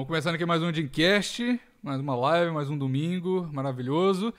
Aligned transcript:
Estamos 0.00 0.08
começando 0.08 0.34
aqui 0.36 0.46
mais 0.46 0.62
um 0.62 0.72
Dreamcast, 0.72 1.60
mais 1.82 2.00
uma 2.00 2.16
live, 2.16 2.52
mais 2.52 2.70
um 2.70 2.78
domingo 2.78 3.46
maravilhoso. 3.52 4.32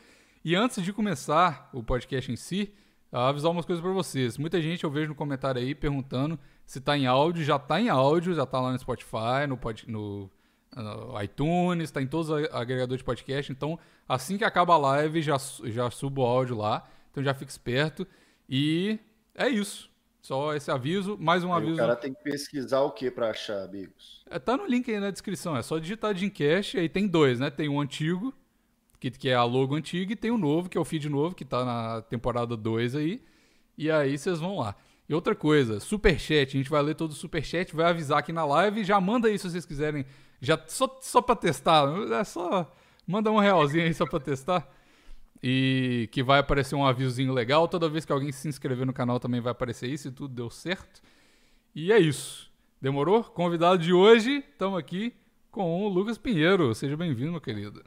E 0.44 0.56
antes 0.56 0.84
de 0.84 0.92
começar 0.92 1.70
o 1.72 1.84
podcast 1.84 2.32
em 2.32 2.36
si, 2.36 2.74
avisar 3.12 3.52
umas 3.52 3.64
coisas 3.64 3.80
para 3.80 3.92
vocês. 3.94 4.40
Muita 4.40 4.60
gente 4.60 4.84
eu 4.84 4.90
vejo 4.90 5.10
no 5.10 5.16
comentário 5.16 5.62
aí 5.62 5.76
perguntando 5.76 6.40
se 6.66 6.80
está 6.80 6.98
em 6.98 7.06
áudio. 7.06 7.44
Já 7.44 7.58
está 7.58 7.80
em 7.80 7.90
áudio, 7.90 8.34
já 8.34 8.42
está 8.42 8.60
lá 8.60 8.72
no 8.72 8.80
Spotify, 8.80 9.46
no, 9.48 9.56
pod, 9.56 9.86
no, 9.88 10.32
no 10.76 11.22
iTunes, 11.22 11.84
está 11.84 12.02
em 12.02 12.08
todos 12.08 12.32
os 12.32 12.52
agregadores 12.52 12.98
de 12.98 13.06
podcast. 13.06 13.52
Então, 13.52 13.78
assim 14.10 14.40
que 14.40 14.44
acaba 14.44 14.74
a 14.74 14.78
live, 14.78 15.22
já, 15.22 15.38
já 15.66 15.92
subo 15.92 16.24
o 16.24 16.26
áudio 16.26 16.58
lá. 16.58 16.90
Então 17.12 17.24
já 17.24 17.36
fique 17.36 17.52
esperto. 17.52 18.08
E 18.50 19.00
é 19.36 19.48
isso. 19.48 19.91
Só 20.22 20.54
esse 20.54 20.70
aviso, 20.70 21.18
mais 21.20 21.44
um 21.44 21.52
aí 21.52 21.64
aviso. 21.64 21.74
O 21.74 21.78
cara 21.78 21.96
tem 21.96 22.14
que 22.14 22.24
pesquisar 22.24 22.82
o 22.82 22.92
que 22.92 23.10
para 23.10 23.32
achar, 23.32 23.64
amigos? 23.64 24.24
É, 24.30 24.38
tá 24.38 24.56
no 24.56 24.68
link 24.68 24.90
aí 24.92 25.00
na 25.00 25.10
descrição, 25.10 25.58
é 25.58 25.64
só 25.64 25.80
digitar 25.80 26.14
Dreamcast, 26.14 26.78
aí 26.78 26.88
tem 26.88 27.08
dois, 27.08 27.40
né? 27.40 27.50
Tem 27.50 27.68
o 27.68 27.80
antigo, 27.80 28.32
que, 29.00 29.10
que 29.10 29.30
é 29.30 29.34
a 29.34 29.44
logo 29.44 29.76
antiga, 29.76 30.14
e 30.14 30.16
tem 30.16 30.30
o 30.30 30.38
novo, 30.38 30.70
que 30.70 30.78
é 30.78 30.82
o 30.82 30.86
feed 30.86 31.10
novo, 31.10 31.34
que 31.34 31.44
tá 31.44 31.66
na 31.66 32.02
temporada 32.04 32.56
2 32.56 32.96
aí. 32.96 33.24
E 33.76 33.90
aí 33.90 34.16
vocês 34.16 34.40
vão 34.40 34.60
lá. 34.60 34.76
E 35.10 35.14
outra 35.14 35.36
coisa, 35.36 35.80
superchat, 35.80 36.56
a 36.56 36.60
gente 36.60 36.70
vai 36.70 36.84
ler 36.84 36.96
todo 36.96 37.12
o 37.12 37.16
superchat, 37.16 37.76
vai 37.76 37.88
avisar 37.88 38.20
aqui 38.20 38.32
na 38.32 38.46
live, 38.46 38.84
já 38.84 39.02
manda 39.02 39.28
aí 39.28 39.40
se 39.40 39.50
vocês 39.50 39.66
quiserem, 39.66 40.06
já 40.40 40.58
só, 40.68 41.00
só 41.02 41.20
pra 41.20 41.36
testar, 41.36 41.84
é 42.14 42.24
só, 42.24 42.72
manda 43.08 43.32
um 43.32 43.40
realzinho 43.40 43.86
aí 43.86 43.94
só 43.94 44.06
pra 44.06 44.20
testar. 44.20 44.70
E 45.44 46.08
que 46.12 46.22
vai 46.22 46.40
aparecer 46.40 46.76
um 46.76 46.86
avisozinho 46.86 47.34
legal. 47.34 47.68
Toda 47.68 47.90
vez 47.90 48.06
que 48.06 48.12
alguém 48.12 48.32
se 48.32 48.48
inscrever 48.48 48.86
no 48.86 48.94
canal 48.94 49.20
também 49.20 49.42
vai 49.42 49.52
aparecer 49.52 49.90
isso 49.90 50.08
e 50.08 50.12
tudo 50.12 50.34
deu 50.34 50.50
certo. 50.50 51.02
E 51.74 51.92
é 51.92 52.00
isso. 52.00 52.52
Demorou? 52.82 53.24
Convidado 53.24 53.78
de 53.78 53.94
hoje, 53.94 54.44
estamos 54.52 54.78
aqui 54.78 55.14
com 55.52 55.84
o 55.84 55.88
Lucas 55.88 56.18
Pinheiro. 56.18 56.74
Seja 56.74 56.96
bem-vindo, 56.96 57.32
meu 57.32 57.42
querido. 57.42 57.84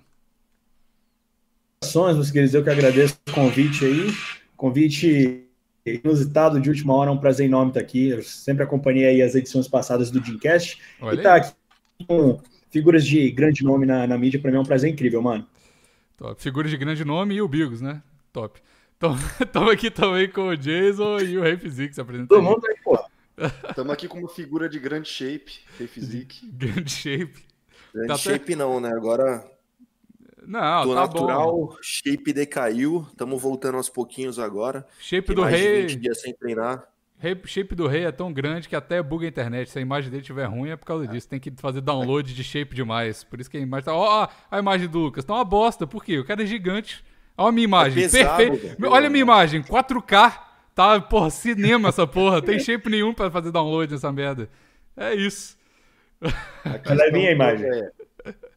Meus 1.95 2.31
queridos, 2.31 2.55
eu 2.55 2.65
que 2.65 2.71
agradeço 2.71 3.19
o 3.29 3.33
convite 3.33 3.85
aí. 3.85 4.11
Convite 4.57 5.45
inusitado 5.87 6.61
de 6.61 6.71
última 6.71 6.95
hora, 6.95 7.11
é 7.11 7.13
um 7.13 7.19
prazer 7.19 7.47
enorme 7.47 7.71
estar 7.71 7.81
aqui. 7.81 8.09
Eu 8.09 8.23
sempre 8.23 8.63
acompanhei 8.63 9.07
aí 9.07 9.23
as 9.23 9.35
edições 9.35 9.69
passadas 9.69 10.11
do 10.11 10.21
Dreamcast. 10.21 10.81
Olha 11.01 11.15
e 11.15 11.19
estar 11.19 11.31
tá 11.31 11.37
aqui 11.37 12.07
com 12.07 12.41
figuras 12.71 13.07
de 13.07 13.31
grande 13.31 13.63
nome 13.63 13.87
na, 13.87 14.07
na 14.07 14.19
mídia, 14.19 14.41
para 14.41 14.51
mim 14.51 14.57
é 14.57 14.61
um 14.61 14.65
prazer 14.65 14.91
incrível, 14.91 15.23
mano. 15.23 15.47
Top. 16.17 16.41
Figuras 16.41 16.71
de 16.71 16.77
grande 16.77 17.05
nome 17.05 17.35
e 17.35 17.43
o 17.43 17.49
Bigos, 17.49 17.81
né? 17.81 18.03
Top. 18.33 18.61
Estamos 19.41 19.71
aqui 19.71 19.91
também 19.91 20.31
com 20.31 20.49
o 20.49 20.57
Jason 20.57 21.19
e 21.21 21.37
o 21.37 21.43
Rei 21.43 21.57
Physique 21.57 21.95
se 21.95 22.01
apresentando. 22.01 22.29
Todo 22.29 22.43
mundo 22.43 22.67
aí, 22.67 22.77
pô. 22.83 22.99
Estamos 23.69 23.93
aqui 23.93 24.09
com 24.09 24.19
uma 24.19 24.29
figura 24.29 24.69
de 24.69 24.79
grande 24.79 25.09
shape, 25.09 25.61
Rei 25.79 25.89
Physique. 25.89 26.47
grande 26.47 26.91
shape. 26.91 27.45
Grande 27.93 28.09
tá 28.09 28.17
shape 28.17 28.53
até... 28.53 28.57
não, 28.57 28.81
né? 28.81 28.91
Agora. 28.91 29.45
Não, 30.47 30.85
do 30.85 30.95
tá 30.95 31.01
natural, 31.01 31.53
bom. 31.53 31.77
shape 31.81 32.33
decaiu. 32.33 33.07
Estamos 33.11 33.41
voltando 33.41 33.77
aos 33.77 33.89
pouquinhos 33.89 34.39
agora. 34.39 34.87
Shape 35.01 35.29
Tem 35.29 35.37
do 35.37 35.43
mais 35.43 35.55
Rei. 35.55 35.87
De 35.87 35.95
20 35.95 36.03
dias 36.03 36.21
sem 36.21 36.35
treinar. 36.35 36.87
Shape 37.47 37.75
do 37.75 37.87
rei 37.87 38.05
é 38.05 38.13
tão 38.13 38.33
grande 38.33 38.69
que 38.69 38.77
até 38.77 39.03
buga 39.03 39.27
a 39.27 39.29
internet. 39.29 39.71
Se 39.71 39.79
a 39.79 39.83
imagem 39.83 40.11
dele 40.11 40.23
estiver 40.23 40.47
ruim 40.47 40.71
é 40.71 40.77
por 40.77 40.87
causa 40.87 41.07
disso. 41.07 41.29
Tem 41.29 41.41
que 41.41 41.53
fazer 41.57 41.81
download 41.81 42.35
de 42.35 42.45
shape 42.45 42.75
demais. 42.75 43.25
Por 43.25 43.41
isso 43.41 43.51
que 43.51 43.57
a 43.57 43.61
imagem 43.61 43.85
tá. 43.87 43.95
Ó, 43.95 44.29
a 44.51 44.59
imagem 44.59 44.89
do 44.89 44.99
Lucas. 44.99 45.25
Tá 45.25 45.35
uma 45.35 45.45
bosta. 45.45 45.87
Por 45.87 46.05
quê? 46.05 46.19
O 46.19 46.25
cara 46.25 46.43
é 46.43 46.47
gigante. 46.47 47.05
Olha 47.37 47.49
a 47.49 47.53
minha 47.53 47.65
imagem. 47.65 48.05
É 48.05 48.09
pesado, 48.09 48.37
Perfeito. 48.37 48.87
Olha 48.87 49.07
a 49.07 49.11
minha 49.11 49.23
imagem. 49.23 49.63
4K. 49.63 50.41
Tá, 50.75 51.01
porra, 51.01 51.31
cinema 51.31 51.89
essa 51.89 52.07
porra. 52.07 52.43
Tem 52.43 52.59
shape 52.59 52.91
nenhum 52.91 53.15
pra 53.15 53.31
fazer 53.31 53.53
download 53.53 53.93
nessa 53.93 54.11
merda. 54.13 54.49
É 54.97 55.15
isso. 55.15 55.57
Olha 56.91 57.09
a 57.09 57.13
minha 57.13 57.31
imagem. 57.31 57.67
É, 57.67 57.93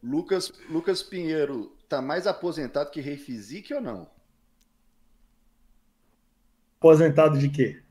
Lucas, 0.02 0.52
Lucas 0.68 1.02
Pinheiro 1.02 1.76
tá 1.88 2.00
mais 2.00 2.26
aposentado 2.26 2.90
que 2.90 3.00
Rei 3.00 3.16
Physique 3.16 3.72
ou 3.74 3.80
não? 3.80 4.08
Aposentado 6.78 7.38
de 7.38 7.48
quê? 7.48 7.82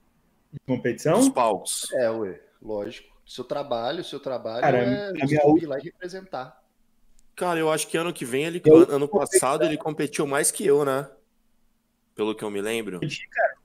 De 0.51 0.59
competição? 0.65 1.19
Os 1.19 1.29
palcos. 1.29 1.91
É, 1.93 2.09
ué, 2.09 2.39
lógico. 2.61 3.15
Seu 3.25 3.43
trabalho, 3.43 4.03
seu 4.03 4.19
trabalho 4.19 4.61
Cara, 4.61 4.77
é 4.77 5.07
subir 5.19 5.39
última- 5.43 5.69
lá 5.75 5.79
e 5.79 5.83
representar. 5.83 6.63
Cara, 7.35 7.59
eu 7.59 7.69
acho 7.69 7.87
que 7.87 7.97
ano 7.97 8.13
que 8.13 8.23
vem 8.25 8.45
ele. 8.45 8.61
Eu- 8.65 8.89
Ano 8.89 9.07
passado 9.07 9.63
ele 9.65 9.77
competiu 9.77 10.25
mais 10.25 10.49
que 10.49 10.65
eu, 10.65 10.83
né? 10.85 11.07
Pelo 12.15 12.33
que 12.33 12.43
eu 12.43 12.49
me 12.49 12.61
lembro. 12.61 12.99
Cara, 12.99 13.55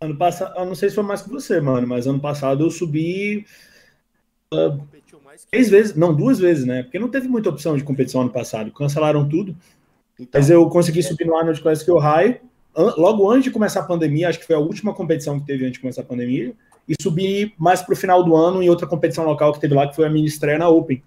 ano 0.00 0.16
passado, 0.16 0.58
eu 0.58 0.64
não 0.64 0.74
sei 0.74 0.88
se 0.88 0.94
foi 0.94 1.04
mais 1.04 1.22
que 1.22 1.28
você, 1.28 1.60
mano, 1.60 1.86
mas 1.86 2.06
ano 2.06 2.18
passado 2.18 2.64
eu 2.64 2.70
subi 2.70 3.46
que 4.50 5.46
três 5.50 5.68
vezes, 5.68 5.94
não, 5.94 6.14
duas 6.14 6.38
vezes, 6.38 6.64
né? 6.64 6.82
Porque 6.82 6.98
não 6.98 7.10
teve 7.10 7.28
muita 7.28 7.50
opção 7.50 7.76
de 7.76 7.84
competição 7.84 8.22
ano 8.22 8.30
passado. 8.32 8.72
Cancelaram 8.72 9.28
tudo. 9.28 9.54
Então, 10.18 10.40
Mas 10.40 10.48
eu 10.50 10.68
consegui 10.68 11.02
subir 11.02 11.26
no 11.26 11.36
Arnold 11.36 11.60
Classic 11.60 11.88
Ohio, 11.90 12.40
logo 12.76 13.30
antes 13.30 13.44
de 13.44 13.50
começar 13.50 13.80
a 13.80 13.84
pandemia, 13.84 14.28
acho 14.28 14.38
que 14.38 14.46
foi 14.46 14.56
a 14.56 14.60
última 14.60 14.94
competição 14.94 15.38
que 15.38 15.46
teve 15.46 15.64
antes 15.64 15.74
de 15.74 15.80
começar 15.80 16.02
a 16.02 16.04
pandemia, 16.04 16.54
e 16.88 16.94
subi 17.00 17.54
mais 17.58 17.82
pro 17.82 17.96
final 17.96 18.22
do 18.22 18.36
ano 18.36 18.62
em 18.62 18.68
outra 18.68 18.86
competição 18.86 19.24
local 19.24 19.52
que 19.52 19.60
teve 19.60 19.74
lá, 19.74 19.88
que 19.88 19.96
foi 19.96 20.06
a 20.06 20.10
minha 20.10 20.26
estreia 20.26 20.58
na 20.58 20.68
Open. 20.68 21.02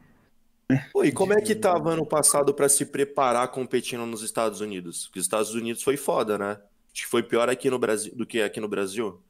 Pô, 0.91 1.03
e 1.03 1.11
como 1.11 1.33
é 1.33 1.41
que 1.41 1.55
tava 1.55 1.91
ano 1.91 2.05
passado 2.05 2.53
pra 2.53 2.67
se 2.67 2.85
preparar 2.85 3.47
competindo 3.49 4.05
nos 4.05 4.21
Estados 4.21 4.59
Unidos? 4.59 5.05
Porque 5.05 5.19
os 5.19 5.25
Estados 5.25 5.53
Unidos 5.53 5.81
foi 5.81 5.95
foda, 5.95 6.37
né? 6.37 6.57
Acho 6.93 7.03
que 7.03 7.07
foi 7.07 7.23
pior 7.23 7.47
aqui 7.49 7.69
no 7.69 7.79
Brasil 7.79 8.13
do 8.15 8.25
que 8.25 8.41
aqui 8.41 8.59
no 8.59 8.67
Brasil. 8.67 9.21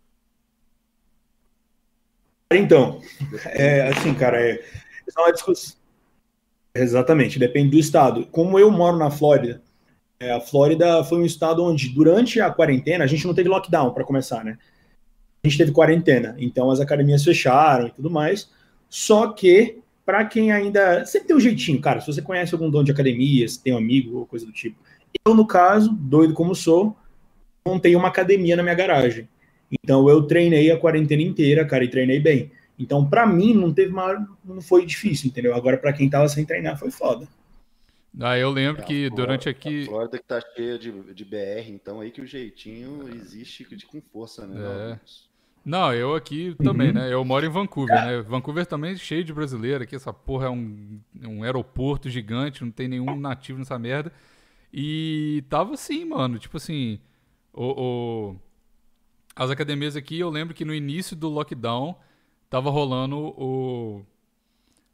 Então, 2.52 3.02
é 3.46 3.90
assim, 3.90 4.14
cara, 4.14 4.42
é, 4.42 4.54
é 4.54 5.20
uma 5.20 5.32
discussão. 5.32 5.76
Exatamente, 6.74 7.38
depende 7.38 7.72
do 7.72 7.78
estado. 7.78 8.26
Como 8.28 8.58
eu 8.58 8.72
moro 8.72 8.98
na 8.98 9.12
Flórida, 9.12 9.62
é, 10.20 10.32
a 10.32 10.40
Flórida 10.40 11.04
foi 11.04 11.20
um 11.20 11.26
estado 11.26 11.64
onde, 11.64 11.90
durante 11.90 12.42
a 12.42 12.50
quarentena, 12.50 13.04
a 13.04 13.08
gente 13.08 13.26
não 13.26 13.34
teve 13.34 13.50
lockdown, 13.50 13.94
para 13.94 14.04
começar, 14.04 14.44
né? 14.44 14.58
A 15.44 15.48
gente 15.48 15.58
teve 15.58 15.72
quarentena, 15.72 16.36
então 16.40 16.70
as 16.72 16.80
academias 16.80 17.24
fecharam 17.24 17.88
e 17.88 17.92
tudo 17.92 18.10
mais. 18.10 18.50
Só 18.90 19.28
que, 19.28 19.80
para 20.06 20.26
quem 20.26 20.52
ainda. 20.52 21.06
Sempre 21.06 21.28
tem 21.28 21.38
um 21.38 21.40
jeitinho, 21.40 21.80
cara. 21.80 22.02
Se 22.02 22.08
você 22.08 22.22
conhece 22.22 22.54
algum 22.54 22.70
dono 22.70 22.86
de 22.86 22.92
academia, 22.92 23.48
se 23.48 23.62
tem 23.62 23.74
um 23.74 23.78
amigo 23.78 24.18
ou 24.18 24.26
coisa 24.26 24.46
do 24.46 24.52
tipo. 24.52 24.78
Eu, 25.26 25.36
no 25.36 25.46
caso, 25.46 25.92
doido 25.94 26.34
como 26.34 26.56
sou, 26.56 26.96
montei 27.66 27.96
uma 27.96 28.08
academia 28.08 28.56
na 28.56 28.64
minha 28.64 28.76
garagem. 28.76 29.28
Então 29.72 30.10
eu 30.10 30.24
treinei 30.24 30.72
a 30.72 30.78
quarentena 30.78 31.22
inteira, 31.22 31.66
cara, 31.66 31.84
e 31.84 31.90
treinei 31.90 32.20
bem. 32.20 32.52
Então, 32.80 33.08
pra 33.08 33.26
mim, 33.26 33.54
não 33.54 33.74
teve 33.74 33.92
maior, 33.92 34.26
não 34.46 34.62
foi 34.62 34.86
difícil, 34.86 35.28
entendeu? 35.28 35.56
Agora, 35.56 35.78
pra 35.78 35.94
quem 35.94 36.10
tava 36.10 36.28
sem 36.30 36.46
treinar, 36.46 36.78
foi 36.78 36.92
foda. 36.92 37.28
Ah, 38.20 38.38
eu 38.38 38.50
lembro 38.50 38.82
É, 38.82 38.84
a 38.84 38.88
que 38.88 38.94
Flórida- 39.08 39.16
durante 39.16 39.48
A 39.48 39.52
aqui. 39.52 39.86
Flórida 39.86 40.18
que 40.18 40.24
tá 40.26 40.42
cheia 40.56 40.78
de, 40.80 40.92
de 41.14 41.26
BR, 41.26 41.70
então 41.72 42.00
aí 42.00 42.10
que 42.12 42.22
o 42.22 42.26
jeitinho 42.26 43.08
existe 43.14 43.64
de- 43.76 43.86
com 43.86 44.02
força, 44.02 44.48
né? 44.48 44.60
É. 44.94 45.00
Não, 45.64 45.94
eu 45.94 46.16
aqui 46.16 46.56
também, 46.64 46.88
Uhum. 46.88 46.94
né? 46.94 47.14
Eu 47.14 47.24
moro 47.26 47.46
em 47.46 47.50
Vancouver, 47.50 47.94
né? 48.06 48.22
Vancouver 48.22 48.66
também 48.66 48.94
é 48.94 48.96
cheio 48.96 49.24
de 49.24 49.34
brasileiro 49.34 49.84
aqui. 49.84 49.96
Essa 49.96 50.14
porra 50.14 50.48
é 50.48 50.50
um, 50.50 51.00
um 51.24 51.44
aeroporto 51.44 52.10
gigante, 52.10 52.64
não 52.64 52.72
tem 52.72 52.88
nenhum 52.88 53.20
nativo 53.20 53.60
nessa 53.60 53.78
merda. 53.78 54.12
E 54.74 55.44
tava 55.50 55.74
assim, 55.74 56.06
mano. 56.06 56.40
Tipo 56.40 56.56
assim, 56.58 57.00
o, 57.54 57.66
o- 58.32 58.36
as 59.36 59.50
academias 59.52 59.96
aqui, 59.98 60.18
eu 60.20 60.30
lembro 60.30 60.56
que 60.56 60.64
no 60.66 60.74
início 60.74 61.16
do 61.16 61.28
lockdown 61.30 61.96
tava 62.50 62.70
rolando 62.70 63.18
o. 63.18 64.06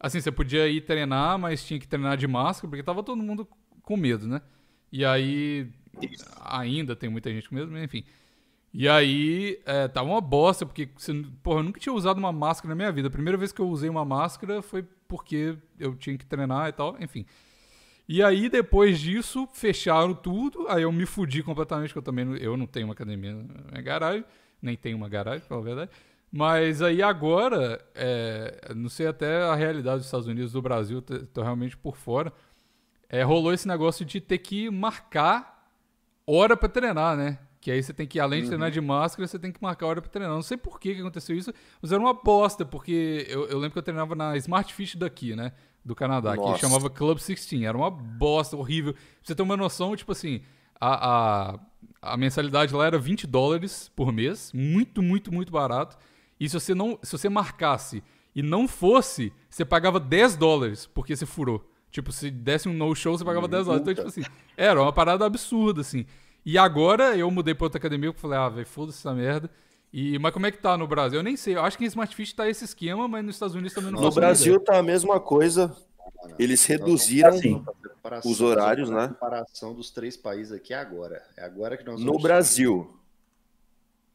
Assim, 0.04 0.20
você 0.20 0.34
podia 0.34 0.68
ir 0.68 0.82
treinar, 0.82 1.40
mas 1.40 1.64
tinha 1.64 1.80
que 1.80 1.88
treinar 1.88 2.18
de 2.18 2.28
máscara, 2.28 2.68
porque 2.68 2.84
tava 2.84 3.02
todo 3.02 3.24
mundo 3.24 3.48
com 3.84 3.96
medo, 3.96 4.28
né? 4.28 4.42
E 4.92 5.06
aí. 5.06 5.70
Ainda 6.42 6.94
tem 6.94 7.10
muita 7.10 7.32
gente 7.32 7.48
com 7.48 7.56
medo, 7.56 7.72
mas 7.72 7.82
enfim. 7.84 8.04
E 8.74 8.90
aí, 8.90 9.62
é, 9.66 9.88
tava 9.88 10.10
uma 10.10 10.20
bosta, 10.20 10.66
porque, 10.66 10.90
porra, 11.42 11.60
eu 11.60 11.64
nunca 11.64 11.80
tinha 11.80 11.94
usado 11.94 12.18
uma 12.18 12.34
máscara 12.34 12.70
na 12.70 12.76
minha 12.76 12.92
vida. 12.92 13.08
A 13.08 13.12
primeira 13.12 13.38
vez 13.38 13.54
que 13.54 13.62
eu 13.62 13.70
usei 13.70 13.90
uma 13.90 14.04
máscara 14.04 14.62
foi 14.62 14.84
porque 15.08 15.56
eu 15.80 15.96
tinha 15.96 16.18
que 16.18 16.26
treinar 16.26 16.68
e 16.68 16.74
tal, 16.74 16.98
enfim. 17.00 17.26
E 18.06 18.22
aí, 18.22 18.50
depois 18.50 19.00
disso, 19.00 19.48
fecharam 19.54 20.14
tudo. 20.14 20.68
Aí 20.68 20.84
eu 20.84 20.92
me 20.92 21.06
fudi 21.06 21.42
completamente, 21.42 21.90
porque 21.90 22.00
eu 22.00 22.04
também 22.04 22.26
não, 22.26 22.36
eu 22.36 22.58
não 22.58 22.66
tenho 22.68 22.88
uma 22.88 22.94
academia 22.94 23.34
na 23.34 23.72
minha 23.72 23.82
garagem, 23.82 24.26
nem 24.62 24.76
tenho 24.76 24.98
uma 24.98 25.08
garagem, 25.08 25.40
pra 25.40 25.48
falar 25.48 25.62
a 25.62 25.64
verdade. 25.64 25.92
Mas 26.36 26.82
aí 26.82 27.00
agora, 27.04 27.80
é, 27.94 28.74
não 28.76 28.90
sei 28.90 29.06
até 29.06 29.44
a 29.44 29.54
realidade 29.54 29.98
dos 29.98 30.06
Estados 30.06 30.26
Unidos, 30.26 30.52
do 30.52 30.64
Brasil, 30.64 31.00
tô, 31.00 31.20
tô 31.28 31.44
realmente 31.44 31.78
por 31.78 31.96
fora. 31.96 32.34
É, 33.08 33.22
rolou 33.22 33.54
esse 33.54 33.68
negócio 33.68 34.04
de 34.04 34.20
ter 34.20 34.40
que 34.40 34.68
marcar 34.72 35.70
hora 36.26 36.58
pra 36.58 36.68
treinar, 36.68 37.16
né? 37.16 37.38
Que 37.62 37.70
aí 37.70 37.84
você 37.84 37.94
tem 37.94 38.08
que, 38.08 38.20
além 38.20 38.42
de 38.42 38.48
treinar 38.48 38.72
de 38.72 38.82
máscara, 38.82 39.28
você 39.28 39.38
tem 39.38 39.52
que 39.52 39.62
marcar 39.62 39.86
hora 39.86 40.02
pra 40.02 40.10
treinar. 40.10 40.34
Não 40.34 40.42
sei 40.42 40.58
por 40.58 40.80
que, 40.80 40.96
que 40.96 41.02
aconteceu 41.02 41.38
isso, 41.38 41.54
mas 41.80 41.92
era 41.92 42.02
uma 42.02 42.16
bosta, 42.16 42.66
porque 42.66 43.28
eu, 43.30 43.46
eu 43.46 43.60
lembro 43.60 43.74
que 43.74 43.78
eu 43.78 43.84
treinava 43.84 44.16
na 44.16 44.36
Smart 44.38 44.74
Fish 44.74 44.96
daqui, 44.96 45.36
né? 45.36 45.52
Do 45.86 45.94
Canadá, 45.94 46.32
que 46.32 46.38
Nossa. 46.38 46.58
chamava 46.58 46.90
Club 46.90 47.20
16. 47.20 47.62
Era 47.62 47.78
uma 47.78 47.92
bosta 47.92 48.58
horrível. 48.58 48.94
Pra 48.96 49.02
você 49.22 49.36
ter 49.36 49.44
uma 49.44 49.56
noção, 49.56 49.96
tipo 49.96 50.12
assim, 50.12 50.42
a, 50.82 51.52
a, 51.52 51.60
a 52.02 52.18
mensalidade 52.18 52.74
lá 52.74 52.88
era 52.88 52.98
20 52.98 53.28
dólares 53.28 53.92
por 53.96 54.12
mês. 54.12 54.52
Muito, 54.52 55.04
muito, 55.04 55.32
muito 55.32 55.52
barato. 55.52 55.96
E 56.44 56.50
se 56.50 56.60
você 56.60 56.76
não. 56.76 57.00
Se 57.02 57.14
você 57.14 57.30
marcasse 57.30 58.04
e 58.36 58.44
não 58.44 58.68
fosse, 58.68 59.32
você 59.50 59.64
pagava 59.64 59.98
10 59.98 60.36
dólares 60.36 60.86
porque 60.86 61.16
você 61.16 61.26
furou. 61.26 61.66
Tipo, 61.90 62.12
se 62.12 62.30
desse 62.30 62.68
um 62.68 62.74
no-show, 62.74 63.18
você 63.18 63.24
pagava 63.24 63.48
10 63.48 63.66
dólares. 63.66 63.82
Então, 63.82 63.94
tipo 63.94 64.08
assim, 64.10 64.24
era 64.58 64.82
uma 64.82 64.92
parada 64.92 65.26
absurda, 65.26 65.80
assim. 65.80 66.06
E 66.46 66.58
agora 66.58 67.16
eu 67.16 67.32
mudei 67.32 67.56
pra 67.56 67.68
outra 67.68 67.78
academia 67.78 68.10
e 68.10 68.14
falei, 68.14 68.38
ah, 68.38 68.50
velho, 68.50 68.68
foda-se 68.68 68.98
essa 68.98 69.14
merda. 69.14 69.50
E, 69.94 70.20
mas 70.20 70.34
como 70.34 70.46
é 70.46 70.52
que 70.52 70.58
tá 70.58 70.76
no 70.78 70.86
Brasil? 70.86 71.20
Eu 71.20 71.24
nem 71.24 71.38
sei. 71.38 71.56
Eu 71.56 71.62
acho 71.62 71.78
que 71.78 71.86
em 71.86 71.88
Smart 71.88 72.14
Fit 72.14 72.36
tá 72.36 72.50
esse 72.50 72.66
esquema, 72.66 73.08
mas 73.08 73.24
nos 73.24 73.36
Estados 73.36 73.56
Unidos 73.56 73.74
também 73.74 73.92
não 73.92 74.02
No 74.02 74.12
Brasil 74.12 74.60
tá 74.60 74.80
a 74.80 74.84
mesma 74.84 75.22
coisa. 75.22 75.74
Eles 76.38 76.66
reduziram 76.66 77.30
Assim, 77.30 77.64
os 78.26 78.42
horários, 78.42 78.90
né? 78.90 79.06
A 79.06 79.08
comparação 79.10 79.74
dos 79.74 79.92
três 79.92 80.18
países 80.18 80.52
aqui 80.52 80.74
é 80.74 80.78
agora. 80.78 81.24
É 81.38 81.46
agora 81.46 81.78
que 81.78 81.86
nós 81.86 82.02
No 82.02 82.20
Brasil, 82.20 82.94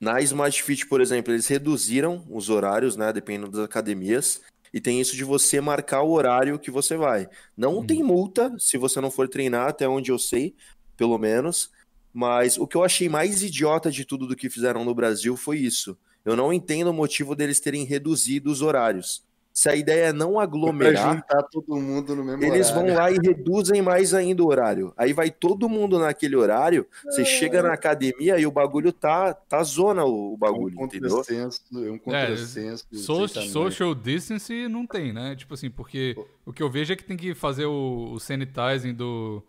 na 0.01 0.21
Smart 0.21 0.63
Fit, 0.63 0.87
por 0.87 1.01
exemplo, 1.01 1.33
eles 1.33 1.47
reduziram 1.47 2.25
os 2.31 2.49
horários, 2.49 2.97
né? 2.97 3.13
Dependendo 3.13 3.51
das 3.51 3.65
academias. 3.65 4.41
E 4.73 4.81
tem 4.81 5.01
isso 5.01 5.17
de 5.17 5.25
você 5.25 5.61
marcar 5.61 6.03
o 6.03 6.11
horário 6.11 6.59
que 6.59 6.71
você 6.71 6.97
vai. 6.97 7.29
Não 7.57 7.77
Uhum. 7.79 7.87
tem 7.87 8.03
multa 8.03 8.55
se 8.59 8.77
você 8.77 9.01
não 9.01 9.11
for 9.11 9.29
treinar, 9.29 9.69
até 9.69 9.89
onde 9.89 10.11
eu 10.11 10.19
sei, 10.19 10.55
pelo 10.97 11.17
menos. 11.19 11.71
Mas 12.13 12.59
o 12.59 12.67
que 12.67 12.77
eu 12.77 12.85
achei 12.85 13.09
mais 13.09 13.43
idiota 13.43 13.91
de 13.91 14.05
tudo 14.05 14.27
do 14.27 14.37
que 14.37 14.51
fizeram 14.51 14.85
no 14.85 14.95
Brasil 14.95 15.37
foi 15.37 15.59
isso. 15.59 15.97
Eu 16.25 16.37
não 16.37 16.53
entendo 16.53 16.89
o 16.89 16.93
motivo 16.95 17.35
deles 17.35 17.61
terem 17.61 17.85
reduzido 17.85 18.51
os 18.51 18.61
horários. 18.61 19.23
Se 19.59 19.69
a 19.69 19.75
ideia 19.75 20.11
é 20.11 20.13
não 20.13 20.39
aglomerar, 20.39 21.17
juntar 21.17 21.43
todo 21.51 21.75
mundo 21.75 22.15
no 22.15 22.23
mesmo 22.23 22.45
eles 22.45 22.71
vão 22.71 22.85
horário. 22.85 22.97
lá 22.97 23.11
e 23.11 23.17
reduzem 23.17 23.83
mais 23.83 24.15
ainda 24.15 24.41
o 24.41 24.47
horário. 24.47 24.93
Aí 24.97 25.13
vai 25.13 25.33
todo 25.33 25.69
mundo 25.69 25.99
naquele 25.99 26.37
horário, 26.37 26.87
você 27.05 27.25
chega 27.25 27.61
na 27.61 27.73
academia 27.73 28.39
e 28.39 28.47
o 28.47 28.53
bagulho 28.53 28.93
tá, 28.93 29.35
tá 29.35 29.61
zona 29.65 30.05
o, 30.05 30.11
o 30.11 30.31
É 30.31 30.35
um 30.35 30.37
bagulho, 30.37 30.81
entendeu? 30.85 31.11
contrassenso, 31.11 31.61
é 31.75 31.91
um 31.91 31.99
contrassenso. 31.99 32.87
So- 32.93 33.27
sem 33.27 33.35
tamanho. 33.35 33.53
social 33.53 33.95
distance 33.97 34.69
não 34.69 34.87
tem, 34.87 35.13
né? 35.13 35.35
Tipo 35.35 35.55
assim, 35.55 35.69
porque 35.69 36.17
o 36.47 36.53
que 36.53 36.63
eu 36.63 36.71
vejo 36.71 36.93
é 36.93 36.97
que 36.97 37.03
tem 37.03 37.17
que 37.17 37.35
fazer 37.35 37.65
o, 37.67 38.13
o 38.13 38.21
sanitizing 38.21 38.95
do. 38.95 39.43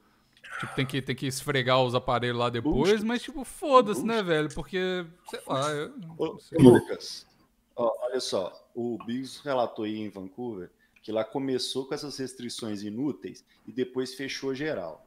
Tipo, 0.60 0.76
tem 0.76 0.86
que, 0.88 1.02
tem 1.04 1.16
que 1.16 1.28
esfregar 1.28 1.84
os 1.84 1.94
aparelhos 1.94 2.40
lá 2.40 2.50
depois, 2.50 2.74
Bullshit. 2.90 3.06
mas, 3.06 3.22
tipo, 3.22 3.44
foda-se, 3.46 4.04
né, 4.04 4.24
velho? 4.24 4.50
Porque, 4.56 5.06
sei 5.30 5.40
lá. 5.48 5.70
Eu, 5.70 5.94
ô, 6.18 6.40
sei. 6.40 6.58
Lucas, 6.58 7.28
ó, 7.76 7.94
olha 8.08 8.20
só, 8.20 8.52
o 8.80 8.98
Biggs 9.04 9.42
relatou 9.44 9.84
aí 9.84 9.98
em 9.98 10.10
Vancouver 10.10 10.70
que 11.02 11.12
lá 11.12 11.24
começou 11.24 11.86
com 11.86 11.94
essas 11.94 12.18
restrições 12.18 12.82
inúteis 12.82 13.44
e 13.68 13.72
depois 13.72 14.14
fechou 14.14 14.56
geral. 14.56 15.06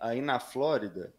Aí 0.00 0.22
na 0.22 0.38
Flórida 0.38 1.12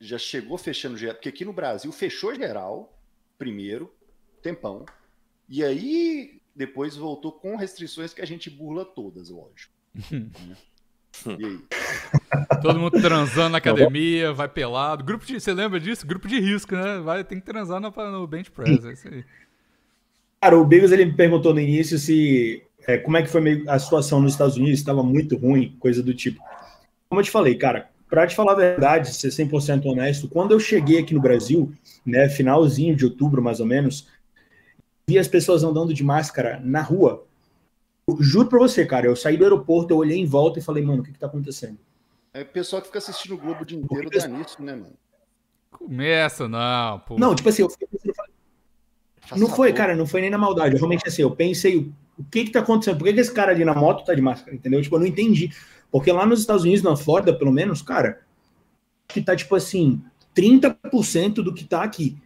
já 0.00 0.18
chegou 0.18 0.56
fechando 0.56 0.96
geral, 0.96 1.16
porque 1.16 1.28
aqui 1.28 1.44
no 1.44 1.52
Brasil 1.52 1.90
fechou 1.92 2.34
geral 2.34 2.92
primeiro, 3.38 3.94
tempão, 4.42 4.86
e 5.48 5.62
aí 5.62 6.40
depois 6.54 6.96
voltou 6.96 7.32
com 7.32 7.56
restrições 7.56 8.14
que 8.14 8.22
a 8.22 8.26
gente 8.26 8.48
burla 8.48 8.84
todas, 8.84 9.28
lógico. 9.28 9.72
né? 10.10 10.56
E 11.26 11.46
aí? 11.46 11.64
Todo 12.60 12.78
mundo 12.78 13.00
transando 13.00 13.48
na 13.48 13.56
academia, 13.56 14.34
vai 14.34 14.50
pelado. 14.50 15.02
Grupo 15.02 15.24
de. 15.24 15.40
Você 15.40 15.54
lembra 15.54 15.80
disso? 15.80 16.06
Grupo 16.06 16.28
de 16.28 16.38
risco, 16.38 16.74
né? 16.74 16.98
Vai, 16.98 17.24
tem 17.24 17.40
que 17.40 17.46
transar 17.46 17.80
no, 17.80 17.90
no 17.90 18.26
bench 18.26 18.50
press. 18.50 18.84
É 18.84 18.92
isso 18.92 19.08
aí. 19.08 19.24
Cara, 20.40 20.58
o 20.58 20.64
Bigos 20.64 20.92
ele 20.92 21.06
me 21.06 21.14
perguntou 21.14 21.52
no 21.52 21.60
início 21.60 21.98
se 21.98 22.62
é, 22.86 22.98
como 22.98 23.16
é 23.16 23.22
que 23.22 23.28
foi 23.28 23.64
a 23.66 23.78
situação 23.78 24.20
nos 24.20 24.32
Estados 24.32 24.56
Unidos, 24.56 24.78
estava 24.78 25.02
muito 25.02 25.36
ruim, 25.36 25.76
coisa 25.80 26.02
do 26.02 26.14
tipo. 26.14 26.40
Como 27.08 27.20
eu 27.20 27.24
te 27.24 27.30
falei, 27.30 27.56
cara, 27.56 27.90
para 28.08 28.26
te 28.26 28.36
falar 28.36 28.52
a 28.52 28.56
verdade, 28.56 29.12
ser 29.12 29.28
100% 29.28 29.84
honesto, 29.86 30.28
quando 30.28 30.52
eu 30.52 30.60
cheguei 30.60 31.00
aqui 31.00 31.12
no 31.12 31.20
Brasil, 31.20 31.72
né, 32.04 32.28
finalzinho 32.28 32.94
de 32.94 33.04
outubro 33.04 33.42
mais 33.42 33.58
ou 33.58 33.66
menos, 33.66 34.08
vi 35.08 35.18
as 35.18 35.26
pessoas 35.26 35.64
andando 35.64 35.92
de 35.92 36.04
máscara 36.04 36.60
na 36.62 36.80
rua. 36.80 37.24
Eu 38.06 38.22
juro 38.22 38.48
pra 38.48 38.58
você, 38.60 38.86
cara, 38.86 39.06
eu 39.06 39.16
saí 39.16 39.36
do 39.36 39.42
aeroporto, 39.42 39.92
eu 39.92 39.98
olhei 39.98 40.18
em 40.18 40.26
volta 40.26 40.60
e 40.60 40.62
falei, 40.62 40.84
mano, 40.84 41.02
o 41.02 41.04
que 41.04 41.12
que 41.12 41.18
tá 41.18 41.26
acontecendo? 41.26 41.78
É 42.32 42.42
o 42.42 42.46
pessoal 42.46 42.80
que 42.80 42.88
fica 42.88 42.98
assistindo 42.98 43.34
o 43.34 43.38
Globo 43.38 43.62
o 43.62 43.66
dia 43.66 43.78
inteiro 43.78 44.10
dá 44.10 44.28
nisso, 44.28 44.62
né, 44.62 44.76
mano? 44.76 44.94
Começa, 45.72 46.48
não, 46.48 47.00
pô. 47.00 47.18
Não, 47.18 47.34
tipo 47.34 47.48
assim, 47.48 47.62
eu 47.62 47.70
fiquei 47.70 47.88
pensando, 47.88 48.14
Não 49.34 49.48
foi, 49.48 49.72
cara, 49.72 49.96
não 49.96 50.06
foi 50.06 50.20
nem 50.20 50.30
na 50.30 50.38
maldade. 50.38 50.76
Realmente, 50.76 51.06
assim, 51.08 51.22
eu 51.22 51.30
pensei, 51.30 51.76
o 51.78 51.92
o 52.18 52.24
que 52.24 52.44
que 52.44 52.50
tá 52.50 52.60
acontecendo? 52.60 52.96
Por 52.96 53.04
que, 53.04 53.12
que 53.12 53.20
esse 53.20 53.30
cara 53.32 53.52
ali 53.52 53.62
na 53.62 53.74
moto 53.74 54.02
tá 54.02 54.14
de 54.14 54.22
máscara? 54.22 54.56
Entendeu? 54.56 54.80
Tipo, 54.80 54.96
eu 54.96 55.00
não 55.00 55.06
entendi. 55.06 55.50
Porque 55.90 56.10
lá 56.10 56.24
nos 56.24 56.40
Estados 56.40 56.62
Unidos, 56.64 56.82
na 56.82 56.96
Flórida, 56.96 57.36
pelo 57.36 57.52
menos, 57.52 57.82
cara, 57.82 58.22
que 59.06 59.20
tá, 59.20 59.36
tipo 59.36 59.54
assim, 59.54 60.02
30% 60.34 61.34
do 61.42 61.52
que 61.52 61.64
tá 61.64 61.82
aqui 61.82 62.16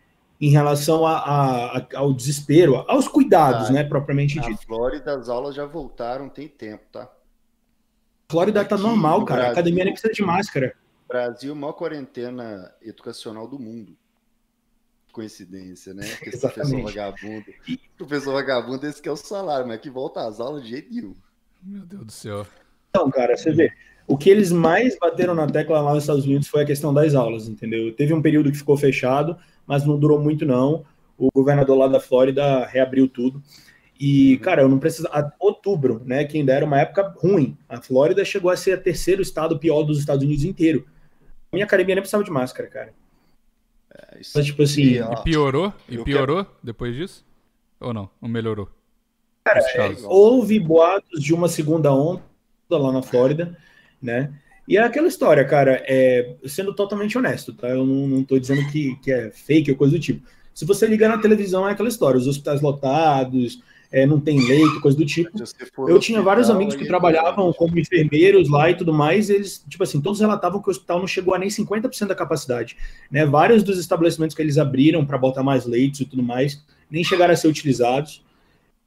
em 0.41 0.49
relação 0.51 1.05
a, 1.05 1.17
a- 1.19 1.79
a- 1.79 1.87
ao 1.97 2.13
desespero, 2.15 2.77
aos 2.89 3.09
cuidados, 3.09 3.69
Ah, 3.69 3.73
né, 3.73 3.83
propriamente 3.85 4.37
Na 4.37 4.43
dito. 4.49 4.65
Flórida 4.65 5.17
as 5.19 5.29
aulas 5.29 5.57
já 5.57 5.67
voltaram 5.67 6.29
tem 6.29 6.47
tempo, 6.47 6.85
tá? 6.93 7.11
Flórida 8.31 8.65
tá 8.65 8.77
aqui 8.77 8.85
normal, 8.85 9.21
no 9.21 9.25
cara. 9.27 9.41
A 9.41 9.45
Brasil- 9.47 9.53
academia 9.61 9.85
nem 9.85 9.93
precisa 9.93 10.13
de 10.13 10.23
máscara. 10.23 10.73
Brasil, 11.09 11.53
maior 11.57 11.73
quarentena 11.73 12.73
educacional 12.81 13.49
do 13.49 13.59
mundo. 13.59 13.97
Coincidência, 15.11 15.95
né? 15.95 16.05
Esse 16.23 16.39
professor 16.41 16.61
Exatamente. 16.61 16.83
vagabundo. 16.85 17.45
Professor 17.97 18.33
vagabundo, 18.33 18.87
esse 18.87 19.03
que 19.03 19.09
é 19.09 19.13
o 19.13 19.17
salário, 19.17 19.67
mas 19.67 19.81
que 19.81 19.91
volta 19.91 20.27
às 20.27 20.41
aulas 20.41 20.63
de 20.63 20.71
jeito 20.71 20.93
nenhum. 20.93 21.15
Meu 21.63 21.83
Deus 21.83 22.07
do 22.07 22.13
céu. 22.13 22.47
Então, 22.91 23.11
cara, 23.11 23.37
você 23.37 23.53
vê, 23.53 23.73
o 24.07 24.17
que 24.17 24.29
eles 24.29 24.51
mais 24.51 24.99
bateram 24.99 25.35
na 25.35 25.47
tecla 25.47 25.81
lá 25.81 25.95
nos 25.95 26.03
Estados 26.03 26.25
Unidos 26.25 26.49
foi 26.49 26.63
a 26.63 26.67
questão 26.67 26.93
das 26.93 27.15
aulas, 27.15 27.49
entendeu? 27.49 27.95
Teve 27.95 28.13
um 28.13 28.23
período 28.23 28.51
que 28.51 28.59
ficou 28.59 28.77
fechado, 28.77 29.37
mas 29.67 29.85
não 29.85 29.99
durou 29.99 30.19
muito, 30.19 30.45
não. 30.45 30.85
O 31.17 31.29
governador 31.33 31.77
lá 31.77 31.87
da 31.87 32.01
Flórida 32.01 32.65
reabriu 32.67 33.07
tudo. 33.07 33.43
E, 34.01 34.39
cara, 34.39 34.63
eu 34.63 34.69
não 34.69 34.79
preciso. 34.79 35.07
A 35.13 35.31
outubro, 35.39 36.03
né, 36.07 36.25
que 36.25 36.39
ainda 36.39 36.55
era 36.55 36.65
uma 36.65 36.81
época 36.81 37.15
ruim. 37.19 37.57
A 37.69 37.81
Flórida 37.81 38.25
chegou 38.25 38.51
a 38.51 38.57
ser 38.57 38.79
o 38.79 38.83
terceiro 38.83 39.21
estado 39.21 39.59
pior 39.59 39.83
dos 39.83 39.99
Estados 39.99 40.25
Unidos 40.25 40.45
inteiro. 40.45 40.87
A 41.53 41.57
minha 41.57 41.67
academia 41.67 41.95
nem 41.95 42.03
precisava 42.03 42.25
de 42.25 42.31
máscara, 42.31 42.69
cara. 42.69 42.95
É, 44.13 44.21
isso 44.21 44.33
Mas, 44.35 44.47
tipo 44.47 44.63
assim, 44.63 44.83
E, 44.83 45.01
ó, 45.01 45.13
E 45.13 45.25
piorou? 45.25 45.73
E 45.89 45.97
eu 45.97 46.05
piorou 46.05 46.47
depois 46.63 46.95
disso? 46.95 47.25
Ou 47.81 47.95
não? 47.95 48.11
Ou 48.21 48.29
melhorou? 48.29 48.69
Cara, 49.45 49.63
casos. 49.73 50.05
houve 50.05 50.59
boatos 50.59 51.23
de 51.23 51.33
uma 51.33 51.49
segunda 51.49 51.93
onda 51.93 52.23
lá 52.71 52.93
na 52.93 53.03
Flórida, 53.03 53.57
né? 54.01 54.33
E 54.69 54.77
é 54.77 54.83
aquela 54.83 55.09
história, 55.09 55.45
cara, 55.45 55.83
é, 55.87 56.37
sendo 56.47 56.75
totalmente 56.75 57.17
honesto, 57.19 57.53
tá? 57.53 57.69
Eu 57.69 57.85
não, 57.85 58.07
não 58.07 58.23
tô 58.25 58.39
dizendo 58.39 58.71
que, 58.71 58.95
que 58.97 59.11
é 59.11 59.31
fake 59.31 59.71
ou 59.71 59.77
coisa 59.77 59.95
do 59.95 60.01
tipo. 60.01 60.25
Se 60.55 60.65
você 60.65 60.87
ligar 60.87 61.09
na 61.09 61.19
televisão, 61.19 61.67
é 61.69 61.73
aquela 61.73 61.89
história, 61.89 62.19
os 62.19 62.27
hospitais 62.27 62.61
lotados, 62.61 63.63
é, 63.93 64.07
não 64.07 64.21
tem 64.21 64.39
leito, 64.39 64.81
coisa 64.81 64.97
do 64.97 65.05
tipo. 65.05 65.31
Eu 65.89 65.99
tinha 65.99 66.23
vários 66.23 66.49
amigos 66.49 66.77
que 66.77 66.87
trabalhavam 66.87 67.53
como 67.53 67.79
enfermeiros 67.79 68.49
lá 68.49 68.71
e 68.71 68.77
tudo 68.77 68.93
mais, 68.93 69.29
e 69.29 69.35
eles, 69.35 69.65
tipo 69.69 69.83
assim, 69.83 70.01
todos 70.01 70.21
relatavam 70.21 70.63
que 70.63 70.69
o 70.69 70.71
hospital 70.71 71.01
não 71.01 71.07
chegou 71.07 71.35
a 71.35 71.39
nem 71.39 71.49
50% 71.49 72.07
da 72.07 72.15
capacidade, 72.15 72.77
né? 73.11 73.27
Vários 73.27 73.63
dos 73.63 73.79
estabelecimentos 73.79 74.37
que 74.37 74.43
eles 74.43 74.59
abriram 74.59 75.05
para 75.05 75.19
botar 75.19 75.43
mais 75.43 75.67
leitos 75.67 76.01
e 76.01 76.05
tudo 76.05 76.23
mais, 76.23 76.65
nem 76.89 77.03
chegaram 77.03 77.35
a 77.35 77.37
ser 77.37 77.49
utilizados. 77.49 78.25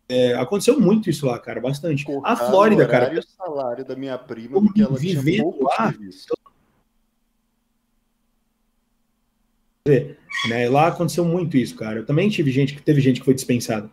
É, 0.07 0.35
aconteceu 0.35 0.79
muito 0.79 1.09
isso 1.09 1.25
lá, 1.25 1.37
cara, 1.39 1.59
bastante. 1.59 2.03
A 2.03 2.05
Cortaram 2.05 2.37
Flórida, 2.37 2.83
o 2.83 2.85
horário 2.85 3.09
cara, 3.09 3.19
o 3.19 3.23
salário 3.23 3.85
da 3.85 3.95
minha 3.95 4.17
prima, 4.17 4.61
porque 4.61 4.81
ela 4.81 4.97
Vivendo 4.97 5.57
lá, 5.61 5.93
né? 10.47 10.69
Lá 10.69 10.87
aconteceu 10.87 11.25
muito 11.25 11.57
isso, 11.57 11.75
cara. 11.75 11.99
Eu 11.99 12.05
também 12.05 12.29
tive 12.29 12.51
gente 12.51 12.73
que 12.73 12.81
teve 12.81 13.01
gente 13.01 13.19
que 13.19 13.25
foi 13.25 13.33
dispensada, 13.33 13.89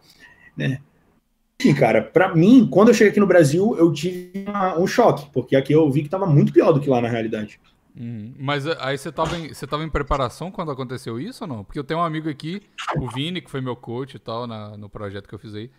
né? 0.57 0.81
Enfim, 1.61 1.75
cara, 1.75 2.01
pra 2.03 2.35
mim, 2.35 2.67
quando 2.67 2.89
eu 2.89 2.95
cheguei 2.95 3.11
aqui 3.11 3.21
no 3.21 3.27
Brasil, 3.27 3.77
eu 3.77 3.93
tive 3.93 4.47
um 4.79 4.87
choque, 4.87 5.29
porque 5.31 5.55
aqui 5.55 5.75
eu 5.75 5.91
vi 5.91 6.03
que 6.03 6.09
tava 6.09 6.25
muito 6.27 6.53
pior 6.53 6.73
do 6.73 6.81
que 6.81 6.89
lá 6.89 7.01
na 7.03 7.09
realidade. 7.09 7.61
Uhum. 7.95 8.35
Mas 8.39 8.67
eh, 8.67 8.77
aí 8.81 8.97
você 8.97 9.13
tava, 9.13 9.37
em, 9.37 9.53
você 9.53 9.67
tava 9.67 9.85
em 9.85 9.91
preparação 9.91 10.51
quando 10.51 10.71
aconteceu 10.71 11.21
isso 11.21 11.45
ou 11.45 11.49
não? 11.49 11.63
Porque 11.65 11.79
eu 11.79 11.85
tenho 11.85 12.01
um 12.01 12.03
amigo 12.03 12.31
aqui, 12.31 12.63
o 12.97 13.09
Vini, 13.11 13.43
que 13.43 13.51
foi 13.51 13.61
meu 13.61 13.77
coach 13.77 14.15
e 14.15 14.19
tal 14.19 14.47
na- 14.47 14.75
no 14.77 14.89
projeto 14.89 15.29
que 15.29 15.35
eu 15.35 15.39
fiz 15.39 15.55
aí. 15.55 15.71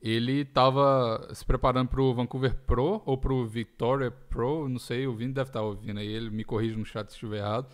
Ele 0.00 0.44
tava 0.44 1.28
se 1.34 1.44
preparando 1.44 1.88
pro 1.88 2.14
Vancouver 2.14 2.54
Pro 2.66 3.02
ou 3.04 3.18
pro 3.18 3.46
Victoria 3.46 4.10
Pro, 4.10 4.68
não 4.68 4.78
sei, 4.78 5.06
o 5.06 5.14
Vini 5.16 5.32
deve 5.32 5.48
estar 5.48 5.62
ouvindo 5.62 5.98
aí, 5.98 6.06
ele 6.06 6.30
me 6.30 6.44
corrige 6.44 6.76
no 6.76 6.84
chat 6.84 7.08
se 7.08 7.14
estiver 7.14 7.38
errado. 7.38 7.66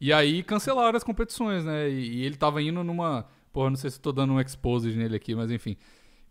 E 0.00 0.12
aí 0.12 0.42
cancelaram 0.42 0.96
as 0.96 1.04
competições, 1.04 1.64
né? 1.64 1.88
E, 1.88 2.18
e 2.18 2.24
ele 2.26 2.36
tava 2.36 2.60
indo 2.62 2.82
numa. 2.84 3.26
Porra, 3.52 3.70
não 3.70 3.76
sei 3.76 3.90
se 3.90 3.98
eu 3.98 4.02
tô 4.02 4.12
dando 4.12 4.32
um 4.34 4.40
exposed 4.40 4.96
nele 4.96 5.16
aqui, 5.16 5.34
mas 5.34 5.50
enfim. 5.50 5.76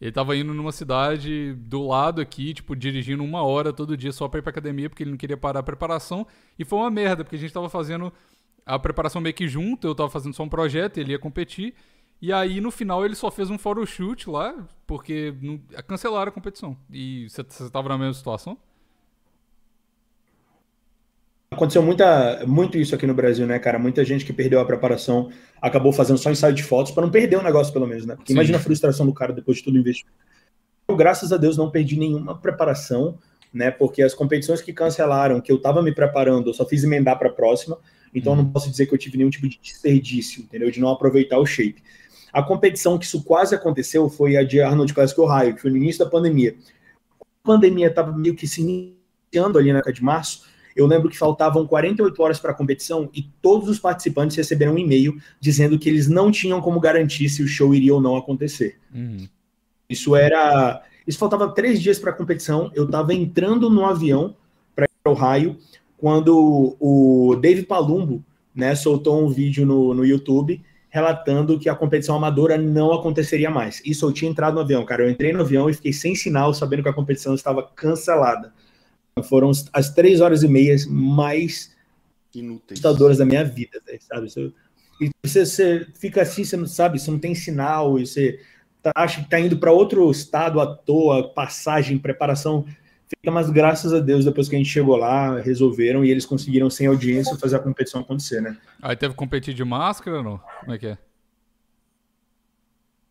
Ele 0.01 0.11
tava 0.11 0.35
indo 0.35 0.51
numa 0.51 0.71
cidade 0.71 1.53
do 1.53 1.87
lado 1.87 2.19
aqui, 2.19 2.55
tipo, 2.55 2.75
dirigindo 2.75 3.23
uma 3.23 3.43
hora 3.43 3.71
todo 3.71 3.95
dia 3.95 4.11
só 4.11 4.27
pra 4.27 4.39
ir 4.39 4.41
pra 4.41 4.49
academia, 4.49 4.89
porque 4.89 5.03
ele 5.03 5.11
não 5.11 5.17
queria 5.17 5.37
parar 5.37 5.59
a 5.59 5.63
preparação. 5.63 6.25
E 6.57 6.65
foi 6.65 6.79
uma 6.79 6.89
merda, 6.89 7.23
porque 7.23 7.35
a 7.35 7.39
gente 7.39 7.53
tava 7.53 7.69
fazendo 7.69 8.11
a 8.65 8.79
preparação 8.79 9.21
meio 9.21 9.35
que 9.35 9.47
junto, 9.47 9.85
eu 9.85 9.93
tava 9.93 10.09
fazendo 10.09 10.33
só 10.33 10.41
um 10.41 10.49
projeto, 10.49 10.97
ele 10.97 11.11
ia 11.11 11.19
competir. 11.19 11.75
E 12.19 12.33
aí, 12.33 12.59
no 12.59 12.71
final, 12.71 13.05
ele 13.05 13.13
só 13.13 13.29
fez 13.29 13.51
um 13.51 13.59
photoshoot 13.59 14.27
lá, 14.27 14.67
porque 14.87 15.35
não, 15.39 15.59
cancelaram 15.87 16.29
a 16.29 16.33
competição. 16.33 16.75
E 16.89 17.29
você 17.29 17.43
tava 17.69 17.89
na 17.89 17.97
mesma 17.97 18.15
situação? 18.15 18.57
Aconteceu 21.53 21.83
muita, 21.83 22.45
muito 22.47 22.77
isso 22.77 22.95
aqui 22.95 23.05
no 23.05 23.13
Brasil, 23.13 23.45
né, 23.45 23.59
cara? 23.59 23.77
Muita 23.77 24.05
gente 24.05 24.23
que 24.23 24.31
perdeu 24.31 24.61
a 24.61 24.65
preparação 24.65 25.29
acabou 25.61 25.91
fazendo 25.91 26.17
só 26.17 26.31
ensaio 26.31 26.55
de 26.55 26.63
fotos 26.63 26.93
para 26.93 27.03
não 27.03 27.11
perder 27.11 27.35
o 27.35 27.43
negócio, 27.43 27.73
pelo 27.73 27.85
menos, 27.85 28.05
né? 28.05 28.15
Porque 28.15 28.31
Sim. 28.31 28.35
imagina 28.37 28.57
a 28.57 28.61
frustração 28.61 29.05
do 29.05 29.13
cara 29.13 29.33
depois 29.33 29.57
de 29.57 29.63
tudo 29.65 29.77
investir. 29.77 30.07
graças 30.95 31.33
a 31.33 31.37
Deus, 31.37 31.57
não 31.57 31.69
perdi 31.69 31.99
nenhuma 31.99 32.39
preparação, 32.39 33.17
né? 33.53 33.69
Porque 33.69 34.01
as 34.01 34.13
competições 34.13 34.61
que 34.61 34.71
cancelaram, 34.71 35.41
que 35.41 35.51
eu 35.51 35.57
estava 35.57 35.81
me 35.81 35.93
preparando, 35.93 36.49
eu 36.49 36.53
só 36.53 36.65
fiz 36.65 36.85
emendar 36.85 37.19
para 37.19 37.27
a 37.27 37.33
próxima. 37.33 37.77
Então, 38.15 38.33
não 38.33 38.49
posso 38.49 38.69
dizer 38.69 38.85
que 38.85 38.93
eu 38.93 38.97
tive 38.97 39.17
nenhum 39.17 39.29
tipo 39.29 39.49
de 39.49 39.59
desperdício, 39.61 40.43
entendeu? 40.43 40.71
De 40.71 40.79
não 40.79 40.87
aproveitar 40.87 41.37
o 41.37 41.45
shape. 41.45 41.83
A 42.31 42.41
competição 42.41 42.97
que 42.97 43.03
isso 43.03 43.23
quase 43.23 43.53
aconteceu 43.53 44.09
foi 44.09 44.37
a 44.37 44.43
de 44.43 44.61
Arnold 44.61 44.93
Classic 44.93 45.19
Ohio, 45.19 45.53
que 45.53 45.61
foi 45.61 45.71
no 45.71 45.75
início 45.75 46.03
da 46.03 46.09
pandemia. 46.09 46.55
A 47.19 47.25
pandemia 47.43 47.87
estava 47.87 48.17
meio 48.17 48.35
que 48.35 48.47
se 48.47 48.61
iniciando 48.61 49.59
ali 49.59 49.73
na 49.73 49.79
época 49.79 49.91
de 49.91 50.01
março. 50.01 50.49
Eu 50.75 50.85
lembro 50.85 51.09
que 51.09 51.17
faltavam 51.17 51.65
48 51.65 52.21
horas 52.21 52.39
para 52.39 52.51
a 52.51 52.53
competição 52.53 53.09
e 53.13 53.23
todos 53.41 53.67
os 53.67 53.79
participantes 53.79 54.37
receberam 54.37 54.73
um 54.73 54.77
e-mail 54.77 55.17
dizendo 55.39 55.77
que 55.77 55.89
eles 55.89 56.07
não 56.07 56.31
tinham 56.31 56.61
como 56.61 56.79
garantir 56.79 57.29
se 57.29 57.43
o 57.43 57.47
show 57.47 57.73
iria 57.73 57.93
ou 57.93 58.01
não 58.01 58.15
acontecer. 58.15 58.77
Uhum. 58.93 59.27
Isso 59.89 60.15
era. 60.15 60.81
Isso 61.05 61.17
faltava 61.17 61.49
três 61.49 61.81
dias 61.81 61.99
para 61.99 62.11
a 62.11 62.15
competição. 62.15 62.71
Eu 62.73 62.85
estava 62.85 63.13
entrando 63.13 63.69
no 63.69 63.85
avião 63.85 64.35
para 64.75 64.85
ir 64.85 64.89
para 65.03 65.11
Ohio 65.11 65.57
quando 65.97 66.75
o 66.79 67.35
Dave 67.41 67.63
Palumbo 67.63 68.23
né, 68.55 68.75
soltou 68.75 69.23
um 69.23 69.29
vídeo 69.29 69.65
no, 69.65 69.93
no 69.93 70.05
YouTube 70.05 70.61
relatando 70.91 71.57
que 71.57 71.69
a 71.69 71.75
competição 71.75 72.17
amadora 72.17 72.57
não 72.57 72.91
aconteceria 72.91 73.49
mais. 73.49 73.81
Isso 73.85 74.05
eu 74.05 74.11
tinha 74.11 74.29
entrado 74.29 74.55
no 74.55 74.59
avião, 74.59 74.83
cara. 74.83 75.03
Eu 75.03 75.09
entrei 75.09 75.31
no 75.31 75.39
avião 75.39 75.69
e 75.69 75.73
fiquei 75.73 75.93
sem 75.93 76.13
sinal, 76.13 76.53
sabendo 76.53 76.83
que 76.83 76.89
a 76.89 76.93
competição 76.93 77.33
estava 77.33 77.63
cancelada. 77.63 78.53
Foram 79.23 79.51
as 79.73 79.93
três 79.93 80.21
horas 80.21 80.41
e 80.43 80.47
meia 80.47 80.75
mais 80.89 81.75
Inúteis. 82.33 82.79
assustadoras 82.79 83.17
da 83.17 83.25
minha 83.25 83.43
vida, 83.43 83.81
sabe? 83.99 84.27
E 85.01 85.09
você, 85.23 85.45
você 85.45 85.87
fica 85.95 86.21
assim, 86.21 86.43
você 86.43 86.55
não 86.55 86.67
sabe, 86.67 86.99
você 86.99 87.11
não 87.11 87.19
tem 87.19 87.35
sinal, 87.35 87.99
e 87.99 88.05
você 88.05 88.39
tá, 88.81 88.91
acha 88.95 89.21
que 89.21 89.29
tá 89.29 89.39
indo 89.39 89.57
para 89.57 89.71
outro 89.71 90.09
estado 90.09 90.61
à 90.61 90.75
toa, 90.75 91.27
passagem, 91.27 91.97
preparação. 91.97 92.65
Fica, 93.09 93.31
mas 93.31 93.49
graças 93.49 93.93
a 93.93 93.99
Deus, 93.99 94.23
depois 94.23 94.47
que 94.47 94.55
a 94.55 94.57
gente 94.57 94.69
chegou 94.69 94.95
lá, 94.95 95.39
resolveram 95.39 96.05
e 96.05 96.09
eles 96.09 96.25
conseguiram, 96.25 96.69
sem 96.69 96.87
audiência, 96.87 97.37
fazer 97.37 97.57
a 97.57 97.59
competição 97.59 98.01
acontecer, 98.01 98.41
né? 98.41 98.57
Aí 98.81 98.95
teve 98.95 99.13
que 99.13 99.17
competir 99.17 99.53
de 99.53 99.65
máscara 99.65 100.17
ou 100.17 100.23
não? 100.23 100.41
Como 100.61 100.73
é 100.73 100.77
que 100.77 100.87
é? 100.87 100.97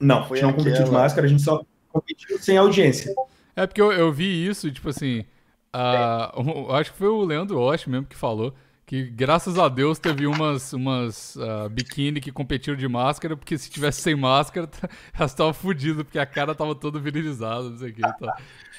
Não, 0.01 0.27
Foi 0.27 0.39
a 0.39 0.41
gente 0.41 0.51
não 0.51 0.57
competiu 0.57 0.85
de 0.85 0.91
máscara, 0.91 1.27
a 1.27 1.31
gente 1.31 1.43
só 1.43 1.63
competiu 1.93 2.39
sem 2.39 2.57
audiência. 2.57 3.13
É 3.55 3.67
porque 3.67 3.83
eu, 3.83 3.93
eu 3.93 4.11
vi 4.11 4.47
isso, 4.47 4.71
tipo 4.71 4.89
assim. 4.89 5.27
Ah, 5.73 6.33
acho 6.79 6.93
que 6.93 6.99
foi 6.99 7.09
o 7.09 7.25
Leandro 7.25 7.59
Osh 7.61 7.87
mesmo 7.87 8.07
que 8.07 8.17
falou. 8.17 8.55
Que 8.87 9.05
graças 9.05 9.57
a 9.57 9.69
Deus 9.69 10.01
teve 10.01 10.27
umas, 10.27 10.73
umas 10.73 11.37
ah, 11.37 11.69
biquíni 11.69 12.21
que 12.21 12.33
competiram 12.33 12.77
de 12.77 12.89
máscara, 12.89 13.37
porque 13.37 13.57
se 13.57 13.71
tivesse 13.71 14.01
sem 14.03 14.17
máscara, 14.17 14.69
elas 15.17 15.31
estavam 15.31 15.55
fodidas, 15.55 16.03
porque 16.03 16.19
a 16.19 16.27
cara 16.27 16.55
tava 16.55 16.75
toda 16.75 16.99
virilizada, 16.99 17.71
não 17.71 17.79
sei 17.79 17.91
o 17.91 17.95
que. 17.95 18.03
Então. 18.05 18.33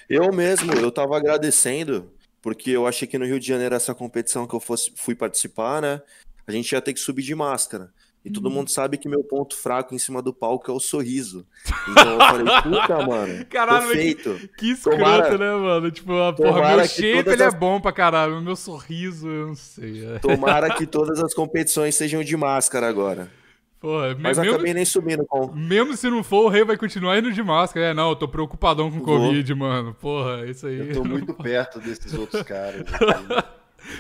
Eu 0.10 0.34
mesmo, 0.34 0.74
eu 0.74 0.92
tava 0.92 1.16
agradecendo, 1.16 2.12
porque 2.42 2.72
eu 2.72 2.86
achei 2.86 3.08
que 3.08 3.18
no 3.18 3.26
Rio 3.26 3.40
de 3.40 3.48
Janeiro, 3.48 3.74
essa 3.74 3.96
competição 3.96 4.46
que 4.46 4.54
eu 4.54 4.60
fosse, 4.60 4.92
fui 4.96 5.16
participar, 5.16 5.82
né? 5.82 6.02
A 6.46 6.52
gente 6.52 6.72
ia 6.74 6.82
ter 6.82 6.94
que 6.94 7.00
subir 7.00 7.24
de 7.24 7.34
máscara. 7.34 7.94
E 8.24 8.30
todo 8.30 8.50
Hum. 8.50 8.52
mundo 8.52 8.70
sabe 8.70 8.98
que 9.00 9.10
meu 9.10 9.24
ponto 9.24 9.56
fraco 9.58 9.96
em 9.96 9.98
cima 9.98 10.22
do 10.22 10.32
palco 10.32 10.70
é 10.70 10.74
o 10.74 10.80
sorriso. 10.80 11.46
Então 11.90 12.12
eu 12.14 12.20
falei, 12.20 12.62
puta, 12.62 13.06
mano, 13.08 13.46
Caralho, 13.48 13.82
tô 13.82 13.88
mas 13.88 13.98
feito. 13.98 14.50
Que 14.58 14.72
escroto, 14.72 14.98
Tomara- 15.00 15.38
né, 15.38 15.56
mano? 15.56 15.90
Tipo, 15.92 16.14
a 16.22 16.32
porra, 16.34 16.50
tomara 16.54 16.76
meu 16.78 16.84
que 16.86 16.88
shape 16.90 17.30
ele 17.30 17.44
as- 17.44 17.54
é 17.54 17.58
bom 17.58 17.82
pra 17.82 17.92
caralho, 17.92 18.36
mas 18.36 18.44
meu 18.44 18.56
sorriso, 18.56 19.28
eu 19.28 19.48
não 19.48 19.56
sei. 19.56 20.06
É. 20.06 20.20
Tomara 20.20 20.74
que 20.76 20.86
todas 20.88 21.20
as 21.24 21.34
competições 21.34 21.96
sejam 21.96 22.24
de 22.24 22.38
máscara 22.38 22.88
agora. 22.88 23.32
Porra, 23.80 24.16
Mas 24.20 24.38
mesmo, 24.38 24.54
acabei 24.54 24.76
nem 24.76 24.86
subindo 24.86 25.26
com. 25.26 25.52
mesmo 25.56 25.98
se 25.98 26.08
não 26.08 26.24
for, 26.24 26.46
o 26.46 26.50
rei 26.50 26.64
vai 26.64 26.78
continuar 26.78 27.18
indo 27.18 27.32
de 27.34 27.42
máscara. 27.42 27.88
É, 27.88 27.94
não, 27.96 28.10
eu 28.10 28.16
tô 28.16 28.28
preocupadão 28.28 28.92
com 28.92 28.98
o. 29.00 29.02
Covid, 29.02 29.56
mano. 29.56 29.96
Porra, 30.00 30.46
isso 30.46 30.68
aí. 30.68 30.90
Eu 30.90 30.94
tô 30.94 31.04
muito 31.04 31.34
perto 31.42 31.80
desses 31.80 32.14
outros 32.14 32.44
caras. 32.44 32.84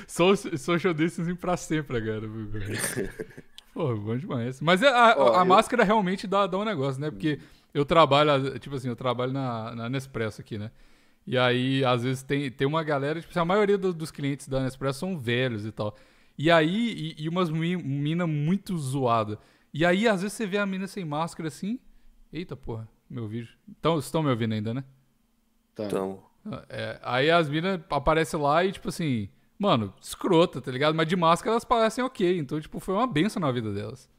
social 0.08 0.94
distancing 0.94 1.34
pra 1.36 1.58
sempre 1.58 1.98
agora. 1.98 2.30
Pô, 3.74 3.96
bom 3.96 4.18
demais. 4.18 4.60
Mas 4.62 4.82
é, 4.84 4.88
a, 4.90 5.16
Ó, 5.18 5.36
a 5.36 5.40
eu- 5.42 5.46
máscara 5.46 5.84
realmente 5.84 6.28
dá, 6.28 6.46
dá 6.48 6.58
um 6.58 6.66
negócio, 6.66 7.00
né? 7.00 7.10
Porque 7.10 7.40
eu 7.74 7.86
trabalho, 7.86 8.60
tipo 8.60 8.76
assim, 8.76 8.90
eu 8.90 8.96
trabalho 8.96 9.32
na, 9.32 9.74
na 9.76 9.90
Nespresso 9.90 10.42
aqui, 10.42 10.58
né? 10.58 10.72
E 11.26 11.38
aí, 11.38 11.86
às 11.86 12.04
vezes, 12.04 12.24
tem, 12.24 12.50
tem 12.52 12.68
uma 12.68 12.84
galera, 12.84 13.20
tipo 13.22 13.32
assim, 13.32 13.40
a 13.40 13.46
maioria 13.46 13.78
do- 13.78 13.94
dos 13.94 14.12
clientes 14.12 14.48
da 14.48 14.60
Nespresso 14.62 15.00
são 15.00 15.18
velhos 15.18 15.66
e 15.66 15.72
tal. 15.72 15.96
E 16.38 16.50
aí, 16.52 17.16
e, 17.18 17.24
e 17.24 17.30
umas 17.30 17.50
mi- 17.50 17.78
mina 17.78 18.26
muito 18.28 18.78
zoada. 18.78 19.38
E 19.74 19.86
aí, 19.86 20.08
às 20.08 20.22
vezes, 20.22 20.36
você 20.36 20.46
vê 20.46 20.58
a 20.58 20.66
mina 20.66 20.88
sem 20.88 21.06
máscara 21.06 21.48
assim. 21.48 21.80
Eita, 22.34 22.56
porra, 22.58 22.88
meu 23.10 23.28
vídeo. 23.28 23.50
Então, 23.70 23.94
vocês 23.94 24.06
estão 24.06 24.24
me 24.24 24.30
ouvindo 24.30 24.54
ainda, 24.54 24.74
né? 24.74 24.84
Então, 25.74 25.86
Então, 25.88 26.24
É, 26.70 27.00
aí 27.04 27.30
as 27.30 27.48
minas 27.48 27.80
aparecem 27.90 28.40
lá 28.40 28.66
e, 28.66 28.72
tipo 28.72 28.90
assim, 28.90 29.30
mano, 29.62 29.94
escrota, 30.02 30.60
tá 30.60 30.72
ligado? 30.72 30.96
Mas 30.96 31.08
de 31.08 31.16
máscara 31.16 31.52
elas 31.54 31.64
parecem 31.66 32.04
ok. 32.04 32.38
Então, 32.40 32.60
tipo, 32.60 32.80
foi 32.80 32.96
uma 32.96 33.06
benção 33.08 33.40
na 33.40 33.52
vida 33.52 33.72
delas. 33.72 34.10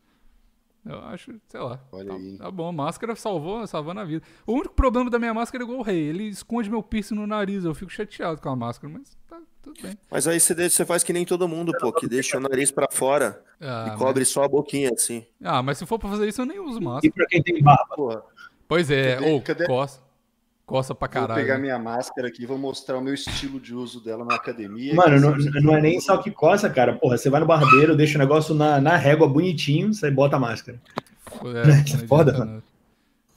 Eu 0.85 0.99
acho, 1.05 1.33
sei 1.49 1.61
lá. 1.61 1.81
Olha 1.93 2.09
tá, 2.09 2.15
aí. 2.17 2.37
tá 2.39 2.51
bom, 2.51 2.73
máscara 2.73 3.15
salvou, 3.15 3.65
salvando 3.67 4.01
a 4.01 4.05
vida. 4.05 4.25
O 4.47 4.53
único 4.55 4.75
problema 4.75 5.09
da 5.09 5.19
minha 5.19 5.33
máscara 5.33 5.63
é 5.63 5.65
igual 5.65 5.79
o 5.79 5.83
rei. 5.83 5.97
Ele 6.09 6.25
esconde 6.29 6.69
meu 6.69 6.83
piercing 6.83 7.15
no 7.15 7.27
nariz. 7.27 7.65
Eu 7.65 7.73
fico 7.75 7.91
chateado 7.91 8.41
com 8.41 8.49
a 8.49 8.57
máscara, 8.57 8.93
mas 8.93 9.17
tá 9.29 9.41
tudo 9.63 9.81
bem. 9.81 9.97
mas 10.11 10.27
aí 10.27 10.41
você, 10.41 10.55
deixa- 10.57 10.77
você 10.77 10.85
faz 10.85 11.05
que 11.05 11.13
nem 11.13 11.25
todo 11.25 11.47
mundo, 11.47 11.73
pô, 11.79 11.93
que 11.93 12.09
deixa 12.09 12.37
o 12.37 12.41
nariz 12.41 12.73
pra 12.73 12.89
fora 12.91 13.41
Ah, 13.61 13.93
e 13.95 13.97
cobre 13.99 14.25
só 14.25 14.43
a 14.43 14.49
boquinha, 14.49 14.91
assim. 14.93 15.25
mas, 15.41 15.53
ah, 15.53 15.63
mas 15.63 15.79
se 15.79 15.87
for 15.87 16.01
pra 16.01 16.09
fazer 16.09 16.27
isso, 16.29 16.41
eu 16.43 16.47
nem 16.47 16.59
uso 16.59 16.81
E 16.81 16.85
máscara. 16.85 17.15
para 17.15 17.27
quem 17.27 17.41
tem 17.43 17.63
barba, 17.63 17.95
porra, 17.95 18.23
Pois 18.67 18.91
é, 18.91 19.15
Cadê- 19.17 19.31
ou 19.31 19.41
cadê- 19.43 19.67
coça. 19.67 20.02
Coça 20.73 20.95
pra 20.95 21.07
vou 21.07 21.13
caralho. 21.29 21.39
pegar 21.39 21.57
né? 21.57 21.61
minha 21.61 21.79
máscara 21.79 22.29
aqui 22.29 22.45
e 22.45 22.47
vou 22.47 22.57
mostrar 22.57 22.97
o 22.97 23.03
meu 23.03 23.13
estilo 23.13 23.61
de 23.61 23.75
uso 23.75 24.03
dela 24.03 24.25
na 24.25 24.37
academia. 24.37 24.95
Mano, 24.95 25.21
não, 25.21 25.37
não 25.61 25.77
é 25.77 25.83
nem 25.83 26.01
só 26.01 26.17
que 26.17 26.31
coça, 26.31 26.71
cara. 26.71 26.95
Porra, 26.95 27.19
você 27.19 27.29
vai 27.29 27.41
no 27.41 27.47
barbeiro, 27.47 27.95
deixa 27.95 28.17
o 28.17 28.19
negócio 28.19 28.55
na, 28.55 28.81
na 28.81 28.97
régua 28.97 29.29
bonitinho, 29.29 29.93
você 29.93 30.11
bota 30.11 30.37
a 30.37 30.41
máscara. 30.41 30.81
É, 31.45 31.61
adianta 31.79 32.07
Foda, 32.07 32.33
nada. 32.33 32.63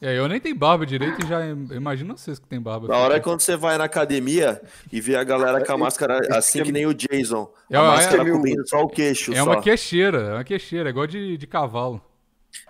É, 0.01 0.17
eu 0.17 0.29
nem 0.29 0.39
tenho 0.39 0.55
barba 0.55 0.85
direito 0.85 1.25
e 1.25 1.27
já 1.27 1.45
im- 1.45 1.67
imagino 1.73 2.17
vocês 2.17 2.39
que 2.39 2.47
tem 2.47 2.61
barba. 2.61 2.87
Na 2.87 2.95
hora 2.99 3.17
é 3.17 3.19
quando 3.19 3.41
você 3.41 3.57
vai 3.57 3.77
na 3.77 3.83
academia 3.83 4.61
e 4.89 5.01
vê 5.01 5.17
a 5.17 5.23
galera 5.25 5.61
com 5.65 5.73
a 5.73 5.77
máscara 5.77 6.19
assim 6.37 6.63
que 6.63 6.71
nem 6.71 6.85
o 6.85 6.93
Jason. 6.93 7.51
É, 7.69 7.75
A 7.77 7.81
é- 7.81 7.87
máscara 7.87 8.23
é- 8.23 8.31
cobrindo 8.31 8.65
só 8.65 8.81
o 8.81 8.87
queixo. 8.87 9.33
É 9.33 9.37
só. 9.37 9.43
uma 9.43 9.61
queixeira, 9.61 10.19
é 10.19 10.33
uma 10.35 10.43
queixeira, 10.45 10.87
é 10.87 10.91
igual 10.91 11.05
de, 11.05 11.35
de 11.35 11.47
cavalo. 11.47 12.01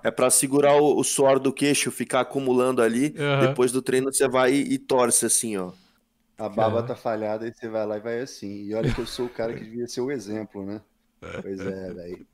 É 0.03 0.11
pra 0.11 0.29
segurar 0.29 0.75
o, 0.75 0.97
o 0.99 1.03
suor 1.03 1.39
do 1.39 1.53
queixo, 1.53 1.91
ficar 1.91 2.21
acumulando 2.21 2.81
ali. 2.81 3.13
Aham. 3.17 3.47
Depois 3.47 3.71
do 3.71 3.81
treino 3.81 4.11
você 4.13 4.27
vai 4.27 4.53
e, 4.53 4.73
e 4.73 4.77
torce 4.77 5.25
assim, 5.25 5.57
ó. 5.57 5.71
A 6.37 6.49
barba 6.49 6.83
tá 6.83 6.95
falhada 6.95 7.47
e 7.47 7.53
você 7.53 7.69
vai 7.69 7.85
lá 7.85 7.97
e 7.97 8.01
vai 8.01 8.19
assim. 8.19 8.63
E 8.65 8.73
olha 8.73 8.93
que 8.93 8.99
eu 8.99 9.05
sou 9.05 9.25
o 9.25 9.29
cara 9.29 9.53
que 9.53 9.63
devia 9.63 9.87
ser 9.87 10.01
o 10.01 10.11
exemplo, 10.11 10.65
né? 10.65 10.81
Pois 11.41 11.59
é, 11.61 11.93
velho. 11.93 12.27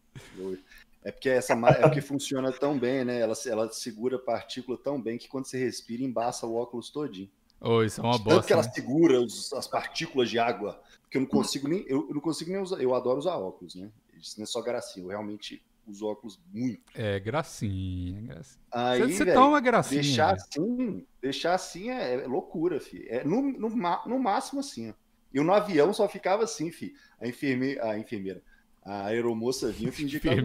É 1.04 1.12
porque 1.12 1.30
essa 1.30 1.54
é 1.54 1.82
porque 1.82 2.02
funciona 2.02 2.52
tão 2.52 2.78
bem, 2.78 3.04
né? 3.04 3.20
Ela, 3.20 3.34
ela 3.48 3.72
segura 3.72 4.18
a 4.18 4.20
partícula 4.20 4.78
tão 4.78 5.02
bem 5.02 5.18
que 5.18 5.28
quando 5.28 5.46
você 5.46 5.58
respira, 5.58 6.04
embaça 6.04 6.46
o 6.46 6.56
óculos 6.56 6.90
todinho. 6.90 7.30
Ô, 7.60 7.84
isso 7.84 8.02
é 8.02 8.04
uma 8.04 8.14
Tanto 8.14 8.26
que 8.28 8.34
bosta. 8.34 8.54
ela 8.54 8.64
né? 8.64 8.72
segura 8.72 9.22
os- 9.22 9.54
as 9.54 9.68
partículas 9.68 10.30
de 10.30 10.40
água, 10.40 10.82
que 11.10 11.18
eu 11.18 11.22
não 11.22 11.28
consigo 11.28 11.68
nem. 11.68 11.84
Eu, 11.88 12.08
eu 12.08 12.14
não 12.16 12.22
consigo 12.22 12.52
nem 12.52 12.62
usar. 12.62 12.82
Eu 12.82 12.94
adoro 12.96 13.20
usar 13.20 13.36
óculos, 13.38 13.76
né? 13.76 13.90
Isso 14.20 14.36
não 14.38 14.44
é 14.44 14.48
só 14.48 14.62
gracinha, 14.62 15.04
eu 15.06 15.10
realmente 15.10 15.62
uso 15.92 16.06
óculos 16.08 16.40
muito. 16.54 16.82
É, 16.96 17.20
gracinha, 17.20 18.22
gracinha. 18.22 18.64
Aí, 18.72 19.02
Você 19.14 19.26
velho, 19.26 19.38
toma 19.38 19.60
gracinha. 19.60 20.02
Deixar 20.02 20.28
velho. 20.36 20.42
assim, 20.50 21.06
deixar 21.22 21.54
assim 21.54 21.90
é, 21.90 22.24
é 22.24 22.28
loucura, 22.28 22.80
fi. 22.80 23.06
É 23.08 23.24
no, 23.24 23.42
no, 23.42 23.70
no 23.70 24.20
máximo 24.20 24.60
assim, 24.62 24.90
ó. 24.90 24.94
Eu 25.34 25.44
no 25.44 25.54
avião 25.54 25.94
só 25.94 26.08
ficava 26.10 26.44
assim, 26.44 26.72
fi. 26.72 26.94
A 27.20 27.28
enfermeira, 27.28 27.86
a 27.90 27.98
enfermeira, 27.98 28.42
a 28.84 29.06
aeromoça 29.08 29.72
vinha 29.72 29.90
e 29.90 29.92
fingia 29.94 30.20
que 30.20 30.30
tava 30.30 30.42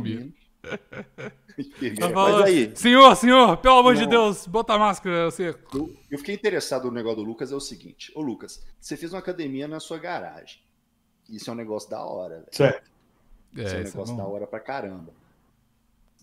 mas 2.14 2.42
aí- 2.42 2.72
Senhor, 2.76 3.14
senhor, 3.16 3.56
pelo 3.58 3.78
amor 3.78 3.94
de 3.94 4.02
Não. 4.02 4.08
Deus, 4.10 4.46
bota 4.46 4.74
a 4.74 4.78
máscara. 4.78 5.30
Você... 5.30 5.54
Eu, 5.72 5.96
eu 6.10 6.18
fiquei 6.18 6.34
interessado 6.34 6.86
no 6.86 6.92
negócio 6.92 7.18
do 7.18 7.22
Lucas, 7.22 7.52
é 7.52 7.54
o 7.54 7.60
seguinte. 7.60 8.12
Ô, 8.14 8.20
Lucas, 8.20 8.64
você 8.80 8.96
fez 8.96 9.12
uma 9.12 9.20
academia 9.20 9.68
na 9.68 9.78
sua 9.80 9.98
garagem. 9.98 10.60
Isso 11.28 11.50
é 11.50 11.52
um 11.52 11.56
negócio 11.56 11.88
da 11.90 12.04
hora, 12.04 12.36
velho. 12.40 12.48
Certo. 12.52 12.90
Isso 13.54 13.60
é 13.60 13.62
um 13.62 13.62
É, 13.62 13.64
isso 13.64 13.74
é 13.74 13.84
negócio 13.84 14.16
da 14.16 14.24
bom. 14.24 14.32
hora 14.32 14.46
pra 14.46 14.60
caramba. 14.60 15.12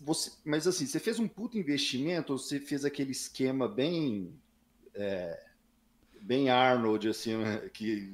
Você, 0.04 0.32
mas 0.44 0.66
assim, 0.66 0.86
você 0.86 1.00
fez 1.00 1.18
um 1.18 1.26
puto 1.26 1.56
investimento 1.58 2.32
ou 2.34 2.38
você 2.38 2.60
fez 2.60 2.84
aquele 2.84 3.12
esquema 3.12 3.66
bem. 3.66 4.32
é, 4.94 5.40
bem 6.20 6.50
Arnold, 6.50 7.08
assim, 7.08 7.36
né, 7.36 7.68
que. 7.72 8.12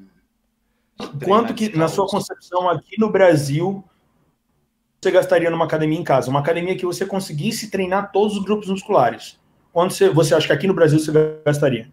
Quanto 1.24 1.54
que, 1.54 1.74
na 1.76 1.88
sua 1.88 2.06
concepção, 2.06 2.68
aqui 2.68 2.98
no 2.98 3.10
Brasil, 3.10 3.82
você 5.00 5.10
gastaria 5.10 5.50
numa 5.50 5.64
academia 5.64 5.98
em 5.98 6.04
casa? 6.04 6.28
Uma 6.30 6.40
academia 6.40 6.76
que 6.76 6.84
você 6.84 7.06
conseguisse 7.06 7.70
treinar 7.70 8.12
todos 8.12 8.36
os 8.36 8.44
grupos 8.44 8.68
musculares. 8.68 9.38
Quanto 9.72 9.94
você, 9.94 10.10
você 10.10 10.34
acha 10.34 10.46
que 10.46 10.52
aqui 10.52 10.66
no 10.66 10.74
Brasil 10.74 10.98
você 10.98 11.10
gastaria? 11.44 11.90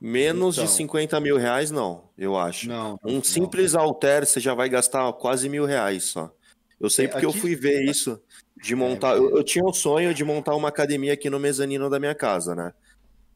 Menos 0.00 0.56
Então. 0.56 0.64
de 0.64 0.70
50 0.72 1.20
mil 1.20 1.36
reais, 1.36 1.70
não, 1.70 2.04
eu 2.18 2.36
acho. 2.36 2.66
Não. 2.68 2.98
Um 3.04 3.16
não. 3.16 3.22
simples 3.24 3.74
halter 3.74 4.26
você 4.26 4.40
já 4.40 4.54
vai 4.54 4.68
gastar 4.68 5.12
quase 5.12 5.48
mil 5.48 5.64
reais 5.64 6.04
só. 6.04 6.34
Eu 6.80 6.88
sei 6.88 7.04
É, 7.04 7.08
porque 7.08 7.26
eu 7.26 7.30
aqui- 7.30 7.38
fui 7.40 7.54
ver 7.54 7.84
isso, 7.84 8.20
de 8.60 8.74
montar. 8.74 9.16
É, 9.16 9.18
Eu, 9.18 9.36
eu 9.36 9.44
tinha 9.44 9.64
o 9.64 9.72
sonho 9.72 10.12
de 10.14 10.24
montar 10.24 10.54
uma 10.54 10.68
academia 10.68 11.12
aqui 11.12 11.30
no 11.30 11.38
mezanino 11.38 11.88
da 11.88 11.98
minha 11.98 12.14
casa, 12.14 12.54
né? 12.54 12.72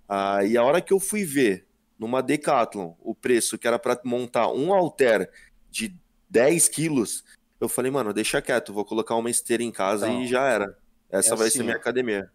Ah, 0.08 0.44
e 0.44 0.56
a 0.56 0.62
hora 0.62 0.80
que 0.80 0.92
eu 0.92 1.00
fui 1.00 1.24
ver 1.24 1.66
numa 1.98 2.22
Decathlon 2.22 2.94
o 3.00 3.14
preço 3.14 3.56
que 3.56 3.66
era 3.66 3.78
para 3.78 3.98
montar 4.04 4.48
um 4.48 4.72
halter 4.72 5.30
de 5.70 5.96
10 6.28 6.68
quilos, 6.68 7.24
eu 7.60 7.68
falei, 7.68 7.90
mano, 7.90 8.12
deixa 8.12 8.42
quieto, 8.42 8.72
vou 8.72 8.84
colocar 8.84 9.14
uma 9.16 9.30
esteira 9.30 9.62
em 9.62 9.72
casa 9.72 10.08
e 10.08 10.26
já 10.26 10.46
era. 10.46 10.76
Essa 11.10 11.34
é 11.34 11.36
vai 11.36 11.48
assim, 11.48 11.58
ser 11.58 11.64
minha 11.64 11.76
academia. 11.76 12.30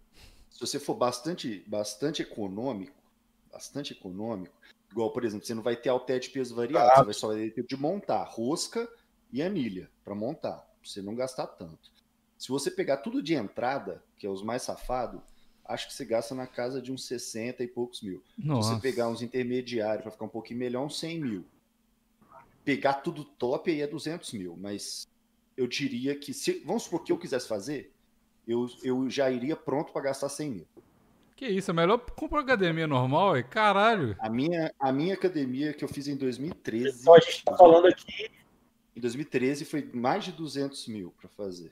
Se 0.49 0.59
você 0.59 0.79
for 0.79 0.95
bastante, 0.95 1.63
bastante 1.67 2.21
econômico, 2.21 2.95
bastante 3.51 3.93
econômico, 3.93 4.53
igual, 4.91 5.11
por 5.11 5.23
exemplo, 5.23 5.45
você 5.45 5.53
não 5.53 5.61
vai 5.61 5.75
ter 5.75 5.89
halter 5.89 6.19
de 6.19 6.29
peso 6.29 6.55
variado, 6.55 6.89
ah. 6.91 6.95
você 6.97 7.05
vai 7.05 7.13
só 7.13 7.33
ter 7.33 7.63
de 7.63 7.77
montar 7.77 8.23
rosca 8.23 8.87
e 9.31 9.41
anilha 9.41 9.89
para 10.03 10.15
montar, 10.15 10.57
pra 10.57 10.67
você 10.83 11.01
não 11.01 11.13
gastar 11.13 11.45
tanto. 11.45 11.91
Se 12.39 12.47
você 12.47 12.71
pegar 12.71 12.97
tudo 12.97 13.21
de 13.21 13.35
entrada, 13.35 14.01
que 14.17 14.25
é 14.25 14.29
os 14.29 14.41
mais 14.41 14.61
safados, 14.61 15.19
acho 15.65 15.87
que 15.87 15.93
você 15.93 16.05
gasta 16.05 16.33
na 16.33 16.47
casa 16.47 16.81
de 16.81 16.89
uns 16.89 17.05
60 17.05 17.61
e 17.61 17.67
poucos 17.67 18.01
mil. 18.01 18.23
Nossa. 18.37 18.69
Se 18.69 18.75
você 18.75 18.81
pegar 18.81 19.09
uns 19.09 19.21
intermediários 19.21 20.03
para 20.03 20.11
ficar 20.11 20.23
um 20.23 20.29
pouquinho 20.29 20.57
melhor, 20.57 20.85
uns 20.85 20.97
100 20.97 21.19
mil. 21.19 21.45
Pegar 22.63 22.93
tudo 22.93 23.25
top 23.25 23.69
aí 23.69 23.81
é 23.81 23.87
200 23.87 24.31
mil, 24.33 24.55
mas 24.57 25.05
eu 25.57 25.67
diria 25.67 26.15
que, 26.15 26.33
se, 26.33 26.63
vamos 26.65 26.83
supor 26.83 27.03
que 27.03 27.11
eu 27.11 27.17
quisesse 27.17 27.45
fazer, 27.45 27.91
eu, 28.47 28.69
eu 28.83 29.09
já 29.09 29.29
iria 29.29 29.57
pronto 29.57 29.91
para 29.91 30.03
gastar 30.03 30.29
100 30.29 30.49
mil. 30.49 30.67
Que 31.35 31.45
isso, 31.45 31.71
é 31.71 31.73
melhor 31.73 31.97
comprar 32.15 32.39
academia 32.39 32.87
normal, 32.87 33.35
é 33.35 33.43
caralho. 33.43 34.15
A 34.17 34.29
minha, 34.29 34.73
a 34.79 34.93
minha 34.93 35.13
academia 35.13 35.73
que 35.73 35.83
eu 35.83 35.89
fiz 35.89 36.07
em 36.07 36.15
2013. 36.15 37.01
Então 37.01 37.13
a 37.13 37.19
gente 37.19 37.37
está 37.37 37.57
falando 37.57 37.87
aqui. 37.87 38.31
Em 38.95 39.01
2013 39.01 39.65
foi 39.65 39.89
mais 39.93 40.23
de 40.23 40.31
200 40.31 40.87
mil 40.87 41.13
para 41.19 41.27
fazer. 41.29 41.71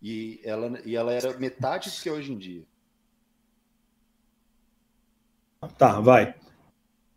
E 0.00 0.40
ela, 0.44 0.80
e 0.84 0.96
ela 0.96 1.12
era 1.12 1.36
metade 1.38 1.90
do 1.90 2.02
que 2.02 2.08
é 2.08 2.12
hoje 2.12 2.32
em 2.32 2.38
dia. 2.38 2.62
Tá, 5.76 6.00
vai. 6.00 6.34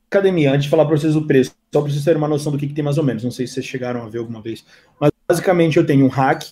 Academia, 0.10 0.52
antes 0.52 0.64
de 0.64 0.70
falar 0.70 0.86
para 0.86 0.98
vocês 0.98 1.16
o 1.16 1.26
preço, 1.26 1.56
só 1.72 1.82
para 1.82 1.92
vocês 1.92 2.04
terem 2.04 2.18
uma 2.18 2.28
noção 2.28 2.52
do 2.52 2.58
que, 2.58 2.68
que, 2.68 2.74
tem 2.74 2.84
mais 2.84 2.98
ou 2.98 3.04
menos. 3.04 3.24
Não 3.24 3.32
sei 3.32 3.46
se 3.46 3.54
vocês 3.54 3.66
chegaram 3.66 4.04
a 4.04 4.10
ver 4.10 4.18
alguma 4.18 4.42
vez. 4.42 4.66
Mas 5.00 5.12
basicamente 5.28 5.78
eu 5.78 5.86
tenho 5.86 6.06
um 6.06 6.10
hack, 6.10 6.44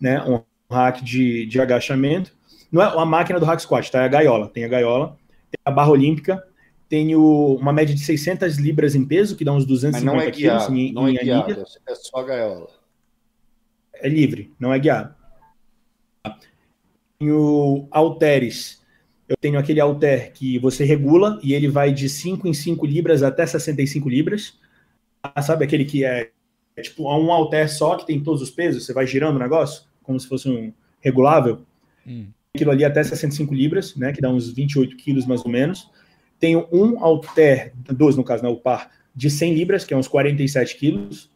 né? 0.00 0.22
Um 0.24 0.42
hack 0.70 1.02
de, 1.02 1.46
de 1.46 1.60
agachamento. 1.60 2.36
Não 2.70 2.82
é 2.82 2.88
uma 2.88 3.06
máquina 3.06 3.38
do 3.38 3.46
hack 3.46 3.60
squat, 3.60 3.90
tá? 3.90 4.02
É 4.02 4.04
a 4.04 4.08
gaiola. 4.08 4.48
Tem 4.48 4.64
a 4.64 4.68
gaiola, 4.68 5.16
tem 5.50 5.60
a 5.64 5.70
barra 5.70 5.90
olímpica, 5.90 6.42
tenho 6.88 7.56
uma 7.56 7.72
média 7.72 7.94
de 7.94 8.00
600 8.00 8.58
libras 8.58 8.94
em 8.94 9.04
peso, 9.04 9.36
que 9.36 9.44
dá 9.44 9.52
uns 9.52 9.64
250 9.64 10.04
Mas 10.04 10.14
não 10.14 10.20
é 10.20 10.30
guiado, 10.30 10.66
quilos 10.66 10.80
em, 10.80 10.92
não 10.92 11.08
em 11.08 11.16
é 11.16 11.22
guiado, 11.22 11.64
é 11.86 11.94
só 11.94 12.18
a 12.18 12.24
gaiola. 12.24 12.68
É 13.94 14.08
livre, 14.08 14.54
não 14.58 14.72
é 14.72 14.78
guiado. 14.78 15.14
Tenho 17.18 17.88
halteres. 17.90 18.82
Eu 19.28 19.36
tenho 19.36 19.58
aquele 19.58 19.80
halter 19.80 20.32
que 20.32 20.58
você 20.58 20.84
regula 20.84 21.40
e 21.42 21.52
ele 21.52 21.68
vai 21.68 21.92
de 21.92 22.08
5 22.08 22.46
em 22.46 22.54
5 22.54 22.86
libras 22.86 23.22
até 23.22 23.44
65 23.44 24.08
libras. 24.08 24.58
Ah, 25.22 25.42
sabe 25.42 25.64
aquele 25.64 25.84
que 25.84 26.04
é, 26.04 26.30
é 26.76 26.82
tipo 26.82 27.04
um 27.04 27.32
halter 27.32 27.68
só 27.68 27.96
que 27.96 28.06
tem 28.06 28.22
todos 28.22 28.40
os 28.40 28.50
pesos? 28.50 28.84
Você 28.84 28.92
vai 28.92 29.06
girando 29.06 29.36
o 29.36 29.40
negócio, 29.40 29.84
como 30.02 30.18
se 30.20 30.28
fosse 30.28 30.48
um 30.48 30.72
regulável. 31.00 31.62
Hum. 32.06 32.26
Aquilo 32.54 32.70
ali 32.70 32.84
até 32.84 33.02
65 33.02 33.52
libras, 33.52 33.96
né? 33.96 34.12
Que 34.12 34.20
dá 34.20 34.30
uns 34.30 34.52
28 34.52 34.96
quilos 34.96 35.26
mais 35.26 35.44
ou 35.44 35.50
menos. 35.50 35.90
Tenho 36.38 36.68
um 36.70 36.98
halter, 37.00 37.72
dois 37.74 38.16
no 38.16 38.22
caso, 38.22 38.42
né, 38.42 38.48
o 38.48 38.56
par, 38.56 38.90
de 39.14 39.30
100 39.30 39.54
libras, 39.54 39.84
que 39.84 39.92
é 39.92 39.96
uns 39.96 40.06
47 40.06 40.76
quilos. 40.76 41.30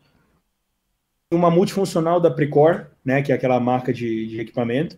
Uma 1.32 1.50
multifuncional 1.50 2.20
da 2.20 2.30
Precor, 2.30 2.86
né? 3.04 3.20
Que 3.20 3.32
é 3.32 3.34
aquela 3.34 3.58
marca 3.58 3.92
de, 3.92 4.28
de 4.28 4.40
equipamento 4.40 4.96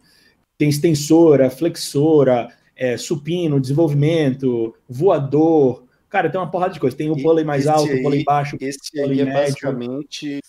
tem 0.63 0.69
extensora, 0.69 1.51
flexora, 1.51 2.49
é, 2.77 2.97
supino, 2.97 3.61
desenvolvimento, 3.61 4.73
voador. 4.89 5.85
Cara, 6.09 6.31
tem 6.31 6.41
uma 6.41 6.49
porrada 6.49 6.73
de 6.73 6.79
coisa. 6.79 6.97
Tem 6.97 7.11
o 7.11 7.21
pulley 7.21 7.45
mais 7.45 7.67
alto, 7.67 7.93
o 7.93 8.01
pulley 8.01 8.23
baixo. 8.23 8.57
Esse 8.61 9.01
aí 9.01 9.21
é 9.21 9.25
médio. 9.25 9.33
basicamente 9.33 10.41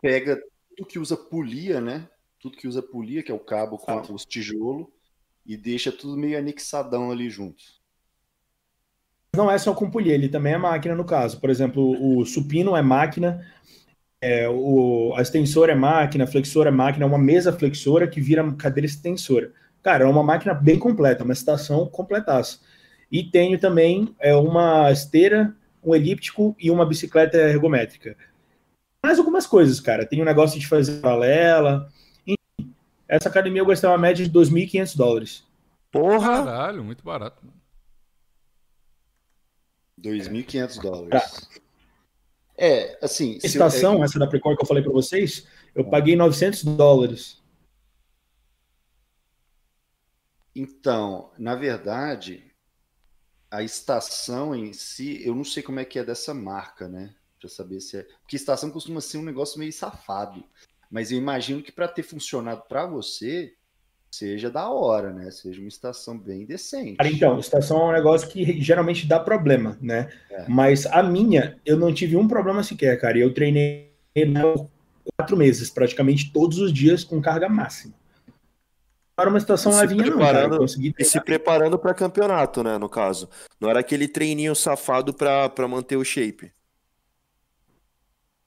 pega 0.00 0.40
tudo 0.76 0.86
que 0.86 0.98
usa 0.98 1.16
polia, 1.16 1.80
né? 1.80 2.08
Tudo 2.38 2.56
que 2.56 2.68
usa 2.68 2.80
polia, 2.80 3.20
que 3.20 3.32
é 3.32 3.34
o 3.34 3.40
cabo 3.40 3.78
com 3.78 4.14
os 4.14 4.24
tijolos, 4.24 4.86
e 5.44 5.56
deixa 5.56 5.90
tudo 5.90 6.16
meio 6.16 6.38
anexadão 6.38 7.10
ali 7.10 7.28
junto. 7.28 7.64
Não 9.34 9.50
é 9.50 9.58
só 9.58 9.74
com 9.74 9.90
polia, 9.90 10.14
ele 10.14 10.28
também 10.28 10.52
é 10.52 10.58
máquina 10.58 10.94
no 10.94 11.04
caso. 11.04 11.40
Por 11.40 11.50
exemplo, 11.50 11.96
o 12.00 12.24
supino 12.24 12.76
é 12.76 12.82
máquina, 12.82 13.44
é, 14.22 14.48
o, 14.48 15.12
a 15.16 15.20
extensora 15.20 15.72
é 15.72 15.74
máquina, 15.74 16.22
a 16.22 16.28
flexora 16.28 16.68
é 16.68 16.72
máquina, 16.72 17.04
é 17.04 17.08
uma 17.08 17.18
mesa 17.18 17.52
flexora 17.52 18.06
que 18.06 18.20
vira 18.20 18.52
cadeira 18.52 18.86
extensora. 18.86 19.52
Cara, 19.82 20.04
é 20.04 20.06
uma 20.06 20.22
máquina 20.22 20.54
bem 20.54 20.78
completa, 20.78 21.24
uma 21.24 21.32
estação 21.32 21.86
completaça. 21.86 22.60
E 23.10 23.24
tenho 23.24 23.58
também 23.58 24.14
é, 24.20 24.34
uma 24.36 24.92
esteira, 24.92 25.52
um 25.82 25.92
elíptico 25.92 26.54
e 26.56 26.70
uma 26.70 26.86
bicicleta 26.86 27.36
ergométrica. 27.36 28.16
Mais 29.04 29.18
algumas 29.18 29.44
coisas, 29.44 29.80
cara. 29.80 30.06
Tem 30.06 30.22
um 30.22 30.24
negócio 30.24 30.60
de 30.60 30.68
fazer 30.68 31.00
paralela. 31.00 31.88
Enfim, 32.24 32.72
essa 33.08 33.28
academia 33.28 33.60
eu 33.60 33.66
gastei 33.66 33.90
uma 33.90 33.98
média 33.98 34.24
de 34.24 34.30
2.500 34.30 34.96
dólares. 34.96 35.44
Porra! 35.90 36.44
Caralho, 36.44 36.84
muito 36.84 37.02
barato. 37.02 37.42
2.500 40.00 40.80
dólares. 40.80 41.10
Tá. 41.10 41.60
É, 42.64 42.96
assim. 43.02 43.40
estação, 43.42 43.94
eu, 43.94 44.02
é... 44.02 44.04
essa 44.04 44.20
da 44.20 44.26
Precor 44.28 44.56
que 44.56 44.62
eu 44.62 44.66
falei 44.68 44.84
para 44.84 44.92
vocês, 44.92 45.48
eu 45.74 45.84
paguei 45.84 46.14
900 46.14 46.62
dólares. 46.62 47.42
Então, 50.54 51.32
na 51.36 51.56
verdade, 51.56 52.44
a 53.50 53.64
estação 53.64 54.54
em 54.54 54.72
si, 54.72 55.20
eu 55.26 55.34
não 55.34 55.42
sei 55.42 55.60
como 55.60 55.80
é 55.80 55.84
que 55.84 55.98
é 55.98 56.04
dessa 56.04 56.32
marca, 56.32 56.88
né? 56.88 57.12
Para 57.40 57.48
saber 57.48 57.80
se 57.80 57.96
é. 57.96 58.04
Porque 58.20 58.36
estação 58.36 58.70
costuma 58.70 59.00
ser 59.00 59.18
um 59.18 59.24
negócio 59.24 59.58
meio 59.58 59.72
safado. 59.72 60.44
Mas 60.88 61.10
eu 61.10 61.18
imagino 61.18 61.64
que 61.64 61.72
para 61.72 61.88
ter 61.88 62.04
funcionado 62.04 62.62
para 62.68 62.86
você, 62.86 63.56
seja 64.12 64.50
da 64.50 64.68
hora, 64.68 65.10
né? 65.10 65.30
Seja 65.30 65.58
uma 65.60 65.68
estação 65.68 66.18
bem 66.18 66.44
decente. 66.44 66.96
Cara, 66.96 67.08
então, 67.08 67.38
estação 67.38 67.80
é 67.80 67.84
um 67.90 67.92
negócio 67.92 68.28
que 68.28 68.60
geralmente 68.60 69.06
dá 69.06 69.18
problema, 69.18 69.78
né? 69.80 70.10
É. 70.30 70.44
Mas 70.48 70.84
a 70.86 71.02
minha, 71.02 71.56
eu 71.64 71.78
não 71.78 71.92
tive 71.92 72.16
um 72.16 72.28
problema 72.28 72.62
sequer, 72.62 73.00
cara. 73.00 73.18
Eu 73.18 73.32
treinei 73.32 73.90
quatro 75.16 75.36
meses, 75.36 75.70
praticamente 75.70 76.30
todos 76.30 76.58
os 76.58 76.72
dias, 76.72 77.02
com 77.02 77.22
carga 77.22 77.48
máxima. 77.48 77.94
Não 79.16 79.22
era 79.22 79.30
uma 79.30 79.38
estação 79.38 79.74
levinha, 79.76 80.06
não, 80.06 80.18
cara. 80.18 80.42
Eu 80.44 80.58
consegui 80.58 80.94
e 80.98 81.04
se 81.04 81.20
preparando 81.20 81.78
para 81.78 81.94
campeonato, 81.94 82.62
né? 82.62 82.76
No 82.76 82.88
caso. 82.88 83.28
Não 83.58 83.70
era 83.70 83.80
aquele 83.80 84.06
treininho 84.06 84.54
safado 84.54 85.14
para 85.14 85.68
manter 85.68 85.96
o 85.96 86.04
shape. 86.04 86.52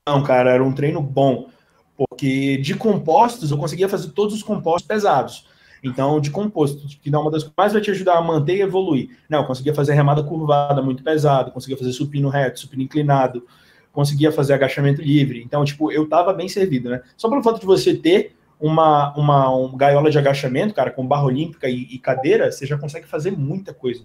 Não, 0.07 0.23
cara, 0.23 0.51
era 0.51 0.63
um 0.63 0.73
treino 0.73 1.01
bom. 1.01 1.49
Porque 1.97 2.57
de 2.57 2.75
compostos 2.75 3.49
eu 3.49 3.57
conseguia 3.57 3.89
fazer 3.89 4.09
todos 4.09 4.35
os 4.35 4.43
compostos 4.43 4.87
pesados. 4.87 5.47
Então, 5.85 6.19
de 6.19 6.31
composto, 6.31 6.87
que 6.99 7.11
dá 7.11 7.19
uma 7.19 7.29
das 7.29 7.47
mais 7.55 7.73
vai 7.73 7.81
te 7.81 7.91
ajudar 7.91 8.17
a 8.17 8.21
manter 8.21 8.55
e 8.57 8.61
evoluir. 8.61 9.09
Não, 9.29 9.41
eu 9.41 9.45
conseguia 9.45 9.73
fazer 9.73 9.93
remada 9.93 10.23
curvada 10.23 10.81
muito 10.81 11.03
pesado, 11.03 11.51
conseguia 11.51 11.77
fazer 11.77 11.93
supino 11.93 12.27
reto, 12.27 12.59
supino 12.59 12.81
inclinado, 12.81 13.45
conseguia 13.91 14.31
fazer 14.31 14.53
agachamento 14.53 14.99
livre. 14.99 15.43
Então, 15.43 15.63
tipo, 15.63 15.91
eu 15.91 16.09
tava 16.09 16.33
bem 16.33 16.49
servido, 16.49 16.89
né? 16.89 17.03
Só 17.15 17.29
pelo 17.29 17.43
fato 17.43 17.59
de 17.59 17.67
você 17.67 17.95
ter 17.95 18.35
uma, 18.59 19.15
uma 19.15 19.55
um 19.55 19.77
gaiola 19.77 20.09
de 20.09 20.17
agachamento, 20.17 20.73
cara, 20.73 20.89
com 20.89 21.05
barra 21.05 21.25
olímpica 21.25 21.69
e, 21.69 21.83
e 21.83 21.99
cadeira, 21.99 22.51
você 22.51 22.65
já 22.65 22.79
consegue 22.79 23.05
fazer 23.05 23.31
muita 23.31 23.71
coisa. 23.71 24.03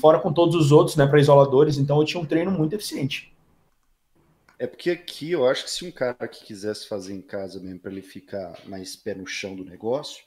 Fora 0.00 0.18
com 0.18 0.32
todos 0.32 0.54
os 0.56 0.72
outros, 0.72 0.96
né, 0.96 1.06
para 1.06 1.20
isoladores. 1.20 1.76
Então, 1.76 1.98
eu 1.98 2.06
tinha 2.06 2.22
um 2.22 2.26
treino 2.26 2.50
muito 2.50 2.74
eficiente. 2.74 3.34
É 4.58 4.66
porque 4.66 4.88
aqui 4.90 5.32
eu 5.32 5.46
acho 5.46 5.64
que 5.64 5.70
se 5.70 5.84
um 5.84 5.90
cara 5.90 6.26
que 6.26 6.42
quisesse 6.42 6.88
fazer 6.88 7.12
em 7.12 7.20
casa 7.20 7.60
mesmo 7.60 7.80
para 7.80 7.92
ele 7.92 8.00
ficar 8.00 8.58
mais 8.64 8.96
pé 8.96 9.14
no 9.14 9.26
chão 9.26 9.54
do 9.54 9.64
negócio, 9.64 10.24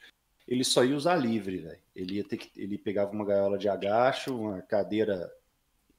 ele 0.47 0.63
só 0.63 0.83
ia 0.85 0.95
usar 0.95 1.15
livre, 1.15 1.57
velho. 1.57 1.79
Ele 1.95 2.15
ia 2.15 2.23
ter 2.23 2.37
que 2.37 2.49
ele 2.55 2.77
pegava 2.77 3.11
uma 3.11 3.25
gaiola 3.25 3.57
de 3.57 3.67
agacho, 3.67 4.35
uma 4.35 4.61
cadeira 4.61 5.31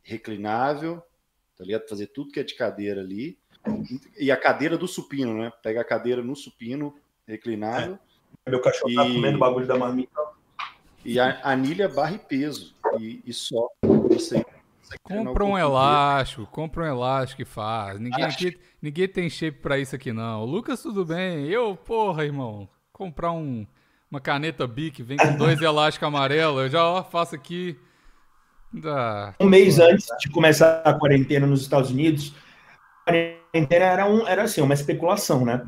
reclinável, 0.02 1.02
tá 1.56 1.64
ligado? 1.64 1.88
Fazer 1.88 2.06
tudo 2.06 2.32
que 2.32 2.40
é 2.40 2.44
de 2.44 2.54
cadeira 2.54 3.00
ali. 3.00 3.38
E 4.18 4.30
a 4.30 4.36
cadeira 4.36 4.78
do 4.78 4.88
supino, 4.88 5.34
né? 5.34 5.52
Pega 5.62 5.82
a 5.82 5.84
cadeira 5.84 6.22
no 6.22 6.34
supino 6.34 6.94
reclinável. 7.26 7.98
É. 8.46 8.50
Meu 8.50 8.60
cachorro 8.62 8.94
tá 8.94 9.04
e... 9.04 9.08
tá 9.08 9.14
comendo 9.14 9.38
bagulho 9.38 9.66
da 9.66 9.76
mamita. 9.76 10.18
E 11.04 11.20
a 11.20 11.40
anilha 11.42 11.88
barra 11.88 12.14
e 12.14 12.18
peso. 12.18 12.74
E, 12.98 13.22
e 13.26 13.32
só. 13.32 13.68
Você, 14.08 14.44
compra 15.02 15.44
um 15.44 15.58
elástico, 15.58 16.46
compra 16.46 16.84
um 16.84 16.86
elástico 16.86 17.42
e 17.42 17.44
faz. 17.44 18.00
Ninguém 18.00 18.24
aqui, 18.24 18.58
ninguém 18.80 19.08
tem 19.08 19.28
shape 19.28 19.58
para 19.58 19.78
isso 19.78 19.94
aqui 19.94 20.12
não. 20.12 20.44
Lucas, 20.44 20.82
tudo 20.82 21.04
bem? 21.04 21.46
Eu, 21.46 21.76
porra, 21.76 22.24
irmão, 22.24 22.68
comprar 22.92 23.32
um 23.32 23.66
uma 24.10 24.20
caneta 24.20 24.66
Bic, 24.66 25.02
vem 25.02 25.18
com 25.18 25.36
dois 25.36 25.60
elásticos 25.60 26.08
amarelos, 26.08 26.62
eu 26.62 26.68
já 26.70 26.84
ó, 26.84 27.02
faço 27.04 27.34
aqui. 27.34 27.78
Um 29.40 29.48
mês 29.48 29.78
antes 29.78 30.06
de 30.20 30.30
começar 30.30 30.82
a 30.84 30.92
quarentena 30.92 31.46
nos 31.46 31.62
Estados 31.62 31.90
Unidos, 31.90 32.34
a 33.06 33.10
quarentena 33.10 33.84
era, 33.84 34.10
um, 34.10 34.26
era 34.26 34.42
assim, 34.42 34.60
uma 34.60 34.74
especulação, 34.74 35.44
né? 35.44 35.66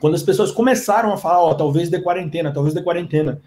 Quando 0.00 0.14
as 0.14 0.22
pessoas 0.22 0.52
começaram 0.52 1.12
a 1.12 1.16
falar, 1.16 1.42
ó, 1.42 1.54
talvez 1.54 1.88
de 1.88 2.00
quarentena, 2.00 2.52
talvez 2.52 2.74
de 2.74 2.82
quarentena, 2.82 3.40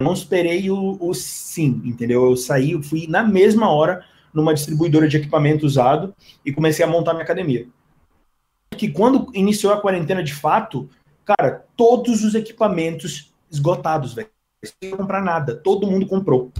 não 0.00 0.12
esperei 0.12 0.70
o, 0.70 0.98
o 1.00 1.14
sim, 1.14 1.80
entendeu? 1.84 2.26
Eu 2.26 2.36
saí, 2.36 2.72
eu 2.72 2.82
fui 2.82 3.06
na 3.06 3.22
mesma 3.22 3.70
hora 3.70 4.04
numa 4.32 4.52
distribuidora 4.52 5.08
de 5.08 5.16
equipamento 5.16 5.64
usado 5.64 6.14
e 6.44 6.52
comecei 6.52 6.84
a 6.84 6.88
montar 6.88 7.14
minha 7.14 7.24
academia. 7.24 7.66
Que 8.76 8.90
quando 8.90 9.30
iniciou 9.32 9.72
a 9.72 9.80
quarentena 9.80 10.22
de 10.22 10.34
fato, 10.34 10.90
cara, 11.24 11.64
todos 11.74 12.22
os 12.22 12.34
equipamentos 12.34 13.34
esgotados, 13.50 14.14
velho. 14.14 14.30
Sem 14.62 14.90
comprar 14.90 15.22
nada, 15.22 15.54
todo 15.54 15.86
mundo 15.86 16.06
comprou. 16.06 16.52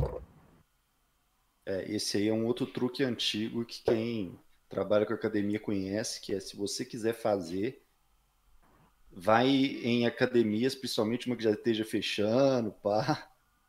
É, 1.65 1.91
esse 1.93 2.19
aí 2.19 2.29
é 2.29 2.33
um 2.33 2.47
outro 2.47 2.67
truque 2.67 3.03
antigo 3.03 3.65
que 3.65 3.83
quem 3.83 4.39
trabalha 4.69 5.05
com 5.05 5.15
academia 5.15 5.59
conhece, 5.59 6.21
que 6.21 6.35
é 6.35 6.41
se 6.41 6.57
você 6.57 6.85
quiser 6.85 7.15
fazer, 7.15 7.83
vai 9.11 9.49
em 9.49 10.07
academias, 10.07 10.75
principalmente 10.75 11.27
uma 11.27 11.37
que 11.37 11.43
já 11.43 11.51
esteja 11.51 11.85
fechando, 11.85 12.71
pá, 12.71 13.29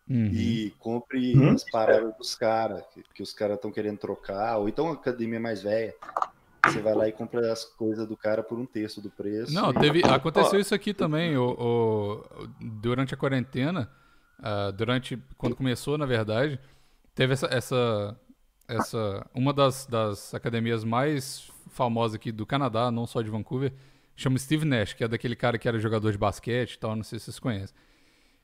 uhum. 0.10 0.28
e 0.28 0.72
compre 0.78 1.36
uhum. 1.36 1.54
as 1.54 1.64
paradas 1.70 2.16
dos 2.18 2.36
caras, 2.36 2.84
que, 2.94 3.04
que, 3.14 3.24
os 3.24 3.34
caras 3.34 3.56
estão 3.56 3.72
querendo 3.72 3.98
trocar, 3.98 4.58
ou 4.58 4.68
então 4.68 4.86
uma 4.86 4.94
academia 4.94 5.40
mais 5.40 5.64
velha. 5.64 5.96
Você 6.68 6.82
vai 6.82 6.94
lá 6.94 7.08
e 7.08 7.12
compra 7.12 7.52
as 7.52 7.66
coisas 7.66 8.08
do 8.08 8.16
cara 8.16 8.44
por 8.44 8.58
um 8.60 8.66
terço 8.66 9.02
do 9.02 9.10
preço. 9.10 9.54
Não, 9.54 9.74
teve, 9.74 10.04
aconteceu 10.04 10.60
isso 10.60 10.74
aqui 10.74 10.94
também, 10.94 11.38
o, 11.38 11.50
o 11.52 12.48
durante 12.60 13.14
a 13.14 13.18
quarentena, 13.18 13.90
uh, 14.40 14.72
durante 14.72 15.18
quando 15.38 15.56
começou, 15.56 15.98
na 15.98 16.06
verdade, 16.06 16.60
teve 17.16 17.34
essa, 17.34 17.48
essa, 17.48 18.20
essa 18.68 19.26
uma 19.34 19.54
das, 19.54 19.86
das 19.86 20.34
academias 20.34 20.84
mais 20.84 21.52
famosas 21.70 22.16
aqui 22.16 22.32
do 22.32 22.46
Canadá, 22.46 22.92
não 22.92 23.06
só 23.06 23.22
de 23.22 23.30
Vancouver, 23.30 23.74
chama 24.16 24.38
Steve 24.38 24.66
Nash, 24.66 24.94
que 24.94 25.04
é 25.04 25.08
daquele 25.08 25.36
cara 25.36 25.58
que 25.58 25.68
era 25.68 25.80
jogador 25.80 26.12
de 26.12 26.18
basquete 26.18 26.74
e 26.74 26.80
tal, 26.80 26.96
não 26.96 27.04
sei 27.04 27.20
se 27.20 27.26
vocês 27.26 27.40
conhecem. 27.40 27.76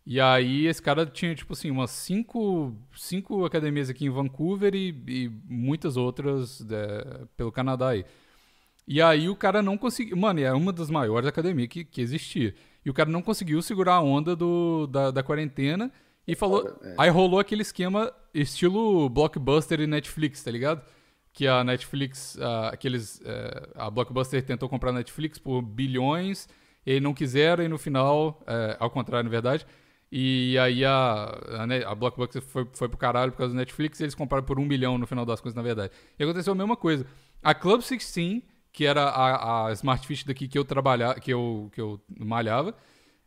E 0.05 0.19
aí 0.19 0.67
esse 0.67 0.81
cara 0.81 1.05
tinha, 1.05 1.33
tipo 1.33 1.53
assim, 1.53 1.71
umas 1.71 1.91
cinco, 1.91 2.75
cinco 2.95 3.45
academias 3.45 3.89
aqui 3.89 4.05
em 4.05 4.09
Vancouver 4.09 4.75
e, 4.75 4.89
e 5.07 5.31
muitas 5.45 5.95
outras 5.95 6.59
né, 6.59 6.77
pelo 7.37 7.51
Canadá 7.51 7.89
aí. 7.89 8.05
E 8.85 9.01
aí 9.01 9.29
o 9.29 9.35
cara 9.35 9.61
não 9.61 9.77
conseguiu... 9.77 10.17
Mano, 10.17 10.41
é 10.41 10.51
uma 10.51 10.73
das 10.73 10.89
maiores 10.89 11.27
academias 11.27 11.69
que, 11.69 11.85
que 11.85 12.01
existia. 12.01 12.53
E 12.85 12.89
o 12.89 12.93
cara 12.93 13.09
não 13.09 13.21
conseguiu 13.21 13.61
segurar 13.61 13.95
a 13.95 14.01
onda 14.01 14.35
do, 14.35 14.87
da, 14.87 15.09
da 15.09 15.23
quarentena 15.23 15.89
e 16.27 16.35
falou... 16.35 16.67
É. 16.83 16.95
Aí 16.97 17.09
rolou 17.09 17.39
aquele 17.39 17.61
esquema 17.61 18.11
estilo 18.33 19.07
Blockbuster 19.07 19.79
e 19.79 19.87
Netflix, 19.87 20.43
tá 20.43 20.51
ligado? 20.51 20.83
que 21.33 21.47
a 21.47 21.63
Netflix, 21.63 22.35
uh, 22.35 22.69
aqueles, 22.71 23.19
uh, 23.21 23.71
a 23.75 23.89
Blockbuster 23.89 24.43
tentou 24.43 24.69
comprar 24.69 24.91
a 24.91 24.93
Netflix 24.93 25.39
por 25.39 25.63
bilhões, 25.63 26.47
e 26.85 26.99
não 26.99 27.13
quiseram, 27.13 27.63
e 27.63 27.67
no 27.67 27.79
final, 27.79 28.41
uh, 28.41 28.77
ao 28.79 28.89
contrário, 28.89 29.23
na 29.23 29.31
verdade, 29.31 29.65
e 30.15 30.59
aí 30.59 30.85
a, 30.85 31.39
a, 31.87 31.95
Blockbuster 31.95 32.39
foi, 32.39 32.67
foi 32.71 32.87
pro 32.87 32.99
caralho 32.99 33.31
por 33.31 33.39
causa 33.39 33.51
do 33.51 33.57
Netflix, 33.57 33.99
e 33.99 34.03
eles 34.03 34.13
compraram 34.13 34.45
por 34.45 34.59
um 34.59 34.67
bilhão 34.67 34.95
no 34.95 35.07
final 35.07 35.25
das 35.25 35.41
coisas, 35.41 35.55
na 35.55 35.63
verdade. 35.63 35.91
E 36.19 36.23
aconteceu 36.23 36.53
a 36.53 36.55
mesma 36.55 36.77
coisa. 36.77 37.03
A 37.41 37.55
Club 37.55 37.81
16, 37.81 38.43
que 38.71 38.85
era 38.85 39.05
a, 39.05 39.69
a 39.69 39.71
Smart 39.73 40.05
Fish 40.05 40.23
daqui 40.23 40.47
que 40.47 40.55
eu 40.55 40.63
trabalhava, 40.63 41.19
que 41.19 41.33
eu, 41.33 41.67
que 41.73 41.81
eu 41.81 41.99
malhava, 42.15 42.75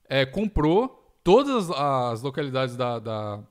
é, 0.08 0.24
comprou 0.24 1.18
todas 1.24 1.72
as 1.72 2.22
localidades 2.22 2.76
da, 2.76 3.00
da, 3.00 3.42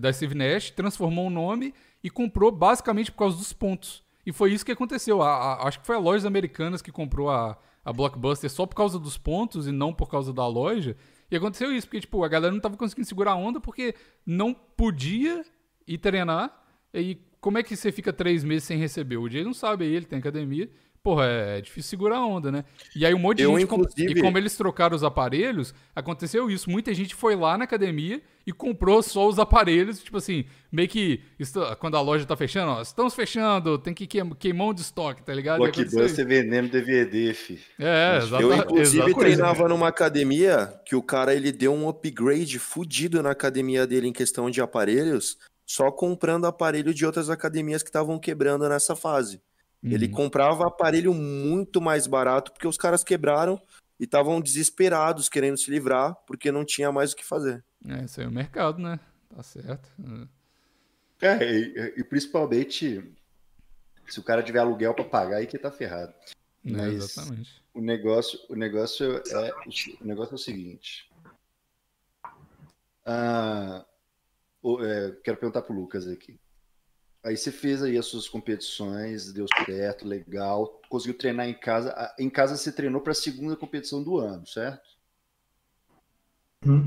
da 0.00 0.12
Steve 0.12 0.36
Nash, 0.36 0.70
transformou 0.70 1.26
o 1.26 1.30
nome 1.30 1.74
e 2.00 2.08
comprou 2.08 2.52
basicamente 2.52 3.10
por 3.10 3.18
causa 3.18 3.36
dos 3.36 3.52
pontos. 3.52 4.04
E 4.24 4.32
foi 4.32 4.52
isso 4.52 4.64
que 4.64 4.70
aconteceu. 4.70 5.20
A, 5.20 5.34
a, 5.34 5.66
acho 5.66 5.80
que 5.80 5.86
foi 5.86 5.96
a 5.96 5.98
Lojas 5.98 6.24
Americanas 6.24 6.80
que 6.80 6.92
comprou 6.92 7.28
a, 7.28 7.58
a 7.84 7.92
Blockbuster 7.92 8.48
só 8.48 8.64
por 8.66 8.76
causa 8.76 9.00
dos 9.00 9.18
pontos 9.18 9.66
e 9.66 9.72
não 9.72 9.92
por 9.92 10.08
causa 10.08 10.32
da 10.32 10.46
loja. 10.46 10.96
E 11.30 11.36
aconteceu 11.36 11.72
isso, 11.72 11.86
porque 11.86 12.00
tipo, 12.00 12.22
a 12.22 12.28
galera 12.28 12.52
não 12.52 12.60
tava 12.60 12.76
conseguindo 12.76 13.08
segurar 13.08 13.32
a 13.32 13.36
onda 13.36 13.60
porque 13.60 13.94
não 14.26 14.54
podia 14.54 15.44
ir 15.86 15.98
treinar. 15.98 16.62
E 16.92 17.18
como 17.40 17.58
é 17.58 17.62
que 17.62 17.76
você 17.76 17.90
fica 17.90 18.12
três 18.12 18.44
meses 18.44 18.64
sem 18.64 18.78
receber? 18.78 19.16
O 19.16 19.28
Jay 19.28 19.44
não 19.44 19.54
sabe 19.54 19.84
aí, 19.84 19.94
ele 19.94 20.06
tem 20.06 20.18
academia 20.18 20.70
porra, 21.04 21.26
é, 21.26 21.58
é 21.58 21.60
difícil 21.60 21.90
segurar 21.90 22.16
a 22.16 22.26
onda, 22.26 22.50
né? 22.50 22.64
E 22.96 23.04
aí 23.04 23.12
um 23.12 23.18
monte 23.18 23.36
de 23.36 23.42
eu, 23.42 23.50
gente. 23.50 23.64
Inclusive... 23.64 24.12
E 24.12 24.22
como 24.22 24.38
eles 24.38 24.56
trocaram 24.56 24.96
os 24.96 25.04
aparelhos, 25.04 25.74
aconteceu 25.94 26.50
isso. 26.50 26.70
Muita 26.70 26.94
gente 26.94 27.14
foi 27.14 27.36
lá 27.36 27.58
na 27.58 27.64
academia 27.64 28.22
e 28.46 28.52
comprou 28.52 29.02
só 29.02 29.28
os 29.28 29.38
aparelhos, 29.38 30.02
tipo 30.02 30.16
assim, 30.16 30.46
meio 30.72 30.88
que. 30.88 31.20
quando 31.78 31.98
a 31.98 32.00
loja 32.00 32.24
tá 32.24 32.34
fechando, 32.34 32.72
ó, 32.72 32.80
estamos 32.80 33.14
fechando, 33.14 33.76
tem 33.76 33.92
que 33.92 34.06
queimar 34.06 34.68
um 34.68 34.72
de 34.72 34.80
estoque, 34.80 35.22
tá 35.22 35.34
ligado? 35.34 35.58
Blockbuster 35.58 36.26
vendendo 36.26 36.70
DVD, 36.70 37.34
fi. 37.34 37.60
É, 37.78 38.16
exatamente. 38.16 38.42
Eu, 38.42 38.56
inclusive, 38.56 38.96
exatamente. 38.96 39.18
treinava 39.18 39.68
numa 39.68 39.88
academia 39.88 40.72
que 40.86 40.96
o 40.96 41.02
cara 41.02 41.34
ele 41.34 41.52
deu 41.52 41.74
um 41.74 41.86
upgrade 41.86 42.58
fudido 42.58 43.22
na 43.22 43.30
academia 43.30 43.86
dele 43.86 44.08
em 44.08 44.12
questão 44.12 44.48
de 44.48 44.62
aparelhos, 44.62 45.36
só 45.66 45.90
comprando 45.90 46.46
aparelho 46.46 46.94
de 46.94 47.04
outras 47.04 47.28
academias 47.28 47.82
que 47.82 47.90
estavam 47.90 48.18
quebrando 48.18 48.66
nessa 48.66 48.96
fase. 48.96 49.42
Uhum. 49.84 49.92
Ele 49.92 50.08
comprava 50.08 50.66
aparelho 50.66 51.12
muito 51.12 51.78
mais 51.78 52.06
barato 52.06 52.50
porque 52.52 52.66
os 52.66 52.78
caras 52.78 53.04
quebraram 53.04 53.60
e 54.00 54.04
estavam 54.04 54.40
desesperados 54.40 55.28
querendo 55.28 55.58
se 55.58 55.70
livrar 55.70 56.14
porque 56.26 56.50
não 56.50 56.64
tinha 56.64 56.90
mais 56.90 57.12
o 57.12 57.16
que 57.16 57.24
fazer. 57.24 57.62
É, 57.86 58.04
isso 58.04 58.18
aí 58.18 58.26
é 58.26 58.28
o 58.28 58.32
mercado, 58.32 58.80
né? 58.80 58.98
Tá 59.34 59.42
certo. 59.42 59.90
É, 61.20 61.52
e, 61.52 61.94
e 61.98 62.04
principalmente 62.04 63.14
se 64.08 64.18
o 64.18 64.22
cara 64.22 64.42
tiver 64.42 64.60
aluguel 64.60 64.94
para 64.94 65.04
pagar, 65.04 65.36
aí 65.36 65.46
que 65.46 65.58
tá 65.58 65.70
ferrado. 65.70 66.14
É, 66.64 66.70
Mas 66.70 66.94
exatamente. 66.94 67.62
O 67.74 67.80
negócio, 67.80 68.40
o 68.48 68.54
negócio 68.54 69.16
é 69.16 69.52
o 70.00 70.06
negócio 70.06 70.32
é 70.32 70.34
o 70.34 70.38
seguinte. 70.38 71.10
Ah, 73.04 73.84
é, 74.80 75.10
quero 75.22 75.36
perguntar 75.36 75.60
pro 75.62 75.74
Lucas 75.74 76.08
aqui. 76.08 76.38
Aí 77.24 77.38
você 77.38 77.50
fez 77.50 77.82
aí 77.82 77.96
as 77.96 78.04
suas 78.04 78.28
competições, 78.28 79.32
deu 79.32 79.46
certo, 79.64 80.06
legal, 80.06 80.78
conseguiu 80.90 81.16
treinar 81.16 81.48
em 81.48 81.54
casa. 81.54 82.12
Em 82.18 82.28
casa 82.28 82.54
você 82.54 82.70
treinou 82.70 83.00
para 83.00 83.12
a 83.12 83.14
segunda 83.14 83.56
competição 83.56 84.02
do 84.02 84.18
ano, 84.18 84.46
certo? 84.46 84.82
Hum. 86.66 86.86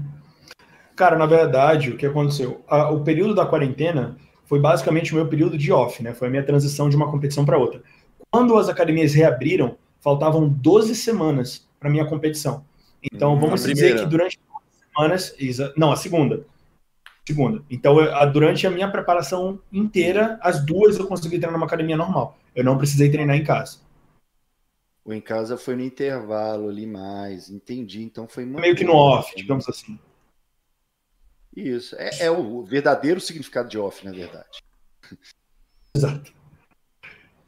Cara, 0.96 1.18
na 1.18 1.26
verdade, 1.26 1.90
o 1.90 1.98
que 1.98 2.06
aconteceu? 2.06 2.64
A, 2.68 2.92
o 2.92 3.04
período 3.04 3.34
da 3.34 3.48
quarentena 3.48 4.16
foi 4.46 4.60
basicamente 4.60 5.12
o 5.12 5.16
meu 5.16 5.28
período 5.28 5.58
de 5.58 5.72
off, 5.72 6.04
né? 6.04 6.14
Foi 6.14 6.28
a 6.28 6.32
minha 6.32 6.46
transição 6.46 6.88
de 6.88 6.96
uma 6.96 7.10
competição 7.10 7.44
para 7.44 7.58
outra. 7.58 7.82
Quando 8.30 8.56
as 8.58 8.70
academias 8.70 9.16
reabriram, 9.16 9.76
faltavam 10.00 10.48
12 10.48 10.96
semanas 10.96 11.68
para 11.80 11.90
minha 11.90 12.06
competição. 12.06 12.64
Então, 13.02 13.34
hum, 13.34 13.40
vamos 13.40 13.64
dizer 13.64 14.00
que 14.00 14.06
durante 14.06 14.40
semanas, 14.94 15.36
não, 15.76 15.92
a 15.92 15.96
segunda 15.96 16.46
segunda. 17.28 17.62
Então, 17.70 18.00
eu, 18.00 18.32
durante 18.32 18.66
a 18.66 18.72
minha 18.72 18.90
preparação 18.90 19.60
inteira, 19.72 20.40
as 20.42 20.66
duas 20.66 20.98
eu 20.98 21.06
consegui 21.06 21.38
treinar 21.38 21.52
numa 21.52 21.66
academia 21.66 21.98
normal. 21.98 22.38
Eu 22.56 22.64
não 22.64 22.78
precisei 22.78 23.12
treinar 23.12 23.36
em 23.36 23.44
casa. 23.44 23.80
O 25.04 25.14
em 25.14 25.22
casa 25.22 25.58
foi 25.58 25.76
no 25.76 25.84
intervalo 25.84 26.70
ali 26.70 26.86
mais, 26.86 27.50
entendi. 27.50 28.02
Então 28.02 28.28
foi 28.28 28.46
meio 28.46 28.76
que 28.76 28.84
no 28.84 28.94
off, 28.94 29.34
digamos 29.36 29.68
assim. 29.68 30.00
Isso 31.56 31.96
é, 31.98 32.26
é 32.26 32.32
o 32.32 32.64
verdadeiro 32.64 33.20
significado 33.20 33.68
de 33.68 33.78
off, 33.78 34.06
na 34.06 34.12
verdade. 34.12 34.62
Exato. 35.96 36.34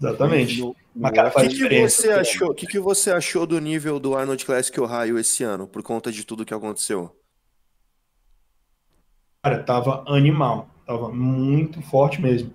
Exatamente. 0.01 0.61
O 0.61 0.73
que, 0.73 1.49
que, 1.49 1.81
você 1.81 2.11
achou? 2.11 2.51
O 2.51 2.55
que, 2.55 2.65
que 2.65 2.79
você 2.79 3.11
achou 3.11 3.45
do 3.45 3.59
nível 3.59 3.99
do 3.99 4.15
Arnold 4.15 4.45
Classic 4.45 4.79
Ohio 4.79 5.19
esse 5.19 5.43
ano, 5.43 5.67
por 5.67 5.83
conta 5.83 6.11
de 6.11 6.25
tudo 6.25 6.45
que 6.45 6.53
aconteceu? 6.53 7.13
Cara, 9.41 9.63
tava 9.63 10.03
animal, 10.07 10.67
tava 10.85 11.09
muito 11.09 11.81
forte 11.81 12.21
mesmo. 12.21 12.53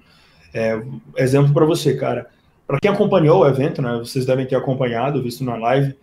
É, 0.53 0.81
exemplo 1.17 1.53
para 1.53 1.65
você, 1.65 1.97
cara. 1.97 2.31
Para 2.67 2.79
quem 2.81 2.91
acompanhou 2.91 3.41
o 3.41 3.47
evento, 3.47 3.81
né? 3.81 3.99
Vocês 3.99 4.27
devem 4.27 4.47
ter 4.47 4.57
acompanhado, 4.57 5.23
visto 5.23 5.43
na 5.43 5.57
live. 5.57 5.97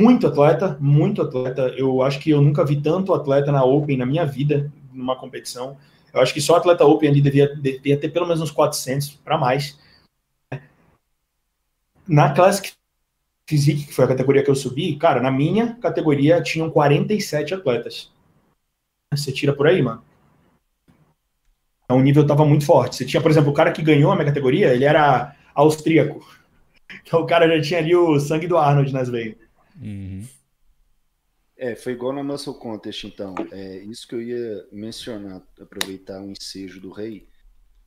Muito 0.00 0.26
atleta, 0.26 0.78
muito 0.80 1.20
atleta. 1.20 1.68
Eu 1.76 2.02
acho 2.02 2.18
que 2.18 2.30
eu 2.30 2.40
nunca 2.40 2.64
vi 2.64 2.80
tanto 2.80 3.12
atleta 3.12 3.52
na 3.52 3.62
Open 3.62 3.98
na 3.98 4.06
minha 4.06 4.24
vida, 4.24 4.72
numa 4.92 5.16
competição. 5.16 5.76
Eu 6.12 6.20
acho 6.20 6.32
que 6.32 6.40
só 6.40 6.56
atleta 6.56 6.84
Open 6.84 7.10
ali 7.10 7.20
devia, 7.20 7.54
devia 7.54 7.98
ter 7.98 8.08
pelo 8.08 8.26
menos 8.26 8.40
uns 8.40 8.50
400 8.50 9.10
para 9.22 9.36
mais. 9.36 9.78
Na 12.08 12.32
Classic 12.32 12.72
Physique, 13.46 13.86
que 13.86 13.94
foi 13.94 14.06
a 14.06 14.08
categoria 14.08 14.42
que 14.42 14.50
eu 14.50 14.54
subi, 14.54 14.96
cara, 14.96 15.20
na 15.20 15.30
minha 15.30 15.74
categoria 15.74 16.42
tinham 16.42 16.70
47 16.70 17.54
atletas. 17.54 18.10
Você 19.12 19.32
tira 19.32 19.52
por 19.52 19.66
aí, 19.66 19.82
mano. 19.82 20.04
Então 21.84 21.98
o 21.98 22.02
nível 22.02 22.24
tava 22.24 22.44
muito 22.44 22.64
forte. 22.64 22.94
Você 22.94 23.04
tinha, 23.04 23.20
por 23.20 23.30
exemplo, 23.30 23.50
o 23.50 23.54
cara 23.54 23.72
que 23.72 23.82
ganhou 23.82 24.12
a 24.12 24.14
minha 24.14 24.26
categoria, 24.26 24.72
ele 24.72 24.84
era 24.84 25.36
austríaco. 25.54 26.24
Então 27.06 27.20
o 27.20 27.26
cara 27.26 27.46
já 27.46 27.62
tinha 27.62 27.78
ali 27.78 27.94
o 27.94 28.18
sangue 28.18 28.48
do 28.48 28.58
Arnold 28.58 28.92
nas 28.92 29.08
veias. 29.08 29.36
Uhum. 29.80 30.26
É, 31.56 31.76
foi 31.76 31.92
igual 31.92 32.12
na 32.12 32.22
Muscle 32.22 32.54
Contest, 32.54 33.04
então. 33.04 33.32
É 33.52 33.76
isso 33.84 34.08
que 34.08 34.14
eu 34.16 34.20
ia 34.20 34.66
mencionar, 34.72 35.40
aproveitar 35.60 36.20
um 36.20 36.32
ensejo 36.32 36.80
do 36.80 36.90
rei, 36.90 37.28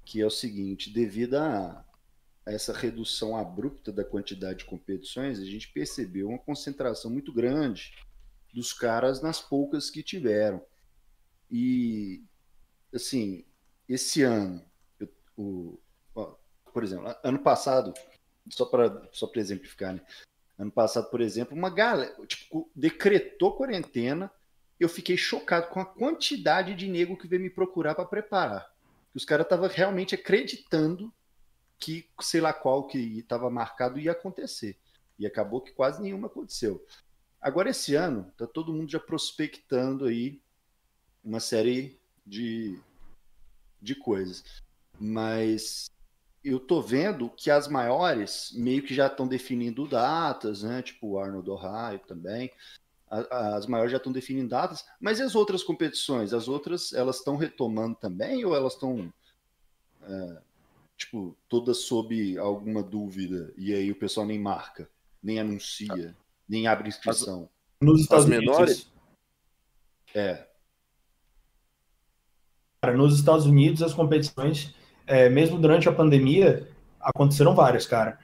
que 0.06 0.22
é 0.22 0.26
o 0.26 0.30
seguinte, 0.30 0.90
devido 0.90 1.36
a 1.36 1.84
essa 2.46 2.72
redução 2.72 3.36
abrupta 3.36 3.92
da 3.92 4.06
quantidade 4.06 4.60
de 4.60 4.66
competições, 4.66 5.38
a 5.40 5.46
gente 5.46 5.68
percebeu 5.74 6.30
uma 6.30 6.40
concentração 6.40 7.12
muito 7.12 7.34
grande 7.34 7.94
dos 8.54 8.72
caras 8.72 9.22
nas 9.22 9.42
poucas 9.42 9.90
que 9.90 10.02
tiveram. 10.02 10.62
E 11.56 12.24
assim, 12.92 13.46
esse 13.88 14.24
ano, 14.24 14.66
eu, 15.00 15.08
o, 15.38 15.80
por 16.74 16.84
exemplo, 16.84 17.16
ano 17.24 17.38
passado, 17.38 17.94
só 18.50 18.66
para 18.66 19.08
só 19.12 19.32
exemplificar, 19.36 19.94
né? 19.94 20.02
Ano 20.58 20.72
passado, 20.72 21.12
por 21.12 21.22
exemplo, 21.22 21.56
uma 21.56 21.70
galera 21.70 22.16
tipo, 22.26 22.72
decretou 22.76 23.56
quarentena. 23.56 24.32
Eu 24.80 24.90
fiquei 24.90 25.16
chocado 25.16 25.68
com 25.68 25.80
a 25.80 25.86
quantidade 25.86 26.74
de 26.74 26.88
nego 26.88 27.16
que 27.16 27.28
veio 27.28 27.44
me 27.44 27.52
procurar 27.52 27.94
para 27.94 28.06
preparar. 28.06 28.74
Os 29.14 29.24
caras 29.24 29.46
estavam 29.46 29.70
realmente 29.70 30.16
acreditando 30.16 31.14
que 31.78 32.10
sei 32.20 32.42
lá 32.42 32.52
qual 32.52 32.88
que 32.88 33.20
estava 33.20 33.50
marcado 33.52 34.00
ia 34.00 34.14
acontecer. 34.14 34.80
E 35.20 35.28
acabou 35.28 35.62
que 35.62 35.72
quase 35.72 36.02
nenhuma 36.02 36.26
aconteceu. 36.26 36.84
Agora, 37.40 37.70
esse 37.70 37.94
ano, 37.94 38.34
tá 38.38 38.48
todo 38.48 38.74
mundo 38.74 38.90
já 38.90 39.00
prospectando 39.00 40.06
aí 40.06 40.42
uma 41.24 41.40
série 41.40 41.98
de, 42.26 42.80
de 43.82 43.96
coisas. 43.96 44.44
Mas 45.00 45.90
eu 46.44 46.60
tô 46.60 46.82
vendo 46.82 47.30
que 47.30 47.50
as 47.50 47.68
maiores 47.68 48.52
meio 48.54 48.84
que 48.84 48.94
já 48.94 49.08
estão 49.08 49.28
definindo 49.28 49.88
datas, 49.88 50.64
né? 50.64 50.82
Tipo 50.82 51.12
o 51.12 51.20
Arnold 51.20 51.50
Ohio 51.50 52.00
também. 52.06 52.52
As 53.10 53.68
maiores 53.68 53.92
já 53.92 53.98
estão 53.98 54.12
definindo 54.12 54.50
datas, 54.50 54.84
mas 55.00 55.20
e 55.20 55.22
as 55.22 55.36
outras 55.36 55.64
competições? 55.64 56.34
As 56.34 56.48
outras 56.48 56.94
elas 56.94 57.18
estão 57.18 57.38
retomando 57.38 57.96
também 57.96 58.44
ou 58.44 58.56
elas 58.56 58.74
estão 58.74 59.14
é, 60.02 60.42
tipo 60.98 61.38
todas 61.48 61.78
sob 61.78 62.38
alguma 62.40 62.82
dúvida 62.82 63.54
e 63.56 63.72
aí 63.72 63.92
o 63.92 63.96
pessoal 63.96 64.26
nem 64.26 64.40
marca, 64.40 64.90
nem 65.22 65.40
anuncia, 65.40 66.16
nem 66.50 66.66
abre 66.66 66.90
inscrição? 66.90 67.48
Nos 67.80 68.02
Estados 68.02 68.26
Unidos 68.26 68.46
menores? 68.46 68.92
É. 70.16 70.48
Nos 72.92 73.16
Estados 73.16 73.46
Unidos 73.46 73.82
as 73.82 73.94
competições 73.94 74.76
é, 75.08 75.30
mesmo 75.30 75.58
durante 75.58 75.88
a 75.88 75.92
pandemia, 75.94 76.68
aconteceram 77.00 77.56
várias, 77.56 77.86
cara. 77.86 78.18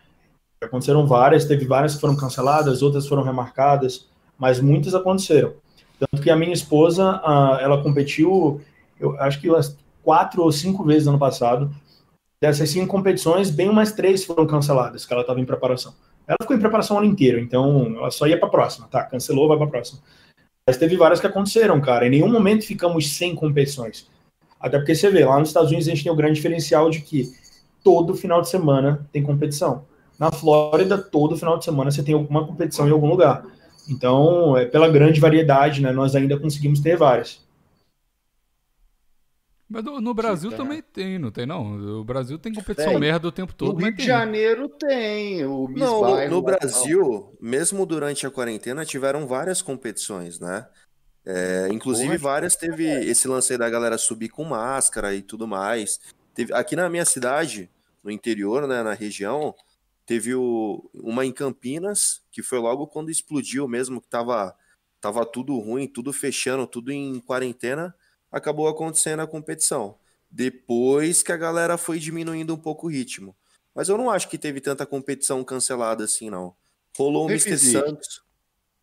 Aconteceram 0.62 1.08
várias, 1.08 1.46
teve 1.46 1.66
várias 1.66 1.96
que 1.96 2.02
foram 2.02 2.16
canceladas, 2.16 2.82
outras 2.82 3.08
foram 3.08 3.24
remarcadas, 3.24 4.10
mas 4.38 4.60
muitas 4.60 4.94
aconteceram. 4.94 5.54
Tanto 5.98 6.22
que 6.22 6.30
a 6.30 6.36
minha 6.36 6.54
esposa, 6.54 7.22
ela 7.62 7.82
competiu, 7.82 8.62
eu 9.00 9.20
acho 9.20 9.40
que 9.40 9.50
umas 9.50 9.78
quatro 10.04 10.44
ou 10.44 10.52
cinco 10.52 10.84
vezes 10.84 11.06
no 11.06 11.12
ano 11.12 11.20
passado. 11.20 11.74
Dessas 12.42 12.70
cinco 12.70 12.88
competições, 12.88 13.50
bem 13.50 13.70
umas 13.70 13.92
três 13.92 14.24
foram 14.24 14.48
canceladas, 14.48 15.06
que 15.06 15.14
ela 15.14 15.22
estava 15.22 15.40
em 15.42 15.46
preparação. 15.46 15.94
Ela 16.26 16.38
ficou 16.42 16.56
em 16.56 16.60
preparação 16.60 16.96
o 16.96 17.00
ano 17.00 17.08
inteiro, 17.08 17.40
então 17.40 17.98
ela 17.98 18.12
só 18.12 18.28
ia 18.28 18.38
para 18.38 18.48
a 18.48 18.52
próxima, 18.52 18.88
tá? 18.88 19.04
Cancelou, 19.04 19.48
vai 19.48 19.58
para 19.58 19.68
a 19.68 19.70
próxima. 19.70 20.00
Mas 20.66 20.78
teve 20.78 20.96
várias 20.96 21.20
que 21.20 21.28
aconteceram, 21.28 21.82
cara. 21.82 22.08
Em 22.08 22.12
nenhum 22.12 22.32
momento 22.32 22.66
ficamos 22.66 23.14
sem 23.14 23.36
competições. 23.36 24.09
Até 24.60 24.78
porque 24.78 24.94
você 24.94 25.10
vê, 25.10 25.24
lá 25.26 25.40
nos 25.40 25.50
Estados 25.50 25.70
Unidos 25.70 25.88
a 25.88 25.92
gente 25.92 26.04
tem 26.04 26.12
o 26.12 26.16
grande 26.16 26.36
diferencial 26.36 26.90
de 26.90 27.02
que 27.02 27.32
todo 27.84 28.16
final 28.16 28.42
de 28.42 28.50
semana 28.50 29.08
tem 29.12 29.24
competição. 29.24 29.86
Na 30.20 30.32
Flórida, 30.32 30.98
todo 30.98 31.38
final 31.38 31.58
de 31.58 31.64
semana 31.64 31.92
você 31.92 32.04
tem 32.04 32.14
alguma 32.14 32.46
competição 32.46 32.88
em 32.88 32.92
algum 32.92 33.08
lugar. 33.08 33.46
Então, 33.90 34.58
é, 34.58 34.66
pela 34.66 34.90
grande 34.90 35.20
variedade, 35.20 35.82
né, 35.82 35.92
nós 35.92 36.16
ainda 36.16 36.38
conseguimos 36.38 36.82
ter 36.82 36.98
várias. 36.98 37.42
Mas 39.70 39.84
no 39.84 40.14
Brasil 40.16 40.50
Sim, 40.50 40.58
tá. 40.58 40.64
também 40.64 40.82
tem, 40.82 41.20
não 41.20 41.30
tem 41.30 41.46
não? 41.46 42.00
O 42.00 42.04
Brasil 42.04 42.40
tem 42.40 42.52
competição 42.52 42.90
tem. 42.90 43.00
merda 43.00 43.28
o 43.28 43.32
tempo 43.32 43.54
todo. 43.54 43.78
No 43.78 43.86
Rio 43.86 43.96
de 43.96 44.04
Janeiro 44.04 44.68
tem. 44.68 45.46
O 45.46 45.68
Miss 45.68 45.80
não, 45.80 46.02
Bairro, 46.02 46.32
no 46.32 46.42
Brasil, 46.42 47.38
mesmo 47.40 47.86
durante 47.86 48.26
a 48.26 48.32
quarentena, 48.32 48.84
tiveram 48.84 49.28
várias 49.28 49.62
competições, 49.62 50.40
né? 50.40 50.66
É, 51.32 51.68
inclusive, 51.72 52.08
Porra, 52.08 52.18
várias 52.18 52.56
teve 52.56 52.90
esse 53.08 53.28
lance 53.28 53.54
aí 53.54 53.60
da 53.60 53.70
galera 53.70 54.00
subir 54.00 54.30
com 54.30 54.44
máscara 54.44 55.14
e 55.14 55.22
tudo 55.22 55.48
mais. 55.48 56.00
Teve, 56.34 56.52
aqui 56.56 56.76
na 56.76 56.90
minha 56.90 57.06
cidade, 57.06 57.70
no 58.04 58.10
interior, 58.10 58.68
né, 58.68 58.82
na 58.82 58.94
região, 58.94 59.54
teve 60.08 60.34
o, 60.34 60.90
uma 60.92 61.24
em 61.24 61.32
Campinas, 61.32 62.24
que 62.32 62.42
foi 62.42 62.58
logo 62.58 62.88
quando 62.88 63.12
explodiu 63.12 63.68
mesmo, 63.68 64.02
que 64.02 64.08
tava, 64.08 64.56
tava 65.00 65.24
tudo 65.24 65.56
ruim, 65.60 65.86
tudo 65.86 66.12
fechando, 66.12 66.66
tudo 66.66 66.92
em 66.92 67.20
quarentena, 67.20 67.94
acabou 68.32 68.68
acontecendo 68.68 69.20
a 69.20 69.28
competição. 69.28 70.00
Depois 70.32 71.22
que 71.22 71.32
a 71.32 71.38
galera 71.38 71.78
foi 71.78 72.00
diminuindo 72.00 72.56
um 72.56 72.60
pouco 72.60 72.88
o 72.88 72.90
ritmo. 72.90 73.36
Mas 73.76 73.88
eu 73.88 74.00
não 74.00 74.10
acho 74.10 74.28
que 74.30 74.38
teve 74.38 74.60
tanta 74.60 74.84
competição 74.84 75.44
cancelada 75.44 76.06
assim, 76.06 76.32
não. 76.32 76.56
Rolou 76.98 77.28
o 77.28 77.30
Mr. 77.30 77.56
Santos. 77.56 78.24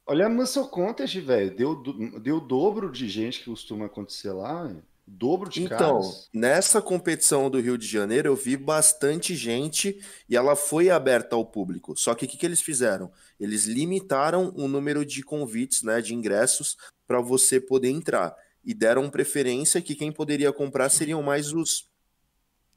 Olha 0.06 0.26
a 0.26 0.28
Muscle 0.28 0.68
Contest, 0.68 1.18
velho. 1.20 1.54
Deu, 1.54 1.82
deu 2.20 2.36
o 2.36 2.40
dobro 2.40 2.92
de 2.92 3.08
gente 3.08 3.40
que 3.40 3.46
costuma 3.46 3.86
acontecer 3.86 4.30
lá. 4.30 4.72
Dobro 5.04 5.48
de 5.48 5.62
então, 5.62 6.00
caras. 6.00 6.28
nessa 6.32 6.82
competição 6.82 7.48
do 7.48 7.60
Rio 7.60 7.78
de 7.78 7.86
Janeiro, 7.86 8.28
eu 8.28 8.34
vi 8.34 8.56
bastante 8.56 9.36
gente 9.36 10.00
e 10.28 10.36
ela 10.36 10.56
foi 10.56 10.90
aberta 10.90 11.36
ao 11.36 11.44
público. 11.44 11.96
Só 11.96 12.12
que 12.14 12.24
o 12.24 12.28
que, 12.28 12.36
que 12.36 12.46
eles 12.46 12.60
fizeram? 12.60 13.12
Eles 13.38 13.66
limitaram 13.66 14.52
o 14.56 14.66
número 14.66 15.04
de 15.04 15.22
convites, 15.22 15.82
né, 15.82 16.00
de 16.00 16.12
ingressos, 16.12 16.76
para 17.06 17.20
você 17.20 17.60
poder 17.60 17.88
entrar. 17.88 18.34
E 18.64 18.74
deram 18.74 19.08
preferência 19.08 19.80
que 19.80 19.94
quem 19.94 20.10
poderia 20.10 20.52
comprar 20.52 20.88
seriam 20.88 21.22
mais 21.22 21.52
os, 21.52 21.88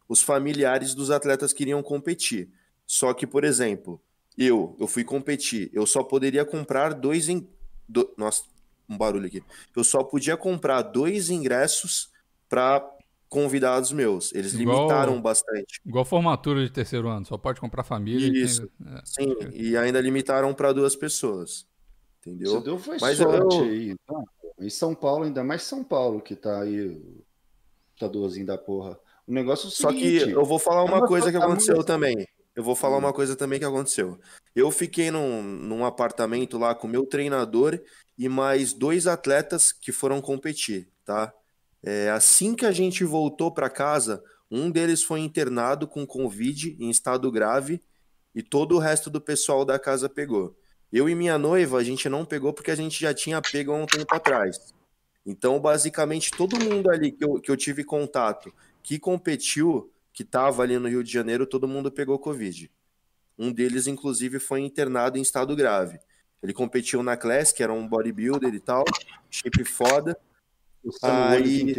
os 0.07 0.21
familiares 0.21 0.93
dos 0.93 1.09
atletas 1.09 1.51
que 1.51 1.63
iriam 1.63 1.81
competir. 1.81 2.51
Só 2.85 3.11
que, 3.11 3.25
por 3.25 3.43
exemplo, 3.43 3.99
eu, 4.45 4.75
eu 4.79 4.87
fui 4.87 5.03
competir, 5.03 5.69
eu 5.73 5.85
só 5.85 6.01
poderia 6.01 6.45
comprar 6.45 6.93
dois 6.93 7.27
em 7.27 7.47
do, 7.87 8.13
nossa, 8.17 8.43
um 8.87 8.97
barulho 8.97 9.27
aqui. 9.27 9.43
Eu 9.75 9.83
só 9.83 10.03
podia 10.03 10.37
comprar 10.37 10.81
dois 10.81 11.29
ingressos 11.29 12.09
para 12.47 12.87
convidados 13.27 13.91
meus. 13.91 14.33
Eles 14.33 14.53
igual, 14.53 14.77
limitaram 14.77 15.21
bastante. 15.21 15.81
Igual 15.85 16.05
formatura 16.05 16.63
de 16.63 16.71
terceiro 16.71 17.07
ano, 17.07 17.25
só 17.25 17.37
pode 17.37 17.59
comprar 17.59 17.83
família. 17.83 18.43
Isso. 18.43 18.67
Tem... 18.67 18.93
É. 18.95 19.01
Sim, 19.03 19.35
e 19.53 19.77
ainda 19.77 19.99
limitaram 19.99 20.53
para 20.53 20.71
duas 20.71 20.95
pessoas. 20.95 21.67
Entendeu? 22.19 22.53
Você 22.53 22.63
deu 22.63 22.77
foi 22.77 22.97
Mas 22.99 23.17
sorte 23.17 23.57
eu... 23.57 23.63
aí. 23.63 23.95
Tá? 24.05 24.23
Em 24.59 24.69
São 24.69 24.93
Paulo, 24.93 25.23
ainda 25.23 25.43
mais 25.43 25.63
São 25.63 25.83
Paulo, 25.83 26.21
que 26.21 26.35
tá 26.35 26.61
aí, 26.61 27.01
lutadorzinho 27.93 28.45
da 28.45 28.57
porra. 28.57 28.99
O 29.27 29.31
negócio 29.31 29.65
é 29.65 29.67
o 29.67 29.71
seguinte, 29.71 30.19
Só 30.19 30.25
que 30.25 30.31
eu 30.31 30.45
vou 30.45 30.59
falar 30.59 30.83
uma 30.83 31.05
coisa 31.07 31.31
que 31.31 31.37
aconteceu 31.37 31.83
também. 31.83 32.27
Eu 32.59 32.63
vou 32.63 32.75
falar 32.75 32.97
uma 32.97 33.13
coisa 33.13 33.37
também 33.37 33.57
que 33.57 33.63
aconteceu. 33.63 34.19
Eu 34.53 34.69
fiquei 34.69 35.09
num, 35.09 35.41
num 35.41 35.85
apartamento 35.85 36.57
lá 36.57 36.75
com 36.75 36.89
meu 36.89 37.05
treinador 37.05 37.79
e 38.17 38.27
mais 38.27 38.73
dois 38.73 39.07
atletas 39.07 39.71
que 39.71 39.93
foram 39.93 40.19
competir, 40.19 40.89
tá? 41.05 41.33
É, 41.81 42.09
assim 42.09 42.53
que 42.53 42.65
a 42.65 42.73
gente 42.73 43.05
voltou 43.05 43.49
para 43.49 43.69
casa, 43.69 44.21
um 44.51 44.69
deles 44.69 45.01
foi 45.01 45.21
internado 45.21 45.87
com 45.87 46.05
Covid 46.05 46.75
em 46.77 46.89
estado 46.89 47.31
grave 47.31 47.81
e 48.35 48.43
todo 48.43 48.75
o 48.75 48.79
resto 48.79 49.09
do 49.09 49.21
pessoal 49.21 49.63
da 49.63 49.79
casa 49.79 50.09
pegou. 50.09 50.53
Eu 50.91 51.07
e 51.07 51.15
minha 51.15 51.37
noiva, 51.37 51.77
a 51.77 51.83
gente 51.83 52.09
não 52.09 52.25
pegou 52.25 52.51
porque 52.51 52.71
a 52.71 52.75
gente 52.75 52.99
já 52.99 53.13
tinha 53.13 53.41
pego 53.41 53.71
há 53.71 53.75
um 53.77 53.85
tempo 53.85 54.13
atrás. 54.13 54.73
Então, 55.25 55.61
basicamente, 55.61 56.29
todo 56.31 56.59
mundo 56.59 56.91
ali 56.91 57.13
que 57.13 57.23
eu, 57.23 57.35
que 57.35 57.49
eu 57.49 57.55
tive 57.55 57.85
contato 57.85 58.53
que 58.83 58.99
competiu 58.99 59.89
que 60.19 60.23
estava 60.23 60.63
ali 60.63 60.77
no 60.77 60.89
Rio 60.89 61.01
de 61.01 61.09
Janeiro, 61.09 61.47
todo 61.47 61.65
mundo 61.65 61.89
pegou 61.89 62.19
Covid. 62.19 62.69
Um 63.37 63.53
deles, 63.53 63.87
inclusive, 63.87 64.37
foi 64.37 64.59
internado 64.59 65.17
em 65.17 65.21
estado 65.21 65.55
grave. 65.55 65.97
Ele 66.43 66.51
competiu 66.51 67.01
na 67.01 67.15
Class, 67.15 67.53
que 67.53 67.63
era 67.63 67.71
um 67.71 67.87
bodybuilder 67.87 68.53
e 68.53 68.59
tal, 68.59 68.83
shape 69.31 69.63
foda. 69.63 70.19
Aí, 71.01 71.73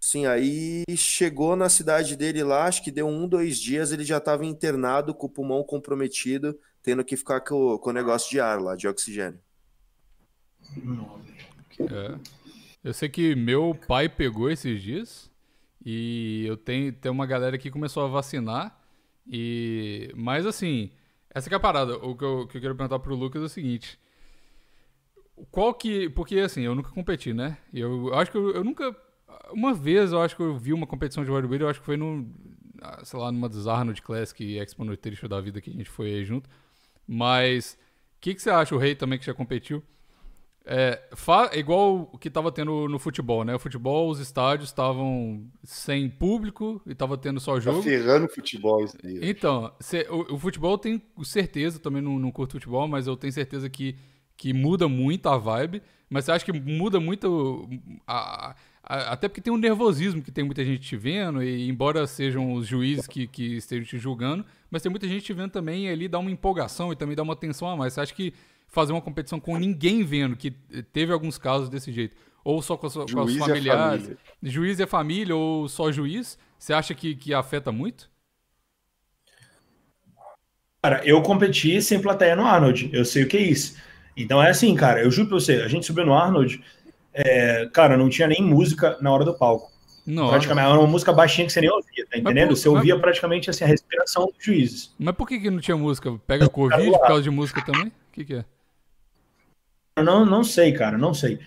sim, 0.00 0.26
aí 0.26 0.82
chegou 0.96 1.54
na 1.54 1.68
cidade 1.68 2.16
dele 2.16 2.42
lá, 2.42 2.64
acho 2.64 2.82
que 2.82 2.90
deu 2.90 3.06
um, 3.06 3.28
dois 3.28 3.56
dias, 3.56 3.92
ele 3.92 4.02
já 4.02 4.16
estava 4.18 4.44
internado 4.44 5.14
com 5.14 5.28
o 5.28 5.30
pulmão 5.30 5.62
comprometido, 5.62 6.58
tendo 6.82 7.04
que 7.04 7.16
ficar 7.16 7.40
com, 7.42 7.78
com 7.78 7.90
o 7.90 7.92
negócio 7.92 8.28
de 8.28 8.40
ar 8.40 8.60
lá, 8.60 8.74
de 8.74 8.88
oxigênio. 8.88 9.38
É. 11.78 12.18
Eu 12.82 12.92
sei 12.92 13.08
que 13.08 13.36
meu 13.36 13.78
pai 13.86 14.08
pegou 14.08 14.50
esses 14.50 14.82
dias. 14.82 15.27
E 15.84 16.44
eu 16.46 16.56
tenho, 16.56 16.92
tem 16.92 17.10
uma 17.10 17.26
galera 17.26 17.58
que 17.58 17.70
começou 17.70 18.04
a 18.04 18.08
vacinar. 18.08 18.78
E 19.26 20.12
mas 20.16 20.46
assim, 20.46 20.90
essa 21.30 21.50
é 21.50 21.54
a 21.54 21.60
parada. 21.60 21.96
O 21.98 22.16
que 22.16 22.24
eu, 22.24 22.46
que 22.46 22.56
eu 22.56 22.60
quero 22.60 22.74
perguntar 22.74 22.98
pro 22.98 23.14
Lucas 23.14 23.42
é 23.42 23.44
o 23.46 23.48
seguinte: 23.48 23.98
qual 25.50 25.74
que, 25.74 26.08
porque 26.10 26.38
assim, 26.38 26.62
eu 26.62 26.74
nunca 26.74 26.90
competi, 26.90 27.32
né? 27.32 27.58
Eu, 27.72 28.08
eu 28.08 28.14
acho 28.14 28.30
que 28.30 28.36
eu, 28.36 28.50
eu, 28.50 28.64
nunca 28.64 28.96
uma 29.52 29.72
vez 29.74 30.12
eu 30.12 30.20
acho 30.20 30.36
que 30.36 30.42
eu 30.42 30.56
vi 30.56 30.72
uma 30.72 30.86
competição 30.86 31.24
de 31.24 31.30
bodybuilding, 31.30 31.64
eu 31.64 31.70
acho 31.70 31.80
que 31.80 31.86
foi 31.86 31.96
no 31.96 32.28
sei 33.04 33.18
lá, 33.18 33.32
numa 33.32 33.48
dos 33.48 33.66
Arnold 33.66 34.00
Classic 34.02 34.56
Expo 34.58 34.84
Nutrition 34.84 35.28
da 35.28 35.40
vida 35.40 35.60
que 35.60 35.70
a 35.70 35.72
gente 35.72 35.90
foi 35.90 36.14
aí 36.14 36.24
junto. 36.24 36.48
Mas 37.06 37.78
o 38.16 38.20
que, 38.20 38.34
que 38.34 38.42
você 38.42 38.50
acha, 38.50 38.74
o 38.74 38.78
Rei 38.78 38.94
também 38.94 39.18
que 39.18 39.26
já 39.26 39.34
competiu? 39.34 39.82
É, 40.70 41.00
igual 41.54 42.10
o 42.12 42.18
que 42.18 42.28
estava 42.28 42.52
tendo 42.52 42.86
no 42.88 42.98
futebol, 42.98 43.42
né? 43.42 43.54
O 43.54 43.58
futebol, 43.58 44.10
os 44.10 44.20
estádios 44.20 44.68
estavam 44.68 45.46
sem 45.64 46.10
público 46.10 46.82
e 46.86 46.92
estava 46.92 47.16
tendo 47.16 47.40
só 47.40 47.58
jogo. 47.58 47.78
Tá 47.78 47.84
ferrando 47.84 48.26
o 48.26 48.28
futebol 48.28 48.84
isso 48.84 48.94
Então, 49.22 49.72
cê, 49.80 50.06
o, 50.10 50.34
o, 50.34 50.38
futebol 50.38 50.76
tem 50.76 51.00
certeza, 51.22 51.78
também 51.78 52.02
não, 52.02 52.18
não 52.18 52.30
curto 52.30 52.52
futebol, 52.52 52.86
mas 52.86 53.06
eu 53.06 53.16
tenho 53.16 53.32
certeza 53.32 53.70
que 53.70 53.96
que 54.38 54.52
muda 54.52 54.88
muito 54.88 55.28
a 55.28 55.36
vibe, 55.36 55.82
mas 56.08 56.24
você 56.24 56.30
acha 56.30 56.44
que 56.44 56.52
muda 56.52 57.00
muito 57.00 57.68
a, 58.06 58.54
a, 58.84 59.12
até 59.12 59.26
porque 59.26 59.40
tem 59.40 59.52
um 59.52 59.56
nervosismo 59.58 60.22
que 60.22 60.30
tem 60.30 60.44
muita 60.44 60.64
gente 60.64 60.80
te 60.80 60.96
vendo, 60.96 61.42
e 61.42 61.68
embora 61.68 62.06
sejam 62.06 62.52
os 62.52 62.64
juízes 62.64 63.08
que, 63.08 63.26
que 63.26 63.56
estejam 63.56 63.84
te 63.84 63.98
julgando, 63.98 64.46
mas 64.70 64.80
tem 64.80 64.90
muita 64.90 65.08
gente 65.08 65.24
te 65.24 65.32
vendo 65.32 65.50
também 65.50 65.86
e 65.86 65.88
ali 65.90 66.06
dá 66.06 66.20
uma 66.20 66.30
empolgação 66.30 66.92
e 66.92 66.96
também 66.96 67.16
dá 67.16 67.22
uma 67.24 67.32
atenção 67.32 67.68
a 67.68 67.76
mais. 67.76 67.94
Você 67.94 68.00
acha 68.00 68.14
que 68.14 68.32
fazer 68.68 68.92
uma 68.92 69.00
competição 69.00 69.40
com 69.40 69.56
ninguém 69.56 70.04
vendo, 70.04 70.36
que 70.36 70.50
teve 70.92 71.12
alguns 71.12 71.38
casos 71.38 71.68
desse 71.68 71.90
jeito, 71.90 72.16
ou 72.44 72.62
só 72.62 72.76
com, 72.76 72.86
a, 72.86 72.90
com 72.90 73.22
os 73.22 73.36
familiares, 73.36 74.10
juiz 74.42 74.78
e 74.78 74.82
a 74.82 74.86
família, 74.86 75.34
ou 75.34 75.68
só 75.68 75.90
juiz, 75.90 76.38
você 76.58 76.72
acha 76.72 76.94
que, 76.94 77.14
que 77.14 77.34
afeta 77.34 77.72
muito? 77.72 78.10
Cara, 80.82 81.02
eu 81.04 81.20
competi 81.22 81.80
sem 81.82 82.00
plateia 82.00 82.36
no 82.36 82.44
Arnold, 82.44 82.90
eu 82.92 83.04
sei 83.04 83.24
o 83.24 83.28
que 83.28 83.36
é 83.36 83.42
isso. 83.42 83.76
Então 84.16 84.42
é 84.42 84.50
assim, 84.50 84.74
cara, 84.74 85.02
eu 85.02 85.10
juro 85.10 85.28
pra 85.28 85.40
você, 85.40 85.54
a 85.56 85.68
gente 85.68 85.86
subiu 85.86 86.06
no 86.06 86.14
Arnold, 86.14 86.62
é, 87.12 87.68
cara, 87.72 87.96
não 87.96 88.08
tinha 88.08 88.28
nem 88.28 88.42
música 88.42 88.96
na 89.00 89.10
hora 89.10 89.24
do 89.24 89.34
palco. 89.34 89.72
Nossa. 90.06 90.30
Praticamente, 90.30 90.68
era 90.68 90.78
uma 90.78 90.86
música 90.86 91.12
baixinha 91.12 91.46
que 91.46 91.52
você 91.52 91.60
nem 91.60 91.70
ouvia, 91.70 92.06
tá 92.10 92.16
entendendo? 92.16 92.48
Por, 92.48 92.56
você 92.56 92.68
ouvia 92.68 92.94
mas... 92.94 93.02
praticamente 93.02 93.50
assim, 93.50 93.64
a 93.64 93.66
respiração 93.66 94.26
dos 94.26 94.42
juízes. 94.42 94.94
Mas 94.98 95.14
por 95.14 95.28
que, 95.28 95.38
que 95.38 95.50
não 95.50 95.60
tinha 95.60 95.76
música? 95.76 96.18
Pega 96.26 96.48
Covid 96.48 96.90
por 96.90 97.06
causa 97.06 97.22
de 97.22 97.30
música 97.30 97.62
também? 97.62 97.88
O 97.88 97.92
que, 98.12 98.24
que 98.24 98.34
é? 98.36 98.44
Não, 100.02 100.24
não 100.24 100.44
sei, 100.44 100.72
cara, 100.72 100.96
não 100.98 101.14
sei. 101.14 101.38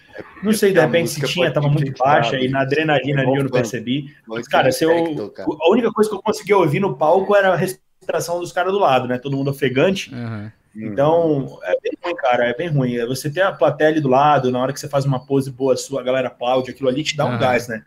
Não 0.44 0.54
sei, 0.54 0.74
de 0.74 0.80
repente, 0.80 1.10
se 1.10 1.22
tinha, 1.28 1.52
tava 1.52 1.68
muito 1.68 1.92
baixa 1.98 2.38
e 2.38 2.48
na 2.48 2.62
adrenalina 2.62 3.22
ali 3.22 3.38
eu 3.38 3.44
não 3.44 3.52
percebi. 3.52 4.16
Mas, 4.28 4.48
cara, 4.48 4.72
se 4.72 4.84
eu, 4.84 4.92
a 4.92 5.70
única 5.70 5.92
coisa 5.92 6.10
que 6.10 6.16
eu 6.16 6.22
conseguia 6.22 6.58
ouvir 6.58 6.80
no 6.80 6.96
palco 6.96 7.36
era 7.36 7.54
a 7.54 7.56
respiração 7.56 8.40
dos 8.40 8.52
caras 8.52 8.72
do 8.72 8.80
lado, 8.80 9.08
né? 9.08 9.18
Todo 9.18 9.38
mundo 9.38 9.52
ofegante. 9.52 10.14
Uhum. 10.14 10.52
Então, 10.76 11.60
é 11.64 11.76
bem 11.82 11.92
ruim, 12.04 12.16
cara, 12.16 12.46
é 12.46 12.56
bem 12.56 12.68
ruim. 12.70 12.96
É 12.96 13.06
você 13.06 13.30
ter 13.30 13.42
a 13.42 13.52
plateia 13.52 13.90
ali 13.90 14.00
do 14.00 14.08
lado, 14.08 14.52
na 14.52 14.60
hora 14.60 14.72
que 14.72 14.80
você 14.80 14.88
faz 14.88 15.06
uma 15.06 15.26
pose 15.26 15.52
boa 15.52 15.76
sua, 15.76 16.02
a 16.02 16.04
galera 16.04 16.30
aplaude, 16.30 16.72
aquilo 16.72 16.90
ali 16.90 17.04
te 17.04 17.18
dá 17.18 17.26
um 17.26 17.34
uhum. 17.34 17.40
gás, 17.40 17.68
né? 17.68 17.84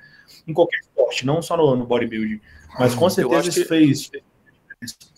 Em 0.46 0.52
qualquer 0.52 0.78
esporte, 0.80 1.24
não 1.24 1.40
só 1.40 1.56
no, 1.56 1.74
no 1.76 1.86
bodybuilding. 1.86 2.40
Mas 2.78 2.94
com 2.94 3.08
certeza 3.08 3.48
isso 3.48 3.62
que... 3.62 3.68
fez, 3.68 4.10
fez 4.80 5.13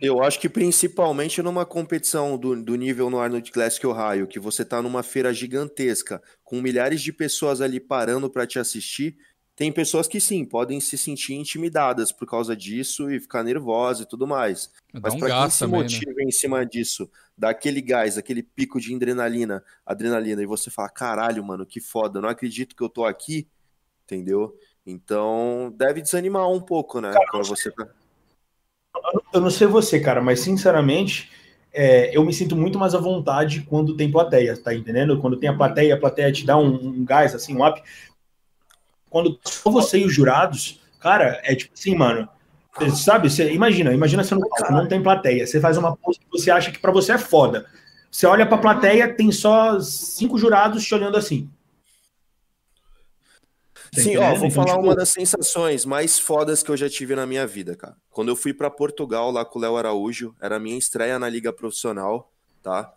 eu 0.00 0.22
acho 0.22 0.40
que 0.40 0.48
principalmente 0.48 1.42
numa 1.42 1.66
competição 1.66 2.38
do, 2.38 2.62
do 2.62 2.74
nível 2.74 3.10
no 3.10 3.18
Arnold 3.18 3.50
Classic 3.52 3.86
Ohio, 3.86 4.26
que 4.26 4.40
você 4.40 4.64
tá 4.64 4.80
numa 4.80 5.02
feira 5.02 5.32
gigantesca, 5.32 6.22
com 6.42 6.60
milhares 6.60 7.02
de 7.02 7.12
pessoas 7.12 7.60
ali 7.60 7.78
parando 7.78 8.30
para 8.30 8.46
te 8.46 8.58
assistir, 8.58 9.18
tem 9.54 9.70
pessoas 9.70 10.08
que 10.08 10.18
sim, 10.18 10.42
podem 10.42 10.80
se 10.80 10.96
sentir 10.96 11.34
intimidadas 11.34 12.10
por 12.10 12.26
causa 12.26 12.56
disso 12.56 13.10
e 13.10 13.20
ficar 13.20 13.44
nervosas 13.44 14.06
e 14.06 14.08
tudo 14.08 14.26
mais. 14.26 14.70
Mas 14.90 15.12
um 15.12 15.18
para 15.18 15.42
quem 15.42 15.50
se 15.50 15.58
também, 15.58 15.80
né? 15.80 15.84
motiva 15.84 16.12
né? 16.16 16.24
em 16.24 16.30
cima 16.30 16.64
disso, 16.64 17.10
dá 17.36 17.50
aquele 17.50 17.82
gás, 17.82 18.16
aquele 18.16 18.42
pico 18.42 18.80
de 18.80 18.94
adrenalina, 18.94 19.62
adrenalina, 19.84 20.42
e 20.42 20.46
você 20.46 20.70
fala, 20.70 20.88
caralho, 20.88 21.44
mano, 21.44 21.66
que 21.66 21.78
foda, 21.78 22.22
não 22.22 22.28
acredito 22.30 22.74
que 22.74 22.82
eu 22.82 22.88
tô 22.88 23.04
aqui, 23.04 23.46
entendeu? 24.04 24.56
Então, 24.86 25.74
deve 25.76 26.00
desanimar 26.00 26.50
um 26.50 26.60
pouco, 26.60 26.98
né? 27.02 27.12
Cara, 27.12 27.44
você 27.44 27.70
tá 27.70 27.86
eu 29.32 29.40
não 29.40 29.50
sei 29.50 29.66
você, 29.66 30.00
cara, 30.00 30.20
mas 30.20 30.40
sinceramente, 30.40 31.30
é, 31.72 32.16
eu 32.16 32.24
me 32.24 32.32
sinto 32.32 32.56
muito 32.56 32.78
mais 32.78 32.94
à 32.94 32.98
vontade 32.98 33.62
quando 33.62 33.96
tem 33.96 34.10
plateia, 34.10 34.56
tá 34.56 34.74
entendendo? 34.74 35.18
Quando 35.20 35.36
tem 35.36 35.48
a 35.48 35.56
plateia, 35.56 35.94
a 35.94 35.98
plateia 35.98 36.32
te 36.32 36.44
dá 36.44 36.56
um, 36.56 36.74
um 36.74 37.04
gás, 37.04 37.34
assim, 37.34 37.56
um 37.56 37.66
up. 37.66 37.82
Quando 39.08 39.38
só 39.44 39.70
você 39.70 39.98
e 39.98 40.04
os 40.04 40.14
jurados, 40.14 40.80
cara, 41.00 41.40
é 41.44 41.54
tipo 41.54 41.74
assim, 41.74 41.94
mano. 41.94 42.28
Sabe, 42.94 43.28
você, 43.28 43.52
imagina, 43.52 43.92
imagina 43.92 44.22
você 44.22 44.36
palco, 44.38 44.72
não 44.72 44.86
tem 44.86 45.02
plateia. 45.02 45.46
Você 45.46 45.60
faz 45.60 45.76
uma 45.76 45.96
pose 45.96 46.20
que 46.20 46.30
você 46.30 46.50
acha 46.50 46.70
que 46.70 46.78
para 46.78 46.92
você 46.92 47.12
é 47.12 47.18
foda. 47.18 47.66
Você 48.10 48.26
olha 48.26 48.46
pra 48.46 48.58
plateia, 48.58 49.12
tem 49.12 49.30
só 49.30 49.78
cinco 49.80 50.38
jurados 50.38 50.84
te 50.84 50.94
olhando 50.94 51.16
assim. 51.16 51.50
Sim, 53.92 54.16
ó, 54.18 54.34
vou 54.34 54.46
então, 54.46 54.50
falar 54.50 54.76
tipo... 54.76 54.84
uma 54.84 54.94
das 54.94 55.08
sensações 55.08 55.84
mais 55.84 56.18
fodas 56.18 56.62
que 56.62 56.70
eu 56.70 56.76
já 56.76 56.88
tive 56.88 57.14
na 57.14 57.26
minha 57.26 57.46
vida, 57.46 57.74
cara. 57.74 57.96
Quando 58.10 58.28
eu 58.28 58.36
fui 58.36 58.54
para 58.54 58.70
Portugal 58.70 59.30
lá 59.30 59.44
com 59.44 59.58
o 59.58 59.62
Léo 59.62 59.76
Araújo, 59.76 60.34
era 60.40 60.56
a 60.56 60.60
minha 60.60 60.78
estreia 60.78 61.18
na 61.18 61.28
liga 61.28 61.52
profissional, 61.52 62.32
tá? 62.62 62.92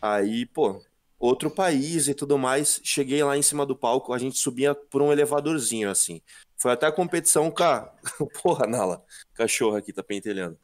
Aí, 0.00 0.46
pô, 0.46 0.80
outro 1.18 1.50
país 1.50 2.06
e 2.06 2.14
tudo 2.14 2.38
mais, 2.38 2.80
cheguei 2.84 3.22
lá 3.24 3.36
em 3.36 3.42
cima 3.42 3.66
do 3.66 3.74
palco, 3.74 4.12
a 4.12 4.18
gente 4.18 4.38
subia 4.38 4.74
por 4.74 5.02
um 5.02 5.12
elevadorzinho 5.12 5.90
assim. 5.90 6.20
Foi 6.56 6.72
até 6.72 6.86
a 6.86 6.92
competição 6.92 7.50
com 7.50 7.62
a... 7.64 7.92
Porra, 8.42 8.66
Nala, 8.66 9.04
cachorro 9.34 9.76
aqui 9.76 9.92
tá 9.92 10.02
pentelhando. 10.02 10.56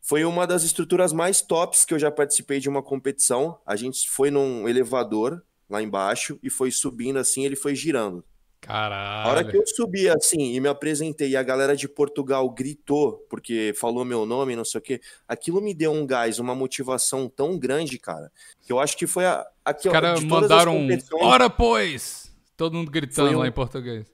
Foi 0.00 0.24
uma 0.24 0.46
das 0.46 0.62
estruturas 0.62 1.12
mais 1.12 1.42
tops 1.42 1.84
que 1.84 1.92
eu 1.92 1.98
já 1.98 2.10
participei 2.10 2.60
de 2.60 2.68
uma 2.68 2.82
competição. 2.82 3.58
A 3.66 3.76
gente 3.76 4.08
foi 4.08 4.30
num 4.30 4.66
elevador 4.66 5.42
lá 5.68 5.82
embaixo 5.82 6.38
e 6.42 6.48
foi 6.48 6.70
subindo 6.70 7.18
assim, 7.18 7.44
ele 7.44 7.56
foi 7.56 7.74
girando. 7.74 8.24
Caralho. 8.60 9.28
A 9.28 9.30
hora 9.30 9.44
que 9.44 9.56
eu 9.56 9.66
subi 9.66 10.08
assim 10.08 10.54
e 10.54 10.60
me 10.60 10.68
apresentei 10.68 11.30
e 11.30 11.36
a 11.36 11.42
galera 11.42 11.76
de 11.76 11.88
Portugal 11.88 12.48
gritou 12.50 13.24
porque 13.30 13.72
falou 13.76 14.04
meu 14.04 14.26
nome, 14.26 14.56
não 14.56 14.64
sei 14.64 14.78
o 14.78 14.82
quê, 14.82 15.00
aquilo 15.26 15.60
me 15.60 15.72
deu 15.72 15.92
um 15.92 16.06
gás, 16.06 16.38
uma 16.38 16.54
motivação 16.54 17.28
tão 17.28 17.58
grande, 17.58 17.98
cara, 17.98 18.30
que 18.60 18.72
eu 18.72 18.78
acho 18.78 18.96
que 18.96 19.06
foi 19.06 19.26
a. 19.26 19.46
a 19.64 19.70
Os 19.70 19.82
caras 19.84 20.22
mandaram 20.22 20.76
competições... 20.76 21.22
Ora, 21.22 21.48
pois! 21.48 22.34
Todo 22.56 22.74
mundo 22.74 22.90
gritando 22.90 23.36
um... 23.36 23.38
lá 23.38 23.46
em 23.46 23.52
português. 23.52 24.06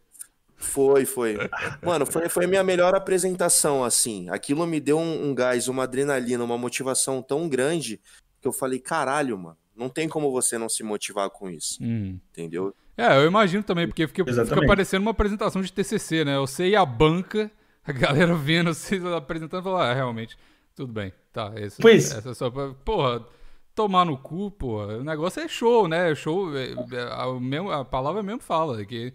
Foi, 0.57 1.05
foi. 1.05 1.37
Mano, 1.83 2.07
foi, 2.07 2.29
foi 2.29 2.45
a 2.45 2.49
minha 2.49 2.65
melhor 2.65 2.95
apresentação, 2.95 3.85
assim. 3.85 4.29
Aquilo 4.31 4.67
me 4.67 4.81
deu 4.81 4.99
um, 4.99 5.29
um 5.29 5.35
gás, 5.35 5.69
uma 5.69 5.83
adrenalina, 5.83 6.43
uma 6.43 6.57
motivação 6.57 7.23
tão 7.23 7.49
grande 7.49 8.01
que 8.41 8.49
eu 8.49 8.53
falei, 8.53 8.79
caralho, 8.79 9.39
mano, 9.39 9.59
não 9.77 9.89
tem 9.89 10.09
como 10.09 10.31
você 10.31 10.57
não 10.57 10.69
se 10.69 10.83
motivar 10.83 11.29
com 11.31 11.51
isso. 11.51 11.83
Hum. 11.83 12.19
Entendeu? 12.31 12.75
É, 12.97 13.17
eu 13.17 13.27
imagino 13.27 13.63
também, 13.63 13.87
porque 13.89 14.07
fica, 14.07 14.25
fica 14.25 14.67
parecendo 14.67 15.03
uma 15.03 15.11
apresentação 15.11 15.61
de 15.61 15.73
TCC, 15.73 16.25
né? 16.25 16.37
Eu 16.37 16.47
sei 16.47 16.77
a 16.77 16.87
banca, 16.87 17.51
a 17.85 17.93
galera 17.93 18.35
vendo 18.39 18.73
vocês 18.73 19.05
apresentando 19.05 19.61
e 19.61 19.65
falar, 19.65 19.91
ah, 19.91 19.95
realmente, 19.95 20.39
tudo 20.77 20.93
bem, 20.93 21.13
tá. 21.33 21.53
Esse, 21.57 21.83
pois. 21.83 22.13
Essa 22.13 22.31
é 22.31 22.35
só, 22.35 22.51
porra, 22.85 23.27
tomar 23.75 24.05
no 24.05 24.17
cu, 24.17 24.51
porra. 24.53 24.99
O 24.99 25.05
negócio 25.05 25.43
é 25.43 25.49
show, 25.49 25.89
né? 25.89 26.15
Show, 26.15 26.57
é, 26.57 26.71
é, 26.71 27.03
a, 27.11 27.33
mesmo, 27.41 27.71
a 27.73 27.85
palavra 27.85 28.23
mesmo 28.23 28.41
fala, 28.41 28.85
que 28.85 29.13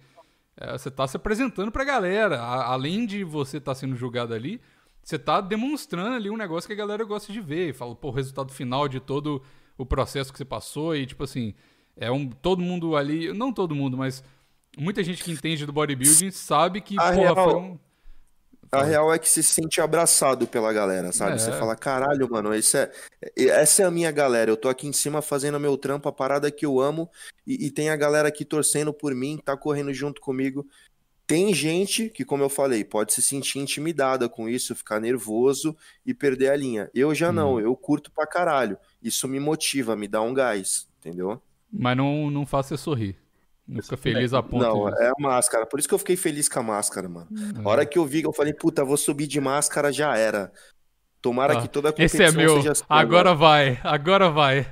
é, 0.58 0.78
você 0.78 0.92
tá 0.92 1.08
se 1.08 1.15
apresentando 1.15 1.72
pra 1.72 1.86
galera. 1.86 2.42
A, 2.42 2.74
além 2.74 3.06
de 3.06 3.24
você 3.24 3.58
estar 3.58 3.72
tá 3.72 3.76
sendo 3.76 3.96
julgado 3.96 4.34
ali, 4.34 4.60
você 5.02 5.18
tá 5.18 5.39
demonstrando 5.39 6.15
ali 6.15 6.30
um 6.30 6.36
negócio 6.38 6.68
que 6.68 6.74
a 6.74 6.78
galera 6.78 7.06
gosta 7.06 7.32
de 7.32 7.39
ver. 7.39 7.74
Fala, 7.74 7.96
pô, 7.96 8.10
o 8.10 8.12
resultado 8.12 8.52
final 8.52 8.89
de 8.89 9.00
todo 9.00 9.42
o 9.78 9.86
processo 9.86 10.34
que 10.34 10.38
você 10.38 10.44
passou 10.44 10.94
e, 10.94 11.06
tipo 11.06 11.24
assim 11.24 11.56
é 12.00 12.10
um, 12.10 12.30
todo 12.30 12.62
mundo 12.62 12.96
ali, 12.96 13.34
não 13.34 13.52
todo 13.52 13.76
mundo, 13.76 13.98
mas 13.98 14.24
muita 14.78 15.04
gente 15.04 15.22
que 15.22 15.32
entende 15.32 15.66
do 15.66 15.74
bodybuilding 15.74 16.32
sabe 16.32 16.80
que, 16.80 16.96
a 16.98 17.12
porra, 17.12 17.14
real, 17.14 17.36
foi 17.36 17.56
um... 17.56 17.80
A 18.72 18.84
real 18.84 19.14
é 19.14 19.20
que 19.20 19.28
se 19.28 19.44
sente 19.44 19.82
abraçado 19.82 20.48
pela 20.48 20.72
galera, 20.72 21.12
sabe? 21.12 21.34
É. 21.34 21.38
Você 21.38 21.52
fala, 21.52 21.76
caralho, 21.76 22.30
mano, 22.32 22.54
esse 22.54 22.78
é, 22.78 22.92
essa 23.36 23.84
é 23.84 23.86
a 23.86 23.92
minha 23.92 24.12
galera. 24.12 24.50
Eu 24.50 24.56
tô 24.56 24.70
aqui 24.70 24.88
em 24.88 24.94
cima 24.94 25.22
fazendo 25.22 25.60
meu 25.60 25.78
trampo, 25.78 26.08
a 26.08 26.12
parada 26.12 26.50
que 26.50 26.66
eu 26.66 26.80
amo, 26.80 27.10
e, 27.46 27.66
e 27.66 27.72
tem 27.72 27.90
a 27.90 27.96
galera 27.98 28.30
aqui 28.30 28.46
torcendo 28.46 28.94
por 28.94 29.14
mim, 29.14 29.38
tá 29.44 29.58
correndo 29.58 29.94
junto 29.94 30.22
comigo. 30.22 30.66
Tem 31.28 31.54
gente 31.54 32.10
que, 32.10 32.24
como 32.24 32.44
eu 32.44 32.50
falei, 32.50 32.84
pode 32.86 33.12
se 33.12 33.22
sentir 33.22 33.60
intimidada 33.60 34.30
com 34.30 34.48
isso, 34.48 34.74
ficar 34.74 35.02
nervoso 35.02 35.76
e 36.06 36.14
perder 36.14 36.50
a 36.50 36.56
linha. 36.56 36.90
Eu 36.94 37.14
já 37.14 37.30
hum. 37.30 37.34
não, 37.34 37.60
eu 37.60 37.76
curto 37.76 38.10
pra 38.10 38.26
caralho. 38.26 38.78
Isso 39.04 39.28
me 39.28 39.40
motiva, 39.40 39.96
me 39.98 40.08
dá 40.08 40.22
um 40.22 40.34
gás, 40.34 40.88
entendeu? 41.00 41.42
Mas 41.71 41.97
não, 41.97 42.29
não 42.32 42.45
faz 42.45 42.65
você 42.65 42.77
sorrir. 42.77 43.15
Não 43.67 43.84
fica 43.84 43.97
feliz 43.97 44.34
a 44.34 44.41
ponto. 44.41 44.63
Não, 44.63 44.89
de... 44.89 45.03
é 45.03 45.10
a 45.10 45.13
máscara. 45.19 45.65
Por 45.65 45.79
isso 45.79 45.88
que 45.88 45.93
eu 45.93 45.99
fiquei 45.99 46.15
feliz 46.17 46.49
com 46.49 46.60
a 46.60 46.63
máscara, 46.63 47.08
mano. 47.08 47.27
É. 47.32 47.62
A 47.63 47.69
hora 47.69 47.86
que 47.86 47.99
eu 47.99 48.05
vi, 48.05 48.23
eu 48.23 48.34
falei, 48.34 48.53
puta, 48.53 48.84
vou 48.84 48.97
subir 48.97 49.27
de 49.27 49.39
máscara, 49.39 49.93
já 49.93 50.17
era. 50.17 50.51
Tomara 51.21 51.58
ah, 51.58 51.62
que 51.62 51.67
toda 51.67 51.89
a 51.89 51.91
competição 51.91 52.25
Esse 52.25 52.36
é 52.36 52.38
meu. 52.38 52.55
Seja 52.58 52.71
assim, 52.71 52.84
agora 52.89 53.36
vai, 53.36 53.79
agora 53.84 54.29
vai. 54.29 54.67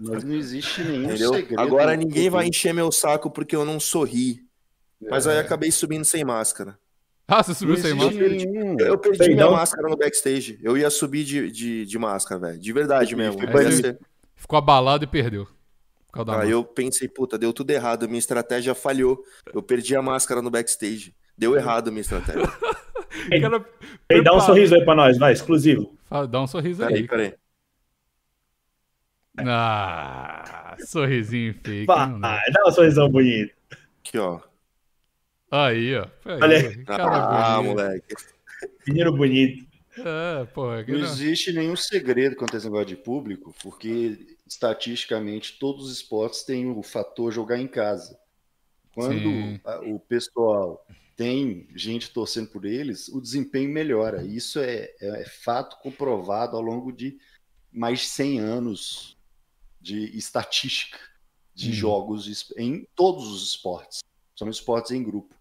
Mas 0.00 0.22
não 0.22 0.34
existe 0.34 0.84
nenhum 0.84 1.04
Entendeu? 1.04 1.34
segredo. 1.34 1.60
Agora 1.60 1.96
ninguém 1.96 2.28
vai 2.28 2.46
encher 2.46 2.74
meu 2.74 2.92
saco 2.92 3.30
porque 3.30 3.56
eu 3.56 3.64
não 3.64 3.80
sorri. 3.80 4.40
É. 5.02 5.10
Mas 5.10 5.26
aí 5.26 5.38
acabei 5.38 5.72
subindo 5.72 6.04
sem 6.04 6.22
máscara. 6.22 6.78
Ah, 7.26 7.42
você 7.42 7.54
subiu 7.54 7.76
sem 7.78 7.94
máscara? 7.94 8.26
Eu, 8.26 8.76
eu 8.78 8.98
perdi 8.98 9.30
minha 9.30 9.50
máscara 9.50 9.88
no 9.88 9.96
backstage. 9.96 10.58
Eu 10.62 10.76
ia 10.76 10.90
subir 10.90 11.24
de, 11.24 11.50
de, 11.50 11.86
de 11.86 11.98
máscara, 11.98 12.38
velho. 12.38 12.58
De 12.58 12.72
verdade 12.72 13.16
mesmo. 13.16 13.40
Ficou 14.36 14.58
abalado 14.58 15.04
e 15.04 15.06
perdeu. 15.06 15.48
Aí 16.38 16.50
eu 16.50 16.64
pensei, 16.64 17.08
puta, 17.08 17.36
deu 17.36 17.52
tudo 17.52 17.70
errado, 17.70 18.08
minha 18.08 18.18
estratégia 18.18 18.74
falhou. 18.74 19.22
Eu 19.52 19.62
perdi 19.62 19.96
a 19.96 20.02
máscara 20.02 20.40
no 20.40 20.50
backstage. 20.50 21.14
Deu 21.36 21.56
errado 21.56 21.88
a 21.88 21.90
minha 21.90 22.02
estratégia. 22.02 22.42
Ei, 24.10 24.22
dá 24.22 24.34
um 24.34 24.40
sorriso 24.40 24.74
aí 24.74 24.84
pra 24.84 24.94
nós, 24.94 25.18
vai, 25.18 25.32
exclusivo. 25.32 25.96
Dá 26.30 26.40
um 26.40 26.46
sorriso 26.46 26.84
aí. 26.84 27.06
Peraí, 27.06 27.08
peraí. 27.08 27.34
Ah, 29.38 30.76
sorrisinho 30.86 31.54
fake. 31.54 31.86
Vai, 31.86 32.40
dá 32.52 32.64
um 32.66 32.70
sorrisão 32.70 33.08
bonito. 33.08 33.52
Aqui, 34.00 34.18
ó. 34.18 34.40
Aí, 35.50 35.96
ó. 35.96 36.06
Olha 36.24 36.56
aí. 36.56 36.84
Ah, 36.86 37.56
bonito. 37.56 37.74
moleque. 37.74 38.14
Menino 38.86 39.12
bonito. 39.16 39.66
É, 39.98 40.44
porra, 40.46 40.84
não, 40.86 40.98
não 40.98 41.04
existe 41.04 41.52
nenhum 41.52 41.76
segredo 41.76 42.34
quanto 42.34 42.54
a 42.54 42.58
esse 42.58 42.66
negócio 42.66 42.86
de 42.86 42.96
público, 42.96 43.54
porque 43.62 44.33
estatisticamente 44.46 45.58
todos 45.58 45.86
os 45.86 45.92
esportes 45.92 46.42
têm 46.42 46.70
o 46.70 46.82
fator 46.82 47.32
jogar 47.32 47.58
em 47.58 47.68
casa. 47.68 48.18
Quando 48.92 49.28
o 49.86 49.98
pessoal 49.98 50.86
tem 51.16 51.68
gente 51.74 52.10
torcendo 52.10 52.48
por 52.50 52.64
eles, 52.64 53.08
o 53.08 53.20
desempenho 53.20 53.70
melhora. 53.70 54.24
Isso 54.24 54.58
é, 54.60 54.92
é, 55.00 55.22
é 55.22 55.24
fato 55.24 55.78
comprovado 55.80 56.56
ao 56.56 56.62
longo 56.62 56.92
de 56.92 57.18
mais 57.72 58.00
de 58.00 58.06
100 58.06 58.38
anos 58.40 59.18
de 59.80 60.16
estatística 60.16 60.98
de 61.54 61.70
hum. 61.70 61.72
jogos 61.72 62.52
em 62.56 62.86
todos 62.96 63.30
os 63.30 63.48
esportes, 63.50 64.00
são 64.36 64.48
esportes 64.48 64.90
em 64.90 65.02
grupo. 65.02 65.34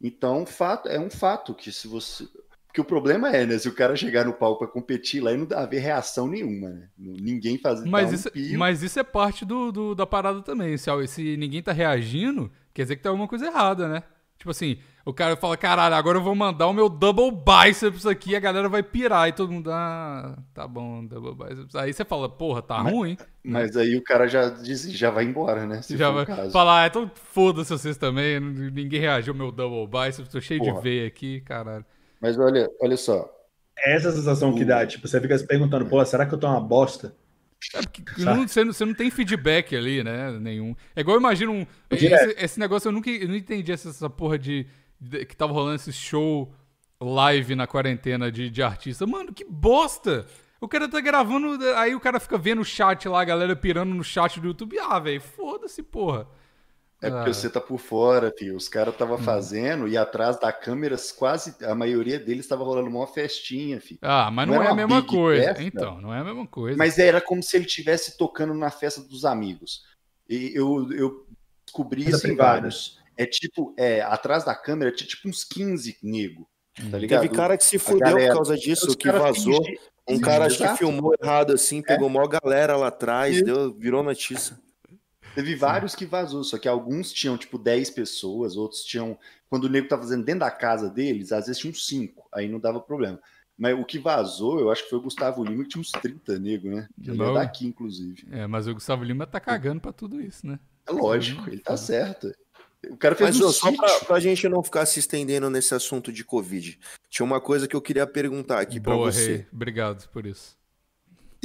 Então, 0.00 0.46
fato, 0.46 0.88
é 0.88 0.98
um 0.98 1.10
fato 1.10 1.54
que 1.54 1.72
se 1.72 1.88
você. 1.88 2.28
Porque 2.76 2.82
o 2.82 2.84
problema 2.84 3.30
é, 3.30 3.46
né? 3.46 3.58
Se 3.58 3.70
o 3.70 3.74
cara 3.74 3.96
chegar 3.96 4.26
no 4.26 4.34
palco 4.34 4.58
para 4.58 4.68
competir 4.68 5.22
lá 5.22 5.32
e 5.32 5.36
não 5.38 5.46
haver 5.56 5.80
reação 5.80 6.28
nenhuma, 6.28 6.68
né? 6.68 6.88
Ninguém 6.98 7.56
faz 7.56 7.82
mas, 7.86 8.12
isso, 8.12 8.28
um 8.36 8.58
mas 8.58 8.82
isso 8.82 9.00
é 9.00 9.02
parte 9.02 9.46
do, 9.46 9.72
do, 9.72 9.94
da 9.94 10.06
parada 10.06 10.42
também. 10.42 10.76
Se, 10.76 10.90
se 11.06 11.38
ninguém 11.38 11.62
tá 11.62 11.72
reagindo, 11.72 12.52
quer 12.74 12.82
dizer 12.82 12.96
que 12.96 13.02
tá 13.02 13.08
alguma 13.08 13.26
coisa 13.26 13.46
errada, 13.46 13.88
né? 13.88 14.02
Tipo 14.36 14.50
assim, 14.50 14.76
o 15.06 15.14
cara 15.14 15.36
fala, 15.36 15.56
caralho, 15.56 15.94
agora 15.94 16.18
eu 16.18 16.22
vou 16.22 16.34
mandar 16.34 16.66
o 16.66 16.74
meu 16.74 16.90
double 16.90 17.32
biceps 17.32 18.04
aqui 18.04 18.32
e 18.32 18.36
a 18.36 18.40
galera 18.40 18.68
vai 18.68 18.82
pirar. 18.82 19.26
E 19.26 19.32
todo 19.32 19.50
mundo, 19.50 19.70
ah, 19.72 20.36
tá 20.52 20.68
bom, 20.68 21.02
double 21.02 21.34
biceps. 21.34 21.74
Aí 21.76 21.94
você 21.94 22.04
fala, 22.04 22.28
porra, 22.28 22.60
tá 22.60 22.84
mas, 22.84 22.92
ruim. 22.92 23.16
Mas 23.42 23.74
aí 23.74 23.96
o 23.96 24.04
cara 24.04 24.28
já 24.28 24.50
diz, 24.50 24.82
já 24.92 25.10
vai 25.10 25.24
embora, 25.24 25.64
né? 25.64 25.80
já 25.88 26.10
vai 26.10 26.26
falar, 26.50 26.82
ah, 26.82 26.86
então 26.88 27.10
foda-se 27.14 27.70
vocês 27.70 27.96
também. 27.96 28.38
Ninguém 28.38 29.00
reagiu 29.00 29.32
ao 29.32 29.38
meu 29.38 29.50
double 29.50 29.86
biceps, 29.86 30.28
tô 30.30 30.42
cheio 30.42 30.60
porra. 30.60 30.74
de 30.74 30.82
veia 30.82 31.06
aqui, 31.06 31.40
caralho. 31.40 31.86
Mas 32.20 32.38
olha, 32.38 32.70
olha 32.80 32.96
só. 32.96 33.32
É 33.78 33.94
essa 33.94 34.10
sensação 34.10 34.54
que 34.54 34.64
dá, 34.64 34.86
tipo, 34.86 35.06
você 35.06 35.20
fica 35.20 35.36
se 35.36 35.46
perguntando, 35.46 35.86
pô, 35.86 36.02
será 36.04 36.24
que 36.24 36.34
eu 36.34 36.38
tô 36.38 36.46
uma 36.46 36.60
bosta? 36.60 37.14
É 37.74 37.80
não, 38.24 38.46
você, 38.46 38.64
não, 38.64 38.72
você, 38.72 38.84
não, 38.84 38.94
tem 38.94 39.10
feedback 39.10 39.76
ali, 39.76 40.02
né? 40.02 40.30
Nenhum. 40.38 40.74
É 40.94 41.00
igual 41.00 41.16
eu 41.16 41.20
imagino 41.20 41.52
um. 41.52 41.66
Esse, 41.90 42.06
esse, 42.38 42.60
negócio 42.60 42.88
eu 42.88 42.92
nunca 42.92 43.10
eu 43.10 43.28
não 43.28 43.36
entendi 43.36 43.72
essa, 43.72 43.88
essa 43.88 44.10
porra 44.10 44.38
de 44.38 44.66
que 45.28 45.36
tava 45.36 45.52
rolando 45.52 45.76
esse 45.76 45.92
show 45.92 46.52
live 47.00 47.54
na 47.54 47.66
quarentena 47.66 48.30
de, 48.30 48.48
de 48.50 48.62
artista. 48.62 49.06
Mano, 49.06 49.32
que 49.32 49.44
bosta! 49.44 50.26
O 50.60 50.66
cara 50.66 50.88
tá 50.88 51.00
gravando, 51.00 51.62
aí 51.76 51.94
o 51.94 52.00
cara 52.00 52.18
fica 52.18 52.38
vendo 52.38 52.62
o 52.62 52.64
chat 52.64 53.06
lá, 53.08 53.20
a 53.20 53.24
galera 53.24 53.54
pirando 53.54 53.94
no 53.94 54.02
chat 54.02 54.40
do 54.40 54.48
YouTube. 54.48 54.78
Ah, 54.78 54.98
velho, 54.98 55.20
foda-se, 55.20 55.82
porra. 55.82 56.26
É 57.06 57.10
porque 57.10 57.30
ah. 57.30 57.34
você 57.34 57.48
tá 57.48 57.60
por 57.60 57.78
fora, 57.78 58.32
filho. 58.36 58.56
Os 58.56 58.68
caras 58.68 58.96
tava 58.96 59.14
hum. 59.14 59.18
fazendo 59.18 59.88
e 59.88 59.96
atrás 59.96 60.38
da 60.38 60.52
câmera, 60.52 60.96
quase 61.16 61.54
a 61.64 61.74
maioria 61.74 62.18
deles 62.18 62.46
tava 62.46 62.64
rolando 62.64 62.88
uma 62.88 63.06
festinha, 63.06 63.80
filho. 63.80 64.00
Ah, 64.02 64.30
mas 64.30 64.48
não, 64.48 64.54
não 64.56 64.62
é 64.62 64.68
a 64.68 64.74
mesma 64.74 65.02
coisa. 65.02 65.44
Festa, 65.44 65.62
então, 65.62 66.00
não 66.00 66.12
é 66.12 66.20
a 66.20 66.24
mesma 66.24 66.46
coisa. 66.46 66.76
Mas 66.76 66.98
era 66.98 67.20
como 67.20 67.42
se 67.42 67.56
ele 67.56 67.66
estivesse 67.66 68.16
tocando 68.16 68.54
na 68.54 68.70
festa 68.70 69.00
dos 69.00 69.24
amigos. 69.24 69.82
E 70.28 70.52
eu, 70.54 70.90
eu 70.92 71.26
descobri 71.64 72.08
isso 72.08 72.26
em 72.26 72.36
vários. 72.36 72.98
É 73.16 73.24
tipo, 73.24 73.74
é, 73.78 74.02
atrás 74.02 74.44
da 74.44 74.54
câmera 74.54 74.92
tinha 74.92 75.08
tipo 75.08 75.28
uns 75.28 75.44
15 75.44 75.98
nego. 76.02 76.46
Tá 76.90 76.98
ligado? 76.98 77.22
Teve 77.22 77.34
cara 77.34 77.56
que 77.56 77.64
se 77.64 77.78
fudeu 77.78 78.16
por 78.18 78.28
causa 78.28 78.56
disso, 78.56 78.96
que 78.96 79.10
vazou. 79.10 79.64
Um 80.08 80.20
cara 80.20 80.46
acho 80.46 80.58
que 80.58 80.76
filmou 80.76 81.14
errado 81.20 81.52
assim, 81.52 81.82
pegou 81.82 82.08
é. 82.08 82.10
mó 82.10 82.26
galera 82.28 82.76
lá 82.76 82.88
atrás, 82.88 83.42
deu, 83.42 83.72
virou 83.72 84.02
notícia. 84.02 84.56
Teve 85.36 85.54
vários 85.54 85.94
que 85.94 86.06
vazou, 86.06 86.42
só 86.42 86.56
que 86.56 86.66
alguns 86.66 87.12
tinham 87.12 87.36
tipo 87.36 87.58
10 87.58 87.90
pessoas, 87.90 88.56
outros 88.56 88.82
tinham. 88.82 89.18
Quando 89.50 89.64
o 89.64 89.68
nego 89.68 89.86
tá 89.86 89.98
fazendo 89.98 90.24
dentro 90.24 90.40
da 90.40 90.50
casa 90.50 90.88
deles, 90.88 91.30
às 91.30 91.44
vezes 91.46 91.60
tinham 91.60 91.74
5, 91.74 92.26
aí 92.32 92.48
não 92.48 92.58
dava 92.58 92.80
problema. 92.80 93.20
Mas 93.58 93.78
o 93.78 93.84
que 93.84 93.98
vazou, 93.98 94.58
eu 94.58 94.70
acho 94.70 94.84
que 94.84 94.88
foi 94.88 94.98
o 94.98 95.02
Gustavo 95.02 95.44
Lima, 95.44 95.62
que 95.64 95.68
tinha 95.68 95.82
uns 95.82 95.92
30 95.92 96.38
nego, 96.38 96.70
né? 96.70 96.88
Que 97.02 97.10
ele 97.10 97.22
é 97.22 97.34
daqui, 97.34 97.66
inclusive. 97.66 98.26
É, 98.30 98.46
mas 98.46 98.66
o 98.66 98.72
Gustavo 98.72 99.04
Lima 99.04 99.26
tá 99.26 99.38
cagando 99.38 99.78
pra 99.78 99.92
tudo 99.92 100.22
isso, 100.22 100.46
né? 100.46 100.58
É 100.88 100.92
lógico, 100.92 101.50
ele 101.50 101.60
tá 101.60 101.76
certo. 101.76 102.32
O 102.88 102.96
cara 102.96 103.14
fez 103.14 103.38
Mas, 103.38 103.46
um 103.46 103.52
só 103.52 103.70
para 103.72 104.04
pra 104.06 104.18
gente 104.18 104.48
não 104.48 104.62
ficar 104.62 104.86
se 104.86 105.00
estendendo 105.00 105.50
nesse 105.50 105.74
assunto 105.74 106.10
de 106.10 106.24
Covid, 106.24 106.78
tinha 107.10 107.26
uma 107.26 107.42
coisa 107.42 107.68
que 107.68 107.76
eu 107.76 107.82
queria 107.82 108.06
perguntar 108.06 108.60
aqui 108.60 108.80
para 108.80 108.96
você. 108.96 109.26
Rei. 109.26 109.46
Obrigado 109.52 110.08
por 110.08 110.24
isso. 110.24 110.55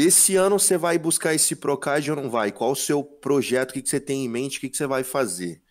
Esse 0.04 0.36
ano 0.36 0.58
você 0.58 0.80
vai 0.80 0.98
buscar 0.98 1.36
esse 1.36 1.56
Procad 1.56 2.10
ou 2.10 2.16
não 2.16 2.28
vai? 2.28 2.52
Qual 2.52 2.72
o 2.72 2.76
seu 2.76 3.04
projeto? 3.04 3.70
O 3.70 3.74
que, 3.76 3.88
você 3.88 4.00
tem 4.00 4.26
em 4.26 4.28
mente? 4.28 4.58
O 4.58 4.62
que, 4.62 4.70
que 4.70 4.76
você 4.76 4.88
vai 4.88 5.04
fazer? 5.04 5.62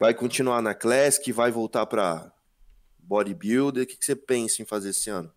Vai 0.00 0.14
continuar 0.14 0.62
na 0.62 0.74
Classic? 0.74 1.30
Vai 1.30 1.50
voltar 1.50 1.84
para 1.84 2.32
bodybuilder? 2.98 3.82
O 3.82 3.86
que, 3.86 3.98
que 3.98 4.04
você 4.04 4.16
pensa 4.16 4.62
em 4.62 4.64
fazer 4.64 4.88
esse 4.90 5.10
ano? 5.10 5.30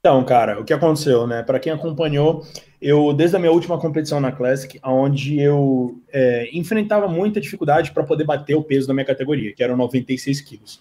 Então, 0.00 0.24
cara, 0.24 0.60
o 0.60 0.64
que 0.64 0.72
aconteceu, 0.72 1.24
né? 1.24 1.44
Para 1.44 1.60
quem 1.60 1.72
acompanhou, 1.72 2.44
eu 2.82 3.12
desde 3.12 3.36
a 3.36 3.38
minha 3.38 3.52
última 3.52 3.78
competição 3.78 4.18
na 4.18 4.32
Classic, 4.32 4.80
onde 4.82 5.38
eu 5.38 6.02
é, 6.12 6.50
enfrentava 6.52 7.06
muita 7.06 7.40
dificuldade 7.40 7.92
para 7.92 8.02
poder 8.02 8.24
bater 8.24 8.56
o 8.56 8.64
peso 8.64 8.88
da 8.88 8.92
minha 8.92 9.06
categoria, 9.06 9.54
que 9.54 9.62
era 9.62 9.76
96 9.76 10.40
quilos. 10.40 10.80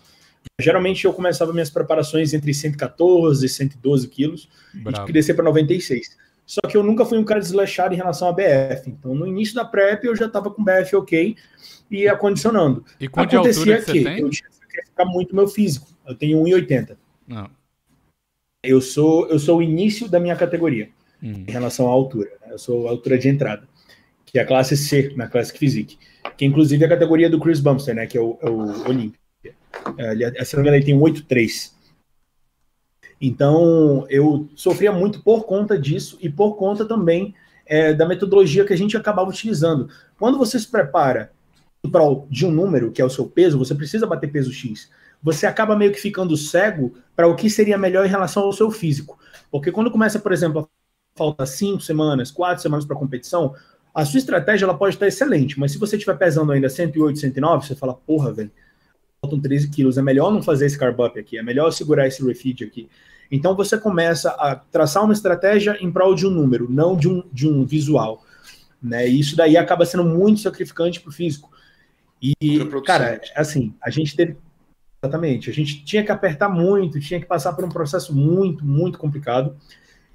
Geralmente 0.59 1.05
eu 1.05 1.13
começava 1.13 1.51
minhas 1.51 1.69
preparações 1.69 2.33
entre 2.33 2.53
114 2.53 3.45
e 3.45 3.49
112 3.49 4.07
quilos 4.07 4.49
Bravo. 4.73 5.09
e 5.09 5.13
descer 5.13 5.35
para 5.35 5.45
96. 5.45 6.17
Só 6.45 6.61
que 6.61 6.75
eu 6.75 6.83
nunca 6.83 7.05
fui 7.05 7.17
um 7.17 7.23
cara 7.23 7.39
desleixado 7.39 7.93
em 7.93 7.97
relação 7.97 8.27
a 8.27 8.33
BF. 8.33 8.89
Então, 8.89 9.15
no 9.15 9.25
início 9.25 9.55
da 9.55 9.65
prep, 9.65 10.05
eu 10.05 10.15
já 10.15 10.25
estava 10.25 10.51
com 10.51 10.63
BF 10.63 10.95
ok 10.95 11.35
e 11.89 12.07
acondicionando. 12.07 12.83
E 12.99 13.07
quanto 13.07 13.35
Acontecia 13.35 13.79
de 13.79 13.85
que, 13.85 14.03
que 14.03 14.21
eu 14.21 14.29
tinha 14.29 14.49
ficar 14.93 15.05
muito 15.05 15.35
meu 15.35 15.47
físico. 15.47 15.87
Eu 16.05 16.15
tenho 16.15 16.41
1,80. 16.43 16.97
Não. 17.27 17.49
Eu 18.63 18.81
sou, 18.81 19.27
eu 19.27 19.39
sou 19.39 19.59
o 19.59 19.61
início 19.61 20.07
da 20.07 20.19
minha 20.19 20.35
categoria 20.35 20.89
hum. 21.21 21.43
em 21.47 21.51
relação 21.51 21.87
à 21.87 21.91
altura. 21.91 22.29
Né? 22.41 22.53
Eu 22.53 22.57
sou 22.57 22.87
a 22.87 22.91
altura 22.91 23.17
de 23.17 23.27
entrada, 23.27 23.67
que 24.25 24.39
é 24.39 24.41
a 24.41 24.45
classe 24.45 24.77
C 24.77 25.13
na 25.15 25.27
Classic 25.27 25.57
Physique, 25.57 25.97
que 26.37 26.45
inclusive 26.45 26.83
é 26.83 26.85
a 26.87 26.89
categoria 26.89 27.29
do 27.29 27.39
Chris 27.39 27.59
Bumster, 27.59 27.95
né? 27.95 28.07
Que 28.07 28.17
é 28.17 28.21
o, 28.21 28.37
é 28.41 28.49
o 28.49 28.87
Olímpia. 28.87 29.19
É, 29.97 30.11
ele, 30.11 30.45
se 30.45 30.55
não 30.55 30.63
me 30.63 30.69
engano, 30.69 30.77
ele 30.77 30.85
tem 30.85 30.99
8,3. 30.99 31.71
Então, 33.19 34.05
eu 34.09 34.49
sofria 34.55 34.91
muito 34.91 35.21
por 35.23 35.45
conta 35.45 35.77
disso 35.77 36.17
e 36.21 36.29
por 36.29 36.55
conta 36.55 36.85
também 36.85 37.33
é, 37.65 37.93
da 37.93 38.07
metodologia 38.07 38.65
que 38.65 38.73
a 38.73 38.77
gente 38.77 38.97
acabava 38.97 39.29
utilizando. 39.29 39.89
Quando 40.19 40.37
você 40.37 40.59
se 40.59 40.67
prepara 40.69 41.31
de 42.29 42.45
um 42.45 42.51
número, 42.51 42.91
que 42.91 43.01
é 43.01 43.05
o 43.05 43.09
seu 43.09 43.25
peso, 43.27 43.57
você 43.57 43.75
precisa 43.75 44.07
bater 44.07 44.31
peso 44.31 44.51
X 44.51 44.89
você 45.23 45.47
acaba 45.47 45.75
meio 45.75 45.93
que 45.93 46.01
ficando 46.01 46.35
cego 46.35 46.93
para 47.15 47.27
o 47.27 47.35
que 47.35 47.49
seria 47.49 47.77
melhor 47.77 48.05
em 48.05 48.09
relação 48.09 48.43
ao 48.43 48.51
seu 48.51 48.69
físico. 48.69 49.17
Porque 49.49 49.71
quando 49.71 49.89
começa, 49.89 50.19
por 50.19 50.33
exemplo, 50.33 50.61
a 50.61 51.17
falta 51.17 51.45
cinco 51.45 51.81
semanas, 51.81 52.29
quatro 52.29 52.61
semanas 52.61 52.85
para 52.85 52.97
competição, 52.97 53.55
a 53.95 54.03
sua 54.03 54.17
estratégia 54.17 54.65
ela 54.65 54.77
pode 54.77 54.95
estar 54.95 55.07
excelente, 55.07 55.57
mas 55.57 55.71
se 55.71 55.77
você 55.77 55.95
estiver 55.95 56.17
pesando 56.17 56.51
ainda 56.51 56.67
108, 56.67 57.19
109, 57.19 57.67
você 57.67 57.75
fala, 57.75 57.93
porra, 57.93 58.33
velho, 58.33 58.51
faltam 59.23 59.39
13 59.39 59.69
quilos, 59.69 59.97
é 59.97 60.01
melhor 60.01 60.31
não 60.31 60.43
fazer 60.43 60.65
esse 60.65 60.77
carb 60.77 60.99
up 60.99 61.17
aqui, 61.17 61.37
é 61.37 61.43
melhor 61.43 61.71
segurar 61.71 62.07
esse 62.07 62.23
refeed 62.23 62.63
aqui. 62.63 62.89
Então 63.31 63.55
você 63.55 63.77
começa 63.77 64.29
a 64.31 64.55
traçar 64.55 65.03
uma 65.03 65.13
estratégia 65.13 65.77
em 65.79 65.89
prol 65.89 66.13
de 66.13 66.27
um 66.27 66.29
número, 66.29 66.69
não 66.69 66.95
de 66.95 67.07
um, 67.07 67.23
de 67.31 67.47
um 67.47 67.65
visual. 67.65 68.23
Né? 68.81 69.07
E 69.07 69.19
isso 69.19 69.35
daí 69.35 69.55
acaba 69.55 69.85
sendo 69.85 70.03
muito 70.03 70.41
sacrificante 70.41 70.99
para 70.99 71.09
o 71.09 71.13
físico. 71.13 71.49
E, 72.21 72.59
cara, 72.85 73.21
assim, 73.35 73.73
a 73.81 73.89
gente 73.89 74.15
teve 74.15 74.37
Exatamente. 75.03 75.49
A 75.49 75.53
gente 75.53 75.83
tinha 75.83 76.01
que 76.01 76.13
apertar 76.13 76.47
muito, 76.47 76.97
tinha 76.97 77.19
que 77.19 77.25
passar 77.25 77.51
por 77.51 77.65
um 77.65 77.69
processo 77.69 78.15
muito, 78.15 78.65
muito 78.65 78.97
complicado. 78.97 79.57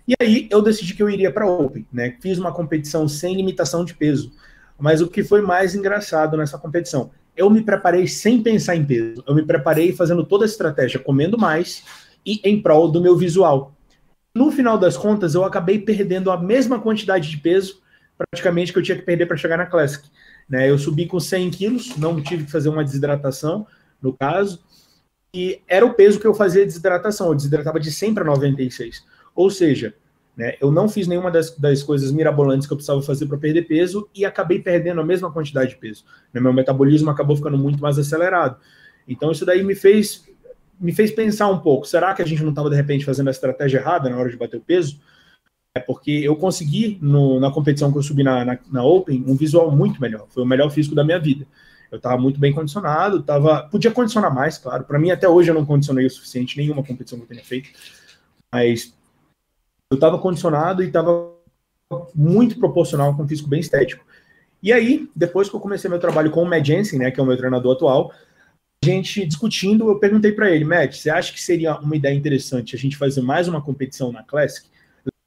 E 0.06 0.14
aí 0.18 0.48
eu 0.50 0.62
decidi 0.62 0.94
que 0.94 1.02
eu 1.02 1.10
iria 1.10 1.30
para 1.30 1.46
Open, 1.46 1.86
né? 1.92 2.16
Fiz 2.22 2.38
uma 2.38 2.54
competição 2.54 3.06
sem 3.06 3.36
limitação 3.36 3.84
de 3.84 3.92
peso. 3.92 4.32
Mas 4.78 5.02
o 5.02 5.08
que 5.08 5.22
foi 5.22 5.42
mais 5.42 5.74
engraçado 5.74 6.38
nessa 6.38 6.56
competição? 6.56 7.10
Eu 7.38 7.48
me 7.48 7.62
preparei 7.62 8.08
sem 8.08 8.42
pensar 8.42 8.74
em 8.74 8.84
peso. 8.84 9.22
Eu 9.24 9.32
me 9.32 9.44
preparei 9.44 9.92
fazendo 9.92 10.26
toda 10.26 10.44
a 10.44 10.46
estratégia, 10.46 10.98
comendo 10.98 11.38
mais 11.38 11.84
e 12.26 12.40
em 12.42 12.60
prol 12.60 12.90
do 12.90 13.00
meu 13.00 13.16
visual. 13.16 13.72
No 14.34 14.50
final 14.50 14.76
das 14.76 14.96
contas, 14.96 15.36
eu 15.36 15.44
acabei 15.44 15.78
perdendo 15.78 16.32
a 16.32 16.36
mesma 16.36 16.80
quantidade 16.80 17.30
de 17.30 17.36
peso, 17.36 17.80
praticamente, 18.18 18.72
que 18.72 18.78
eu 18.80 18.82
tinha 18.82 18.98
que 18.98 19.04
perder 19.04 19.26
para 19.26 19.36
chegar 19.36 19.56
na 19.56 19.66
Classic. 19.66 20.04
Né? 20.48 20.68
Eu 20.68 20.76
subi 20.78 21.06
com 21.06 21.20
100 21.20 21.50
quilos, 21.50 21.96
não 21.96 22.20
tive 22.20 22.44
que 22.44 22.50
fazer 22.50 22.70
uma 22.70 22.82
desidratação, 22.82 23.64
no 24.02 24.12
caso, 24.12 24.60
e 25.32 25.60
era 25.68 25.86
o 25.86 25.94
peso 25.94 26.18
que 26.18 26.26
eu 26.26 26.34
fazia 26.34 26.64
desidratação, 26.64 27.28
eu 27.28 27.34
desidratava 27.36 27.78
de 27.78 27.92
100 27.92 28.14
para 28.14 28.24
96. 28.24 29.04
Ou 29.32 29.48
seja, 29.48 29.94
né, 30.38 30.54
eu 30.60 30.70
não 30.70 30.88
fiz 30.88 31.08
nenhuma 31.08 31.32
das, 31.32 31.50
das 31.58 31.82
coisas 31.82 32.12
mirabolantes 32.12 32.64
que 32.64 32.72
eu 32.72 32.76
precisava 32.76 33.02
fazer 33.02 33.26
para 33.26 33.36
perder 33.36 33.62
peso 33.62 34.08
e 34.14 34.24
acabei 34.24 34.60
perdendo 34.60 35.00
a 35.00 35.04
mesma 35.04 35.32
quantidade 35.32 35.70
de 35.70 35.76
peso. 35.76 36.04
Né, 36.32 36.40
meu 36.40 36.52
metabolismo 36.52 37.10
acabou 37.10 37.34
ficando 37.36 37.58
muito 37.58 37.82
mais 37.82 37.98
acelerado. 37.98 38.56
Então 39.08 39.32
isso 39.32 39.44
daí 39.44 39.64
me 39.64 39.74
fez 39.74 40.28
me 40.80 40.92
fez 40.92 41.10
pensar 41.10 41.48
um 41.48 41.58
pouco, 41.58 41.88
será 41.88 42.14
que 42.14 42.22
a 42.22 42.24
gente 42.24 42.40
não 42.40 42.50
estava 42.50 42.70
de 42.70 42.76
repente 42.76 43.04
fazendo 43.04 43.26
a 43.26 43.32
estratégia 43.32 43.78
errada 43.78 44.08
na 44.08 44.16
hora 44.16 44.30
de 44.30 44.36
bater 44.36 44.58
o 44.58 44.60
peso? 44.60 45.00
É 45.74 45.80
porque 45.80 46.12
eu 46.22 46.36
consegui, 46.36 46.98
no, 47.02 47.40
na 47.40 47.50
competição 47.50 47.90
que 47.90 47.98
eu 47.98 48.02
subi 48.02 48.22
na, 48.22 48.44
na, 48.44 48.58
na, 48.70 48.84
Open, 48.84 49.24
um 49.26 49.34
visual 49.34 49.72
muito 49.72 50.00
melhor. 50.00 50.26
Foi 50.28 50.44
o 50.44 50.46
melhor 50.46 50.70
físico 50.70 50.94
da 50.94 51.02
minha 51.02 51.18
vida. 51.18 51.46
Eu 51.90 51.96
estava 51.96 52.16
muito 52.16 52.38
bem 52.38 52.52
condicionado, 52.52 53.22
tava, 53.24 53.64
podia 53.64 53.90
condicionar 53.90 54.32
mais, 54.32 54.56
claro. 54.56 54.84
Para 54.84 55.00
mim, 55.00 55.10
até 55.10 55.28
hoje, 55.28 55.50
eu 55.50 55.54
não 55.54 55.66
condicionei 55.66 56.06
o 56.06 56.10
suficiente 56.10 56.56
nenhuma 56.56 56.84
competição 56.84 57.18
que 57.18 57.24
eu 57.24 57.28
tenha 57.28 57.44
feito, 57.44 57.70
mas 58.52 58.94
eu 59.90 59.94
estava 59.94 60.18
condicionado 60.18 60.82
e 60.82 60.88
estava 60.88 61.32
muito 62.14 62.58
proporcional 62.58 63.14
com 63.16 63.22
um 63.22 63.28
físico 63.28 63.48
bem 63.48 63.60
estético. 63.60 64.04
E 64.62 64.72
aí, 64.72 65.08
depois 65.14 65.48
que 65.48 65.56
eu 65.56 65.60
comecei 65.60 65.88
meu 65.88 65.98
trabalho 65.98 66.30
com 66.30 66.42
o 66.42 66.46
Matt 66.46 66.66
Jensen, 66.66 66.98
né, 66.98 67.10
que 67.10 67.18
é 67.18 67.22
o 67.22 67.26
meu 67.26 67.36
treinador 67.36 67.76
atual, 67.76 68.12
a 68.82 68.86
gente 68.86 69.24
discutindo, 69.24 69.88
eu 69.88 69.98
perguntei 69.98 70.32
para 70.32 70.50
ele, 70.50 70.64
Matt, 70.64 70.96
você 70.96 71.10
acha 71.10 71.32
que 71.32 71.40
seria 71.40 71.78
uma 71.78 71.96
ideia 71.96 72.14
interessante 72.14 72.74
a 72.74 72.78
gente 72.78 72.96
fazer 72.96 73.22
mais 73.22 73.48
uma 73.48 73.62
competição 73.62 74.12
na 74.12 74.22
Classic? 74.22 74.68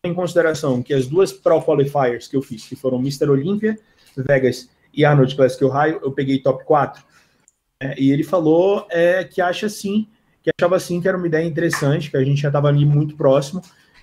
em 0.04 0.16
consideração 0.16 0.82
que 0.82 0.96
as 0.96 1.06
duas 1.06 1.32
Pro 1.32 1.62
Qualifiers 1.62 2.28
que 2.28 2.36
eu 2.36 2.42
fiz, 2.42 2.66
que 2.66 2.76
foram 2.76 2.98
Mr. 2.98 3.30
Olympia, 3.30 3.78
Vegas 4.18 4.68
e 4.92 5.06
Arnold 5.06 5.36
Classic 5.36 5.64
Ohio, 5.64 6.00
eu 6.04 6.12
peguei 6.12 6.40
top 6.40 6.66
4. 6.66 7.04
É, 7.80 8.00
e 8.00 8.12
ele 8.12 8.24
falou 8.24 8.88
é, 8.90 9.24
que 9.24 9.42
acha 9.42 9.70
sim, 9.70 10.08
que 10.42 10.50
achava 10.58 10.80
sim 10.80 11.00
que 11.00 11.08
era 11.08 11.16
uma 11.16 11.28
ideia 11.28 11.46
interessante, 11.46 12.10
que 12.10 12.18
a 12.18 12.24
gente 12.24 12.42
já 12.42 12.50
estava 12.50 12.68
ali 12.68 12.84
muito 12.84 13.16
próximo, 13.16 13.62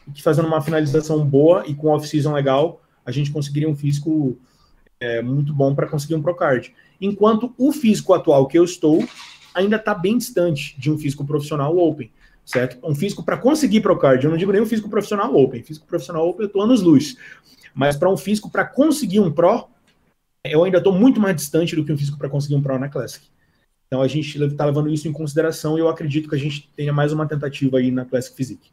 e 0.08 0.12
que 0.12 0.22
fazendo 0.22 0.48
uma 0.48 0.60
finalização 0.60 1.24
boa 1.24 1.64
e 1.66 1.74
com 1.74 1.88
off-season 1.88 2.32
legal, 2.32 2.82
a 3.04 3.10
gente 3.10 3.30
conseguiria 3.30 3.68
um 3.68 3.76
físico 3.76 4.36
é, 4.98 5.22
muito 5.22 5.52
bom 5.52 5.74
para 5.74 5.86
conseguir 5.86 6.14
um 6.14 6.22
Procard. 6.22 6.74
Enquanto 7.00 7.54
o 7.56 7.72
físico 7.72 8.14
atual 8.14 8.46
que 8.46 8.58
eu 8.58 8.64
estou 8.64 9.06
ainda 9.54 9.76
está 9.76 9.94
bem 9.94 10.18
distante 10.18 10.78
de 10.78 10.90
um 10.90 10.98
físico 10.98 11.24
profissional 11.24 11.76
Open 11.76 12.10
certo? 12.48 12.78
Um 12.82 12.94
físico 12.94 13.22
para 13.22 13.36
conseguir 13.36 13.82
Procard, 13.82 14.24
eu 14.24 14.30
não 14.30 14.38
digo 14.38 14.50
nem 14.50 14.62
um 14.62 14.66
físico 14.66 14.88
profissional 14.88 15.34
Open, 15.36 15.62
físico 15.62 15.86
profissional 15.86 16.26
Open 16.26 16.44
eu 16.44 16.46
estou 16.46 16.62
anos 16.62 16.80
luz, 16.80 17.14
mas 17.74 17.94
para 17.94 18.08
um 18.08 18.16
físico 18.16 18.50
para 18.50 18.64
conseguir 18.64 19.20
um 19.20 19.30
Pro, 19.30 19.68
eu 20.42 20.64
ainda 20.64 20.78
estou 20.78 20.92
muito 20.92 21.20
mais 21.20 21.36
distante 21.36 21.76
do 21.76 21.84
que 21.84 21.92
um 21.92 21.98
físico 21.98 22.16
para 22.16 22.30
conseguir 22.30 22.54
um 22.54 22.62
Pro 22.62 22.78
na 22.78 22.88
Classic. 22.88 23.26
Então 23.86 24.00
a 24.00 24.08
gente 24.08 24.42
está 24.42 24.64
levando 24.64 24.88
isso 24.90 25.06
em 25.06 25.12
consideração 25.12 25.76
e 25.76 25.80
eu 25.80 25.88
acredito 25.88 26.26
que 26.26 26.34
a 26.34 26.38
gente 26.38 26.70
tenha 26.74 26.92
mais 26.92 27.12
uma 27.12 27.26
tentativa 27.26 27.76
aí 27.76 27.90
na 27.90 28.06
Classic 28.06 28.34
Physique. 28.34 28.70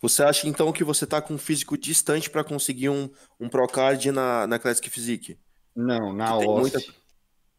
Você 0.00 0.22
acha 0.22 0.46
então 0.48 0.72
que 0.72 0.84
você 0.84 1.04
está 1.04 1.22
com 1.22 1.34
um 1.34 1.38
físico 1.38 1.76
distante 1.76 2.28
para 2.28 2.44
conseguir 2.44 2.90
um, 2.90 3.10
um 3.40 3.48
Procard 3.48 4.10
na, 4.12 4.46
na 4.46 4.58
Classic 4.58 4.88
Physique? 4.90 5.38
Não, 5.74 6.12
na 6.12 6.36
OSS. 6.36 6.60
Muita... 6.60 7.06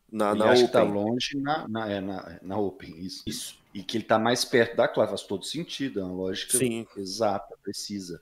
Na, 0.10 0.34
na 0.34 0.52
Open. 0.52 0.68
Tá 0.70 0.84
longe 0.84 1.38
na, 1.38 1.68
na, 1.68 1.92
é, 1.92 2.00
na, 2.00 2.40
na 2.42 2.58
Open, 2.58 2.98
isso. 3.00 3.24
isso 3.26 3.58
e 3.78 3.84
que 3.84 3.96
ele 3.96 4.04
está 4.04 4.18
mais 4.18 4.44
perto 4.44 4.76
da 4.76 4.88
clave, 4.88 5.12
faz 5.12 5.22
todo 5.22 5.46
sentido, 5.46 6.00
é 6.00 6.04
uma 6.04 6.12
lógica 6.12 6.58
Sim. 6.58 6.88
exata, 6.98 7.56
precisa. 7.62 8.20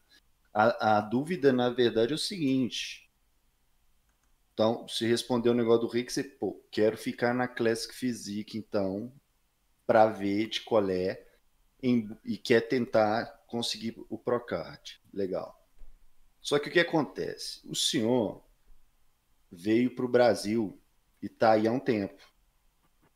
A, 0.54 0.98
a, 0.98 1.02
dúvida, 1.02 1.54
na 1.54 1.70
verdade, 1.70 2.12
é 2.12 2.16
o 2.16 2.20
seguinte. 2.20 3.10
Então, 4.54 4.86
se 4.86 5.08
responder 5.08 5.48
o 5.48 5.54
negócio 5.54 5.88
do 5.88 5.88
Rick, 5.88 6.12
você, 6.12 6.26
pô, 6.26 6.62
quero 6.70 6.98
ficar 6.98 7.34
na 7.34 7.48
Classic 7.48 7.96
Physique, 7.96 8.58
então, 8.58 9.10
para 9.88 10.08
ver 10.08 10.50
de 10.50 10.60
colé 10.60 11.26
em, 11.82 12.10
e 12.26 12.38
quer 12.38 12.68
tentar 12.68 13.35
conseguir 13.48 13.96
o 14.10 14.18
Procard. 14.18 15.00
Legal. 15.14 15.60
Só 16.42 16.60
que 16.60 16.70
o 16.70 16.72
que 16.72 16.80
acontece? 16.80 17.62
O 17.68 17.76
senhor 17.76 18.44
veio 19.52 19.96
para 19.96 20.06
o 20.06 20.10
Brasil 20.10 20.80
e 21.22 21.26
está 21.26 21.52
aí 21.52 21.68
há 21.68 21.72
um 21.72 21.80
tempo. 21.80 22.22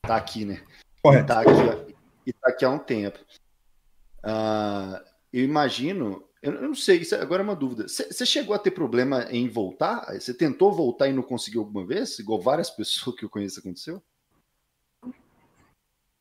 Está 0.03 0.15
aqui, 0.15 0.45
né? 0.45 0.63
Correto. 1.01 1.27
Tá 1.27 1.41
aqui, 1.41 1.95
e 2.25 2.30
está 2.32 2.49
aqui 2.49 2.65
há 2.65 2.69
um 2.69 2.80
tempo. 2.80 3.19
Uh, 4.23 4.99
eu 5.32 5.43
imagino, 5.43 6.27
eu 6.41 6.53
não 6.53 6.73
sei, 6.73 6.97
isso 6.97 7.15
agora 7.15 7.43
é 7.43 7.45
uma 7.45 7.55
dúvida. 7.55 7.88
Você 7.88 8.25
chegou 8.25 8.55
a 8.55 8.59
ter 8.59 8.71
problema 8.71 9.27
em 9.30 9.47
voltar? 9.47 10.05
Você 10.13 10.34
tentou 10.34 10.71
voltar 10.71 11.07
e 11.07 11.13
não 11.13 11.23
conseguiu 11.23 11.61
alguma 11.61 11.86
vez? 11.86 12.17
Igual 12.17 12.41
várias 12.41 12.69
pessoas 12.75 13.15
que 13.15 13.25
eu 13.25 13.30
conheço 13.30 13.59
aconteceu? 13.59 14.01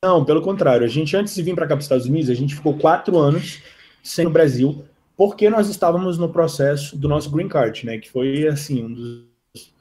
Não, 0.04 0.24
pelo 0.24 0.42
contrário. 0.42 0.84
A 0.84 0.88
gente, 0.88 1.16
antes 1.16 1.34
de 1.34 1.42
vir 1.42 1.54
para 1.54 1.66
cá 1.66 1.74
para 1.74 1.78
os 1.78 1.84
Estados 1.84 2.06
Unidos, 2.06 2.30
a 2.30 2.34
gente 2.34 2.54
ficou 2.54 2.78
quatro 2.78 3.18
anos 3.18 3.62
sem 4.08 4.26
o 4.26 4.30
Brasil, 4.30 4.84
porque 5.16 5.50
nós 5.50 5.68
estávamos 5.68 6.16
no 6.16 6.28
processo 6.28 6.96
do 6.96 7.08
nosso 7.08 7.30
green 7.30 7.48
card, 7.48 7.84
né? 7.84 7.98
Que 7.98 8.10
foi, 8.10 8.46
assim, 8.46 8.84
um 8.84 8.92
dos 8.92 9.72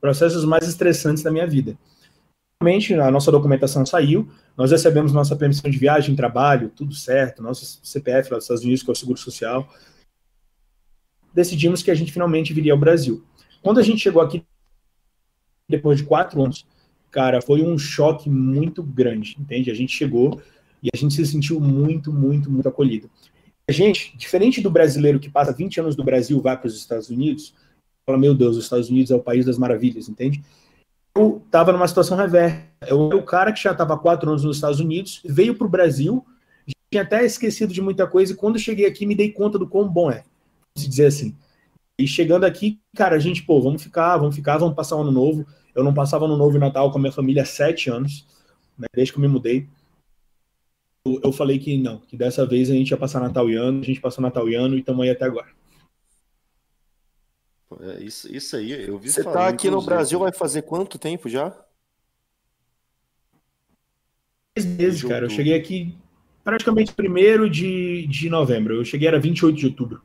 processos 0.00 0.44
mais 0.44 0.66
estressantes 0.66 1.22
da 1.22 1.30
minha 1.30 1.46
vida. 1.46 1.78
Realmente, 2.60 2.94
a 2.94 3.10
nossa 3.10 3.30
documentação 3.30 3.84
saiu, 3.84 4.28
nós 4.56 4.70
recebemos 4.70 5.12
nossa 5.12 5.36
permissão 5.36 5.70
de 5.70 5.78
viagem, 5.78 6.16
trabalho, 6.16 6.72
tudo 6.74 6.94
certo, 6.94 7.42
nosso 7.42 7.80
CPF 7.82 8.30
lá 8.30 8.38
dos 8.38 8.44
Estados 8.44 8.64
Unidos, 8.64 8.82
que 8.82 8.90
é 8.90 8.92
o 8.92 8.96
Seguro 8.96 9.18
Social. 9.18 9.68
Decidimos 11.34 11.82
que 11.82 11.90
a 11.90 11.94
gente 11.94 12.12
finalmente 12.12 12.54
viria 12.54 12.72
ao 12.72 12.78
Brasil. 12.78 13.22
Quando 13.62 13.78
a 13.78 13.82
gente 13.82 14.00
chegou 14.00 14.22
aqui, 14.22 14.42
depois 15.68 15.98
de 15.98 16.04
quatro 16.04 16.42
anos, 16.42 16.66
cara, 17.10 17.42
foi 17.42 17.62
um 17.62 17.76
choque 17.76 18.30
muito 18.30 18.82
grande, 18.82 19.36
entende? 19.38 19.70
A 19.70 19.74
gente 19.74 19.92
chegou 19.92 20.40
e 20.82 20.88
a 20.94 20.96
gente 20.96 21.14
se 21.14 21.26
sentiu 21.26 21.60
muito, 21.60 22.12
muito, 22.12 22.50
muito 22.50 22.68
acolhido. 22.68 23.10
Gente, 23.68 24.16
diferente 24.16 24.60
do 24.60 24.70
brasileiro 24.70 25.18
que 25.18 25.28
passa 25.28 25.52
20 25.52 25.80
anos 25.80 25.96
do 25.96 26.04
Brasil 26.04 26.40
vai 26.40 26.56
para 26.56 26.68
os 26.68 26.76
Estados 26.76 27.10
Unidos, 27.10 27.52
fala, 28.06 28.18
meu 28.18 28.34
Deus, 28.34 28.56
os 28.56 28.64
Estados 28.64 28.88
Unidos 28.88 29.10
é 29.10 29.14
o 29.16 29.22
país 29.22 29.44
das 29.44 29.58
maravilhas, 29.58 30.08
entende? 30.08 30.42
eu 31.16 31.42
estava 31.44 31.72
numa 31.72 31.88
situação 31.88 32.16
reversa. 32.16 32.62
Eu 32.86 33.06
era 33.06 33.16
o 33.16 33.22
cara 33.22 33.52
que 33.52 33.62
já 33.62 33.72
estava 33.72 33.98
quatro 33.98 34.28
anos 34.28 34.44
nos 34.44 34.56
Estados 34.56 34.80
Unidos, 34.80 35.20
veio 35.24 35.54
para 35.54 35.66
o 35.66 35.70
Brasil, 35.70 36.24
tinha 36.90 37.02
até 37.02 37.24
esquecido 37.24 37.72
de 37.72 37.80
muita 37.80 38.06
coisa, 38.06 38.32
e 38.32 38.36
quando 38.36 38.58
cheguei 38.58 38.86
aqui 38.86 39.06
me 39.06 39.14
dei 39.14 39.32
conta 39.32 39.58
do 39.58 39.66
quão 39.66 39.88
bom 39.88 40.10
é, 40.10 40.24
se 40.76 40.88
dizer 40.88 41.06
assim. 41.06 41.34
E 41.98 42.06
chegando 42.06 42.44
aqui, 42.44 42.78
cara, 42.94 43.16
a 43.16 43.18
gente, 43.18 43.42
pô, 43.42 43.60
vamos 43.60 43.82
ficar, 43.82 44.18
vamos 44.18 44.36
ficar, 44.36 44.58
vamos 44.58 44.74
passar 44.74 44.96
o 44.96 45.00
ano 45.00 45.10
novo. 45.10 45.46
Eu 45.74 45.82
não 45.82 45.94
passava 45.94 46.26
ano 46.26 46.36
novo 46.36 46.56
e 46.56 46.60
Natal 46.60 46.90
com 46.90 46.98
a 46.98 47.00
minha 47.00 47.12
família 47.12 47.42
há 47.42 47.46
sete 47.46 47.88
anos, 47.88 48.26
né, 48.78 48.86
desde 48.94 49.12
que 49.12 49.18
eu 49.18 49.22
me 49.22 49.28
mudei. 49.28 49.66
Eu, 51.22 51.32
falei 51.32 51.58
que 51.58 51.76
não, 51.78 51.98
que 51.98 52.16
dessa 52.16 52.46
vez 52.46 52.70
a 52.70 52.74
gente 52.74 52.90
ia 52.90 52.96
passar 52.96 53.20
Natal 53.20 53.48
e 53.48 53.54
ano, 53.54 53.80
a 53.80 53.84
gente 53.84 54.00
passou 54.00 54.22
Natal 54.22 54.48
e 54.48 54.54
ano 54.54 54.74
e 54.74 54.80
estamos 54.80 55.02
aí 55.02 55.10
até 55.10 55.24
agora. 55.24 55.48
É, 57.80 58.02
isso, 58.02 58.34
isso 58.34 58.56
aí, 58.56 58.88
eu 58.88 58.98
vi 58.98 59.10
Você 59.10 59.24
tá 59.24 59.48
aqui 59.48 59.68
no 59.68 59.82
Brasil 59.82 60.18
vai 60.18 60.32
fazer 60.32 60.62
quanto 60.62 60.98
tempo 60.98 61.28
já? 61.28 61.50
Três 64.54 64.66
meses, 64.66 65.02
cara. 65.02 65.26
Eu 65.26 65.30
cheguei 65.30 65.54
aqui 65.54 65.96
praticamente 66.42 66.94
primeiro 66.94 67.50
de, 67.50 68.06
de 68.06 68.30
novembro. 68.30 68.76
Eu 68.76 68.84
cheguei 68.84 69.08
era 69.08 69.18
28 69.18 69.56
de 69.56 69.66
outubro. 69.66 70.02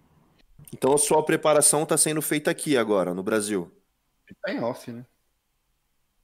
Então 0.73 0.93
a 0.93 0.97
sua 0.97 1.23
preparação 1.23 1.83
está 1.83 1.95
sendo 1.95 2.21
feita 2.21 2.49
aqui 2.49 2.75
agora, 2.75 3.13
no 3.13 3.21
Brasil? 3.21 3.71
Tá 4.41 4.51
em 4.51 4.59
off, 4.59 4.91
né? 4.91 5.05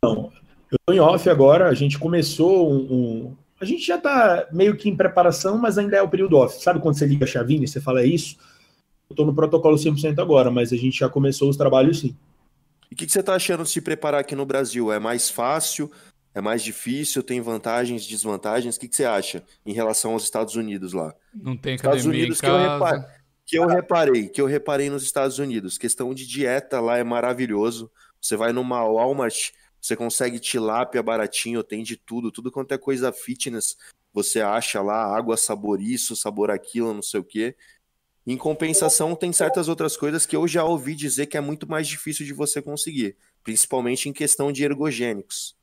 Não, 0.03 0.32
eu 0.71 0.78
tô 0.86 0.93
em 0.93 0.99
off 0.99 1.30
agora. 1.30 1.69
A 1.69 1.73
gente 1.73 1.99
começou 1.99 2.71
um, 2.71 2.78
um... 2.78 3.38
A 3.59 3.65
gente 3.65 3.85
já 3.85 3.97
tá 3.97 4.47
meio 4.51 4.75
que 4.77 4.89
em 4.89 4.95
preparação, 4.95 5.57
mas 5.57 5.77
ainda 5.77 5.97
é 5.97 6.01
o 6.01 6.09
período 6.09 6.37
off. 6.37 6.61
Sabe 6.61 6.79
quando 6.79 6.97
você 6.97 7.05
liga 7.05 7.25
a 7.25 7.27
chavinha 7.27 7.63
e 7.63 7.67
você 7.67 7.81
fala 7.81 8.01
é 8.01 8.05
isso? 8.05 8.37
estou 9.09 9.25
no 9.25 9.33
protocolo 9.33 9.77
100% 9.77 10.19
agora, 10.19 10.51
mas 10.51 10.73
a 10.73 10.75
gente 10.75 10.99
já 10.99 11.09
começou 11.09 11.49
os 11.49 11.57
trabalhos 11.57 11.99
sim. 11.99 12.15
E 12.89 12.93
o 12.93 12.97
que, 12.97 13.05
que, 13.05 13.11
você 13.11 13.19
está 13.19 13.35
achando 13.35 13.63
de 13.63 13.69
se 13.69 13.81
preparar 13.81 14.21
aqui 14.21 14.35
no 14.35 14.45
Brasil? 14.45 14.91
É 14.91 14.99
mais 14.99 15.29
fácil? 15.29 15.91
É 16.33 16.41
mais 16.41 16.63
difícil? 16.63 17.23
Tem 17.23 17.41
vantagens, 17.41 18.05
desvantagens? 18.05 18.75
O 18.75 18.79
que, 18.79 18.87
que 18.87 18.95
você 18.95 19.05
acha 19.05 19.43
em 19.65 19.73
relação 19.73 20.13
aos 20.13 20.23
Estados 20.23 20.55
Unidos 20.55 20.93
lá? 20.93 21.13
Não 21.33 21.57
tem 21.57 21.75
Estados 21.75 22.05
Unidos 22.05 22.39
que 22.39 22.47
eu, 22.47 22.57
reparei, 22.57 23.03
que 23.45 23.57
eu 23.57 23.67
reparei, 23.67 24.27
que 24.29 24.41
eu 24.41 24.45
reparei 24.45 24.89
nos 24.89 25.03
Estados 25.03 25.39
Unidos, 25.39 25.77
questão 25.77 26.13
de 26.13 26.25
dieta 26.27 26.79
lá 26.79 26.97
é 26.97 27.03
maravilhoso. 27.03 27.91
Você 28.21 28.35
vai 28.35 28.51
numa 28.51 28.83
Walmart, 28.83 29.51
você 29.88 29.95
consegue 29.95 30.39
tilápia 30.39 31.01
baratinho, 31.01 31.63
tem 31.63 31.81
de 31.81 31.95
tudo, 31.95 32.31
tudo 32.31 32.51
quanto 32.51 32.73
é 32.73 32.77
coisa 32.77 33.11
fitness, 33.11 33.77
você 34.13 34.41
acha 34.41 34.81
lá 34.81 35.15
água 35.15 35.38
sabor 35.38 35.81
isso, 35.81 36.15
sabor 36.15 36.51
aquilo, 36.51 36.93
não 36.93 37.01
sei 37.01 37.19
o 37.19 37.23
quê. 37.23 37.55
Em 38.25 38.35
compensação, 38.35 39.15
tem 39.15 39.31
certas 39.31 39.69
outras 39.69 39.95
coisas 39.95 40.25
que 40.25 40.35
eu 40.35 40.45
já 40.47 40.65
ouvi 40.65 40.93
dizer 40.93 41.27
que 41.27 41.38
é 41.38 41.41
muito 41.41 41.69
mais 41.69 41.88
difícil 41.88 42.25
de 42.25 42.33
você 42.33 42.61
conseguir, 42.61 43.15
principalmente 43.43 44.09
em 44.09 44.13
questão 44.13 44.51
de 44.51 44.65
ergogênicos. 44.65 45.55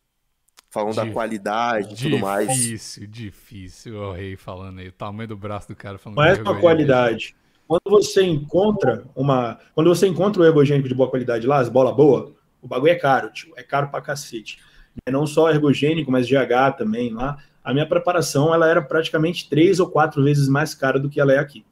Falando 0.71 0.95
Dif 0.95 1.07
da 1.07 1.13
qualidade 1.13 1.95
e 1.95 2.11
tudo 2.11 2.19
mais. 2.19 2.49
Difícil, 2.49 3.07
difícil. 3.07 3.97
O 3.97 4.13
rei 4.13 4.37
falando 4.37 4.81
aí, 4.81 4.89
o 4.89 4.93
tamanho 4.93 5.29
do 5.29 5.37
braço 5.37 5.69
do 5.69 5.77
cara 5.77 5.99
falando. 5.99 6.17
Não 6.17 6.25
é 6.25 6.35
só 6.35 6.59
qualidade. 6.59 7.37
Quando 7.69 7.83
você 7.87 8.23
encontra 8.23 9.05
uma. 9.15 9.61
Quando 9.75 9.89
você 9.89 10.07
encontra 10.07 10.43
o 10.43 10.45
ergogênico 10.45 10.89
de 10.89 10.95
boa 10.95 11.09
qualidade 11.09 11.47
lá, 11.47 11.59
as 11.59 11.69
bolas 11.69 11.95
boas, 11.95 12.33
o 12.65 12.69
bagulho 12.69 12.93
é 12.93 12.95
caro, 12.95 13.31
tio. 13.31 13.53
É 13.57 13.63
caro 13.63 13.89
pra 13.89 14.01
cacete. 14.01 14.59
É 15.07 15.11
não 15.11 15.27
só 15.27 15.51
ergogênico, 15.51 16.11
mas 16.11 16.27
GH 16.27 16.79
também 16.79 17.13
lá. 17.13 17.37
A 17.63 17.73
minha 17.75 17.87
preparação 17.87 18.55
ela 18.55 18.69
era 18.69 18.81
praticamente 18.81 19.49
três 19.49 19.79
ou 19.81 19.89
quatro 19.89 20.25
vezes 20.25 20.49
mais 20.49 20.75
cara 20.75 20.99
do 20.99 21.11
que 21.11 21.21
ela 21.21 21.33
é 21.33 21.39
aqui. 21.39 21.65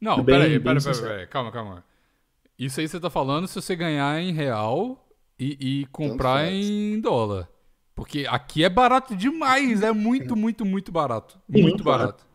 Não, 0.00 0.24
peraí, 0.24 0.58
peraí, 0.58 0.82
peraí, 0.82 1.00
peraí, 1.00 1.26
calma, 1.26 1.52
calma. 1.52 1.84
Isso 2.58 2.80
aí 2.80 2.88
você 2.88 2.98
tá 2.98 3.08
falando 3.08 3.46
se 3.46 3.54
você 3.54 3.76
ganhar 3.76 4.20
em 4.20 4.32
real 4.32 5.06
e, 5.38 5.82
e 5.82 5.86
comprar 5.86 6.50
em 6.50 7.00
dólar. 7.00 7.48
Porque 7.94 8.26
aqui 8.28 8.64
é 8.64 8.68
barato 8.68 9.14
demais, 9.14 9.82
é 9.82 9.92
muito, 9.92 10.34
muito, 10.34 10.64
muito 10.64 10.90
barato. 10.90 11.38
Muito, 11.48 11.64
muito 11.64 11.84
barato. 11.84 12.26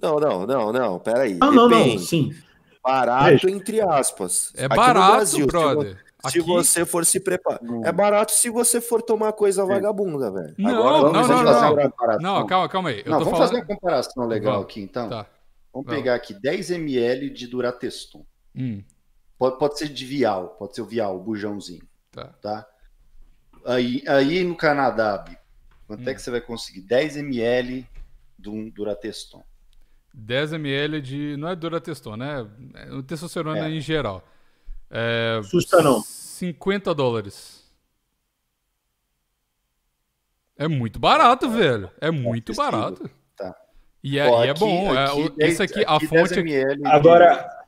Não, 0.00 0.16
não, 0.16 0.46
não, 0.46 0.72
não, 0.72 0.98
peraí. 0.98 1.34
Não, 1.34 1.52
não, 1.52 1.68
não, 1.68 1.98
sim. 1.98 2.34
Barato 2.82 3.48
entre 3.48 3.80
aspas. 3.80 4.52
É 4.56 4.66
aqui 4.66 4.76
barato, 4.76 5.16
Brasil, 5.16 5.46
brother. 5.46 6.07
Se 6.26 6.40
você 6.40 6.84
for 6.84 7.06
se 7.06 7.20
preparar. 7.20 7.60
É 7.84 7.92
barato 7.92 8.32
se 8.32 8.50
você 8.50 8.80
for 8.80 9.00
tomar 9.00 9.32
coisa 9.32 9.64
vagabunda, 9.64 10.30
velho. 10.32 10.54
Não, 10.58 10.70
Agora, 10.70 10.90
não, 10.90 11.00
vamos 11.12 11.28
não, 11.28 11.36
fazer 11.36 11.60
não. 11.60 11.72
uma 11.72 11.82
comparação. 11.90 12.22
Não, 12.22 12.46
calma, 12.46 12.68
calma 12.68 12.88
aí. 12.88 13.02
Eu 13.04 13.10
Não, 13.12 13.18
tô 13.18 13.24
vamos 13.26 13.38
falando... 13.38 13.48
fazer 13.50 13.60
uma 13.62 13.66
comparação 13.66 14.26
legal 14.26 14.52
Vamos. 14.54 14.66
aqui, 14.66 14.80
então. 14.80 15.08
Tá. 15.08 15.26
Vamos 15.72 15.86
Vamos. 15.86 15.94
pegar 15.94 16.14
aqui 16.16 16.34
10 16.34 16.70
ml 16.72 17.30
de 17.30 17.46
Durateston. 17.46 18.26
Hum, 18.56 18.82
Pode, 19.38 19.58
pode 19.58 19.78
ser 19.78 19.88
de 19.88 20.04
Vial, 20.04 20.48
pode 20.58 20.74
ser 20.74 20.82
o 20.82 20.86
Vial, 20.86 21.16
o 21.16 21.20
bujãozinho, 21.22 21.86
tá. 22.10 22.24
tá? 22.42 22.66
Aí, 23.64 24.02
aí 24.08 24.42
no 24.42 24.56
Canadá, 24.56 25.24
quanto 25.86 26.02
Hum. 26.04 26.08
é 26.10 26.14
que 26.14 26.20
você 26.20 26.30
vai 26.32 26.40
conseguir? 26.40 26.80
10 26.80 27.18
ml 27.18 27.86
de 28.36 28.50
um 28.50 28.68
Durateston. 28.68 29.44
10 30.12 30.54
ml 30.54 31.00
de. 31.00 31.36
Não 31.36 31.48
é 31.48 31.54
Durateston, 31.54 32.16
né? 32.16 32.44
É 32.74 32.90
o 32.92 33.02
testosterona 33.04 33.68
É. 33.68 33.70
em 33.70 33.80
geral. 33.80 34.24
É, 34.90 35.38
Assusta 35.40 35.82
não. 35.82 36.00
50 36.02 36.94
dólares. 36.94 37.58
É 40.56 40.66
muito 40.66 40.98
barato, 40.98 41.48
velho. 41.50 41.90
É 42.00 42.10
muito 42.10 42.52
acessível. 42.52 42.80
barato. 42.80 43.10
Tá. 43.36 43.54
E 44.02 44.18
é, 44.18 44.26
Ó, 44.28 44.44
e 44.44 44.48
é 44.48 44.50
aqui- 44.50 44.60
bom. 44.60 44.94
é, 44.94 45.04
aqui 45.04 45.30
10 45.36 45.52
esse 45.52 45.62
aqui, 45.62 45.84
a 45.84 45.96
aqui 45.96 46.06
fonte. 46.06 46.28
10 46.34 46.36
ml 46.38 46.76
de- 46.82 46.86
Agora, 46.88 47.58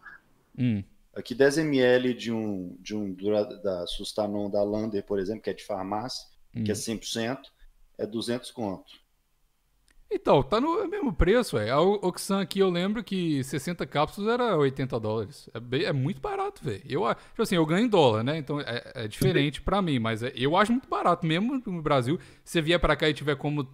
Hum, 0.58 0.82
Aqui 1.14 1.34
10 1.34 1.58
ml 1.58 2.14
de 2.14 2.32
um, 2.32 2.76
de 2.80 2.94
um 2.94 3.14
da 3.62 3.86
Sustanon 3.86 4.48
da 4.50 4.62
Lander, 4.62 5.02
por 5.04 5.18
exemplo, 5.18 5.42
que 5.42 5.50
é 5.50 5.54
de 5.54 5.64
farmácia, 5.64 6.26
hum. 6.54 6.62
que 6.64 6.70
é 6.70 6.74
100%, 6.74 7.50
é 7.98 8.06
200 8.06 8.50
conto. 8.50 8.92
Então, 10.12 10.42
tá 10.42 10.60
no 10.60 10.88
mesmo 10.88 11.12
preço, 11.12 11.56
velho. 11.56 11.72
A 11.72 11.80
Oxan 11.80 12.40
aqui 12.40 12.58
eu 12.58 12.68
lembro 12.68 13.02
que 13.04 13.44
60 13.44 13.86
cápsulas 13.86 14.34
era 14.34 14.56
80 14.56 14.98
dólares. 14.98 15.48
É, 15.54 15.60
bem- 15.60 15.84
é 15.84 15.92
muito 15.92 16.20
barato, 16.20 16.64
velho. 16.64 16.82
Eu, 16.84 17.02
tipo 17.14 17.42
assim, 17.42 17.54
eu 17.54 17.64
ganho 17.64 17.86
em 17.86 17.88
dólar, 17.88 18.24
né? 18.24 18.36
Então 18.36 18.60
é, 18.60 18.82
é 18.94 19.08
diferente 19.08 19.62
pra 19.62 19.80
mim, 19.80 20.00
mas 20.00 20.22
é- 20.24 20.32
eu 20.34 20.56
acho 20.56 20.72
muito 20.72 20.88
barato. 20.88 21.24
Mesmo 21.24 21.62
no 21.64 21.80
Brasil, 21.80 22.18
se 22.44 22.60
vier 22.60 22.80
pra 22.80 22.96
cá 22.96 23.08
e 23.08 23.14
tiver 23.14 23.36
como 23.36 23.68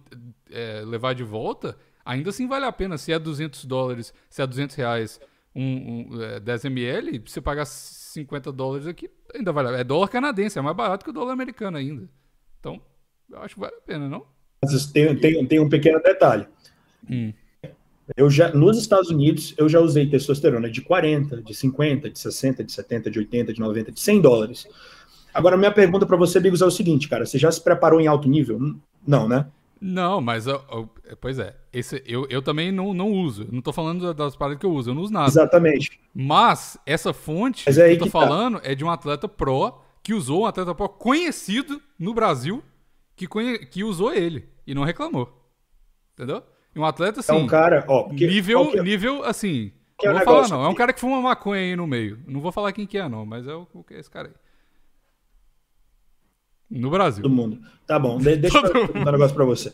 é, 0.51 0.83
levar 0.85 1.13
de 1.15 1.23
volta, 1.23 1.75
ainda 2.05 2.29
assim 2.29 2.47
vale 2.47 2.65
a 2.65 2.71
pena. 2.71 2.97
Se 2.99 3.11
é 3.11 3.17
200 3.17 3.65
dólares, 3.65 4.13
se 4.29 4.39
é 4.41 4.45
200 4.45 4.75
reais 4.75 5.19
um, 5.55 6.11
um, 6.15 6.21
é, 6.21 6.39
10 6.39 6.65
ml, 6.65 7.19
você 7.25 7.41
pagar 7.41 7.65
50 7.65 8.51
dólares 8.51 8.85
aqui, 8.85 9.09
ainda 9.33 9.51
vale 9.51 9.69
a 9.69 9.71
pena. 9.71 9.81
É 9.81 9.83
dólar 9.83 10.07
canadense, 10.09 10.59
é 10.59 10.61
mais 10.61 10.75
barato 10.75 11.03
que 11.03 11.09
o 11.09 11.13
dólar 11.13 11.33
americano 11.33 11.77
ainda. 11.77 12.07
Então, 12.59 12.79
eu 13.27 13.41
acho 13.41 13.55
que 13.55 13.59
vale 13.61 13.75
a 13.75 13.81
pena, 13.81 14.07
não? 14.07 14.36
Tem, 14.93 15.15
tem, 15.15 15.45
tem 15.45 15.59
um 15.59 15.69
pequeno 15.69 16.01
detalhe. 16.01 16.45
Hum. 17.09 17.33
Eu 18.15 18.29
já, 18.29 18.51
nos 18.53 18.77
Estados 18.77 19.09
Unidos, 19.09 19.53
eu 19.57 19.67
já 19.67 19.79
usei 19.81 20.09
testosterona 20.09 20.69
de 20.69 20.81
40, 20.81 21.41
de 21.41 21.53
50, 21.53 22.09
de 22.09 22.17
60, 22.19 22.63
de 22.63 22.71
70, 22.71 23.11
de 23.11 23.19
80, 23.19 23.53
de 23.53 23.59
90, 23.59 23.91
de 23.91 23.99
100 23.99 24.21
dólares. 24.21 24.67
Agora, 25.33 25.57
minha 25.57 25.71
pergunta 25.71 26.05
para 26.05 26.15
você, 26.15 26.39
Bigos, 26.39 26.61
é 26.61 26.65
o 26.65 26.71
seguinte, 26.71 27.09
cara. 27.09 27.25
Você 27.25 27.37
já 27.37 27.51
se 27.51 27.61
preparou 27.61 27.99
em 27.99 28.07
alto 28.07 28.29
nível? 28.29 28.59
Não, 29.05 29.27
né? 29.27 29.47
Não, 29.79 30.19
mas 30.21 30.47
eu- 30.47 30.63
eu- 30.71 30.89
pois 31.21 31.37
é, 31.37 31.55
esse, 31.71 32.01
eu, 32.07 32.25
eu 32.29 32.41
também 32.41 32.71
não, 32.71 32.93
não 32.93 33.11
uso. 33.11 33.47
Não 33.51 33.61
tô 33.61 33.71
falando 33.71 34.13
das 34.13 34.35
paradas 34.35 34.59
que 34.59 34.65
eu 34.65 34.71
uso, 34.71 34.89
eu 34.89 34.95
não 34.95 35.03
uso 35.03 35.13
nada. 35.13 35.27
Exatamente. 35.27 35.99
Mas 36.15 36.79
essa 36.85 37.13
fonte 37.13 37.63
Mas 37.67 37.75
que 37.75 37.81
é 37.81 37.85
aí 37.85 37.91
eu 37.93 37.99
tô 37.99 38.05
que 38.05 38.11
tá. 38.11 38.19
falando 38.19 38.59
é 38.63 38.73
de 38.73 38.83
um 38.83 38.89
atleta 38.89 39.27
pro 39.27 39.73
que 40.01 40.13
usou 40.13 40.43
um 40.43 40.45
atleta 40.45 40.73
pro 40.73 40.89
conhecido 40.89 41.79
no 41.99 42.13
Brasil 42.13 42.63
que, 43.17 43.27
conhe, 43.27 43.57
que 43.65 43.83
usou 43.83 44.13
ele 44.13 44.47
e 44.65 44.73
não 44.73 44.83
reclamou. 44.85 45.45
Entendeu? 46.13 46.41
E 46.73 46.79
um 46.79 46.85
atleta 46.85 47.19
assim, 47.19 47.33
É 47.33 47.35
um 47.35 47.47
cara, 47.47 47.83
ó, 47.87 48.03
porque 48.03 48.25
nível, 48.27 48.71
que 48.71 48.79
é- 48.79 48.83
nível 48.83 49.23
assim. 49.25 49.71
que 49.99 50.07
é 50.07 50.13
não 50.13 50.21
o 50.21 50.23
vou 50.25 50.33
falar 50.45 50.47
não, 50.47 50.63
é 50.63 50.69
um 50.69 50.75
cara 50.75 50.93
que 50.93 50.99
fuma 50.99 51.21
maconha 51.21 51.61
aí 51.61 51.75
no 51.75 51.85
meio. 51.87 52.23
Não 52.27 52.39
vou 52.39 52.51
falar 52.51 52.71
quem 52.71 52.85
que 52.87 52.97
é 52.97 53.09
não, 53.09 53.25
mas 53.25 53.45
é 53.47 53.53
o, 53.53 53.67
o 53.73 53.83
que 53.83 53.95
é 53.95 53.99
esse 53.99 54.09
cara 54.09 54.29
aí. 54.29 54.33
No 56.69 56.89
Brasil. 56.89 57.23
todo 57.23 57.33
mundo. 57.33 57.61
Tá 57.85 57.97
bom, 57.97 58.17
de- 58.17 58.35
deixa 58.37 58.57
eu 58.57 58.71
perguntar 58.71 59.09
um 59.09 59.11
negócio 59.13 59.35
para 59.35 59.45
você. 59.45 59.73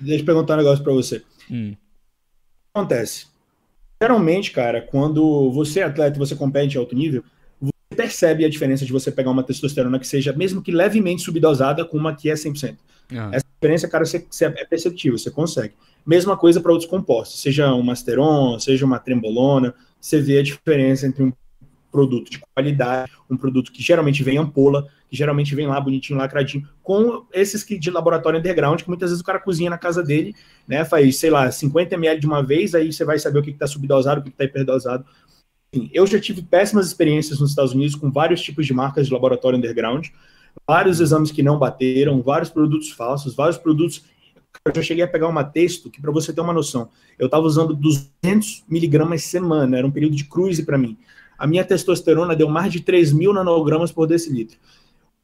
Deixa 0.00 0.22
eu 0.22 0.26
perguntar 0.26 0.54
um 0.54 0.56
negócio 0.58 0.82
para 0.84 0.92
você. 0.92 1.24
Hum, 1.50 1.76
acontece? 2.74 3.26
Geralmente, 4.02 4.50
cara, 4.50 4.82
quando 4.82 5.50
você 5.52 5.80
é 5.80 5.84
atleta 5.84 6.16
e 6.16 6.18
você 6.18 6.34
compete 6.34 6.74
em 6.76 6.78
alto 6.80 6.94
nível, 6.96 7.22
percebe 7.92 8.44
a 8.44 8.48
diferença 8.48 8.84
de 8.84 8.92
você 8.92 9.10
pegar 9.10 9.30
uma 9.30 9.42
testosterona 9.42 9.98
que 9.98 10.06
seja, 10.06 10.32
mesmo 10.32 10.62
que 10.62 10.72
levemente 10.72 11.22
subdosada, 11.22 11.84
com 11.84 11.96
uma 11.96 12.14
que 12.14 12.30
é 12.30 12.34
100%. 12.34 12.76
ah, 13.16 13.30
Essa 13.32 13.46
diferença, 13.54 13.88
cara, 13.88 14.04
você, 14.04 14.26
você 14.28 14.46
é 14.46 14.64
perceptível, 14.64 15.18
você 15.18 15.30
consegue. 15.30 15.74
Mesma 16.04 16.36
coisa 16.36 16.60
para 16.60 16.72
outros 16.72 16.90
compostos, 16.90 17.40
seja 17.40 17.72
uma 17.74 17.92
asteron, 17.92 18.58
seja 18.58 18.84
uma 18.84 18.98
trembolona, 18.98 19.74
você 20.00 20.20
vê 20.20 20.38
a 20.38 20.42
diferença 20.42 21.06
entre 21.06 21.22
um 21.22 21.32
produto 21.92 22.30
de 22.30 22.40
qualidade, 22.54 23.12
um 23.30 23.36
produto 23.36 23.70
que 23.70 23.82
geralmente 23.82 24.22
vem 24.22 24.36
em 24.36 24.38
ampola, 24.38 24.88
que 25.08 25.16
geralmente 25.16 25.54
vem 25.54 25.66
lá 25.66 25.78
bonitinho, 25.78 26.18
lacradinho, 26.18 26.66
com 26.82 27.26
esses 27.34 27.62
que 27.62 27.78
de 27.78 27.90
laboratório 27.90 28.38
underground, 28.38 28.80
que 28.80 28.88
muitas 28.88 29.10
vezes 29.10 29.20
o 29.20 29.24
cara 29.24 29.38
cozinha 29.38 29.68
na 29.68 29.76
casa 29.76 30.02
dele, 30.02 30.34
né, 30.66 30.84
faz, 30.86 31.18
sei 31.18 31.28
lá, 31.28 31.50
50 31.50 31.94
ml 31.94 32.18
de 32.18 32.26
uma 32.26 32.42
vez, 32.42 32.74
aí 32.74 32.90
você 32.90 33.04
vai 33.04 33.18
saber 33.18 33.40
o 33.40 33.42
que 33.42 33.50
está 33.50 33.66
subdosado, 33.66 34.20
o 34.20 34.24
que 34.24 34.30
está 34.30 34.44
hiperdosado. 34.44 35.04
Eu 35.72 36.06
já 36.06 36.20
tive 36.20 36.42
péssimas 36.42 36.86
experiências 36.86 37.40
nos 37.40 37.48
Estados 37.48 37.72
Unidos 37.72 37.94
com 37.94 38.10
vários 38.10 38.42
tipos 38.42 38.66
de 38.66 38.74
marcas 38.74 39.06
de 39.06 39.12
laboratório 39.12 39.56
underground, 39.56 40.08
vários 40.66 41.00
exames 41.00 41.30
que 41.30 41.42
não 41.42 41.58
bateram, 41.58 42.20
vários 42.20 42.50
produtos 42.50 42.90
falsos, 42.90 43.34
vários 43.34 43.56
produtos. 43.56 44.04
Eu 44.66 44.74
já 44.74 44.82
cheguei 44.82 45.02
a 45.02 45.08
pegar 45.08 45.28
uma 45.28 45.42
texto 45.42 45.88
que, 45.88 45.98
para 45.98 46.12
você 46.12 46.30
ter 46.30 46.42
uma 46.42 46.52
noção, 46.52 46.90
eu 47.18 47.24
estava 47.24 47.46
usando 47.46 47.74
200 47.74 48.64
miligramas 48.68 49.24
semana, 49.24 49.78
era 49.78 49.86
um 49.86 49.90
período 49.90 50.14
de 50.14 50.24
cruise 50.24 50.62
para 50.62 50.76
mim. 50.76 50.98
A 51.38 51.46
minha 51.46 51.64
testosterona 51.64 52.36
deu 52.36 52.50
mais 52.50 52.70
de 52.70 52.80
3 52.80 53.10
mil 53.14 53.32
nanogramas 53.32 53.90
por 53.90 54.06
decilitro. 54.06 54.58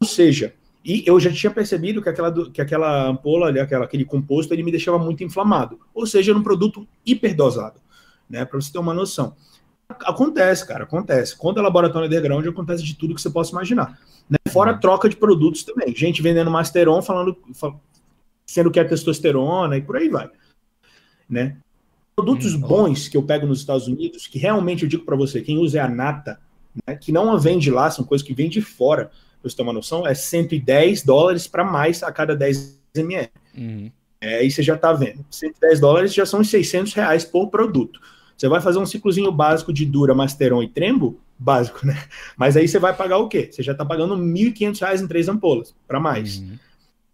Ou 0.00 0.08
seja, 0.08 0.54
e 0.82 1.02
eu 1.04 1.20
já 1.20 1.30
tinha 1.30 1.50
percebido 1.50 2.00
que 2.00 2.08
aquela, 2.08 2.50
que 2.50 2.62
aquela 2.62 3.08
ampola, 3.08 3.48
ali, 3.48 3.60
aquela, 3.60 3.84
aquele 3.84 4.06
composto, 4.06 4.54
ele 4.54 4.62
me 4.62 4.70
deixava 4.70 4.98
muito 4.98 5.22
inflamado. 5.22 5.78
Ou 5.92 6.06
seja, 6.06 6.32
era 6.32 6.38
um 6.38 6.42
produto 6.42 6.88
hiperdosado, 7.04 7.78
né? 8.30 8.46
Para 8.46 8.58
você 8.58 8.72
ter 8.72 8.78
uma 8.78 8.94
noção. 8.94 9.36
Acontece, 9.90 10.66
cara, 10.66 10.84
acontece. 10.84 11.36
Quando 11.36 11.58
é 11.58 11.62
laboratório 11.62 12.06
underground, 12.06 12.46
acontece 12.46 12.82
de 12.84 12.94
tudo 12.94 13.14
que 13.14 13.20
você 13.22 13.30
possa 13.30 13.52
imaginar. 13.52 13.98
né? 14.28 14.36
Fora 14.50 14.72
a 14.72 14.78
troca 14.78 15.08
de 15.08 15.16
produtos 15.16 15.62
também. 15.64 15.94
Gente 15.96 16.20
vendendo 16.22 16.50
Masteron, 16.50 17.00
falando, 17.00 17.36
fa- 17.54 17.74
sendo 18.46 18.70
que 18.70 18.78
é 18.78 18.84
testosterona 18.84 19.76
e 19.76 19.82
por 19.82 19.96
aí 19.96 20.08
vai. 20.10 20.28
Né? 21.28 21.56
Produtos 22.14 22.54
Hum, 22.54 22.60
bons 22.60 23.08
que 23.08 23.16
eu 23.16 23.22
pego 23.22 23.46
nos 23.46 23.60
Estados 23.60 23.86
Unidos, 23.88 24.26
que 24.26 24.38
realmente 24.38 24.82
eu 24.82 24.88
digo 24.88 25.04
para 25.04 25.16
você, 25.16 25.40
quem 25.40 25.56
usa 25.58 25.78
é 25.78 25.80
a 25.80 25.88
Nata, 25.88 26.38
né? 26.86 26.94
que 26.96 27.10
não 27.12 27.32
a 27.32 27.38
vende 27.38 27.70
lá, 27.70 27.90
são 27.90 28.04
coisas 28.04 28.26
que 28.26 28.34
vêm 28.34 28.50
de 28.50 28.60
fora, 28.60 29.06
pra 29.40 29.48
você 29.50 29.56
ter 29.56 29.62
uma 29.62 29.72
noção, 29.72 30.06
é 30.06 30.14
110 30.14 31.02
dólares 31.02 31.46
para 31.46 31.64
mais 31.64 32.02
a 32.02 32.12
cada 32.12 32.36
10 32.36 32.78
ml. 32.94 33.30
uhum. 33.56 33.90
É, 34.20 34.38
aí 34.40 34.50
você 34.50 34.62
já 34.64 34.74
está 34.74 34.92
vendo. 34.92 35.24
110 35.30 35.78
dólares 35.80 36.12
já 36.12 36.26
são 36.26 36.40
uns 36.40 36.50
600 36.50 36.92
reais 36.92 37.24
por 37.24 37.48
produto. 37.50 38.00
Você 38.38 38.48
vai 38.48 38.60
fazer 38.60 38.78
um 38.78 38.86
ciclozinho 38.86 39.32
básico 39.32 39.72
de 39.72 39.84
Dura, 39.84 40.14
Masteron 40.14 40.62
e 40.62 40.68
Trembo? 40.68 41.18
Básico, 41.36 41.84
né? 41.84 42.04
Mas 42.38 42.56
aí 42.56 42.68
você 42.68 42.78
vai 42.78 42.94
pagar 42.94 43.18
o 43.18 43.28
quê? 43.28 43.48
Você 43.50 43.64
já 43.64 43.72
está 43.72 43.84
pagando 43.84 44.16
1.500 44.16 44.80
reais 44.80 45.02
em 45.02 45.08
três 45.08 45.28
ampolas, 45.28 45.74
para 45.88 45.98
mais. 45.98 46.38
Uhum. 46.38 46.56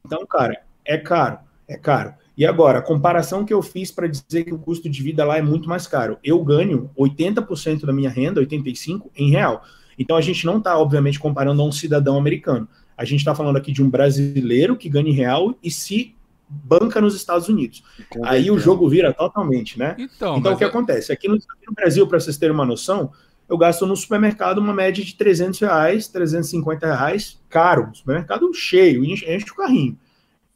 Então, 0.05 0.27
cara, 0.27 0.62
é 0.85 0.99
caro, 0.99 1.39
é 1.66 1.79
caro. 1.79 2.12
E 2.37 2.45
agora, 2.45 2.81
a 2.81 2.83
comparação 2.83 3.45
que 3.45 3.55
eu 3.55 3.62
fiz 3.62 3.91
para 3.91 4.07
dizer 4.07 4.45
que 4.45 4.53
o 4.53 4.59
custo 4.59 4.89
de 4.89 5.03
vida 5.03 5.25
lá 5.25 5.39
é 5.39 5.43
muito 5.43 5.66
mais 5.66 5.87
caro. 5.87 6.18
Eu 6.22 6.45
ganho 6.45 6.91
80% 6.99 7.87
da 7.87 7.93
minha 7.93 8.11
renda, 8.11 8.43
85% 8.43 9.05
em 9.16 9.31
real. 9.31 9.64
Então 9.99 10.16
a 10.16 10.20
gente 10.20 10.45
não 10.45 10.59
está, 10.59 10.77
obviamente, 10.77 11.18
comparando 11.18 11.62
a 11.62 11.64
um 11.64 11.72
cidadão 11.72 12.18
americano. 12.18 12.68
A 12.99 13.05
gente 13.05 13.20
está 13.20 13.35
falando 13.35 13.57
aqui 13.57 13.72
de 13.72 13.83
um 13.83 13.89
brasileiro 13.89 14.77
que 14.77 14.91
ganha 14.91 15.09
em 15.09 15.14
real 15.14 15.55
e 15.62 15.70
se 15.70 16.14
banca 16.49 17.01
nos 17.01 17.14
Estados 17.14 17.49
Unidos. 17.49 17.82
Aí 18.24 18.51
o 18.51 18.59
jogo 18.59 18.88
vira 18.88 19.12
totalmente, 19.12 19.78
né? 19.78 19.97
Então, 19.99 20.36
Então, 20.38 20.53
o 20.53 20.57
que 20.57 20.64
é- 20.64 20.66
acontece? 20.66 21.12
Aqui 21.12 21.28
no, 21.28 21.34
aqui 21.34 21.66
no 21.66 21.74
Brasil, 21.74 22.07
para 22.07 22.20
vocês 22.20 22.36
terem 22.36 22.55
uma 22.55 22.64
noção, 22.66 23.11
eu 23.49 23.59
gasto 23.59 23.86
no 23.86 23.97
supermercado 23.97 24.59
uma 24.59 24.72
média 24.72 25.05
de 25.05 25.14
300 25.16 25.59
reais, 25.61 26.09
350 26.09 26.86
reais, 26.86 27.40
caro. 27.49 27.90
Supermercado 27.95 28.53
cheio, 28.55 29.05
enche, 29.05 29.30
enche 29.30 29.51
o 29.51 29.55
carrinho. 29.57 29.99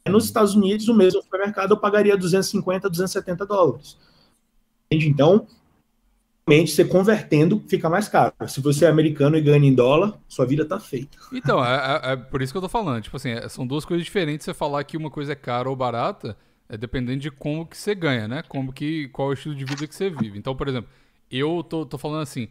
Nos 0.07 0.25
Estados 0.25 0.55
Unidos, 0.55 0.87
o 0.87 0.93
mesmo 0.93 1.21
supermercado 1.21 1.71
eu 1.71 1.77
pagaria 1.77 2.17
250, 2.17 2.89
270 2.89 3.45
dólares. 3.45 3.95
Entende? 4.91 5.07
Então, 5.09 5.45
você 6.57 6.85
convertendo 6.85 7.63
fica 7.67 7.89
mais 7.89 8.07
caro. 8.07 8.33
Se 8.47 8.61
você 8.61 8.85
é 8.85 8.89
americano 8.89 9.37
e 9.37 9.41
ganha 9.41 9.65
em 9.67 9.73
dólar, 9.73 10.19
sua 10.27 10.45
vida 10.45 10.65
tá 10.65 10.79
feita. 10.79 11.17
Então, 11.33 11.63
é, 11.63 12.01
é- 12.09 12.11
é 12.13 12.15
por 12.15 12.41
isso 12.41 12.51
que 12.53 12.57
eu 12.57 12.61
tô 12.61 12.69
falando. 12.69 13.01
Tipo 13.01 13.17
assim, 13.17 13.31
é- 13.31 13.47
são 13.49 13.65
duas 13.65 13.85
coisas 13.85 14.03
diferentes. 14.05 14.45
Você 14.45 14.53
falar 14.53 14.83
que 14.83 14.97
uma 14.97 15.09
coisa 15.09 15.33
é 15.33 15.35
cara 15.35 15.69
ou 15.69 15.75
barata, 15.75 16.35
é 16.67 16.77
dependendo 16.77 17.19
de 17.19 17.31
como 17.31 17.65
que 17.65 17.77
você 17.77 17.95
ganha, 17.95 18.27
né? 18.27 18.43
Como 18.47 18.71
que, 18.73 19.07
qual 19.09 19.29
é 19.29 19.31
o 19.31 19.33
estilo 19.33 19.55
de 19.55 19.65
vida 19.65 19.87
que 19.87 19.95
você 19.95 20.09
vive. 20.09 20.37
Então, 20.37 20.55
por 20.55 20.67
exemplo, 20.67 20.89
eu 21.31 21.63
tô, 21.63 21.85
tô 21.85 21.97
falando 21.97 22.21
assim, 22.21 22.47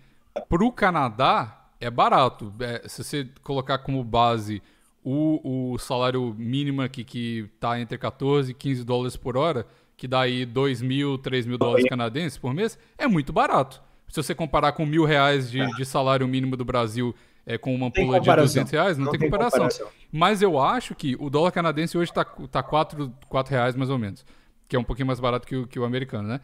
pro 0.49 0.71
Canadá 0.73 1.67
é 1.81 1.91
barato. 1.91 2.53
É, 2.61 2.83
se 2.89 3.03
você 3.05 3.29
colocar 3.43 3.79
como 3.79 4.03
base 4.05 4.63
o, 5.05 5.73
o 5.75 5.79
salário 5.79 6.35
mínimo 6.37 6.83
aqui, 6.83 7.05
que 7.05 7.49
tá 7.61 7.81
entre 7.81 7.97
14 7.97 8.51
e 8.51 8.55
15 8.55 8.85
dólares 8.85 9.17
por 9.17 9.37
hora, 9.37 9.67
que 9.97 10.07
dá 10.07 10.21
aí 10.21 10.45
2 10.45 10.83
mil, 10.83 11.19
3 11.19 11.47
mil 11.47 11.59
dólares 11.59 11.87
canadenses 11.89 12.39
por 12.39 12.53
mês, 12.55 12.79
é 12.97 13.07
muito 13.09 13.33
barato. 13.33 13.83
Se 14.09 14.23
você 14.23 14.35
comparar 14.35 14.73
com 14.73 14.87
mil 14.87 15.05
reais 15.05 15.51
de, 15.51 15.65
de 15.77 15.85
salário 15.85 16.27
mínimo 16.27 16.57
do 16.57 16.65
Brasil 16.65 17.15
é, 17.47 17.57
com 17.57 17.75
uma 17.75 17.91
pula 17.91 18.21
de 18.21 18.35
200 18.35 18.73
reais, 18.73 18.99
não, 18.99 19.07
não 19.07 19.13
tem, 19.13 19.21
tem 19.21 19.31
comparação. 19.31 19.61
comparação. 19.61 19.89
Mas 20.13 20.43
eu 20.43 20.59
acho 20.61 20.95
que 20.95 21.17
o 21.19 21.31
dólar 21.31 21.51
canadense 21.51 21.97
hoje 21.97 22.11
está 22.11 22.25
tá 22.25 22.63
4, 22.63 23.13
4 23.29 23.51
reais 23.55 23.75
mais 23.75 23.91
ou 23.91 23.99
menos, 23.99 24.25
que 24.69 24.77
é 24.77 24.79
um 24.79 24.85
pouquinho 24.85 25.07
mais 25.07 25.19
barato 25.19 25.47
que 25.47 25.57
o, 25.57 25.67
que 25.67 25.79
o 25.79 25.85
americano, 25.85 26.29
né? 26.29 26.41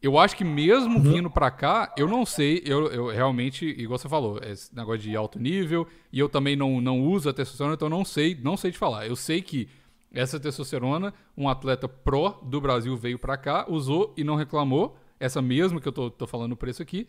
Eu 0.00 0.18
acho 0.18 0.36
que 0.36 0.44
mesmo 0.44 0.98
uhum. 0.98 1.02
vindo 1.02 1.30
para 1.30 1.50
cá, 1.50 1.92
eu 1.96 2.06
não 2.06 2.26
sei, 2.26 2.62
eu, 2.66 2.88
eu 2.88 3.06
realmente, 3.08 3.64
igual 3.64 3.98
você 3.98 4.06
falou, 4.06 4.38
esse 4.44 4.74
negócio 4.76 5.00
de 5.00 5.16
alto 5.16 5.38
nível, 5.38 5.88
e 6.12 6.18
eu 6.18 6.28
também 6.28 6.54
não, 6.54 6.78
não 6.78 7.00
uso 7.00 7.30
a 7.30 7.32
testosterona, 7.32 7.74
então 7.74 7.88
não 7.88 8.04
sei, 8.04 8.38
não 8.40 8.54
sei 8.54 8.70
te 8.70 8.76
falar. 8.76 9.06
Eu 9.06 9.16
sei 9.16 9.40
que 9.40 9.66
essa 10.12 10.38
testosterona, 10.38 11.14
um 11.36 11.48
atleta 11.48 11.88
pró 11.88 12.38
do 12.42 12.60
Brasil 12.60 12.94
veio 12.96 13.18
para 13.18 13.36
cá, 13.38 13.64
usou 13.66 14.12
e 14.14 14.22
não 14.22 14.36
reclamou, 14.36 14.96
essa 15.24 15.40
mesma 15.40 15.80
que 15.80 15.88
eu 15.88 15.92
tô, 15.92 16.10
tô 16.10 16.26
falando 16.26 16.52
o 16.52 16.56
preço 16.56 16.82
aqui. 16.82 17.06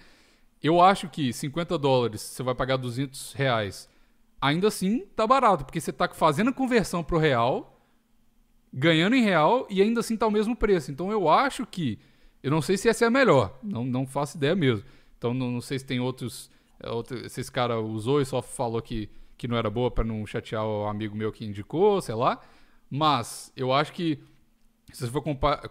Eu 0.64 0.82
acho 0.82 1.10
que 1.10 1.34
50 1.34 1.78
dólares, 1.78 2.22
você 2.22 2.42
vai 2.42 2.56
pagar 2.56 2.78
200 2.78 3.34
reais. 3.34 3.90
Ainda 4.42 4.68
assim, 4.70 5.06
tá 5.16 5.28
barato, 5.28 5.66
porque 5.66 5.82
você 5.82 5.92
tá 5.92 6.08
fazendo 6.08 6.50
a 6.50 6.54
conversão 6.54 7.04
pro 7.04 7.18
real, 7.18 7.80
ganhando 8.72 9.16
em 9.16 9.24
real 9.24 9.68
e 9.70 9.82
ainda 9.82 10.00
assim 10.00 10.16
tá 10.16 10.26
o 10.26 10.32
mesmo 10.32 10.56
preço. 10.56 10.92
Então 10.92 11.12
eu 11.12 11.30
acho 11.30 11.66
que. 11.66 12.00
Eu 12.42 12.52
não 12.52 12.62
sei 12.62 12.78
se 12.78 12.88
essa 12.88 13.06
é 13.06 13.08
a 13.08 13.12
melhor, 13.12 13.58
não, 13.64 13.84
não 13.84 14.06
faço 14.06 14.38
ideia 14.38 14.56
mesmo. 14.56 14.86
Então 15.18 15.34
não, 15.34 15.52
não 15.52 15.62
sei 15.62 15.80
se 15.80 15.86
tem 15.86 16.00
outros. 16.00 16.50
É, 16.80 16.90
outro, 16.90 17.30
se 17.30 17.42
esse 17.42 17.52
cara 17.52 17.80
usou 17.80 18.22
e 18.22 18.26
só 18.26 18.42
falou 18.42 18.82
que, 18.82 19.10
que 19.38 19.48
não 19.48 19.58
era 19.58 19.70
boa 19.70 19.90
para 19.90 20.04
não 20.04 20.26
chatear 20.26 20.66
o 20.66 20.86
amigo 20.86 21.16
meu 21.16 21.32
que 21.32 21.46
indicou, 21.46 22.02
sei 22.02 22.16
lá. 22.16 22.40
Mas 22.90 23.52
eu 23.56 23.74
acho 23.74 23.92
que 23.94 24.20
se 24.94 25.06
você 25.06 25.12
for 25.12 25.24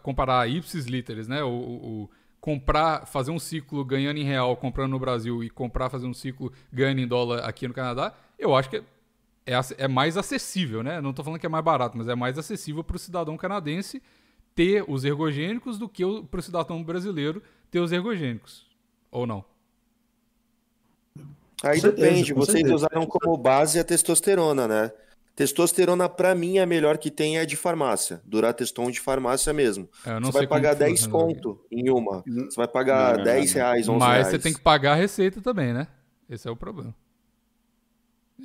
comparar 0.03 0.49
ipsis 0.49 0.87
literis, 0.87 1.29
né? 1.29 1.43
o, 1.43 1.49
o 1.49 2.11
comprar, 2.45 3.07
fazer 3.07 3.31
um 3.31 3.39
ciclo 3.39 3.83
ganhando 3.83 4.19
em 4.19 4.23
real, 4.23 4.55
comprando 4.55 4.91
no 4.91 4.99
Brasil 4.99 5.43
e 5.43 5.49
comprar, 5.49 5.89
fazer 5.89 6.07
um 6.07 6.13
ciclo 6.13 6.53
ganhando 6.71 7.01
em 7.01 7.09
dólar 7.09 7.39
aqui 7.39 7.67
no 7.67 7.73
Canadá, 7.73 8.13
eu 8.39 8.55
acho 8.55 8.69
que 8.69 8.83
é, 9.47 9.55
é 9.79 9.89
mais 9.89 10.19
acessível, 10.19 10.83
né? 10.83 11.01
Não 11.01 11.09
estou 11.09 11.25
falando 11.25 11.41
que 11.41 11.47
é 11.47 11.49
mais 11.49 11.65
barato, 11.65 11.97
mas 11.97 12.07
é 12.07 12.15
mais 12.15 12.39
acessível 12.39 12.85
para 12.85 12.97
o 12.97 12.99
cidadão 12.99 13.35
canadense 13.39 14.03
ter 14.55 14.85
os 14.87 15.07
ergogênicos 15.07 15.79
do 15.79 15.89
que 15.89 16.03
para 16.31 16.39
o 16.39 16.43
cidadão 16.43 16.85
brasileiro 16.85 17.43
ter 17.71 17.81
os 17.81 17.93
ergogênicos. 17.93 18.67
Ou 19.11 19.27
não? 19.27 19.43
Aí 21.63 21.81
certeza, 21.81 21.93
depende. 21.93 22.35
Vocês 22.35 22.59
certeza. 22.59 22.75
usaram 22.75 23.07
como 23.07 23.39
base 23.39 23.79
a 23.79 23.85
testosterona, 23.85 24.69
né? 24.69 24.93
Testosterona, 25.35 26.09
para 26.09 26.33
mim, 26.35 26.59
a 26.59 26.67
melhor 26.67 26.97
que 26.97 27.11
tem 27.11 27.39
é 27.39 27.47
de 27.47 27.57
farmácia. 27.57 28.21
Durateston 28.25 28.91
de 28.91 29.01
farmácia 29.01 29.53
mesmo. 29.53 29.89
É, 30.07 30.21
você 30.21 30.33
vai 30.33 30.47
pagar 30.47 30.75
10 30.75 31.09
conto 31.09 31.61
em 31.71 31.91
uma. 31.91 32.23
Você 32.25 32.57
vai 32.57 32.69
pagar 32.69 33.19
não, 33.19 33.25
10 33.25 33.53
reais, 33.53 33.89
11 33.89 33.99
Mas 33.99 34.13
reais. 34.13 34.27
você 34.29 34.39
tem 34.39 34.53
que 34.53 34.61
pagar 34.61 34.93
a 34.93 34.97
receita 34.97 35.41
também, 35.41 35.73
né? 35.73 35.89
Esse 36.31 36.47
é 36.47 36.51
o 36.51 36.57
problema. 36.57 36.95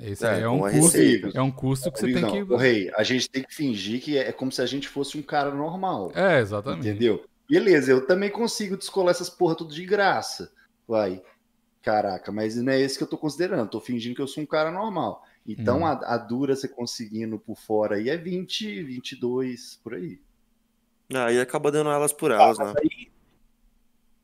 Esse 0.02 0.26
é, 0.26 0.42
é 0.42 0.50
um 0.50 0.60
custo, 0.60 0.98
é 1.34 1.42
um 1.42 1.52
custo 1.52 1.92
que 1.92 2.00
você 2.00 2.14
tem 2.14 2.26
que. 2.26 2.54
O 2.54 2.56
rei, 2.56 2.92
a 2.96 3.04
gente 3.04 3.30
tem 3.30 3.44
que 3.44 3.54
fingir 3.54 4.02
que 4.02 4.18
é 4.18 4.32
como 4.32 4.52
se 4.52 4.62
a 4.62 4.66
gente 4.66 4.88
fosse 4.88 5.18
um 5.18 5.22
cara 5.22 5.54
normal. 5.54 6.12
É, 6.16 6.40
exatamente. 6.40 6.88
Entendeu? 6.88 7.24
Beleza, 7.50 7.92
eu 7.92 8.06
também 8.06 8.30
consigo 8.30 8.78
descolar 8.78 9.12
essas 9.12 9.30
porra 9.30 9.56
tudo 9.56 9.74
de 9.74 9.86
graça. 9.86 10.52
Vai. 10.88 11.22
Caraca, 11.82 12.32
mas 12.32 12.56
não 12.56 12.72
é 12.74 12.80
esse 12.80 12.98
que 12.98 13.04
eu 13.04 13.08
tô 13.08 13.18
considerando. 13.18 13.70
Tô 13.70 13.80
fingindo 13.80 14.16
que 14.16 14.22
eu 14.22 14.28
sou 14.28 14.44
um 14.44 14.46
cara 14.46 14.72
normal. 14.72 15.24
Então, 15.52 15.80
hum. 15.80 15.86
a, 15.86 15.94
a, 15.94 16.18
dura 16.18 16.56
você 16.56 16.68
conseguindo 16.68 17.40
por 17.40 17.58
fora 17.58 17.96
aí 17.96 18.08
é 18.08 18.16
20, 18.16 18.84
22, 18.84 19.80
por 19.84 19.96
aí. 19.96 20.20
Aí 21.12 21.40
acaba 21.40 21.72
dando 21.72 21.90
elas 21.90 22.14
por 22.14 22.30
elas, 22.30 22.60
ah, 22.60 22.66
né? 22.66 22.74
Aí, 22.80 23.10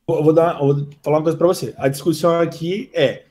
eu 0.08 0.22
vou, 0.22 0.32
dar, 0.32 0.60
eu 0.60 0.66
vou 0.66 0.88
falar 1.02 1.16
uma 1.16 1.22
coisa 1.24 1.36
para 1.36 1.48
você. 1.48 1.74
A 1.78 1.88
discussão 1.88 2.38
aqui 2.38 2.88
é 2.94 3.24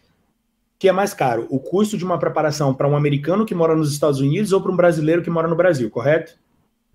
que 0.77 0.89
é 0.89 0.91
mais 0.91 1.13
caro, 1.13 1.47
o 1.49 1.57
custo 1.57 1.97
de 1.97 2.03
uma 2.03 2.19
preparação 2.19 2.73
para 2.73 2.85
um 2.85 2.97
americano 2.97 3.45
que 3.45 3.55
mora 3.55 3.73
nos 3.73 3.93
Estados 3.93 4.19
Unidos 4.19 4.51
ou 4.51 4.61
para 4.61 4.73
um 4.73 4.75
brasileiro 4.75 5.21
que 5.21 5.29
mora 5.29 5.47
no 5.47 5.55
Brasil, 5.55 5.89
correto? 5.89 6.37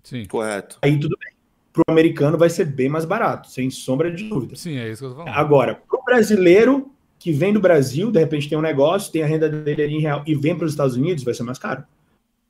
Sim. 0.03 0.25
Correto. 0.25 0.77
Aí 0.83 0.99
tudo 0.99 1.17
bem. 1.19 1.33
Para 1.73 1.83
o 1.87 1.91
americano 1.91 2.37
vai 2.37 2.49
ser 2.49 2.65
bem 2.65 2.89
mais 2.89 3.05
barato, 3.05 3.49
sem 3.49 3.71
sombra 3.71 4.11
de 4.11 4.29
dúvida. 4.29 4.55
Sim, 4.55 4.77
é 4.77 4.89
isso 4.89 5.01
que 5.01 5.05
eu 5.05 5.09
tô 5.09 5.15
falando. 5.23 5.33
Agora, 5.33 5.75
para 5.75 5.99
o 5.99 6.03
brasileiro, 6.03 6.91
que 7.21 7.31
vem 7.31 7.53
do 7.53 7.59
Brasil, 7.59 8.11
de 8.11 8.19
repente 8.19 8.49
tem 8.49 8.57
um 8.57 8.61
negócio, 8.61 9.11
tem 9.11 9.21
a 9.21 9.27
renda 9.27 9.47
dele 9.47 9.83
ali 9.83 9.93
em 9.93 10.01
real 10.01 10.23
e 10.25 10.33
vem 10.33 10.57
para 10.57 10.65
os 10.65 10.71
Estados 10.71 10.95
Unidos, 10.95 11.23
vai 11.23 11.35
ser 11.35 11.43
mais 11.43 11.59
caro. 11.59 11.83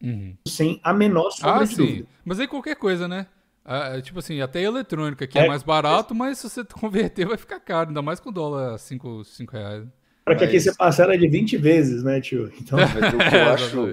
Uhum. 0.02 0.34
Sem 0.48 0.80
a 0.82 0.94
menor 0.94 1.30
sombra 1.32 1.64
ah, 1.64 1.64
de 1.66 1.76
sim. 1.76 1.86
dúvida. 1.86 2.08
Mas 2.24 2.40
aí 2.40 2.48
qualquer 2.48 2.78
coisa, 2.78 3.06
né? 3.06 3.28
Ah, 3.66 3.98
é, 3.98 4.02
tipo 4.02 4.20
assim, 4.20 4.40
até 4.40 4.62
eletrônica, 4.62 5.28
que 5.28 5.38
é, 5.38 5.44
é 5.44 5.48
mais 5.50 5.62
barato, 5.62 6.16
mas 6.16 6.38
se 6.38 6.50
você 6.50 6.64
converter 6.74 7.28
vai 7.28 7.36
ficar 7.36 7.60
caro, 7.60 7.90
ainda 7.90 8.02
mais 8.02 8.22
com 8.22 8.32
dólar 8.32 8.78
5 8.80 9.26
reais. 9.52 9.86
Para 10.24 10.38
que 10.38 10.46
aqui 10.46 10.58
você 10.58 10.74
parcela 10.74 11.18
de 11.18 11.28
20 11.28 11.58
vezes, 11.58 12.02
né, 12.02 12.22
tio? 12.22 12.50
Então, 12.62 12.80
mas 12.80 13.14
o 13.14 13.30
que 13.30 13.36
eu 13.36 13.50
acho, 13.52 13.84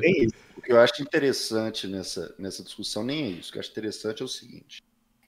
o 0.59 0.62
que 0.62 0.72
eu 0.72 0.79
acho 0.79 1.03
interessante 1.03 1.89
nessa, 1.89 2.33
nessa 2.39 2.62
discussão 2.62 3.03
nem 3.03 3.24
é 3.24 3.29
isso. 3.31 3.49
O 3.49 3.53
que 3.53 3.59
eu 3.59 3.61
acho 3.61 3.70
interessante 3.72 4.22
é 4.22 4.24
o 4.24 4.29
seguinte: 4.29 4.81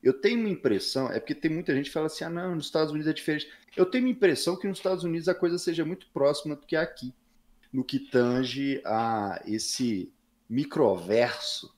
eu 0.02 0.14
tenho 0.14 0.40
uma 0.40 0.48
impressão, 0.48 1.10
é 1.10 1.20
porque 1.20 1.34
tem 1.34 1.50
muita 1.50 1.74
gente 1.74 1.86
que 1.86 1.92
fala 1.92 2.06
assim, 2.06 2.24
ah, 2.24 2.30
não, 2.30 2.54
nos 2.54 2.66
Estados 2.66 2.90
Unidos 2.90 3.08
é 3.08 3.12
diferente. 3.12 3.48
Eu 3.76 3.84
tenho 3.84 4.04
uma 4.04 4.10
impressão 4.10 4.56
que 4.56 4.66
nos 4.66 4.78
Estados 4.78 5.04
Unidos 5.04 5.28
a 5.28 5.34
coisa 5.34 5.58
seja 5.58 5.84
muito 5.84 6.06
próxima 6.12 6.56
do 6.56 6.66
que 6.66 6.74
aqui, 6.74 7.14
no 7.72 7.84
que 7.84 7.98
tange 7.98 8.80
a 8.84 9.40
esse 9.46 10.10
microverso 10.48 11.74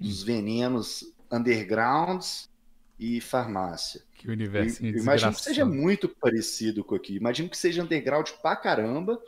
dos 0.00 0.22
venenos 0.22 1.12
undergrounds 1.30 2.50
e 2.98 3.20
farmácia. 3.20 4.02
Que 4.14 4.30
universo 4.30 4.84
eu, 4.84 4.98
Imagino 4.98 5.32
que 5.32 5.40
seja 5.40 5.64
muito 5.64 6.08
parecido 6.08 6.82
com 6.82 6.94
aqui. 6.94 7.16
Imagino 7.16 7.48
que 7.48 7.56
seja 7.56 7.82
underground 7.82 8.28
pra 8.40 8.56
caramba 8.56 9.20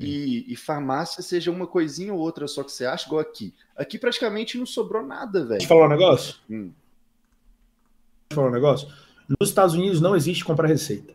e, 0.00 0.44
e, 0.52 0.56
farmácia 0.56 1.22
seja 1.22 1.50
uma 1.50 1.66
coisinha 1.66 2.12
ou 2.12 2.20
outra 2.20 2.46
só 2.46 2.62
que 2.62 2.72
você 2.72 2.86
acha 2.86 3.06
igual 3.06 3.20
aqui. 3.20 3.54
Aqui 3.76 3.98
praticamente 3.98 4.58
não 4.58 4.66
sobrou 4.66 5.06
nada, 5.06 5.40
velho. 5.40 5.58
Deixa 5.58 5.64
eu 5.64 5.68
falar 5.68 5.86
um 5.86 5.90
negócio? 5.90 6.36
Hum 6.48 6.72
falar 8.34 8.48
um 8.48 8.52
negócio? 8.52 8.88
Nos 9.28 9.48
Estados 9.48 9.74
Unidos 9.74 10.00
não 10.00 10.14
existe 10.14 10.44
comprar 10.44 10.68
receita. 10.68 11.14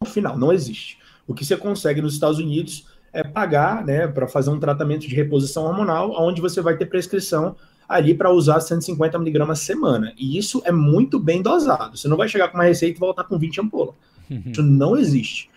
No 0.00 0.06
final, 0.06 0.38
não 0.38 0.52
existe. 0.52 0.98
O 1.26 1.34
que 1.34 1.44
você 1.44 1.56
consegue 1.56 2.00
nos 2.00 2.14
Estados 2.14 2.38
Unidos 2.38 2.86
é 3.12 3.24
pagar, 3.24 3.84
né, 3.84 4.06
para 4.06 4.28
fazer 4.28 4.50
um 4.50 4.60
tratamento 4.60 5.08
de 5.08 5.14
reposição 5.14 5.64
hormonal, 5.64 6.12
onde 6.18 6.40
você 6.40 6.60
vai 6.60 6.76
ter 6.76 6.86
prescrição 6.86 7.56
ali 7.88 8.14
para 8.14 8.30
usar 8.30 8.60
150 8.60 9.18
miligramas 9.18 9.60
semana. 9.60 10.12
E 10.16 10.38
isso 10.38 10.62
é 10.64 10.70
muito 10.70 11.18
bem 11.18 11.42
dosado. 11.42 11.96
Você 11.96 12.06
não 12.06 12.16
vai 12.16 12.28
chegar 12.28 12.48
com 12.48 12.58
uma 12.58 12.64
receita 12.64 12.96
e 12.96 13.00
voltar 13.00 13.24
com 13.24 13.38
20 13.38 13.60
ampolas. 13.60 13.94
Isso 14.30 14.62
não 14.62 14.94
existe, 14.96 15.50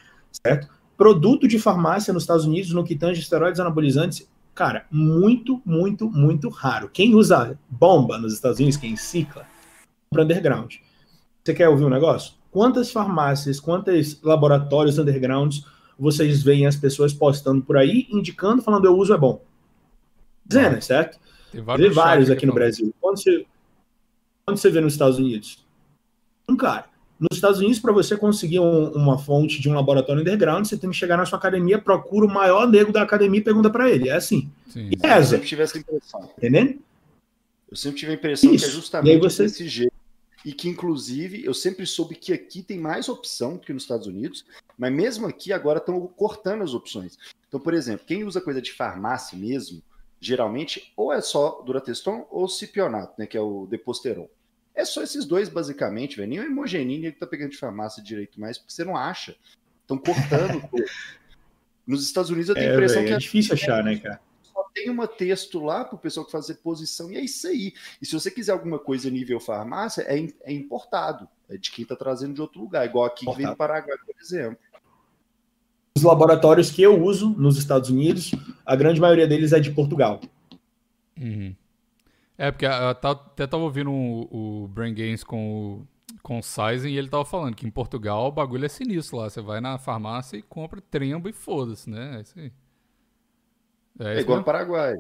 certo? 0.45 0.69
Produto 0.97 1.47
de 1.47 1.59
farmácia 1.59 2.13
nos 2.13 2.24
Estados 2.24 2.45
Unidos, 2.45 2.72
no 2.72 2.86
que 2.86 2.95
tange 2.95 3.19
esteroides 3.19 3.59
anabolizantes, 3.59 4.28
cara, 4.55 4.86
muito, 4.89 5.61
muito, 5.65 6.09
muito 6.09 6.47
raro. 6.47 6.89
Quem 6.91 7.13
usa 7.13 7.59
bomba 7.69 8.17
nos 8.17 8.34
Estados 8.34 8.59
Unidos, 8.59 8.78
quem 8.78 8.95
cicla, 8.95 9.45
para 10.12 10.24
underground. 10.24 10.76
Você 11.41 11.53
quer 11.53 11.70
ouvir 11.70 11.86
um 11.86 11.89
negócio? 11.89 12.34
Quantas 12.51 12.91
farmácias, 12.91 13.62
quantos 13.62 14.22
laboratórios 14.22 14.99
undergrounds 14.99 15.66
vocês 15.97 16.43
veem 16.43 16.68
as 16.68 16.76
pessoas 16.76 17.14
postando 17.14 17.62
por 17.62 17.78
aí, 17.78 18.07
indicando, 18.12 18.62
falando 18.62 18.86
eu 18.86 18.97
uso 18.97 19.14
é 19.14 19.18
bom? 19.18 19.41
Dezenas, 20.45 20.84
certo? 20.84 21.18
Tem 21.49 21.62
vários, 21.62 21.95
vários 21.95 22.30
aqui 22.30 22.45
no 22.45 22.53
Brasil. 22.53 22.93
Quando 22.99 23.22
você, 23.22 23.45
quando 24.45 24.57
você 24.57 24.70
vê 24.70 24.82
nos 24.82 24.93
Estados 24.93 25.18
Unidos? 25.18 25.66
Um 26.49 26.57
cara. 26.57 26.86
Nos 27.18 27.38
Estados 27.38 27.59
Unidos, 27.59 27.80
para 27.80 27.93
você 27.93 28.18
conseguir 28.18 28.59
um, 28.59 28.91
uma 28.91 29.18
fonte 29.18 29.62
de 29.62 29.70
um 29.70 29.74
laboratório 29.74 30.22
underground, 30.22 30.66
você 30.66 30.76
tem 30.76 30.89
que 30.89 30.95
chegar 30.95 31.16
na 31.16 31.26
sua 31.26 31.38
academia, 31.38 31.80
procura 31.80 32.26
o 32.26 32.30
maior 32.30 32.68
nego 32.68 32.91
da 32.91 33.01
academia 33.01 33.39
e 33.39 33.43
pergunta 33.43 33.70
para 33.70 33.89
ele. 33.89 34.09
É 34.09 34.16
assim. 34.16 34.51
Sim. 34.68 34.89
E 34.89 35.05
é, 35.05 35.20
eu 35.20 35.24
sempre 35.24 35.47
tive 35.47 35.62
essa 35.62 35.78
impressão. 35.78 36.30
Entendendo? 36.38 36.80
Eu 37.70 37.78
sempre 37.78 37.99
tive 37.99 38.12
a 38.12 38.16
impressão 38.16 38.53
Isso. 38.53 38.66
que 38.66 38.72
é 38.72 38.74
justamente 38.74 39.22
você... 39.22 39.43
desse 39.43 39.66
jeito 39.70 39.90
e 40.45 40.53
que, 40.53 40.67
inclusive, 40.67 41.45
eu 41.45 41.53
sempre 41.53 41.85
soube 41.85 42.15
que 42.15 42.33
aqui 42.33 42.63
tem 42.63 42.79
mais 42.79 43.07
opção 43.07 43.57
que 43.57 43.71
nos 43.71 43.83
Estados 43.83 44.07
Unidos, 44.07 44.45
mas 44.77 44.91
mesmo 44.91 45.27
aqui 45.27 45.53
agora 45.53 45.79
estão 45.79 46.05
cortando 46.07 46.63
as 46.63 46.73
opções. 46.73 47.17
Então, 47.47 47.59
por 47.59 47.73
exemplo, 47.73 48.05
quem 48.05 48.23
usa 48.23 48.41
coisa 48.41 48.61
de 48.61 48.71
farmácia 48.71 49.37
mesmo, 49.37 49.81
geralmente, 50.19 50.91
ou 50.95 51.11
é 51.11 51.21
só 51.21 51.61
Durateston 51.61 52.27
ou 52.29 52.47
Cipionato, 52.47 53.13
né, 53.17 53.25
que 53.25 53.37
é 53.37 53.41
o 53.41 53.67
Deposteron. 53.69 54.27
É 54.73 54.85
só 54.85 55.03
esses 55.03 55.25
dois, 55.25 55.49
basicamente, 55.49 56.17
velho. 56.17 56.29
Nem 56.29 56.39
o 56.39 56.43
Hemogenine 56.43 57.11
que 57.11 57.19
tá 57.19 57.27
pegando 57.27 57.51
de 57.51 57.57
farmácia 57.57 58.01
direito 58.01 58.39
mais, 58.39 58.57
porque 58.57 58.73
você 58.73 58.85
não 58.85 58.95
acha. 58.95 59.35
Estão 59.81 59.97
cortando. 59.97 60.63
Nos 61.85 62.03
Estados 62.05 62.29
Unidos 62.29 62.49
eu 62.49 62.55
tenho 62.55 62.67
a 62.67 62.71
é, 62.71 62.73
impressão 62.73 62.97
véio, 62.97 63.07
que. 63.07 63.13
É 63.13 63.17
difícil 63.17 63.53
achar, 63.53 63.83
né, 63.83 63.97
cara? 63.97 64.21
Tem 64.74 64.89
um 64.89 65.05
texto 65.07 65.63
lá 65.63 65.84
para 65.86 65.95
o 65.95 65.99
pessoal 65.99 66.30
fazer 66.30 66.55
posição, 66.55 67.11
e 67.11 67.17
é 67.17 67.22
isso 67.22 67.47
aí. 67.47 67.74
E 68.01 68.05
se 68.05 68.13
você 68.13 68.32
quiser 68.32 68.51
alguma 68.51 68.80
coisa 68.80 69.09
nível 69.09 69.39
farmácia, 69.39 70.03
é, 70.03 70.28
é 70.43 70.53
importado. 70.53 71.28
É 71.49 71.57
de 71.57 71.72
quem 71.72 71.84
está 71.84 71.95
trazendo 71.95 72.34
de 72.34 72.41
outro 72.41 72.61
lugar, 72.61 72.86
igual 72.86 73.05
aqui 73.05 73.26
que 73.26 73.36
vem 73.36 73.45
do 73.45 73.55
Paraguai, 73.55 73.97
por 74.05 74.15
exemplo. 74.22 74.57
Os 75.95 76.03
laboratórios 76.03 76.72
que 76.72 76.82
eu 76.82 77.03
uso 77.03 77.30
nos 77.32 77.57
Estados 77.57 77.89
Unidos, 77.89 78.32
a 78.65 78.76
grande 78.76 79.01
maioria 79.01 79.28
deles 79.28 79.51
é 79.51 79.59
de 79.59 79.72
Portugal. 79.72 80.22
Uhum. 81.19 81.53
É, 82.38 82.49
porque 82.49 82.65
até 82.65 83.43
estava 83.43 83.63
ouvindo 83.63 83.91
o, 83.91 84.63
o 84.63 84.67
Brain 84.69 84.95
Games 84.95 85.24
com 85.24 85.76
o, 85.76 85.88
com 86.24 86.41
sizing 86.41 86.89
e 86.89 86.97
ele 86.97 87.09
tava 87.09 87.26
falando 87.26 87.55
que 87.55 87.67
em 87.67 87.69
Portugal 87.69 88.28
o 88.28 88.32
bagulho 88.32 88.65
é 88.65 88.69
sinistro 88.69 89.17
lá. 89.17 89.30
Você 89.30 89.41
vai 89.41 89.61
na 89.61 89.78
farmácia 89.78 90.38
e 90.38 90.41
compra 90.41 90.82
trembo 90.82 91.30
e 91.30 91.34
foda-se, 91.34 91.89
né? 91.89 92.17
É 92.17 92.22
isso 92.22 92.39
aí. 92.39 92.51
É, 94.01 94.17
é 94.17 94.19
igual 94.19 94.39
no 94.39 94.43
Paraguai. 94.43 94.97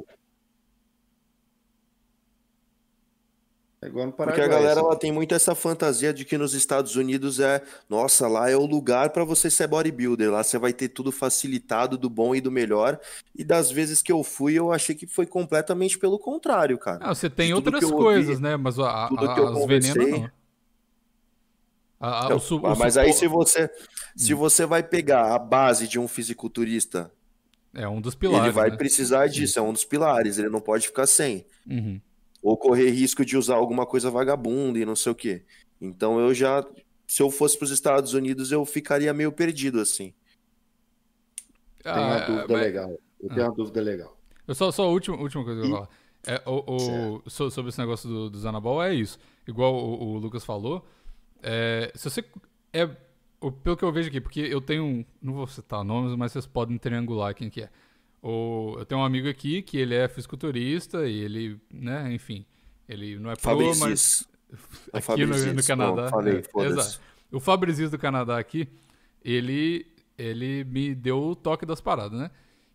É 3.81 3.87
igual 3.87 4.05
no 4.05 4.13
Paraguai. 4.13 4.39
Porque 4.39 4.53
a 4.53 4.59
galera 4.59 4.79
assim. 4.79 4.87
ela 4.87 4.95
tem 4.95 5.11
muito 5.11 5.33
essa 5.33 5.55
fantasia 5.55 6.13
de 6.13 6.23
que 6.23 6.37
nos 6.37 6.53
Estados 6.53 6.95
Unidos 6.95 7.39
é, 7.39 7.63
nossa, 7.89 8.27
lá 8.27 8.47
é 8.47 8.55
o 8.55 8.63
lugar 8.63 9.09
para 9.09 9.23
você 9.23 9.49
ser 9.49 9.65
bodybuilder. 9.65 10.29
Lá 10.29 10.43
você 10.43 10.59
vai 10.59 10.71
ter 10.71 10.89
tudo 10.89 11.11
facilitado 11.11 11.97
do 11.97 12.07
bom 12.07 12.35
e 12.35 12.41
do 12.41 12.51
melhor. 12.51 12.99
E 13.35 13.43
das 13.43 13.71
vezes 13.71 14.03
que 14.03 14.11
eu 14.11 14.23
fui, 14.23 14.53
eu 14.53 14.71
achei 14.71 14.93
que 14.93 15.07
foi 15.07 15.25
completamente 15.25 15.97
pelo 15.97 16.19
contrário, 16.19 16.77
cara. 16.77 16.99
Não, 16.99 17.15
você 17.15 17.27
tem 17.27 17.55
outras 17.55 17.83
coisas, 17.83 18.35
ouvi, 18.35 18.43
né? 18.43 18.55
Mas 18.55 18.77
a, 18.77 18.83
a, 18.83 19.07
a, 19.07 19.51
os 19.51 19.65
venenos 19.65 19.95
não. 19.95 20.29
A, 21.99 22.25
então, 22.25 22.37
o, 22.37 22.55
o, 22.55 22.77
mas 22.77 22.97
aí 22.97 23.13
se 23.13 23.27
você 23.27 23.69
se 24.15 24.33
hum. 24.33 24.37
você 24.37 24.65
vai 24.65 24.81
pegar 24.81 25.35
a 25.35 25.39
base 25.39 25.87
de 25.87 25.99
um 25.99 26.07
fisiculturista, 26.07 27.11
é 27.73 27.87
um 27.87 28.01
dos 28.01 28.15
pilares. 28.15 28.45
Ele 28.45 28.53
vai 28.53 28.69
né? 28.69 28.77
precisar 28.77 29.27
disso, 29.27 29.59
é 29.59 29.61
um 29.61 29.73
dos 29.73 29.85
pilares. 29.85 30.37
Ele 30.37 30.49
não 30.49 30.61
pode 30.61 30.87
ficar 30.87 31.07
sem. 31.07 31.45
Uhum 31.69 31.99
ou 32.41 32.57
correr 32.57 32.89
risco 32.89 33.23
de 33.23 33.37
usar 33.37 33.55
alguma 33.55 33.85
coisa 33.85 34.09
vagabunda 34.09 34.79
e 34.79 34.85
não 34.85 34.95
sei 34.95 35.11
o 35.11 35.15
quê. 35.15 35.43
Então 35.79 36.19
eu 36.19 36.33
já, 36.33 36.65
se 37.07 37.21
eu 37.21 37.29
fosse 37.29 37.57
para 37.57 37.65
os 37.65 37.71
Estados 37.71 38.13
Unidos, 38.13 38.51
eu 38.51 38.65
ficaria 38.65 39.13
meio 39.13 39.31
perdido 39.31 39.79
assim. 39.79 40.13
Tem 41.83 41.91
uma 41.91 42.15
ah, 42.15 42.25
dúvida 42.25 42.53
mas... 42.53 42.61
legal. 42.61 42.99
Eu 43.21 43.29
tenho 43.29 43.41
ah. 43.41 43.49
uma 43.49 43.55
dúvida 43.55 43.81
legal. 43.81 44.17
Eu 44.47 44.55
só, 44.55 44.71
só 44.71 44.83
a 44.83 44.87
última, 44.87 45.17
última 45.17 45.43
coisa 45.43 45.61
que 45.61 45.67
eu 45.67 45.69
vou 45.69 45.79
falar. 45.79 46.01
É, 46.23 46.41
o, 46.45 47.21
o 47.25 47.29
sobre 47.29 47.69
esse 47.69 47.79
negócio 47.79 48.07
do, 48.07 48.29
do 48.29 48.39
Zanabol 48.39 48.81
é 48.81 48.93
isso. 48.93 49.19
Igual 49.47 49.73
o, 49.73 50.13
o 50.13 50.17
Lucas 50.17 50.43
falou. 50.43 50.85
É, 51.41 51.91
se 51.95 52.09
você. 52.09 52.23
É, 52.73 52.87
pelo 53.49 53.75
que 53.75 53.83
eu 53.83 53.91
vejo 53.91 54.09
aqui, 54.09 54.21
porque 54.21 54.41
eu 54.41 54.61
tenho. 54.61 55.05
Não 55.21 55.33
vou 55.33 55.47
citar 55.47 55.83
nomes, 55.83 56.15
mas 56.15 56.31
vocês 56.31 56.45
podem 56.45 56.77
triangular 56.77 57.33
quem 57.33 57.49
que 57.49 57.61
é. 57.61 57.69
O, 58.21 58.75
eu 58.77 58.85
tenho 58.85 59.01
um 59.01 59.03
amigo 59.03 59.27
aqui 59.27 59.63
que 59.63 59.77
ele 59.77 59.95
é 59.95 60.07
fisiculturista 60.07 61.07
e 61.07 61.19
ele, 61.21 61.59
né, 61.73 62.13
enfim, 62.13 62.45
ele 62.87 63.17
não 63.17 63.31
é 63.31 63.35
pro, 63.35 63.75
mas 63.79 64.29
é 64.93 64.97
aqui 64.99 65.25
no, 65.25 65.53
no, 65.53 65.63
Canadá. 65.63 66.03
Bom, 66.03 66.09
falei, 66.09 66.43
é, 66.55 66.65
exato. 66.65 67.01
O 67.31 67.39
Fabrizio 67.39 67.89
do 67.89 67.97
Canadá 67.97 68.37
aqui, 68.37 68.67
ele 69.23 69.87
ele 70.17 70.63
me 70.65 70.93
deu 70.93 71.19
o 71.19 71.35
toque 71.35 71.65
das 71.65 71.81
paradas, 71.81 72.19
né? 72.19 72.29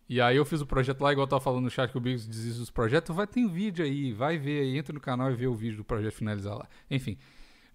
E 0.09 0.19
aí 0.19 0.37
eu 0.37 0.45
fiz 0.45 0.61
o 0.61 0.65
projeto 0.65 1.01
lá, 1.01 1.11
igual 1.11 1.25
eu 1.25 1.29
tava 1.29 1.41
falando 1.41 1.63
no 1.63 1.69
chat 1.69 1.91
que 1.91 1.97
o 1.97 2.01
Biggs 2.01 2.27
desiste 2.27 2.59
dos 2.59 2.69
projetos, 2.69 3.15
vai 3.15 3.27
ter 3.27 3.41
um 3.41 3.49
vídeo 3.49 3.85
aí, 3.85 4.13
vai 4.13 4.37
ver 4.37 4.61
aí, 4.61 4.77
entra 4.77 4.93
no 4.93 4.99
canal 4.99 5.31
e 5.31 5.35
vê 5.35 5.47
o 5.47 5.53
vídeo 5.53 5.77
do 5.77 5.83
projeto 5.83 6.13
finalizar 6.13 6.55
lá. 6.55 6.67
Enfim, 6.89 7.17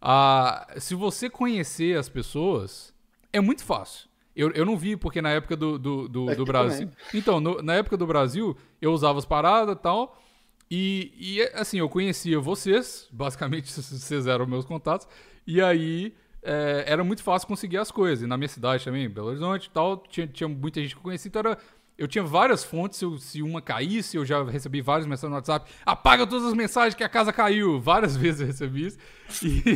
ah, 0.03 0.67
se 0.79 0.97
você 0.97 1.31
conhecer 1.31 1.97
as 1.97 2.09
pessoas, 2.09 2.93
é 3.33 3.41
muito 3.41 3.65
fácil. 3.65 4.09
Eu, 4.35 4.51
eu 4.51 4.67
não 4.67 4.77
vi, 4.77 4.97
porque 4.97 5.23
na 5.23 5.31
época 5.31 5.55
do, 5.55 5.79
do, 5.79 6.09
do, 6.09 6.31
é 6.31 6.35
do 6.35 6.45
Brasil. 6.45 6.89
Também. 6.89 7.07
Então, 7.15 7.41
no, 7.41 7.63
na 7.63 7.75
época 7.75 7.97
do 7.97 8.07
Brasil, 8.07 8.57
eu 8.81 8.93
usava 8.93 9.19
as 9.21 9.25
paradas 9.25 9.77
e 9.77 9.79
tal. 9.79 10.21
E, 10.69 11.13
e, 11.17 11.43
assim, 11.55 11.79
eu 11.79 11.89
conhecia 11.89 12.41
vocês, 12.41 13.09
basicamente 13.13 13.71
vocês 13.71 14.27
eram 14.27 14.45
meus 14.45 14.65
contatos. 14.65 15.07
E 15.47 15.61
aí 15.61 16.15
é, 16.43 16.85
era 16.87 17.05
muito 17.05 17.23
fácil 17.23 17.47
conseguir 17.47 17.79
as 17.79 17.93
coisas. 17.93 18.25
E 18.25 18.27
na 18.27 18.37
minha 18.37 18.49
cidade 18.49 18.85
também, 18.85 19.09
Belo 19.09 19.29
Horizonte 19.29 19.67
e 19.67 19.71
tal, 19.71 19.99
tinha, 19.99 20.27
tinha 20.27 20.49
muita 20.49 20.81
gente 20.81 20.95
que 20.95 20.99
eu 20.99 21.05
conhecia. 21.05 21.29
Então 21.29 21.41
era, 21.41 21.59
eu 21.97 22.09
tinha 22.09 22.25
várias 22.25 22.65
fontes. 22.65 22.99
Se, 22.99 23.19
se 23.19 23.43
uma 23.43 23.61
caísse, 23.61 24.17
eu 24.17 24.25
já 24.25 24.43
recebi 24.45 24.81
várias 24.81 25.07
mensagens 25.07 25.31
no 25.31 25.37
WhatsApp. 25.37 25.71
Apaga 25.85 26.27
todas 26.27 26.47
as 26.47 26.55
mensagens 26.55 26.95
que 26.95 27.05
a 27.05 27.09
casa 27.09 27.33
caiu. 27.33 27.79
Várias 27.83 28.17
vezes 28.17 28.41
eu 28.41 28.47
recebi 28.47 28.87
isso. 28.87 28.99
E... 29.43 29.63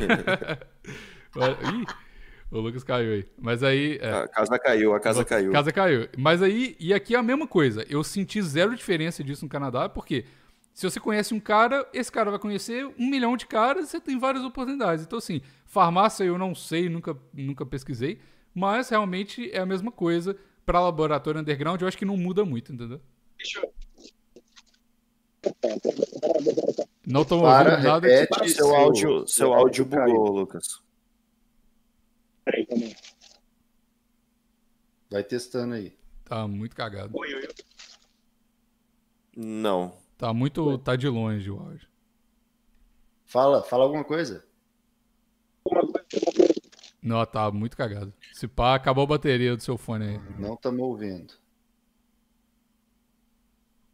Ih, 1.36 1.86
o 2.50 2.60
Lucas 2.60 2.82
caiu 2.82 3.12
aí. 3.12 3.26
Mas 3.38 3.62
aí. 3.62 3.98
É, 4.00 4.10
a 4.10 4.28
casa 4.28 4.58
caiu, 4.58 4.94
a 4.94 5.00
casa 5.00 5.24
caiu. 5.24 5.50
A 5.50 5.52
casa 5.52 5.72
caiu. 5.72 6.08
Mas 6.16 6.42
aí, 6.42 6.76
e 6.80 6.94
aqui 6.94 7.14
é 7.14 7.18
a 7.18 7.22
mesma 7.22 7.46
coisa. 7.46 7.84
Eu 7.88 8.02
senti 8.02 8.40
zero 8.40 8.74
diferença 8.74 9.22
disso 9.22 9.44
no 9.44 9.48
Canadá, 9.48 9.88
porque 9.88 10.24
se 10.76 10.88
você 10.88 11.00
conhece 11.00 11.32
um 11.32 11.40
cara, 11.40 11.88
esse 11.92 12.12
cara 12.12 12.30
vai 12.30 12.38
conhecer 12.38 12.86
um 12.98 13.08
milhão 13.08 13.34
de 13.36 13.46
caras, 13.46 13.88
você 13.88 13.98
tem 13.98 14.18
várias 14.18 14.44
oportunidades. 14.44 15.04
Então, 15.04 15.18
assim, 15.18 15.40
farmácia 15.64 16.22
eu 16.24 16.36
não 16.36 16.54
sei, 16.54 16.88
nunca, 16.88 17.16
nunca 17.32 17.64
pesquisei, 17.64 18.18
mas 18.54 18.90
realmente 18.90 19.50
é 19.52 19.58
a 19.58 19.66
mesma 19.66 19.90
coisa. 19.90 20.36
Para 20.66 20.80
laboratório 20.80 21.40
underground, 21.40 21.80
eu 21.80 21.86
acho 21.86 21.96
que 21.96 22.04
não 22.04 22.16
muda 22.16 22.44
muito, 22.44 22.72
entendeu? 22.72 23.00
Deixa 23.38 23.60
eu. 23.60 23.72
Não 27.06 27.24
tô 27.24 27.36
ouvindo 27.36 27.82
nada. 27.82 28.08
Repete, 28.08 28.50
seu, 28.50 28.74
áudio, 28.74 29.28
seu 29.28 29.54
áudio 29.54 29.84
bugou, 29.84 30.28
Lucas. 30.32 30.82
Peraí 32.44 32.66
também. 32.66 32.96
Vai 35.08 35.22
testando 35.22 35.74
aí. 35.74 35.96
Tá 36.24 36.48
muito 36.48 36.74
cagado. 36.74 37.16
Oi, 37.16 37.32
oi, 37.32 37.42
oi. 37.42 37.54
Não. 39.36 39.96
Tá 40.18 40.34
muito. 40.34 40.68
Oi. 40.68 40.78
Tá 40.78 40.96
de 40.96 41.08
longe 41.08 41.48
o 41.48 41.60
áudio. 41.60 41.88
Fala, 43.24 43.62
fala 43.62 43.84
alguma 43.84 44.02
coisa. 44.02 44.44
Não, 47.06 47.24
tá 47.24 47.52
muito 47.52 47.76
cagado. 47.76 48.12
Se 48.32 48.48
pá, 48.48 48.74
acabou 48.74 49.04
a 49.04 49.06
bateria 49.06 49.56
do 49.56 49.62
seu 49.62 49.78
fone 49.78 50.04
aí. 50.06 50.20
Não 50.40 50.54
estamos 50.54 50.80
ouvindo. 50.80 51.34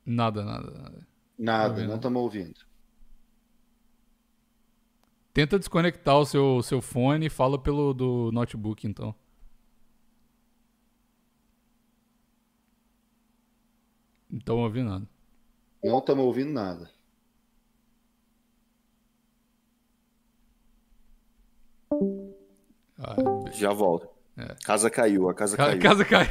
Nada, 0.07 0.43
nada, 0.43 0.71
nada. 0.71 1.09
Nada, 1.39 1.87
não 1.87 1.97
estamos 1.97 2.23
ouvindo. 2.23 2.61
Tenta 5.35 5.59
desconectar 5.59 6.17
o 6.17 6.25
seu, 6.25 6.63
seu 6.63 6.81
fone 6.81 7.27
e 7.27 7.31
fala 7.31 7.59
pelo 7.59 7.93
do 7.93 8.31
notebook, 8.33 8.87
então. 8.87 9.15
Não 14.31 14.39
estamos 14.39 14.63
ouvindo 14.63 14.89
nada. 14.89 15.09
Não 15.85 15.99
estamos 15.99 16.25
ouvindo 16.25 16.51
nada. 16.51 16.91
Ah, 23.03 23.17
Já 23.53 23.73
volto. 23.73 24.09
É. 24.37 24.55
Casa 24.65 24.89
caiu, 24.89 25.29
a 25.29 25.35
casa 25.35 25.57
Ca 25.57 25.67
caiu. 25.67 25.81
Casa 25.81 26.05
caiu. 26.05 26.31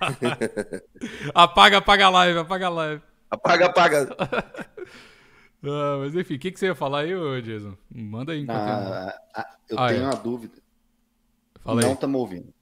apaga, 1.34 1.78
apaga 1.78 2.06
a 2.06 2.10
live, 2.10 2.38
apaga 2.38 2.66
a 2.66 2.70
live. 2.70 3.02
Apaga, 3.30 3.66
apaga. 3.66 4.08
Ah, 5.64 5.98
mas 6.00 6.12
enfim, 6.16 6.34
o 6.34 6.38
que, 6.40 6.50
que 6.50 6.58
você 6.58 6.66
ia 6.66 6.74
falar 6.74 7.02
aí, 7.02 7.42
Jason? 7.42 7.76
Manda 7.88 8.32
aí. 8.32 8.44
Ah, 8.48 9.16
ah, 9.32 9.56
eu 9.68 9.78
ah, 9.78 9.88
tenho 9.88 10.02
é. 10.02 10.06
uma 10.06 10.16
dúvida. 10.16 10.60
Fala 11.60 11.80
Não 11.80 11.92
estamos 11.92 12.20
ouvindo. 12.20 12.52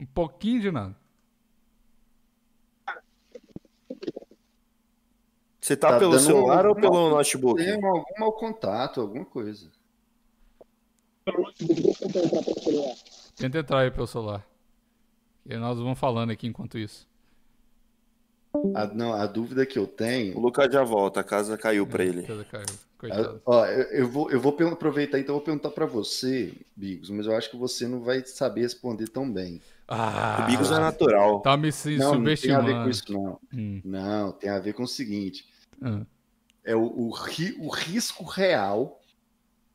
Um 0.00 0.06
pouquinho 0.06 0.62
de 0.62 0.70
nada. 0.70 0.96
Você 5.60 5.76
tá, 5.76 5.90
tá 5.90 5.98
pelo 5.98 6.18
celular 6.18 6.66
ou 6.66 6.74
pelo 6.74 7.10
notebook? 7.10 7.62
Tem 7.62 7.74
algum 7.74 8.02
mau 8.18 8.32
contato, 8.32 9.02
alguma 9.02 9.26
coisa. 9.26 9.70
Tenta 13.36 13.58
entrar 13.58 13.80
aí 13.80 13.90
pelo 13.90 14.06
celular. 14.06 14.46
E 15.46 15.56
nós 15.56 15.78
vamos 15.78 15.98
falando 15.98 16.30
aqui 16.30 16.46
enquanto 16.46 16.78
isso. 16.78 17.06
A, 18.74 18.86
não, 18.86 19.12
a 19.12 19.26
dúvida 19.26 19.66
que 19.66 19.78
eu 19.78 19.86
tenho. 19.86 20.36
O 20.36 20.40
Lucas 20.40 20.72
já 20.72 20.84
volta, 20.84 21.20
a 21.20 21.24
casa 21.24 21.58
caiu 21.58 21.86
para 21.86 22.04
ele. 22.04 22.20
A 22.20 22.26
casa 22.26 22.44
caiu. 22.44 22.66
Coitado. 22.96 23.42
ó, 23.44 23.66
eu, 23.66 23.82
eu, 23.90 24.08
vou, 24.08 24.30
eu 24.30 24.40
vou 24.40 24.56
aproveitar 24.72 25.18
então, 25.18 25.34
vou 25.34 25.44
perguntar 25.44 25.70
para 25.70 25.84
você, 25.84 26.54
Bigos, 26.74 27.10
mas 27.10 27.26
eu 27.26 27.36
acho 27.36 27.50
que 27.50 27.56
você 27.56 27.86
não 27.86 28.00
vai 28.00 28.24
saber 28.24 28.62
responder 28.62 29.08
tão 29.08 29.30
bem. 29.30 29.60
Ah, 29.86 30.38
o 30.40 30.46
Bigos 30.46 30.70
é 30.70 30.78
natural. 30.78 31.40
Tá 31.40 31.56
me 31.56 31.68
não, 31.98 32.14
não 32.14 32.34
tem 32.34 32.52
a 32.52 32.60
ver 32.60 32.72
com 32.72 32.88
isso, 32.88 33.12
não. 33.12 33.38
Hum. 33.52 33.80
Não, 33.84 34.32
tem 34.32 34.48
a 34.48 34.58
ver 34.58 34.72
com 34.72 34.84
o 34.84 34.88
seguinte: 34.88 35.44
hum. 35.82 36.06
é 36.64 36.74
o, 36.74 36.84
o, 36.84 37.10
o 37.58 37.68
risco 37.68 38.24
real 38.24 39.00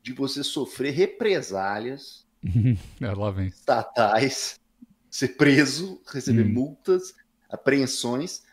de 0.09 0.13
você 0.13 0.43
sofrer 0.43 0.91
represálias 0.91 2.25
é, 2.43 3.45
estatais, 3.45 4.59
ser 5.07 5.29
preso, 5.29 6.01
receber 6.11 6.45
hum. 6.45 6.53
multas, 6.53 7.13
apreensões 7.47 8.43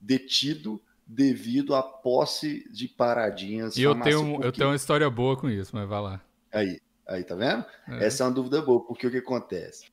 detido 0.00 0.82
devido 1.06 1.74
à 1.74 1.82
posse 1.82 2.68
de 2.72 2.88
paradinhas. 2.88 3.76
E 3.76 3.82
eu 3.82 3.98
tenho, 4.00 4.42
eu 4.42 4.50
tenho 4.50 4.70
uma 4.70 4.76
história 4.76 5.08
boa 5.08 5.36
com 5.36 5.48
isso, 5.48 5.70
mas 5.74 5.88
vai 5.88 6.02
lá. 6.02 6.24
Aí, 6.52 6.80
aí 7.06 7.22
tá 7.22 7.36
vendo? 7.36 7.64
É. 7.88 8.06
Essa 8.06 8.24
é 8.24 8.26
uma 8.26 8.32
dúvida 8.32 8.60
boa, 8.60 8.84
porque 8.84 9.06
o 9.06 9.10
que 9.10 9.18
acontece? 9.18 9.86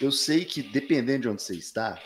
Eu 0.00 0.10
sei 0.10 0.44
que 0.44 0.60
dependendo 0.60 1.22
de 1.22 1.28
onde 1.28 1.42
você 1.42 1.54
está, 1.54 2.00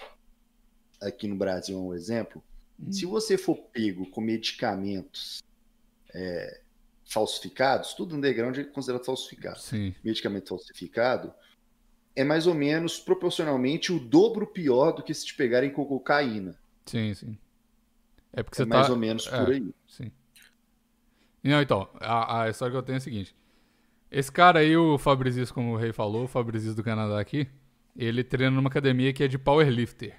aqui 1.01 1.27
no 1.27 1.37
Brasil 1.37 1.79
é 1.79 1.81
um 1.81 1.95
exemplo, 1.95 2.45
hum. 2.79 2.93
se 2.93 3.07
você 3.07 3.39
for 3.39 3.57
pego 3.73 4.11
com 4.11 4.21
medicamentos 4.21 5.43
é, 6.13 6.61
falsificados, 7.09 7.95
tudo 7.95 8.15
underground 8.15 8.57
é 8.59 8.65
considerado 8.65 9.05
falsificado. 9.05 9.59
Sim. 9.59 9.95
Medicamento 10.05 10.51
falsificado 10.51 11.33
é 12.15 12.23
mais 12.23 12.47
ou 12.47 12.55
menos 12.55 13.01
proporcionalmente 13.01 13.93
o 13.93 13.99
dobro 13.99 14.47
pior 14.47 14.93
do 14.93 15.03
que 15.03 15.15
se 15.15 15.25
te 15.25 15.35
pegarem 15.35 15.71
com 15.71 15.85
cocaína. 15.87 16.55
Sim, 16.85 17.15
sim. 17.15 17.39
É 18.33 18.43
porque 18.43 18.61
é 18.61 18.65
você 18.65 18.69
mais 18.69 18.87
tá... 18.87 18.93
ou 18.93 18.99
menos 18.99 19.27
por 19.27 19.51
é, 19.51 19.57
aí. 19.57 19.75
Sim. 19.87 20.13
Não, 21.43 21.63
então, 21.63 21.89
a, 21.99 22.43
a, 22.43 22.51
história 22.51 22.73
que 22.73 22.77
eu 22.77 22.83
tenho 22.83 22.97
é 22.97 22.99
a 22.99 23.01
seguinte. 23.01 23.35
Esse 24.11 24.31
cara 24.31 24.59
aí, 24.59 24.77
o 24.77 24.99
Fabrizio, 24.99 25.53
como 25.55 25.73
o 25.73 25.77
Rei 25.77 25.93
falou, 25.93 26.25
o 26.25 26.29
Fabrizio 26.29 26.75
do 26.75 26.83
Canadá 26.83 27.19
aqui, 27.19 27.49
ele 27.97 28.23
treina 28.23 28.55
numa 28.55 28.69
academia 28.69 29.13
que 29.13 29.25
é 29.25 29.29
de 29.29 29.39
powerlifter. 29.39 30.17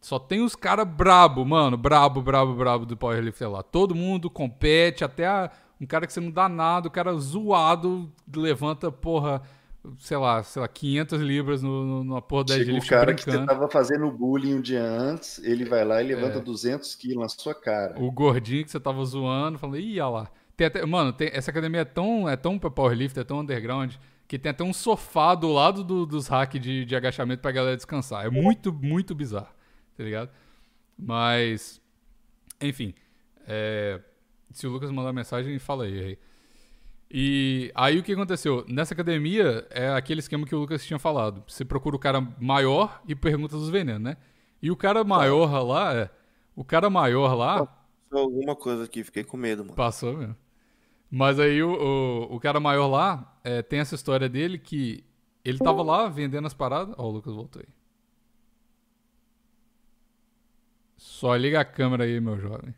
Só 0.00 0.18
tem 0.18 0.42
os 0.42 0.56
caras 0.56 0.86
brabo, 0.86 1.44
mano, 1.44 1.76
brabo, 1.76 2.22
brabo, 2.22 2.54
brabo 2.54 2.86
do 2.86 2.96
powerlifter 2.96 3.50
lá. 3.50 3.62
Todo 3.62 3.94
mundo 3.94 4.30
compete, 4.30 5.04
até 5.04 5.26
a, 5.26 5.50
um 5.82 5.86
cara 5.86 6.06
que 6.06 6.12
você 6.12 6.20
não 6.20 6.30
dá 6.30 6.48
nada, 6.48 6.88
o 6.88 6.90
cara 6.90 7.12
zoado 7.14 8.10
levanta, 8.34 8.90
porra, 8.90 9.42
sei 9.98 10.16
lá, 10.16 10.42
sei 10.42 10.62
lá, 10.62 10.68
500 10.68 11.20
libras 11.20 11.62
no, 11.62 11.84
no, 11.84 12.04
numa 12.04 12.22
porra 12.22 12.44
da 12.44 12.54
Chega 12.54 12.72
o 12.72 12.86
cara 12.86 13.06
brincando. 13.06 13.24
que 13.24 13.40
você 13.40 13.46
tava 13.46 13.68
fazendo 13.68 14.10
bullying 14.10 14.54
um 14.54 14.60
dia 14.60 14.82
antes, 14.82 15.38
ele 15.44 15.64
vai 15.64 15.84
lá 15.84 16.02
e 16.02 16.06
levanta 16.06 16.38
é. 16.38 16.40
200 16.40 16.94
quilos 16.94 17.22
na 17.22 17.28
sua 17.28 17.54
cara. 17.54 18.00
O 18.00 18.10
gordinho 18.10 18.64
que 18.64 18.70
você 18.70 18.80
tava 18.80 19.04
zoando, 19.04 19.58
falando, 19.58 19.78
ih, 19.78 20.00
olha 20.00 20.08
lá. 20.08 20.30
Tem 20.56 20.66
até, 20.66 20.86
mano, 20.86 21.12
tem, 21.12 21.30
essa 21.32 21.50
academia 21.50 21.80
é 21.80 21.84
tão, 21.84 22.28
é 22.28 22.36
tão 22.36 22.58
powerlifter, 22.58 23.22
é 23.22 23.24
tão 23.24 23.40
underground, 23.40 23.94
que 24.28 24.38
tem 24.38 24.50
até 24.50 24.62
um 24.62 24.72
sofá 24.72 25.34
do 25.34 25.52
lado 25.52 25.82
do, 25.82 26.06
dos 26.06 26.28
hacks 26.28 26.60
de, 26.60 26.84
de 26.84 26.94
agachamento 26.94 27.42
pra 27.42 27.50
galera 27.50 27.76
descansar. 27.76 28.24
É 28.24 28.30
muito, 28.30 28.72
muito 28.72 29.14
bizarro 29.14 29.48
tá 29.96 30.04
ligado? 30.04 30.30
Mas, 30.98 31.80
enfim, 32.60 32.94
é, 33.46 34.00
se 34.52 34.66
o 34.66 34.70
Lucas 34.70 34.90
mandar 34.90 35.12
mensagem, 35.12 35.58
fala 35.58 35.84
aí, 35.84 36.00
aí. 36.00 36.18
E 37.14 37.70
aí 37.74 37.98
o 37.98 38.02
que 38.02 38.12
aconteceu? 38.12 38.64
Nessa 38.66 38.94
academia 38.94 39.66
é 39.70 39.90
aquele 39.90 40.20
esquema 40.20 40.46
que 40.46 40.54
o 40.54 40.58
Lucas 40.58 40.84
tinha 40.84 40.98
falado. 40.98 41.44
Você 41.46 41.64
procura 41.64 41.94
o 41.94 41.98
cara 41.98 42.20
maior 42.40 43.02
e 43.06 43.14
pergunta 43.14 43.54
dos 43.54 43.68
venenos, 43.68 44.02
né? 44.02 44.16
E 44.62 44.70
o 44.70 44.76
cara 44.76 45.04
maior 45.04 45.62
lá, 45.62 45.94
é, 45.94 46.10
o 46.56 46.64
cara 46.64 46.88
maior 46.88 47.34
lá. 47.34 47.66
Passou 47.66 48.24
alguma 48.24 48.56
coisa 48.56 48.84
aqui, 48.84 49.04
fiquei 49.04 49.24
com 49.24 49.36
medo, 49.36 49.62
mano. 49.62 49.74
Passou 49.74 50.16
mesmo. 50.16 50.36
Mas 51.10 51.38
aí 51.38 51.62
o, 51.62 51.72
o, 51.74 52.36
o 52.36 52.40
cara 52.40 52.58
maior 52.58 52.86
lá 52.86 53.38
é, 53.44 53.60
tem 53.60 53.80
essa 53.80 53.94
história 53.94 54.28
dele 54.28 54.58
que 54.58 55.04
ele 55.44 55.58
tava 55.58 55.82
lá 55.82 56.08
vendendo 56.08 56.46
as 56.46 56.54
paradas. 56.54 56.94
Ó, 56.96 57.08
o 57.08 57.10
Lucas 57.10 57.34
voltou 57.34 57.60
aí. 57.60 57.68
Só 60.96 61.36
liga 61.36 61.60
a 61.60 61.64
câmera 61.64 62.04
aí, 62.04 62.18
meu 62.20 62.38
jovem. 62.38 62.74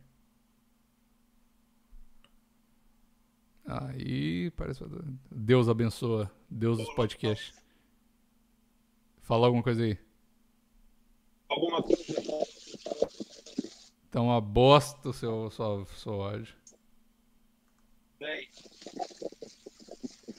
Aí 3.65 4.51
parece. 4.51 4.83
Deus 5.31 5.67
abençoa. 5.67 6.31
Deus 6.49 6.77
dos 6.77 6.93
podcasts. 6.93 7.53
Fala 9.21 9.47
alguma 9.47 9.63
coisa 9.63 9.83
aí. 9.83 9.97
Alguma 11.49 11.81
coisa. 11.81 12.03
Então 14.07 14.27
uma 14.27 14.39
bosta 14.39 15.09
o 15.09 15.13
seu, 15.13 15.49
seu, 15.49 15.85
seu 15.97 16.21
áudio. 16.21 16.55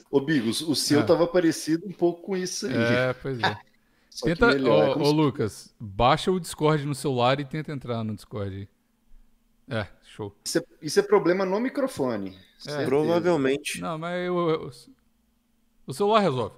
Ô 0.09 0.21
Bigos, 0.21 0.61
o 0.61 0.73
seu 0.73 1.01
é. 1.01 1.03
tava 1.03 1.27
parecido 1.27 1.85
um 1.85 1.91
pouco 1.91 2.21
com 2.21 2.35
isso 2.35 2.65
aí. 2.65 2.73
É, 2.73 3.13
pois 3.13 3.39
é. 3.39 3.57
tenta, 4.23 4.47
melhor, 4.47 4.97
ô, 4.97 5.01
é 5.01 5.07
ô 5.07 5.11
Lucas, 5.11 5.75
baixa 5.79 6.31
o 6.31 6.39
Discord 6.39 6.85
no 6.85 6.95
celular 6.95 7.39
e 7.39 7.45
tenta 7.45 7.71
entrar 7.71 8.03
no 8.03 8.15
Discord. 8.15 8.67
É, 9.69 9.87
show. 10.03 10.33
Isso 10.45 10.57
é, 10.59 10.63
isso 10.81 10.99
é 10.99 11.03
problema 11.03 11.45
no 11.45 11.59
microfone. 11.59 12.37
É, 12.67 12.85
provavelmente. 12.85 13.81
Não, 13.81 13.97
mas 13.97 14.25
eu, 14.25 14.49
eu, 14.49 14.71
o 15.85 15.93
celular 15.93 16.19
resolve. 16.21 16.55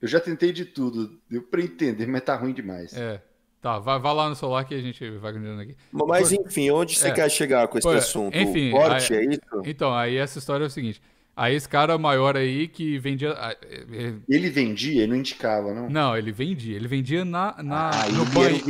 Eu 0.00 0.08
já 0.08 0.20
tentei 0.20 0.52
de 0.52 0.64
tudo, 0.64 1.20
deu 1.28 1.42
pra 1.42 1.60
entender, 1.60 2.06
mas 2.06 2.22
tá 2.22 2.36
ruim 2.36 2.52
demais. 2.52 2.96
É. 2.96 3.20
Tá, 3.60 3.80
vai, 3.80 3.98
vai 3.98 4.14
lá 4.14 4.28
no 4.28 4.36
celular 4.36 4.64
que 4.64 4.74
a 4.74 4.80
gente 4.80 5.10
vai 5.18 5.32
continuando 5.32 5.62
aqui. 5.62 5.76
Mas 5.90 6.30
enfim, 6.30 6.70
onde 6.70 6.96
você 6.96 7.08
é. 7.08 7.12
quer 7.12 7.28
chegar 7.28 7.66
com 7.66 7.76
esse 7.76 7.88
Pô, 7.88 7.92
assunto? 7.92 8.36
Enfim, 8.36 8.72
o 8.72 8.80
aí, 8.80 9.02
é 9.10 9.24
isso? 9.24 9.40
Então, 9.64 9.92
aí 9.92 10.16
essa 10.16 10.38
história 10.38 10.62
é 10.62 10.68
o 10.68 10.70
seguinte. 10.70 11.02
Aí 11.38 11.54
esse 11.54 11.68
cara 11.68 11.96
maior 11.96 12.36
aí 12.36 12.66
que 12.66 12.98
vendia. 12.98 13.28
É, 13.28 13.56
é, 13.72 14.14
ele 14.28 14.50
vendia, 14.50 15.02
ele 15.04 15.12
não 15.12 15.16
indicava, 15.16 15.72
não? 15.72 15.88
Não, 15.88 16.16
ele 16.16 16.32
vendia. 16.32 16.74
Ele 16.74 16.88
vendia 16.88 17.24
na, 17.24 17.54
na 17.62 17.90
ah, 17.90 18.08
no, 18.08 18.24
banhe... 18.24 18.60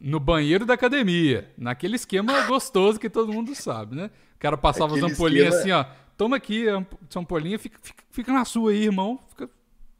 no 0.00 0.20
banheiro 0.20 0.64
da 0.64 0.74
academia. 0.74 1.50
Naquele 1.58 1.96
esquema 1.96 2.42
gostoso 2.42 3.00
que 3.00 3.10
todo 3.10 3.32
mundo 3.32 3.52
sabe, 3.56 3.96
né? 3.96 4.12
O 4.36 4.38
cara 4.38 4.56
passava 4.56 4.92
Aquele 4.92 5.06
as 5.06 5.12
ampolinhas 5.12 5.56
esquema... 5.56 5.80
assim, 5.80 5.90
ó. 5.90 5.94
Toma 6.16 6.36
aqui 6.36 6.68
essa 6.68 7.18
ampolinha, 7.18 7.58
fica, 7.58 7.80
fica, 7.82 8.04
fica, 8.08 8.32
na 8.32 8.44
sua 8.44 8.70
aí, 8.70 8.84
irmão. 8.84 9.18
Fica 9.30 9.50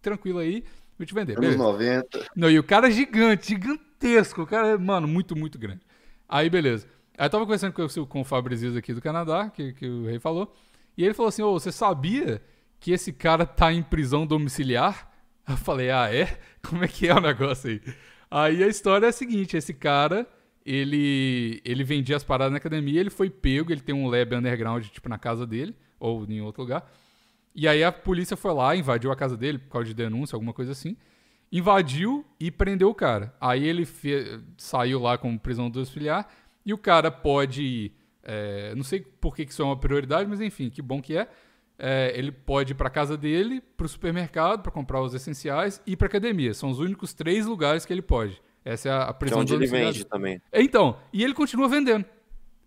tranquilo 0.00 0.38
aí. 0.38 0.62
Vou 0.96 1.04
te 1.04 1.12
vender. 1.12 1.36
Anos 1.36 1.56
90. 1.56 2.26
Não, 2.36 2.48
e 2.48 2.60
o 2.60 2.62
cara 2.62 2.86
é 2.86 2.90
gigante, 2.92 3.48
gigantesco. 3.48 4.42
O 4.42 4.46
cara 4.46 4.68
é, 4.68 4.76
mano, 4.78 5.08
muito, 5.08 5.34
muito 5.34 5.58
grande. 5.58 5.80
Aí, 6.28 6.48
beleza. 6.48 6.86
Aí 7.18 7.26
eu 7.26 7.30
tava 7.30 7.44
conversando 7.44 7.72
com, 7.72 8.06
com 8.06 8.20
o 8.20 8.24
Fabrizio 8.24 8.78
aqui 8.78 8.94
do 8.94 9.02
Canadá, 9.02 9.50
que, 9.50 9.72
que 9.72 9.88
o 9.88 10.06
rei 10.06 10.20
falou. 10.20 10.54
E 10.96 11.04
ele 11.04 11.14
falou 11.14 11.28
assim: 11.28 11.42
Ô, 11.42 11.52
você 11.52 11.72
sabia 11.72 12.42
que 12.80 12.92
esse 12.92 13.12
cara 13.12 13.46
tá 13.46 13.72
em 13.72 13.82
prisão 13.82 14.26
domiciliar? 14.26 15.10
Eu 15.48 15.56
falei: 15.56 15.90
Ah, 15.90 16.12
é? 16.14 16.38
Como 16.62 16.84
é 16.84 16.88
que 16.88 17.08
é 17.08 17.14
o 17.14 17.20
negócio 17.20 17.70
aí? 17.70 17.80
Aí 18.30 18.62
a 18.62 18.68
história 18.68 19.06
é 19.06 19.08
a 19.10 19.12
seguinte: 19.12 19.56
esse 19.56 19.74
cara, 19.74 20.26
ele, 20.64 21.60
ele 21.64 21.84
vendia 21.84 22.16
as 22.16 22.24
paradas 22.24 22.52
na 22.52 22.58
academia, 22.58 23.00
ele 23.00 23.10
foi 23.10 23.30
pego, 23.30 23.72
ele 23.72 23.80
tem 23.80 23.94
um 23.94 24.08
lab 24.08 24.34
underground, 24.34 24.84
tipo, 24.86 25.08
na 25.08 25.18
casa 25.18 25.46
dele, 25.46 25.74
ou 25.98 26.24
em 26.28 26.40
outro 26.40 26.62
lugar. 26.62 26.90
E 27.54 27.68
aí 27.68 27.84
a 27.84 27.92
polícia 27.92 28.36
foi 28.36 28.52
lá, 28.52 28.74
invadiu 28.74 29.12
a 29.12 29.16
casa 29.16 29.36
dele 29.36 29.58
por 29.58 29.70
causa 29.70 29.86
de 29.86 29.94
denúncia, 29.94 30.34
alguma 30.34 30.52
coisa 30.52 30.72
assim. 30.72 30.96
Invadiu 31.52 32.24
e 32.40 32.50
prendeu 32.50 32.88
o 32.90 32.94
cara. 32.94 33.32
Aí 33.40 33.64
ele 33.64 33.86
saiu 34.56 34.98
lá 34.98 35.16
com 35.16 35.38
prisão 35.38 35.70
domiciliar 35.70 36.26
e 36.66 36.74
o 36.74 36.78
cara 36.78 37.12
pode 37.12 37.92
é, 38.24 38.74
não 38.74 38.82
sei 38.82 39.00
por 39.00 39.36
que 39.36 39.42
isso 39.42 39.60
é 39.60 39.64
uma 39.64 39.76
prioridade, 39.76 40.28
mas 40.28 40.40
enfim, 40.40 40.70
que 40.70 40.80
bom 40.80 41.00
que 41.00 41.16
é. 41.16 41.28
é 41.78 42.12
ele 42.16 42.32
pode 42.32 42.72
ir 42.72 42.74
para 42.74 42.88
casa 42.88 43.16
dele, 43.16 43.60
para 43.76 43.84
o 43.84 43.88
supermercado 43.88 44.62
para 44.62 44.72
comprar 44.72 45.02
os 45.02 45.14
essenciais 45.14 45.80
e 45.86 45.94
para 45.94 46.06
academia. 46.06 46.54
São 46.54 46.70
os 46.70 46.78
únicos 46.78 47.12
três 47.12 47.46
lugares 47.46 47.84
que 47.84 47.92
ele 47.92 48.02
pode. 48.02 48.40
Essa 48.64 48.88
é 48.88 48.92
a, 48.92 49.02
a 49.02 49.14
prisão 49.14 49.44
que 49.44 49.52
é 49.52 49.56
onde 49.56 49.64
ele 49.64 49.70
vende 49.70 50.04
também. 50.06 50.40
Então, 50.50 50.96
e 51.12 51.22
ele 51.22 51.34
continua 51.34 51.68
vendendo. 51.68 52.06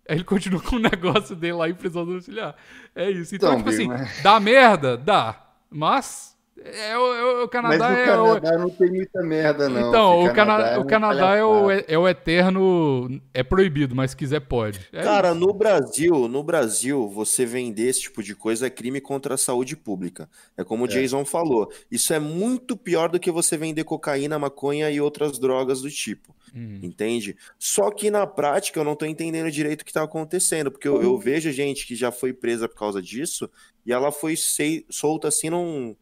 Ele 0.08 0.24
continua 0.24 0.62
com 0.62 0.76
o 0.76 0.78
negócio 0.80 1.34
dele 1.34 1.54
lá 1.54 1.68
em 1.68 1.74
prisão 1.74 2.06
domiciliar. 2.06 2.54
É 2.94 3.10
isso. 3.10 3.34
Então, 3.34 3.50
então 3.50 3.58
tipo 3.58 3.70
assim, 3.70 3.88
mas... 3.88 4.22
dá 4.22 4.38
merda? 4.38 4.96
Dá. 4.96 5.44
Mas 5.68 6.37
é, 6.64 6.98
o, 6.98 7.14
é 7.14 7.44
o 7.44 7.48
Canadá 7.48 7.88
Mas 7.88 7.98
o 7.98 8.00
é 8.00 8.04
Canadá 8.04 8.56
o... 8.56 8.58
não 8.58 8.70
tem 8.70 8.90
muita 8.90 9.22
merda, 9.22 9.68
não. 9.68 9.88
Então, 9.88 10.24
o, 10.24 10.34
Cana... 10.34 10.52
é 10.66 10.78
o 10.78 10.84
Canadá 10.84 11.36
é 11.36 11.44
o, 11.44 11.70
é 11.70 11.98
o 11.98 12.08
eterno. 12.08 13.20
É 13.32 13.42
proibido, 13.42 13.94
mas 13.94 14.10
se 14.10 14.16
quiser 14.16 14.40
pode. 14.40 14.80
É 14.92 15.02
Cara, 15.02 15.30
isso. 15.30 15.38
no 15.38 15.52
Brasil, 15.52 16.28
no 16.28 16.42
Brasil, 16.42 17.08
você 17.08 17.46
vender 17.46 17.88
esse 17.88 18.02
tipo 18.02 18.22
de 18.22 18.34
coisa 18.34 18.66
é 18.66 18.70
crime 18.70 19.00
contra 19.00 19.34
a 19.34 19.38
saúde 19.38 19.76
pública. 19.76 20.28
É 20.56 20.64
como 20.64 20.84
o 20.84 20.86
é. 20.86 20.90
Jason 20.90 21.24
falou. 21.24 21.70
Isso 21.90 22.12
é 22.12 22.18
muito 22.18 22.76
pior 22.76 23.08
do 23.08 23.20
que 23.20 23.30
você 23.30 23.56
vender 23.56 23.84
cocaína, 23.84 24.38
maconha 24.38 24.90
e 24.90 25.00
outras 25.00 25.38
drogas 25.38 25.80
do 25.80 25.90
tipo. 25.90 26.34
Hum. 26.54 26.80
Entende? 26.82 27.36
Só 27.58 27.90
que 27.90 28.10
na 28.10 28.26
prática 28.26 28.80
eu 28.80 28.84
não 28.84 28.96
tô 28.96 29.06
entendendo 29.06 29.50
direito 29.50 29.82
o 29.82 29.84
que 29.84 29.92
tá 29.92 30.02
acontecendo, 30.02 30.70
porque 30.70 30.88
eu, 30.88 31.02
eu 31.02 31.12
uhum. 31.12 31.18
vejo 31.18 31.52
gente 31.52 31.86
que 31.86 31.94
já 31.94 32.10
foi 32.10 32.32
presa 32.32 32.68
por 32.68 32.76
causa 32.76 33.02
disso 33.02 33.50
e 33.84 33.92
ela 33.92 34.10
foi 34.10 34.36
sei, 34.36 34.84
solta 34.88 35.28
assim 35.28 35.50
num 35.50 35.94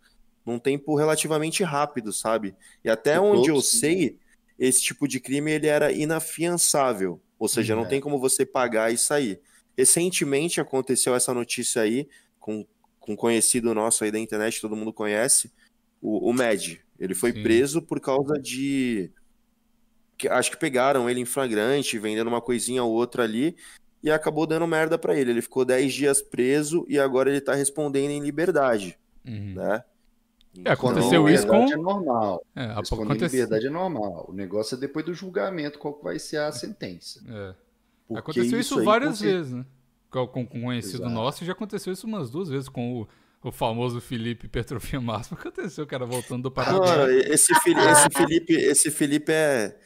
num 0.47 0.61
tempo 0.61 0.94
relativamente 0.94 1.64
rápido, 1.64 2.12
sabe? 2.12 2.55
E 2.84 2.88
até 2.88 3.18
onde 3.18 3.51
eu 3.51 3.61
sei, 3.61 4.18
esse 4.57 4.80
tipo 4.80 5.09
de 5.09 5.18
crime 5.18 5.51
ele 5.51 5.66
era 5.66 5.90
inafiançável, 5.90 7.20
ou 7.36 7.49
seja, 7.49 7.72
é. 7.72 7.76
não 7.76 7.84
tem 7.84 8.01
como 8.01 8.20
você 8.20 8.47
pagar 8.47 8.92
e 8.92 8.97
sair. 8.97 9.40
Recentemente 9.76 10.61
aconteceu 10.61 11.14
essa 11.14 11.34
notícia 11.34 11.82
aí 11.82 12.09
com, 12.38 12.64
com 13.01 13.12
um 13.12 13.16
conhecido 13.16 13.74
nosso 13.74 14.05
aí 14.05 14.12
da 14.12 14.18
internet, 14.20 14.61
todo 14.61 14.76
mundo 14.76 14.92
conhece, 14.92 15.53
o, 16.01 16.30
o 16.30 16.32
Med. 16.32 16.80
Ele 16.99 17.14
foi 17.14 17.32
Sim. 17.32 17.42
preso 17.42 17.82
por 17.82 18.01
causa 18.01 18.38
de 18.38 19.11
que 20.16 20.28
acho 20.28 20.51
que 20.51 20.57
pegaram 20.57 21.11
ele 21.11 21.20
em 21.20 21.26
flagrante, 21.26 21.99
vendendo 21.99 22.28
uma 22.28 22.40
coisinha 22.40 22.82
ou 22.82 22.92
outra 22.92 23.24
ali, 23.24 23.55
e 24.03 24.11
acabou 24.11 24.47
dando 24.47 24.66
merda 24.66 24.97
para 24.97 25.14
ele. 25.14 25.30
Ele 25.30 25.42
ficou 25.42 25.64
10 25.64 25.92
dias 25.92 26.22
preso 26.22 26.86
e 26.88 26.99
agora 26.99 27.28
ele 27.28 27.40
tá 27.40 27.55
respondendo 27.55 28.12
em 28.12 28.22
liberdade, 28.22 28.99
uhum. 29.26 29.55
né? 29.55 29.84
É, 30.64 30.72
aconteceu 30.72 31.28
isso 31.28 31.46
com. 31.46 31.72
É 31.72 31.76
normal. 31.76 32.44
É, 32.54 32.64
acontece... 32.64 33.36
liberdade 33.36 33.66
é 33.66 33.70
normal. 33.70 34.26
O 34.28 34.32
negócio 34.32 34.76
é 34.76 34.78
depois 34.78 35.04
do 35.04 35.14
julgamento 35.14 35.78
qual 35.78 35.98
vai 36.02 36.18
ser 36.18 36.38
a 36.38 36.52
sentença. 36.52 37.22
É. 37.28 38.18
Aconteceu 38.18 38.61
isso, 38.61 38.74
isso 38.74 38.84
várias 38.84 39.20
vezes, 39.20 39.52
né? 39.52 39.64
Com, 40.11 40.26
com 40.26 40.42
um 40.42 40.46
conhecido 40.46 41.02
Exato. 41.02 41.14
nosso, 41.14 41.44
já 41.44 41.52
aconteceu 41.52 41.92
isso 41.92 42.07
umas 42.07 42.30
duas 42.30 42.48
vezes 42.48 42.68
com 42.68 43.02
o, 43.02 43.09
o 43.42 43.52
famoso 43.52 44.00
Felipe 44.00 44.48
Petrofia 44.48 45.00
Máximo. 45.00 45.36
Aconteceu, 45.40 45.84
o 45.84 45.86
cara 45.86 46.07
voltando 46.07 46.44
do 46.44 46.50
Paraná. 46.50 47.11
esse, 47.11 47.52
esse, 47.52 48.11
Felipe, 48.11 48.52
esse 48.54 48.90
Felipe 48.90 49.32
é 49.32 49.76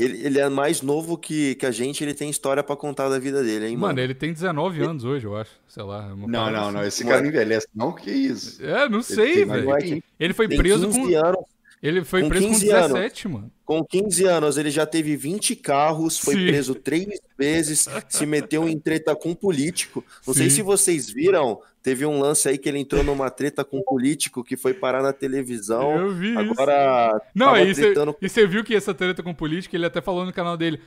ele, 0.00 0.26
ele 0.26 0.38
é 0.38 0.48
mais 0.48 0.82
novo 0.82 1.16
que, 1.18 1.54
que 1.56 1.66
a 1.66 1.70
gente, 1.70 2.02
ele 2.02 2.14
tem 2.14 2.30
história 2.30 2.62
para 2.62 2.76
contar 2.76 3.08
da 3.08 3.18
vida 3.18 3.42
dele, 3.42 3.66
hein, 3.66 3.76
mano? 3.76 3.88
Mano, 3.88 4.00
ele 4.00 4.14
tem 4.14 4.32
19 4.32 4.82
anos 4.82 5.04
hoje, 5.04 5.26
eu 5.26 5.36
acho. 5.36 5.50
Sei 5.68 5.82
lá. 5.82 6.08
Não, 6.14 6.26
não, 6.26 6.46
assim. 6.46 6.72
não. 6.72 6.84
Esse 6.84 7.04
cara 7.04 7.20
não 7.20 7.28
envelhece, 7.28 7.66
não. 7.74 7.92
Que 7.92 8.10
isso? 8.10 8.64
É, 8.64 8.88
não 8.88 9.02
sei, 9.02 9.44
velho. 9.44 9.76
Ele, 9.76 10.04
ele, 10.18 10.32
foi 10.32 10.48
preso 10.48 10.88
com. 10.88 11.16
Anos, 11.16 11.44
Ele 11.82 12.04
foi 12.04 12.22
Com 12.22 12.28
preso 12.28 12.46
com 12.46 12.52
15 12.52 12.66
17, 12.66 13.28
mano. 13.28 13.50
Com 13.64 13.84
15 13.84 14.24
anos, 14.24 14.56
ele 14.58 14.70
já 14.70 14.84
teve 14.86 15.16
20 15.16 15.54
carros, 15.56 16.18
foi 16.18 16.34
Sim. 16.34 16.46
preso 16.46 16.74
três 16.74 17.20
vezes, 17.38 17.88
se 18.08 18.26
meteu 18.26 18.68
em 18.68 18.78
treta 18.78 19.14
com 19.14 19.34
político. 19.34 20.04
Não 20.26 20.34
sei 20.34 20.50
Sim. 20.50 20.56
se 20.56 20.62
vocês 20.62 21.10
viram, 21.10 21.60
teve 21.82 22.04
um 22.06 22.20
lance 22.20 22.48
aí 22.48 22.58
que 22.58 22.68
ele 22.68 22.78
entrou 22.78 23.02
numa 23.02 23.30
treta 23.30 23.64
com 23.64 23.82
político 23.82 24.44
que 24.44 24.56
foi 24.56 24.74
parar 24.74 25.02
na 25.02 25.12
televisão. 25.12 25.96
Eu 25.96 26.10
vi 26.12 26.30
isso. 26.30 26.38
Agora 26.38 27.22
Não, 27.34 27.46
tava 27.46 27.58
aí 27.58 27.74
você 27.74 27.82
tretando- 27.82 28.16
e 28.20 28.28
você 28.28 28.46
viu 28.46 28.62
que 28.64 28.74
essa 28.74 28.92
treta 28.94 29.22
com 29.22 29.34
política, 29.34 29.76
ele 29.76 29.86
até 29.86 30.00
falou 30.00 30.24
no 30.26 30.32
canal 30.32 30.56
dele. 30.56 30.80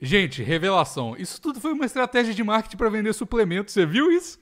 Gente, 0.00 0.42
revelação. 0.42 1.16
Isso 1.18 1.40
tudo 1.40 1.60
foi 1.60 1.72
uma 1.72 1.86
estratégia 1.86 2.34
de 2.34 2.44
marketing 2.44 2.76
pra 2.76 2.88
vender 2.90 3.12
suplementos. 3.14 3.72
Você 3.72 3.86
viu 3.86 4.10
isso? 4.12 4.38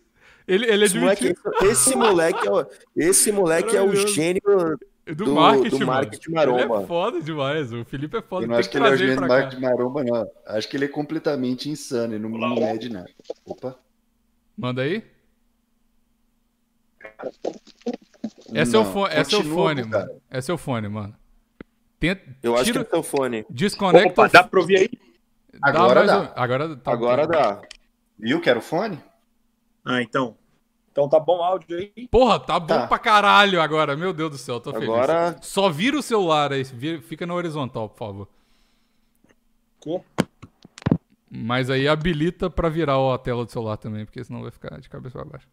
Ele, 0.47 0.67
ele 0.67 0.85
Esse 0.85 0.99
moleque, 0.99 1.27
admitiu. 1.29 1.71
esse 1.71 1.97
moleque 1.97 2.47
é 2.47 2.51
o, 2.51 2.67
esse 2.97 3.33
moleque 3.33 3.77
é 3.77 3.81
o 3.81 3.87
Maravilhoso. 3.87 4.15
gênio 4.15 4.43
Do, 5.07 5.15
do- 5.25 5.33
marketing, 5.35 5.71
do 5.71 5.79
mano. 5.87 5.93
marketing 5.93 6.29
Ele 6.31 6.35
maromba. 6.35 6.83
é 6.83 6.87
foda 6.87 7.23
demais. 7.23 7.73
O 7.73 7.85
Felipe 7.85 8.17
é 8.19 8.21
foda. 8.23 8.45
Eu 8.45 8.49
não 8.51 8.57
acho 8.57 8.69
que 8.69 8.77
que 8.77 8.83
ele 8.83 8.89
é 8.89 8.93
o 8.93 8.97
gênio 8.97 9.17
do 9.17 9.27
marketing 9.27 9.63
maromba, 9.63 10.05
não. 10.05 10.29
Acho 10.47 10.69
que 10.69 10.77
ele 10.77 10.85
é 10.85 10.89
completamente 10.89 11.71
insano, 11.71 12.15
ele 12.15 12.23
não, 12.23 12.29
não 12.31 12.55
mede 12.57 12.91
nada. 12.91 13.09
Opa. 13.47 13.79
Manda 14.59 14.83
aí. 14.83 15.03
É 18.55 18.65
seu 18.65 18.85
fone, 18.85 19.15
é 19.15 19.25
seu 19.25 19.43
fone, 19.45 19.89
cara. 19.89 20.07
mano. 20.07 20.21
É 20.31 20.41
seu 20.41 20.57
fone, 20.59 20.89
mano. 20.89 21.15
Tenta, 21.99 22.23
Eu 22.43 22.55
acho 22.55 22.65
tira, 22.65 22.85
que 22.85 22.87
é 22.87 22.91
seu 22.91 23.03
fone. 23.03 23.45
desconecta. 23.51 24.09
Opa, 24.23 24.29
dá 24.29 24.45
pra 24.45 24.61
ouvir 24.61 24.77
aí? 24.79 24.89
dá 25.59 25.69
Agora 25.69 26.05
dá. 26.07 26.21
um- 26.21 26.29
Agora 26.37 26.77
tá 26.77 26.93
Agora 26.93 27.27
dá. 27.27 27.63
Viu 28.19 28.41
que 28.41 28.49
era 28.51 28.59
o 28.59 28.63
fone? 28.63 29.01
Ah, 29.85 30.03
então. 30.03 30.37
Então 30.93 31.09
tá 31.09 31.19
bom 31.19 31.39
o 31.39 31.43
áudio 31.43 31.77
aí? 31.77 32.07
Porra, 32.09 32.39
tá 32.39 32.59
bom 32.61 32.67
Tá. 32.69 32.87
pra 32.87 32.99
caralho 32.99 33.61
agora. 33.61 33.97
Meu 33.97 34.13
Deus 34.13 34.31
do 34.31 34.39
céu, 34.39 34.61
tô 34.61 34.73
feliz. 34.73 34.89
Agora- 34.89 35.37
Só 35.43 35.69
vira 35.69 35.99
o 35.99 36.03
celular 36.03 36.53
aí. 36.53 36.63
vira- 36.63 37.03
fica 37.03 37.27
na 37.27 37.35
horizontal, 37.35 37.89
por 37.89 37.99
favor. 37.99 38.29
Ficou? 39.81 40.05
Mas 41.29 41.69
aí 41.69 41.89
habilita 41.89 42.49
pra 42.49 42.69
virar 42.69 42.95
a 43.13 43.19
tela 43.19 43.45
do 43.45 43.51
celular 43.51 43.77
também, 43.77 44.05
porque 44.05 44.23
senão 44.23 44.43
vai 44.43 44.53
ficar 44.53 44.79
de 44.81 44.89
cabeça 44.89 45.19
pra 45.19 45.25
baixo. 45.25 45.49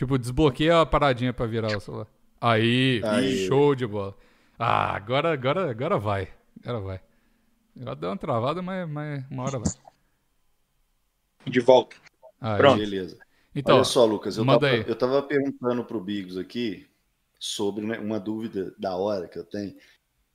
Tipo, 0.00 0.16
desbloqueia 0.16 0.80
a 0.80 0.86
paradinha 0.86 1.30
pra 1.30 1.44
virar 1.44 1.76
o 1.76 1.78
celular. 1.78 2.06
Aí, 2.40 3.02
Aí. 3.04 3.46
show 3.46 3.74
de 3.74 3.86
bola. 3.86 4.16
Ah, 4.58 4.96
agora, 4.96 5.30
agora, 5.30 5.70
agora 5.70 5.98
vai. 5.98 6.26
Agora 6.64 6.80
vai. 6.80 7.00
Agora 7.78 7.96
deu 7.96 8.08
uma 8.08 8.16
travada, 8.16 8.62
mas, 8.62 8.88
mas 8.88 9.22
uma 9.30 9.42
hora 9.42 9.58
vai. 9.58 9.70
De 11.46 11.60
volta. 11.60 11.96
Aí. 12.40 12.56
Pronto. 12.56 12.78
Beleza. 12.78 13.18
Então, 13.54 13.74
Olha 13.74 13.84
só, 13.84 14.06
Lucas, 14.06 14.38
eu 14.38 14.46
tava, 14.46 14.68
eu 14.70 14.96
tava 14.96 15.22
perguntando 15.22 15.84
pro 15.84 16.00
Bigos 16.00 16.38
aqui 16.38 16.88
sobre 17.38 17.84
né, 17.84 17.98
uma 17.98 18.18
dúvida 18.18 18.74
da 18.78 18.96
hora 18.96 19.28
que 19.28 19.38
eu 19.38 19.44
tenho, 19.44 19.76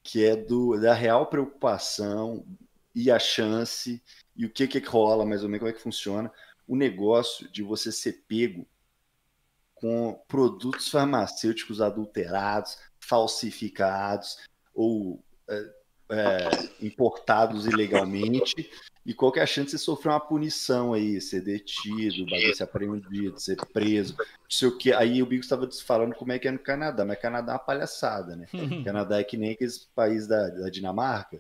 que 0.04 0.24
é 0.24 0.36
do, 0.36 0.80
da 0.80 0.94
real 0.94 1.26
preocupação 1.26 2.46
e 2.94 3.10
a 3.10 3.18
chance 3.18 4.00
e 4.36 4.46
o 4.46 4.50
que 4.52 4.68
que 4.68 4.78
rola, 4.78 5.26
mais 5.26 5.42
ou 5.42 5.50
menos, 5.50 5.62
como 5.62 5.72
é 5.72 5.74
que 5.74 5.82
funciona 5.82 6.32
o 6.68 6.76
negócio 6.76 7.52
de 7.52 7.64
você 7.64 7.92
ser 7.92 8.26
pego 8.28 8.68
com 9.86 10.20
produtos 10.28 10.90
farmacêuticos 10.90 11.80
adulterados, 11.80 12.76
falsificados 13.00 14.38
ou 14.74 15.24
é, 15.48 15.70
é, 16.10 16.50
importados 16.82 17.68
ilegalmente 17.68 18.68
e 19.06 19.14
qual 19.14 19.32
que 19.32 19.40
é 19.40 19.44
a 19.44 19.46
chance 19.46 19.68
de 19.68 19.72
você 19.74 19.78
sofrer 19.78 20.10
uma 20.10 20.20
punição 20.20 20.92
aí, 20.92 21.22
ser 21.22 21.42
detido, 21.42 22.26
bagulho 22.26 22.56
ser 22.56 22.64
apreendido, 22.64 23.40
ser 23.40 23.58
preso, 23.72 24.16
não 24.18 24.26
sei 24.50 24.68
o 24.70 24.76
que. 24.76 24.92
Aí 24.92 25.22
o 25.22 25.26
Bigo 25.28 25.44
estava 25.44 25.70
falando 25.86 26.16
como 26.16 26.32
é 26.32 26.40
que 26.40 26.48
é 26.48 26.52
no 26.52 26.58
Canadá, 26.58 27.06
mas 27.06 27.22
Canadá 27.22 27.52
é 27.52 27.56
uma 27.56 27.60
palhaçada, 27.60 28.36
né? 28.36 28.48
Canadá 28.84 29.20
é 29.20 29.24
que 29.24 29.38
nem 29.38 29.52
aqueles 29.52 29.88
países 29.94 30.28
da, 30.28 30.50
da 30.50 30.68
Dinamarca 30.68 31.40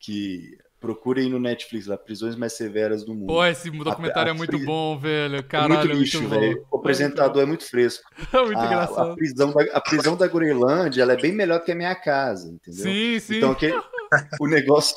que 0.00 0.58
procurem 0.80 1.28
no 1.30 1.38
Netflix 1.38 1.86
lá, 1.86 1.96
prisões 1.96 2.36
mais 2.36 2.52
severas 2.52 3.04
do 3.04 3.14
mundo. 3.14 3.26
Pô, 3.28 3.44
esse 3.44 3.70
documentário 3.70 4.30
a 4.32 4.34
é 4.34 4.36
muito 4.38 4.56
pri- 4.56 4.64
bom, 4.66 4.98
velho. 4.98 5.36
é 5.36 5.42
Caralho, 5.42 5.88
muito 5.88 6.00
lixo, 6.02 6.22
bom. 6.22 6.28
velho. 6.28 6.66
O 6.70 6.76
apresentador 6.78 7.42
é 7.42 7.46
muito 7.46 7.64
fresco. 7.64 8.04
É 8.32 8.40
muito 8.44 8.58
a, 8.58 8.62
a 8.62 8.66
engraçado. 8.66 9.14
prisão 9.16 9.52
da, 9.52 9.62
a 9.72 9.80
prisão 9.80 10.16
da 10.16 10.26
Groenlândia 10.26 11.02
ela 11.02 11.12
é 11.14 11.16
bem 11.16 11.32
melhor 11.32 11.58
do 11.60 11.64
que 11.64 11.72
a 11.72 11.76
minha 11.76 11.94
casa, 11.94 12.48
entendeu? 12.48 12.82
Sim, 12.84 13.18
sim. 13.20 13.36
Então, 13.38 13.54
que, 13.54 13.72
o 14.40 14.46
negócio. 14.46 14.96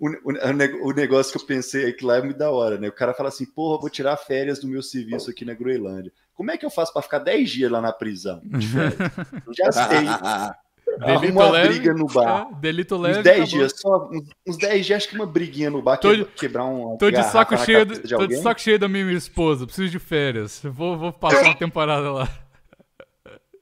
O, 0.00 0.08
o- 0.08 0.88
o 0.88 0.92
negócio 0.92 1.32
que 1.32 1.38
eu 1.42 1.46
pensei 1.46 1.88
é 1.88 1.92
que 1.92 2.04
lá 2.04 2.18
é 2.18 2.22
muito 2.22 2.36
da 2.38 2.50
hora, 2.52 2.78
né? 2.78 2.86
O 2.88 2.92
cara 2.92 3.12
fala 3.12 3.28
assim, 3.30 3.44
porra, 3.44 3.80
vou 3.80 3.90
tirar 3.90 4.16
férias 4.16 4.60
do 4.60 4.68
meu 4.68 4.80
serviço 4.82 5.28
aqui 5.30 5.44
na 5.44 5.54
Groenlândia. 5.54 6.12
Como 6.34 6.52
é 6.52 6.56
que 6.56 6.64
eu 6.64 6.70
faço 6.70 6.92
pra 6.92 7.02
ficar 7.02 7.18
10 7.18 7.50
dias 7.50 7.68
lá 7.70 7.80
na 7.80 7.92
prisão? 7.92 8.40
Já 9.58 9.72
sei. 9.72 10.06
Delito 11.06 11.32
uma 11.32 11.50
leve. 11.50 11.68
briga 11.68 11.94
no 11.94 12.06
bar. 12.06 12.48
É, 12.50 12.54
delito 12.60 12.96
leve. 12.96 13.18
Uns 13.18 13.24
10 13.24 13.36
acabou. 13.36 13.58
dias, 13.58 13.72
só 13.76 14.08
uns, 14.10 14.28
uns 14.46 14.56
10 14.56 14.86
dias, 14.86 14.96
acho 14.96 15.08
que 15.08 15.14
uma 15.14 15.26
briguinha 15.26 15.70
no 15.70 15.80
bar, 15.82 15.96
Tô 15.98 16.10
que, 16.10 16.16
de- 16.18 16.24
quebrar 16.26 16.64
um. 16.66 16.96
Tô 16.96 17.10
de 17.10 17.22
saco 17.24 17.56
cheio, 17.58 17.86
do- 17.86 18.02
de 18.02 18.08
tô 18.16 18.26
de 18.26 18.36
saco 18.36 18.60
cheio 18.60 18.78
da 18.78 18.88
minha 18.88 19.10
esposa. 19.12 19.66
Preciso 19.66 19.90
de 19.90 19.98
férias. 19.98 20.60
Vou, 20.64 20.96
vou 20.98 21.12
passar 21.12 21.44
uma 21.44 21.54
temporada 21.56 22.10
lá. 22.10 22.28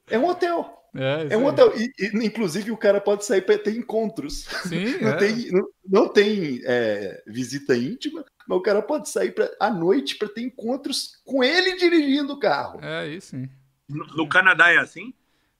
É 0.09 0.18
um 0.18 0.26
hotel. 0.28 0.72
É, 0.95 1.24
isso 1.24 1.34
É 1.34 1.37
um 1.37 1.45
hotel. 1.47 1.72
E, 1.76 1.93
e, 1.99 2.26
inclusive, 2.26 2.70
o 2.70 2.76
cara 2.76 3.01
pode 3.01 3.24
sair 3.24 3.43
para 3.43 3.59
ter 3.59 3.76
encontros. 3.76 4.45
Sim, 4.66 4.97
Não 5.03 5.11
é. 5.11 5.16
tem, 5.16 5.51
não, 5.51 5.68
não 5.87 6.09
tem 6.09 6.61
é, 6.64 7.22
visita 7.26 7.76
íntima, 7.76 8.24
mas 8.49 8.59
o 8.59 8.62
cara 8.62 8.80
pode 8.80 9.09
sair 9.11 9.32
pra, 9.32 9.51
à 9.61 9.68
noite 9.68 10.16
para 10.16 10.28
ter 10.28 10.41
encontros 10.43 11.20
com 11.24 11.45
ele 11.45 11.76
dirigindo 11.76 12.32
o 12.32 12.39
carro. 12.39 12.80
É, 12.82 13.01
aí 13.01 13.20
sim. 13.20 13.49
No, 13.89 14.07
no 14.07 14.28
Canadá 14.28 14.70
é 14.72 14.78
assim? 14.78 15.12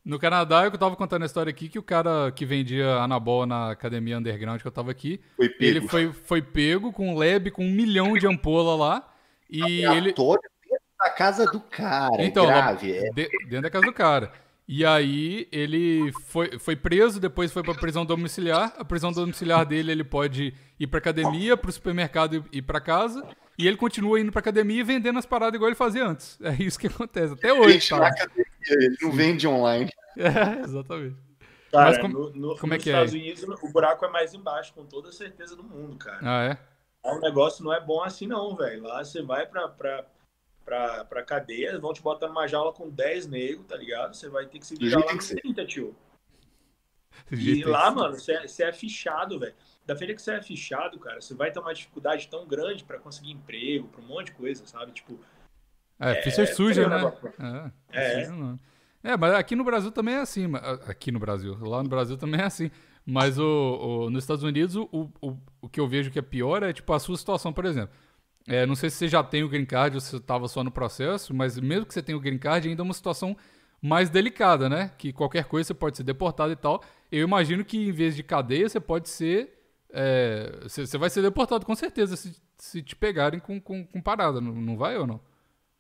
No 0.07 0.21
Canadá, 0.21 0.63
eu 0.65 0.71
tava 0.79 0.95
contando 0.95 1.25
a 1.25 1.27
história 1.27 1.51
aqui 1.51 1.69
que 1.69 1.81
o 1.81 1.83
cara 1.83 2.31
que 2.31 2.47
vendia 2.47 2.95
anabol 2.99 3.45
na 3.45 3.73
academia 3.73 4.17
underground 4.17 4.61
que 4.61 4.67
eu 4.69 4.71
tava 4.71 4.89
aqui, 4.93 5.21
Foi 5.37 5.49
pego. 5.49 5.65
ele 5.65 5.81
foi, 5.89 6.13
foi 6.13 6.41
pego 6.41 6.93
com 6.93 7.09
um 7.13 7.19
lab 7.19 7.51
com 7.51 7.65
um 7.67 7.71
milhão 7.73 8.13
de 8.15 8.25
ampola 8.25 8.77
lá. 8.77 9.13
E 9.51 9.85
ele. 9.85 10.13
Dentro 10.13 10.39
da 11.01 11.11
casa 11.11 11.45
do 11.51 11.59
cara. 11.61 12.23
Então, 12.25 12.45
é 12.45 12.55
lá- 12.55 12.61
grave. 12.73 12.93
É. 12.93 13.11
de- 13.11 13.29
dentro 13.49 13.63
da 13.63 13.71
casa 13.71 13.85
do 13.87 13.93
cara. 13.93 14.33
E 14.69 14.85
aí 14.85 15.49
ele 15.51 16.13
foi, 16.27 16.57
foi 16.59 16.77
preso, 16.77 17.19
depois 17.21 17.53
foi 17.53 17.65
pra 17.65 17.75
prisão 17.75 18.07
domiciliar. 18.07 18.75
A 18.79 18.85
prisão 18.85 19.11
domiciliar 19.13 19.67
dele, 19.67 19.91
ele 19.91 20.05
pode 20.05 20.55
ir 20.79 20.87
pra 20.87 20.99
academia, 20.99 21.57
pro 21.57 21.71
supermercado 21.73 22.45
e 22.53 22.59
ir 22.59 22.63
pra 22.63 22.81
casa. 22.81 23.25
E 23.59 23.67
ele 23.67 23.77
continua 23.77 24.21
indo 24.21 24.31
pra 24.31 24.41
academia 24.41 24.81
e 24.81 24.85
vendendo 24.85 25.19
as 25.19 25.25
paradas 25.27 25.55
igual 25.55 25.69
ele 25.69 25.77
fazia 25.77 26.07
antes. 26.07 26.39
É 26.43 26.53
isso 26.63 26.79
que 26.79 26.87
acontece. 26.89 27.33
Até 27.35 27.53
hoje, 27.53 27.89
tá? 27.89 28.07
academia, 28.07 28.47
ele 28.69 28.97
não 29.01 29.11
vende 29.13 29.47
online. 29.49 29.91
É, 30.19 30.61
exatamente. 30.63 31.17
Cara, 31.73 31.87
Mas 31.91 31.99
como- 31.99 32.19
no, 32.19 32.31
no, 32.31 32.57
como 32.59 32.73
é 32.73 32.77
nos 32.77 32.85
que 32.85 32.91
é 32.91 32.93
Estados? 32.93 33.13
Unidos 33.15 33.43
o 33.63 33.69
buraco 33.69 34.05
é 34.05 34.11
mais 34.11 34.33
embaixo, 34.35 34.73
com 34.75 34.85
toda 34.85 35.09
a 35.09 35.13
certeza 35.13 35.55
do 35.57 35.63
mundo, 35.65 35.97
cara. 35.97 36.19
Ah, 36.23 36.45
é? 36.45 36.59
O 37.11 37.21
negócio 37.21 37.65
não 37.65 37.73
é 37.73 37.81
bom 37.81 38.03
assim, 38.03 38.27
não, 38.27 38.55
velho. 38.57 38.83
Lá 38.83 39.05
você 39.05 39.23
vai 39.23 39.47
pra, 39.47 39.69
pra, 39.69 40.05
pra, 40.65 41.05
pra 41.05 41.23
cadeia, 41.23 41.79
vão 41.79 41.93
te 41.93 42.03
botar 42.03 42.29
numa 42.29 42.47
jaula 42.47 42.73
com 42.73 42.89
10 42.91 43.27
negros, 43.27 43.67
tá 43.67 43.77
ligado? 43.77 44.15
Você 44.15 44.29
vai 44.29 44.47
ter 44.47 44.59
que 44.59 44.67
se 44.67 44.75
virar 44.77 44.99
lá 45.01 45.07
que 45.07 45.15
nos 45.17 45.25
ser. 45.27 45.41
30, 45.41 45.65
tio. 45.67 45.95
E 47.31 47.65
lá, 47.65 47.91
mano, 47.91 48.19
você 48.19 48.33
é, 48.33 48.47
você 48.47 48.65
é 48.65 48.73
fichado, 48.73 49.39
velho. 49.39 49.55
Da 49.87 49.95
feira 49.97 50.15
que 50.15 50.21
você 50.21 50.33
é 50.33 50.43
fichado, 50.43 50.99
cara, 50.99 51.21
você 51.21 51.35
vai 51.35 51.51
ter 51.53 51.61
uma 51.61 51.73
dificuldade 51.73 52.27
tão 52.29 52.47
grande 52.47 52.83
pra 52.85 52.99
conseguir 52.99 53.31
emprego, 53.33 53.87
pra 53.89 54.01
um 54.03 54.07
monte 54.07 54.27
de 54.27 54.33
coisa, 54.33 54.67
sabe? 54.67 54.93
Tipo, 54.93 55.19
É, 55.99 56.17
ficha 56.23 56.45
suja, 56.47 56.83
feio 56.83 56.87
o 56.89 57.13
né? 57.39 57.73
É, 57.93 58.01
É. 58.01 58.25
suja. 58.25 58.57
É, 59.05 59.17
mas 59.17 59.35
aqui 59.35 59.55
no 59.55 59.63
Brasil 59.63 59.93
também 59.93 60.15
é 60.17 60.21
assim. 60.21 60.47
Aqui 60.89 61.13
no 61.13 61.21
Brasil. 61.21 61.57
Lá 61.61 61.83
no 61.83 61.89
Brasil 61.89 62.17
também 62.17 62.41
é 62.41 62.45
assim. 62.45 62.71
Mas 63.07 63.39
o, 63.39 63.45
o- 64.07 64.11
nos 64.11 64.25
Estados 64.25 64.43
Unidos, 64.43 64.75
o, 64.75 64.89
o, 65.23 65.37
o 65.61 65.69
que 65.69 65.79
eu 65.79 65.87
vejo 65.87 66.11
que 66.11 66.19
é 66.19 66.23
pior 66.23 66.65
é, 66.65 66.73
tipo, 66.73 66.93
a 66.93 66.99
sua 66.99 67.17
situação, 67.17 67.53
por 67.53 67.65
exemplo. 67.65 67.95
É, 68.49 68.67
não 68.67 68.75
sei 68.75 68.91
se 68.91 68.97
você 68.97 69.09
já 69.09 69.23
tem 69.23 69.45
o 69.45 69.49
green 69.49 69.65
card 69.65 69.97
ou 69.97 70.01
se 70.01 70.11
você 70.11 70.17
estava 70.17 70.49
só 70.49 70.65
no 70.65 70.73
processo, 70.73 71.33
mas 71.33 71.57
mesmo 71.61 71.87
que 71.87 71.95
você 71.95 72.03
tenha 72.03 72.19
o 72.19 72.21
green 72.21 72.39
card, 72.39 72.69
ainda 72.69 72.83
é 72.83 72.85
uma 72.85 72.93
situação 72.95 73.37
mais 73.81 74.11
delicada, 74.11 74.69
né? 74.69 74.91
Que 74.99 75.13
qualquer 75.13 75.45
coisa 75.45 75.69
você 75.69 75.75
pode 75.75 75.97
ser 75.97 76.03
deportado 76.03 76.53
e 76.53 76.57
tal. 76.57 76.83
Eu 77.13 77.23
imagino 77.23 77.65
que 77.65 77.79
em 77.79 77.93
vez 77.93 78.17
de 78.17 78.25
cadeia, 78.25 78.69
você 78.69 78.81
pode 78.81 79.09
ser. 79.09 79.56
É, 79.99 80.61
você, 80.63 80.87
você 80.87 80.99
vai 80.99 81.09
ser 81.09 81.23
deportado 81.23 81.65
com 81.65 81.75
certeza 81.75 82.17
se, 82.17 82.37
se 82.59 82.83
te 82.83 82.95
pegarem 82.95 83.41
com, 83.41 83.59
com, 83.61 83.87
com 83.87 84.01
parada, 84.01 84.41
não, 84.41 84.53
não 84.53 84.77
vai 84.77 84.97
ou 84.99 85.07
não? 85.07 85.21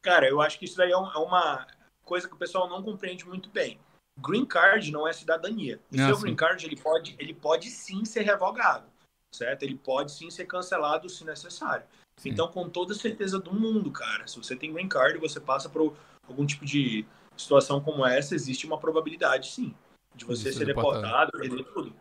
Cara, 0.02 0.26
eu 0.28 0.40
acho 0.40 0.58
que 0.58 0.64
isso 0.64 0.76
daí 0.76 0.90
é 0.90 0.96
um- 0.96 1.10
é 1.10 1.18
uma 1.18 1.66
coisa 2.04 2.26
que 2.28 2.34
o 2.34 2.38
pessoal 2.38 2.68
não 2.68 2.82
compreende 2.82 3.26
muito 3.26 3.50
bem. 3.50 3.78
Green 4.18 4.46
card 4.46 4.90
não 4.90 5.06
é 5.06 5.12
cidadania. 5.12 5.78
O 5.92 6.00
Ah, 6.00 6.06
seu 6.06 6.16
sim. 6.16 6.22
green 6.22 6.36
card 6.36 6.64
ele 6.64 6.76
pode, 6.76 7.14
ele 7.18 7.34
pode 7.34 7.68
sim 7.70 8.04
ser 8.04 8.22
revogado, 8.22 8.86
certo? 9.34 9.62
Ele 9.64 9.76
pode 9.76 10.12
sim 10.12 10.30
ser 10.30 10.46
cancelado 10.46 11.08
se 11.10 11.24
necessário. 11.24 11.84
Sim. 12.18 12.30
Então, 12.30 12.48
com 12.48 12.68
toda 12.70 12.94
certeza 12.94 13.38
do 13.38 13.52
mundo, 13.52 13.90
cara, 13.90 14.26
se 14.26 14.38
você 14.38 14.56
tem 14.56 14.72
green 14.72 14.88
card 14.88 15.18
e 15.18 15.20
você 15.20 15.38
passa 15.38 15.68
por 15.68 15.94
algum 16.26 16.46
tipo 16.46 16.64
de 16.64 17.04
situação 17.36 17.78
como 17.80 18.06
essa, 18.06 18.34
existe 18.34 18.64
uma 18.66 18.78
probabilidade, 18.78 19.50
sim, 19.50 19.74
de 20.14 20.24
você 20.24 20.44
De 20.44 20.52
ser 20.52 20.58
ser 20.60 20.64
deportado. 20.66 21.02
deportado, 21.02 21.32
perder 21.32 21.64
tudo. 21.64 21.92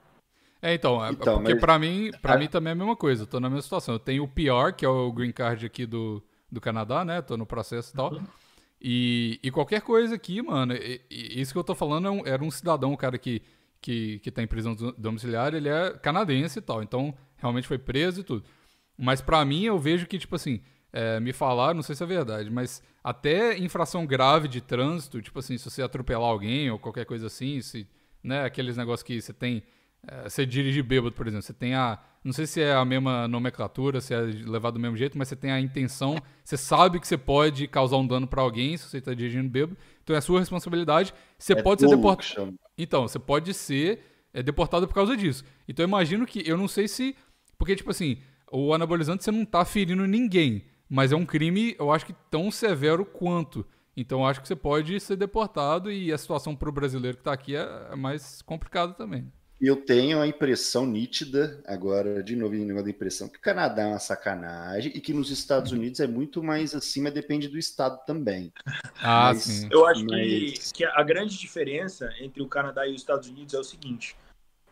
É, 0.65 0.73
então, 0.73 1.03
é 1.05 1.11
Então, 1.11 1.35
porque 1.35 1.53
mas- 1.53 1.61
pra 1.61 1.77
mim, 1.77 2.11
pra 2.21 2.33
Ah. 2.33 2.37
mim 2.37 2.47
também 2.47 2.69
é 2.71 2.73
a 2.73 2.75
mesma 2.75 2.95
coisa. 2.95 3.23
Eu 3.23 3.27
tô 3.27 3.39
na 3.39 3.49
mesma 3.49 3.61
situação. 3.61 3.95
Eu 3.95 3.99
tenho 3.99 4.23
o 4.23 4.27
PR, 4.27 4.73
que 4.75 4.83
é 4.85 4.89
o 4.89 5.11
green 5.11 5.31
card 5.31 5.65
aqui 5.65 5.85
do, 5.85 6.23
do 6.51 6.59
Canadá, 6.59 7.05
né? 7.05 7.21
Tô 7.21 7.37
no 7.37 7.45
processo 7.45 7.91
e 7.93 7.95
tal. 7.95 8.13
Uhum. 8.13 8.23
E, 8.81 9.39
e 9.43 9.51
qualquer 9.51 9.81
coisa 9.81 10.15
aqui, 10.15 10.41
mano, 10.41 10.73
e- 10.73 11.01
e 11.09 11.39
isso 11.41 11.51
que 11.53 11.57
eu 11.59 11.63
tô 11.63 11.73
falando 11.75 12.07
é 12.07 12.11
um- 12.11 12.25
era 12.25 12.43
um 12.43 12.51
cidadão, 12.51 12.91
um 12.93 12.95
cara 12.97 13.17
que, 13.17 13.41
que, 13.81 14.19
que 14.19 14.31
tá 14.31 14.41
em 14.43 14.47
prisão 14.47 14.75
domiciliar, 14.97 15.53
ele 15.53 15.69
é 15.69 15.91
canadense 15.91 16.59
e 16.59 16.61
tal. 16.61 16.81
Então, 16.83 17.13
realmente 17.37 17.67
foi 17.67 17.77
preso 17.77 18.21
e 18.21 18.23
tudo. 18.23 18.43
Mas 18.97 19.21
para 19.21 19.43
mim, 19.45 19.63
eu 19.63 19.77
vejo 19.77 20.07
que, 20.07 20.17
tipo 20.17 20.35
assim, 20.35 20.61
é, 20.91 21.19
me 21.19 21.31
falaram, 21.33 21.75
não 21.75 21.83
sei 21.83 21.95
se 21.95 22.03
é 22.03 22.07
verdade, 22.07 22.49
mas 22.49 22.81
até 23.03 23.57
infração 23.57 24.05
grave 24.05 24.47
de 24.47 24.61
trânsito, 24.61 25.21
tipo 25.21 25.37
assim, 25.39 25.57
se 25.57 25.69
você 25.69 25.81
atropelar 25.83 26.29
alguém 26.29 26.69
ou 26.71 26.79
qualquer 26.79 27.05
coisa 27.05 27.27
assim, 27.27 27.61
se, 27.61 27.87
né, 28.23 28.43
aqueles 28.45 28.77
negócios 28.77 29.03
que 29.03 29.21
você 29.21 29.33
tem, 29.33 29.61
você 30.23 30.45
dirige 30.45 30.81
bêbado, 30.81 31.11
por 31.11 31.27
exemplo, 31.27 31.43
você 31.43 31.53
tem 31.53 31.73
a, 31.73 31.99
não 32.23 32.33
sei 32.33 32.45
se 32.45 32.61
é 32.61 32.73
a 32.73 32.85
mesma 32.85 33.27
nomenclatura, 33.27 34.01
se 34.01 34.13
é 34.13 34.19
levado 34.19 34.73
do 34.73 34.79
mesmo 34.79 34.97
jeito, 34.97 35.17
mas 35.17 35.27
você 35.27 35.35
tem 35.35 35.51
a 35.51 35.59
intenção, 35.59 36.17
você 36.43 36.57
sabe 36.57 36.99
que 36.99 37.07
você 37.07 37.17
pode 37.17 37.67
causar 37.67 37.97
um 37.97 38.07
dano 38.07 38.27
para 38.27 38.41
alguém 38.41 38.77
se 38.77 38.89
você 38.89 38.97
está 38.97 39.13
dirigindo 39.13 39.49
bêbado, 39.49 39.77
então 40.03 40.15
é 40.15 40.19
a 40.19 40.21
sua 40.21 40.39
responsabilidade, 40.39 41.13
você 41.37 41.53
é 41.53 41.61
pode 41.61 41.81
ser 41.81 41.89
deportado. 41.89 42.53
Então, 42.77 43.07
você 43.07 43.19
pode 43.19 43.53
ser 43.53 44.01
é, 44.35 44.43
deportado 44.43 44.85
por 44.85 44.93
causa 44.93 45.15
disso. 45.15 45.45
Então 45.67 45.83
eu 45.83 45.87
imagino 45.87 46.25
que, 46.25 46.43
eu 46.45 46.57
não 46.57 46.67
sei 46.67 46.89
se, 46.89 47.15
porque 47.57 47.75
tipo 47.75 47.89
assim, 47.89 48.17
o 48.51 48.73
anabolizante 48.73 49.23
você 49.23 49.31
não 49.31 49.43
está 49.43 49.63
ferindo 49.63 50.05
ninguém, 50.05 50.65
mas 50.89 51.13
é 51.13 51.15
um 51.15 51.25
crime, 51.25 51.73
eu 51.79 51.89
acho 51.91 52.05
que 52.05 52.13
tão 52.29 52.51
severo 52.51 53.05
quanto. 53.05 53.65
Então 53.95 54.19
eu 54.19 54.25
acho 54.25 54.41
que 54.41 54.47
você 54.47 54.55
pode 54.55 54.99
ser 54.99 55.15
deportado 55.15 55.89
e 55.89 56.11
a 56.11 56.17
situação 56.17 56.53
para 56.53 56.67
o 56.67 56.71
brasileiro 56.71 57.15
que 57.15 57.21
está 57.21 57.31
aqui 57.31 57.55
é, 57.55 57.87
é 57.91 57.95
mais 57.95 58.41
complicada 58.41 58.93
também. 58.93 59.31
Eu 59.59 59.77
tenho 59.77 60.19
a 60.19 60.27
impressão 60.27 60.85
nítida, 60.85 61.61
agora, 61.65 62.21
de 62.21 62.35
novo, 62.35 62.55
em 62.55 62.65
negócio 62.65 62.85
da 62.85 62.91
impressão, 62.91 63.29
que 63.29 63.37
o 63.37 63.41
Canadá 63.41 63.83
é 63.83 63.87
uma 63.87 63.99
sacanagem 63.99 64.91
e 64.93 64.99
que 64.99 65.13
nos 65.13 65.31
Estados 65.31 65.71
Unidos 65.71 66.01
é 66.01 66.07
muito 66.07 66.43
mais 66.43 66.75
assim, 66.75 67.01
mas 67.01 67.13
depende 67.13 67.47
do 67.47 67.57
estado 67.57 68.05
também. 68.05 68.51
Ah, 69.01 69.31
mas, 69.33 69.43
sim. 69.43 69.69
Eu 69.71 69.85
acho 69.85 70.03
mas... 70.05 70.71
que, 70.71 70.73
que 70.73 70.85
a 70.85 71.01
grande 71.03 71.37
diferença 71.37 72.13
entre 72.19 72.41
o 72.41 72.47
Canadá 72.47 72.85
e 72.85 72.93
os 72.93 73.01
Estados 73.01 73.29
Unidos 73.29 73.53
é 73.53 73.59
o 73.59 73.63
seguinte: 73.63 74.15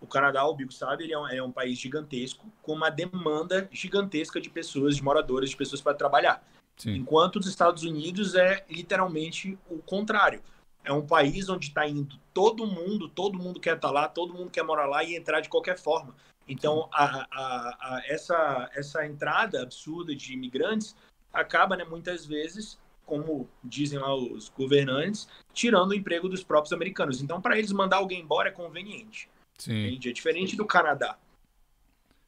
o 0.02 0.08
Canadá, 0.08 0.46
o 0.46 0.54
Bico 0.54 0.74
sabe, 0.74 1.06
ele 1.06 1.14
é 1.14 1.18
um, 1.18 1.28
é 1.28 1.42
um, 1.42 1.52
país 1.52 1.80
gigantesco, 1.80 2.46
com 2.62 2.74
uma 2.74 2.90
demanda 2.90 3.70
gigantesca 3.72 4.42
de 4.42 4.50
pessoas, 4.50 4.98
de 4.98 5.04
moradores, 5.04 5.52
de 5.52 5.56
pessoas 5.56 5.82
para 5.82 5.94
trabalhar. 5.94 6.46
Sim. 6.76 6.96
Enquanto 6.96 7.38
os 7.38 7.48
Estados 7.48 7.84
Unidos 7.84 8.36
é 8.36 8.66
literalmente 8.70 9.58
o 9.70 9.78
contrário. 9.78 10.42
É 10.84 10.92
um 10.92 11.06
país 11.06 11.48
onde 11.50 11.68
está 11.68 11.88
indo 11.88 12.18
todo 12.34 12.68
mundo, 12.68 13.08
todo 13.08 13.40
mundo 13.40 13.60
quer 13.60 13.76
estar 13.76 13.88
tá 13.88 13.94
lá, 13.94 14.08
todo 14.08 14.34
mundo 14.34 14.50
quer 14.50 14.64
morar 14.64 14.86
lá 14.86 15.04
e 15.04 15.16
entrar 15.16 15.40
de 15.40 15.50
qualquer 15.50 15.78
forma. 15.78 16.16
Então, 16.48 16.90
a, 16.92 17.26
a, 17.32 17.96
a, 17.96 18.02
essa, 18.06 18.70
essa 18.76 19.06
entrada 19.06 19.62
absurda 19.62 20.16
de 20.16 20.34
imigrantes 20.34 20.96
acaba, 21.32 21.78
né, 21.78 21.86
muitas 21.86 22.26
vezes, 22.26 22.78
como 23.06 23.48
dizem 23.64 24.00
lá 24.00 24.14
os 24.14 24.50
governantes, 24.50 25.28
tirando 25.54 25.92
o 25.92 25.96
emprego 25.96 26.28
dos 26.28 26.44
próprios 26.44 26.74
americanos. 26.74 27.22
Então, 27.22 27.42
para 27.42 27.58
eles 27.58 27.72
mandar 27.72 27.98
alguém 27.98 28.22
embora 28.22 28.50
é 28.50 28.52
conveniente. 28.52 29.30
Sim. 29.58 29.88
Entende? 29.88 30.10
É 30.10 30.14
diferente 30.14 30.56
do 30.56 30.66
Canadá. 30.66 31.18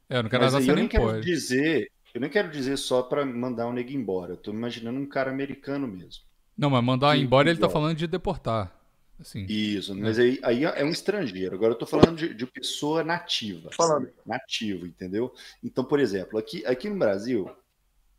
É, 0.10 0.22
no 0.22 0.30
Canadá 0.30 0.60
você 0.60 0.72
eu 0.72 0.76
nem 0.76 0.88
quero 0.88 1.19
dizer, 1.19 1.91
eu 2.14 2.22
nem 2.22 2.30
quero 2.30 2.49
dizer 2.49 2.77
só 2.77 3.02
para 3.02 3.26
mandar 3.26 3.68
um 3.68 3.73
nego 3.73 3.91
embora. 3.91 4.34
Eu 4.34 4.38
tô 4.38 4.52
imaginando 4.52 4.99
um 4.99 5.06
cara 5.06 5.32
americano 5.32 5.88
mesmo. 5.88 6.23
Não, 6.57 6.69
mas 6.69 6.84
mandar 6.84 7.15
que, 7.15 7.22
embora 7.22 7.49
ele 7.49 7.60
tá 7.60 7.69
falando 7.69 7.98
de 7.98 8.07
deportar. 8.07 8.73
Assim, 9.19 9.45
Isso, 9.45 9.95
mas 9.95 10.19
aí, 10.19 10.40
aí 10.44 10.65
é 10.65 10.84
um 10.84 10.90
estrangeiro. 10.90 11.56
Agora 11.56 11.73
eu 11.73 11.77
tô 11.77 11.86
falando 11.86 12.18
de, 12.18 12.34
de 12.34 12.45
pessoa 12.45 13.03
nativa. 13.03 13.69
Falando. 13.72 14.10
Nativo, 14.26 14.86
entendeu? 14.86 15.34
Então, 15.64 15.86
por 15.86 15.99
exemplo, 15.99 16.38
aqui, 16.38 16.65
aqui 16.65 16.90
no 16.90 16.98
Brasil, 16.98 17.49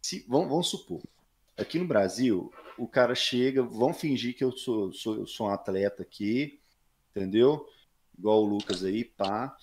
se, 0.00 0.24
vamos, 0.26 0.48
vamos 0.48 0.68
supor, 0.68 1.02
aqui 1.56 1.78
no 1.78 1.86
Brasil, 1.86 2.50
o 2.78 2.88
cara 2.88 3.14
chega, 3.14 3.62
vão 3.62 3.92
fingir 3.92 4.34
que 4.34 4.42
eu 4.42 4.52
sou, 4.52 4.90
sou, 4.92 5.16
eu 5.16 5.26
sou 5.26 5.48
um 5.48 5.50
atleta 5.50 6.02
aqui, 6.02 6.58
entendeu? 7.10 7.66
igual 8.18 8.42
o 8.42 8.46
Lucas 8.46 8.82
aí, 8.82 9.04
pá, 9.04 9.56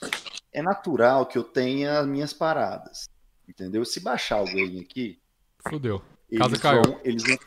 é 0.52 0.62
natural 0.62 1.26
que 1.26 1.38
eu 1.38 1.44
tenha 1.44 2.00
as 2.00 2.08
minhas 2.08 2.34
paradas. 2.34 3.10
Entendeu? 3.48 3.84
Se 3.84 4.00
baixar 4.00 4.38
alguém 4.38 4.80
aqui. 4.80 5.20
Fudeu. 5.68 6.02
Casa 6.38 6.60
caiu. 6.60 6.82
Vão, 6.84 7.02
eles 7.04 7.24
vão, 7.24 7.38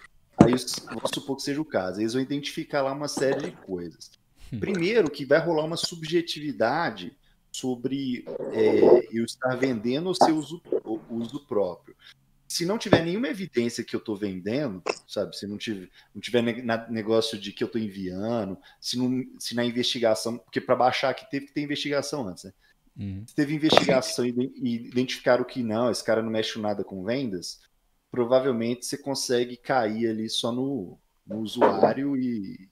aí 0.47 0.55
vamos 0.87 1.11
supor 1.13 1.37
que 1.37 1.43
seja 1.43 1.61
o 1.61 1.65
caso. 1.65 2.01
Eles 2.01 2.13
vão 2.13 2.23
identificar 2.23 2.83
lá 2.83 2.93
uma 2.93 3.09
série 3.09 3.51
de 3.51 3.53
coisas. 3.53 4.11
Hum. 4.53 4.61
Primeiro, 4.61 5.11
que 5.11 5.25
vai 5.25 5.39
rolar 5.39 5.65
uma 5.65 5.77
subjetividade 5.77 7.17
sobre 7.51 8.25
é, 8.53 9.09
eu 9.11 9.25
estar 9.25 9.57
vendendo 9.57 10.11
o 10.11 10.15
seu 10.15 10.37
uso, 10.37 10.63
uso 11.11 11.47
próprio 11.47 11.97
se 12.49 12.65
não 12.65 12.79
tiver 12.79 13.05
nenhuma 13.05 13.29
evidência 13.29 13.83
que 13.83 13.95
eu 13.95 13.99
estou 13.99 14.17
vendendo, 14.17 14.83
sabe? 15.07 15.37
Se 15.37 15.47
não 15.47 15.59
tiver, 15.59 15.89
não 16.15 16.21
tiver 16.21 16.43
negócio 16.89 17.39
de 17.39 17.53
que 17.53 17.63
eu 17.63 17.67
estou 17.67 17.81
enviando, 17.81 18.57
se, 18.81 18.97
não, 18.97 19.25
se 19.39 19.55
na 19.55 19.65
investigação, 19.65 20.39
porque 20.39 20.61
para 20.61 20.77
baixar 20.77 21.11
aqui 21.11 21.29
teve 21.29 21.47
que 21.47 21.53
ter 21.53 21.63
investigação 21.63 22.29
antes, 22.29 22.45
né? 22.45 22.53
Uhum. 22.99 23.25
Se 23.27 23.35
teve 23.35 23.55
investigação 23.55 24.25
e, 24.25 24.31
identificaram 24.65 25.45
que 25.45 25.63
não, 25.63 25.91
esse 25.91 26.03
cara 26.03 26.23
não 26.23 26.31
mexe 26.31 26.59
nada 26.59 26.83
com 26.83 27.05
vendas, 27.05 27.61
provavelmente 28.17 28.87
você 28.87 28.97
consegue 28.97 29.59
cair 29.59 30.09
ali 30.09 30.31
só 30.31 30.51
no, 30.51 30.99
no 31.27 31.41
usuário 31.41 32.17
e, 32.17 32.67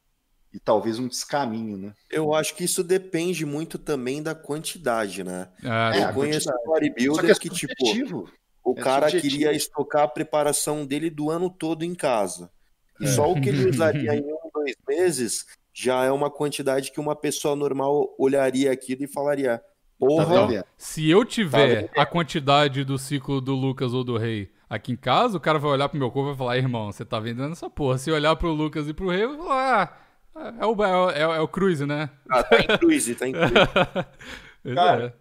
e 0.50 0.58
talvez 0.58 0.98
um 0.98 1.06
descaminho, 1.06 1.76
né? 1.76 1.92
Eu 2.10 2.32
acho 2.34 2.54
que 2.54 2.64
isso 2.64 2.82
depende 2.82 3.44
muito 3.44 3.78
também 3.78 4.22
da 4.22 4.34
quantidade, 4.34 5.22
né? 5.22 5.50
Ah, 5.62 5.92
é, 5.94 6.04
eu 6.04 6.14
conheço 6.14 6.50
bodybuilders 6.64 7.38
que, 7.38 7.48
é 7.48 7.50
que 7.50 7.56
tipo 7.56 8.26
o 8.64 8.72
é 8.72 8.80
cara 8.80 9.10
subjetivo. 9.10 9.30
queria 9.30 9.52
estocar 9.52 10.04
a 10.04 10.08
preparação 10.08 10.86
dele 10.86 11.10
do 11.10 11.28
ano 11.28 11.50
todo 11.50 11.84
em 11.84 11.94
casa. 11.94 12.50
E 12.98 13.04
é. 13.04 13.08
só 13.08 13.30
o 13.30 13.38
que 13.38 13.50
ele 13.50 13.68
usaria 13.68 14.14
em 14.16 14.22
um, 14.22 14.50
dois 14.54 14.74
meses 14.88 15.44
já 15.74 16.04
é 16.04 16.10
uma 16.10 16.30
quantidade 16.30 16.90
que 16.90 17.00
uma 17.00 17.14
pessoa 17.14 17.54
normal 17.54 18.14
olharia 18.18 18.72
aquilo 18.72 19.04
e 19.04 19.08
falaria: 19.08 19.60
Porra, 19.98 20.48
tá 20.48 20.64
se 20.78 21.10
eu 21.10 21.22
tiver 21.22 21.88
tá 21.88 22.00
a 22.00 22.06
quantidade 22.06 22.82
do 22.82 22.96
ciclo 22.96 23.42
do 23.42 23.54
Lucas 23.54 23.92
ou 23.92 24.02
do 24.02 24.16
Rei 24.16 24.53
aqui 24.68 24.92
em 24.92 24.96
casa, 24.96 25.36
o 25.36 25.40
cara 25.40 25.58
vai 25.58 25.70
olhar 25.70 25.88
pro 25.88 25.98
meu 25.98 26.10
corpo 26.10 26.28
e 26.28 26.32
vai 26.32 26.38
falar: 26.38 26.58
Irmão, 26.58 26.92
você 26.92 27.04
tá 27.04 27.20
vendendo 27.20 27.52
essa 27.52 27.70
porra. 27.70 27.98
Se 27.98 28.10
olhar 28.10 28.34
pro 28.36 28.52
Lucas 28.52 28.88
e 28.88 28.94
pro 28.94 29.10
Rei, 29.10 29.26
vai 29.26 29.36
falar: 29.36 30.08
Ah, 30.34 30.54
é 30.60 30.66
o, 30.66 31.10
é, 31.10 31.20
é 31.20 31.40
o 31.40 31.48
Cruise, 31.48 31.86
né? 31.86 32.10
Ah, 32.30 32.42
tá 32.42 32.58
em 32.58 32.78
Cruise, 32.78 33.14
tá 33.14 33.28
em 33.28 33.32
Cruise. 33.32 33.54
cara, 34.74 35.14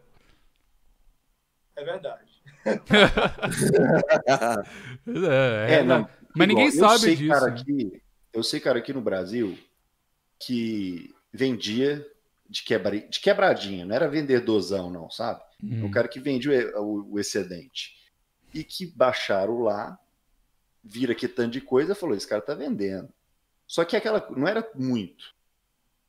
é. 1.76 1.82
é 1.82 1.86
verdade 1.86 2.34
é, 5.68 5.76
é, 5.76 5.84
não, 5.84 6.08
mas 6.34 6.48
ninguém 6.48 6.72
sabe 6.72 7.00
sei, 7.00 7.16
disso. 7.16 7.30
Cara, 7.30 7.48
aqui, 7.48 8.02
eu 8.34 8.42
sei, 8.42 8.60
cara, 8.60 8.80
aqui 8.80 8.94
no 8.94 9.02
Brasil 9.02 9.58
que 10.40 11.14
vendia 11.32 12.06
de, 12.50 12.64
quebra, 12.64 13.00
de 13.00 13.20
quebradinha, 13.20 13.86
não 13.86 13.96
era 13.96 14.08
vendedorzão, 14.08 14.90
não, 14.90 15.10
sabe? 15.10 15.42
Hum. 15.62 15.86
O 15.86 15.92
cara 15.92 16.08
que 16.08 16.20
vendia 16.20 16.72
o, 16.80 17.14
o, 17.14 17.20
excedente. 17.20 17.94
E 18.54 18.64
que 18.64 18.86
baixaram 18.86 19.62
lá, 19.62 20.00
vira 20.84 21.16
que 21.16 21.28
tanto 21.28 21.52
de 21.52 21.62
coisa, 21.62 21.96
falou: 21.96 22.16
esse 22.16 22.28
cara 22.28 22.42
tá 22.42 22.54
vendendo. 22.54 23.10
Só 23.68 23.84
que 23.84 23.96
aquela 23.96 24.28
não 24.36 24.48
era 24.48 24.70
muito. 24.76 25.34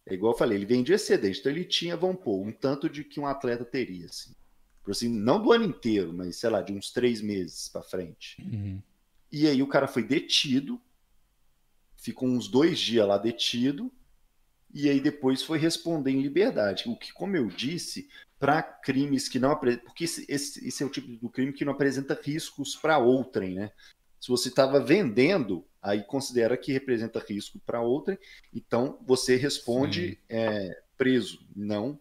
É 0.07 0.15
igual 0.15 0.33
eu 0.33 0.39
falei, 0.39 0.59
ele 0.59 0.67
vendia 0.67 0.97
excedente, 0.97 1.41
então 1.41 1.51
ele 1.51 1.65
tinha, 1.65 1.97
vamos 1.97 2.23
pôr, 2.23 2.47
um 2.47 2.53
tanto 2.53 2.91
de 2.91 3.03
que 3.03 3.19
um 3.19 3.27
atleta 3.27 3.65
teria, 3.65 4.05
assim 4.05 4.35
assim, 4.91 5.09
não 5.09 5.41
do 5.41 5.53
ano 5.53 5.65
inteiro, 5.65 6.13
mas 6.13 6.37
sei 6.37 6.51
lá, 6.51 6.61
de 6.61 6.73
uns 6.73 6.91
três 6.91 7.21
meses 7.21 7.69
para 7.69 7.83
frente. 7.83 8.41
Uhum. 8.43 8.81
E 9.31 9.47
aí 9.49 9.63
o 9.63 9.67
cara 9.67 9.87
foi 9.87 10.03
detido, 10.03 10.81
ficou 11.97 12.29
uns 12.29 12.49
dois 12.49 12.79
dias 12.79 13.07
lá 13.07 13.17
detido, 13.19 13.91
e 14.73 14.89
aí 14.89 15.01
depois 15.01 15.43
foi 15.43 15.59
responder 15.59 16.11
em 16.11 16.23
liberdade. 16.23 16.85
O 16.87 16.97
que, 16.97 17.13
como 17.13 17.37
eu 17.37 17.47
disse, 17.47 18.09
para 18.45 18.63
crimes 18.63 19.27
que 19.27 19.39
não 19.39 19.53
apresentam. 19.53 19.87
Porque 19.87 20.05
esse, 20.05 20.27
esse, 20.29 20.69
esse, 20.69 20.83
é 20.83 20.87
o 20.87 20.91
tipo 20.91 21.09
do 21.17 21.31
crime 21.31 21.51
que 21.51 21.65
não 21.65 21.73
apresenta 21.73 22.21
riscos 22.23 22.77
para 22.77 22.99
outrem, 22.99 23.55
né? 23.55 23.73
Se 24.21 24.29
você 24.29 24.51
estava 24.51 24.79
vendendo, 24.79 25.67
aí 25.81 26.03
considera 26.03 26.55
que 26.55 26.71
representa 26.71 27.25
risco 27.27 27.59
para 27.65 27.81
outrem, 27.81 28.19
então 28.53 28.99
você 29.07 29.37
responde 29.37 30.21
é, 30.29 30.83
preso, 30.95 31.47
não 31.57 31.99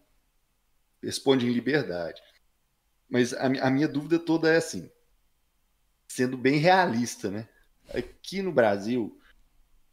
responde 1.02 1.46
em 1.46 1.52
liberdade. 1.52 2.20
Mas 3.08 3.32
a, 3.32 3.46
a 3.46 3.70
minha 3.70 3.88
dúvida 3.88 4.18
toda 4.18 4.52
é 4.52 4.58
assim, 4.58 4.90
sendo 6.06 6.36
bem 6.36 6.58
realista, 6.58 7.30
né? 7.30 7.48
Aqui 7.88 8.42
no 8.42 8.52
Brasil, 8.52 9.18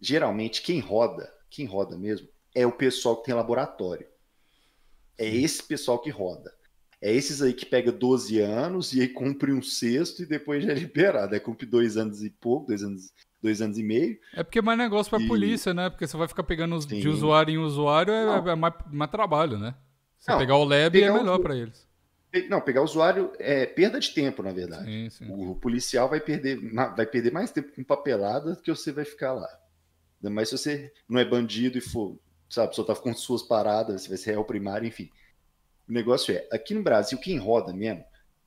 geralmente 0.02 0.62
quem 0.62 0.82
roda, 0.82 1.34
quem 1.50 1.66
roda 1.66 1.98
mesmo, 1.98 2.28
é 2.54 2.68
o 2.68 2.74
pessoal 2.74 3.16
que 3.16 3.24
tem 3.24 3.34
laboratório. 3.34 4.11
É 5.22 5.28
esse 5.28 5.62
pessoal 5.62 6.00
que 6.00 6.10
roda. 6.10 6.52
É 7.00 7.14
esses 7.14 7.42
aí 7.42 7.54
que 7.54 7.66
pega 7.66 7.92
12 7.92 8.40
anos 8.40 8.94
e 8.94 9.02
aí 9.02 9.08
cumpre 9.08 9.52
um 9.52 9.62
sexto 9.62 10.24
e 10.24 10.26
depois 10.26 10.64
já 10.64 10.72
é 10.72 10.76
liberado. 10.76 11.36
É 11.36 11.40
cumpre 11.40 11.66
dois 11.66 11.96
anos 11.96 12.24
e 12.24 12.30
pouco, 12.30 12.68
dois 12.68 12.84
anos, 12.84 13.12
dois 13.42 13.62
anos 13.62 13.78
e 13.78 13.84
meio. 13.84 14.18
É 14.34 14.44
porque 14.44 14.60
é 14.60 14.62
mais 14.62 14.78
negócio 14.78 15.12
pra 15.12 15.20
e... 15.20 15.28
polícia, 15.28 15.74
né? 15.74 15.92
Porque 15.92 16.08
você 16.08 16.18
vai 16.18 16.28
ficar 16.28 16.44
pegando 16.44 16.78
de 16.80 17.08
usuário 17.08 17.54
em 17.54 17.58
usuário, 17.58 18.12
é, 18.12 18.52
é 18.52 18.56
mais, 18.56 18.74
mais, 18.92 19.12
trabalho, 19.12 19.60
né? 19.60 19.76
Você 20.18 20.32
Não, 20.32 20.40
pegar 20.40 20.56
o 20.56 20.64
lab 20.64 21.02
é 21.02 21.12
melhor 21.12 21.40
para 21.40 21.56
eles. 21.56 21.88
Não, 22.50 22.62
pegar 22.62 22.82
o 22.82 22.86
usuário 22.86 23.32
é 23.38 23.66
perda 23.66 24.00
de 24.00 24.12
tempo, 24.14 24.42
na 24.42 24.52
verdade. 24.52 24.86
Sim, 24.86 25.10
sim. 25.10 25.26
O, 25.30 25.56
policial 25.56 26.10
vai 26.10 26.20
perder, 26.20 26.60
vai 26.74 27.06
perder 27.06 27.32
mais 27.32 27.52
tempo 27.52 27.74
com 27.76 27.84
papelada 27.84 28.56
do 28.56 28.62
que 28.62 28.72
você 28.72 28.92
vai 28.92 29.06
ficar 29.06 29.34
lá. 29.34 29.50
Mais 30.24 30.50
se 30.50 30.58
você 30.58 30.94
não 31.10 31.20
é 31.20 31.26
bandido 31.26 31.78
e 31.78 31.82
for, 31.82 32.18
sabe, 32.52 32.76
só 32.76 32.84
tá 32.84 32.94
com 32.94 33.14
suas 33.14 33.42
paradas, 33.42 34.06
vai 34.06 34.18
ser 34.18 34.32
réu 34.32 34.44
primário, 34.44 34.88
enfim. 34.88 35.10
O 35.88 35.94
negócio 35.94 36.36
é, 36.36 36.48
aqui 36.52 36.74
no 36.74 36.84
Brasil, 36.84 37.18
quem 37.18 37.38
roda 37.38 37.74
mesmo 37.74 38.04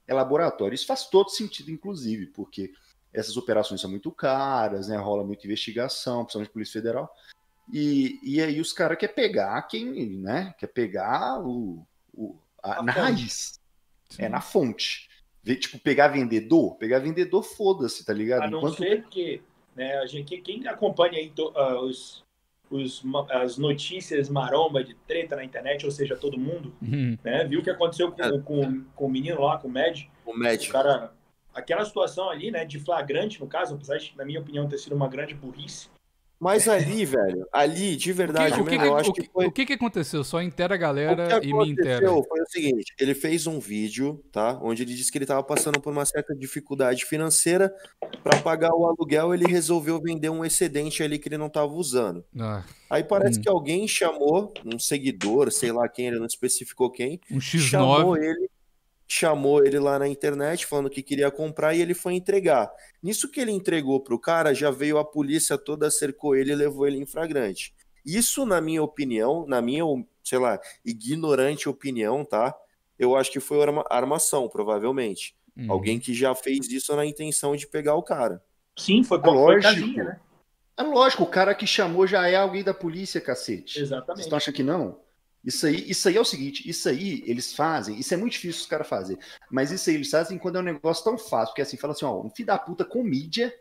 é 0.06 0.12
laboratório. 0.12 0.74
Isso 0.74 0.86
faz 0.86 1.09
todo 1.09 1.31
sentido, 1.31 1.70
inclusive, 1.70 2.26
porque 2.26 2.72
essas 3.12 3.36
operações 3.36 3.81
são 3.81 3.90
muito 3.90 4.10
caras, 4.10 4.89
né? 4.89 4.97
Rola 4.97 5.24
muita 5.24 5.47
investigação, 5.47 6.24
principalmente 6.24 6.52
Polícia 6.52 6.81
Federal. 6.81 7.14
E, 7.72 8.20
e 8.22 8.43
aí 8.43 8.60
os 8.60 8.72
caras 8.72 8.98
querem 8.98 9.14
pegar 9.14 9.62
quem, 9.62 9.86
né? 10.18 10.55
Quer 10.59 10.66
pegar 10.66 11.40
o, 11.40 11.86
o 12.12 12.36
a, 12.62 12.81
a 12.81 12.82
na 12.82 12.93
fonte. 12.93 13.05
raiz. 13.05 13.60
Sim. 14.10 14.22
É, 14.22 14.28
na 14.28 14.40
fonte. 14.40 15.09
Tipo, 15.44 15.78
pegar 15.78 16.09
vendedor, 16.09 16.76
pegar 16.76 16.98
vendedor, 16.98 17.43
foda-se, 17.43 18.05
tá 18.05 18.12
ligado? 18.12 18.43
A 18.43 18.51
não 18.51 18.59
Enquanto... 18.59 18.78
ser 18.78 19.05
que, 19.05 19.43
né, 19.76 19.98
a 19.98 20.06
gente, 20.06 20.36
quem 20.39 20.66
acompanha 20.66 21.18
aí 21.18 21.32
uh, 21.39 21.81
os, 21.81 22.24
os, 22.77 23.03
as 23.31 23.57
notícias 23.57 24.29
maromba 24.29 24.83
de 24.83 24.95
treta 25.07 25.37
na 25.37 25.45
internet, 25.45 25.85
ou 25.85 25.93
seja, 25.93 26.17
todo 26.17 26.39
mundo, 26.39 26.75
uhum. 26.83 27.17
né? 27.23 27.45
Viu 27.45 27.61
o 27.61 27.63
que 27.63 27.71
aconteceu 27.71 28.13
com, 28.13 28.23
é. 28.23 28.41
com, 28.41 28.85
com 28.95 29.07
o 29.07 29.11
menino 29.11 29.41
lá, 29.41 29.59
com 29.59 29.69
o 29.69 29.71
Med? 29.71 30.11
O 30.25 30.37
Med. 30.37 30.69
O 30.69 30.73
cara, 30.73 31.13
aquela 31.55 31.85
situação 31.85 32.29
ali, 32.29 32.51
né, 32.51 32.65
de 32.65 32.79
flagrante, 32.79 33.41
no 33.41 33.47
caso, 33.47 33.75
apesar 33.75 33.99
de, 33.99 34.13
na 34.17 34.25
minha 34.25 34.41
opinião, 34.41 34.69
ter 34.69 34.79
sido 34.79 34.95
uma 34.95 35.09
grande 35.09 35.35
burrice, 35.35 35.89
mas 36.39 36.69
ali, 36.69 37.05
velho, 37.05 37.47
ali, 37.52 37.97
de 37.97 38.12
verdade, 38.12 38.61
o 38.61 38.65
que, 38.65 38.77
mesmo, 38.77 38.77
o 38.77 38.86
que, 38.86 38.89
eu 38.89 38.97
acho 38.97 39.12
que, 39.12 39.23
que 39.23 39.31
foi... 39.32 39.47
O 39.47 39.52
que, 39.52 39.66
que 39.66 39.73
aconteceu? 39.73 40.23
Só 40.24 40.43
inteira 40.43 40.74
a 40.74 40.77
galera 40.77 41.40
e 41.43 41.52
me 41.52 41.70
inteira. 41.70 42.06
foi 42.06 42.40
o 42.40 42.48
seguinte, 42.48 42.94
ele 42.98 43.15
fez 43.15 43.47
um 43.47 43.59
vídeo, 43.59 44.23
tá? 44.31 44.59
Onde 44.62 44.82
ele 44.82 44.94
disse 44.94 45.11
que 45.11 45.19
ele 45.19 45.27
tava 45.27 45.43
passando 45.43 45.81
por 45.81 45.93
uma 45.93 46.05
certa 46.05 46.35
dificuldade 46.35 47.05
financeira 47.05 47.73
para 48.23 48.40
pagar 48.40 48.74
o 48.74 48.86
aluguel, 48.86 49.32
ele 49.32 49.47
resolveu 49.47 50.01
vender 50.01 50.28
um 50.28 50.44
excedente 50.44 51.02
ali 51.02 51.19
que 51.19 51.28
ele 51.28 51.39
não 51.39 51.48
tava 51.48 51.73
usando. 51.73 52.24
Ah. 52.39 52.65
Aí 52.90 53.02
parece 53.02 53.39
hum. 53.39 53.43
que 53.43 53.48
alguém 53.48 53.89
chamou, 53.89 54.52
um 54.65 54.78
seguidor, 54.78 55.51
sei 55.51 55.73
lá 55.73 55.89
quem, 55.89 56.09
ele 56.09 56.19
não 56.19 56.27
especificou 56.27 56.90
quem, 56.90 57.20
um 57.31 57.39
X9. 57.39 57.61
chamou 57.61 58.16
ele 58.16 58.48
chamou 59.06 59.64
ele 59.64 59.78
lá 59.78 59.98
na 59.98 60.09
internet 60.09 60.66
falando 60.66 60.90
que 60.90 61.02
queria 61.02 61.31
comprar 61.31 61.74
e 61.74 61.81
ele 61.82 61.94
foi 61.94 62.14
entregar. 62.14 62.70
Nisso 63.02 63.31
que 63.31 63.40
ele 63.40 63.51
entregou 63.51 64.01
pro 64.01 64.18
cara, 64.18 64.55
já 64.55 64.70
veio 64.70 64.98
a 64.98 65.05
polícia 65.05 65.59
toda, 65.59 65.90
cercou 65.90 66.35
ele 66.35 66.52
e 66.52 66.56
levou 66.56 66.86
ele 66.86 66.98
em 66.98 67.06
flagrante. 67.06 67.74
Isso, 68.05 68.44
na 68.44 68.60
minha 68.60 68.82
opinião, 68.82 69.47
na 69.47 69.62
minha, 69.62 69.85
sei 70.22 70.39
lá, 70.39 70.59
ignorante 70.85 71.68
opinião, 71.68 72.24
tá? 72.24 72.55
Eu 72.98 73.16
acho 73.16 73.31
que 73.31 73.40
foi 73.40 73.62
arma 73.62 73.85
armação, 73.89 74.48
provavelmente. 74.48 75.35
Uhum. 75.56 75.70
Alguém 75.70 75.98
que 75.98 76.12
já 76.12 76.35
fez 76.35 76.68
isso 76.70 76.94
na 76.94 77.06
intenção 77.06 77.56
de 77.56 77.66
pegar 77.66 77.94
o 77.94 78.02
cara. 78.02 78.43
Sim, 78.76 79.02
foi 79.05 79.20
com 79.20 79.31
lógico. 79.31 79.86
né? 80.02 80.20
É 80.76 80.82
lógico, 80.82 81.22
o 81.22 81.28
cara 81.28 81.55
que 81.55 81.66
chamou 81.66 82.06
já 82.06 82.28
é 82.28 82.35
alguém 82.35 82.64
da 82.64 82.74
polícia, 82.74 83.20
cacete. 83.20 83.81
Exatamente. 83.81 84.28
Você 84.28 84.35
acha 84.35 84.52
que 84.52 84.62
não? 84.62 84.98
Isso 85.45 85.66
aí, 85.66 85.91
isso 85.91 86.09
aí 86.09 86.16
é 86.16 86.21
o 86.21 86.25
seguinte, 86.25 86.69
isso 86.69 86.89
aí 86.89 87.23
eles 87.27 87.53
fazem, 87.53 87.99
isso 87.99 88.15
é 88.15 88.16
muito 88.16 88.33
difícil 88.33 88.62
os 88.62 88.66
caras 88.66 88.89
fazer, 88.89 89.19
mas 89.51 89.71
isso 89.71 89.91
aí 89.91 89.97
eles 89.97 90.11
fazem 90.11 90.39
quando 90.39 90.57
é 90.57 90.61
um 90.61 90.65
negócio 90.65 91.05
tão 91.05 91.19
fácil, 91.19 91.49
porque 91.49 91.61
assim, 91.61 91.77
fala 91.77 91.93
assim, 91.93 92.07
ó, 92.07 92.19
um 92.23 92.31
filho 92.31 92.47
da 92.47 92.59
puta 92.59 92.83
com 92.83 93.03
mídia, 93.03 93.55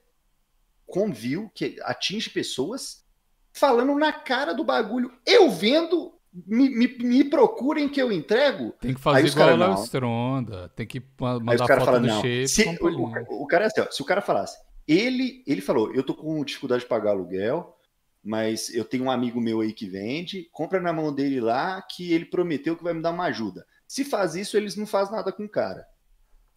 com 0.86 1.12
view, 1.12 1.52
que 1.54 1.78
atinge 1.82 2.30
pessoas, 2.30 3.04
falando 3.52 3.94
na 3.96 4.14
cara 4.14 4.54
do 4.54 4.64
bagulho, 4.64 5.12
eu 5.26 5.50
vendo, 5.50 6.14
me, 6.34 6.70
me, 6.70 6.88
me 6.88 7.24
procurem 7.26 7.90
que 7.90 8.02
eu 8.02 8.14
entrego. 8.14 8.74
Tem 8.80 8.94
que 8.94 9.02
fazer 9.02 9.28
igual 9.28 9.62
a 9.62 9.74
Stronda, 9.84 10.70
tem 10.70 10.88
que 10.88 11.04
mandar 11.20 11.68
foto 11.68 11.86
fala, 11.86 12.00
do 12.00 12.08
não. 12.08 12.22
shape. 12.22 12.48
Se, 12.48 12.78
o, 12.82 13.44
o, 13.44 13.48
cara 13.48 13.66
é 13.66 13.68
assim, 13.68 13.82
ó, 13.82 13.92
se 13.92 14.02
o 14.02 14.06
cara 14.06 14.22
falasse, 14.22 14.58
ele, 14.88 15.44
ele 15.46 15.62
falou, 15.62 15.94
eu 15.94 16.04
tô 16.04 16.14
com 16.14 16.44
dificuldade 16.46 16.84
de 16.84 16.88
pagar 16.88 17.12
aluguel, 17.12 17.78
mas 18.24 18.74
eu 18.74 18.86
tenho 18.86 19.04
um 19.04 19.12
amigo 19.12 19.42
meu 19.42 19.60
aí 19.60 19.74
que 19.74 19.88
vende, 19.88 20.50
compra 20.52 20.80
na 20.80 20.94
mão 20.94 21.14
dele 21.14 21.42
lá 21.42 21.82
que 21.82 22.14
ele 22.14 22.26
prometeu 22.26 22.78
que 22.78 22.84
vai 22.84 22.94
me 22.94 23.02
dar 23.02 23.12
uma 23.12 23.26
ajuda. 23.26 23.66
Se 23.86 24.06
faz 24.06 24.36
isso, 24.36 24.56
eles 24.56 24.76
não 24.78 24.88
fazem 24.88 25.14
nada 25.14 25.32
com 25.32 25.44
o 25.44 25.50
cara. 25.50 25.86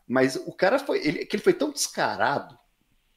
Mas 0.06 0.36
o 0.36 0.52
cara 0.52 0.78
foi, 0.78 1.04
ele, 1.04 1.28
ele 1.30 1.42
foi 1.42 1.52
tão 1.52 1.72
descarado. 1.72 2.56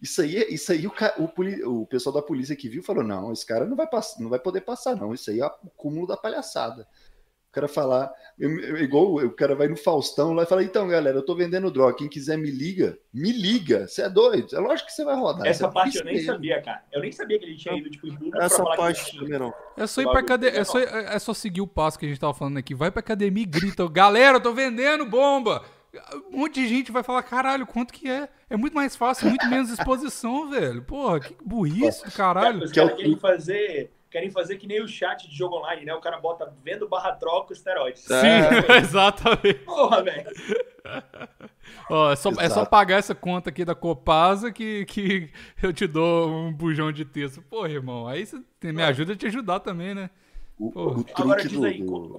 Isso 0.01 0.21
aí, 0.21 0.35
isso 0.49 0.71
aí 0.71 0.88
o, 0.88 0.93
o, 1.17 1.81
o 1.81 1.85
pessoal 1.85 2.15
da 2.15 2.21
polícia 2.21 2.55
que 2.55 2.69
viu 2.69 2.81
falou: 2.81 3.03
não, 3.03 3.31
esse 3.31 3.45
cara 3.45 3.65
não 3.65 3.76
vai, 3.76 3.88
passar, 3.88 4.19
não 4.19 4.30
vai 4.30 4.39
poder 4.39 4.61
passar, 4.61 4.95
não. 4.95 5.13
Isso 5.13 5.30
aí 5.30 5.39
é 5.39 5.45
o 5.45 5.69
cúmulo 5.76 6.07
da 6.07 6.17
palhaçada. 6.17 6.88
O 7.49 7.51
cara 7.51 7.67
falar, 7.67 8.11
igual 8.80 9.15
o 9.15 9.31
cara 9.31 9.55
vai 9.55 9.67
no 9.67 9.76
Faustão 9.76 10.34
lá 10.34 10.43
e 10.43 10.45
fala: 10.45 10.63
então, 10.63 10.88
galera, 10.88 11.17
eu 11.17 11.26
tô 11.26 11.35
vendendo 11.35 11.71
droga. 11.71 11.95
Quem 11.95 12.07
quiser 12.07 12.38
me 12.38 12.51
liga, 12.51 12.95
me 13.11 13.31
liga. 13.31 13.88
Você 13.88 14.03
é 14.03 14.09
doido. 14.09 14.55
É 14.55 14.59
lógico 14.59 14.88
que 14.88 14.93
você 14.93 15.03
vai 15.03 15.15
rodar. 15.15 15.47
Essa 15.47 15.65
é 15.65 15.71
parte 15.71 15.97
eu 15.97 16.05
nem 16.05 16.23
sabia, 16.23 16.61
cara. 16.61 16.84
Eu 16.91 17.01
nem 17.01 17.11
sabia 17.11 17.39
que 17.39 17.45
ele 17.45 17.57
tinha 17.57 17.76
ido 17.76 17.89
tipo, 17.89 18.05
em 18.05 18.15
público 18.15 18.38
Essa 18.39 18.63
parte 18.63 19.17
também 19.17 19.39
não. 19.39 19.51
É 19.76 19.88
só 19.88 19.99
ir 19.99 20.11
pra 20.11 20.19
academia. 20.19 20.59
É 20.59 20.63
só, 20.63 20.77
é 20.77 21.17
só 21.17 21.34
seguir 21.34 21.61
o 21.61 21.67
passo 21.67 21.97
que 21.97 22.05
a 22.05 22.09
gente 22.09 22.19
tava 22.19 22.35
falando 22.35 22.57
aqui. 22.57 22.76
Vai 22.76 22.91
pra 22.91 22.99
academia 22.99 23.41
e 23.41 23.47
grita: 23.47 23.89
galera, 23.89 24.38
eu 24.38 24.41
tô 24.41 24.53
vendendo 24.53 25.07
bomba. 25.07 25.63
Um 26.31 26.41
monte 26.41 26.61
de 26.61 26.67
gente 26.67 26.91
vai 26.91 27.01
falar, 27.01 27.23
caralho, 27.23 27.65
quanto 27.65 27.91
que 27.91 28.07
é? 28.07 28.30
É 28.47 28.55
muito 28.55 28.76
mais 28.76 28.95
fácil, 28.95 29.27
muito 29.27 29.47
menos 29.47 29.71
exposição, 29.71 30.47
velho. 30.51 30.84
Porra, 30.84 31.19
que 31.19 31.35
burrice 31.43 32.05
do 32.05 32.11
caralho. 32.11 32.63
Os 32.63 32.71
caras 32.71 32.93
querem 32.95 33.17
fazer 33.17 33.91
querem 34.10 34.31
fazer 34.31 34.57
que 34.57 34.68
nem 34.68 34.81
o 34.81 34.88
chat 34.88 35.30
de 35.30 35.36
jogo 35.36 35.57
online, 35.57 35.86
né? 35.86 35.94
O 35.94 36.02
cara 36.02 36.19
bota 36.19 36.52
vendo 36.64 36.88
barra 36.88 37.14
troca 37.14 37.53
esteroides. 37.53 38.03
Sim, 38.03 38.15
é. 38.15 38.77
exatamente. 38.81 39.60
Porra, 39.65 40.03
velho. 40.03 40.30
Ó, 41.90 42.11
é, 42.11 42.15
só, 42.15 42.30
é 42.40 42.49
só 42.49 42.65
pagar 42.65 42.98
essa 42.98 43.14
conta 43.14 43.49
aqui 43.49 43.64
da 43.64 43.76
Copasa 43.76 44.52
que, 44.52 44.86
que 44.86 45.30
eu 45.61 45.72
te 45.72 45.86
dou 45.86 46.30
um 46.30 46.53
bujão 46.53 46.91
de 46.91 47.06
texto. 47.06 47.41
Porra, 47.44 47.69
irmão, 47.69 48.07
aí 48.07 48.26
você 48.26 48.41
me 48.72 48.84
ajuda 48.84 49.14
a 49.14 49.15
te 49.15 49.27
ajudar 49.27 49.60
também, 49.60 49.94
né? 49.94 50.10
O, 50.57 50.68
o 50.68 51.06
Agora 51.15 51.45
diz 51.45 51.64
aí, 51.64 51.81
do... 51.81 52.18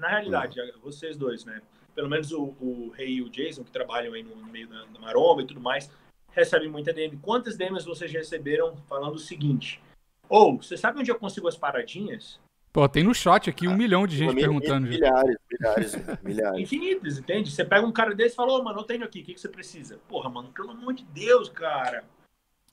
na 0.00 0.08
realidade, 0.08 0.58
vocês 0.82 1.16
dois, 1.16 1.44
né? 1.44 1.60
Pelo 1.94 2.08
menos 2.08 2.32
o, 2.32 2.54
o 2.60 2.92
Rei 2.94 3.14
e 3.14 3.22
o 3.22 3.30
Jason, 3.30 3.62
que 3.62 3.70
trabalham 3.70 4.12
aí 4.12 4.22
no, 4.22 4.34
no 4.34 4.46
meio 4.46 4.68
da, 4.68 4.84
da 4.84 4.98
maromba 4.98 5.42
e 5.42 5.46
tudo 5.46 5.60
mais, 5.60 5.90
recebem 6.30 6.68
muita 6.68 6.92
DM. 6.92 7.16
Quantas 7.18 7.56
DMs 7.56 7.86
vocês 7.86 8.12
receberam 8.12 8.76
falando 8.88 9.14
o 9.14 9.18
seguinte? 9.18 9.80
Ou, 10.28 10.56
você 10.60 10.76
sabe 10.76 11.00
onde 11.00 11.10
eu 11.10 11.18
consigo 11.18 11.48
as 11.48 11.56
paradinhas? 11.56 12.40
Pô, 12.72 12.86
tem 12.86 13.02
no 13.02 13.14
chat 13.14 13.48
aqui 13.48 13.66
um 13.66 13.72
ah, 13.72 13.76
milhão 13.76 14.06
de 14.06 14.18
gente 14.18 14.34
perguntando. 14.34 14.86
Milhares, 14.86 15.36
milhares, 15.50 15.96
milhares. 16.22 16.60
Infinitas, 16.60 17.18
entende? 17.18 17.50
Você 17.50 17.64
pega 17.64 17.86
um 17.86 17.92
cara 17.92 18.14
desse 18.14 18.34
e 18.34 18.36
fala, 18.36 18.52
ô, 18.52 18.58
oh, 18.58 18.62
mano, 18.62 18.80
eu 18.80 18.84
tenho 18.84 19.02
aqui, 19.02 19.22
o 19.22 19.24
que, 19.24 19.32
que 19.32 19.40
você 19.40 19.48
precisa? 19.48 19.98
Porra, 20.06 20.28
mano, 20.28 20.50
pelo 20.52 20.72
amor 20.72 20.92
de 20.92 21.02
Deus, 21.04 21.48
cara. 21.48 22.04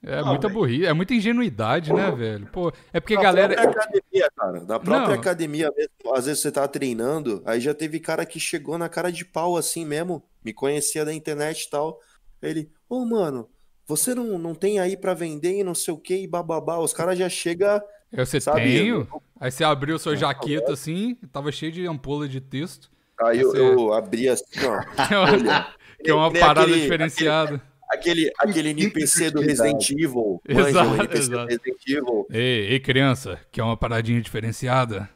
É 0.06 0.20
ah, 0.20 0.26
muita 0.26 0.50
burrice, 0.50 0.86
é 0.86 0.92
muita 0.92 1.14
ingenuidade, 1.14 1.94
né, 1.94 2.12
velho? 2.12 2.46
Pô, 2.48 2.74
é 2.92 3.00
porque 3.00 3.16
a 3.16 3.22
galera. 3.22 3.56
Da 3.56 3.62
própria 3.62 3.82
academia, 3.82 4.32
cara. 4.36 4.60
Da 4.60 4.80
própria 4.80 5.08
Não. 5.08 5.22
academia 5.22 5.72
mesmo. 5.74 6.14
Às 6.14 6.26
vezes 6.26 6.42
você 6.42 6.52
tá 6.52 6.68
treinando, 6.68 7.42
aí 7.46 7.62
já 7.62 7.74
teve 7.74 8.02
cara 8.02 8.26
que 8.26 8.38
chegou 8.38 8.78
na 8.78 8.90
cara 8.90 9.10
de 9.10 9.24
pau 9.24 9.56
assim 9.56 9.86
mesmo, 9.86 10.22
me 10.44 10.52
conhecia 10.52 11.06
da 11.06 11.14
internet 11.14 11.64
e 11.64 11.70
tal. 11.70 12.02
Ele, 12.42 12.70
ô, 12.90 12.98
oh, 12.98 13.06
mano, 13.06 13.50
você 13.86 14.16
não, 14.16 14.38
não 14.38 14.56
tem 14.56 14.80
aí 14.80 14.96
para 14.96 15.14
vender 15.14 15.60
e 15.60 15.64
não 15.64 15.76
sei 15.76 15.94
o 15.94 15.98
que 15.98 16.16
e 16.16 16.28
bababá. 16.28 16.78
Os 16.78 16.94
caras 16.94 17.18
já 17.18 17.28
chegam. 17.28 17.82
Eu 18.12 18.26
você 18.26 18.40
sabe, 18.40 18.62
tenho. 18.62 19.08
Aí 19.40 19.52
você 19.52 19.64
abriu 19.64 20.00
sua 20.00 20.16
jaqueta 20.16 20.74
assim, 20.74 21.16
tava 21.32 21.52
cheio 21.52 21.72
de 21.72 21.86
ampulha 21.86 22.30
de 22.30 22.40
texto. 22.40 22.92
Aí, 23.22 23.40
eu, 23.40 23.52
você... 23.52 23.60
eu, 23.60 23.94
abri 23.94 24.30
assim, 24.30 24.46
ó. 24.66 24.82
que 26.04 26.10
é 26.10 26.14
uma 26.14 26.32
parada 26.32 26.62
aquele, 26.62 26.82
diferenciada. 26.82 27.62
Aquele, 27.90 28.32
aquele, 28.38 28.62
aquele 28.62 28.70
NPC 28.70 29.32
do 29.32 29.42
Resident 29.42 29.90
Evil. 29.90 30.42
Exato, 30.48 30.96
NPC 30.96 31.18
exato. 31.18 31.48
Resident 31.48 31.88
Evil. 31.88 32.28
Ei, 32.32 32.68
ei, 32.70 32.80
criança, 32.80 33.40
que 33.52 33.60
é 33.60 33.64
uma 33.64 33.78
paradinha 33.78 34.22
diferenciada. 34.22 35.10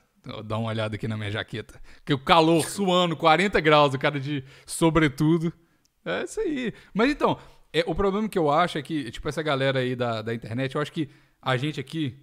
Dá 0.43 0.57
uma 0.57 0.69
olhada 0.69 0.95
aqui 0.95 1.07
na 1.07 1.15
minha 1.15 1.31
jaqueta. 1.31 1.79
Que 2.05 2.13
o 2.13 2.19
calor 2.19 2.67
suando, 2.67 3.15
40 3.15 3.59
graus, 3.61 3.93
o 3.93 3.99
cara 3.99 4.19
de 4.19 4.43
sobretudo. 4.65 5.53
É 6.05 6.23
isso 6.23 6.39
aí. 6.39 6.73
Mas 6.93 7.11
então, 7.11 7.37
é, 7.79 7.83
o 7.85 7.93
problema 7.93 8.27
que 8.27 8.37
eu 8.37 8.49
acho 8.49 8.77
é 8.77 8.81
que, 8.81 9.11
tipo, 9.11 9.27
essa 9.27 9.41
galera 9.41 9.79
aí 9.79 9.95
da, 9.95 10.21
da 10.21 10.33
internet, 10.33 10.75
eu 10.75 10.81
acho 10.81 10.91
que 10.91 11.09
a 11.41 11.55
gente 11.57 11.79
aqui, 11.79 12.17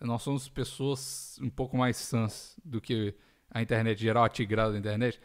nós 0.00 0.22
somos 0.22 0.48
pessoas 0.48 1.38
um 1.42 1.50
pouco 1.50 1.76
mais 1.76 1.96
sãs 1.96 2.56
do 2.64 2.80
que 2.80 3.14
a 3.50 3.60
internet 3.60 4.00
geral, 4.00 4.24
a 4.24 4.28
tigrada 4.28 4.72
da 4.72 4.78
internet. 4.78 5.20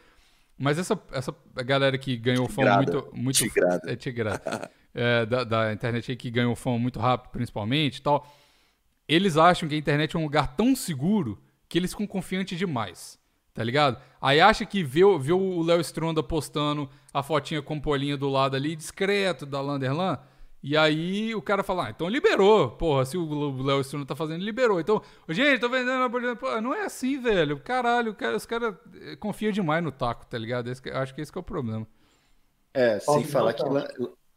Mas 0.58 0.80
essa, 0.80 1.00
essa 1.12 1.36
galera 1.64 1.98
que 1.98 2.18
ganhou 2.18 2.48
fama 2.50 2.78
muito. 2.78 3.10
muito 3.14 3.38
tigrada. 3.38 3.92
É, 3.92 3.96
tigrada. 3.96 4.72
é, 4.94 5.26
da, 5.26 5.44
da 5.44 5.74
internet 5.74 6.12
aí 6.12 6.18
que 6.18 6.32
ganhou 6.32 6.56
fama 6.56 6.80
muito 6.80 7.00
rápido, 7.00 7.32
principalmente 7.32 7.98
e 7.98 8.02
tal. 8.02 8.28
Eles 9.08 9.38
acham 9.38 9.70
que 9.70 9.76
a 9.76 9.78
internet 9.78 10.16
é 10.16 10.20
um 10.20 10.24
lugar 10.24 10.56
tão 10.56 10.76
seguro 10.76 11.42
que 11.70 11.78
eles 11.78 11.92
ficam 11.92 12.08
confiantes 12.08 12.58
demais. 12.58 13.17
Tá 13.58 13.64
ligado? 13.64 14.00
Aí 14.22 14.40
acha 14.40 14.68
que 14.68 14.84
vê, 14.84 15.02
vê 15.20 15.34
o 15.34 15.64
Léo 15.64 15.82
Stronda 15.82 16.22
postando 16.22 16.88
a 17.12 17.24
fotinha 17.24 17.60
com 17.60 17.82
polinha 17.82 18.16
do 18.16 18.30
lado 18.30 18.56
ali, 18.56 18.76
discreto 18.76 19.48
da 19.48 19.60
Landerlan. 19.60 20.20
E 20.62 20.78
aí 20.78 21.34
o 21.34 21.42
cara 21.42 21.64
fala, 21.64 21.88
ah, 21.88 21.90
então 21.90 22.08
liberou. 22.08 22.70
Porra, 22.70 23.04
se 23.04 23.18
o 23.18 23.64
Léo 23.64 23.82
Stronda 23.82 24.06
tá 24.06 24.16
fazendo, 24.16 24.44
liberou. 24.44 24.80
Então, 24.80 25.02
gente, 25.30 25.60
tô 25.60 25.70
vendendo 25.70 26.04
a 26.04 26.36
Pô, 26.36 26.62
Não 26.62 26.72
é 26.72 26.86
assim, 26.86 27.20
velho. 27.20 27.60
Caralho, 27.60 28.14
cara, 28.14 28.38
os 28.38 28.46
caras 28.46 28.76
eh, 29.02 29.16
confiam 29.16 29.52
demais 29.52 29.84
no 29.84 29.92
taco, 29.92 30.28
tá 30.28 30.38
ligado? 30.38 30.70
Esse, 30.70 30.88
acho 30.92 31.16
que 31.16 31.22
esse 31.22 31.32
que 31.32 31.40
é 31.40 31.42
o 31.42 31.44
problema. 31.44 31.88
É, 32.76 33.00
sem 33.00 33.24
falar 33.24 33.54
que 33.54 33.64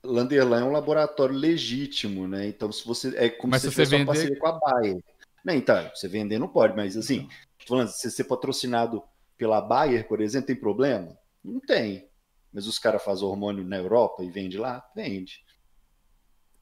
Landerlan 0.02 0.60
é 0.60 0.64
um 0.64 0.72
laboratório 0.72 1.34
legítimo, 1.34 2.26
né? 2.26 2.48
Então, 2.48 2.72
se 2.72 2.86
você. 2.86 3.12
É 3.18 3.28
como 3.28 3.50
mas 3.50 3.60
se 3.60 3.70
você 3.70 3.84
vender... 3.84 4.06
parceria 4.06 4.38
com 4.38 4.46
a 4.46 4.52
Bayer. 4.52 5.04
Não, 5.44 5.52
então, 5.52 5.90
você 5.94 6.08
vender 6.08 6.38
não 6.38 6.48
pode, 6.48 6.74
mas 6.74 6.96
assim, 6.96 7.28
falando, 7.70 7.88
se 7.88 8.10
ser 8.10 8.24
patrocinado 8.24 9.02
pela 9.36 9.60
Bayer, 9.60 10.06
por 10.06 10.20
exemplo, 10.20 10.48
tem 10.48 10.56
problema? 10.56 11.16
Não 11.42 11.60
tem. 11.60 12.08
Mas 12.52 12.66
os 12.66 12.78
caras 12.78 13.02
fazem 13.02 13.24
hormônio 13.24 13.64
na 13.64 13.78
Europa 13.78 14.22
e 14.22 14.30
vende 14.30 14.58
lá? 14.58 14.84
Vende. 14.94 15.44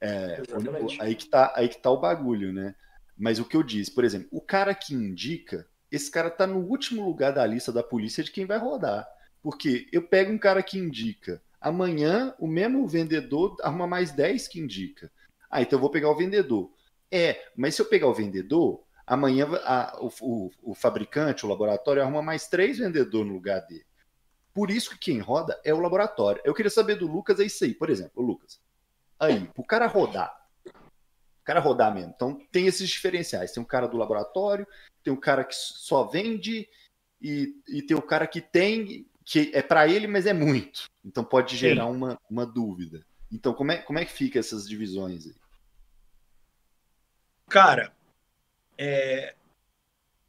É, 0.01 0.41
aí, 1.01 1.15
que 1.15 1.27
tá, 1.27 1.53
aí 1.57 1.69
que 1.69 1.79
tá 1.79 1.91
o 1.91 2.01
bagulho, 2.01 2.53
né? 2.53 2.75
Mas 3.17 3.41
o 3.41 3.45
que 3.45 3.57
eu 3.57 3.63
disse, 3.63 3.91
por 3.93 4.05
exemplo, 4.05 4.29
o 4.31 4.41
cara 4.41 4.73
que 4.75 4.95
indica, 4.95 5.67
esse 5.91 6.11
cara 6.11 6.31
tá 6.31 6.47
no 6.47 6.59
último 6.59 7.05
lugar 7.05 7.33
da 7.33 7.45
lista 7.45 7.73
da 7.73 7.83
polícia 7.83 8.23
de 8.23 8.31
quem 8.31 8.47
vai 8.47 8.59
rodar. 8.59 9.09
Porque 9.43 9.89
eu 9.91 10.03
pego 10.03 10.33
um 10.33 10.39
cara 10.39 10.63
que 10.63 10.79
indica, 10.79 11.43
amanhã 11.61 12.35
o 12.39 12.47
mesmo 12.47 12.87
vendedor 12.87 13.57
arruma 13.63 13.87
mais 13.87 14.13
10 14.13 14.47
que 14.47 14.61
indica. 14.61 15.11
Ah, 15.51 15.63
então 15.63 15.79
eu 15.79 15.81
vou 15.81 15.91
pegar 15.91 16.11
o 16.11 16.17
vendedor. 16.17 16.71
É, 17.11 17.51
mas 17.57 17.75
se 17.75 17.83
eu 17.83 17.87
pegar 17.87 18.07
o 18.07 18.15
vendedor, 18.15 18.85
amanhã 19.09 19.49
a, 19.65 19.99
o, 20.01 20.11
o, 20.21 20.51
o, 20.63 20.75
fabricante, 20.75 21.45
o 21.45 21.49
laboratório, 21.49 22.03
arruma 22.03 22.23
mais 22.23 22.47
três 22.47 22.79
vendedores 22.79 23.27
no 23.27 23.33
lugar 23.33 23.61
dele. 23.61 23.87
Por 24.53 24.71
isso 24.71 24.91
que 24.91 24.99
quem 24.99 25.19
roda 25.19 25.59
é 25.65 25.73
o 25.73 25.81
laboratório. 25.81 26.43
Eu 26.45 26.53
queria 26.53 26.71
saber 26.71 26.97
do 26.97 27.07
Lucas, 27.07 27.41
é 27.41 27.45
isso 27.45 27.65
aí. 27.65 27.75
Por 27.75 27.89
exemplo, 27.89 28.23
o 28.23 28.27
Lucas. 28.27 28.61
Aí, 29.19 29.49
o 29.57 29.65
cara 29.65 29.87
rodar. 29.87 30.33
O 30.67 31.45
cara 31.45 31.61
rodar 31.61 31.95
mesmo. 31.95 32.13
Então, 32.15 32.39
tem 32.53 32.67
esses 32.67 32.89
diferenciais. 32.89 33.53
Tem 33.53 33.63
um 33.63 33.67
cara 33.67 33.89
do 33.89 33.97
laboratório, 33.97 34.67
tem 35.03 35.13
um 35.13 35.21
cara 35.21 35.43
que 35.43 35.55
só 35.55 36.05
vende 36.05 36.69
e, 37.21 37.55
e 37.69 37.83
tem 37.83 37.97
o 37.97 38.01
um 38.01 38.07
cara 38.07 38.27
que 38.27 38.41
tem, 38.41 39.07
que 39.25 39.51
é 39.55 39.63
para 39.63 39.89
ele, 39.89 40.07
mas 40.07 40.27
é 40.27 40.35
muito. 40.35 40.87
Então, 41.05 41.25
pode 41.25 41.57
gerar 41.57 41.87
uma, 41.87 42.21
uma 42.29 42.45
dúvida. 42.45 43.07
Então, 43.33 43.55
como 43.55 43.73
é, 43.73 43.79
como 43.79 43.99
é 43.99 44.05
que 44.05 44.13
fica 44.13 44.39
essas 44.39 44.69
divisões 44.69 45.27
aí? 45.27 45.35
Cara, 47.49 47.93
é, 48.79 49.35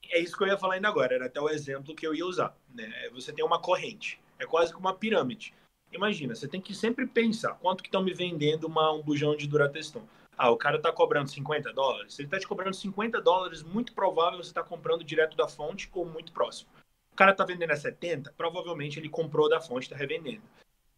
é 0.10 0.20
isso 0.20 0.36
que 0.36 0.44
eu 0.44 0.48
ia 0.48 0.58
falar 0.58 0.76
ainda 0.76 0.88
agora, 0.88 1.14
era 1.14 1.28
até 1.28 1.40
o 1.40 1.50
exemplo 1.50 1.96
que 1.96 2.06
eu 2.06 2.16
ia 2.16 2.26
usar. 2.26 2.56
Né? 2.74 3.10
Você 3.14 3.32
tem 3.32 3.46
uma 3.46 3.62
corrente, 3.62 4.20
é 4.40 4.46
quase 4.46 4.74
que 4.74 4.80
uma 4.80 4.94
pirâmide. 4.94 5.54
Imagina, 5.92 6.36
você 6.36 6.48
tem 6.48 6.62
que 6.62 6.74
sempre 6.74 7.06
pensar 7.08 7.56
quanto 7.56 7.82
que 7.82 7.90
estão 7.90 8.04
me 8.04 8.14
vendendo 8.14 8.66
uma, 8.66 8.92
um 8.92 9.02
bujão 9.02 9.36
de 9.36 9.48
Durateston. 9.48 10.04
Ah, 10.38 10.50
o 10.50 10.58
cara 10.58 10.78
está 10.78 10.92
cobrando 10.92 11.30
50 11.30 11.74
dólares. 11.74 12.14
Se 12.14 12.22
ele 12.22 12.28
está 12.28 12.40
te 12.40 12.48
cobrando 12.48 12.76
50 12.76 13.20
dólares, 13.22 13.62
muito 13.62 13.94
provável 13.94 14.42
você 14.42 14.50
está 14.50 14.64
comprando 14.64 15.04
direto 15.04 15.36
da 15.36 15.48
fonte 15.48 15.90
ou 15.94 16.06
muito 16.06 16.32
próximo. 16.32 16.70
O 17.12 17.16
cara 17.16 17.32
está 17.32 17.44
vendendo 17.44 17.72
a 17.72 17.76
70, 17.76 18.34
provavelmente 18.38 19.00
ele 19.00 19.10
comprou 19.10 19.50
da 19.50 19.60
fonte 19.60 19.84
e 19.84 19.88
está 19.88 19.98
revendendo. 19.98 20.44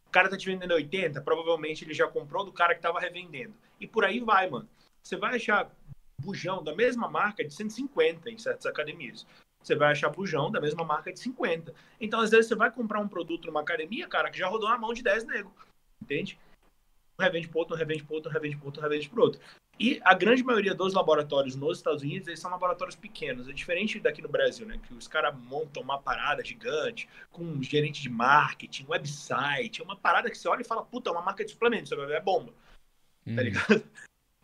O 0.06 0.12
cara 0.12 0.28
está 0.28 0.38
te 0.38 0.46
vendendo 0.46 0.74
a 0.74 0.76
80, 0.76 1.22
provavelmente 1.22 1.84
ele 1.84 1.94
já 1.94 2.08
comprou 2.08 2.46
do 2.46 2.52
cara 2.52 2.74
que 2.74 2.80
estava 2.80 3.00
revendendo. 3.00 3.54
E 3.80 3.88
por 3.88 4.06
aí 4.06 4.20
vai, 4.20 4.50
mano. 4.50 4.70
Você 5.02 5.16
vai 5.16 5.38
achar 5.38 5.72
bujão 6.22 6.64
da 6.64 6.76
mesma 6.76 7.10
marca 7.10 7.44
de 7.44 7.54
150 7.54 8.30
em 8.30 8.38
certas 8.38 8.66
academias. 8.66 9.26
Você 9.62 9.76
vai 9.76 9.92
achar 9.92 10.10
bujão 10.10 10.52
da 10.52 10.62
mesma 10.62 10.84
marca 10.84 11.12
de 11.12 11.20
50. 11.20 11.74
Então, 12.00 12.20
às 12.20 12.32
vezes, 12.32 12.48
você 12.48 12.56
vai 12.56 12.72
comprar 12.72 13.00
um 13.00 13.08
produto 13.08 13.46
numa 13.46 13.62
academia, 13.62 14.08
cara, 14.08 14.30
que 14.30 14.38
já 14.38 14.48
rodou 14.48 14.70
na 14.70 14.78
mão 14.78 14.94
de 14.94 15.04
10 15.04 15.26
nego. 15.26 15.54
Entende? 16.02 16.40
Um 17.20 17.24
revende 17.24 17.48
por 17.48 17.60
outro, 17.60 17.76
um 17.76 17.78
revende 17.78 18.04
por 18.04 18.16
outro, 18.16 18.30
um 18.32 18.34
revende 18.34 18.58
por 18.58 18.66
outro, 18.66 18.82
um 18.82 18.84
revende 18.84 19.10
por 19.10 19.20
outro. 19.20 19.42
E 19.80 20.00
a 20.04 20.14
grande 20.14 20.44
maioria 20.44 20.76
dos 20.76 20.94
laboratórios 20.94 21.56
nos 21.56 21.78
Estados 21.78 22.04
Unidos, 22.04 22.28
eles 22.28 22.40
são 22.40 22.52
laboratórios 22.52 22.96
pequenos. 22.96 23.48
É 23.48 23.54
diferente 23.54 24.00
daqui 24.00 24.22
no 24.22 24.30
Brasil, 24.30 24.66
né? 24.66 24.80
Que 24.88 24.94
os 24.94 25.08
caras 25.08 25.36
montam 25.36 25.82
uma 25.82 26.00
parada 26.00 26.44
gigante, 26.44 27.08
com 27.32 27.44
um 27.44 27.64
gerente 27.64 28.02
de 28.02 28.10
marketing, 28.10 28.86
website, 28.88 29.82
é 29.82 29.84
uma 29.84 29.96
parada 29.96 30.30
que 30.30 30.38
você 30.38 30.48
olha 30.48 30.62
e 30.62 30.66
fala, 30.66 30.84
puta, 30.84 31.10
é 31.10 31.14
uma 31.14 31.22
marca 31.22 31.44
de 31.44 31.52
suplemento, 31.52 31.90
você 31.90 31.96
vai 31.96 32.06
ver, 32.06 32.18
é 32.18 32.22
bomba. 32.22 32.52
Tá 32.52 33.32
hum. 33.32 33.36
Tá 33.36 33.42
ligado? 33.42 33.84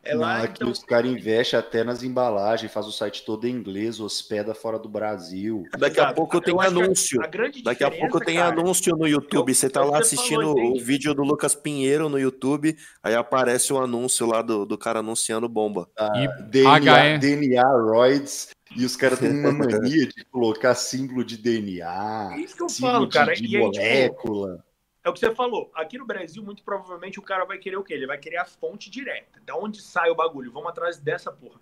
É 0.07 0.15
lá, 0.15 0.37
Não, 0.37 0.43
aqui 0.45 0.53
então... 0.55 0.71
os 0.71 0.83
caras 0.83 1.11
investem 1.11 1.59
até 1.59 1.83
nas 1.83 2.01
embalagens, 2.01 2.71
faz 2.71 2.85
o 2.85 2.91
site 2.91 3.25
todo 3.25 3.45
em 3.45 3.51
inglês, 3.51 3.99
hospeda 3.99 4.55
fora 4.55 4.79
do 4.79 4.87
Brasil. 4.87 5.63
Daqui 5.77 5.99
a 5.99 6.13
pouco 6.13 6.39
tem 6.39 6.55
anúncio. 6.59 7.19
Daqui 7.63 7.83
a 7.83 7.91
pouco 7.91 8.19
tem 8.21 8.37
cara, 8.37 8.53
anúncio 8.53 8.95
no 8.95 9.05
YouTube. 9.05 9.53
Você 9.53 9.69
tá 9.69 9.83
lá 9.83 9.99
assistindo 9.99 10.55
o 10.55 10.79
vídeo 10.79 11.13
do 11.13 11.23
Lucas 11.23 11.55
Pinheiro 11.55 12.07
no 12.07 12.17
YouTube, 12.17 12.77
aí 13.03 13.15
aparece 13.15 13.73
o 13.73 13.77
anúncio 13.77 14.25
lá 14.25 14.41
do, 14.41 14.65
do 14.65 14.77
cara 14.77 14.99
anunciando 14.99 15.49
bomba. 15.49 15.89
Ah, 15.97 16.09
DNA, 16.49 17.17
DNA 17.17 17.63
Roids. 17.63 18.55
E 18.75 18.85
os 18.85 18.95
caras 18.95 19.19
têm 19.19 19.31
uma 19.31 19.51
mania 19.51 20.07
de 20.07 20.25
colocar 20.31 20.75
símbolo 20.75 21.23
de 21.23 21.37
DNA. 21.37 22.29
É 22.33 22.39
isso 22.39 22.55
que 22.55 22.63
eu 22.63 22.69
falo, 22.69 23.09
cara. 23.09 23.33
De, 23.33 23.47
de 23.47 23.57
molécula. 23.57 24.63
É 25.07 25.09
o 25.09 25.13
que 25.13 25.21
você 25.21 25.33
falou. 25.33 25.71
Aqui 25.73 25.97
no 25.97 26.05
Brasil, 26.05 26.43
muito 26.43 26.61
provavelmente 26.61 27.17
o 27.17 27.21
cara 27.21 27.45
vai 27.45 27.57
querer 27.57 27.77
o 27.77 27.83
quê? 27.83 27.93
Ele 27.93 28.05
vai 28.05 28.17
querer 28.17 28.35
a 28.35 28.45
fonte 28.45 28.89
direta. 28.89 29.39
Da 29.45 29.55
onde 29.55 29.81
sai 29.81 30.09
o 30.09 30.15
bagulho? 30.15 30.51
Vamos 30.51 30.67
atrás 30.67 30.99
dessa 30.99 31.31
porra. 31.31 31.61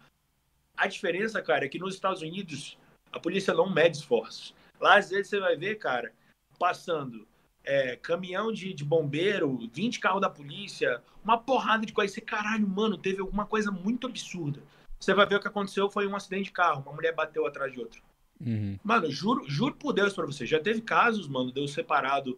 A 0.75 0.87
diferença, 0.87 1.39
cara, 1.43 1.63
é 1.63 1.69
que 1.69 1.77
nos 1.77 1.93
Estados 1.93 2.23
Unidos 2.23 2.75
a 3.11 3.19
polícia 3.19 3.53
não 3.53 3.71
mede 3.71 3.97
esforços. 3.97 4.55
Lá, 4.81 4.97
às 4.97 5.11
vezes, 5.11 5.27
você 5.27 5.39
vai 5.39 5.55
ver, 5.55 5.75
cara, 5.75 6.11
passando 6.57 7.27
é, 7.63 7.95
caminhão 7.97 8.51
de, 8.51 8.73
de, 8.73 8.83
bombeiro, 8.83 9.59
20 9.71 9.99
carros 9.99 10.21
da 10.21 10.29
polícia, 10.29 10.99
uma 11.23 11.37
porrada 11.37 11.85
de 11.85 11.93
coisa. 11.93 12.11
Você, 12.11 12.21
caralho, 12.21 12.67
mano, 12.67 12.97
teve 12.97 13.21
alguma 13.21 13.45
coisa 13.45 13.69
muito 13.69 14.07
absurda. 14.07 14.63
Você 14.99 15.13
vai 15.13 15.27
ver 15.27 15.35
o 15.35 15.39
que 15.39 15.47
aconteceu 15.47 15.87
foi 15.87 16.07
um 16.07 16.15
acidente 16.15 16.45
de 16.45 16.51
carro. 16.51 16.81
Uma 16.81 16.95
mulher 16.95 17.13
bateu 17.13 17.45
atrás 17.45 17.71
de 17.71 17.79
outra. 17.79 18.01
Uhum. 18.41 18.79
Mano, 18.83 19.11
juro, 19.11 19.47
juro 19.47 19.75
por 19.75 19.93
Deus 19.93 20.13
pra 20.13 20.25
você. 20.25 20.47
Já 20.47 20.59
teve 20.59 20.81
casos, 20.81 21.27
mano, 21.27 21.51
deu 21.51 21.67
separado 21.67 22.35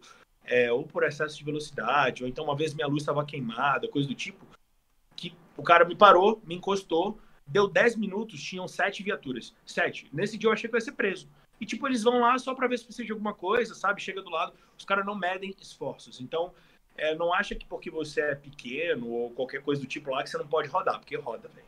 é, 0.48 0.72
ou 0.72 0.84
por 0.84 1.04
excesso 1.04 1.36
de 1.36 1.44
velocidade, 1.44 2.22
ou 2.22 2.28
então 2.28 2.44
uma 2.44 2.56
vez 2.56 2.74
minha 2.74 2.86
luz 2.86 3.02
estava 3.02 3.24
queimada, 3.24 3.88
coisa 3.88 4.08
do 4.08 4.14
tipo, 4.14 4.46
que 5.14 5.34
o 5.56 5.62
cara 5.62 5.84
me 5.84 5.94
parou, 5.94 6.42
me 6.44 6.54
encostou, 6.54 7.18
deu 7.46 7.68
10 7.68 7.96
minutos, 7.96 8.42
tinham 8.42 8.66
sete 8.66 9.02
viaturas. 9.02 9.54
Sete. 9.66 10.08
Nesse 10.12 10.38
dia 10.38 10.48
eu 10.48 10.52
achei 10.52 10.68
que 10.68 10.74
eu 10.74 10.78
ia 10.78 10.84
ser 10.84 10.92
preso. 10.92 11.28
E, 11.60 11.66
tipo, 11.66 11.86
eles 11.88 12.04
vão 12.04 12.20
lá 12.20 12.38
só 12.38 12.54
para 12.54 12.68
ver 12.68 12.78
se 12.78 12.84
precisa 12.84 13.04
de 13.04 13.12
alguma 13.12 13.34
coisa, 13.34 13.74
sabe? 13.74 14.00
Chega 14.00 14.22
do 14.22 14.30
lado. 14.30 14.52
Os 14.78 14.84
caras 14.84 15.04
não 15.04 15.16
medem 15.16 15.52
esforços. 15.60 16.20
Então, 16.20 16.52
é, 16.96 17.14
não 17.16 17.32
acha 17.32 17.54
que 17.54 17.66
porque 17.66 17.90
você 17.90 18.20
é 18.20 18.34
pequeno 18.34 19.08
ou 19.08 19.30
qualquer 19.30 19.62
coisa 19.62 19.80
do 19.80 19.88
tipo 19.88 20.10
lá 20.10 20.22
que 20.22 20.30
você 20.30 20.38
não 20.38 20.46
pode 20.46 20.68
rodar, 20.68 20.98
porque 20.98 21.16
roda, 21.16 21.48
velho. 21.48 21.66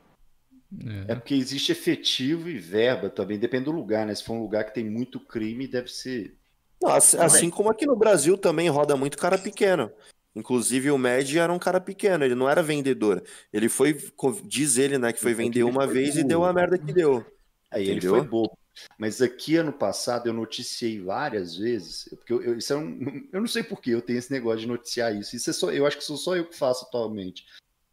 É. 1.08 1.12
é 1.12 1.14
porque 1.16 1.34
existe 1.34 1.72
efetivo 1.72 2.48
e 2.48 2.56
verba 2.56 3.10
também, 3.10 3.36
depende 3.36 3.64
do 3.64 3.72
lugar, 3.72 4.06
né? 4.06 4.14
Se 4.14 4.22
for 4.22 4.34
um 4.34 4.42
lugar 4.42 4.64
que 4.64 4.74
tem 4.74 4.88
muito 4.88 5.18
crime, 5.18 5.66
deve 5.66 5.88
ser 5.88 6.38
assim, 6.84 7.16
assim 7.18 7.50
como 7.50 7.70
aqui 7.70 7.86
no 7.86 7.96
Brasil 7.96 8.36
também 8.38 8.68
roda 8.68 8.96
muito 8.96 9.18
cara 9.18 9.38
pequeno. 9.38 9.90
Inclusive 10.34 10.90
o 10.90 10.98
Med 10.98 11.38
era 11.38 11.52
um 11.52 11.58
cara 11.58 11.80
pequeno, 11.80 12.24
ele 12.24 12.34
não 12.34 12.48
era 12.48 12.62
vendedor. 12.62 13.22
Ele 13.52 13.68
foi, 13.68 13.98
diz 14.44 14.78
ele, 14.78 14.96
né, 14.96 15.12
que 15.12 15.20
foi 15.20 15.34
vender 15.34 15.64
uma 15.64 15.86
vez 15.86 16.16
e 16.16 16.22
deu 16.22 16.44
a 16.44 16.52
merda 16.52 16.78
que 16.78 16.92
deu. 16.92 17.24
Aí 17.70 17.88
ele 17.88 18.00
foi 18.00 18.22
bobo. 18.22 18.56
Mas 18.96 19.20
aqui 19.20 19.56
ano 19.56 19.72
passado 19.72 20.28
eu 20.28 20.32
noticiei 20.32 21.00
várias 21.00 21.56
vezes, 21.56 22.08
porque 22.10 22.32
eu, 22.32 22.42
eu, 22.42 22.56
isso 22.56 22.72
é 22.72 22.76
um, 22.76 23.28
eu 23.32 23.40
não 23.40 23.48
sei 23.48 23.62
por 23.62 23.80
que 23.80 23.90
eu 23.90 24.00
tenho 24.00 24.18
esse 24.18 24.30
negócio 24.30 24.60
de 24.60 24.68
noticiar 24.68 25.14
isso. 25.14 25.34
Isso 25.36 25.50
é 25.50 25.52
só, 25.52 25.70
eu 25.72 25.86
acho 25.86 25.98
que 25.98 26.04
sou 26.04 26.16
só 26.16 26.36
eu 26.36 26.46
que 26.46 26.56
faço 26.56 26.84
atualmente. 26.86 27.44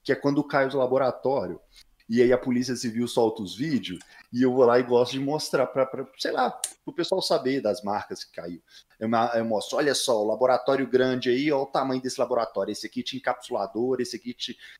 Que 0.03 0.11
é 0.11 0.15
quando 0.15 0.43
cai 0.43 0.67
o 0.67 0.77
laboratório 0.77 1.59
e 2.09 2.21
aí 2.21 2.31
a 2.31 2.37
polícia 2.37 2.75
civil 2.75 3.07
solta 3.07 3.41
os 3.41 3.55
vídeos 3.55 3.99
e 4.31 4.41
eu 4.41 4.53
vou 4.53 4.65
lá 4.65 4.77
e 4.77 4.83
gosto 4.83 5.13
de 5.13 5.19
mostrar 5.19 5.65
para, 5.67 5.87
sei 6.17 6.31
lá, 6.31 6.59
o 6.85 6.91
pessoal 6.91 7.21
saber 7.21 7.61
das 7.61 7.81
marcas 7.81 8.23
que 8.23 8.31
caiu. 8.33 8.61
Eu, 8.99 9.09
eu, 9.35 9.45
mostro, 9.45 9.77
olha 9.77 9.95
só, 9.95 10.21
o 10.21 10.27
laboratório 10.27 10.87
grande 10.87 11.29
aí, 11.29 11.51
olha 11.51 11.63
o 11.63 11.67
tamanho 11.67 12.01
desse 12.01 12.19
laboratório. 12.19 12.71
Esse 12.71 12.87
aqui 12.87 13.03
tinha 13.03 13.19
encapsulador, 13.19 14.01
esse 14.01 14.17
aqui 14.17 14.35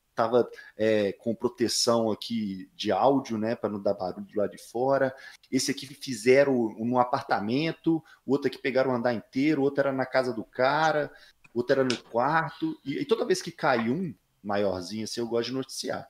estava 0.10 0.50
é, 0.76 1.14
com 1.14 1.34
proteção 1.34 2.12
aqui 2.12 2.70
de 2.76 2.92
áudio, 2.92 3.38
né, 3.38 3.56
para 3.56 3.70
não 3.70 3.82
dar 3.82 3.94
barulho 3.94 4.26
do 4.26 4.38
lado 4.38 4.52
de 4.52 4.58
fora. 4.58 5.16
Esse 5.52 5.72
aqui 5.72 5.88
fizeram 5.88 6.76
num 6.78 7.00
apartamento, 7.00 8.04
o 8.26 8.34
outro 8.34 8.48
aqui 8.48 8.58
pegaram 8.58 8.92
o 8.92 8.96
andar 8.96 9.14
inteiro, 9.14 9.62
outro 9.62 9.82
era 9.82 9.94
na 9.94 10.06
casa 10.06 10.34
do 10.34 10.44
cara, 10.44 11.12
outro 11.54 11.80
era 11.80 11.84
no 11.84 11.98
quarto. 12.04 12.78
E, 12.84 13.00
e 13.00 13.06
toda 13.06 13.26
vez 13.26 13.42
que 13.42 13.52
cai 13.52 13.90
um 13.90 14.14
maiorzinho 14.44 15.06
assim, 15.06 15.22
eu 15.22 15.28
gosto 15.28 15.50
de 15.50 15.54
noticiar. 15.54 16.10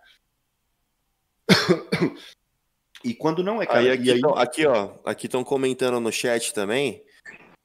e 3.03 3.14
quando 3.14 3.44
não 3.44 3.61
é 3.61 3.65
cara, 3.65 3.80
aí, 3.80 3.90
aqui, 3.91 4.11
aí... 4.11 4.22
aqui 4.36 4.65
ó, 4.65 4.94
aqui 5.06 5.28
estão 5.28 5.44
comentando 5.44 5.99
no 5.99 6.11
chat 6.11 6.53
também 6.53 7.03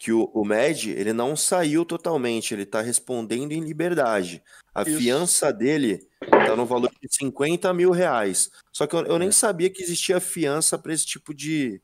que 0.02 0.10
o, 0.10 0.24
o 0.34 0.44
MED 0.44 0.90
ele 0.90 1.12
não 1.12 1.36
saiu 1.36 1.84
totalmente, 1.84 2.52
ele 2.52 2.64
está 2.64 2.82
respondendo 2.82 3.52
em 3.52 3.60
liberdade. 3.60 4.42
A 4.74 4.82
Isso. 4.82 4.98
fiança 4.98 5.52
dele 5.52 6.00
está 6.20 6.56
no 6.56 6.66
valor 6.66 6.90
de 7.00 7.09
50 7.09 7.72
mil 7.72 7.92
reais. 7.92 8.50
Só 8.72 8.84
que 8.84 8.96
eu, 8.96 9.06
eu 9.06 9.16
nem 9.16 9.28
é. 9.28 9.32
sabia 9.32 9.70
que 9.70 9.80
existia 9.80 10.18
fiança 10.18 10.76
para 10.76 10.92
esse 10.92 11.06
tipo 11.06 11.32
de, 11.32 11.80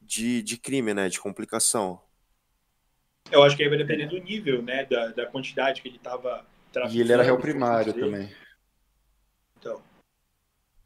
de, 0.00 0.42
de 0.42 0.56
crime, 0.56 0.92
né? 0.92 1.08
De 1.08 1.20
complicação. 1.20 2.00
Eu 3.30 3.44
acho 3.44 3.56
que 3.56 3.62
aí 3.62 3.68
vai 3.68 3.78
depender 3.78 4.06
do 4.06 4.18
nível, 4.18 4.60
né? 4.60 4.84
Da, 4.84 5.08
da 5.08 5.26
quantidade 5.26 5.82
que 5.82 5.88
ele 5.88 5.98
estava 5.98 6.44
E 6.90 7.00
ele 7.00 7.12
era 7.12 7.22
réu 7.22 7.38
primário 7.38 7.92
também. 7.92 8.28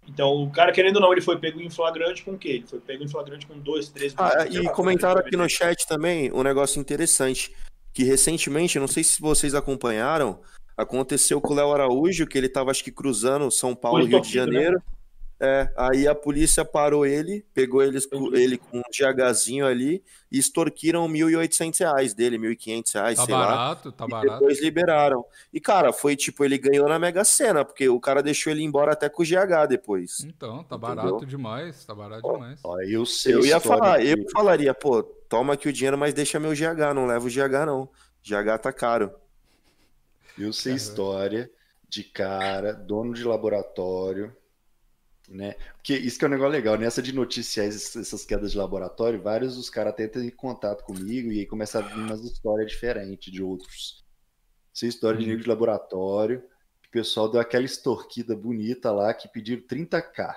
Então. 0.06 0.44
O 0.44 0.50
cara, 0.50 0.72
querendo 0.72 0.96
ou 0.96 1.02
não, 1.02 1.12
ele 1.12 1.20
foi 1.20 1.38
pego 1.38 1.60
em 1.60 1.70
flagrante 1.70 2.22
com 2.22 2.32
o 2.32 2.38
quê? 2.38 2.48
Ele 2.48 2.66
foi 2.66 2.80
pego 2.80 3.02
em 3.02 3.08
flagrante 3.08 3.46
com 3.46 3.58
dois, 3.58 3.88
três... 3.88 4.14
Ah, 4.16 4.46
e 4.50 4.68
comentaram 4.70 5.20
aqui 5.20 5.36
no 5.36 5.48
chat 5.48 5.86
também 5.86 6.32
um 6.32 6.42
negócio 6.42 6.80
interessante, 6.80 7.52
que 7.92 8.04
recentemente, 8.04 8.78
não 8.78 8.88
sei 8.88 9.02
se 9.02 9.20
vocês 9.20 9.54
acompanharam, 9.54 10.40
aconteceu 10.76 11.40
com 11.40 11.52
o 11.52 11.56
Léo 11.56 11.72
Araújo, 11.72 12.26
que 12.26 12.36
ele 12.36 12.46
estava, 12.46 12.70
acho 12.70 12.84
que, 12.84 12.92
cruzando 12.92 13.50
São 13.50 13.74
Paulo 13.74 14.04
e 14.04 14.06
Rio 14.06 14.20
de? 14.20 14.32
Janeiro. 14.32 14.76
Né? 14.76 14.95
É, 15.38 15.70
aí 15.76 16.08
a 16.08 16.14
polícia 16.14 16.64
parou 16.64 17.04
ele, 17.04 17.44
pegou 17.52 17.82
eles, 17.82 18.08
ele 18.32 18.56
com 18.56 18.78
um 18.78 18.82
GHzinho 18.90 19.66
ali 19.66 20.02
e 20.32 20.38
extorquiram 20.38 21.06
1.800 21.06 21.78
reais 21.78 22.14
dele, 22.14 22.38
1.500 22.38 22.94
reais, 22.94 23.18
tá 23.18 23.24
sei 23.26 23.34
barato, 23.34 23.88
lá. 23.88 23.94
Tá 23.94 24.04
e 24.06 24.08
barato, 24.08 24.38
depois 24.38 24.62
liberaram. 24.62 25.24
E, 25.52 25.60
cara, 25.60 25.92
foi 25.92 26.16
tipo, 26.16 26.42
ele 26.42 26.56
ganhou 26.56 26.88
na 26.88 26.98
Mega 26.98 27.22
Sena, 27.22 27.66
porque 27.66 27.86
o 27.86 28.00
cara 28.00 28.22
deixou 28.22 28.50
ele 28.50 28.62
embora 28.62 28.92
até 28.92 29.10
com 29.10 29.22
o 29.22 29.26
GH 29.26 29.66
depois. 29.68 30.20
Então, 30.24 30.64
tá 30.64 30.76
Entendeu? 30.76 30.96
barato 30.96 31.26
demais, 31.26 31.84
tá 31.84 31.94
barato 31.94 32.32
demais. 32.32 32.58
Ó, 32.64 32.80
eu 32.80 33.04
sei 33.04 33.34
Eu 33.34 33.44
ia 33.44 33.60
falar, 33.60 34.00
que- 34.00 34.08
eu 34.08 34.24
falaria, 34.32 34.72
pô, 34.72 35.02
toma 35.02 35.52
aqui 35.52 35.68
o 35.68 35.72
dinheiro, 35.72 35.98
mas 35.98 36.14
deixa 36.14 36.40
meu 36.40 36.54
GH, 36.54 36.94
não 36.94 37.04
leva 37.06 37.26
o 37.26 37.30
GH 37.30 37.66
não. 37.66 37.90
GH 38.22 38.58
tá 38.58 38.72
caro. 38.72 39.12
Eu 40.38 40.50
sei 40.52 40.74
história 40.74 41.50
de 41.88 42.02
cara, 42.02 42.72
dono 42.72 43.12
de 43.14 43.22
laboratório, 43.22 44.34
né? 45.28 45.54
Porque 45.76 45.94
isso 45.96 46.18
que 46.18 46.24
é 46.24 46.28
um 46.28 46.30
negócio 46.30 46.52
legal, 46.52 46.76
nessa 46.76 47.02
de 47.02 47.12
noticiar 47.12 47.66
essas 47.66 48.24
quedas 48.24 48.52
de 48.52 48.58
laboratório, 48.58 49.20
vários 49.20 49.56
dos 49.56 49.68
caras 49.70 49.94
tentam 49.94 50.22
em 50.22 50.30
contato 50.30 50.84
comigo 50.84 51.30
e 51.32 51.40
aí 51.40 51.46
começa 51.46 51.78
a 51.78 51.82
vir 51.82 51.94
umas 51.98 52.22
histórias 52.24 52.70
diferentes 52.70 53.32
de 53.32 53.42
outros. 53.42 54.04
Essa 54.74 54.86
história 54.86 55.18
de 55.18 55.26
nego 55.26 55.42
de 55.42 55.48
laboratório, 55.48 56.42
que 56.82 56.88
o 56.88 56.92
pessoal 56.92 57.28
deu 57.30 57.40
aquela 57.40 57.64
extorquida 57.64 58.36
bonita 58.36 58.92
lá 58.92 59.12
que 59.14 59.26
pediram 59.28 59.62
30k. 59.62 60.34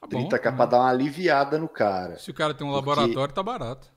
Tá 0.00 0.06
bom. 0.06 0.28
30k 0.28 0.56
pra 0.56 0.66
dar 0.66 0.78
uma 0.80 0.90
aliviada 0.90 1.58
no 1.58 1.68
cara. 1.68 2.18
Se 2.18 2.30
o 2.30 2.34
cara 2.34 2.54
tem 2.54 2.66
um 2.66 2.70
Porque- 2.72 2.88
laboratório, 2.90 3.34
tá 3.34 3.42
barato. 3.42 3.88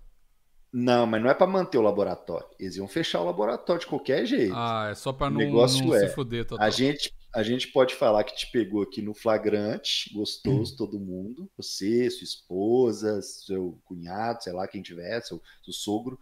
Não, 0.73 1.06
mas 1.06 1.22
não 1.22 1.30
é 1.30 1.34
pra 1.34 1.45
manter 1.45 1.77
o 1.77 1.81
laboratório. 1.81 2.48
Eles 2.57 2.77
iam 2.77 2.88
fechar 2.88 3.19
o 3.19 3.26
laboratório 3.26 3.81
de 3.81 3.88
qualquer 3.88 4.26
jeito. 4.26 4.53
Ah, 4.56 4.88
é 4.89 4.95
só 4.95 5.11
pra 5.11 5.27
O 5.27 5.30
não, 5.30 5.38
negócio 5.38 5.85
não 5.85 5.93
é, 5.93 6.07
se 6.07 6.15
fuder 6.15 6.45
total. 6.45 6.65
A 6.65 6.69
gente, 6.69 7.14
a 7.34 7.44
gente 7.44 7.68
pode 7.70 7.95
falar 7.95 8.24
que 8.24 8.36
te 8.36 8.52
pegou 8.52 8.82
aqui 8.82 9.02
no 9.02 9.14
flagrante, 9.14 10.10
Hum. 10.14 10.20
gostoso 10.20 10.76
todo 10.76 10.99
mundo, 10.99 11.49
você, 11.58 12.10
sua 12.10 12.24
esposa, 12.26 13.22
seu 13.22 13.80
cunhado, 13.86 14.44
sei 14.44 14.53
lá 14.53 14.68
quem 14.68 14.82
tiver, 14.82 15.22
seu, 15.22 15.41
seu 15.64 15.74
sogro, 15.74 16.20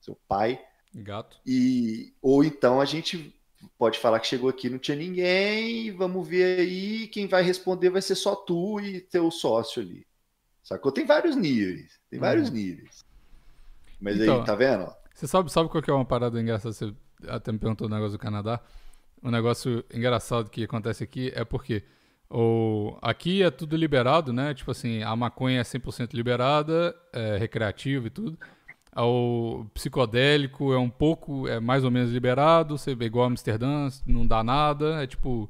seu 0.00 0.18
pai, 0.26 0.60
Gato. 0.94 1.38
e 1.46 2.12
ou 2.20 2.42
então 2.44 2.80
a 2.80 2.84
gente 2.84 3.34
pode 3.78 3.98
falar 3.98 4.18
que 4.18 4.26
chegou 4.26 4.50
aqui 4.50 4.68
não 4.68 4.78
tinha 4.78 4.96
ninguém, 4.96 5.92
vamos 5.96 6.26
ver 6.26 6.58
aí, 6.60 7.06
quem 7.08 7.26
vai 7.28 7.42
responder 7.42 7.90
vai 7.90 8.02
ser 8.02 8.16
só 8.16 8.34
tu 8.34 8.80
e 8.80 9.00
teu 9.00 9.30
sócio 9.30 9.80
ali. 9.80 10.06
Sacou? 10.64 10.92
Tem 10.92 11.04
vários 11.04 11.34
níveis, 11.36 11.98
tem 12.08 12.20
vários 12.20 12.50
níveis. 12.50 13.04
Mas. 14.00 14.20
Então, 14.20 14.40
aí, 14.40 14.46
tá 14.46 14.54
vendo? 14.54 14.92
Você 15.14 15.26
sabe, 15.26 15.52
sabe 15.52 15.68
qual 15.68 15.82
que 15.82 15.90
é 15.90 15.94
uma 15.94 16.04
parada 16.04 16.40
engraçada? 16.40 16.72
Você 16.72 16.94
até 17.28 17.52
me 17.52 17.58
perguntou 17.58 17.86
o 17.86 17.90
negócio 17.90 18.12
do 18.12 18.18
Canadá. 18.18 18.60
Um 19.22 19.30
negócio 19.30 19.84
engraçado 19.92 20.50
que 20.50 20.64
acontece 20.64 21.04
aqui 21.04 21.30
é 21.34 21.44
porque 21.44 21.82
o, 22.28 22.96
aqui 23.00 23.42
é 23.42 23.50
tudo 23.50 23.76
liberado, 23.76 24.32
né? 24.32 24.52
Tipo 24.54 24.70
assim, 24.70 25.02
a 25.02 25.14
maconha 25.14 25.60
é 25.60 25.62
100% 25.62 26.12
liberada, 26.14 26.94
é 27.12 27.36
recreativo 27.36 28.06
e 28.06 28.10
tudo. 28.10 28.38
O 28.96 29.64
psicodélico 29.72 30.72
é 30.72 30.78
um 30.78 30.90
pouco, 30.90 31.46
é 31.48 31.58
mais 31.60 31.82
ou 31.84 31.90
menos 31.90 32.10
liberado, 32.10 32.76
você 32.76 32.90
é 32.90 33.04
igual 33.04 33.24
a 33.24 33.28
Amsterdã, 33.28 33.88
não 34.06 34.26
dá 34.26 34.42
nada, 34.44 35.02
é 35.02 35.06
tipo 35.06 35.48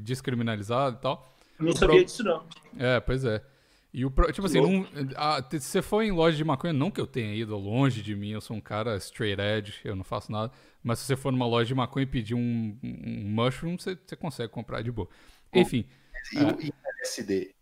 descriminalizado 0.00 0.96
e 0.96 1.00
tal. 1.00 1.28
Não 1.58 1.70
O 1.72 1.76
sabia 1.76 1.96
pro- 1.96 2.04
disso, 2.04 2.22
não. 2.22 2.42
É, 2.78 3.00
pois 3.00 3.24
é. 3.24 3.42
E 3.92 4.04
o 4.04 4.10
tipo 4.32 4.46
assim, 4.46 4.60
não, 4.60 4.86
a- 5.16 5.42
te- 5.42 5.58
se 5.58 5.66
você 5.66 5.82
for 5.82 6.02
em 6.02 6.12
loja 6.12 6.36
de 6.36 6.44
maconha, 6.44 6.72
não 6.72 6.90
que 6.90 7.00
eu 7.00 7.06
tenha 7.06 7.34
ido 7.34 7.56
longe 7.56 8.02
de 8.02 8.14
mim, 8.14 8.30
eu 8.30 8.40
sou 8.40 8.56
um 8.56 8.60
cara 8.60 8.96
straight 8.96 9.40
edge, 9.40 9.80
eu 9.84 9.96
não 9.96 10.04
faço 10.04 10.30
nada. 10.30 10.52
Mas 10.82 11.00
se 11.00 11.06
você 11.06 11.16
for 11.16 11.32
numa 11.32 11.46
loja 11.46 11.66
de 11.68 11.74
maconha 11.74 12.04
e 12.04 12.06
pedir 12.06 12.34
um, 12.34 12.78
um 12.82 13.30
mushroom, 13.30 13.76
você, 13.76 13.98
você 14.06 14.14
consegue 14.14 14.52
comprar 14.52 14.82
de 14.82 14.92
boa. 14.92 15.08
Enfim, 15.52 15.84
E 16.32 16.38
o 16.38 16.74
LSD? 16.98 17.54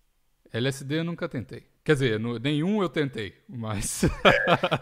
LSD 0.52 0.98
eu 0.98 1.04
nunca 1.04 1.28
tentei. 1.28 1.66
Quer 1.82 1.94
dizer, 1.94 2.20
no- 2.20 2.38
nenhum 2.38 2.82
eu 2.82 2.88
tentei, 2.90 3.34
mas. 3.48 4.02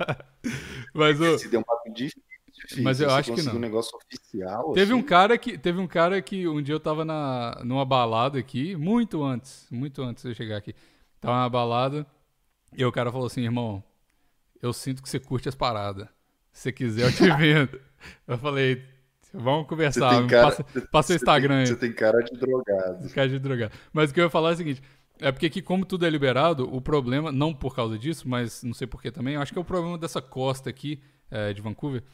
mas 0.93 1.21
o, 1.21 1.39
Se 1.39 1.49
deu 1.49 1.61
um 1.61 1.63
papo 1.63 1.93
difícil. 1.93 2.23
Mas 2.83 3.01
eu 3.01 3.11
acho 3.11 3.33
que 3.33 3.43
não. 3.43 3.57
um 3.57 3.59
negócio 3.59 3.97
oficial. 3.97 4.73
Teve 4.73 4.93
um 4.93 4.99
assim, 4.99 5.07
cara 5.07 5.39
que 5.39 5.59
teve 5.59 5.79
um 5.79 5.87
cara 5.87 6.21
que 6.23 6.49
um 6.49 6.61
dia 6.63 6.75
eu 6.75 6.81
tava 6.81 7.05
na 7.05 7.61
numa 7.65 7.85
balada 7.85 8.39
aqui, 8.39 8.75
muito 8.75 9.23
antes, 9.23 9.67
muito 9.71 10.03
antes 10.03 10.23
de 10.25 10.31
eu 10.31 10.35
chegar 10.35 10.57
aqui. 10.57 10.75
Tava 11.27 11.41
na 11.41 11.49
balada 11.49 12.07
e 12.73 12.85
o 12.85 12.93
cara 12.93 13.11
falou 13.11 13.27
assim, 13.27 13.43
irmão, 13.43 13.83
eu 14.63 14.73
sinto 14.73 15.03
que 15.03 15.09
você 15.09 15.19
curte 15.19 15.49
as 15.49 15.57
paradas. 15.57 16.07
Se 16.53 16.63
você 16.63 16.73
quiser 16.73 17.07
eu 17.07 17.13
te 17.13 17.29
vendo. 17.37 17.81
eu 18.29 18.39
falei, 18.39 18.85
vamos 19.35 19.67
conversar, 19.67 20.25
cara, 20.29 20.51
passa, 20.51 20.65
passa 20.89 21.13
o 21.13 21.17
Instagram 21.17 21.49
tem- 21.49 21.59
aí. 21.63 21.67
Você 21.67 21.77
tem 21.77 21.93
cara 21.93 22.21
de 22.23 22.39
drogado. 22.39 23.09
Cara 23.11 23.29
de 23.29 23.39
drogar. 23.41 23.73
Mas 23.93 24.11
o 24.11 24.15
que 24.15 24.21
eu 24.21 24.25
ia 24.25 24.31
falar 24.31 24.51
é 24.51 24.53
o 24.53 24.57
seguinte: 24.57 24.81
é 25.19 25.33
porque 25.33 25.47
aqui, 25.47 25.61
como 25.61 25.85
tudo 25.85 26.07
é 26.07 26.11
liberado, 26.11 26.73
o 26.73 26.81
problema, 26.81 27.33
não 27.33 27.53
por 27.53 27.75
causa 27.75 27.99
disso, 27.99 28.29
mas 28.29 28.63
não 28.63 28.73
sei 28.73 28.87
por 28.87 29.03
que 29.03 29.11
também, 29.11 29.35
acho 29.35 29.53
que 29.53 29.59
é 29.59 29.63
o 29.63 29.65
problema 29.65 29.99
dessa 29.99 30.23
costa 30.23 30.71
aqui 30.71 31.03
é, 31.29 31.53
de 31.53 31.61
Vancouver, 31.61 32.05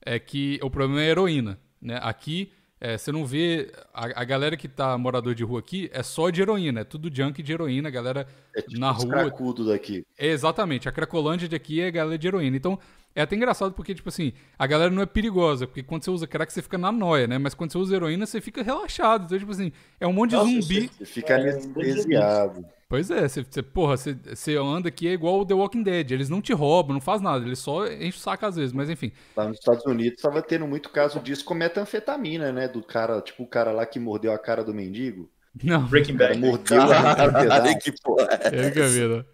é 0.00 0.20
que 0.20 0.60
o 0.62 0.70
problema 0.70 1.02
é 1.02 1.06
a 1.06 1.10
heroína. 1.10 1.58
Né? 1.80 1.98
Aqui, 2.00 2.52
é, 2.84 2.98
você 2.98 3.12
não 3.12 3.24
vê. 3.24 3.70
A, 3.94 4.22
a 4.22 4.24
galera 4.24 4.56
que 4.56 4.66
tá 4.66 4.98
morador 4.98 5.34
de 5.36 5.44
rua 5.44 5.60
aqui 5.60 5.88
é 5.92 6.02
só 6.02 6.30
de 6.30 6.42
heroína, 6.42 6.80
é 6.80 6.84
tudo 6.84 7.08
junk 7.14 7.40
de 7.42 7.52
heroína, 7.52 7.88
a 7.88 7.92
galera 7.92 8.26
É 8.56 8.60
tipo 8.60 8.80
na 8.80 8.90
rua. 8.90 9.08
cracudo 9.08 9.64
daqui. 9.68 10.04
É, 10.18 10.26
exatamente, 10.26 10.88
a 10.88 10.92
Cracolândia 10.92 11.48
de 11.48 11.54
aqui 11.54 11.80
é 11.80 11.86
a 11.86 11.90
galera 11.90 12.18
de 12.18 12.26
heroína. 12.26 12.56
Então, 12.56 12.76
é 13.14 13.22
até 13.22 13.36
engraçado 13.36 13.72
porque, 13.74 13.94
tipo 13.94 14.08
assim, 14.08 14.32
a 14.58 14.66
galera 14.66 14.90
não 14.90 15.02
é 15.02 15.06
perigosa, 15.06 15.66
porque 15.66 15.82
quando 15.82 16.02
você 16.02 16.10
usa 16.10 16.26
crack, 16.26 16.52
você 16.52 16.62
fica 16.62 16.76
na 16.78 16.90
noia, 16.90 17.26
né? 17.28 17.38
Mas 17.38 17.54
quando 17.54 17.70
você 17.70 17.78
usa 17.78 17.94
heroína, 17.94 18.26
você 18.26 18.40
fica 18.40 18.62
relaxado. 18.62 19.26
Então, 19.26 19.38
tipo 19.38 19.52
assim, 19.52 19.70
é 20.00 20.06
um 20.06 20.12
monte 20.12 20.30
de 20.30 20.36
Nossa, 20.36 20.48
zumbi. 20.50 20.90
Você 20.98 21.04
fica 21.04 21.34
É, 21.34 21.50
anestesiado. 21.50 22.64
Pois 22.92 23.10
é, 23.10 23.26
você, 23.26 23.42
você- 23.42 23.62
porra, 23.62 23.96
você, 23.96 24.12
você 24.12 24.54
anda 24.54 24.90
aqui 24.90 25.08
é 25.08 25.12
igual 25.12 25.40
o 25.40 25.46
The 25.46 25.54
Walking 25.54 25.82
Dead. 25.82 26.10
Eles 26.10 26.28
não 26.28 26.42
te 26.42 26.52
roubam, 26.52 26.92
não 26.92 27.00
faz 27.00 27.22
nada, 27.22 27.42
eles 27.42 27.58
só 27.58 27.86
enchem 27.86 28.10
o 28.10 28.12
saco 28.12 28.44
às 28.44 28.56
vezes, 28.56 28.70
mas 28.74 28.90
enfim. 28.90 29.10
Lá 29.34 29.48
nos 29.48 29.58
Estados 29.58 29.86
Unidos 29.86 30.18
estava 30.18 30.42
tendo 30.42 30.66
muito 30.66 30.90
caso 30.90 31.18
disso 31.18 31.42
com 31.42 31.54
metanfetamina, 31.54 32.52
né? 32.52 32.68
Do 32.68 32.82
cara, 32.82 33.22
tipo 33.22 33.44
o 33.44 33.46
cara 33.46 33.72
lá 33.72 33.86
que 33.86 33.98
mordeu 33.98 34.30
a 34.30 34.38
cara 34.38 34.62
do 34.62 34.74
mendigo. 34.74 35.30
Não, 35.64 35.86
Breaking 35.86 36.16
O 36.16 36.18
cara 36.18 36.34
Bad. 36.34 36.46
mordeu 36.46 36.82
a 36.82 37.14
cara 37.16 37.78
que 37.78 37.92
porra 38.02 38.28
é 38.30 38.70
que? 38.70 39.24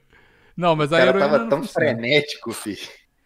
Não, 0.56 0.76
mas 0.76 0.92
O 0.92 0.94
a 0.94 0.98
cara 0.98 1.18
tava 1.18 1.48
tão 1.48 1.64
frenético, 1.64 2.52
filho. 2.52 2.78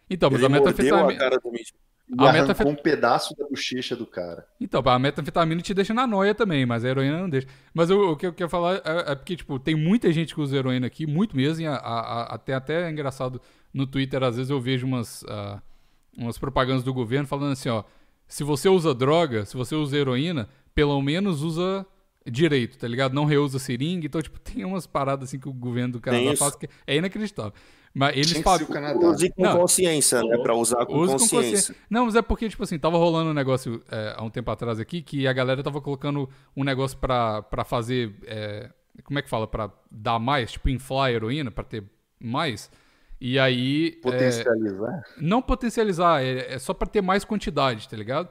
Então, 0.08 0.30
mas 0.30 0.40
Ele 0.40 0.46
a 0.46 0.48
mordeu 0.48 0.68
a 0.68 0.72
metanfetamina. 0.72 1.18
cara 1.18 1.38
do 1.38 1.50
mendigo. 1.52 1.76
E 2.20 2.26
A 2.26 2.32
metanfet- 2.32 2.66
um 2.68 2.74
pedaço 2.74 3.34
da 3.36 3.46
bochecha 3.48 3.96
do 3.96 4.06
cara. 4.06 4.46
Então, 4.60 4.82
a 4.84 4.98
metanfetamina 4.98 5.62
te 5.62 5.72
deixa 5.72 5.94
na 5.94 6.06
noia 6.06 6.34
também, 6.34 6.66
mas 6.66 6.84
a 6.84 6.88
heroína 6.90 7.18
não 7.20 7.28
deixa. 7.30 7.46
Mas 7.72 7.90
o, 7.90 8.12
o 8.12 8.16
que 8.16 8.26
eu 8.26 8.32
quero 8.34 8.50
falar 8.50 8.74
é, 8.84 9.12
é 9.12 9.14
porque, 9.14 9.34
tipo, 9.36 9.58
tem 9.58 9.74
muita 9.74 10.12
gente 10.12 10.34
que 10.34 10.40
usa 10.40 10.56
heroína 10.56 10.86
aqui, 10.86 11.06
muito 11.06 11.34
mesmo, 11.36 11.62
e 11.62 11.66
a- 11.66 11.74
a- 11.74 12.00
a- 12.00 12.34
até, 12.34 12.52
até 12.54 12.86
é 12.86 12.90
engraçado 12.90 13.40
no 13.72 13.86
Twitter, 13.86 14.22
às 14.22 14.36
vezes 14.36 14.50
eu 14.50 14.60
vejo 14.60 14.86
umas, 14.86 15.24
ah, 15.28 15.62
umas 16.18 16.36
propagandas 16.36 16.84
do 16.84 16.92
governo 16.92 17.26
falando 17.26 17.52
assim, 17.52 17.70
ó, 17.70 17.82
se 18.28 18.44
você 18.44 18.68
usa 18.68 18.94
droga, 18.94 19.46
se 19.46 19.56
você 19.56 19.74
usa 19.74 19.96
heroína, 19.96 20.48
pelo 20.74 21.00
menos 21.00 21.42
usa 21.42 21.86
direito, 22.30 22.78
tá 22.78 22.86
ligado? 22.86 23.14
Não 23.14 23.24
reusa 23.24 23.58
seringa, 23.58 24.06
então, 24.06 24.20
tipo, 24.20 24.38
tem 24.40 24.64
umas 24.64 24.86
paradas 24.86 25.28
assim 25.30 25.38
que 25.38 25.48
o 25.48 25.52
governo 25.52 25.94
do 25.94 26.00
Canadá 26.00 26.24
faz 26.38 26.56
que 26.56 26.68
é 26.86 26.96
inacreditável. 26.96 27.52
Mas 27.94 28.16
eles 28.16 28.38
falam... 28.42 28.66
Use 29.10 29.30
com 29.30 29.42
Não. 29.42 29.58
consciência, 29.58 30.22
né? 30.22 30.38
Pra 30.38 30.54
usar 30.54 30.86
com 30.86 30.94
Use 30.96 31.12
com 31.12 31.18
consciência. 31.18 31.50
consciência. 31.50 31.76
Não, 31.90 32.06
mas 32.06 32.14
é 32.16 32.22
porque, 32.22 32.48
tipo 32.48 32.62
assim, 32.62 32.78
tava 32.78 32.96
rolando 32.96 33.30
um 33.30 33.34
negócio 33.34 33.82
é, 33.90 34.14
há 34.16 34.22
um 34.24 34.30
tempo 34.30 34.50
atrás 34.50 34.80
aqui 34.80 35.02
que 35.02 35.26
a 35.26 35.32
galera 35.32 35.62
tava 35.62 35.80
colocando 35.80 36.28
um 36.56 36.64
negócio 36.64 36.96
pra, 36.96 37.42
pra 37.42 37.64
fazer. 37.64 38.14
é, 38.26 38.70
como 39.04 39.18
é 39.18 39.22
que 39.22 39.28
fala? 39.28 39.46
Pra 39.46 39.70
dar 39.90 40.18
mais, 40.18 40.52
tipo, 40.52 40.68
inflar 40.68 41.08
a 41.08 41.12
heroína, 41.12 41.50
pra 41.50 41.64
ter 41.64 41.84
mais. 42.20 42.70
E 43.20 43.38
aí. 43.38 43.94
é, 43.98 44.00
Potencializar. 44.02 45.02
não 45.20 45.40
potencializar, 45.42 46.22
é, 46.24 46.54
é 46.54 46.58
só 46.58 46.72
pra 46.74 46.88
ter 46.88 47.00
mais 47.02 47.24
quantidade, 47.24 47.88
tá 47.88 47.96
ligado? 47.96 48.28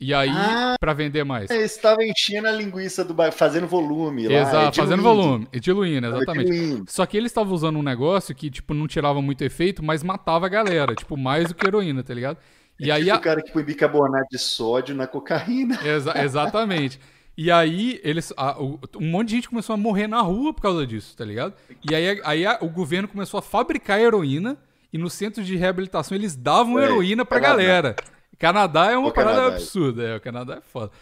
E 0.00 0.14
aí, 0.14 0.30
Ah. 0.30 0.76
pra 0.80 0.92
vender 0.92 1.24
mais. 1.24 1.50
Eles 1.50 1.74
estavam 1.74 2.04
enchendo 2.04 2.46
a 2.46 2.52
linguiça 2.52 3.04
do 3.04 3.12
bairro, 3.12 3.32
fazendo 3.32 3.66
volume 3.66 4.28
lá. 4.28 4.34
Exato, 4.34 4.76
fazendo 4.76 4.98
diluindo. 5.00 5.22
volume. 5.22 5.48
E 5.52 5.58
diluindo, 5.60 6.06
exatamente. 6.06 6.84
Só 6.86 7.04
que 7.04 7.16
eles 7.16 7.30
estavam 7.32 7.52
usando 7.52 7.78
um 7.78 7.82
negócio 7.82 8.32
que, 8.34 8.48
tipo, 8.48 8.72
não 8.74 8.86
tirava 8.86 9.20
muito 9.20 9.42
efeito, 9.42 9.84
mas 9.84 10.04
matava 10.04 10.46
a 10.46 10.48
galera. 10.48 10.94
Tipo, 10.94 11.16
mais 11.16 11.48
do 11.48 11.54
que 11.54 11.66
heroína, 11.66 12.02
tá 12.04 12.14
ligado? 12.14 12.38
E 12.78 12.92
aí 12.92 13.02
Tipo 13.02 13.14
a, 13.16 13.18
o 13.18 13.20
cara 13.22 13.42
que 13.42 13.50
põe 13.52 13.64
bicarbonato 13.64 14.28
de 14.30 14.38
sódio 14.38 14.94
na 14.94 15.06
cocaína. 15.08 15.76
Exa- 15.84 16.22
exatamente. 16.22 17.00
E 17.36 17.50
aí, 17.50 18.00
eles, 18.04 18.32
a- 18.36 18.60
o- 18.60 18.78
um 19.00 19.10
monte 19.10 19.28
de 19.30 19.34
gente 19.36 19.48
começou 19.48 19.74
a 19.74 19.76
morrer 19.76 20.06
na 20.06 20.20
rua 20.20 20.54
por 20.54 20.62
causa 20.62 20.86
disso, 20.86 21.16
tá 21.16 21.24
ligado? 21.24 21.54
E 21.90 21.92
aí, 21.94 22.20
aí 22.24 22.46
a- 22.46 22.58
o 22.60 22.68
governo 22.68 23.08
começou 23.08 23.38
a 23.38 23.42
fabricar 23.42 23.98
heroína 24.00 24.56
e 24.92 24.98
no 24.98 25.10
centro 25.10 25.42
de 25.42 25.56
reabilitação 25.56 26.16
eles 26.16 26.36
davam 26.36 26.78
É, 26.78 26.84
heroína 26.84 27.24
pra 27.24 27.40
galera. 27.40 27.96
Canadá 28.38 28.90
é 28.92 28.96
uma 28.96 29.08
O 29.08 29.12
parada 29.12 29.36
Canadá. 29.36 29.56
absurda, 29.56 30.02
é, 30.04 30.16
o 30.16 30.20
Canadá 30.20 30.54
é 30.56 30.60
foda. 30.60 30.92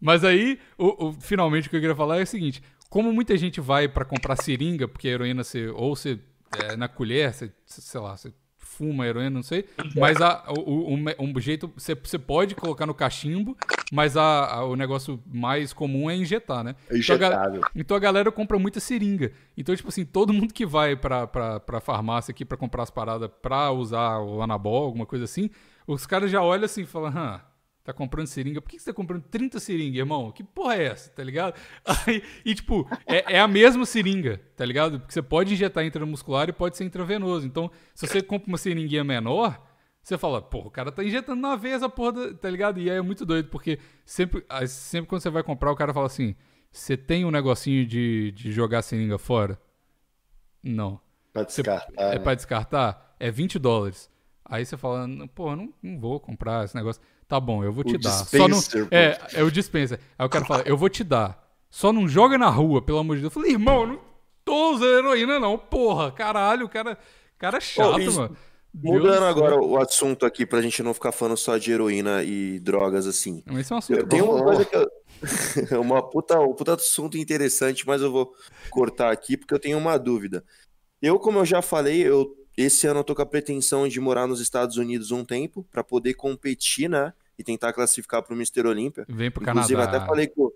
Mas 0.00 0.24
aí, 0.24 0.58
o, 0.76 1.08
o- 1.08 1.12
finalmente, 1.20 1.66
o 1.68 1.70
que 1.70 1.76
eu 1.76 1.80
queria 1.80 1.94
falar 1.96 2.18
é 2.18 2.22
o 2.22 2.26
seguinte: 2.26 2.62
como 2.90 3.12
muita 3.12 3.36
gente 3.36 3.60
vai 3.60 3.86
pra 3.88 4.04
comprar 4.04 4.36
seringa, 4.36 4.88
porque 4.88 5.08
a 5.08 5.12
heroína 5.12 5.44
você, 5.44 5.68
ou 5.68 5.94
você, 5.94 6.18
é, 6.58 6.76
na 6.76 6.88
colher, 6.88 7.32
você, 7.32 7.52
sei 7.66 8.00
lá, 8.00 8.16
você 8.16 8.32
fuma 8.58 9.06
heroína, 9.06 9.30
não 9.30 9.42
sei. 9.42 9.66
Mas 9.94 10.20
a, 10.20 10.44
o, 10.48 10.94
o, 10.94 10.94
um 10.94 11.40
jeito. 11.40 11.70
Você, 11.76 11.94
você 11.94 12.18
pode 12.18 12.54
colocar 12.54 12.86
no 12.86 12.94
cachimbo, 12.94 13.56
mas 13.92 14.16
a, 14.16 14.46
a, 14.54 14.64
o 14.64 14.74
negócio 14.74 15.22
mais 15.26 15.72
comum 15.74 16.10
é 16.10 16.16
injetar, 16.16 16.64
né? 16.64 16.74
É 16.90 16.98
então, 16.98 17.16
a, 17.16 17.70
então 17.76 17.96
a 17.96 18.00
galera 18.00 18.32
compra 18.32 18.58
muita 18.58 18.80
seringa. 18.80 19.30
Então, 19.56 19.76
tipo 19.76 19.88
assim, 19.90 20.04
todo 20.06 20.32
mundo 20.32 20.52
que 20.54 20.64
vai 20.66 20.96
pra, 20.96 21.26
pra, 21.26 21.60
pra 21.60 21.80
farmácia 21.80 22.32
aqui 22.32 22.44
pra 22.46 22.56
comprar 22.56 22.82
as 22.82 22.90
paradas 22.90 23.30
pra 23.42 23.70
usar 23.70 24.18
o 24.20 24.40
anabol, 24.42 24.84
alguma 24.84 25.04
coisa 25.06 25.26
assim, 25.26 25.50
os 25.86 26.06
caras 26.06 26.30
já 26.30 26.42
olham 26.42 26.64
assim 26.64 26.82
e 26.82 26.86
falam, 26.86 27.16
hã 27.16 27.42
tá 27.84 27.92
comprando 27.92 28.26
seringa. 28.26 28.60
Por 28.60 28.70
que 28.70 28.78
você 28.78 28.90
tá 28.90 28.94
comprando 28.94 29.22
30 29.24 29.58
seringas, 29.58 29.98
irmão? 29.98 30.30
Que 30.30 30.42
porra 30.42 30.76
é 30.76 30.84
essa, 30.84 31.10
tá 31.10 31.22
ligado? 31.22 31.58
Aí, 32.06 32.22
e, 32.44 32.54
tipo, 32.54 32.88
é, 33.06 33.34
é, 33.34 33.40
a 33.40 33.48
mesma 33.48 33.84
seringa, 33.84 34.40
tá 34.56 34.64
ligado? 34.64 35.00
Porque 35.00 35.12
você 35.12 35.22
pode 35.22 35.52
injetar 35.52 35.84
intramuscular 35.84 36.48
e 36.48 36.52
pode 36.52 36.76
ser 36.76 36.84
intravenoso. 36.84 37.46
Então, 37.46 37.70
se 37.94 38.06
você 38.06 38.22
compra 38.22 38.48
uma 38.48 38.58
seringuinha 38.58 39.02
menor, 39.02 39.60
você 40.02 40.16
fala, 40.16 40.40
porra, 40.40 40.68
o 40.68 40.70
cara 40.70 40.92
tá 40.92 41.02
injetando 41.02 41.40
na 41.40 41.56
vez 41.56 41.82
a 41.82 41.88
porra, 41.88 42.12
da, 42.12 42.34
tá 42.34 42.50
ligado? 42.50 42.78
E 42.78 42.90
aí 42.90 42.96
é 42.96 43.02
muito 43.02 43.26
doido, 43.26 43.48
porque 43.48 43.78
sempre, 44.04 44.44
sempre 44.66 45.08
quando 45.08 45.22
você 45.22 45.30
vai 45.30 45.42
comprar, 45.42 45.72
o 45.72 45.76
cara 45.76 45.92
fala 45.92 46.06
assim, 46.06 46.36
você 46.70 46.96
tem 46.96 47.24
um 47.24 47.30
negocinho 47.30 47.84
de, 47.84 48.32
de 48.32 48.52
jogar 48.52 48.82
seringa 48.82 49.18
fora? 49.18 49.60
Não. 50.62 51.00
Pra 51.32 51.42
descartar. 51.42 51.86
Você, 51.86 52.00
é 52.00 52.10
né? 52.10 52.18
pra 52.18 52.34
descartar? 52.34 53.16
É 53.18 53.30
20 53.30 53.58
dólares. 53.58 54.11
Aí 54.52 54.66
você 54.66 54.76
fala, 54.76 55.08
pô, 55.34 55.56
não, 55.56 55.72
não 55.82 55.98
vou 55.98 56.20
comprar 56.20 56.66
esse 56.66 56.76
negócio. 56.76 57.00
Tá 57.26 57.40
bom, 57.40 57.64
eu 57.64 57.72
vou 57.72 57.82
te 57.82 57.96
o 57.96 57.98
dar. 57.98 58.10
Só 58.10 58.46
não, 58.46 58.58
é, 58.90 59.18
é 59.32 59.42
o 59.42 59.50
dispenser. 59.50 59.98
Aí 60.18 60.26
o 60.26 60.28
cara 60.28 60.44
fala, 60.44 60.62
eu 60.66 60.76
vou 60.76 60.90
te 60.90 61.02
dar. 61.02 61.42
Só 61.70 61.90
não 61.90 62.06
joga 62.06 62.36
na 62.36 62.50
rua, 62.50 62.82
pelo 62.82 62.98
amor 62.98 63.16
de 63.16 63.22
Deus. 63.22 63.34
Eu 63.34 63.40
falei, 63.40 63.52
irmão, 63.52 63.86
não 63.86 63.98
tô 64.44 64.74
usando 64.74 64.98
heroína, 64.98 65.40
não. 65.40 65.56
Porra, 65.56 66.12
caralho, 66.12 66.66
o 66.66 66.68
cara, 66.68 66.98
cara 67.38 67.56
é 67.56 67.60
chato, 67.62 67.96
oh, 67.96 68.12
mano. 68.12 68.36
Mudando 68.74 69.24
agora 69.24 69.56
o 69.56 69.78
assunto 69.78 70.26
aqui 70.26 70.44
pra 70.44 70.60
gente 70.60 70.82
não 70.82 70.92
ficar 70.92 71.12
falando 71.12 71.38
só 71.38 71.56
de 71.56 71.72
heroína 71.72 72.22
e 72.22 72.60
drogas 72.60 73.06
assim. 73.06 73.42
Mas 73.46 73.60
esse 73.60 73.72
é 73.72 73.74
um 73.74 73.78
assunto 73.78 74.00
eu 74.00 74.06
tenho 74.06 74.30
uma 74.30 74.44
coisa 74.44 74.64
que 74.66 74.76
eu... 74.76 75.80
uma 75.80 76.02
puta, 76.02 76.38
um 76.38 76.52
puta 76.52 76.74
assunto 76.74 77.16
interessante, 77.16 77.86
mas 77.86 78.02
eu 78.02 78.12
vou 78.12 78.34
cortar 78.68 79.10
aqui 79.10 79.34
porque 79.34 79.54
eu 79.54 79.58
tenho 79.58 79.78
uma 79.78 79.96
dúvida. 79.96 80.44
Eu, 81.00 81.18
como 81.18 81.38
eu 81.38 81.46
já 81.46 81.62
falei, 81.62 82.06
eu 82.06 82.36
esse 82.56 82.86
ano 82.86 83.00
eu 83.00 83.04
tô 83.04 83.14
com 83.14 83.22
a 83.22 83.26
pretensão 83.26 83.88
de 83.88 83.98
morar 84.00 84.26
nos 84.26 84.40
Estados 84.40 84.76
Unidos 84.76 85.10
um 85.10 85.24
tempo 85.24 85.66
para 85.70 85.82
poder 85.82 86.14
competir, 86.14 86.88
né? 86.88 87.12
e 87.38 87.44
tentar 87.44 87.72
classificar 87.72 88.22
para 88.22 88.34
o 88.34 88.36
Mister 88.36 88.66
Olímpia. 88.66 89.04
Vem 89.08 89.30
para 89.30 89.42
o 89.42 89.44
Canadá. 89.44 89.66
Inclusive, 89.66 89.82
até 89.82 90.06
falei 90.06 90.26
com. 90.28 90.50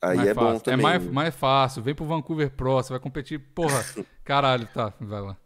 Aí 0.00 0.16
mais 0.16 0.28
é 0.28 0.34
fácil. 0.34 0.52
bom 0.52 0.58
também. 0.58 0.78
É 0.78 0.82
mais, 0.82 1.04
mais 1.04 1.34
fácil. 1.34 1.82
Vem 1.82 1.94
para 1.94 2.04
o 2.04 2.08
Vancouver 2.08 2.50
Pro, 2.50 2.74
você 2.74 2.90
vai 2.90 3.00
competir. 3.00 3.38
Porra, 3.38 3.84
caralho, 4.24 4.68
tá, 4.72 4.92
vai 5.00 5.20
lá. 5.20 5.36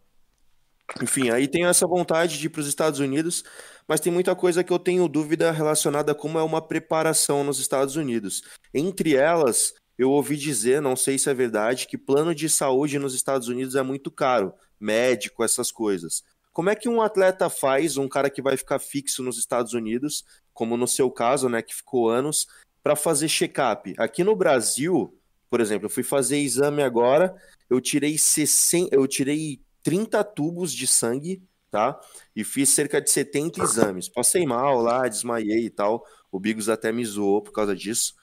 Enfim, 1.00 1.30
aí 1.30 1.46
tenho 1.46 1.68
essa 1.68 1.86
vontade 1.86 2.36
de 2.36 2.46
ir 2.46 2.48
para 2.48 2.60
os 2.60 2.66
Estados 2.66 2.98
Unidos, 2.98 3.44
mas 3.86 4.00
tem 4.00 4.12
muita 4.12 4.34
coisa 4.34 4.64
que 4.64 4.72
eu 4.72 4.78
tenho 4.78 5.06
dúvida 5.06 5.52
relacionada 5.52 6.10
a 6.10 6.14
como 6.16 6.36
é 6.36 6.42
uma 6.42 6.60
preparação 6.60 7.44
nos 7.44 7.60
Estados 7.60 7.94
Unidos. 7.94 8.42
Entre 8.74 9.14
elas, 9.14 9.72
eu 9.96 10.10
ouvi 10.10 10.36
dizer, 10.36 10.82
não 10.82 10.96
sei 10.96 11.16
se 11.16 11.30
é 11.30 11.34
verdade, 11.34 11.86
que 11.86 11.96
plano 11.96 12.34
de 12.34 12.48
saúde 12.48 12.98
nos 12.98 13.14
Estados 13.14 13.46
Unidos 13.46 13.76
é 13.76 13.82
muito 13.82 14.10
caro, 14.10 14.52
médico, 14.80 15.44
essas 15.44 15.70
coisas. 15.70 16.24
Como 16.52 16.70
é 16.70 16.74
que 16.74 16.88
um 16.88 17.00
atleta 17.00 17.48
faz, 17.48 17.96
um 17.96 18.08
cara 18.08 18.30
que 18.30 18.42
vai 18.42 18.56
ficar 18.56 18.78
fixo 18.78 19.22
nos 19.22 19.38
Estados 19.38 19.72
Unidos, 19.72 20.24
como 20.52 20.76
no 20.76 20.88
seu 20.88 21.10
caso, 21.10 21.48
né, 21.48 21.62
que 21.62 21.74
ficou 21.74 22.08
anos, 22.08 22.46
para 22.82 22.96
fazer 22.96 23.28
check-up. 23.28 23.94
Aqui 23.98 24.24
no 24.24 24.34
Brasil, 24.34 25.16
por 25.48 25.60
exemplo, 25.60 25.86
eu 25.86 25.90
fui 25.90 26.02
fazer 26.02 26.38
exame 26.38 26.82
agora, 26.82 27.34
eu 27.68 27.80
tirei 27.80 28.16
60, 28.16 28.94
eu 28.94 29.06
tirei 29.06 29.60
30 29.82 30.22
tubos 30.24 30.72
de 30.72 30.86
sangue, 30.86 31.42
tá? 31.70 32.00
E 32.34 32.42
fiz 32.42 32.68
cerca 32.70 33.00
de 33.00 33.10
70 33.10 33.62
exames. 33.62 34.08
Passei 34.08 34.44
mal 34.44 34.80
lá, 34.80 35.06
desmaiei 35.06 35.66
e 35.66 35.70
tal. 35.70 36.04
O 36.30 36.40
Bigos 36.40 36.68
até 36.68 36.92
me 36.92 37.04
zoou 37.04 37.42
por 37.42 37.52
causa 37.52 37.74
disso. 37.74 38.14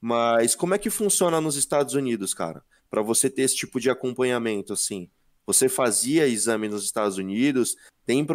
Mas 0.00 0.54
como 0.54 0.74
é 0.74 0.78
que 0.78 0.90
funciona 0.90 1.40
nos 1.40 1.56
Estados 1.56 1.94
Unidos, 1.94 2.34
cara? 2.34 2.62
Para 2.90 3.02
você 3.02 3.30
ter 3.30 3.42
esse 3.42 3.56
tipo 3.56 3.80
de 3.80 3.90
acompanhamento 3.90 4.72
assim? 4.72 5.10
Você 5.46 5.68
fazia 5.68 6.26
exame 6.26 6.68
nos 6.68 6.84
Estados 6.84 7.16
Unidos? 7.16 7.76
Tem 8.04 8.26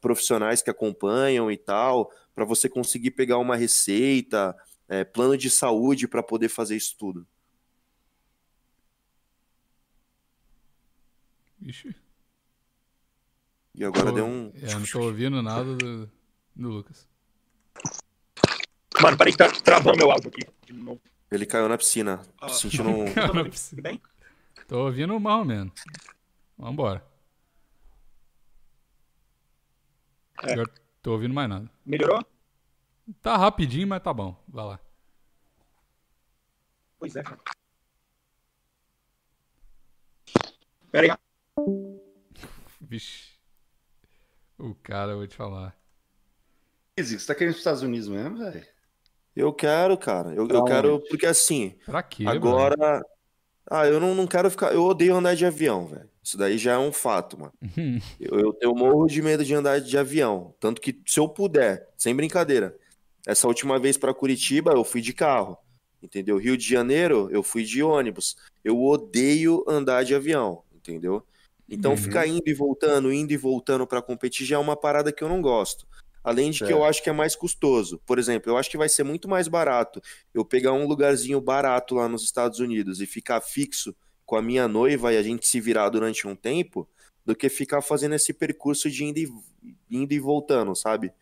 profissionais 0.00 0.62
que 0.62 0.70
acompanham 0.70 1.50
e 1.50 1.56
tal? 1.56 2.10
para 2.36 2.44
você 2.44 2.68
conseguir 2.68 3.12
pegar 3.12 3.38
uma 3.38 3.56
receita, 3.56 4.54
é, 4.86 5.02
plano 5.02 5.38
de 5.38 5.48
saúde 5.48 6.06
para 6.06 6.22
poder 6.22 6.50
fazer 6.50 6.76
isso 6.76 6.94
tudo? 6.98 7.26
Ixi. 11.62 11.96
E 13.74 13.84
agora 13.84 14.10
tô, 14.10 14.12
deu 14.12 14.26
um. 14.26 14.52
É, 14.54 14.74
não 14.74 14.84
tô 14.84 15.00
ouvindo 15.00 15.42
nada 15.42 15.74
do, 15.74 16.10
do 16.54 16.68
Lucas. 16.68 17.08
Mano, 19.00 19.16
peraí 19.16 19.32
que 19.32 19.38
tá 19.38 19.50
travando 19.50 19.96
meu 19.96 20.10
áudio 20.10 20.28
aqui. 20.28 20.46
Ele 21.30 21.46
caiu 21.46 21.68
na 21.68 21.78
piscina. 21.78 22.20
Ah. 22.38 22.48
Sentindo 22.50 22.90
um. 22.90 23.12
Caiu 23.12 23.34
na 23.34 23.44
piscina. 23.44 23.82
Bem? 23.82 24.00
Tô 24.68 24.84
ouvindo 24.84 25.18
mal, 25.18 25.44
mano. 26.56 26.70
Vambora. 26.70 27.06
É. 30.42 30.52
Agora 30.52 30.70
tô 31.02 31.12
ouvindo 31.12 31.34
mais 31.34 31.48
nada. 31.48 31.70
Melhorou? 31.84 32.24
Tá 33.22 33.36
rapidinho, 33.36 33.86
mas 33.86 34.02
tá 34.02 34.12
bom. 34.12 34.36
Vai 34.48 34.64
lá. 34.64 34.80
Pois 36.98 37.14
é, 37.14 37.22
cara. 37.22 37.38
Pera 40.90 41.12
aí. 41.12 41.98
Vixe. 42.80 43.36
O 44.58 44.74
cara, 44.74 45.12
eu 45.12 45.18
vou 45.18 45.26
te 45.26 45.36
falar. 45.36 45.76
Você 46.98 47.26
tá 47.26 47.34
querendo 47.34 47.52
pros 47.52 47.60
Estados 47.60 47.82
Unidos 47.82 48.08
mesmo, 48.08 48.38
velho? 48.38 48.66
Eu 49.34 49.52
quero, 49.52 49.98
cara. 49.98 50.34
Eu, 50.34 50.48
eu 50.48 50.64
quero, 50.64 51.00
porque 51.10 51.26
assim. 51.26 51.78
Pra 51.84 52.02
quê? 52.02 52.24
Agora. 52.26 53.04
Ah, 53.70 53.86
eu 53.86 54.00
não, 54.00 54.14
não 54.14 54.26
quero 54.26 54.50
ficar. 54.50 54.72
Eu 54.72 54.84
odeio 54.84 55.14
andar 55.14 55.34
de 55.34 55.44
avião, 55.44 55.86
velho. 55.86 56.08
Isso 56.26 56.36
daí 56.36 56.58
já 56.58 56.72
é 56.72 56.78
um 56.78 56.90
fato, 56.90 57.38
mano. 57.38 57.52
eu, 58.18 58.40
eu, 58.40 58.58
eu 58.60 58.74
morro 58.74 59.06
de 59.06 59.22
medo 59.22 59.44
de 59.44 59.54
andar 59.54 59.80
de 59.80 59.96
avião. 59.96 60.52
Tanto 60.58 60.80
que, 60.80 61.00
se 61.06 61.20
eu 61.20 61.28
puder, 61.28 61.88
sem 61.96 62.16
brincadeira, 62.16 62.76
essa 63.24 63.46
última 63.46 63.78
vez 63.78 63.96
para 63.96 64.12
Curitiba 64.12 64.72
eu 64.72 64.82
fui 64.82 65.00
de 65.00 65.12
carro, 65.12 65.56
entendeu? 66.02 66.36
Rio 66.36 66.56
de 66.56 66.68
Janeiro 66.68 67.28
eu 67.30 67.44
fui 67.44 67.62
de 67.62 67.80
ônibus. 67.80 68.36
Eu 68.64 68.82
odeio 68.82 69.64
andar 69.68 70.04
de 70.04 70.16
avião, 70.16 70.64
entendeu? 70.74 71.24
Então 71.68 71.92
uhum. 71.92 71.96
ficar 71.96 72.26
indo 72.26 72.42
e 72.44 72.54
voltando, 72.54 73.12
indo 73.12 73.32
e 73.32 73.36
voltando 73.36 73.86
para 73.86 74.02
competir 74.02 74.44
já 74.44 74.56
é 74.56 74.58
uma 74.58 74.76
parada 74.76 75.12
que 75.12 75.22
eu 75.22 75.28
não 75.28 75.40
gosto. 75.40 75.86
Além 76.24 76.50
de 76.50 76.64
que 76.64 76.72
eu 76.72 76.82
acho 76.82 77.04
que 77.04 77.08
é 77.08 77.12
mais 77.12 77.36
custoso. 77.36 78.00
Por 78.04 78.18
exemplo, 78.18 78.50
eu 78.50 78.56
acho 78.56 78.68
que 78.68 78.76
vai 78.76 78.88
ser 78.88 79.04
muito 79.04 79.28
mais 79.28 79.46
barato 79.46 80.02
eu 80.34 80.44
pegar 80.44 80.72
um 80.72 80.88
lugarzinho 80.88 81.40
barato 81.40 81.94
lá 81.94 82.08
nos 82.08 82.24
Estados 82.24 82.58
Unidos 82.58 83.00
e 83.00 83.06
ficar 83.06 83.40
fixo 83.40 83.94
com 84.26 84.36
a 84.36 84.42
minha 84.42 84.66
noiva 84.66 85.12
e 85.12 85.16
a 85.16 85.22
gente 85.22 85.46
se 85.46 85.60
virar 85.60 85.88
durante 85.88 86.26
um 86.26 86.34
tempo, 86.34 86.86
do 87.24 87.34
que 87.34 87.48
ficar 87.48 87.80
fazendo 87.80 88.14
esse 88.14 88.32
percurso 88.32 88.90
de 88.90 89.04
indo 89.04 89.18
e, 89.18 89.32
indo 89.90 90.12
e 90.12 90.18
voltando, 90.18 90.74
sabe? 90.74 91.12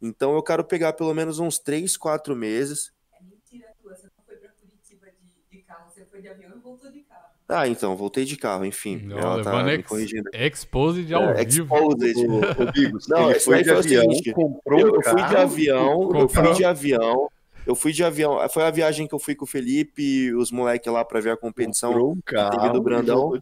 Então 0.00 0.34
eu 0.34 0.42
quero 0.42 0.62
pegar 0.62 0.92
pelo 0.92 1.12
menos 1.12 1.38
uns 1.38 1.58
3, 1.58 1.96
4 1.96 2.36
meses. 2.36 2.92
É 3.18 3.22
mentira 3.22 3.68
tua, 3.82 3.94
você 3.94 4.06
não 4.06 4.24
foi 4.24 4.36
para 4.36 4.50
Curitiba 4.50 5.06
de, 5.06 5.56
de, 5.58 5.62
carro, 5.62 5.90
você 5.90 6.04
foi 6.04 6.22
de 6.22 6.28
avião 6.28 6.52
e 6.54 6.60
voltou 6.60 6.90
de 6.90 7.00
carro. 7.00 7.30
Ah, 7.48 7.66
então, 7.66 7.96
voltei 7.96 8.24
de 8.24 8.36
carro, 8.36 8.64
enfim. 8.64 8.96
Não, 8.98 9.18
ela 9.18 9.42
tá 9.42 9.62
me 9.64 9.82
corrigindo. 9.82 10.30
Exposed 10.32 11.12
ao 11.12 11.30
é, 11.30 11.44
vivo. 11.44 11.74
Exposed. 11.74 12.14
não, 13.08 13.30
ele 13.30 13.40
foi 13.40 13.62
de 13.62 13.70
avião, 13.70 14.02
seguinte, 14.02 14.32
comprou 14.32 14.80
eu, 14.80 14.94
eu 14.94 15.02
fui 15.02 15.22
de 15.26 15.36
avião, 15.36 15.96
comprou. 15.96 16.22
eu 16.22 16.28
fui 16.28 16.52
de 16.52 16.64
avião. 16.64 17.30
Eu 17.66 17.74
fui 17.74 17.92
de 17.92 18.02
avião. 18.02 18.38
Foi 18.48 18.62
a 18.62 18.70
viagem 18.70 19.06
que 19.06 19.14
eu 19.14 19.18
fui 19.18 19.34
com 19.34 19.44
o 19.44 19.48
Felipe, 19.48 20.32
os 20.34 20.50
moleques 20.50 20.92
lá 20.92 21.04
para 21.04 21.20
ver 21.20 21.30
a 21.30 21.36
competição. 21.36 21.92
Comprou 21.92 22.12
um 22.12 22.20
carro, 22.20 22.72
do 22.72 22.82
Brandão. 22.82 23.32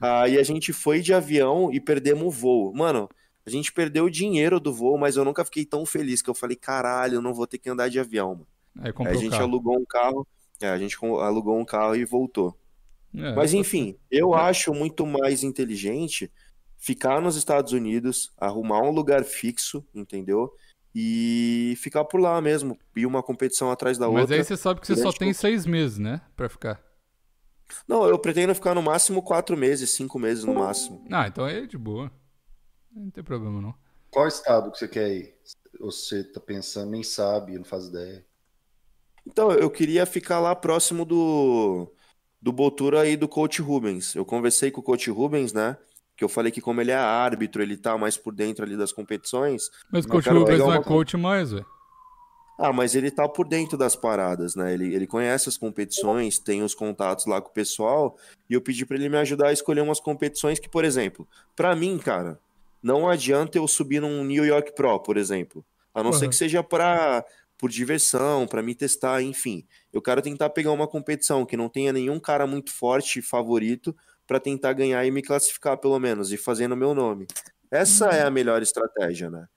Aí 0.00 0.38
a 0.38 0.42
gente 0.42 0.72
foi 0.72 1.00
de 1.00 1.14
avião 1.14 1.72
e 1.72 1.80
perdemos 1.80 2.26
o 2.26 2.30
voo. 2.30 2.74
Mano, 2.74 3.08
a 3.46 3.50
gente 3.50 3.72
perdeu 3.72 4.06
o 4.06 4.10
dinheiro 4.10 4.58
do 4.58 4.72
voo, 4.72 4.98
mas 4.98 5.16
eu 5.16 5.24
nunca 5.24 5.44
fiquei 5.44 5.64
tão 5.64 5.86
feliz 5.86 6.20
que 6.20 6.28
eu 6.28 6.34
falei, 6.34 6.56
caralho, 6.56 7.14
eu 7.14 7.22
não 7.22 7.32
vou 7.32 7.46
ter 7.46 7.58
que 7.58 7.70
andar 7.70 7.88
de 7.88 8.00
avião, 8.00 8.34
mano. 8.34 8.46
Aí, 8.78 8.92
Aí 8.98 9.06
a 9.06 9.14
gente 9.14 9.30
carro. 9.30 9.44
alugou 9.44 9.78
um 9.78 9.84
carro, 9.84 10.26
é, 10.60 10.68
a 10.68 10.78
gente 10.78 10.96
alugou 11.02 11.58
um 11.58 11.64
carro 11.64 11.96
e 11.96 12.04
voltou. 12.04 12.58
É, 13.14 13.34
mas 13.34 13.54
enfim, 13.54 13.96
eu 14.10 14.34
acho 14.34 14.74
muito 14.74 15.06
mais 15.06 15.42
inteligente 15.42 16.30
ficar 16.76 17.22
nos 17.22 17.36
Estados 17.36 17.72
Unidos, 17.72 18.32
arrumar 18.36 18.82
um 18.82 18.90
lugar 18.90 19.24
fixo, 19.24 19.84
entendeu? 19.94 20.52
E 20.98 21.74
ficar 21.76 22.06
por 22.06 22.18
lá 22.18 22.40
mesmo, 22.40 22.78
ir 22.96 23.04
uma 23.04 23.22
competição 23.22 23.70
atrás 23.70 23.98
da 23.98 24.06
mas 24.06 24.22
outra. 24.22 24.38
Mas 24.38 24.50
aí 24.50 24.56
você 24.56 24.56
sabe 24.56 24.80
que 24.80 24.86
você 24.86 24.96
só 24.96 25.12
tem 25.12 25.30
seis 25.34 25.66
meses, 25.66 25.98
né, 25.98 26.22
pra 26.34 26.48
ficar. 26.48 26.82
Não, 27.86 28.06
eu 28.06 28.18
pretendo 28.18 28.54
ficar 28.54 28.74
no 28.74 28.80
máximo 28.80 29.22
quatro 29.22 29.58
meses, 29.58 29.90
cinco 29.90 30.18
meses 30.18 30.44
no 30.44 30.54
máximo. 30.54 31.04
Ah, 31.12 31.26
então 31.26 31.46
é 31.46 31.66
de 31.66 31.76
boa. 31.76 32.10
Não 32.90 33.10
tem 33.10 33.22
problema, 33.22 33.60
não. 33.60 33.74
Qual 34.10 34.26
estado 34.26 34.70
que 34.70 34.78
você 34.78 34.88
quer 34.88 35.08
ir? 35.10 35.34
Você 35.80 36.24
tá 36.24 36.40
pensando, 36.40 36.92
nem 36.92 37.02
sabe, 37.02 37.58
não 37.58 37.64
faz 37.64 37.88
ideia. 37.88 38.24
Então, 39.26 39.52
eu 39.52 39.68
queria 39.68 40.06
ficar 40.06 40.40
lá 40.40 40.54
próximo 40.56 41.04
do, 41.04 41.92
do 42.40 42.52
Botura 42.52 43.06
e 43.06 43.18
do 43.18 43.28
Coach 43.28 43.60
Rubens. 43.60 44.14
Eu 44.14 44.24
conversei 44.24 44.70
com 44.70 44.80
o 44.80 44.84
Coach 44.84 45.10
Rubens, 45.10 45.52
né? 45.52 45.76
Que 46.16 46.24
eu 46.24 46.28
falei 46.28 46.50
que 46.50 46.60
como 46.60 46.80
ele 46.80 46.90
é 46.90 46.96
árbitro, 46.96 47.62
ele 47.62 47.76
tá 47.76 47.98
mais 47.98 48.16
por 48.16 48.34
dentro 48.34 48.64
ali 48.64 48.76
das 48.76 48.92
competições. 48.92 49.70
Mas 49.92 50.04
o 50.04 50.08
coach 50.08 50.28
Rubens 50.28 50.58
não 50.58 50.72
é 50.72 50.82
coach 50.82 51.16
mais, 51.16 51.52
velho. 51.52 51.66
Ah, 52.58 52.72
mas 52.72 52.94
ele 52.94 53.10
tá 53.10 53.28
por 53.28 53.46
dentro 53.46 53.76
das 53.76 53.94
paradas, 53.94 54.54
né? 54.54 54.72
Ele, 54.72 54.94
ele 54.94 55.06
conhece 55.06 55.46
as 55.46 55.58
competições, 55.58 56.38
tem 56.38 56.62
os 56.62 56.74
contatos 56.74 57.26
lá 57.26 57.38
com 57.38 57.50
o 57.50 57.52
pessoal, 57.52 58.16
e 58.48 58.54
eu 58.54 58.62
pedi 58.62 58.86
para 58.86 58.96
ele 58.96 59.10
me 59.10 59.18
ajudar 59.18 59.48
a 59.48 59.52
escolher 59.52 59.82
umas 59.82 60.00
competições 60.00 60.58
que, 60.58 60.68
por 60.68 60.82
exemplo, 60.82 61.28
para 61.54 61.76
mim, 61.76 61.98
cara, 61.98 62.40
não 62.82 63.06
adianta 63.06 63.58
eu 63.58 63.68
subir 63.68 64.00
num 64.00 64.24
New 64.24 64.44
York 64.44 64.74
Pro, 64.74 64.98
por 65.00 65.18
exemplo. 65.18 65.62
A 65.94 66.02
não 66.02 66.12
uhum. 66.12 66.18
ser 66.18 66.28
que 66.28 66.36
seja 66.36 66.62
para 66.62 67.24
por 67.58 67.70
diversão, 67.70 68.46
para 68.46 68.62
me 68.62 68.74
testar, 68.74 69.22
enfim. 69.22 69.66
Eu 69.92 70.02
quero 70.02 70.20
tentar 70.20 70.50
pegar 70.50 70.72
uma 70.72 70.86
competição 70.86 71.46
que 71.46 71.56
não 71.56 71.68
tenha 71.68 71.92
nenhum 71.92 72.20
cara 72.20 72.46
muito 72.46 72.70
forte 72.70 73.22
favorito 73.22 73.96
para 74.26 74.40
tentar 74.40 74.72
ganhar 74.72 75.04
e 75.04 75.10
me 75.10 75.22
classificar 75.22 75.78
pelo 75.78 75.98
menos 75.98 76.32
e 76.32 76.36
fazer 76.36 76.68
no 76.68 76.76
meu 76.76 76.94
nome. 76.94 77.26
Essa 77.70 78.06
é 78.08 78.22
a 78.22 78.30
melhor 78.30 78.62
estratégia, 78.62 79.30
né? 79.30 79.48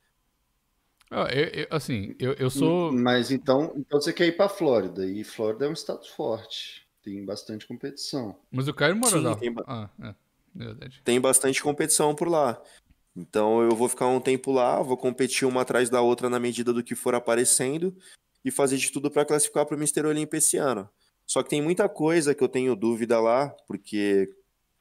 Ah, 1.12 1.28
eu, 1.32 1.46
eu, 1.46 1.68
assim, 1.72 2.16
eu, 2.20 2.34
eu 2.34 2.50
sou. 2.50 2.92
Mas 2.92 3.32
então, 3.32 3.74
então 3.76 4.00
você 4.00 4.14
quer 4.14 4.28
ir 4.28 4.38
para 4.38 4.48
Flórida 4.48 5.06
e 5.06 5.24
Flórida 5.24 5.66
é 5.66 5.70
um 5.70 5.74
estado 5.74 6.06
forte, 6.08 6.88
tem 7.04 7.26
bastante 7.26 7.66
competição. 7.66 8.36
Mas 8.52 8.68
o 8.68 8.74
Caio 8.74 8.96
mora 8.96 9.20
lá. 9.20 9.36
Tem, 9.36 9.52
ba... 9.52 9.64
ah, 9.68 9.90
é, 10.60 10.90
tem 11.04 11.20
bastante 11.20 11.64
competição 11.64 12.14
por 12.14 12.28
lá. 12.28 12.62
Então 13.16 13.64
eu 13.64 13.76
vou 13.76 13.90
ficar 13.90 14.08
um 14.08 14.20
tempo 14.20 14.52
lá, 14.52 14.82
vou 14.84 14.96
competir 14.96 15.48
uma 15.48 15.62
atrás 15.62 15.90
da 15.90 16.00
outra 16.00 16.30
na 16.30 16.40
medida 16.40 16.72
do 16.72 16.84
que 16.84 16.94
for 16.94 17.16
aparecendo 17.16 17.96
e 18.46 18.52
fazer 18.52 18.78
de 18.78 18.92
tudo 18.92 19.10
para 19.10 19.26
classificar 19.26 19.66
para 19.66 19.76
o 19.76 19.80
Mister 19.80 20.06
Olímpia 20.06 20.38
esse 20.38 20.58
ano. 20.58 20.88
Só 21.26 21.42
que 21.42 21.50
tem 21.50 21.62
muita 21.62 21.90
coisa 21.90 22.36
que 22.36 22.44
eu 22.44 22.48
tenho 22.48 22.76
dúvida 22.76 23.20
lá, 23.20 23.50
porque 23.68 24.30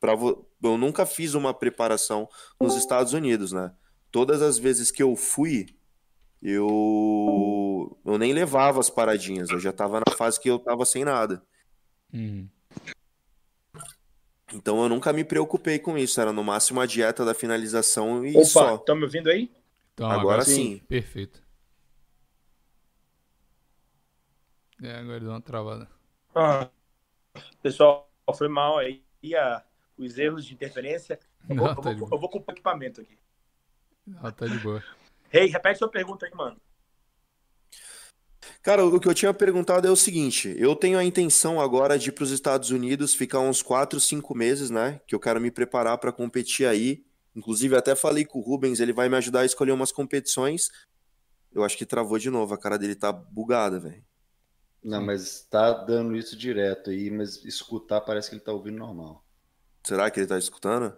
pra 0.01 0.15
vo... 0.15 0.47
eu 0.63 0.79
nunca 0.79 1.05
fiz 1.07 1.35
uma 1.35 1.53
preparação 1.53 2.29
nos 2.61 2.77
Estados 2.77 3.13
Unidos, 3.13 3.53
né? 3.53 3.73
Todas 4.11 4.41
as 4.43 4.59
vezes 4.59 4.91
que 4.91 5.03
eu 5.03 5.15
fui, 5.15 5.67
eu, 6.43 7.99
eu 8.05 8.19
nem 8.19 8.33
levava 8.33 8.81
as 8.81 8.89
paradinhas, 8.89 9.51
eu 9.51 9.59
já 9.59 9.71
estava 9.71 10.01
na 10.01 10.17
fase 10.17 10.41
que 10.41 10.49
eu 10.49 10.57
estava 10.57 10.85
sem 10.85 11.05
nada. 11.05 11.43
Uhum. 12.13 12.49
Então 14.55 14.83
eu 14.83 14.89
nunca 14.89 15.13
me 15.13 15.25
preocupei 15.25 15.79
com 15.79 15.99
isso, 15.99 16.21
era 16.21 16.33
no 16.33 16.43
máximo 16.43 16.81
a 16.81 16.87
dieta 16.87 17.25
da 17.25 17.35
finalização 17.35 18.25
e 18.25 18.35
Opa, 18.35 18.45
só. 18.45 18.75
Estão 18.77 18.97
me 18.97 19.05
ouvindo 19.05 19.29
aí? 19.29 19.51
Então, 19.93 20.07
agora, 20.07 20.21
agora 20.21 20.45
sim. 20.45 20.55
sim. 20.55 20.79
Perfeito. 20.89 21.43
É, 24.83 24.95
agora 24.95 25.21
deu 25.21 25.31
uma 25.31 25.41
travada. 25.41 25.89
Ah, 26.35 26.71
pessoal, 27.61 28.09
foi 28.37 28.49
mal 28.49 28.79
aí 28.79 29.03
a, 29.35 29.65
os 29.99 30.19
erros 30.19 30.45
de 30.45 30.55
interferência. 30.55 31.19
Eu, 31.49 31.57
Não, 31.57 31.75
vou, 31.75 31.83
tá 31.83 31.93
eu, 31.93 31.99
vou, 31.99 32.09
eu 32.13 32.19
vou 32.19 32.29
com 32.29 32.39
o 32.39 32.45
equipamento 32.49 33.01
aqui. 33.01 33.19
Ah, 34.23 34.33
tá 34.33 34.47
de 34.47 34.59
boa. 34.59 34.83
Rei, 35.29 35.45
hey, 35.45 35.51
repete 35.51 35.79
sua 35.79 35.89
pergunta 35.89 36.25
aí, 36.25 36.33
mano. 36.35 36.57
Cara, 38.63 38.85
o 38.85 38.99
que 38.99 39.09
eu 39.09 39.15
tinha 39.15 39.33
perguntado 39.35 39.87
é 39.87 39.91
o 39.91 39.97
seguinte: 39.97 40.55
eu 40.59 40.75
tenho 40.75 40.99
a 40.99 41.05
intenção 41.05 41.61
agora 41.61 41.99
de 41.99 42.09
ir 42.09 42.13
para 42.13 42.25
os 42.25 42.31
Estados 42.31 42.71
Unidos, 42.71 43.15
ficar 43.15 43.41
uns 43.41 43.63
4, 43.63 44.01
5 44.01 44.35
meses, 44.35 44.71
né? 44.71 45.01
Que 45.07 45.15
eu 45.15 45.21
quero 45.21 45.41
me 45.41 45.51
preparar 45.51 45.99
para 45.99 46.13
competir 46.13 46.67
aí. 46.67 47.05
Inclusive, 47.37 47.77
até 47.77 47.95
falei 47.95 48.25
com 48.25 48.39
o 48.39 48.43
Rubens, 48.43 48.81
ele 48.81 48.93
vai 48.93 49.09
me 49.09 49.17
ajudar 49.17 49.41
a 49.41 49.45
escolher 49.45 49.73
umas 49.73 49.93
competições. 49.93 50.71
Eu 51.53 51.63
acho 51.63 51.77
que 51.77 51.87
travou 51.87 52.19
de 52.19 52.31
novo, 52.31 52.55
a 52.55 52.59
cara 52.59 52.79
dele 52.79 52.95
tá 52.95 53.13
bugada, 53.13 53.79
velho. 53.79 54.05
Não, 54.83 55.05
mas 55.05 55.43
tá 55.43 55.73
dando 55.73 56.17
isso 56.17 56.37
direto 56.37 56.91
aí, 56.91 57.11
mas 57.11 57.45
escutar 57.45 58.01
parece 58.01 58.29
que 58.29 58.37
ele 58.37 58.45
tá 58.45 58.53
ouvindo 58.53 58.79
normal. 58.79 59.25
Será 59.83 60.11
que 60.11 60.21
ele 60.21 60.27
tá 60.27 60.39
escutando? 60.39 60.95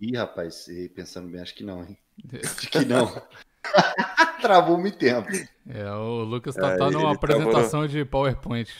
Ih, 0.00 0.16
rapaz, 0.16 0.66
pensando 0.94 1.28
bem, 1.28 1.40
acho 1.40 1.54
que 1.54 1.64
não, 1.64 1.82
hein? 1.82 1.98
Acho 2.42 2.70
que 2.70 2.84
não. 2.84 3.22
Travou 4.40 4.78
muito 4.78 4.98
tempo. 4.98 5.28
É, 5.68 5.90
o 5.92 6.22
Lucas 6.22 6.54
tá, 6.54 6.72
é, 6.72 6.76
tá 6.76 6.90
numa 6.90 7.14
apresentação 7.14 7.86
de 7.86 8.04
PowerPoint. 8.04 8.70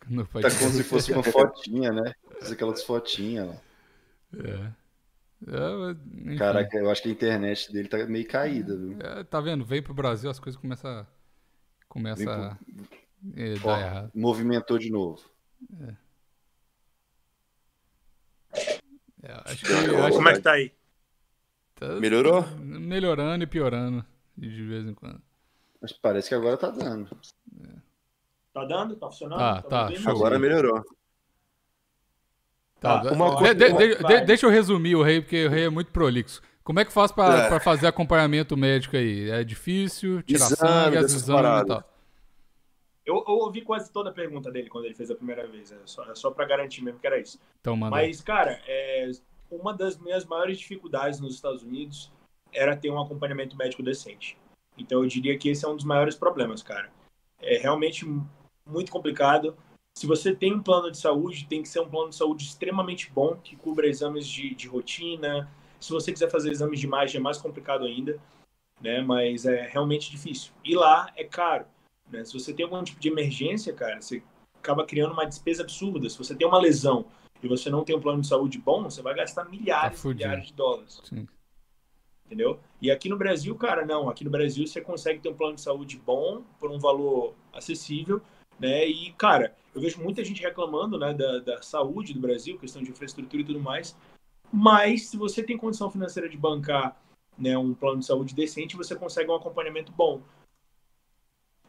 tá 0.00 0.50
como 0.58 0.70
se 0.70 0.84
fosse 0.84 1.12
uma 1.12 1.22
fotinha, 1.22 1.92
né? 1.92 2.12
Faz 2.38 2.52
aquelas 2.52 2.82
fotinhas 2.82 3.48
lá. 3.48 3.56
É. 4.36 4.72
é 6.32 6.36
Caraca, 6.36 6.76
eu 6.76 6.90
acho 6.90 7.02
que 7.02 7.08
a 7.08 7.12
internet 7.12 7.72
dele 7.72 7.88
tá 7.88 8.04
meio 8.06 8.28
caída, 8.28 8.76
viu? 8.76 8.98
É, 9.00 9.24
tá 9.24 9.40
vendo? 9.40 9.64
Vem 9.64 9.82
pro 9.82 9.94
Brasil, 9.94 10.28
as 10.28 10.38
coisas 10.38 10.60
começam 10.60 11.06
começa 11.88 12.24
pro... 12.24 12.32
a 12.32 12.58
é, 13.36 13.54
dar 13.54 13.80
errado. 13.80 14.10
Movimentou 14.14 14.78
de 14.78 14.90
novo. 14.90 15.22
É. 15.80 16.03
É, 19.22 19.32
acho 19.46 19.64
que, 19.64 19.72
acho 19.72 20.16
Como 20.16 20.28
é 20.28 20.32
que 20.34 20.40
tá 20.40 20.52
aí? 20.52 20.72
Tá 21.74 21.88
Melhorou? 22.00 22.44
Melhorando 22.58 23.44
e 23.44 23.46
piorando 23.46 24.04
de 24.36 24.64
vez 24.64 24.86
em 24.86 24.94
quando. 24.94 25.20
Mas 25.80 25.92
parece 25.92 26.28
que 26.28 26.34
agora 26.34 26.56
tá 26.56 26.70
dando. 26.70 27.08
É. 27.62 27.68
Tá 28.52 28.64
dando? 28.64 28.96
Tá 28.96 29.06
funcionando? 29.06 29.40
Ah, 29.40 29.62
tá, 29.62 29.90
tá 29.90 30.10
agora 30.10 30.38
melhorou. 30.38 30.82
Tá, 32.80 33.00
ah, 33.00 33.12
uma 33.12 33.36
coisa, 33.36 33.54
de, 33.54 33.72
de, 33.72 33.94
de, 33.96 34.20
deixa 34.26 34.46
eu 34.46 34.50
resumir 34.50 34.94
o 34.94 35.02
rei, 35.02 35.20
porque 35.20 35.46
o 35.46 35.50
rei 35.50 35.64
é 35.64 35.70
muito 35.70 35.90
prolixo. 35.90 36.42
Como 36.62 36.80
é 36.80 36.84
que 36.84 36.92
faz 36.92 37.10
para 37.12 37.54
é. 37.56 37.60
fazer 37.60 37.86
acompanhamento 37.86 38.56
médico 38.56 38.96
aí? 38.96 39.30
É 39.30 39.42
difícil? 39.44 40.22
Tirar 40.22 40.46
Exame, 40.46 40.56
sangue, 40.56 40.96
as 40.98 41.12
exames 41.12 41.62
e 41.62 41.66
tal? 41.66 41.93
Eu, 43.06 43.16
eu, 43.16 43.34
ouvi 43.34 43.60
quase 43.60 43.92
toda 43.92 44.10
a 44.10 44.12
pergunta 44.12 44.50
dele 44.50 44.70
quando 44.70 44.86
ele 44.86 44.94
fez 44.94 45.10
a 45.10 45.14
primeira 45.14 45.46
vez. 45.46 45.70
É 45.70 45.78
só, 45.84 46.10
é 46.10 46.14
só 46.14 46.30
para 46.30 46.46
garantir 46.46 46.82
mesmo 46.82 46.98
que 46.98 47.06
era 47.06 47.18
isso. 47.18 47.38
Então, 47.60 47.76
manda. 47.76 47.90
Mas, 47.90 48.22
cara, 48.22 48.62
é, 48.66 49.10
uma 49.50 49.74
das 49.74 49.98
minhas 49.98 50.24
maiores 50.24 50.58
dificuldades 50.58 51.20
nos 51.20 51.34
Estados 51.34 51.62
Unidos 51.62 52.10
era 52.52 52.76
ter 52.76 52.90
um 52.90 53.00
acompanhamento 53.00 53.56
médico 53.56 53.82
decente. 53.82 54.38
Então 54.76 55.02
eu 55.02 55.08
diria 55.08 55.36
que 55.38 55.48
esse 55.48 55.64
é 55.64 55.68
um 55.68 55.76
dos 55.76 55.84
maiores 55.84 56.14
problemas, 56.14 56.62
cara. 56.62 56.90
É 57.40 57.58
realmente 57.58 58.06
muito 58.66 58.90
complicado. 58.90 59.56
Se 59.96 60.06
você 60.06 60.34
tem 60.34 60.52
um 60.52 60.62
plano 60.62 60.90
de 60.90 60.98
saúde, 60.98 61.46
tem 61.46 61.62
que 61.62 61.68
ser 61.68 61.80
um 61.80 61.88
plano 61.88 62.10
de 62.10 62.16
saúde 62.16 62.44
extremamente 62.44 63.10
bom, 63.12 63.36
que 63.36 63.54
cubra 63.54 63.86
exames 63.86 64.26
de, 64.26 64.54
de 64.54 64.66
rotina. 64.66 65.48
Se 65.78 65.92
você 65.92 66.12
quiser 66.12 66.30
fazer 66.30 66.50
exames 66.50 66.80
de 66.80 66.86
imagem, 66.86 67.18
é 67.18 67.22
mais 67.22 67.38
complicado 67.38 67.84
ainda, 67.84 68.18
né? 68.80 69.00
Mas 69.02 69.44
é 69.46 69.68
realmente 69.68 70.10
difícil. 70.10 70.52
E 70.64 70.74
lá 70.74 71.12
é 71.14 71.22
caro, 71.22 71.66
né? 72.10 72.24
Se 72.24 72.32
você 72.32 72.52
tem 72.52 72.64
algum 72.64 72.82
tipo 72.82 73.00
de 73.00 73.08
emergência, 73.08 73.72
cara, 73.72 74.00
você 74.00 74.22
acaba 74.54 74.84
criando 74.84 75.12
uma 75.12 75.24
despesa 75.24 75.62
absurda. 75.62 76.08
Se 76.08 76.18
você 76.18 76.34
tem 76.34 76.46
uma 76.46 76.58
lesão 76.58 77.06
e 77.42 77.48
você 77.48 77.68
não 77.70 77.84
tem 77.84 77.96
um 77.96 78.00
plano 78.00 78.20
de 78.20 78.28
saúde 78.28 78.58
bom, 78.58 78.84
você 78.84 79.02
vai 79.02 79.14
gastar 79.14 79.44
milhares 79.48 79.98
e 79.98 80.02
tá 80.02 80.08
milhares 80.08 80.46
de 80.46 80.54
dólares. 80.54 81.00
Sim 81.04 81.26
entendeu? 82.26 82.58
E 82.80 82.90
aqui 82.90 83.08
no 83.08 83.16
Brasil, 83.16 83.54
cara, 83.54 83.86
não. 83.86 84.08
Aqui 84.08 84.24
no 84.24 84.30
Brasil 84.30 84.66
você 84.66 84.80
consegue 84.80 85.20
ter 85.20 85.28
um 85.28 85.34
plano 85.34 85.54
de 85.54 85.60
saúde 85.60 86.00
bom 86.04 86.42
por 86.58 86.70
um 86.70 86.78
valor 86.78 87.34
acessível, 87.52 88.20
né? 88.58 88.86
E, 88.86 89.12
cara, 89.12 89.54
eu 89.74 89.80
vejo 89.80 90.02
muita 90.02 90.24
gente 90.24 90.42
reclamando, 90.42 90.98
né, 90.98 91.14
da, 91.14 91.38
da 91.38 91.62
saúde 91.62 92.12
do 92.12 92.20
Brasil, 92.20 92.58
questão 92.58 92.82
de 92.82 92.90
infraestrutura 92.90 93.42
e 93.42 93.44
tudo 93.44 93.60
mais. 93.60 93.96
Mas 94.52 95.08
se 95.08 95.16
você 95.16 95.42
tem 95.42 95.56
condição 95.56 95.90
financeira 95.90 96.28
de 96.28 96.36
bancar 96.36 97.00
né, 97.36 97.56
um 97.56 97.74
plano 97.74 98.00
de 98.00 98.06
saúde 98.06 98.34
decente, 98.34 98.76
você 98.76 98.94
consegue 98.94 99.30
um 99.30 99.34
acompanhamento 99.34 99.92
bom. 99.92 100.20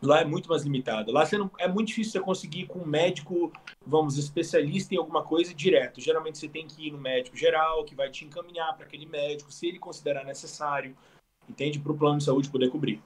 Lá 0.05 0.21
é 0.21 0.25
muito 0.25 0.49
mais 0.49 0.63
limitado. 0.63 1.11
Lá 1.11 1.27
não, 1.33 1.51
é 1.57 1.67
muito 1.67 1.87
difícil 1.87 2.13
você 2.13 2.19
conseguir 2.19 2.67
com 2.67 2.79
um 2.79 2.85
médico, 2.85 3.51
vamos, 3.85 4.17
especialista 4.17 4.93
em 4.93 4.97
alguma 4.97 5.23
coisa 5.23 5.53
direto. 5.53 5.99
Geralmente 5.99 6.37
você 6.37 6.47
tem 6.47 6.67
que 6.67 6.87
ir 6.87 6.91
no 6.91 6.97
médico 6.97 7.35
geral, 7.35 7.83
que 7.83 7.95
vai 7.95 8.09
te 8.09 8.25
encaminhar 8.25 8.75
para 8.75 8.85
aquele 8.85 9.05
médico, 9.05 9.51
se 9.51 9.67
ele 9.67 9.79
considerar 9.79 10.23
necessário, 10.23 10.95
entende? 11.49 11.79
Para 11.79 11.91
o 11.91 11.97
plano 11.97 12.19
de 12.19 12.23
saúde 12.23 12.49
poder 12.49 12.69
cobrir. 12.69 13.01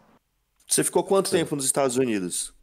Você 0.67 0.83
ficou 0.83 1.03
quanto 1.03 1.31
tempo 1.31 1.55
nos 1.55 1.65
Estados 1.65 1.97
Unidos? 1.97 2.53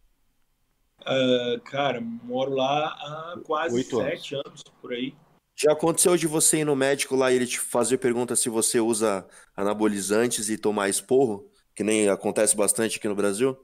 Uh, 1.01 1.61
cara, 1.65 2.01
moro 2.01 2.53
lá 2.53 2.89
há 2.89 3.41
quase 3.45 3.77
Oito 3.77 3.97
sete 3.99 4.35
anos. 4.35 4.47
anos, 4.47 4.63
por 4.81 4.93
aí. 4.93 5.15
Já 5.55 5.73
aconteceu 5.73 6.17
de 6.17 6.27
você 6.27 6.59
ir 6.59 6.65
no 6.65 6.77
médico 6.77 7.17
lá 7.17 7.33
e 7.33 7.37
ele 7.37 7.47
te 7.47 7.59
fazer 7.59 7.99
pergunta 7.99 8.37
se 8.37 8.49
você 8.49 8.79
usa 8.79 9.27
anabolizantes 9.57 10.51
e 10.51 10.59
tomar 10.59 10.89
esporro? 10.89 11.51
Que 11.75 11.83
nem 11.83 12.09
acontece 12.09 12.55
bastante 12.57 12.99
aqui 12.99 13.09
no 13.09 13.15
Brasil? 13.15 13.57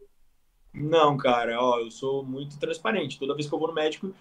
Não, 0.73 1.16
cara, 1.16 1.61
ó, 1.61 1.78
eu 1.81 1.90
sou 1.90 2.24
muito 2.24 2.59
transparente. 2.59 3.19
Toda 3.19 3.35
vez 3.35 3.47
que 3.49 3.55
eu 3.55 3.59
vou 3.59 3.69
no 3.69 3.74
médico, 3.74 4.15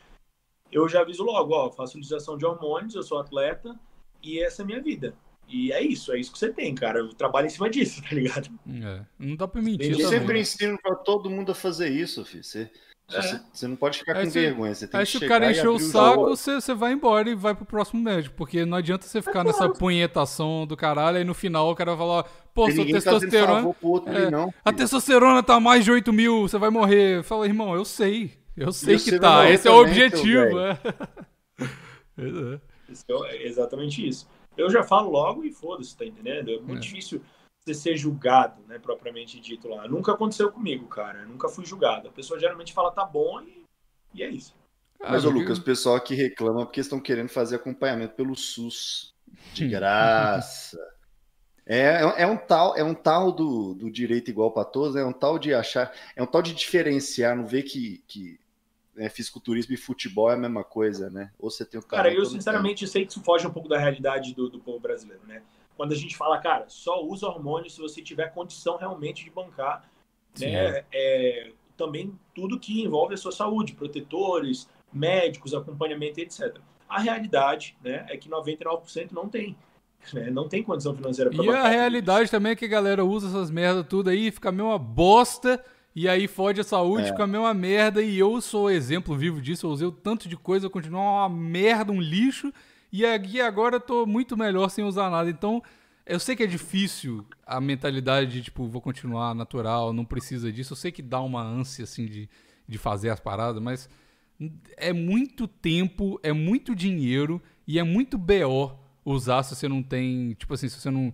eu 0.72 0.88
já 0.88 1.02
aviso 1.02 1.24
logo, 1.24 1.54
ó, 1.54 1.72
faço 1.72 1.98
utilização 1.98 2.38
de 2.38 2.46
hormônios, 2.46 2.96
eu 2.96 3.04
sou 3.04 3.20
atleta 3.20 3.78
e 4.22 4.42
essa 4.42 4.62
é 4.62 4.64
a 4.64 4.66
minha 4.66 4.82
vida. 4.82 5.16
E 5.48 5.72
é 5.72 5.82
isso, 5.82 6.14
é 6.14 6.20
isso 6.20 6.32
que 6.32 6.40
você 6.40 6.52
tem, 6.52 6.74
cara. 6.74 7.00
Eu 7.00 7.10
trabalho 7.14 7.48
em 7.48 7.50
cima 7.50 7.70
disso, 7.70 8.02
tá 8.08 8.16
ligado? 8.16 8.50
É, 8.68 9.06
não 9.20 9.36
dá 9.36 9.48
pra 9.48 9.62
mentir. 9.62 10.00
Eu 10.00 10.08
sempre 10.08 10.40
ensino 10.40 10.78
pra 10.82 10.96
todo 10.96 11.30
mundo 11.30 11.52
a 11.52 11.56
fazer 11.56 11.90
isso, 11.90 12.24
filho. 12.24 12.44
Você, 12.44 12.72
é. 13.14 13.22
você, 13.22 13.42
você 13.52 13.68
não 13.68 13.76
pode 13.76 14.00
ficar 14.00 14.18
aí 14.18 14.26
com 14.26 14.32
se, 14.32 14.40
vergonha. 14.40 14.76
Você 14.76 14.88
tem 14.88 15.00
aí 15.00 15.06
que 15.06 15.12
se 15.12 15.26
o 15.26 15.28
cara 15.28 15.52
encher 15.52 15.68
o 15.68 15.80
saco, 15.80 16.26
você, 16.26 16.56
você 16.56 16.74
vai 16.74 16.94
embora 16.94 17.30
e 17.30 17.36
vai 17.36 17.54
pro 17.56 17.66
próximo 17.66 18.02
médico. 18.02 18.36
Porque 18.36 18.66
não 18.66 18.78
adianta 18.78 19.06
você 19.06 19.22
ficar 19.22 19.42
é 19.42 19.44
nessa 19.46 19.60
claro. 19.60 19.74
punhetação 19.76 20.66
do 20.66 20.78
caralho, 20.78 21.18
aí 21.18 21.24
no 21.24 21.34
final 21.34 21.70
o 21.70 21.76
cara 21.76 21.96
vai 21.96 22.08
falar, 22.08 22.24
pô, 22.54 22.72
sua 22.72 22.86
testosterona. 22.86 23.74
Tá 24.06 24.14
é, 24.14 24.32
não, 24.32 24.54
a 24.64 24.74
testosterona 24.74 25.44
tá 25.44 25.60
mais 25.60 25.86
de 25.86 25.92
8 25.92 26.12
mil, 26.14 26.48
você 26.48 26.58
vai 26.58 26.70
morrer. 26.70 27.24
Fala, 27.24 27.46
irmão, 27.46 27.76
eu 27.76 27.86
sei. 27.86 28.32
Eu 28.56 28.72
sei 28.72 28.98
que 28.98 29.20
tá. 29.20 29.50
Esse 29.50 29.68
é 29.68 29.72
o 29.72 29.82
objetivo. 29.82 30.60
É. 30.60 30.78
é. 33.28 33.48
exatamente 33.48 34.08
isso. 34.08 34.28
Eu 34.58 34.70
já 34.70 34.84
falo 34.84 35.10
logo 35.10 35.44
e 35.44 35.52
foda-se, 35.52 35.96
tá 35.96 36.06
entendendo? 36.06 36.52
É 36.52 36.60
muito 36.60 36.78
é. 36.78 36.80
difícil 36.80 37.22
você 37.64 37.74
ser 37.74 37.96
julgado, 37.96 38.62
né, 38.68 38.80
propriamente 38.80 39.40
dito 39.40 39.68
lá. 39.68 39.88
Nunca 39.88 40.14
aconteceu 40.14 40.52
comigo, 40.52 40.88
cara. 40.88 41.20
Eu 41.20 41.28
nunca 41.28 41.48
fui 41.48 41.66
julgado. 41.66 42.08
A 42.08 42.12
pessoa 42.12 42.40
geralmente 42.40 42.74
fala 42.74 42.92
tá 42.92 43.06
bom 43.06 43.42
e, 43.42 43.64
e 44.14 44.24
é 44.24 44.30
isso. 44.30 44.56
Mas, 45.00 45.26
ô 45.26 45.30
Lucas, 45.30 45.58
o 45.58 45.64
pessoal 45.64 46.00
que 46.00 46.14
reclama 46.14 46.66
porque 46.66 46.80
estão 46.80 47.00
querendo 47.00 47.30
fazer 47.30 47.56
acompanhamento 47.56 48.16
pelo 48.16 48.36
SUS. 48.36 49.14
De 49.54 49.68
graça. 49.70 50.78
É, 51.66 51.80
é, 51.80 52.24
é, 52.24 52.28
um 52.28 52.38
tal, 52.38 52.76
é 52.76 52.84
um 52.84 52.94
tal 52.94 53.32
do, 53.32 53.74
do 53.76 53.90
direito 53.90 54.30
igual 54.30 54.52
para 54.52 54.66
todos, 54.66 54.96
é 54.96 55.06
um 55.06 55.14
tal 55.14 55.38
de 55.38 55.54
achar, 55.54 55.92
é 56.16 56.22
um 56.22 56.26
tal 56.26 56.42
de 56.42 56.54
diferenciar, 56.54 57.36
não 57.36 57.46
ver 57.46 57.64
que, 57.64 58.04
que 58.08 58.40
né, 58.96 59.08
fisiculturismo 59.10 59.74
e 59.74 59.78
futebol 59.78 60.30
é 60.30 60.34
a 60.34 60.38
mesma 60.38 60.64
coisa, 60.64 61.10
né? 61.10 61.32
Ou 61.40 61.50
você 61.50 61.64
tem 61.64 61.80
o 61.80 61.84
Cara, 61.84 62.14
eu 62.14 62.26
sinceramente 62.26 62.88
sei 62.88 63.06
que 63.06 63.12
isso 63.12 63.24
foge 63.24 63.48
um 63.48 63.54
pouco 63.54 63.70
da 63.70 63.80
realidade 63.80 64.34
do, 64.34 64.50
do 64.50 64.60
povo 64.60 64.80
brasileiro, 64.80 65.22
né? 65.26 65.42
Quando 65.76 65.94
a 65.94 65.96
gente 65.96 66.16
fala, 66.16 66.38
cara, 66.40 66.66
só 66.68 67.04
usa 67.04 67.28
hormônio 67.28 67.70
se 67.70 67.80
você 67.80 68.02
tiver 68.02 68.34
condição 68.34 68.78
realmente 68.78 69.24
de 69.24 69.30
bancar, 69.30 69.90
né? 70.40 70.84
É, 70.94 71.52
também 71.76 72.14
tudo 72.36 72.60
que 72.60 72.84
envolve 72.84 73.14
a 73.14 73.18
sua 73.18 73.32
saúde, 73.32 73.74
protetores, 73.74 74.70
médicos, 74.94 75.54
acompanhamento, 75.54 76.20
etc. 76.20 76.58
A 76.88 77.00
realidade, 77.00 77.76
né, 77.84 78.06
é 78.10 78.18
que 78.18 78.30
99% 78.30 79.12
não 79.12 79.28
tem. 79.28 79.56
Né? 80.14 80.30
Não 80.30 80.48
tem 80.48 80.64
condição 80.64 80.96
financeira 80.96 81.32
para 81.32 81.44
E 81.44 81.50
a 81.50 81.68
realidade 81.68 82.30
também 82.30 82.52
é 82.52 82.56
que 82.56 82.66
a 82.66 82.68
galera 82.68 83.06
usa 83.06 83.28
essas 83.28 83.50
merdas 83.50 83.86
tudo 83.88 84.10
aí, 84.10 84.32
fica 84.32 84.52
meio 84.52 84.70
uma 84.70 84.80
bosta 84.80 85.64
e 85.96 86.08
aí 86.08 86.28
fode 86.28 86.62
a 86.62 86.64
saúde, 86.64 87.04
é. 87.04 87.08
fica 87.08 87.24
a 87.24 87.28
mesma 87.28 87.54
merda, 87.54 88.02
e 88.02 88.18
eu 88.18 88.40
sou 88.42 88.70
exemplo 88.70 89.16
vivo 89.16 89.42
disso, 89.42 89.68
eu 89.68 89.72
usei 89.72 89.88
o 89.88 89.92
tanto 89.92 90.30
de 90.30 90.38
coisa, 90.38 90.70
continua 90.70 91.02
uma 91.02 91.30
merda, 91.30 91.92
um 91.92 92.02
lixo, 92.02 92.52
e 92.92 93.06
aqui 93.06 93.40
agora 93.40 93.78
eu 93.78 93.82
tô 93.82 94.06
muito 94.06 94.36
melhor 94.38 94.70
sem 94.70 94.84
usar 94.84 95.10
nada. 95.10 95.30
Então, 95.30 95.62
eu 96.06 96.20
sei 96.20 96.36
que 96.36 96.44
é 96.44 96.48
difícil 96.48 97.26
a 97.46 97.62
mentalidade 97.62 98.32
de, 98.32 98.42
tipo, 98.44 98.68
vou 98.68 98.82
continuar 98.82 99.34
natural, 99.34 99.94
não 99.94 100.06
precisa 100.06 100.52
disso. 100.52 100.74
Eu 100.74 100.78
sei 100.78 100.92
que 100.92 101.02
dá 101.02 101.22
uma 101.22 101.42
ânsia, 101.42 101.84
assim, 101.84 102.06
de, 102.06 102.30
de 102.68 102.78
fazer 102.78 103.10
as 103.10 103.20
paradas, 103.20 103.62
mas 103.62 103.90
é 104.76 104.92
muito 104.92 105.48
tempo, 105.48 106.20
é 106.24 106.34
muito 106.34 106.76
dinheiro 106.76 107.42
e 107.68 107.78
é 107.78 107.84
muito 107.84 108.18
BO 108.18 108.78
usar 109.06 109.44
se 109.44 109.56
você 109.56 109.68
não 109.68 109.82
tem, 109.82 110.34
tipo 110.34 110.54
assim, 110.54 110.68
se 110.68 110.80
você 110.80 110.90
não 110.90 111.14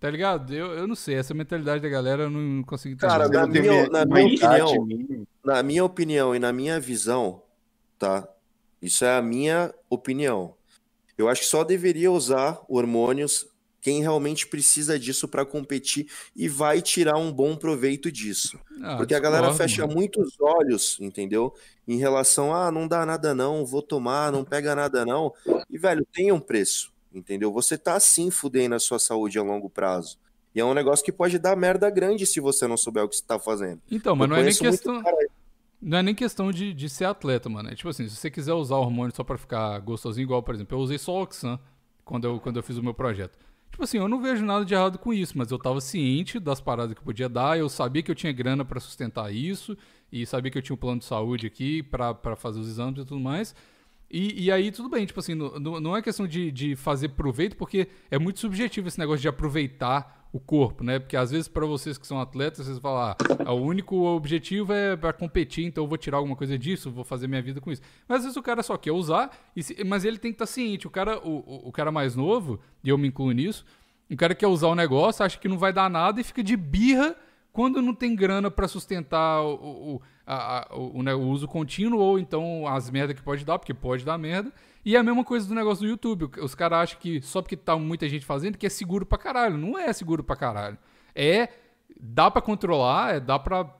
Tá 0.00 0.08
ligado? 0.08 0.54
Eu, 0.54 0.68
eu 0.68 0.86
não 0.86 0.94
sei, 0.94 1.16
essa 1.16 1.34
mentalidade 1.34 1.82
da 1.82 1.88
galera 1.90 2.22
eu 2.22 2.30
não 2.30 2.62
consigo 2.62 2.94
entender. 2.94 3.12
Cara, 3.12 3.28
na 3.28 3.46
minha, 3.46 3.86
na 3.90 4.06
minha 4.06 4.24
opinião, 4.24 5.26
na 5.44 5.62
minha 5.62 5.84
opinião 5.84 6.34
e 6.34 6.38
na 6.38 6.52
minha 6.54 6.80
visão, 6.80 7.42
tá? 7.98 8.26
Isso 8.80 9.04
é 9.04 9.18
a 9.18 9.20
minha 9.20 9.74
opinião. 9.90 10.54
Eu 11.20 11.28
acho 11.28 11.42
que 11.42 11.46
só 11.46 11.64
deveria 11.64 12.10
usar 12.10 12.60
hormônios 12.68 13.46
quem 13.80 14.02
realmente 14.02 14.46
precisa 14.46 14.98
disso 14.98 15.26
para 15.26 15.44
competir 15.44 16.06
e 16.36 16.48
vai 16.48 16.82
tirar 16.82 17.16
um 17.16 17.32
bom 17.32 17.56
proveito 17.56 18.12
disso. 18.12 18.58
Ah, 18.82 18.98
Porque 18.98 19.14
a 19.14 19.20
galera 19.20 19.54
fecha 19.54 19.86
muitos 19.86 20.38
olhos, 20.38 20.98
entendeu? 21.00 21.54
Em 21.88 21.96
relação 21.96 22.52
a 22.54 22.66
ah, 22.66 22.72
não 22.72 22.86
dá 22.86 23.06
nada 23.06 23.34
não, 23.34 23.64
vou 23.64 23.80
tomar, 23.80 24.30
não 24.30 24.44
pega 24.44 24.74
nada 24.74 25.06
não. 25.06 25.32
E 25.70 25.78
velho, 25.78 26.06
tem 26.12 26.30
um 26.30 26.38
preço 26.38 26.92
entendeu? 27.12 27.52
Você 27.52 27.76
tá 27.76 27.98
sim 27.98 28.30
fudendo 28.30 28.74
a 28.74 28.78
sua 28.78 28.98
saúde 28.98 29.38
a 29.38 29.42
longo 29.42 29.68
prazo. 29.68 30.18
E 30.54 30.60
é 30.60 30.64
um 30.64 30.74
negócio 30.74 31.04
que 31.04 31.12
pode 31.12 31.38
dar 31.38 31.56
merda 31.56 31.88
grande 31.90 32.26
se 32.26 32.40
você 32.40 32.66
não 32.66 32.76
souber 32.76 33.04
o 33.04 33.08
que 33.08 33.16
você 33.16 33.24
tá 33.24 33.38
fazendo. 33.38 33.80
Então, 33.90 34.16
mas 34.16 34.24
Eu 34.24 34.28
não 34.28 34.36
é 34.36 34.42
nem 34.42 34.54
questão. 34.54 35.02
Não 35.80 35.98
é 35.98 36.02
nem 36.02 36.14
questão 36.14 36.52
de, 36.52 36.74
de 36.74 36.88
ser 36.88 37.06
atleta, 37.06 37.48
mano. 37.48 37.70
É 37.70 37.74
tipo 37.74 37.88
assim, 37.88 38.06
se 38.08 38.16
você 38.16 38.30
quiser 38.30 38.52
usar 38.52 38.76
hormônio 38.76 39.14
só 39.14 39.24
pra 39.24 39.38
ficar 39.38 39.78
gostosinho, 39.80 40.24
igual, 40.24 40.42
por 40.42 40.54
exemplo, 40.54 40.76
eu 40.76 40.80
usei 40.80 40.98
só 40.98 41.22
Oxan 41.22 41.58
quando 42.04 42.26
eu, 42.26 42.40
quando 42.40 42.56
eu 42.56 42.62
fiz 42.62 42.76
o 42.76 42.82
meu 42.82 42.92
projeto. 42.92 43.38
Tipo 43.70 43.84
assim, 43.84 43.98
eu 43.98 44.08
não 44.08 44.20
vejo 44.20 44.44
nada 44.44 44.64
de 44.64 44.74
errado 44.74 44.98
com 44.98 45.12
isso, 45.12 45.38
mas 45.38 45.50
eu 45.50 45.58
tava 45.58 45.80
ciente 45.80 46.38
das 46.38 46.60
paradas 46.60 46.94
que 46.94 47.02
podia 47.02 47.28
dar, 47.28 47.58
eu 47.58 47.68
sabia 47.68 48.02
que 48.02 48.10
eu 48.10 48.14
tinha 48.14 48.32
grana 48.32 48.64
para 48.64 48.80
sustentar 48.80 49.32
isso, 49.32 49.76
e 50.10 50.26
sabia 50.26 50.50
que 50.50 50.58
eu 50.58 50.62
tinha 50.62 50.74
um 50.74 50.78
plano 50.78 50.98
de 50.98 51.04
saúde 51.04 51.46
aqui 51.46 51.82
para 51.82 52.36
fazer 52.36 52.58
os 52.58 52.68
exames 52.68 53.00
e 53.00 53.06
tudo 53.06 53.20
mais. 53.20 53.54
E, 54.10 54.46
e, 54.46 54.50
aí, 54.50 54.72
tudo 54.72 54.88
bem, 54.88 55.06
tipo 55.06 55.20
assim, 55.20 55.36
não, 55.36 55.80
não 55.80 55.96
é 55.96 56.02
questão 56.02 56.26
de, 56.26 56.50
de 56.50 56.74
fazer 56.74 57.10
proveito, 57.10 57.56
porque 57.56 57.86
é 58.10 58.18
muito 58.18 58.40
subjetivo 58.40 58.88
esse 58.88 58.98
negócio 58.98 59.22
de 59.22 59.28
aproveitar 59.28 60.19
o 60.32 60.38
corpo, 60.38 60.84
né? 60.84 60.98
Porque 60.98 61.16
às 61.16 61.30
vezes, 61.30 61.48
para 61.48 61.66
vocês 61.66 61.98
que 61.98 62.06
são 62.06 62.20
atletas, 62.20 62.66
vocês 62.66 62.78
falam, 62.78 63.16
ah, 63.44 63.52
o 63.52 63.60
único 63.60 63.96
objetivo 64.04 64.72
é 64.72 64.96
para 64.96 65.12
competir, 65.12 65.64
então 65.64 65.84
eu 65.84 65.88
vou 65.88 65.98
tirar 65.98 66.18
alguma 66.18 66.36
coisa 66.36 66.56
disso, 66.56 66.90
vou 66.90 67.04
fazer 67.04 67.26
minha 67.26 67.42
vida 67.42 67.60
com 67.60 67.72
isso. 67.72 67.82
Mas 68.06 68.18
às 68.18 68.24
vezes 68.24 68.36
o 68.36 68.42
cara 68.42 68.62
só 68.62 68.76
quer 68.76 68.92
usar, 68.92 69.30
se, 69.56 69.82
mas 69.84 70.04
ele 70.04 70.18
tem 70.18 70.30
que 70.30 70.36
estar 70.36 70.46
tá 70.46 70.52
ciente. 70.52 70.86
O 70.86 70.90
cara, 70.90 71.18
o, 71.18 71.68
o 71.68 71.72
cara 71.72 71.90
mais 71.90 72.14
novo, 72.14 72.60
e 72.84 72.88
eu 72.88 72.96
me 72.96 73.08
incluo 73.08 73.32
nisso, 73.32 73.64
o 74.10 74.16
cara 74.16 74.34
quer 74.34 74.46
usar 74.46 74.68
o 74.68 74.74
negócio, 74.74 75.24
acha 75.24 75.38
que 75.38 75.48
não 75.48 75.58
vai 75.58 75.72
dar 75.72 75.90
nada 75.90 76.20
e 76.20 76.24
fica 76.24 76.42
de 76.42 76.56
birra 76.56 77.16
quando 77.52 77.82
não 77.82 77.94
tem 77.94 78.14
grana 78.14 78.50
para 78.50 78.68
sustentar 78.68 79.42
o, 79.42 79.96
o 79.96 80.02
a, 80.26 80.68
o, 80.72 81.02
né, 81.02 81.12
o, 81.12 81.22
uso 81.22 81.48
contínuo 81.48 81.98
ou 81.98 82.18
então 82.18 82.66
as 82.68 82.88
merdas 82.88 83.16
que 83.16 83.22
pode 83.22 83.44
dar, 83.44 83.58
porque 83.58 83.74
pode 83.74 84.04
dar 84.04 84.16
merda. 84.16 84.52
E 84.84 84.96
é 84.96 84.98
a 84.98 85.02
mesma 85.02 85.24
coisa 85.24 85.46
do 85.46 85.54
negócio 85.54 85.84
do 85.84 85.90
YouTube. 85.90 86.30
Os 86.40 86.54
caras 86.54 86.80
acham 86.80 87.00
que 87.00 87.20
só 87.22 87.42
porque 87.42 87.56
tá 87.56 87.76
muita 87.76 88.08
gente 88.08 88.24
fazendo 88.24 88.56
que 88.56 88.66
é 88.66 88.70
seguro 88.70 89.04
pra 89.04 89.18
caralho. 89.18 89.56
Não 89.56 89.78
é 89.78 89.92
seguro 89.92 90.24
pra 90.24 90.36
caralho. 90.36 90.78
É. 91.14 91.48
Dá 92.00 92.30
pra 92.30 92.40
controlar, 92.40 93.16
é, 93.16 93.20
dá 93.20 93.38
pra. 93.38 93.76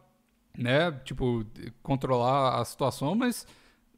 Né, 0.59 0.91
tipo, 1.05 1.47
controlar 1.81 2.61
a 2.61 2.65
situação, 2.65 3.15
mas 3.15 3.47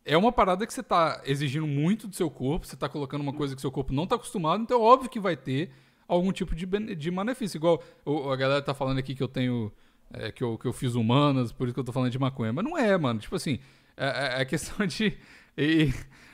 é 0.05 0.17
uma 0.17 0.31
parada 0.31 0.67
que 0.67 0.73
você 0.73 0.83
tá 0.83 1.23
exigindo 1.25 1.67
muito 1.67 2.07
do 2.07 2.15
seu 2.15 2.31
corpo, 2.31 2.67
você 2.67 2.77
tá 2.77 2.89
colocando 2.91 3.23
uma 3.23 3.33
coisa 3.33 3.57
que 3.57 3.61
seu 3.61 3.73
corpo 3.73 3.93
não 3.93 4.07
tá 4.07 4.17
acostumado, 4.17 4.63
então 4.63 4.79
é 4.79 4.81
óbvio 4.81 5.09
que 5.09 5.19
vai 5.19 5.35
ter 5.35 5.71
algum 6.07 6.31
tipo 6.31 6.55
de, 6.55 6.67
de 6.95 7.11
benefício. 7.11 7.57
Igual 7.57 7.83
a 8.31 8.37
galera 8.37 8.61
tá 8.61 8.75
falando 8.75 8.99
aqui 8.99 9.15
que 9.15 9.23
eu 9.23 9.29
tenho 9.29 9.73
é, 10.13 10.31
que, 10.31 10.45
eu, 10.45 10.59
que 10.59 10.67
eu 10.67 10.73
fiz 10.73 10.95
humanas, 10.95 11.53
por 11.53 11.67
isso 11.67 11.75
que 11.75 11.81
eu 11.81 11.85
tô 11.85 11.93
falando 11.93 12.11
de 12.11 12.19
maconha. 12.19 12.53
Mas 12.53 12.65
não 12.65 12.77
é, 12.77 12.97
mano. 12.99 13.19
Tipo 13.19 13.37
assim, 13.37 13.59
é, 13.97 14.39
é, 14.39 14.43
é 14.43 14.45
questão 14.45 14.85
de. 14.87 15.17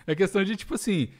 É 0.08 0.14
questão 0.14 0.42
de, 0.42 0.56
tipo 0.56 0.74
assim. 0.74 1.10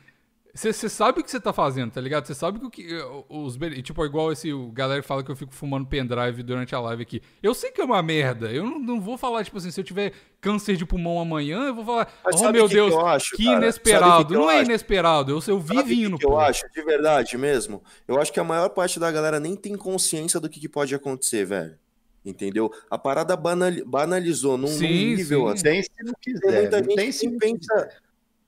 Você 0.55 0.89
sabe 0.89 1.21
o 1.21 1.23
que 1.23 1.31
você 1.31 1.39
tá 1.39 1.53
fazendo, 1.53 1.93
tá 1.93 2.01
ligado? 2.01 2.27
Você 2.27 2.35
sabe 2.35 2.59
o 2.65 2.71
que. 2.71 2.89
Os, 3.29 3.57
tipo, 3.85 4.05
igual 4.05 4.33
esse. 4.33 4.51
O 4.53 4.73
galera 4.73 5.03
fala 5.03 5.23
que 5.23 5.31
eu 5.31 5.37
fico 5.37 5.55
fumando 5.55 5.87
pendrive 5.87 6.43
durante 6.43 6.75
a 6.75 6.81
live 6.81 7.03
aqui. 7.03 7.23
Eu 7.43 7.55
sei 7.55 7.71
que 7.71 7.81
é 7.81 7.85
uma 7.85 8.03
merda. 8.03 8.51
Eu 8.51 8.65
não, 8.65 8.79
não 8.79 9.01
vou 9.01 9.19
falar, 9.19 9.45
tipo 9.45 9.59
assim, 9.59 9.71
se 9.71 9.79
eu 9.79 9.85
tiver 9.85 10.13
câncer 10.41 10.75
de 10.75 10.87
pulmão 10.87 11.21
amanhã, 11.21 11.67
eu 11.67 11.75
vou 11.75 11.85
falar. 11.85 12.13
Mas 12.25 12.41
oh, 12.41 12.51
meu 12.51 12.67
que 12.67 12.75
Deus, 12.75 12.95
que, 12.95 13.01
acho, 13.01 13.37
que 13.37 13.45
inesperado. 13.45 14.27
Que 14.27 14.33
não 14.33 14.51
é 14.51 14.63
inesperado. 14.63 15.31
Eu, 15.33 15.41
eu 15.47 15.61
vi 15.61 15.83
vindo. 15.83 16.19
Que 16.19 16.27
eu 16.27 16.41
acho, 16.41 16.65
de 16.75 16.83
verdade 16.83 17.37
mesmo. 17.37 17.83
Eu 18.09 18.19
acho 18.19 18.33
que 18.33 18.41
a 18.41 18.45
maior 18.45 18.71
parte 18.71 18.99
da 18.99 19.13
galera 19.13 19.39
nem 19.39 19.55
tem 19.55 19.77
consciência 19.77 20.41
do 20.41 20.49
que, 20.49 20.59
que 20.59 20.69
pode 20.69 20.95
acontecer, 20.95 21.45
velho. 21.45 21.79
Entendeu? 22.25 22.73
A 22.91 22.99
parada 22.99 23.37
banal, 23.37 23.71
banalizou 23.87 24.59
num, 24.59 24.67
sim, 24.67 24.83
num 24.83 25.17
nível 25.17 25.47
sim. 25.47 25.53
assim. 25.53 25.63
Tem 25.63 25.83
se 25.83 25.91
não 26.03 26.15
quiser. 26.21 26.61
Muita 26.63 26.81
não 26.81 26.85
gente 26.91 26.97
tem 26.97 27.39
pensa, 27.39 27.89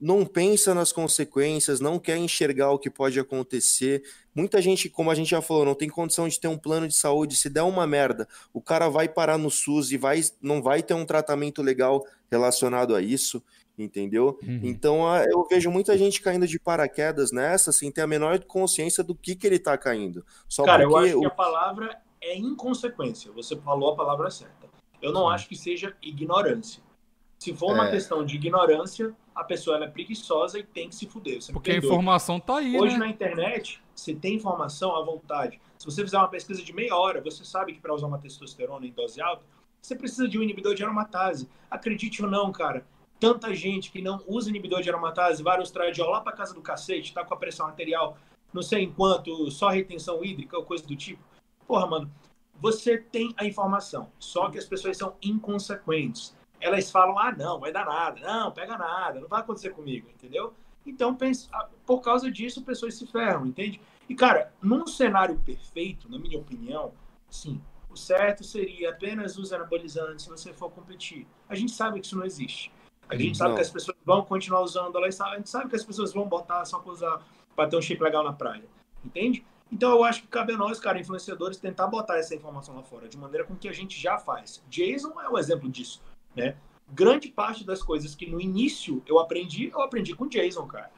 não 0.01 0.25
pensa 0.25 0.75
nas 0.75 0.93
consequências, 0.93 1.79
não 1.79 1.99
quer 1.99 2.17
enxergar 2.17 2.71
o 2.71 2.79
que 2.79 2.89
pode 2.89 3.21
acontecer. 3.21 4.03
Muita 4.35 4.63
gente, 4.63 4.89
como 4.89 5.11
a 5.11 5.15
gente 5.15 5.31
já 5.31 5.43
falou, 5.43 5.65
não 5.65 5.75
tem 5.75 5.89
condição 5.89 6.27
de 6.27 6.41
ter 6.41 6.49
um 6.49 6.57
plano 6.57 6.89
de 6.89 6.95
saúde. 6.95 7.37
Se 7.37 7.51
der 7.51 7.63
uma 7.63 7.87
merda, 7.87 8.27
o 8.53 8.63
cara 8.63 8.89
vai 8.89 9.09
parar 9.09 9.37
no 9.37 9.51
SUS 9.51 9.93
e 9.93 9.99
vai, 9.99 10.23
não 10.41 10.63
vai 10.63 10.83
ter 10.83 10.95
um 10.95 11.05
tratamento 11.05 11.61
legal 11.61 12.05
relacionado 12.31 12.95
a 12.95 13.03
isso 13.03 13.43
entendeu? 13.83 14.39
Uhum. 14.43 14.61
Então 14.63 15.03
eu 15.31 15.47
vejo 15.49 15.71
muita 15.71 15.97
gente 15.97 16.21
caindo 16.21 16.47
de 16.47 16.59
paraquedas 16.59 17.33
nessa 17.33 17.73
sem 17.73 17.91
ter 17.91 18.03
a 18.03 18.07
menor 18.07 18.39
consciência 18.45 19.03
do 19.03 19.15
que, 19.15 19.35
que 19.35 19.47
ele 19.47 19.59
tá 19.59 19.77
caindo. 19.79 20.25
Só 20.49 20.65
Cara, 20.65 20.83
eu 20.83 20.97
acho 20.97 21.17
o... 21.17 21.21
que 21.21 21.27
a 21.27 21.31
palavra 21.31 21.99
é 22.21 22.37
inconsequência. 22.37 23.33
Você 23.33 23.57
falou 23.57 23.93
a 23.93 23.97
palavra 23.97 24.31
certa. 24.31 24.69
Eu 25.01 25.13
não 25.13 25.29
Sim. 25.29 25.35
acho 25.35 25.49
que 25.49 25.57
seja 25.57 25.97
ignorância. 26.03 26.83
Se 27.39 27.55
for 27.55 27.73
uma 27.73 27.89
é. 27.89 27.91
questão 27.91 28.25
de 28.25 28.37
ignorância, 28.37 29.15
a 29.35 29.45
pessoa 29.45 29.83
é 29.83 29.89
preguiçosa 29.89 30.59
e 30.59 30.63
tem 30.63 30.89
que 30.89 30.95
se 30.95 31.07
fuder. 31.07 31.39
Porque 31.53 31.71
a 31.71 31.77
informação 31.77 32.39
tá 32.41 32.59
aí. 32.59 32.79
Hoje 32.79 32.95
né? 32.95 33.07
na 33.07 33.09
internet, 33.09 33.81
você 33.95 34.15
tem 34.15 34.35
informação 34.35 34.97
à 34.97 35.03
vontade. 35.03 35.61
Se 35.79 35.85
você 35.85 36.03
fizer 36.03 36.19
uma 36.19 36.29
pesquisa 36.29 36.63
de 36.63 36.73
meia 36.73 36.97
hora, 36.97 37.21
você 37.21 37.45
sabe 37.45 37.73
que 37.73 37.81
para 37.81 37.95
usar 37.95 38.07
uma 38.07 38.19
testosterona 38.19 38.87
em 38.87 38.93
dose 38.93 39.21
alta, 39.21 39.45
você 39.81 39.97
precisa 39.97 40.29
de 40.29 40.39
um 40.39 40.43
inibidor 40.43 40.75
de 40.75 40.83
aromatase. 40.83 41.49
Acredite 41.71 42.23
ou 42.23 42.31
não, 42.31 42.53
cara, 42.53 42.85
tanta 43.19 43.55
gente 43.55 43.91
que 43.91 44.03
não 44.03 44.23
usa 44.27 44.51
inibidor 44.51 44.83
de 44.83 44.91
aromatase, 44.91 45.43
vai 45.43 45.59
os 45.59 45.69
estradiol 45.69 46.11
lá 46.11 46.21
para 46.21 46.33
casa 46.33 46.55
do 46.55 46.61
cacete, 46.61 47.15
tá 47.15 47.25
com 47.25 47.35
a 47.35 47.37
pressão 47.37 47.67
arterial, 47.67 48.17
não 48.53 48.63
sei 48.63 48.85
em 48.85 48.93
quanto, 48.93 49.51
só 49.51 49.69
retenção 49.69 50.25
hídrica 50.25 50.57
ou 50.57 50.65
coisa 50.65 50.87
do 50.87 50.97
tipo. 50.97 51.23
Porra, 51.67 51.87
mano, 51.87 52.11
você 52.61 52.99
tem 52.99 53.33
a 53.37 53.45
informação, 53.45 54.11
só 54.19 54.51
que 54.51 54.59
as 54.59 54.67
pessoas 54.67 54.97
são 54.97 55.15
inconsequentes. 55.23 56.35
Elas 56.61 56.91
falam, 56.91 57.19
ah, 57.19 57.33
não, 57.33 57.59
vai 57.59 57.73
dar 57.73 57.87
nada, 57.87 58.21
não, 58.21 58.53
pega 58.53 58.77
nada, 58.77 59.21
não 59.21 59.29
vai 59.29 59.41
acontecer 59.41 59.71
comigo, 59.71 60.09
entendeu? 60.11 60.53
Então, 60.85 61.17
ah, 61.53 61.69
por 61.87 62.01
causa 62.01 62.31
disso, 62.31 62.63
pessoas 62.63 62.95
se 62.95 63.07
ferram, 63.07 63.47
entende? 63.47 63.81
E, 64.09 64.15
cara, 64.15 64.53
num 64.61 64.87
cenário 64.87 65.39
perfeito, 65.39 66.11
na 66.11 66.19
minha 66.19 66.39
opinião, 66.39 66.93
sim, 67.29 67.61
o 67.89 67.97
certo 67.97 68.45
seria 68.45 68.91
apenas 68.91 69.37
os 69.37 69.53
anabolizantes 69.53 70.25
se 70.25 70.31
você 70.31 70.53
for 70.53 70.71
competir. 70.71 71.27
A 71.49 71.55
gente 71.55 71.73
sabe 71.73 72.01
que 72.01 72.07
isso 72.07 72.17
não 72.17 72.25
existe. 72.25 72.73
A 73.09 73.17
gente 73.17 73.37
sabe 73.37 73.55
que 73.55 73.61
as 73.61 73.71
pessoas 73.71 73.97
vão 74.05 74.25
continuar 74.25 74.61
usando, 74.61 74.97
a 74.97 75.11
gente 75.37 75.51
sabe 75.51 75.69
que 75.69 75.77
as 75.77 75.85
pessoas 75.85 76.13
vão 76.13 76.29
botar 76.29 76.65
só 76.65 76.79
para 76.79 76.93
usar, 76.93 77.23
para 77.57 77.69
ter 77.69 77.77
um 77.77 77.83
shape 77.83 78.03
legal 78.03 78.23
na 78.23 78.33
praia. 78.33 78.65
Entende? 79.05 79.45
Então 79.73 79.91
eu 79.91 80.05
acho 80.05 80.23
que 80.23 80.29
cabe 80.29 80.53
a 80.53 80.57
nós, 80.57 80.79
cara, 80.81 80.99
influenciadores, 80.99 81.57
tentar 81.57 81.87
botar 81.87 82.19
essa 82.19 82.35
informação 82.35 82.75
lá 82.77 82.83
fora, 82.83 83.09
de 83.09 83.17
maneira 83.17 83.45
com 83.45 83.57
que 83.57 83.69
a 83.69 83.73
gente 83.73 84.01
já 84.01 84.19
faz. 84.19 84.63
Jason 84.69 85.21
é 85.21 85.29
o 85.29 85.39
exemplo 85.39 85.69
disso, 85.69 86.01
né? 86.35 86.57
Grande 86.93 87.29
parte 87.29 87.65
das 87.65 87.83
coisas 87.83 88.15
que 88.15 88.27
no 88.27 88.41
início 88.41 89.03
eu 89.07 89.19
aprendi, 89.19 89.71
eu 89.73 89.81
aprendi 89.81 90.15
com 90.15 90.27
Jason, 90.27 90.67
cara. 90.67 90.91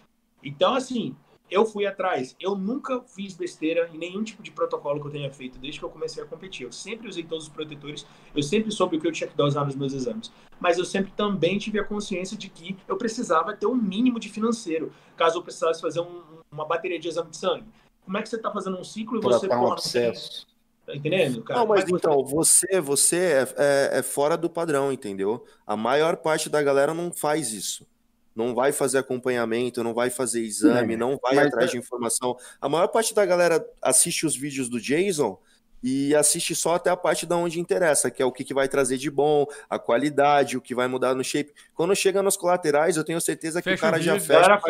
Então, 0.43 0.75
assim, 0.75 1.15
eu 1.53 1.67
fui 1.67 1.87
atrás. 1.87 2.35
Eu 2.41 2.57
nunca 2.57 3.03
fiz 3.03 3.35
besteira 3.35 3.91
em 3.93 3.99
nenhum 3.99 4.25
tipo 4.25 4.43
de 4.43 4.51
protocolo 4.51 5.01
que 5.01 5.07
eu 5.07 5.11
tenha 5.11 5.31
feito 5.31 5.59
desde 5.59 5.79
que 5.79 5.85
eu 5.85 5.91
comecei 5.91 6.23
a 6.23 6.27
competir. 6.27 6.65
Eu 6.65 6.73
sempre 6.73 7.09
usei 7.09 7.23
todos 7.23 7.45
os 7.45 7.51
protetores, 7.51 8.07
eu 8.35 8.43
sempre 8.43 8.71
soube 8.71 8.97
o 8.97 9.01
que 9.01 9.07
eu 9.07 9.13
tinha 9.13 9.29
que 9.29 9.37
dosar 9.37 9.67
nos 9.67 9.77
meus 9.77 9.93
exames. 9.93 10.33
Mas 10.59 10.79
eu 10.79 10.85
sempre 10.85 11.13
também 11.13 11.59
tive 11.59 11.79
a 11.79 11.85
consciência 11.85 12.37
de 12.39 12.49
que 12.49 12.77
eu 12.89 12.97
precisava 12.97 13.55
ter 13.55 13.67
um 13.67 13.75
mínimo 13.75 14.19
de 14.19 14.31
financeiro, 14.31 14.93
caso 15.15 15.39
eu 15.39 15.43
precisasse 15.43 15.81
fazer 15.81 16.01
um, 16.01 16.23
uma 16.51 16.65
bateria 16.65 16.99
de 16.99 17.09
exame 17.09 17.31
de 17.31 17.37
sangue. 17.37 17.67
Como 18.05 18.17
é 18.17 18.23
que 18.23 18.29
você 18.29 18.37
está 18.37 18.51
fazendo 18.51 18.79
um 18.79 18.85
ciclo 18.85 19.19
e 19.19 19.21
você 19.21 19.47
um 19.47 19.51
porra, 19.51 19.75
acesso. 19.75 20.47
Tá 20.87 20.97
entendendo, 20.97 21.43
cara? 21.43 21.61
Não, 21.61 21.67
mas, 21.67 21.85
mas 21.85 21.93
então, 21.93 22.25
você, 22.25 22.81
você 22.81 23.17
é, 23.17 23.49
é, 23.57 23.99
é, 23.99 24.03
fora 24.03 24.37
do 24.37 24.51
padrão, 24.51 24.93
entendeu? 24.93 25.45
A 25.67 25.77
maior 25.77 26.17
parte 26.17 26.49
da 26.49 26.63
galera 26.63 26.93
não 26.93 27.13
faz 27.13 27.53
isso. 27.53 27.87
Não 28.35 28.55
vai 28.55 28.73
fazer 28.73 28.99
acompanhamento, 28.99 29.85
não 29.85 29.95
vai 29.95 30.11
fazer 30.11 30.41
exame, 30.41 30.97
não, 30.97 31.13
não 31.13 31.19
vai 31.23 31.39
atrás 31.39 31.69
é... 31.69 31.73
de 31.73 31.79
informação. 31.79 32.37
A 32.61 32.69
maior 32.69 32.89
parte 32.89 33.15
da 33.15 33.25
galera 33.25 33.65
assiste 33.81 34.27
os 34.27 34.35
vídeos 34.35 34.69
do 34.69 34.81
Jason 34.81 35.39
e 35.83 36.15
assiste 36.15 36.55
só 36.55 36.77
até 36.77 36.91
a 36.91 36.97
parte 36.97 37.27
da 37.27 37.37
onde 37.37 37.59
interessa, 37.59 38.11
que 38.11 38.23
é 38.23 38.25
o 38.25 38.31
que, 38.31 38.45
que 38.45 38.55
vai 38.55 38.69
trazer 38.69 38.97
de 38.99 39.11
bom, 39.11 39.47
a 39.69 39.79
qualidade, 39.79 40.57
o 40.57 40.61
que 40.61 40.75
vai 40.75 40.87
mudar 40.87 41.15
no 41.15 41.25
shape. 41.25 41.53
Quando 41.75 41.95
chega 41.97 42.23
nos 42.23 42.37
colaterais, 42.37 42.97
eu 42.97 43.05
tenho 43.05 43.21
certeza 43.21 43.61
que 43.61 43.71
fecha 43.71 43.77
o 43.77 43.81
cara 43.81 44.01
já 44.01 44.21
fecha 44.21 44.61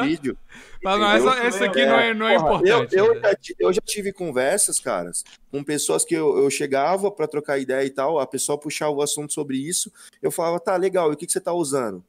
o 0.00 0.02
vídeo. 0.02 0.36
Mas 0.82 0.98
não, 0.98 1.10
essa, 1.12 1.46
essa 1.46 1.64
aqui 1.66 1.84
não 1.84 1.98
é, 1.98 2.14
não 2.14 2.28
é 2.28 2.38
Porra, 2.38 2.56
importante. 2.56 2.96
Eu, 2.96 3.14
eu, 3.14 3.20
já, 3.20 3.34
eu, 3.58 3.72
já, 3.72 3.80
tive 3.84 4.12
conversas, 4.12 4.78
caras, 4.78 5.24
com 5.50 5.62
pessoas 5.64 6.04
que 6.04 6.14
eu, 6.14 6.38
eu 6.38 6.50
chegava 6.50 7.10
para 7.10 7.26
trocar 7.26 7.58
ideia 7.58 7.84
e 7.84 7.90
tal, 7.90 8.18
a 8.18 8.26
pessoa 8.26 8.58
puxava 8.58 8.92
o 8.92 9.02
assunto 9.02 9.32
sobre 9.32 9.56
isso, 9.56 9.92
eu 10.22 10.30
falava, 10.30 10.60
tá, 10.60 10.76
legal, 10.76 11.10
e 11.10 11.14
o 11.14 11.16
que, 11.16 11.26
que 11.26 11.32
você 11.32 11.40
tá 11.40 11.52
usando? 11.52 12.02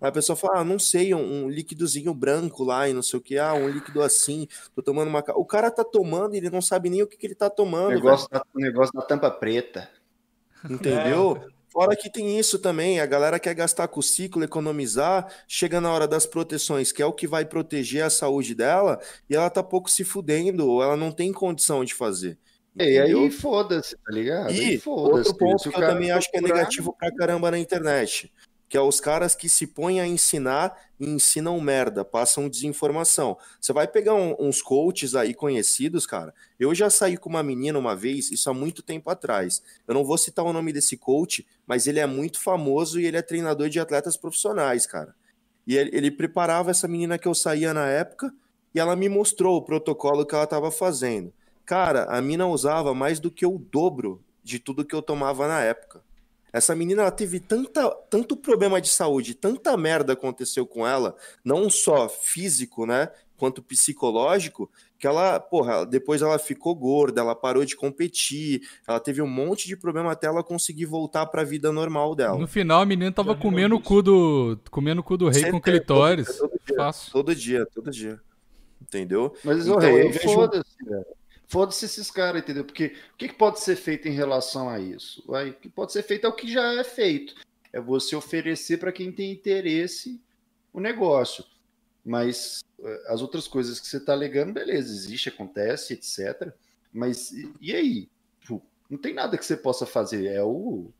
Aí 0.00 0.08
a 0.08 0.12
pessoa 0.12 0.36
fala, 0.36 0.60
ah, 0.60 0.64
não 0.64 0.78
sei, 0.78 1.12
um, 1.12 1.44
um 1.44 1.48
líquidozinho 1.48 2.14
branco 2.14 2.62
lá 2.62 2.88
e 2.88 2.92
não 2.92 3.02
sei 3.02 3.18
o 3.18 3.22
que, 3.22 3.36
ah, 3.36 3.52
um 3.54 3.68
líquido 3.68 4.00
assim, 4.00 4.46
tô 4.74 4.82
tomando 4.82 5.08
uma. 5.08 5.24
O 5.34 5.44
cara 5.44 5.70
tá 5.70 5.82
tomando 5.82 6.34
e 6.34 6.38
ele 6.38 6.50
não 6.50 6.62
sabe 6.62 6.88
nem 6.88 7.02
o 7.02 7.06
que, 7.06 7.16
que 7.16 7.26
ele 7.26 7.34
tá 7.34 7.50
tomando. 7.50 7.88
O 7.88 7.94
negócio, 7.94 8.28
da, 8.30 8.42
o 8.54 8.60
negócio 8.60 8.92
da 8.94 9.02
tampa 9.02 9.30
preta. 9.30 9.88
Entendeu? 10.68 11.42
É. 11.44 11.58
Fora 11.70 11.94
que 11.94 12.10
tem 12.10 12.38
isso 12.38 12.58
também, 12.58 12.98
a 12.98 13.06
galera 13.06 13.38
quer 13.38 13.54
gastar 13.54 13.88
com 13.88 14.00
o 14.00 14.02
ciclo, 14.02 14.42
economizar, 14.42 15.30
chega 15.46 15.80
na 15.80 15.92
hora 15.92 16.08
das 16.08 16.26
proteções, 16.26 16.90
que 16.90 17.02
é 17.02 17.06
o 17.06 17.12
que 17.12 17.26
vai 17.26 17.44
proteger 17.44 18.02
a 18.04 18.10
saúde 18.10 18.54
dela, 18.54 18.98
e 19.28 19.36
ela 19.36 19.50
tá 19.50 19.62
pouco 19.62 19.90
se 19.90 20.02
fudendo, 20.02 20.66
ou 20.66 20.82
ela 20.82 20.96
não 20.96 21.12
tem 21.12 21.32
condição 21.32 21.84
de 21.84 21.94
fazer. 21.94 22.38
E 22.76 22.98
aí 22.98 23.30
foda-se, 23.30 23.96
tá 23.96 24.12
ligado? 24.12 24.52
E 24.52 24.80
outro 24.86 25.36
ponto 25.36 25.70
que 25.70 25.76
eu 25.76 25.80
também 25.80 26.10
acho 26.10 26.30
que 26.30 26.38
é 26.38 26.40
negativo 26.40 26.94
pra 26.96 27.14
caramba 27.14 27.50
na 27.50 27.58
internet 27.58 28.32
que 28.68 28.76
é 28.76 28.80
os 28.80 29.00
caras 29.00 29.34
que 29.34 29.48
se 29.48 29.66
põem 29.66 30.00
a 30.00 30.06
ensinar 30.06 30.76
e 31.00 31.08
ensinam 31.08 31.58
merda, 31.60 32.04
passam 32.04 32.48
desinformação. 32.48 33.38
Você 33.60 33.72
vai 33.72 33.88
pegar 33.88 34.14
um, 34.14 34.36
uns 34.38 34.60
coaches 34.60 35.14
aí 35.14 35.32
conhecidos, 35.32 36.06
cara. 36.06 36.34
Eu 36.58 36.74
já 36.74 36.90
saí 36.90 37.16
com 37.16 37.30
uma 37.30 37.42
menina 37.42 37.78
uma 37.78 37.96
vez, 37.96 38.30
isso 38.30 38.50
há 38.50 38.54
muito 38.54 38.82
tempo 38.82 39.08
atrás. 39.08 39.62
Eu 39.86 39.94
não 39.94 40.04
vou 40.04 40.18
citar 40.18 40.44
o 40.44 40.52
nome 40.52 40.72
desse 40.72 40.96
coach, 40.96 41.46
mas 41.66 41.86
ele 41.86 41.98
é 41.98 42.06
muito 42.06 42.40
famoso 42.40 43.00
e 43.00 43.06
ele 43.06 43.16
é 43.16 43.22
treinador 43.22 43.68
de 43.68 43.80
atletas 43.80 44.16
profissionais, 44.16 44.86
cara. 44.86 45.14
E 45.66 45.76
ele, 45.76 45.90
ele 45.92 46.10
preparava 46.10 46.70
essa 46.70 46.88
menina 46.88 47.18
que 47.18 47.28
eu 47.28 47.34
saía 47.34 47.72
na 47.72 47.86
época 47.86 48.32
e 48.74 48.80
ela 48.80 48.94
me 48.94 49.08
mostrou 49.08 49.56
o 49.56 49.62
protocolo 49.62 50.26
que 50.26 50.34
ela 50.34 50.44
estava 50.44 50.70
fazendo. 50.70 51.32
Cara, 51.64 52.04
a 52.04 52.20
mina 52.20 52.46
usava 52.46 52.94
mais 52.94 53.20
do 53.20 53.30
que 53.30 53.46
o 53.46 53.58
dobro 53.58 54.22
de 54.42 54.58
tudo 54.58 54.84
que 54.84 54.94
eu 54.94 55.02
tomava 55.02 55.46
na 55.46 55.60
época. 55.60 56.02
Essa 56.52 56.74
menina 56.74 57.02
ela 57.02 57.10
teve 57.10 57.40
tanta, 57.40 57.88
tanto 58.10 58.36
problema 58.36 58.80
de 58.80 58.88
saúde, 58.88 59.34
tanta 59.34 59.76
merda 59.76 60.14
aconteceu 60.14 60.66
com 60.66 60.86
ela, 60.86 61.14
não 61.44 61.68
só 61.68 62.08
físico, 62.08 62.86
né, 62.86 63.10
quanto 63.36 63.62
psicológico, 63.62 64.70
que 64.98 65.06
ela, 65.06 65.38
porra, 65.38 65.86
depois 65.86 66.22
ela 66.22 66.38
ficou 66.38 66.74
gorda, 66.74 67.20
ela 67.20 67.34
parou 67.34 67.64
de 67.64 67.76
competir, 67.76 68.62
ela 68.86 68.98
teve 68.98 69.22
um 69.22 69.28
monte 69.28 69.68
de 69.68 69.76
problema 69.76 70.12
até 70.12 70.26
ela 70.26 70.42
conseguir 70.42 70.86
voltar 70.86 71.26
para 71.26 71.42
a 71.42 71.44
vida 71.44 71.70
normal 71.70 72.14
dela. 72.14 72.36
No 72.36 72.48
final 72.48 72.82
a 72.82 72.86
menina 72.86 73.12
tava 73.12 73.36
comendo 73.36 73.76
o 73.76 73.80
cu 73.80 74.02
do, 74.02 74.58
comendo 74.70 75.00
o 75.00 75.04
cu 75.04 75.16
do 75.16 75.26
rei 75.26 75.34
Sempre, 75.34 75.52
com 75.52 75.60
clitóris. 75.60 76.36
Todo, 76.36 76.50
todo, 76.50 76.74
dia, 76.74 77.04
todo 77.12 77.34
dia, 77.34 77.66
todo 77.74 77.90
dia. 77.90 78.20
Entendeu? 78.82 79.34
Mas 79.44 79.66
então, 79.66 79.76
o 79.76 79.78
rei, 79.78 80.08
vejo... 80.10 80.34
foda-se, 80.34 80.76
Foda-se 81.48 81.86
esses 81.86 82.10
caras, 82.10 82.42
entendeu? 82.42 82.62
Porque 82.62 82.94
o 83.14 83.16
que, 83.16 83.32
pode 83.32 83.60
ser 83.60 83.74
feito 83.74 84.06
em 84.06 84.12
relação 84.12 84.68
a 84.68 84.78
isso? 84.78 85.24
O 85.26 85.52
que 85.54 85.70
pode 85.70 85.92
ser 85.92 86.02
feito 86.02 86.26
é 86.26 86.28
o 86.28 86.34
que 86.34 86.46
já 86.46 86.74
é 86.74 86.84
feito. 86.84 87.34
É 87.72 87.80
você 87.80 88.14
oferecer 88.14 88.76
para 88.76 88.92
quem 88.92 89.10
tem 89.10 89.32
interesse 89.32 90.20
o 90.74 90.78
negócio. 90.78 91.42
Mas 92.04 92.62
eh, 92.78 93.04
as 93.08 93.22
outras 93.22 93.48
coisas 93.48 93.80
que 93.80 93.86
você 93.86 93.96
está 93.96 94.12
alegando, 94.12 94.52
beleza, 94.52 94.92
existe, 94.92 95.30
acontece, 95.30 95.94
etc. 95.94 96.52
Mas 96.92 97.32
e, 97.32 97.74
aí? 97.74 98.10
Tipo, 98.42 98.62
não 98.90 98.98
tem 98.98 99.14
nada 99.14 99.38
que 99.38 99.44
você 99.44 99.56
possa 99.56 99.86
fazer. 99.86 100.26
É 100.26 100.42
o 100.42 100.90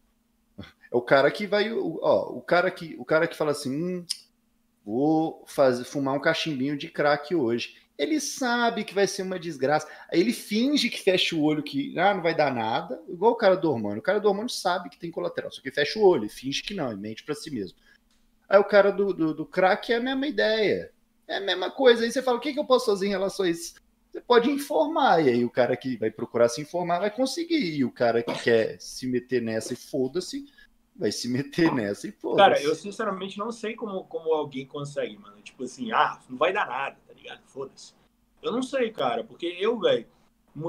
é 0.91 0.97
o 0.97 1.03
cara 1.03 1.31
que 1.31 1.47
vai, 1.47 1.71
ó, 1.71 2.31
o 2.33 2.41
cara 2.41 2.71
que 2.71 2.97
o 2.99 3.05
cara 3.05 3.29
que 3.29 3.37
fala 3.37 3.51
assim, 3.51 3.71
hum, 3.71 4.07
vou 4.83 5.45
fazer 5.47 5.85
fumar 5.85 6.15
um 6.15 6.21
cachimbinho 6.21 6.77
de 6.77 6.89
crack 6.89 7.35
hoje 7.35 7.77
ele 7.99 8.21
sabe 8.21 8.85
que 8.85 8.95
vai 8.95 9.09
ser 9.09 9.23
uma 9.23 9.39
desgraça. 9.39 9.89
Ele 10.13 10.33
finge 10.33 10.89
que 10.89 11.03
fecha 11.03 11.35
o 11.35 11.43
olho, 11.43 11.65
que 11.65 11.99
ah, 11.99 12.15
não 12.15 12.23
vai 12.23 12.35
dar 12.35 12.55
nada, 12.55 13.03
igual 13.09 13.33
o 13.33 13.37
cara 13.37 13.57
do 13.57 13.69
hormônio. 13.69 13.99
O 13.99 14.03
cara 14.03 14.21
do 14.21 14.29
hormônio 14.29 14.49
sabe 14.49 14.89
que 14.89 14.99
tem 14.99 15.11
colateral, 15.11 15.51
só 15.51 15.61
que 15.61 15.71
fecha 15.73 15.99
o 15.99 16.05
olho, 16.05 16.31
finge 16.31 16.63
que 16.63 16.75
não, 16.75 16.93
e 16.93 16.97
mente 16.97 17.25
para 17.25 17.35
si 17.35 17.51
mesmo. 17.51 17.77
Aí 18.49 18.59
o 18.59 18.65
cara 18.65 18.93
do, 18.93 19.13
do, 19.13 19.35
do, 19.35 19.45
crack 19.45 19.93
é 19.93 19.97
a 19.97 20.01
mesma 20.01 20.27
ideia, 20.29 20.93
é 21.27 21.37
a 21.37 21.41
mesma 21.41 21.71
coisa. 21.73 22.05
Aí 22.05 22.13
você 22.13 22.23
fala: 22.23 22.39
o 22.39 22.41
que, 22.41 22.53
que 22.53 22.61
eu 22.61 22.65
posso 22.65 22.87
fazer 22.87 23.07
em 23.07 23.11
relação 23.11 23.45
a 23.45 23.51
isso? 23.51 23.75
Você 24.13 24.21
pode 24.21 24.49
informar, 24.49 25.27
e 25.27 25.29
aí 25.29 25.45
o 25.45 25.51
cara 25.51 25.77
que 25.77 25.97
vai 25.97 26.11
procurar 26.11 26.49
se 26.49 26.63
informar 26.63 27.01
vai 27.01 27.11
conseguir, 27.11 27.77
e 27.77 27.85
o 27.85 27.91
cara 27.91 28.23
que 28.23 28.33
quer 28.43 28.81
se 28.81 29.07
meter 29.07 29.43
nessa 29.43 29.75
e 29.75 29.77
foda-se, 29.77 30.47
vai 30.99 31.13
se 31.13 31.29
meter 31.29 31.73
nessa 31.73 32.09
e 32.09 32.13
foda-se. 32.13 32.39
Cara, 32.39 32.63
eu 32.63 32.75
sinceramente 32.75 33.39
não 33.39 33.53
sei 33.53 33.75
como, 33.75 34.05
como 34.05 34.33
alguém 34.33 34.67
consegue, 34.67 35.17
mano. 35.17 35.41
Tipo 35.43 35.65
assim, 35.65 35.93
ah, 35.93 36.19
não 36.29 36.37
vai 36.37 36.53
dar 36.53 36.67
nada 36.67 36.97
ligado? 37.19 37.43
Foda-se. 37.47 37.95
Eu 38.43 38.53
não 38.53 38.63
sei, 38.63 38.91
cara, 38.91 39.25
porque 39.25 39.47
eu, 39.59 39.79
velho, 39.79 40.07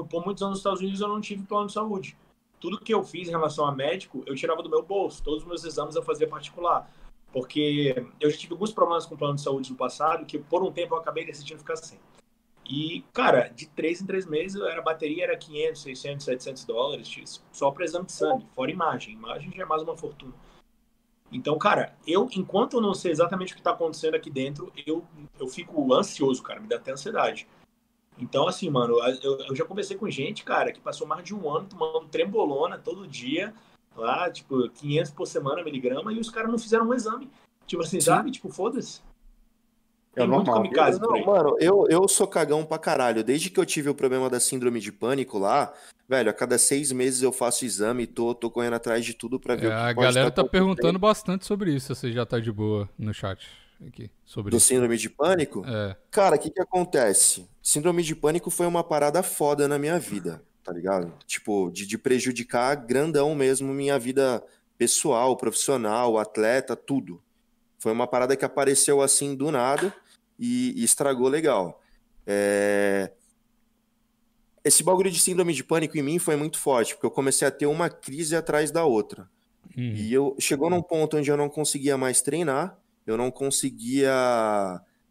por 0.08 0.24
muitos 0.24 0.42
anos 0.42 0.52
nos 0.52 0.58
Estados 0.58 0.80
Unidos 0.80 1.00
eu 1.00 1.08
não 1.08 1.20
tive 1.20 1.44
plano 1.44 1.68
de 1.68 1.72
saúde. 1.72 2.16
Tudo 2.58 2.80
que 2.80 2.92
eu 2.92 3.02
fiz 3.02 3.28
em 3.28 3.30
relação 3.30 3.64
a 3.64 3.72
médico, 3.72 4.22
eu 4.26 4.34
tirava 4.34 4.62
do 4.62 4.68
meu 4.68 4.82
bolso. 4.82 5.22
Todos 5.22 5.42
os 5.42 5.48
meus 5.48 5.64
exames 5.64 5.94
eu 5.96 6.02
fazia 6.02 6.28
particular. 6.28 6.90
Porque 7.32 7.94
eu 8.20 8.28
já 8.28 8.36
tive 8.36 8.52
alguns 8.52 8.72
problemas 8.72 9.06
com 9.06 9.16
plano 9.16 9.36
de 9.36 9.40
saúde 9.40 9.70
no 9.70 9.76
passado, 9.76 10.26
que 10.26 10.38
por 10.38 10.62
um 10.62 10.72
tempo 10.72 10.94
eu 10.94 10.98
acabei 10.98 11.24
decidindo 11.24 11.60
ficar 11.60 11.76
sem. 11.76 11.98
E, 12.70 13.04
cara, 13.12 13.48
de 13.48 13.66
três 13.66 14.00
em 14.00 14.06
três 14.06 14.24
meses, 14.24 14.60
era, 14.60 14.78
a 14.78 14.82
bateria 14.82 15.24
era 15.24 15.36
500, 15.36 15.82
600, 15.82 16.24
700 16.24 16.64
dólares, 16.64 17.42
só 17.50 17.68
para 17.72 17.84
exame 17.84 18.06
de 18.06 18.12
sangue, 18.12 18.46
fora 18.54 18.70
imagem. 18.70 19.14
Imagem 19.14 19.50
já 19.50 19.64
é 19.64 19.66
mais 19.66 19.82
uma 19.82 19.96
fortuna. 19.96 20.32
Então, 21.32 21.58
cara, 21.58 21.96
eu, 22.06 22.28
enquanto 22.32 22.74
eu 22.74 22.80
não 22.80 22.94
sei 22.94 23.10
exatamente 23.10 23.52
o 23.52 23.56
que 23.56 23.60
está 23.60 23.72
acontecendo 23.72 24.14
aqui 24.14 24.30
dentro, 24.30 24.72
eu, 24.86 25.04
eu 25.40 25.48
fico 25.48 25.92
ansioso, 25.92 26.44
cara, 26.44 26.60
me 26.60 26.68
dá 26.68 26.76
até 26.76 26.92
ansiedade. 26.92 27.48
Então, 28.16 28.46
assim, 28.46 28.70
mano, 28.70 28.98
eu, 29.20 29.38
eu 29.40 29.56
já 29.56 29.64
conversei 29.64 29.96
com 29.96 30.08
gente, 30.08 30.44
cara, 30.44 30.70
que 30.70 30.80
passou 30.80 31.08
mais 31.08 31.24
de 31.24 31.34
um 31.34 31.50
ano 31.50 31.66
tomando 31.66 32.06
trembolona 32.06 32.78
todo 32.78 33.08
dia, 33.08 33.52
lá, 33.96 34.30
tipo, 34.30 34.68
500 34.68 35.10
por 35.10 35.26
semana, 35.26 35.64
miligrama, 35.64 36.12
e 36.12 36.20
os 36.20 36.30
caras 36.30 36.50
não 36.50 36.58
fizeram 36.58 36.88
um 36.88 36.94
exame. 36.94 37.28
Tipo 37.66 37.82
assim, 37.82 38.00
Sim. 38.00 38.06
sabe? 38.06 38.30
Tipo, 38.30 38.48
foda-se. 38.48 39.00
É 40.16 40.26
muito 40.26 40.50
kamikaze 40.50 41.00
eu, 41.00 41.08
não, 41.08 41.24
Mano, 41.24 41.56
eu, 41.60 41.86
eu 41.88 42.08
sou 42.08 42.26
cagão 42.26 42.64
pra 42.64 42.78
caralho. 42.78 43.22
Desde 43.22 43.48
que 43.48 43.60
eu 43.60 43.66
tive 43.66 43.88
o 43.88 43.94
problema 43.94 44.28
da 44.28 44.40
síndrome 44.40 44.80
de 44.80 44.90
pânico 44.90 45.38
lá, 45.38 45.72
velho, 46.08 46.30
a 46.30 46.32
cada 46.32 46.58
seis 46.58 46.90
meses 46.90 47.22
eu 47.22 47.30
faço 47.30 47.64
exame 47.64 48.02
e 48.02 48.06
tô, 48.06 48.34
tô 48.34 48.50
correndo 48.50 48.74
atrás 48.74 49.04
de 49.04 49.14
tudo 49.14 49.38
pra 49.38 49.54
ver 49.54 49.66
é, 49.66 49.68
o 49.68 49.70
que 49.70 49.76
A 49.76 49.92
galera 49.92 50.30
tá 50.30 50.42
perguntando 50.42 50.98
bastante 50.98 51.46
sobre 51.46 51.72
isso, 51.72 51.94
você 51.94 52.10
já 52.10 52.26
tá 52.26 52.40
de 52.40 52.50
boa 52.50 52.88
no 52.98 53.14
chat 53.14 53.46
aqui. 53.86 54.10
Sobre 54.24 54.50
Do 54.50 54.56
isso. 54.56 54.66
síndrome 54.66 54.96
de 54.96 55.08
pânico? 55.08 55.64
É. 55.66 55.96
Cara, 56.10 56.36
o 56.36 56.38
que 56.38 56.50
que 56.50 56.60
acontece? 56.60 57.48
Síndrome 57.62 58.02
de 58.02 58.14
pânico 58.14 58.50
foi 58.50 58.66
uma 58.66 58.84
parada 58.84 59.22
foda 59.22 59.66
na 59.68 59.78
minha 59.78 59.98
vida, 59.98 60.42
tá 60.64 60.72
ligado? 60.72 61.12
Tipo, 61.26 61.70
de, 61.70 61.86
de 61.86 61.96
prejudicar 61.96 62.74
grandão 62.74 63.34
mesmo 63.34 63.72
minha 63.72 63.98
vida 63.98 64.42
pessoal, 64.76 65.36
profissional, 65.36 66.18
atleta, 66.18 66.74
tudo. 66.74 67.22
Foi 67.80 67.90
uma 67.90 68.06
parada 68.06 68.36
que 68.36 68.44
apareceu 68.44 69.00
assim 69.00 69.34
do 69.34 69.50
nada 69.50 69.92
e, 70.38 70.72
e 70.76 70.84
estragou 70.84 71.28
legal. 71.28 71.80
É... 72.26 73.10
Esse 74.62 74.84
bagulho 74.84 75.10
de 75.10 75.18
síndrome 75.18 75.54
de 75.54 75.64
pânico 75.64 75.96
em 75.96 76.02
mim 76.02 76.18
foi 76.18 76.36
muito 76.36 76.58
forte, 76.58 76.94
porque 76.94 77.06
eu 77.06 77.10
comecei 77.10 77.48
a 77.48 77.50
ter 77.50 77.64
uma 77.64 77.88
crise 77.88 78.36
atrás 78.36 78.70
da 78.70 78.84
outra. 78.84 79.28
Uhum. 79.76 79.94
E 79.94 80.12
eu 80.12 80.36
chegou 80.38 80.68
num 80.68 80.82
ponto 80.82 81.16
onde 81.16 81.30
eu 81.30 81.36
não 81.38 81.48
conseguia 81.48 81.96
mais 81.96 82.20
treinar, 82.20 82.78
eu 83.06 83.16
não 83.16 83.30
conseguia, 83.30 84.12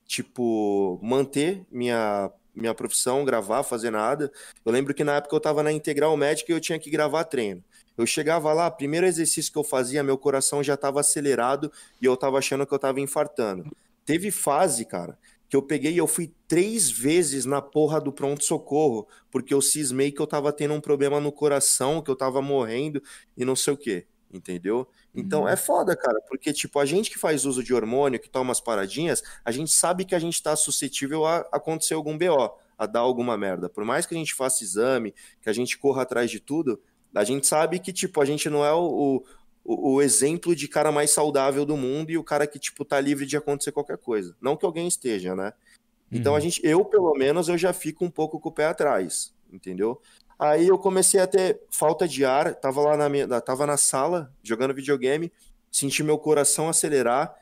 tipo, 0.06 1.00
manter 1.02 1.66
minha, 1.72 2.32
minha 2.54 2.76
profissão, 2.76 3.26
gravar, 3.26 3.64
fazer 3.64 3.90
nada. 3.90 4.32
Eu 4.64 4.72
lembro 4.72 4.94
que 4.94 5.04
na 5.04 5.16
época 5.16 5.36
eu 5.36 5.40
tava 5.40 5.64
na 5.64 5.72
Integral 5.72 6.16
Médica 6.16 6.52
e 6.52 6.56
eu 6.56 6.60
tinha 6.60 6.78
que 6.78 6.92
gravar 6.92 7.24
treino. 7.24 7.64
Eu 8.00 8.06
chegava 8.06 8.54
lá, 8.54 8.72
primeiro 8.72 9.06
exercício 9.06 9.52
que 9.52 9.58
eu 9.58 9.64
fazia, 9.64 10.02
meu 10.02 10.18
coração 10.18 10.64
já 10.64 10.78
tava 10.78 11.02
acelerado 11.02 11.70
e 12.02 12.06
eu 12.06 12.16
tava 12.16 12.38
achando 12.38 12.66
que 12.66 12.74
eu 12.74 12.80
tava 12.80 13.02
infartando. 13.02 13.70
Teve 14.06 14.32
fase, 14.32 14.86
cara, 14.86 15.20
que 15.50 15.56
eu 15.58 15.62
peguei 15.62 15.92
e 15.92 15.98
eu 15.98 16.08
fui 16.08 16.34
três 16.48 16.90
vezes 16.90 17.44
na 17.44 17.62
porra 17.62 18.00
do 18.00 18.10
pronto-socorro, 18.10 19.06
porque 19.30 19.54
eu 19.54 19.62
cismei 19.62 20.14
que 20.14 20.22
eu 20.22 20.26
tava 20.26 20.54
tendo 20.54 20.74
um 20.76 20.80
problema 20.80 21.20
no 21.20 21.30
coração, 21.30 22.02
que 22.02 22.10
eu 22.10 22.16
tava 22.16 22.42
morrendo 22.42 23.04
e 23.36 23.44
não 23.44 23.54
sei 23.54 23.74
o 23.74 23.78
quê, 23.78 24.08
entendeu? 24.32 24.88
Então 25.14 25.42
uhum. 25.42 25.50
é 25.50 25.58
foda, 25.58 25.94
cara, 25.94 26.22
porque, 26.30 26.54
tipo, 26.54 26.80
a 26.80 26.86
gente 26.86 27.12
que 27.12 27.20
faz 27.20 27.44
uso 27.44 27.62
de 27.62 27.74
hormônio, 27.74 28.18
que 28.18 28.30
toma 28.30 28.46
umas 28.46 28.62
paradinhas, 28.62 29.22
a 29.44 29.52
gente 29.52 29.72
sabe 29.72 30.06
que 30.06 30.16
a 30.16 30.20
gente 30.20 30.42
tá 30.42 30.56
suscetível 30.56 31.26
a 31.26 31.40
acontecer 31.52 31.96
algum 31.96 32.18
BO, 32.18 32.58
a 32.78 32.86
dar 32.86 33.02
alguma 33.02 33.38
merda. 33.38 33.68
Por 33.68 33.84
mais 33.84 34.06
que 34.06 34.16
a 34.16 34.18
gente 34.18 34.34
faça 34.34 34.64
exame, 34.64 35.14
que 35.42 35.50
a 35.50 35.54
gente 35.54 35.78
corra 35.78 36.04
atrás 36.04 36.32
de 36.32 36.40
tudo, 36.40 36.82
a 37.14 37.24
gente 37.24 37.48
sabe 37.48 37.80
que, 37.80 37.92
tipo, 37.92 38.22
a 38.22 38.26
gente 38.26 38.50
não 38.50 38.64
é 38.66 38.74
o, 38.74 39.24
o, 39.64 39.94
o, 39.94 40.02
exemplo 40.02 40.56
de 40.56 40.68
cara 40.68 40.92
mais 40.92 41.12
saudável 41.12 41.66
do 41.66 41.76
mundo 41.76 42.12
e 42.12 42.18
o 42.18 42.24
cara 42.24 42.46
que, 42.46 42.60
tipo, 42.60 42.86
tá 42.86 43.00
livre 43.00 43.26
de 43.26 43.38
acontecer 43.38 43.72
qualquer 43.72 43.98
coisa. 43.98 44.36
Não 44.42 44.56
que 44.56 44.66
alguém 44.66 44.88
esteja, 44.88 45.36
né? 45.36 45.54
Então 46.12 46.34
a 46.34 46.36
uhum. 46.36 46.42
gente, 46.42 46.62
eu 46.64 46.84
pelo 46.84 47.14
menos, 47.14 47.50
eu 47.50 47.58
já 47.58 47.72
fico 47.72 48.04
um 48.04 48.10
pouco 48.10 48.40
com 48.40 48.50
o 48.50 48.52
pé 48.52 48.66
atrás, 48.66 49.34
entendeu? 49.52 50.02
Aí 50.38 50.68
eu 50.68 50.78
comecei 50.78 51.20
a 51.20 51.28
ter 51.28 51.62
falta 51.70 52.08
de 52.08 52.24
ar, 52.26 52.56
tava 52.56 52.82
lá 52.82 52.98
na 52.98 53.10
minha, 53.10 53.28
tava 53.42 53.66
na 53.66 53.78
sala 53.78 54.34
jogando 54.42 54.74
videogame, 54.74 55.32
senti 55.72 56.02
meu 56.02 56.18
coração 56.18 56.70
acelerar, 56.70 57.36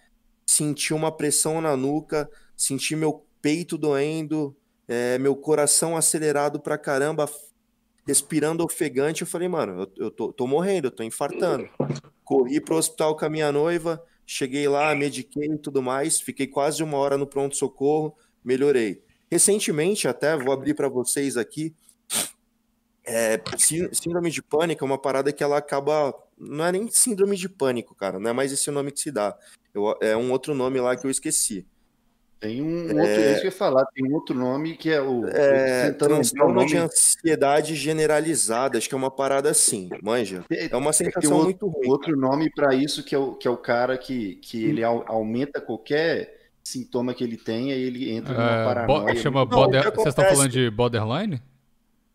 senti 0.45 0.93
uma 0.93 1.11
pressão 1.11 1.61
na 1.61 1.77
nuca, 1.77 2.29
senti 2.55 2.95
meu 2.95 3.23
peito 3.41 3.77
doendo, 3.77 4.55
é, 4.87 5.17
meu 5.19 5.35
coração 5.35 5.95
acelerado 5.95 6.59
pra 6.59 6.77
caramba, 6.77 7.29
respirando 8.07 8.63
ofegante. 8.63 9.21
Eu 9.21 9.27
falei, 9.27 9.47
mano, 9.47 9.81
eu, 9.81 10.05
eu 10.05 10.11
tô, 10.11 10.31
tô 10.31 10.47
morrendo, 10.47 10.87
eu 10.87 10.91
tô 10.91 11.03
infartando. 11.03 11.69
Corri 12.23 12.61
pro 12.61 12.77
hospital 12.77 13.15
com 13.15 13.25
a 13.25 13.29
minha 13.29 13.51
noiva, 13.51 14.03
cheguei 14.25 14.67
lá, 14.67 14.95
mediquei 14.95 15.45
e 15.45 15.57
tudo 15.57 15.81
mais, 15.81 16.19
fiquei 16.19 16.47
quase 16.47 16.81
uma 16.81 16.97
hora 16.97 17.17
no 17.17 17.27
pronto-socorro, 17.27 18.15
melhorei. 18.43 19.03
Recentemente, 19.29 20.07
até 20.07 20.35
vou 20.37 20.53
abrir 20.53 20.73
para 20.73 20.87
vocês 20.87 21.35
aqui, 21.35 21.75
é, 23.07 23.41
síndrome 23.93 24.29
de 24.29 24.43
pânico 24.43 24.83
é 24.83 24.85
uma 24.85 24.97
parada 24.97 25.31
que 25.31 25.41
ela 25.41 25.57
acaba. 25.57 26.13
Não 26.37 26.65
é 26.65 26.71
nem 26.73 26.89
síndrome 26.89 27.37
de 27.37 27.47
pânico, 27.47 27.95
cara, 27.95 28.19
não 28.19 28.29
é 28.29 28.33
mais 28.33 28.51
esse 28.51 28.69
nome 28.69 28.91
que 28.91 28.99
se 28.99 29.11
dá. 29.11 29.35
Eu, 29.73 29.95
é 30.01 30.15
um 30.15 30.29
outro 30.29 30.53
nome 30.53 30.79
lá 30.81 30.95
que 30.95 31.07
eu 31.07 31.09
esqueci. 31.09 31.65
Tem 32.39 32.61
um 32.61 32.83
outro, 32.83 32.99
é, 32.99 33.31
isso 33.31 33.41
que 33.41 33.47
eu 33.47 33.51
ia 33.51 33.51
falar, 33.51 33.85
tem 33.87 34.07
um 34.07 34.13
outro 34.13 34.35
nome 34.37 34.77
que 34.77 34.91
é 34.91 35.01
o. 35.01 35.27
É, 35.27 35.91
transtorno 35.91 36.53
nome... 36.53 36.67
de 36.67 36.77
ansiedade 36.77 37.75
generalizada, 37.75 38.77
acho 38.77 38.87
que 38.87 38.93
é 38.93 38.97
uma 38.97 39.09
parada 39.09 39.49
assim, 39.49 39.89
manja. 40.03 40.45
É 40.51 40.75
uma 40.77 40.93
sensação 40.93 41.31
outro, 41.31 41.45
muito 41.45 41.67
ruim. 41.67 41.89
Outro 41.89 42.15
nome 42.15 42.51
para 42.53 42.75
isso 42.75 43.03
que 43.03 43.15
é 43.15 43.17
o, 43.17 43.33
que 43.33 43.47
é 43.47 43.51
o 43.51 43.57
cara 43.57 43.97
que, 43.97 44.35
que 44.35 44.65
ele 44.65 44.83
aumenta 44.83 45.59
qualquer 45.59 46.37
sintoma 46.63 47.13
que 47.13 47.23
ele 47.23 47.37
tenha 47.37 47.75
e 47.75 47.81
ele 47.81 48.11
entra 48.11 48.33
numa 48.33 48.61
é, 48.61 48.65
paranoia. 48.65 49.15
Chama 49.15 49.39
não, 49.39 49.47
border... 49.47 49.91
Vocês 49.95 50.07
estão 50.07 50.25
falando 50.25 50.49
de 50.49 50.69
borderline? 50.69 51.41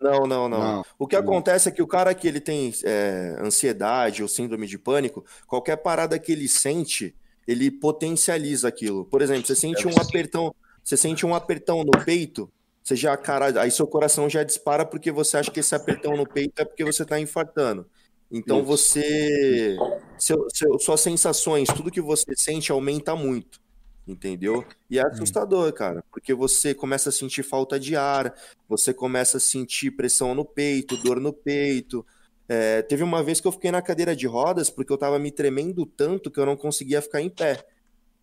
Não, 0.00 0.26
não, 0.26 0.48
não, 0.48 0.58
não. 0.58 0.84
O 0.98 1.06
que 1.06 1.16
acontece 1.16 1.68
é 1.68 1.72
que 1.72 1.82
o 1.82 1.86
cara 1.86 2.14
que 2.14 2.28
ele 2.28 2.40
tem 2.40 2.72
é, 2.84 3.36
ansiedade 3.40 4.22
ou 4.22 4.28
síndrome 4.28 4.66
de 4.66 4.78
pânico, 4.78 5.24
qualquer 5.46 5.76
parada 5.76 6.18
que 6.18 6.32
ele 6.32 6.48
sente 6.48 7.14
ele 7.46 7.70
potencializa 7.70 8.68
aquilo. 8.68 9.04
Por 9.04 9.22
exemplo, 9.22 9.46
você 9.46 9.54
sente 9.54 9.86
um 9.86 9.96
apertão, 10.00 10.54
você 10.82 10.96
sente 10.96 11.26
um 11.26 11.34
apertão 11.34 11.84
no 11.84 12.04
peito, 12.04 12.50
você 12.82 12.96
já, 12.96 13.16
cara, 13.16 13.60
aí 13.60 13.70
seu 13.70 13.86
coração 13.86 14.28
já 14.28 14.42
dispara 14.42 14.84
porque 14.84 15.12
você 15.12 15.36
acha 15.36 15.50
que 15.50 15.60
esse 15.60 15.74
apertão 15.74 16.16
no 16.16 16.26
peito 16.26 16.60
é 16.60 16.64
porque 16.64 16.84
você 16.84 17.04
está 17.04 17.18
infartando. 17.20 17.86
Então 18.30 18.64
você, 18.64 19.76
seu, 20.18 20.46
seu, 20.52 20.78
suas 20.78 21.00
sensações, 21.00 21.68
tudo 21.68 21.90
que 21.90 22.00
você 22.00 22.34
sente 22.34 22.72
aumenta 22.72 23.14
muito, 23.14 23.60
entendeu? 24.08 24.64
E 24.88 24.98
é 24.98 25.06
assustador, 25.06 25.70
cara, 25.74 26.02
porque 26.10 26.32
você 26.32 26.74
começa 26.74 27.10
a 27.10 27.12
sentir 27.12 27.42
falta 27.42 27.78
de 27.78 27.94
ar, 27.94 28.34
você 28.66 28.94
começa 28.94 29.36
a 29.36 29.40
sentir 29.40 29.90
pressão 29.90 30.34
no 30.34 30.46
peito, 30.46 30.96
dor 30.96 31.20
no 31.20 31.32
peito, 31.32 32.04
é, 32.48 32.82
teve 32.82 33.02
uma 33.02 33.22
vez 33.22 33.40
que 33.40 33.46
eu 33.46 33.52
fiquei 33.52 33.70
na 33.70 33.82
cadeira 33.82 34.14
de 34.14 34.26
rodas 34.26 34.68
porque 34.68 34.92
eu 34.92 34.98
tava 34.98 35.18
me 35.18 35.30
tremendo 35.30 35.86
tanto 35.86 36.30
que 36.30 36.38
eu 36.38 36.46
não 36.46 36.56
conseguia 36.56 37.00
ficar 37.00 37.20
em 37.20 37.30
pé. 37.30 37.64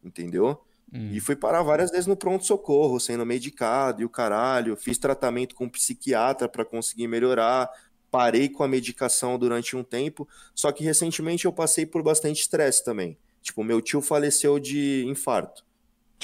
Entendeu? 0.04 0.62
Hum. 0.94 1.12
E 1.12 1.20
fui 1.20 1.36
parar 1.36 1.62
várias 1.62 1.91
vezes 1.91 2.08
no 2.08 2.16
pronto-socorro, 2.16 3.00
sendo 3.00 3.26
medicado 3.26 4.02
e 4.02 4.06
o 4.06 4.10
caralho. 4.10 4.76
Fiz 4.76 4.98
tratamento 4.98 5.56
com 5.56 5.66
um 5.66 5.70
psiquiatra 5.70 6.48
para 6.48 6.66
conseguir 6.66 7.08
melhorar. 7.08 7.70
Parei 8.12 8.50
com 8.50 8.64
a 8.64 8.68
medicação 8.68 9.38
durante 9.38 9.76
um 9.76 9.84
tempo. 9.84 10.28
Só 10.56 10.72
que 10.72 10.84
recentemente 10.84 11.46
eu 11.46 11.54
passei 11.54 11.86
por 11.86 12.02
bastante 12.02 12.41
estresse 12.41 12.84
também. 12.84 13.18
Tipo, 13.41 13.64
meu 13.64 13.82
tio 13.82 14.02
faleceu 14.02 14.60
de 14.60 15.06
infarto. 15.08 15.64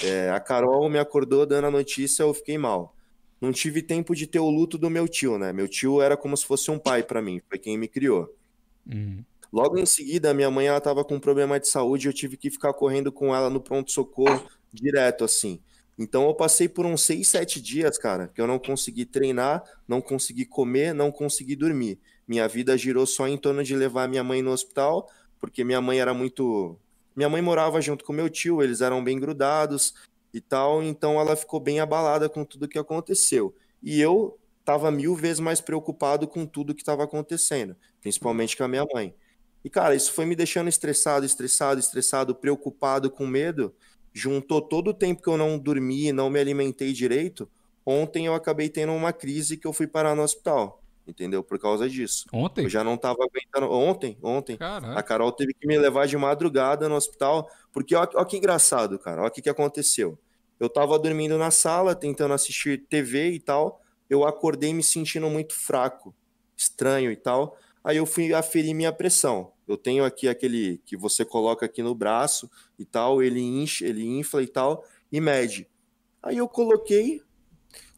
É, 0.04 0.30
a 0.30 0.40
Carol 0.40 0.90
me 0.90 1.00
acordou 1.00 1.46
dando 1.46 1.68
a 1.68 1.72
notícia, 1.72 2.24
eu 2.24 2.34
fiquei 2.34 2.58
mal 2.58 2.95
não 3.46 3.52
tive 3.52 3.82
tempo 3.82 4.16
de 4.16 4.28
ter 4.28 4.40
o 4.40 4.50
luto 4.50 4.78
do 4.78 4.90
meu 4.90 5.08
tio, 5.08 5.38
né? 5.38 5.54
Meu 5.54 5.68
tio 5.68 6.02
era 6.02 6.18
como 6.18 6.36
se 6.36 6.46
fosse 6.46 6.70
um 6.72 6.80
pai 6.80 7.04
para 7.04 7.22
mim, 7.22 7.42
foi 7.48 7.58
quem 7.58 7.78
me 7.78 7.88
criou. 7.88 8.34
Uhum. 8.86 9.24
Logo 9.54 9.78
em 9.78 9.86
seguida, 9.86 10.34
minha 10.34 10.52
mãe 10.52 10.68
ela 10.68 10.82
tava 10.82 11.06
com 11.06 11.16
um 11.16 11.20
problema 11.20 11.60
de 11.60 11.68
saúde, 11.68 12.08
eu 12.08 12.14
tive 12.14 12.36
que 12.36 12.50
ficar 12.50 12.74
correndo 12.74 13.12
com 13.12 13.34
ela 13.34 13.50
no 13.50 13.62
pronto 13.62 13.92
socorro 13.92 14.46
direto 14.74 15.24
assim. 15.24 15.62
Então 15.98 16.28
eu 16.28 16.34
passei 16.34 16.68
por 16.68 16.86
uns 16.86 17.02
seis, 17.04 17.28
sete 17.30 17.62
dias, 17.62 17.98
cara, 17.98 18.28
que 18.28 18.42
eu 18.42 18.48
não 18.48 18.60
consegui 18.60 19.06
treinar, 19.06 19.64
não 19.88 20.02
consegui 20.02 20.46
comer, 20.46 20.94
não 20.94 21.12
consegui 21.12 21.56
dormir. 21.56 22.00
Minha 22.28 22.48
vida 22.48 22.78
girou 22.78 23.06
só 23.06 23.28
em 23.28 23.38
torno 23.38 23.64
de 23.64 23.76
levar 23.76 24.10
minha 24.10 24.24
mãe 24.24 24.42
no 24.42 24.52
hospital, 24.52 25.10
porque 25.40 25.64
minha 25.64 25.80
mãe 25.80 26.00
era 26.00 26.14
muito. 26.14 26.78
Minha 27.16 27.30
mãe 27.30 27.42
morava 27.42 27.80
junto 27.80 28.04
com 28.04 28.12
meu 28.12 28.30
tio, 28.30 28.62
eles 28.62 28.82
eram 28.82 29.02
bem 29.02 29.18
grudados, 29.18 29.94
e 30.36 30.41
tal, 30.41 30.84
então 30.84 31.18
ela 31.18 31.34
ficou 31.34 31.62
bem 31.62 31.80
abalada 31.80 32.28
com 32.28 32.44
tudo 32.44 32.68
que 32.68 32.78
aconteceu. 32.78 33.56
E 33.82 34.02
eu 34.02 34.38
estava 34.60 34.91
mil 34.91 35.16
vezes 35.16 35.40
mais 35.40 35.62
preocupado 35.62 36.28
com 36.28 36.45
tudo 36.45 36.76
que 36.76 36.82
estava 36.82 37.06
acontecendo, 37.06 37.74
principalmente 38.02 38.57
com 38.57 38.66
a 38.66 38.68
minha 38.68 38.86
mãe. 38.94 39.16
E, 39.64 39.70
cara, 39.70 39.95
isso 39.95 40.12
foi 40.12 40.26
me 40.26 40.36
deixando 40.36 40.68
estressado, 40.68 41.26
estressado, 41.26 41.80
estressado, 41.80 42.36
preocupado, 42.36 43.10
com 43.10 43.26
medo. 43.26 43.74
Juntou 44.12 44.62
todo 44.62 44.90
o 44.90 44.94
tempo 44.94 45.24
que 45.24 45.30
eu 45.30 45.38
não 45.38 45.57
dormi, 45.57 46.12
não 46.12 46.30
me 46.30 46.38
alimentei 46.38 46.91
direito. 46.91 47.49
Ontem 47.86 48.26
eu 48.26 48.34
acabei 48.34 48.68
tendo 48.68 48.91
uma 48.91 49.14
crise 49.14 49.56
que 49.56 49.66
eu 49.66 49.72
fui 49.72 49.88
parar 49.88 50.16
no 50.16 50.22
hospital 50.22 50.82
entendeu? 51.07 51.44
Por 51.44 51.60
causa 51.60 51.88
disso. 51.90 52.26
Ontem? 52.34 52.64
Eu 52.64 52.70
já 52.70 52.84
não 52.84 52.98
tava 52.98 53.20
aguentando. 53.24 53.72
Ontem, 53.72 54.18
ontem. 54.22 54.57
Caraca. 54.57 54.99
A 54.99 55.03
Carol 55.03 55.32
teve 55.32 55.53
que 55.53 55.68
me 55.68 55.78
levar 55.78 56.07
de 56.07 56.18
madrugada 56.18 56.90
no 56.90 56.95
hospital, 56.95 57.48
porque 57.72 57.95
ó 57.95 58.26
que 58.26 58.38
engraçado, 58.38 58.98
cara. 58.98 59.22
Ó 59.22 59.28
o 59.28 59.32
que, 59.32 59.41
que 59.41 59.49
aconteceu. 59.49 60.18
Eu 60.60 60.69
tava 60.69 60.98
dormindo 60.98 61.38
na 61.38 61.52
sala, 61.52 61.95
tentando 61.95 62.34
assistir 62.34 62.86
TV 62.88 63.32
e 63.32 63.40
tal. 63.40 63.82
Eu 64.10 64.26
acordei 64.26 64.73
me 64.73 64.84
sentindo 64.84 65.30
muito 65.30 65.53
fraco, 65.53 66.15
estranho 66.56 67.11
e 67.11 67.15
tal. 67.15 67.57
Aí 67.84 67.98
eu 67.98 68.06
fui 68.06 68.34
aferir 68.34 68.73
minha 68.73 68.91
pressão. 68.91 69.52
Eu 69.68 69.77
tenho 69.77 70.06
aqui 70.06 70.27
aquele 70.27 70.82
que 70.86 70.95
você 70.95 71.26
coloca 71.26 71.65
aqui 71.65 71.82
no 71.82 71.95
braço 71.95 72.49
e 72.77 72.86
tal, 72.86 73.22
ele 73.22 73.41
enche, 73.41 73.86
ele 73.86 74.06
infla 74.06 74.41
e 74.41 74.48
tal, 74.48 74.84
e 75.11 75.19
mede. 75.19 75.68
Aí 76.22 76.38
eu 76.38 76.48
coloquei 76.48 77.22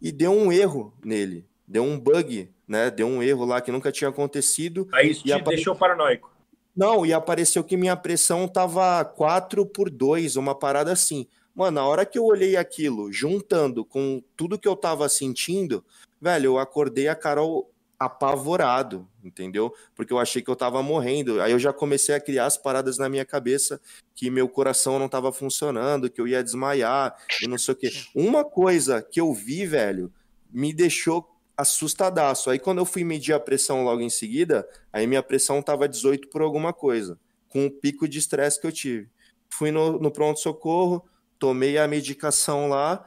e 0.02 0.12
deu 0.12 0.32
um 0.32 0.52
erro 0.52 0.94
nele, 1.04 1.46
deu 1.68 1.84
um 1.84 2.00
bug, 2.00 2.50
né? 2.68 2.90
Deu 2.90 3.08
um 3.08 3.22
erro 3.22 3.46
lá 3.46 3.62
que 3.62 3.72
nunca 3.72 3.92
tinha 3.92 4.10
acontecido. 4.10 4.88
Aí 4.94 5.12
isso 5.12 5.24
te 5.24 5.32
apare... 5.32 5.56
deixou 5.56 5.76
paranoico. 5.76 6.32
Não, 6.76 7.06
e 7.06 7.12
apareceu 7.12 7.64
que 7.64 7.76
minha 7.76 7.96
pressão 7.96 8.48
tava 8.48 9.04
4 9.04 9.66
por 9.66 9.90
2, 9.90 10.36
uma 10.36 10.54
parada 10.54 10.92
assim. 10.92 11.28
Mano, 11.58 11.82
na 11.82 11.88
hora 11.88 12.06
que 12.06 12.20
eu 12.20 12.24
olhei 12.24 12.56
aquilo, 12.56 13.12
juntando 13.12 13.84
com 13.84 14.22
tudo 14.36 14.60
que 14.60 14.68
eu 14.68 14.76
tava 14.76 15.10
sentindo, 15.10 15.84
velho, 16.22 16.50
eu 16.50 16.60
acordei 16.60 17.08
a 17.08 17.16
Carol 17.16 17.74
apavorado, 17.98 19.10
entendeu? 19.24 19.74
Porque 19.96 20.14
eu 20.14 20.20
achei 20.20 20.40
que 20.40 20.52
eu 20.52 20.56
tava 20.56 20.84
morrendo. 20.84 21.42
Aí 21.42 21.52
eu 21.52 21.58
já 21.58 21.74
comecei 21.74 22.14
a 22.14 22.20
criar 22.20 22.46
as 22.46 22.58
paradas 22.58 23.00
na 23.00 23.10
minha 23.10 23.26
cabeça 23.26 23.82
que 24.14 24.30
meu 24.30 24.48
coração 24.48 25.00
não 25.00 25.10
tava 25.10 25.32
funcionando, 25.32 26.12
que 26.12 26.22
eu 26.22 26.28
ia 26.28 26.44
desmaiar 26.44 27.16
e 27.42 27.48
não 27.48 27.58
sei 27.58 27.74
o 27.74 27.78
quê. 27.78 27.90
Uma 28.14 28.46
coisa 28.46 29.02
que 29.02 29.20
eu 29.20 29.34
vi, 29.34 29.66
velho, 29.66 30.14
me 30.54 30.72
deixou 30.72 31.28
assustadaço. 31.58 32.52
Aí 32.52 32.60
quando 32.60 32.78
eu 32.78 32.86
fui 32.86 33.04
medir 33.04 33.34
a 33.34 33.40
pressão 33.40 33.84
logo 33.84 34.02
em 34.02 34.12
seguida, 34.12 34.70
aí 34.94 35.08
minha 35.08 35.24
pressão 35.24 35.60
tava 35.64 35.90
18 35.90 36.28
por 36.30 36.44
alguma 36.44 36.72
coisa, 36.72 37.20
com 37.50 37.66
o 37.66 37.72
pico 37.72 38.08
de 38.08 38.20
estresse 38.20 38.62
que 38.62 38.68
eu 38.68 38.72
tive. 38.72 39.10
Fui 39.50 39.72
no, 39.72 39.98
no 39.98 40.12
pronto-socorro, 40.12 41.04
tomei 41.40 41.78
a 41.78 41.88
medicação 41.88 42.70
lá 42.70 43.06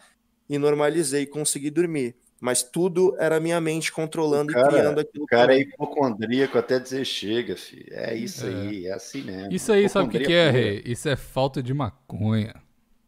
e 0.48 0.58
normalizei, 0.58 1.26
consegui 1.26 1.70
dormir. 1.70 2.16
Mas 2.40 2.62
tudo 2.62 3.14
era 3.18 3.38
minha 3.38 3.60
mente 3.60 3.92
controlando 3.92 4.52
cara, 4.52 4.66
e 4.66 4.70
criando 4.70 5.00
aquilo. 5.00 5.24
O 5.24 5.26
cara 5.26 5.54
é 5.54 5.60
hipocondríaco 5.60 6.56
até 6.56 6.78
dizer 6.78 7.04
chega, 7.04 7.54
filho. 7.54 7.86
É 7.90 8.14
isso 8.14 8.46
é. 8.46 8.48
aí, 8.48 8.86
é 8.86 8.92
assim 8.94 9.22
mesmo. 9.22 9.52
Isso 9.52 9.70
aí, 9.70 9.88
sabe 9.88 10.08
o 10.08 10.10
que, 10.10 10.20
que 10.20 10.32
é, 10.32 10.50
Rei? 10.50 10.82
Isso 10.86 11.06
é 11.08 11.16
falta 11.16 11.62
de 11.62 11.74
maconha. 11.74 12.54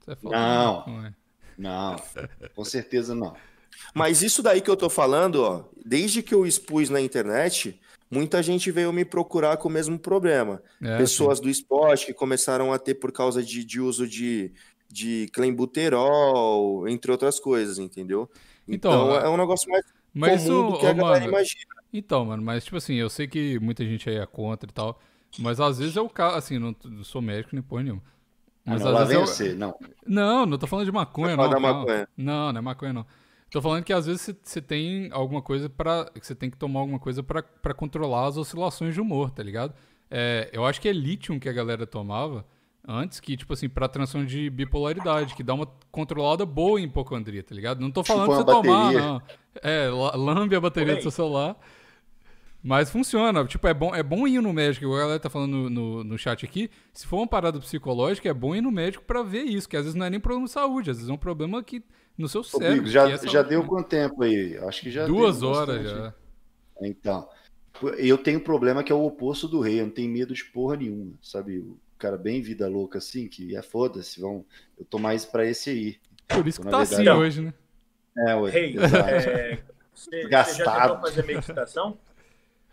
É 0.07 0.15
falta 0.15 0.36
não, 0.36 0.85
de 0.85 0.90
maconha. 0.90 1.16
não, 1.57 1.97
com 2.55 2.65
certeza 2.65 3.15
não. 3.15 3.35
Mas 3.94 4.23
isso 4.23 4.43
daí 4.43 4.61
que 4.61 4.70
eu 4.70 4.77
tô 4.77 4.90
falando, 4.90 5.36
ó, 5.36 5.65
desde 5.85 6.23
que 6.23 6.35
eu 6.35 6.47
expus 6.47 6.90
na 6.90 7.01
internet, 7.01 7.81
muita 8.11 8.43
gente 8.43 8.70
veio 8.70 8.93
me 8.93 9.05
procurar 9.05 9.57
com 9.57 9.69
o 9.69 9.73
mesmo 9.73 9.99
problema. 9.99 10.62
É, 10.82 10.99
Pessoas 10.99 11.40
do 11.40 11.49
esporte 11.49 12.07
que 12.07 12.12
começaram 12.12 12.70
a 12.70 12.78
ter 12.78 12.94
por 12.94 13.11
causa 13.11 13.43
de, 13.43 13.65
de 13.65 13.81
uso 13.81 14.07
de, 14.07 14.53
de 14.93 15.27
clenbuterol, 15.32 16.86
entre 16.89 17.10
outras 17.10 17.40
coisas, 17.40 17.78
entendeu? 17.78 18.28
Então, 18.69 18.93
Então, 19.14 19.16
é 19.16 19.28
um 19.28 19.36
negócio 19.36 19.70
mais 19.70 19.85
Mas 20.14 20.44
comum 20.44 20.60
isso, 20.66 20.73
do 20.73 20.78
que 20.78 20.86
a 20.86 20.93
galera 20.93 21.24
imagina. 21.24 21.62
Então, 21.93 22.24
mano, 22.27 22.43
mas 22.43 22.64
tipo 22.64 22.77
assim, 22.77 22.94
eu 22.94 23.09
sei 23.10 23.27
que 23.27 23.59
muita 23.59 23.85
gente 23.85 24.09
aí 24.09 24.16
é 24.16 24.27
contra 24.27 24.69
e 24.69 24.73
tal, 24.73 25.01
mas 25.39 25.60
às 25.60 25.78
vezes 25.78 25.97
é 25.97 26.01
o 26.01 26.09
caso, 26.09 26.36
assim, 26.36 26.59
não, 26.59 26.74
não 26.85 27.05
sou 27.05 27.20
médico 27.23 27.55
nem 27.55 27.62
porra 27.62 27.82
nenhuma. 27.82 28.02
Ah, 28.64 28.70
Mas 28.73 28.82
não, 28.85 28.93
lá 28.93 29.02
às 29.02 29.09
vem 29.09 29.19
vezes 29.19 29.40
é 29.40 29.44
você, 29.48 29.55
não. 29.55 29.74
Não, 30.06 30.47
não 30.47 30.56
tô 30.59 30.66
falando 30.66 30.86
de 30.86 30.93
maconha, 30.93 31.36
não. 31.36 31.51
calma. 31.51 31.73
maconha. 31.74 32.09
Não, 32.16 32.52
não 32.52 32.59
é 32.59 32.62
maconha, 32.62 32.93
não. 32.93 33.06
Tô 33.51 33.60
falando 33.60 33.85
que 33.85 33.93
às 33.93 34.06
vezes 34.06 34.35
você- 34.43 34.62
tem 34.62 35.10
alguma 35.12 35.43
coisa 35.43 35.69
pra. 35.69 36.06
que 36.14 36.24
você 36.27 36.35
tem 36.35 36.48
que 36.48 36.56
tomar 36.56 36.81
alguma 36.81 36.98
coisa 36.98 37.23
pra, 37.23 37.43
pra 37.43 37.74
controlar 37.74 38.27
as 38.28 38.36
oscilações 38.36 38.94
de 38.94 39.01
humor, 39.01 39.31
tá 39.31 39.43
ligado? 39.43 39.74
É, 40.10 40.48
eu 40.52 40.64
acho 40.64 40.81
que 40.81 40.89
é 40.89 40.93
lítio 40.93 41.39
que 41.40 41.48
a 41.48 41.52
galera 41.52 41.86
tomava 41.86 42.47
antes, 42.87 43.21
que, 43.21 43.37
tipo 43.37 43.53
assim, 43.53 43.69
pra 43.69 43.89
transtorno 43.89 44.27
de 44.27 44.49
bipolaridade, 44.51 45.35
que 45.35 45.43
dá 45.43 45.55
uma 45.55 45.67
controlada 45.91 46.45
boa 46.47 46.81
em 46.81 46.85
hipocondria, 46.85 47.43
tá 47.43 47.55
ligado? 47.55 47.81
Não 47.81 47.91
tô 47.91 48.03
falando 48.05 48.27
Chupa 48.27 48.45
pra 48.45 48.55
você 48.55 48.59
uma 48.59 48.63
tomar, 48.63 48.83
bateria. 48.85 49.01
não. 49.01 49.23
É, 49.63 49.89
la- 49.89 50.17
lambe 50.17 50.57
a 50.57 50.61
bateria 50.61 50.95
do 50.95 50.97
Oi. 50.97 51.03
seu 51.03 51.11
celular. 51.11 51.57
Mas 52.63 52.91
funciona. 52.91 53.45
Tipo, 53.45 53.67
é 53.67 53.75
bom, 53.75 53.95
é 53.95 54.03
bom 54.03 54.27
ir 54.27 54.41
no 54.41 54.53
médico. 54.53 54.85
igual 54.85 54.99
A 54.99 55.03
galera 55.03 55.21
tá 55.21 55.29
falando 55.29 55.51
no, 55.53 55.71
no, 55.71 56.05
no 56.05 56.19
chat 56.19 56.45
aqui. 56.45 56.71
Se 56.93 57.07
for 57.07 57.17
uma 57.17 57.27
parada 57.27 57.59
psicológica, 57.59 58.29
é 58.29 58.33
bom 58.35 58.55
ir 58.55 58.61
no 58.61 58.71
médico 58.71 59.05
pra 59.05 59.23
ver 59.23 59.43
isso. 59.43 59.69
Que 59.69 59.77
às 59.77 59.83
vezes 59.83 59.97
não 59.99 60.07
é 60.07 60.11
nem 60.11 60.21
problema 60.21 60.47
de 60.47 60.53
saúde, 60.53 60.91
às 60.91 60.97
vezes 60.99 61.11
é 61.11 61.13
um 61.13 61.19
problema 61.19 61.63
que 61.63 61.83
no 62.17 62.29
seu 62.29 62.43
Ô, 62.43 62.45
cérebro. 62.45 62.75
Bigos, 62.75 62.93
já, 62.93 63.11
é 63.11 63.19
já 63.27 63.43
deu 63.43 63.63
né? 63.63 63.69
quanto 63.69 63.89
tempo 63.89 64.23
aí? 64.23 64.57
Acho 64.59 64.81
que 64.83 64.91
já 64.93 65.07
Duas 65.07 65.43
horas 65.43 65.91
já. 65.91 66.15
Então, 66.81 67.29
eu 67.99 68.17
tenho 68.17 68.39
um 68.39 68.43
problema 68.43 68.83
que 68.85 68.93
é 68.93 68.95
o 68.95 69.05
oposto 69.05 69.49
do 69.49 69.61
rei, 69.61 69.81
eu 69.81 69.87
não 69.87 69.93
tenho 69.93 70.13
medo 70.13 70.33
de 70.33 70.45
porra 70.45 70.77
nenhuma, 70.77 71.15
sabe? 71.21 71.65
Cara 72.03 72.16
bem 72.19 72.43
vida 72.43 72.66
louca 72.69 72.99
assim, 72.99 73.29
que 73.29 73.55
é 73.57 73.62
foda-se, 73.62 74.20
vão... 74.20 74.45
eu 74.79 74.85
tô 74.85 74.99
mais 74.99 75.24
pra 75.24 75.47
esse 75.47 75.70
aí. 75.70 75.97
Por 76.29 76.47
isso 76.47 76.61
que 76.61 76.65
Na 76.66 76.70
tá 76.73 76.79
verdade, 76.79 76.95
assim 76.95 77.05
não. 77.05 77.19
hoje, 77.19 77.41
né? 77.43 77.55
É, 78.19 78.51
Rei, 78.51 78.77
exato. 78.77 78.97
é, 79.09 79.59
você, 79.95 80.11
você 80.11 80.23
já 80.23 80.29
Gastado. 80.29 80.95
tentou 80.95 81.01
fazer 81.11 81.24
meditação? 81.27 81.99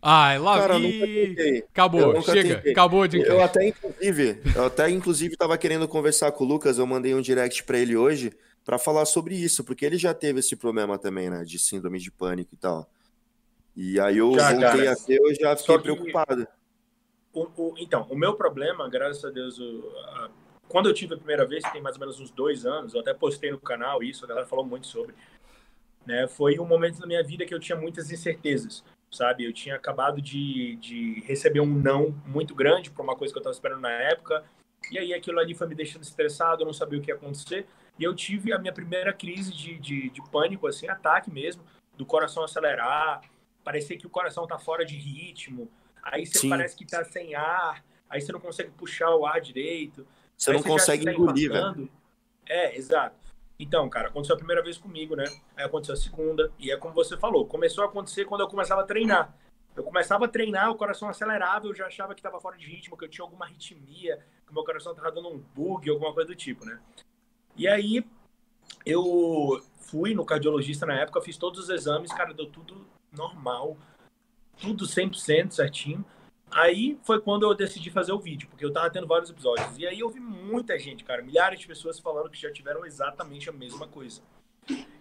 Ai, 0.01 0.39
lá 0.39 0.57
Cara, 0.59 0.75
Acabou, 0.75 2.21
chega. 2.21 2.55
tentei. 2.55 2.71
Acabou 2.71 3.07
de 3.07 3.19
Eu 3.21 3.41
até, 3.43 3.67
inclusive, 3.67 4.41
eu 4.55 4.65
até, 4.65 4.89
inclusive, 4.89 5.35
tava 5.37 5.57
querendo 5.57 5.87
conversar 5.87 6.31
com 6.31 6.43
o 6.45 6.47
Lucas, 6.47 6.77
eu 6.77 6.87
mandei 6.87 7.13
um 7.13 7.21
direct 7.21 7.63
pra 7.65 7.77
ele 7.77 7.97
hoje 7.97 8.31
pra 8.63 8.77
falar 8.77 9.05
sobre 9.05 9.35
isso, 9.35 9.63
porque 9.63 9.85
ele 9.85 9.97
já 9.97 10.13
teve 10.13 10.39
esse 10.39 10.55
problema 10.55 10.97
também, 10.97 11.29
né, 11.29 11.43
de 11.43 11.59
síndrome 11.59 11.99
de 11.99 12.09
pânico 12.11 12.53
e 12.53 12.57
tal. 12.57 12.89
E 13.75 13.99
aí 13.99 14.17
eu 14.17 14.33
Já, 14.35 14.51
voltei 14.51 14.67
cara. 14.85 14.91
a 14.91 14.95
ter, 14.95 15.17
eu 15.19 15.35
já 15.35 15.55
fiquei 15.57 15.75
que- 15.77 15.83
preocupado. 15.83 16.47
O- 17.33 17.49
o- 17.57 17.75
então, 17.77 18.07
o 18.09 18.15
meu 18.17 18.33
problema, 18.35 18.89
graças 18.89 19.23
a 19.23 19.29
Deus, 19.29 19.59
o- 19.59 19.93
a- 20.15 20.29
quando 20.67 20.89
eu 20.89 20.93
tive 20.93 21.13
a 21.13 21.17
primeira 21.17 21.45
vez, 21.45 21.63
tem 21.71 21.81
mais 21.81 21.95
ou 21.95 21.99
menos 21.99 22.19
uns 22.19 22.31
dois 22.31 22.65
anos, 22.65 22.93
eu 22.93 23.01
até 23.01 23.13
postei 23.13 23.51
no 23.51 23.59
canal 23.59 24.01
isso, 24.03 24.25
a 24.25 24.27
galera 24.27 24.47
falou 24.47 24.65
muito 24.65 24.87
sobre, 24.87 25.13
né? 26.05 26.27
Foi 26.27 26.59
um 26.59 26.65
momento 26.65 26.99
na 26.99 27.07
minha 27.07 27.23
vida 27.23 27.45
que 27.45 27.53
eu 27.53 27.59
tinha 27.59 27.77
muitas 27.77 28.11
incertezas, 28.11 28.83
sabe? 29.11 29.45
Eu 29.45 29.53
tinha 29.53 29.75
acabado 29.75 30.21
de, 30.21 30.75
de 30.77 31.21
receber 31.21 31.59
um 31.59 31.65
não 31.67 32.11
muito 32.25 32.55
grande 32.55 32.89
para 32.89 33.03
uma 33.03 33.15
coisa 33.15 33.33
que 33.33 33.37
eu 33.37 33.41
estava 33.41 33.53
esperando 33.53 33.81
na 33.81 33.91
época, 33.91 34.43
e 34.91 34.97
aí 34.97 35.13
aquilo 35.13 35.39
ali 35.39 35.53
foi 35.53 35.67
me 35.67 35.75
deixando 35.75 36.03
estressado, 36.03 36.61
eu 36.61 36.65
não 36.65 36.73
sabia 36.73 36.97
o 36.97 37.01
que 37.01 37.11
ia 37.11 37.15
acontecer, 37.15 37.67
e 37.97 38.03
eu 38.03 38.15
tive 38.15 38.53
a 38.53 38.57
minha 38.57 38.73
primeira 38.73 39.11
crise 39.13 39.51
de, 39.53 39.77
de, 39.77 40.09
de 40.09 40.21
pânico, 40.31 40.65
assim, 40.67 40.87
ataque 40.87 41.29
mesmo, 41.31 41.63
do 41.97 42.05
coração 42.05 42.43
acelerar, 42.43 43.21
parecer 43.63 43.97
que 43.97 44.07
o 44.07 44.09
coração 44.09 44.47
tá 44.47 44.57
fora 44.57 44.85
de 44.85 44.95
ritmo, 44.95 45.69
aí 46.03 46.25
você 46.25 46.39
Sim. 46.39 46.49
parece 46.49 46.75
que 46.75 46.85
tá 46.85 47.03
sem 47.03 47.35
ar, 47.35 47.83
aí 48.09 48.21
você 48.21 48.31
não 48.31 48.39
consegue 48.39 48.71
puxar 48.71 49.15
o 49.15 49.25
ar 49.25 49.39
direito. 49.41 50.05
Você 50.37 50.51
não 50.51 50.59
já 50.59 50.67
consegue 50.67 51.05
tá 51.05 51.11
engolir, 51.11 51.51
velho. 51.51 51.89
É, 52.47 52.75
exato. 52.75 53.15
Então, 53.59 53.89
cara, 53.89 54.07
aconteceu 54.07 54.35
a 54.35 54.37
primeira 54.37 54.63
vez 54.63 54.77
comigo, 54.77 55.15
né? 55.15 55.25
Aí 55.55 55.65
aconteceu 55.65 55.93
a 55.93 55.97
segunda, 55.97 56.51
e 56.57 56.71
é 56.71 56.77
como 56.77 56.93
você 56.93 57.17
falou, 57.17 57.45
começou 57.45 57.83
a 57.83 57.87
acontecer 57.87 58.25
quando 58.25 58.41
eu 58.41 58.47
começava 58.47 58.81
a 58.81 58.85
treinar. 58.85 59.35
Eu 59.75 59.83
começava 59.83 60.25
a 60.25 60.27
treinar, 60.27 60.71
o 60.71 60.75
coração 60.75 61.09
acelerava, 61.09 61.67
eu 61.67 61.75
já 61.75 61.87
achava 61.87 62.13
que 62.13 62.19
estava 62.19 62.39
fora 62.39 62.57
de 62.57 62.65
ritmo, 62.65 62.97
que 62.97 63.05
eu 63.05 63.09
tinha 63.09 63.23
alguma 63.23 63.45
arritmia, 63.45 64.19
que 64.47 64.53
meu 64.53 64.63
coração 64.63 64.93
estava 64.93 65.11
dando 65.11 65.29
um 65.29 65.37
bug, 65.37 65.89
alguma 65.89 66.13
coisa 66.13 66.27
do 66.27 66.35
tipo, 66.35 66.65
né? 66.65 66.79
E 67.55 67.67
aí 67.67 68.05
eu 68.85 69.61
fui 69.77 70.13
no 70.13 70.25
cardiologista 70.25 70.85
na 70.85 70.99
época, 70.99 71.21
fiz 71.21 71.37
todos 71.37 71.59
os 71.59 71.69
exames, 71.69 72.11
cara, 72.13 72.33
deu 72.33 72.45
tudo 72.47 72.87
normal, 73.11 73.77
tudo 74.59 74.85
100% 74.85 75.51
certinho. 75.51 76.05
Aí 76.51 76.97
foi 77.03 77.21
quando 77.21 77.43
eu 77.43 77.53
decidi 77.53 77.91
fazer 77.91 78.11
o 78.11 78.19
vídeo, 78.19 78.47
porque 78.49 78.65
eu 78.65 78.73
tava 78.73 78.89
tendo 78.89 79.05
vários 79.05 79.29
episódios. 79.29 79.77
E 79.77 79.85
aí 79.85 79.99
eu 79.99 80.09
vi 80.09 80.19
muita 80.19 80.77
gente, 80.79 81.03
cara, 81.03 81.21
milhares 81.21 81.59
de 81.59 81.67
pessoas 81.67 81.99
falando 81.99 82.29
que 82.29 82.41
já 82.41 82.51
tiveram 82.51 82.85
exatamente 82.85 83.49
a 83.49 83.53
mesma 83.53 83.87
coisa. 83.87 84.21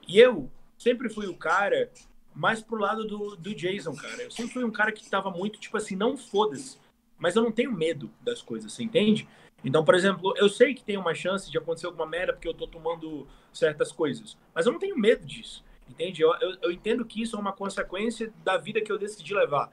E 0.06 0.18
eu 0.18 0.50
sempre 0.76 1.08
fui 1.08 1.26
o 1.26 1.34
cara 1.34 1.90
mais 2.34 2.62
pro 2.62 2.78
lado 2.78 3.06
do, 3.06 3.36
do 3.36 3.54
Jason, 3.54 3.94
cara. 3.96 4.22
Eu 4.22 4.30
sempre 4.30 4.52
fui 4.52 4.64
um 4.64 4.70
cara 4.70 4.92
que 4.92 5.08
tava 5.08 5.30
muito, 5.30 5.58
tipo 5.58 5.76
assim, 5.76 5.96
não 5.96 6.16
foda-se. 6.16 6.78
Mas 7.18 7.34
eu 7.34 7.42
não 7.42 7.50
tenho 7.50 7.72
medo 7.72 8.10
das 8.22 8.40
coisas, 8.40 8.72
você 8.72 8.84
entende? 8.84 9.26
Então, 9.64 9.84
por 9.84 9.94
exemplo, 9.94 10.32
eu 10.36 10.48
sei 10.48 10.72
que 10.72 10.84
tem 10.84 10.96
uma 10.96 11.14
chance 11.14 11.50
de 11.50 11.58
acontecer 11.58 11.86
alguma 11.86 12.06
merda 12.06 12.32
porque 12.32 12.46
eu 12.46 12.54
tô 12.54 12.68
tomando 12.68 13.26
certas 13.52 13.90
coisas. 13.90 14.36
Mas 14.54 14.66
eu 14.66 14.72
não 14.72 14.78
tenho 14.78 14.96
medo 14.96 15.26
disso, 15.26 15.64
entende? 15.88 16.22
Eu, 16.22 16.34
eu, 16.40 16.56
eu 16.62 16.72
entendo 16.72 17.04
que 17.04 17.22
isso 17.22 17.36
é 17.36 17.38
uma 17.38 17.52
consequência 17.52 18.32
da 18.44 18.56
vida 18.56 18.80
que 18.80 18.90
eu 18.90 18.98
decidi 18.98 19.34
levar. 19.34 19.72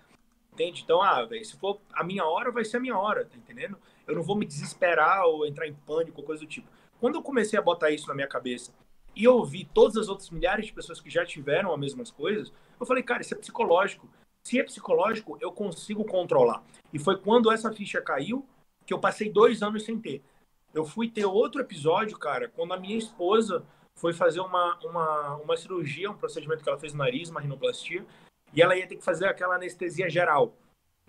Entende? 0.53 0.83
Então, 0.83 1.01
ah, 1.01 1.23
velho, 1.25 1.43
se 1.43 1.57
for 1.57 1.79
a 1.93 2.03
minha 2.03 2.25
hora, 2.25 2.51
vai 2.51 2.63
ser 2.63 2.77
a 2.77 2.79
minha 2.79 2.97
hora, 2.97 3.25
tá 3.25 3.35
entendendo? 3.35 3.77
Eu 4.07 4.15
não 4.15 4.23
vou 4.23 4.37
me 4.37 4.45
desesperar 4.45 5.25
ou 5.25 5.45
entrar 5.45 5.67
em 5.67 5.73
pânico 5.73 6.21
ou 6.21 6.25
coisa 6.25 6.41
do 6.41 6.47
tipo. 6.47 6.67
Quando 6.99 7.15
eu 7.15 7.21
comecei 7.21 7.59
a 7.59 7.61
botar 7.61 7.91
isso 7.91 8.07
na 8.07 8.15
minha 8.15 8.27
cabeça 8.27 8.73
e 9.13 9.27
ouvi 9.27 9.65
todas 9.65 9.97
as 9.97 10.07
outras 10.07 10.29
milhares 10.29 10.67
de 10.67 10.73
pessoas 10.73 11.01
que 11.01 11.09
já 11.09 11.25
tiveram 11.25 11.73
as 11.73 11.79
mesmas 11.79 12.09
coisas, 12.09 12.53
eu 12.79 12.85
falei, 12.85 13.03
cara, 13.03 13.21
isso 13.21 13.33
é 13.33 13.37
psicológico. 13.37 14.09
Se 14.43 14.59
é 14.59 14.63
psicológico, 14.63 15.37
eu 15.41 15.51
consigo 15.51 16.05
controlar. 16.05 16.63
E 16.93 16.99
foi 16.99 17.17
quando 17.17 17.51
essa 17.51 17.73
ficha 17.73 18.01
caiu 18.01 18.47
que 18.85 18.93
eu 18.93 18.99
passei 18.99 19.29
dois 19.29 19.61
anos 19.61 19.83
sem 19.83 19.99
ter. 19.99 20.23
Eu 20.73 20.85
fui 20.85 21.09
ter 21.09 21.25
outro 21.25 21.61
episódio, 21.61 22.17
cara, 22.17 22.47
quando 22.49 22.73
a 22.73 22.79
minha 22.79 22.97
esposa 22.97 23.65
foi 23.97 24.13
fazer 24.13 24.41
uma, 24.41 24.77
uma, 24.84 25.35
uma 25.38 25.57
cirurgia, 25.57 26.11
um 26.11 26.17
procedimento 26.17 26.63
que 26.63 26.69
ela 26.69 26.80
fez 26.80 26.93
no 26.93 26.99
nariz, 26.99 27.30
uma 27.30 27.39
rinoplastia, 27.39 28.05
e 28.53 28.61
ela 28.61 28.76
ia 28.76 28.88
ter 28.88 28.95
que 28.95 29.03
fazer 29.03 29.27
aquela 29.27 29.55
anestesia 29.55 30.09
geral. 30.09 30.53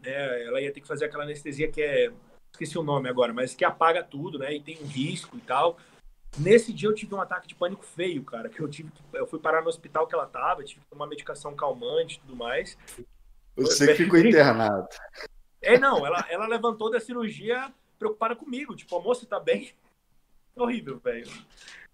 Né? 0.01 0.45
Ela 0.45 0.61
ia 0.61 0.73
ter 0.73 0.81
que 0.81 0.87
fazer 0.87 1.07
aquela 1.07 1.25
anestesia 1.25 1.71
que 1.71 1.83
é. 1.83 2.13
Esqueci 2.53 2.79
o 2.79 2.83
nome 2.83 3.07
agora, 3.09 3.35
mas 3.35 3.55
que 3.55 3.67
apaga 3.67 4.03
tudo, 4.03 4.39
né? 4.39 4.55
E 4.55 4.63
tem 4.63 4.79
um 4.81 4.87
risco 4.87 5.37
e 5.37 5.41
tal. 5.43 5.77
Nesse 6.39 6.73
dia 6.73 6.89
eu 6.89 6.95
tive 6.95 7.15
um 7.15 7.21
ataque 7.21 7.47
de 7.47 7.55
pânico 7.55 7.85
feio, 7.85 8.25
cara. 8.25 8.49
Que 8.49 8.61
eu 8.61 8.69
tive 8.69 8.91
que, 8.91 9.03
Eu 9.13 9.27
fui 9.27 9.39
parar 9.39 9.61
no 9.61 9.69
hospital 9.69 10.07
que 10.07 10.15
ela 10.15 10.27
tava, 10.27 10.65
tive 10.65 10.81
que 10.81 10.87
tomar 10.87 11.07
medicação 11.07 11.55
calmante 11.55 12.17
e 12.17 12.21
tudo 12.21 12.35
mais. 12.35 12.79
Você 13.57 13.89
que 13.89 14.05
ficou 14.05 14.19
internado. 14.19 14.89
É, 15.61 15.79
não, 15.79 16.07
ela, 16.07 16.25
ela 16.31 16.47
levantou 16.47 16.91
da 16.91 16.99
cirurgia 16.99 17.71
preocupada 17.99 18.35
comigo. 18.35 18.75
Tipo, 18.75 18.97
a 18.97 19.03
moça 19.03 19.27
tá 19.27 19.39
bem. 19.39 19.73
Horrível, 20.57 20.99
velho. 20.99 21.31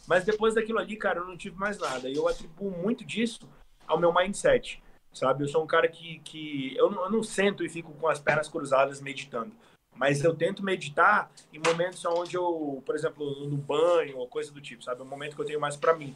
Mas 0.07 0.25
depois 0.25 0.55
daquilo 0.55 0.79
ali, 0.79 0.97
cara, 0.97 1.21
eu 1.21 1.27
não 1.27 1.37
tive 1.37 1.57
mais 1.57 1.79
nada. 1.79 2.09
E 2.09 2.15
eu 2.15 2.29
atribuo 2.29 2.71
muito 2.71 3.05
disso 3.05 3.49
ao 3.87 3.99
meu 3.99 4.13
mindset, 4.13 4.83
sabe? 5.13 5.45
Eu 5.45 5.49
sou 5.49 5.63
um 5.63 5.67
cara 5.67 5.89
que, 5.89 6.19
que 6.21 6.77
eu, 6.77 6.91
não, 6.91 7.05
eu 7.05 7.11
não 7.11 7.23
sento 7.23 7.65
e 7.65 7.69
fico 7.69 7.93
com 7.95 8.09
as 8.09 8.19
pernas 8.19 8.49
cruzadas 8.49 9.01
meditando. 9.01 9.53
Mas 9.95 10.25
eu 10.25 10.35
tento 10.35 10.65
meditar 10.65 11.31
em 11.53 11.59
momentos 11.59 12.05
onde 12.05 12.37
eu, 12.37 12.83
por 12.85 12.95
exemplo, 12.95 13.47
no 13.47 13.57
banho 13.57 14.19
ou 14.19 14.27
coisa 14.27 14.51
do 14.51 14.61
tipo, 14.61 14.83
sabe? 14.83 15.01
É 15.01 15.05
um 15.05 15.09
momento 15.09 15.37
que 15.37 15.43
eu 15.43 15.47
tenho 15.47 15.61
mais 15.61 15.77
para 15.77 15.95
mim. 15.95 16.15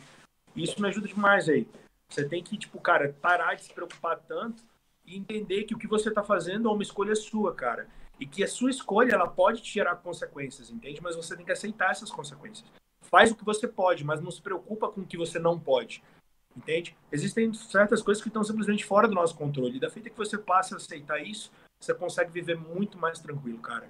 Isso 0.54 0.80
me 0.80 0.88
ajuda 0.88 1.06
demais 1.06 1.48
aí. 1.48 1.68
Você 2.08 2.26
tem 2.26 2.42
que, 2.42 2.56
tipo, 2.56 2.80
cara, 2.80 3.14
parar 3.20 3.54
de 3.54 3.64
se 3.64 3.72
preocupar 3.72 4.18
tanto 4.18 4.62
e 5.04 5.16
entender 5.16 5.64
que 5.64 5.74
o 5.74 5.78
que 5.78 5.86
você 5.86 6.10
tá 6.10 6.22
fazendo 6.22 6.68
é 6.68 6.72
uma 6.72 6.82
escolha 6.82 7.14
sua, 7.14 7.54
cara. 7.54 7.86
E 8.18 8.26
que 8.26 8.42
a 8.42 8.48
sua 8.48 8.70
escolha, 8.70 9.12
ela 9.12 9.28
pode 9.28 9.60
te 9.60 9.74
gerar 9.74 9.96
consequências, 9.96 10.70
entende? 10.70 11.02
Mas 11.02 11.14
você 11.14 11.36
tem 11.36 11.44
que 11.44 11.52
aceitar 11.52 11.90
essas 11.90 12.10
consequências. 12.10 12.66
Faz 13.10 13.30
o 13.30 13.36
que 13.36 13.44
você 13.44 13.66
pode, 13.66 14.04
mas 14.04 14.20
não 14.20 14.30
se 14.30 14.40
preocupa 14.40 14.88
com 14.88 15.00
o 15.00 15.06
que 15.06 15.16
você 15.16 15.38
não 15.38 15.58
pode. 15.58 16.02
Entende? 16.56 16.96
Existem 17.12 17.52
certas 17.52 18.02
coisas 18.02 18.22
que 18.22 18.28
estão 18.28 18.42
simplesmente 18.42 18.84
fora 18.84 19.06
do 19.06 19.14
nosso 19.14 19.36
controle. 19.36 19.76
E 19.76 19.80
da 19.80 19.90
feita 19.90 20.08
que 20.08 20.16
você 20.16 20.38
passa 20.38 20.74
a 20.74 20.78
aceitar 20.78 21.22
isso, 21.22 21.52
você 21.78 21.92
consegue 21.92 22.30
viver 22.30 22.56
muito 22.56 22.98
mais 22.98 23.18
tranquilo, 23.18 23.58
cara. 23.58 23.88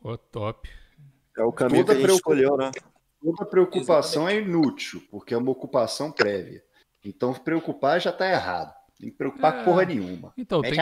Ô, 0.00 0.16
top. 0.16 0.70
É 1.36 1.42
o 1.42 1.52
caminho 1.52 1.84
Toda 1.84 1.98
que 1.98 2.04
a 2.04 2.06
gente 2.06 2.16
escolheu, 2.16 2.56
né? 2.56 2.70
Toda 3.20 3.44
preocupação 3.44 4.28
é 4.28 4.40
inútil, 4.40 5.02
porque 5.10 5.34
é 5.34 5.36
uma 5.36 5.50
ocupação 5.50 6.12
prévia. 6.12 6.62
Então, 7.04 7.34
preocupar 7.34 8.00
já 8.00 8.12
tá 8.12 8.30
errado. 8.30 8.74
Tem 8.98 9.10
que 9.10 9.16
preocupar 9.16 9.60
É. 9.60 9.64
porra 9.64 9.84
nenhuma. 9.84 10.32
Então, 10.36 10.62
tem, 10.62 10.72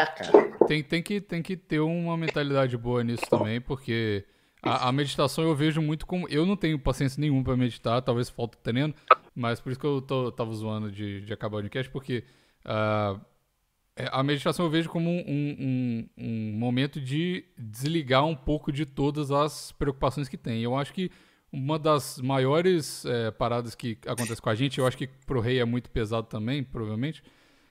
tem, 0.66 0.82
tem, 0.84 1.02
que, 1.02 1.20
tem 1.20 1.42
que 1.42 1.56
ter 1.56 1.80
uma 1.80 2.16
mentalidade 2.16 2.76
boa 2.76 3.02
nisso 3.02 3.24
também, 3.28 3.60
porque 3.60 4.24
a, 4.64 4.88
a 4.88 4.92
meditação 4.92 5.44
eu 5.44 5.54
vejo 5.54 5.82
muito 5.82 6.06
como. 6.06 6.28
Eu 6.28 6.46
não 6.46 6.56
tenho 6.56 6.78
paciência 6.78 7.20
nenhuma 7.20 7.44
pra 7.44 7.56
meditar, 7.56 8.00
talvez 8.02 8.28
falta 8.28 8.58
treino, 8.62 8.94
Mas 9.34 9.60
por 9.60 9.70
isso 9.70 9.80
que 9.80 9.86
eu 9.86 10.00
tô, 10.00 10.30
tava 10.32 10.52
zoando 10.52 10.90
de, 10.90 11.20
de 11.22 11.32
acabar 11.32 11.56
o 11.56 11.60
podcast, 11.60 11.90
porque 11.90 12.24
uh, 12.64 13.20
a 14.10 14.22
meditação 14.22 14.64
eu 14.64 14.70
vejo 14.70 14.88
como 14.88 15.10
um, 15.10 15.24
um, 15.26 16.08
um, 16.16 16.52
momento 16.52 17.00
de 17.00 17.44
desligar 17.58 18.24
um 18.24 18.34
pouco 18.34 18.72
de 18.72 18.86
todas 18.86 19.30
as 19.30 19.72
preocupações 19.72 20.28
que 20.28 20.36
tem. 20.36 20.62
Eu 20.62 20.76
acho 20.76 20.92
que 20.92 21.10
uma 21.52 21.78
das 21.78 22.20
maiores 22.20 23.04
é, 23.04 23.30
paradas 23.30 23.74
que 23.74 23.98
acontece 24.06 24.42
com 24.42 24.50
a 24.50 24.54
gente, 24.54 24.78
eu 24.78 24.86
acho 24.86 24.96
que 24.96 25.06
pro 25.06 25.40
rei 25.40 25.60
é 25.60 25.64
muito 25.64 25.90
pesado 25.90 26.26
também, 26.26 26.64
provavelmente, 26.64 27.22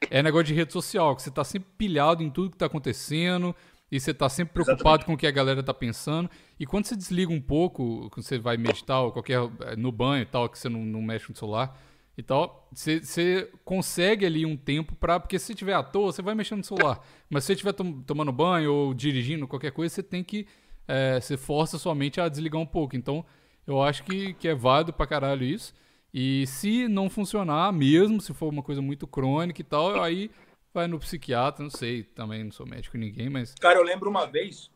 é 0.10 0.24
negócio 0.24 0.48
de 0.48 0.54
rede 0.54 0.72
social, 0.72 1.16
que 1.16 1.22
você 1.22 1.32
tá 1.32 1.44
sempre 1.44 1.70
pilhado 1.78 2.24
em 2.24 2.30
tudo 2.30 2.52
que 2.52 2.58
tá 2.58 2.66
acontecendo, 2.66 3.56
e 3.94 4.00
você 4.00 4.12
tá 4.12 4.28
sempre 4.28 4.56
preocupado 4.56 4.80
Exatamente. 4.80 5.06
com 5.06 5.14
o 5.14 5.18
que 5.18 5.28
a 5.28 5.32
galera 5.32 5.62
tá 5.62 5.72
pensando. 5.72 6.28
E 6.60 6.66
quando 6.66 6.86
você 6.86 6.96
desliga 6.96 7.32
um 7.32 7.40
pouco, 7.40 8.10
quando 8.10 8.26
você 8.26 8.40
vai 8.40 8.58
meditar 8.58 9.04
ou 9.04 9.12
qualquer 9.12 9.38
é, 9.68 9.76
no 9.76 9.92
banho 9.92 10.24
e 10.24 10.26
tal, 10.26 10.50
que 10.50 10.58
você 10.58 10.68
não, 10.68 10.84
não 10.84 11.00
mexe 11.00 11.30
no 11.30 11.36
celular 11.36 11.80
e 12.18 12.24
tal, 12.24 12.68
você, 12.74 13.00
você 13.00 13.52
consegue 13.64 14.26
ali 14.26 14.48
um 14.48 14.58
tempo 14.58 14.96
para 14.96 15.20
porque 15.20 15.38
se 15.38 15.46
você 15.46 15.54
estiver 15.54 15.76
à 15.76 15.84
toa, 15.84 16.12
você 16.12 16.24
vai 16.24 16.34
mexendo 16.34 16.58
no 16.58 16.64
celular. 16.64 17.06
Mas 17.30 17.44
se 17.44 17.48
você 17.48 17.54
estiver 17.54 17.72
tom, 17.74 18.02
tomando 18.02 18.32
banho 18.32 18.74
ou 18.74 18.94
dirigindo 18.96 19.48
qualquer 19.48 19.72
coisa, 19.72 19.94
você 19.94 20.02
tem 20.02 20.24
que 20.24 20.48
é, 20.88 21.22
você 21.22 21.38
força 21.38 21.78
sua 21.78 21.94
mente 21.94 22.20
a 22.20 22.28
desligar 22.28 22.60
um 22.60 22.66
pouco. 22.66 22.96
Então, 22.96 23.24
eu 23.68 23.80
acho 23.80 24.04
que, 24.06 24.34
que 24.34 24.48
é 24.48 24.56
válido 24.56 24.92
pra 24.92 25.06
caralho 25.06 25.44
isso. 25.44 25.72
E 26.12 26.48
se 26.48 26.88
não 26.88 27.12
funcionar 27.12 27.72
mesmo, 27.72 28.20
se 28.20 28.34
for 28.34 28.52
uma 28.52 28.64
coisa 28.64 28.82
muito 28.82 29.06
crônica 29.06 29.62
e 29.62 29.64
tal, 29.64 30.02
aí 30.02 30.32
vai 30.74 30.88
no 30.88 31.00
psiquiatra, 31.00 31.64
não 31.64 31.70
sei, 31.70 32.04
também 32.04 32.44
não 32.44 32.52
sou 32.52 32.66
médico 32.66 32.98
ninguém, 32.98 33.30
mas. 33.30 33.54
Cara, 33.56 33.78
eu 33.78 33.84
lembro 33.84 34.10
uma 34.10 34.26
vez 34.26 34.72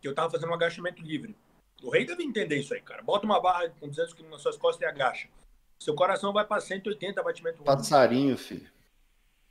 que 0.00 0.06
eu 0.06 0.14
tava 0.14 0.30
fazendo 0.30 0.50
um 0.50 0.54
agachamento 0.54 1.02
livre. 1.02 1.34
O 1.82 1.90
rei 1.90 2.04
deve 2.04 2.22
entender 2.22 2.56
isso 2.56 2.74
aí, 2.74 2.80
cara. 2.82 3.02
Bota 3.02 3.24
uma 3.24 3.40
barra 3.40 3.70
com 3.80 3.88
200 3.88 4.12
quilos 4.12 4.30
nas 4.30 4.42
suas 4.42 4.56
costas 4.56 4.82
e 4.82 4.84
agacha. 4.84 5.28
Seu 5.78 5.94
coração 5.94 6.32
vai 6.32 6.44
para 6.44 6.60
180 6.60 7.22
batimentos. 7.22 7.60
Passarinho, 7.64 8.36
filho. 8.36 8.70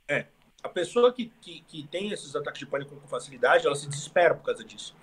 É. 0.08 0.26
A 0.62 0.68
pessoa 0.68 1.12
que, 1.12 1.32
que, 1.40 1.62
que, 1.62 1.86
tem 1.88 2.12
esses 2.12 2.36
ataques 2.36 2.60
de 2.60 2.66
pânico 2.66 2.94
com 2.94 3.08
facilidade, 3.08 3.66
ela 3.66 3.74
se 3.74 3.88
desespera 3.88 4.34
por 4.34 4.44
causa 4.44 4.62
disso. 4.62 4.94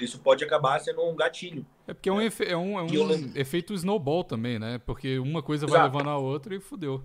Isso 0.00 0.18
pode 0.18 0.42
acabar 0.44 0.80
sendo 0.80 1.02
um 1.02 1.14
gatilho. 1.14 1.66
É 1.86 1.92
porque 1.92 2.08
é 2.08 2.12
um, 2.12 2.20
efe, 2.20 2.44
é 2.44 2.56
um, 2.56 2.78
é 2.78 2.82
um 2.82 3.32
efeito 3.34 3.74
snowball 3.74 4.24
também, 4.24 4.58
né? 4.58 4.78
Porque 4.78 5.18
uma 5.18 5.42
coisa 5.42 5.66
Exato. 5.66 5.78
vai 5.78 5.90
levando 5.90 6.08
a 6.08 6.16
outra 6.16 6.54
e 6.54 6.60
fudeu. 6.60 7.04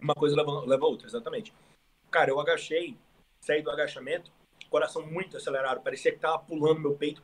Uma 0.00 0.14
coisa 0.14 0.36
leva, 0.36 0.60
leva 0.66 0.84
a 0.84 0.88
outra, 0.88 1.06
exatamente. 1.06 1.52
Cara, 2.10 2.30
eu 2.30 2.40
agachei, 2.40 2.96
saí 3.40 3.62
do 3.62 3.70
agachamento, 3.70 4.32
coração 4.68 5.06
muito 5.06 5.36
acelerado, 5.36 5.80
parecia 5.80 6.12
que 6.12 6.18
tava 6.18 6.38
pulando 6.38 6.80
meu 6.80 6.94
peito. 6.94 7.22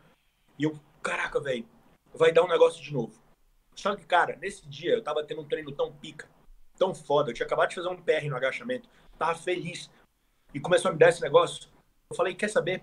E 0.58 0.64
eu, 0.64 0.78
caraca, 1.02 1.40
velho, 1.40 1.66
vai 2.14 2.32
dar 2.32 2.44
um 2.44 2.48
negócio 2.48 2.82
de 2.82 2.92
novo. 2.92 3.20
Só 3.74 3.94
que, 3.94 4.04
cara, 4.04 4.36
nesse 4.36 4.66
dia 4.66 4.92
eu 4.92 5.02
tava 5.02 5.24
tendo 5.24 5.42
um 5.42 5.48
treino 5.48 5.70
tão 5.72 5.92
pica, 5.92 6.28
tão 6.78 6.94
foda. 6.94 7.30
Eu 7.30 7.34
tinha 7.34 7.46
acabado 7.46 7.68
de 7.68 7.74
fazer 7.74 7.88
um 7.88 8.00
PR 8.00 8.26
no 8.28 8.36
agachamento, 8.36 8.88
tava 9.18 9.34
feliz. 9.34 9.90
E 10.54 10.60
começou 10.60 10.90
a 10.90 10.92
me 10.92 10.98
dar 10.98 11.10
esse 11.10 11.20
negócio. 11.20 11.68
Eu 12.08 12.16
falei, 12.16 12.34
quer 12.34 12.48
saber? 12.48 12.82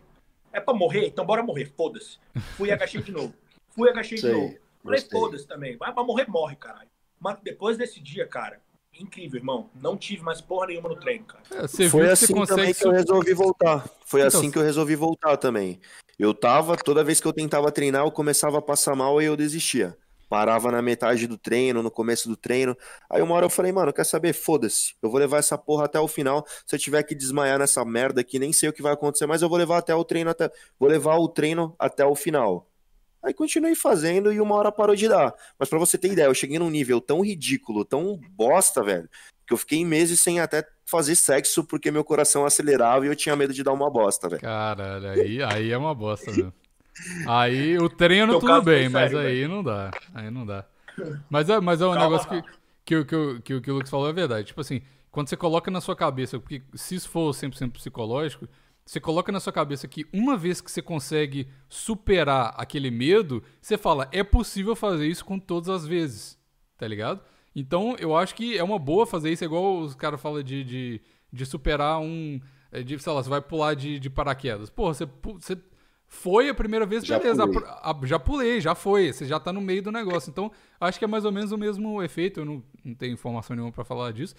É 0.51 0.59
pra 0.59 0.73
morrer? 0.73 1.07
Então 1.07 1.25
bora 1.25 1.41
morrer, 1.41 1.65
foda-se. 1.65 2.19
Fui 2.55 2.69
e 2.69 2.71
agachei 2.71 3.01
de 3.01 3.11
novo. 3.11 3.33
Fui 3.69 3.87
e 3.87 3.91
agachei 3.91 4.17
Sei, 4.17 4.29
de 4.29 4.37
novo. 4.37 4.59
Falei, 4.83 5.01
foda-se 5.01 5.47
também. 5.47 5.77
Vai 5.77 5.91
pra 5.93 6.03
morrer, 6.03 6.27
morre, 6.27 6.55
caralho. 6.55 6.89
Mas 7.19 7.39
depois 7.41 7.77
desse 7.77 7.99
dia, 7.99 8.27
cara, 8.27 8.61
incrível, 8.99 9.39
irmão. 9.39 9.69
Não 9.79 9.97
tive 9.97 10.23
mais 10.23 10.41
porra 10.41 10.67
nenhuma 10.67 10.89
no 10.89 10.95
treino, 10.95 11.25
cara. 11.25 11.43
É, 11.51 11.89
Foi 11.89 12.09
assim 12.09 12.33
que 12.33 12.47
também 12.47 12.73
que 12.73 12.85
eu 12.85 12.91
resolvi 12.91 13.33
voltar. 13.33 13.89
Foi 14.05 14.21
então, 14.21 14.39
assim 14.39 14.51
que 14.51 14.57
eu 14.57 14.63
resolvi 14.63 14.95
voltar 14.95 15.37
também. 15.37 15.79
Eu 16.17 16.33
tava, 16.33 16.77
toda 16.77 17.03
vez 17.03 17.19
que 17.19 17.27
eu 17.27 17.33
tentava 17.33 17.71
treinar, 17.71 18.05
eu 18.05 18.11
começava 18.11 18.59
a 18.59 18.61
passar 18.61 18.95
mal 18.95 19.21
e 19.21 19.25
eu 19.25 19.35
desistia. 19.35 19.97
Parava 20.29 20.71
na 20.71 20.81
metade 20.81 21.27
do 21.27 21.37
treino, 21.37 21.83
no 21.83 21.91
começo 21.91 22.27
do 22.27 22.35
treino. 22.35 22.75
Aí 23.09 23.21
uma 23.21 23.35
hora 23.35 23.45
eu 23.45 23.49
falei, 23.49 23.71
mano, 23.71 23.93
quer 23.93 24.03
saber? 24.03 24.33
Foda-se. 24.33 24.95
Eu 25.01 25.09
vou 25.09 25.19
levar 25.19 25.37
essa 25.37 25.57
porra 25.57 25.85
até 25.85 25.99
o 25.99 26.07
final. 26.07 26.45
Se 26.65 26.75
eu 26.75 26.79
tiver 26.79 27.03
que 27.03 27.13
desmaiar 27.13 27.59
nessa 27.59 27.83
merda 27.85 28.21
aqui, 28.21 28.39
nem 28.39 28.51
sei 28.51 28.69
o 28.69 28.73
que 28.73 28.81
vai 28.81 28.93
acontecer, 28.93 29.27
mas 29.27 29.41
eu 29.41 29.49
vou 29.49 29.57
levar 29.57 29.77
até 29.77 29.93
o 29.93 30.03
treino 30.03 30.29
até. 30.29 30.49
Vou 30.79 30.89
levar 30.89 31.17
o 31.17 31.27
treino 31.27 31.75
até 31.77 32.05
o 32.05 32.15
final. 32.15 32.67
Aí 33.23 33.33
continuei 33.33 33.73
fazendo 33.73 34.33
e 34.33 34.41
uma 34.41 34.55
hora 34.55 34.71
parou 34.71 34.95
de 34.95 35.07
dar. 35.07 35.33
Mas 35.57 35.69
para 35.69 35.79
você 35.79 35.97
ter 35.97 36.11
ideia, 36.11 36.25
eu 36.25 36.33
cheguei 36.33 36.59
num 36.59 36.69
nível 36.69 36.99
tão 36.99 37.21
ridículo, 37.21 37.85
tão 37.85 38.19
bosta, 38.31 38.83
velho, 38.83 39.09
que 39.47 39.53
eu 39.53 39.57
fiquei 39.57 39.85
meses 39.85 40.19
sem 40.19 40.39
até 40.39 40.67
fazer 40.85 41.15
sexo 41.15 41.63
porque 41.63 41.89
meu 41.89 42.03
coração 42.03 42.45
acelerava 42.45 43.05
e 43.05 43.09
eu 43.09 43.15
tinha 43.15 43.35
medo 43.35 43.53
de 43.53 43.63
dar 43.63 43.71
uma 43.71 43.89
bosta, 43.89 44.27
velho. 44.27 44.41
Caralho, 44.41 45.09
aí, 45.09 45.41
aí 45.41 45.71
é 45.71 45.77
uma 45.77 45.95
bosta, 45.95 46.31
velho. 46.31 46.53
Aí 47.27 47.77
o 47.77 47.89
treino 47.89 48.39
tudo 48.39 48.61
bem, 48.61 48.87
mas 48.89 49.11
sério, 49.11 49.19
aí 49.19 49.35
véio. 49.37 49.49
não 49.49 49.63
dá. 49.63 49.91
Aí 50.13 50.29
não 50.29 50.45
dá. 50.45 50.65
Mas 51.29 51.49
é, 51.49 51.59
mas 51.59 51.81
é 51.81 51.85
um 51.87 51.93
Calma, 51.93 52.03
negócio 52.03 52.29
que, 52.29 52.43
que, 52.85 53.05
que, 53.05 53.41
que, 53.41 53.61
que 53.61 53.71
o 53.71 53.75
Lucas 53.75 53.89
falou 53.89 54.09
é 54.09 54.13
verdade. 54.13 54.47
Tipo 54.47 54.61
assim, 54.61 54.81
quando 55.09 55.29
você 55.29 55.37
coloca 55.37 55.71
na 55.71 55.81
sua 55.81 55.95
cabeça, 55.95 56.39
porque 56.39 56.61
se 56.75 56.95
isso 56.95 57.09
for 57.09 57.33
100% 57.33 57.71
psicológico, 57.71 58.47
você 58.85 58.99
coloca 58.99 59.31
na 59.31 59.39
sua 59.39 59.53
cabeça 59.53 59.87
que 59.87 60.05
uma 60.11 60.35
vez 60.35 60.59
que 60.59 60.69
você 60.69 60.81
consegue 60.81 61.47
superar 61.69 62.53
aquele 62.57 62.91
medo, 62.91 63.41
você 63.61 63.77
fala, 63.77 64.09
é 64.11 64.23
possível 64.23 64.75
fazer 64.75 65.07
isso 65.07 65.23
com 65.23 65.39
todas 65.39 65.69
as 65.69 65.87
vezes, 65.87 66.37
tá 66.77 66.87
ligado? 66.87 67.21
Então 67.55 67.95
eu 67.99 68.15
acho 68.15 68.35
que 68.35 68.57
é 68.57 68.63
uma 68.63 68.79
boa 68.79 69.05
fazer 69.05 69.31
isso, 69.31 69.43
é 69.43 69.47
igual 69.47 69.79
os 69.79 69.95
caras 69.95 70.21
falam 70.21 70.43
de, 70.43 70.63
de, 70.63 71.01
de, 71.31 71.45
superar 71.45 71.99
um. 71.99 72.41
É, 72.71 72.81
de, 72.83 72.97
sei 72.99 73.13
lá, 73.13 73.23
você 73.23 73.29
vai 73.29 73.41
pular 73.41 73.73
de, 73.75 73.99
de 73.99 74.09
paraquedas. 74.09 74.69
Pô, 74.69 74.93
você, 74.93 75.07
você 75.39 75.57
foi 76.07 76.49
a 76.49 76.53
primeira 76.53 76.85
vez, 76.85 77.05
já 77.05 77.17
beleza. 77.17 77.47
Pulei. 77.47 77.69
A, 77.69 77.91
a, 77.91 78.05
já 78.05 78.19
pulei, 78.19 78.61
já 78.61 78.75
foi. 78.75 79.13
Você 79.13 79.25
já 79.25 79.39
tá 79.39 79.53
no 79.53 79.61
meio 79.61 79.81
do 79.81 79.91
negócio. 79.91 80.29
Então, 80.29 80.51
acho 80.79 80.99
que 80.99 81.05
é 81.05 81.07
mais 81.07 81.25
ou 81.25 81.31
menos 81.31 81.51
o 81.51 81.57
mesmo 81.57 82.01
efeito. 82.03 82.39
Eu 82.39 82.45
não, 82.45 82.63
não 82.83 82.95
tenho 82.95 83.13
informação 83.13 83.55
nenhuma 83.55 83.71
para 83.71 83.83
falar 83.83 84.11
disso. 84.11 84.35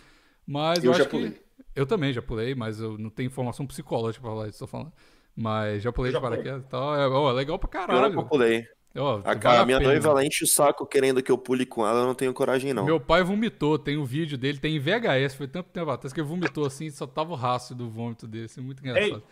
Mas 0.47 0.85
eu, 0.85 0.93
eu 0.93 0.97
acho 0.97 1.09
que. 1.09 1.44
Eu 1.75 1.87
também 1.87 2.13
já 2.13 2.23
pulei, 2.23 2.55
mas 2.55 2.81
eu 2.81 2.97
não 2.97 3.11
tenho 3.11 3.27
informação 3.27 3.67
psicológica 3.67 4.23
pra 4.23 4.31
falar 4.31 4.49
isso, 4.49 4.59
tô 4.61 4.67
falando. 4.67 4.93
Mas 5.37 5.83
já 5.83 5.93
pulei 5.93 6.13
já 6.13 6.19
de 6.19 6.23
paraquedas 6.23 6.63
e 6.63 6.69
tal. 6.69 6.95
É, 6.95 7.09
ó, 7.09 7.31
é 7.31 7.33
legal 7.33 7.59
pra 7.59 7.69
caralho. 7.69 8.15
Eu 8.15 8.25
pulei. 8.25 8.67
Ó, 8.97 9.21
a, 9.25 9.35
vale 9.35 9.59
a 9.59 9.67
minha 9.67 9.79
pena. 9.79 9.91
noiva 9.91 10.09
ela 10.11 10.25
enche 10.25 10.45
o 10.45 10.47
saco 10.47 10.87
querendo 10.87 11.21
que 11.21 11.33
eu 11.33 11.37
pule 11.37 11.67
com 11.67 11.85
ela, 11.85 12.01
eu 12.01 12.07
não 12.07 12.15
tenho 12.15 12.33
coragem, 12.33 12.73
não. 12.73 12.85
Meu 12.85 13.01
pai 13.01 13.25
vomitou, 13.25 13.77
tem 13.77 13.99
um 13.99 14.05
vídeo 14.05 14.39
dele, 14.39 14.59
tem 14.59 14.77
em 14.77 14.79
VHS, 14.79 15.35
foi 15.35 15.49
tanto 15.49 15.71
tempo 15.71 15.91
atrás 15.91 16.13
que 16.13 16.21
ele 16.21 16.29
vomitou 16.29 16.65
assim, 16.65 16.89
só 16.91 17.05
tava 17.05 17.33
o 17.33 17.37
rastro 17.37 17.75
do 17.75 17.91
vômito 17.91 18.29
dele, 18.29 18.45
assim, 18.45 18.61
muito 18.61 18.81
engraçado. 18.81 19.17
Ei, 19.17 19.23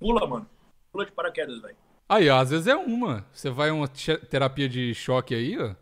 pula, 0.00 0.26
mano. 0.26 0.46
Pula 0.90 1.04
de 1.04 1.12
paraquedas, 1.12 1.60
velho. 1.60 1.76
Aí, 2.08 2.30
ó, 2.30 2.38
às 2.38 2.50
vezes 2.50 2.66
é 2.66 2.74
uma. 2.74 3.26
Você 3.30 3.50
vai 3.50 3.70
uma 3.70 3.88
terapia 3.88 4.68
de 4.68 4.94
choque 4.94 5.34
aí, 5.34 5.58
ó. 5.58 5.74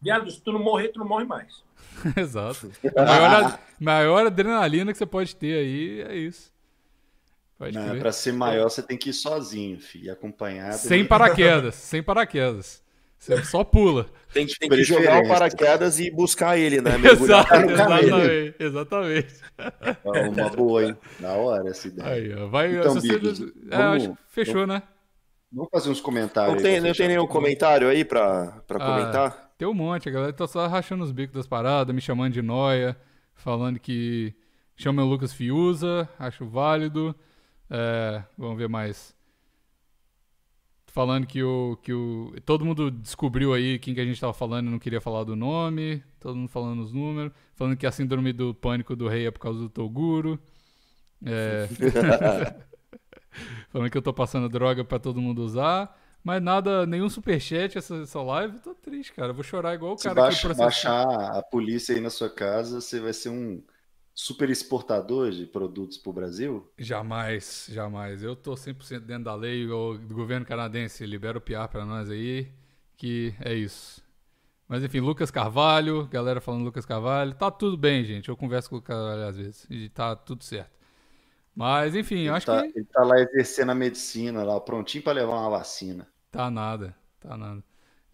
Viado, 0.00 0.30
se 0.30 0.40
tu 0.40 0.50
não 0.50 0.60
morrer, 0.60 0.88
tu 0.88 0.98
não 0.98 1.06
morre 1.06 1.24
mais. 1.24 1.62
Exato. 2.16 2.70
A 2.96 3.04
maior, 3.04 3.58
maior 3.78 4.26
adrenalina 4.26 4.92
que 4.92 4.98
você 4.98 5.06
pode 5.06 5.34
ter 5.36 5.54
aí 5.54 6.02
é 6.02 6.16
isso. 6.16 6.52
Pode 7.58 7.76
não, 7.76 7.98
pra 7.98 8.10
ser 8.10 8.32
maior, 8.32 8.70
você 8.70 8.82
tem 8.82 8.96
que 8.96 9.10
ir 9.10 9.12
sozinho, 9.12 9.78
filho, 9.78 10.10
acompanhado. 10.10 10.78
Sem 10.78 11.04
paraquedas, 11.04 11.74
sem 11.76 12.02
paraquedas. 12.02 12.82
Você 13.18 13.44
só 13.44 13.62
pula. 13.62 14.06
Tem, 14.32 14.46
tem 14.46 14.66
que 14.66 14.82
jogar 14.82 15.22
o 15.22 15.28
paraquedas 15.28 16.00
e 16.00 16.10
buscar 16.10 16.56
ele, 16.56 16.80
né? 16.80 16.92
Exato, 16.96 17.54
exatamente, 17.54 18.54
exatamente. 18.58 19.34
Uma 20.02 20.48
boa, 20.48 20.84
hein? 20.86 20.96
Na 21.20 21.34
hora 21.34 21.68
essa 21.68 21.86
ideia. 21.86 22.08
Aí, 22.08 22.34
ó, 22.34 22.46
vai, 22.46 22.74
então, 22.74 22.98
Bigos, 22.98 23.38
você... 23.38 23.52
é, 23.70 23.76
vamos, 23.76 23.96
acho 23.96 24.10
que 24.12 24.18
fechou, 24.28 24.54
vamos, 24.54 24.68
né? 24.68 24.82
Vamos 25.52 25.68
fazer 25.70 25.90
uns 25.90 26.00
comentários. 26.00 26.54
Não 26.54 26.62
tem, 26.62 26.80
não 26.80 26.92
tem 26.94 27.08
nenhum 27.08 27.26
comentário 27.26 27.88
aí 27.88 28.06
pra, 28.06 28.62
pra 28.66 28.78
ah, 28.78 28.86
comentar? 28.86 29.49
Tem 29.60 29.68
um 29.68 29.74
monte, 29.74 30.08
a 30.08 30.12
galera 30.12 30.32
tá 30.32 30.48
só 30.48 30.66
rachando 30.66 31.04
os 31.04 31.12
bicos 31.12 31.34
das 31.34 31.46
paradas, 31.46 31.94
me 31.94 32.00
chamando 32.00 32.32
de 32.32 32.40
noia, 32.40 32.96
falando 33.34 33.78
que 33.78 34.34
chama 34.74 35.04
o 35.04 35.06
Lucas 35.06 35.34
Fiuza, 35.34 36.08
acho 36.18 36.46
válido. 36.46 37.14
É, 37.68 38.24
vamos 38.38 38.56
ver 38.56 38.70
mais. 38.70 39.14
Falando 40.86 41.26
que 41.26 41.42
o, 41.42 41.76
que 41.82 41.92
o. 41.92 42.32
Todo 42.46 42.64
mundo 42.64 42.90
descobriu 42.90 43.52
aí 43.52 43.78
quem 43.78 43.92
que 43.92 44.00
a 44.00 44.04
gente 44.06 44.18
tava 44.18 44.32
falando 44.32 44.68
e 44.68 44.70
não 44.70 44.78
queria 44.78 44.98
falar 44.98 45.24
do 45.24 45.36
nome. 45.36 46.02
Todo 46.18 46.36
mundo 46.36 46.48
falando 46.48 46.80
os 46.80 46.90
números. 46.90 47.30
Falando 47.54 47.76
que 47.76 47.86
a 47.86 47.92
síndrome 47.92 48.32
do 48.32 48.54
pânico 48.54 48.96
do 48.96 49.08
rei 49.08 49.26
é 49.26 49.30
por 49.30 49.40
causa 49.40 49.58
do 49.60 49.68
Toguro. 49.68 50.40
É. 51.22 51.68
falando 53.68 53.90
que 53.90 53.98
eu 53.98 54.02
tô 54.02 54.14
passando 54.14 54.48
droga 54.48 54.86
para 54.86 54.98
todo 54.98 55.20
mundo 55.20 55.42
usar. 55.42 55.99
Mas 56.22 56.42
nada, 56.42 56.86
nenhum 56.86 57.08
superchat 57.08 57.78
essa, 57.78 57.96
essa 57.96 58.22
live, 58.22 58.58
tô 58.60 58.74
triste, 58.74 59.12
cara. 59.12 59.32
vou 59.32 59.42
chorar 59.42 59.74
igual 59.74 59.94
o 59.94 59.96
cara 59.96 60.14
Se 60.14 60.14
baixa, 60.14 60.48
que 60.48 60.54
baixar 60.54 61.36
a 61.36 61.42
polícia 61.42 61.94
aí 61.94 62.00
na 62.00 62.10
sua 62.10 62.28
casa, 62.28 62.80
você 62.80 63.00
vai 63.00 63.12
ser 63.12 63.30
um 63.30 63.62
super 64.14 64.50
exportador 64.50 65.30
de 65.30 65.46
produtos 65.46 65.96
pro 65.96 66.12
Brasil? 66.12 66.70
Jamais, 66.78 67.68
jamais. 67.70 68.22
Eu 68.22 68.36
tô 68.36 68.54
100% 68.54 69.00
dentro 69.00 69.24
da 69.24 69.34
lei, 69.34 69.66
o 69.66 69.98
governo 69.98 70.44
canadense 70.44 71.06
libera 71.06 71.38
o 71.38 71.40
piar 71.40 71.68
para 71.68 71.86
nós 71.86 72.10
aí, 72.10 72.52
que 72.96 73.34
é 73.40 73.54
isso. 73.54 74.02
Mas 74.68 74.84
enfim, 74.84 75.00
Lucas 75.00 75.30
Carvalho, 75.30 76.06
galera 76.06 76.40
falando 76.40 76.64
Lucas 76.64 76.86
Carvalho, 76.86 77.34
tá 77.34 77.50
tudo 77.50 77.76
bem, 77.76 78.04
gente. 78.04 78.28
Eu 78.28 78.36
converso 78.36 78.70
com 78.70 78.76
o 78.76 78.82
Carvalho 78.82 79.26
às 79.26 79.36
vezes 79.36 79.66
e 79.70 79.88
tá 79.88 80.14
tudo 80.14 80.44
certo. 80.44 80.79
Mas, 81.60 81.94
enfim, 81.94 82.20
ele 82.20 82.30
acho 82.30 82.46
tá, 82.46 82.62
que. 82.62 82.78
Ele 82.78 82.86
tá 82.86 83.02
lá 83.02 83.20
exercendo 83.20 83.68
a 83.68 83.74
medicina, 83.74 84.42
lá, 84.42 84.58
prontinho 84.58 85.04
para 85.04 85.12
levar 85.12 85.40
uma 85.40 85.50
vacina. 85.50 86.08
Tá 86.30 86.50
nada, 86.50 86.96
tá 87.20 87.36
nada. 87.36 87.62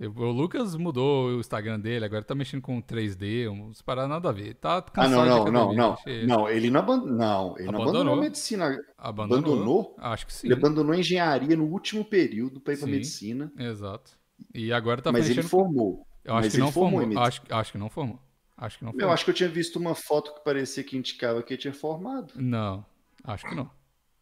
O 0.00 0.32
Lucas 0.32 0.74
mudou 0.74 1.28
o 1.28 1.38
Instagram 1.38 1.78
dele, 1.78 2.04
agora 2.04 2.24
tá 2.24 2.34
mexendo 2.34 2.60
com 2.60 2.82
3D, 2.82 3.48
uns 3.48 3.80
paradas 3.80 4.10
nada 4.10 4.30
a 4.30 4.32
ver. 4.32 4.54
Tá 4.54 4.84
ah, 4.94 5.08
não, 5.08 5.24
não, 5.24 5.44
não, 5.44 5.72
não. 5.72 5.96
Não, 6.26 6.48
ele 6.48 6.70
não 6.70 6.80
abandonou. 6.80 7.16
Não, 7.16 7.56
ele 7.56 7.68
abandonou. 7.68 7.72
não 7.72 7.82
abandonou 7.82 8.14
a 8.14 8.20
medicina. 8.20 8.84
Abandonou? 8.98 9.38
abandonou? 9.38 9.96
Acho 9.96 10.26
que 10.26 10.34
sim. 10.34 10.48
Ele 10.48 10.54
abandonou 10.54 10.92
a 10.92 10.98
engenharia 10.98 11.56
no 11.56 11.66
último 11.66 12.04
período 12.04 12.58
para 12.58 12.74
ir 12.74 12.78
pra 12.78 12.88
medicina. 12.88 13.52
Exato. 13.56 14.10
E 14.52 14.72
agora 14.72 15.00
tá 15.00 15.12
Mas 15.12 15.28
mexendo... 15.28 15.38
ele 15.38 15.48
formou. 15.48 16.04
Eu 16.24 16.34
acho 16.34 16.46
Mas 16.46 16.52
que 16.52 16.58
não 16.58 16.72
formou. 16.72 17.00
formou. 17.00 17.22
Acho, 17.22 17.42
acho 17.48 17.72
que 17.72 17.78
não 17.78 17.88
formou. 17.88 18.18
Acho 18.56 18.78
que 18.78 18.84
não 18.84 18.90
formou. 18.90 19.08
Eu 19.08 19.14
acho 19.14 19.24
que 19.24 19.30
eu 19.30 19.34
tinha 19.34 19.48
visto 19.48 19.78
uma 19.78 19.94
foto 19.94 20.34
que 20.34 20.42
parecia 20.42 20.82
que 20.82 20.96
indicava 20.96 21.44
que 21.44 21.54
ele 21.54 21.60
tinha 21.60 21.72
formado. 21.72 22.32
Não, 22.34 22.84
acho 23.26 23.46
que 23.46 23.54
não. 23.54 23.70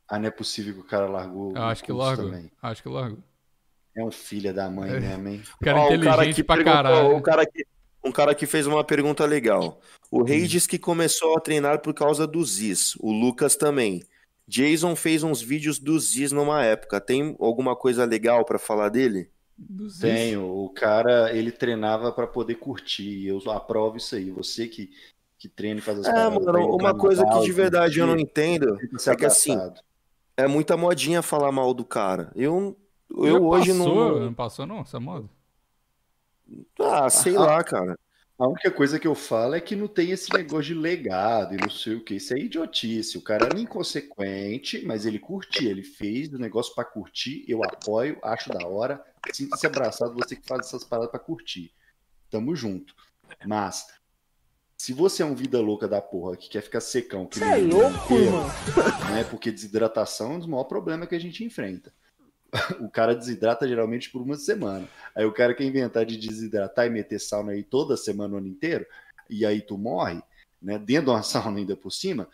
Ah, 0.09 0.19
não 0.19 0.29
é 0.29 0.31
possível 0.31 0.75
que 0.75 0.81
o 0.81 0.85
cara 0.85 1.07
largou. 1.07 1.55
Eu 1.57 1.63
acho 1.63 1.83
que 1.83 1.93
largou. 1.93 2.27
Também. 2.27 2.51
Acho 2.61 2.83
que 2.83 2.89
largou. 2.89 3.19
É 3.97 4.05
um 4.05 4.11
filho 4.11 4.53
da 4.53 4.69
mãe 4.69 4.91
é. 4.91 5.01
mesmo, 5.01 5.29
hein? 5.29 5.43
O 5.61 5.65
cara 5.65 5.81
oh, 5.81 5.87
inteligente 5.87 6.03
o 6.03 6.17
cara 6.17 6.35
que 6.35 6.45
pra 6.45 6.65
caralho. 6.65 7.17
O 7.17 7.23
cara 7.23 7.47
que, 7.47 7.67
um 8.05 8.13
cara 8.13 8.35
que 8.35 8.47
fez 8.47 8.67
uma 8.67 8.85
pergunta 8.85 9.25
legal. 9.25 9.81
O 10.11 10.23
Rei 10.23 10.45
hum. 10.45 10.47
diz 10.47 10.67
que 10.67 10.79
começou 10.79 11.37
a 11.37 11.41
treinar 11.41 11.81
por 11.81 11.95
causa 11.95 12.27
do 12.27 12.45
Ziz. 12.45 12.97
O 12.97 13.13
Lucas 13.13 13.57
também. 13.57 14.03
Jason 14.47 14.95
fez 14.95 15.23
uns 15.23 15.41
vídeos 15.41 15.79
do 15.79 15.99
Ziz 15.99 16.33
numa 16.33 16.63
época. 16.63 17.01
Tem 17.01 17.37
alguma 17.41 17.75
coisa 17.75 18.05
legal 18.05 18.45
para 18.45 18.59
falar 18.59 18.91
dele? 18.91 19.31
Tenho. 20.01 20.45
O 20.45 20.69
cara, 20.71 21.33
ele 21.33 21.51
treinava 21.51 22.13
para 22.13 22.27
poder 22.27 22.57
curtir. 22.57 23.27
Eu 23.27 23.41
aprovo 23.51 23.97
isso 23.97 24.15
aí. 24.17 24.31
Você 24.31 24.67
que, 24.67 24.91
que 25.45 25.49
treina 25.49 25.79
e 25.79 25.83
faz 25.83 25.99
as 25.99 26.07
é, 26.07 26.11
paradas. 26.11 26.45
Mano, 26.45 26.75
uma 26.75 26.95
coisa 26.95 27.27
que 27.27 27.41
de 27.43 27.53
verdade 27.53 27.99
eu 27.99 28.07
não 28.07 28.19
entendo 28.19 28.79
é 29.07 29.15
que 29.15 29.27
assim, 29.27 29.59
é 30.37 30.47
muita 30.47 30.75
modinha 30.75 31.21
falar 31.21 31.53
mal 31.53 31.75
do 31.75 31.85
cara. 31.85 32.33
Eu 32.35 32.77
eu 33.11 33.45
hoje 33.45 33.71
passou, 33.73 33.95
não. 33.95 34.21
Não 34.21 34.35
passou, 34.35 34.67
não, 34.67 34.81
essa 34.81 34.99
moda? 34.99 35.29
Ah, 36.81 37.11
sei 37.11 37.37
ah, 37.37 37.41
lá, 37.41 37.63
cara. 37.63 37.99
A 38.39 38.49
única 38.49 38.71
coisa 38.71 38.99
que 38.99 39.07
eu 39.07 39.15
falo 39.15 39.55
é 39.55 39.61
que 39.61 39.77
não 39.77 39.87
tem 39.87 40.11
esse 40.11 40.33
negócio 40.33 40.65
de 40.65 40.75
legado 40.75 41.55
e 41.55 41.59
não 41.59 41.69
sei 41.69 41.95
o 41.95 42.03
que. 42.03 42.15
Isso 42.15 42.35
é 42.35 42.39
idiotice. 42.39 43.19
O 43.19 43.23
cara 43.23 43.47
era 43.47 43.61
inconsequente, 43.61 44.83
mas 44.85 45.05
ele 45.05 45.19
curtia. 45.19 45.71
Ele 45.71 45.85
fez 45.85 46.33
o 46.33 46.39
negócio 46.39 46.75
para 46.75 46.85
curtir. 46.85 47.45
Eu 47.47 47.63
apoio, 47.63 48.19
acho 48.23 48.49
da 48.49 48.67
hora. 48.67 49.05
Sinta-se 49.31 49.67
abraçado, 49.67 50.15
você 50.15 50.35
que 50.35 50.49
faz 50.49 50.67
essas 50.67 50.85
paradas 50.85 51.11
para 51.11 51.21
curtir. 51.21 51.71
Tamo 52.31 52.57
junto. 52.57 52.95
Mas, 53.47 53.87
se 54.85 54.93
você 54.93 55.23
é 55.23 55.27
um 55.27 55.35
vida 55.35 55.59
louca 55.63 55.89
da 55.89 55.99
porra 55.99 56.37
que 56.37 56.47
quer 56.47 56.61
ficar 56.61 56.79
secão, 56.79 57.25
que 57.25 57.39
você 57.39 57.45
é 57.47 57.57
louco, 57.57 58.13
mano. 58.13 58.45
Né, 59.11 59.25
porque 59.25 59.51
desidratação 59.51 60.33
é 60.33 60.35
um 60.35 60.39
dos 60.39 60.47
maiores 60.47 60.69
problemas 60.69 61.09
que 61.09 61.15
a 61.15 61.19
gente 61.19 61.43
enfrenta 61.43 61.91
o 62.81 62.91
cara 62.91 63.15
desidrata 63.15 63.67
geralmente 63.67 64.11
por 64.11 64.21
uma 64.21 64.37
semana. 64.37 64.87
Aí 65.15 65.25
o 65.25 65.33
cara 65.33 65.55
quer 65.55 65.65
inventar 65.65 66.05
de 66.05 66.19
desidratar 66.19 66.87
e 66.87 66.91
meter 66.91 67.19
sauna 67.19 67.53
aí 67.53 67.63
toda 67.63 67.97
semana 67.97 68.35
o 68.35 68.37
ano 68.37 68.47
inteiro, 68.47 68.85
e 69.31 69.47
aí 69.47 69.63
tu 69.63 69.79
morre, 69.79 70.21
né? 70.61 70.79
Dentro 70.79 71.07
de 71.07 71.11
uma 71.13 71.23
sauna 71.25 71.61
ainda 71.61 71.75
por 71.75 71.91
cima. 71.91 72.29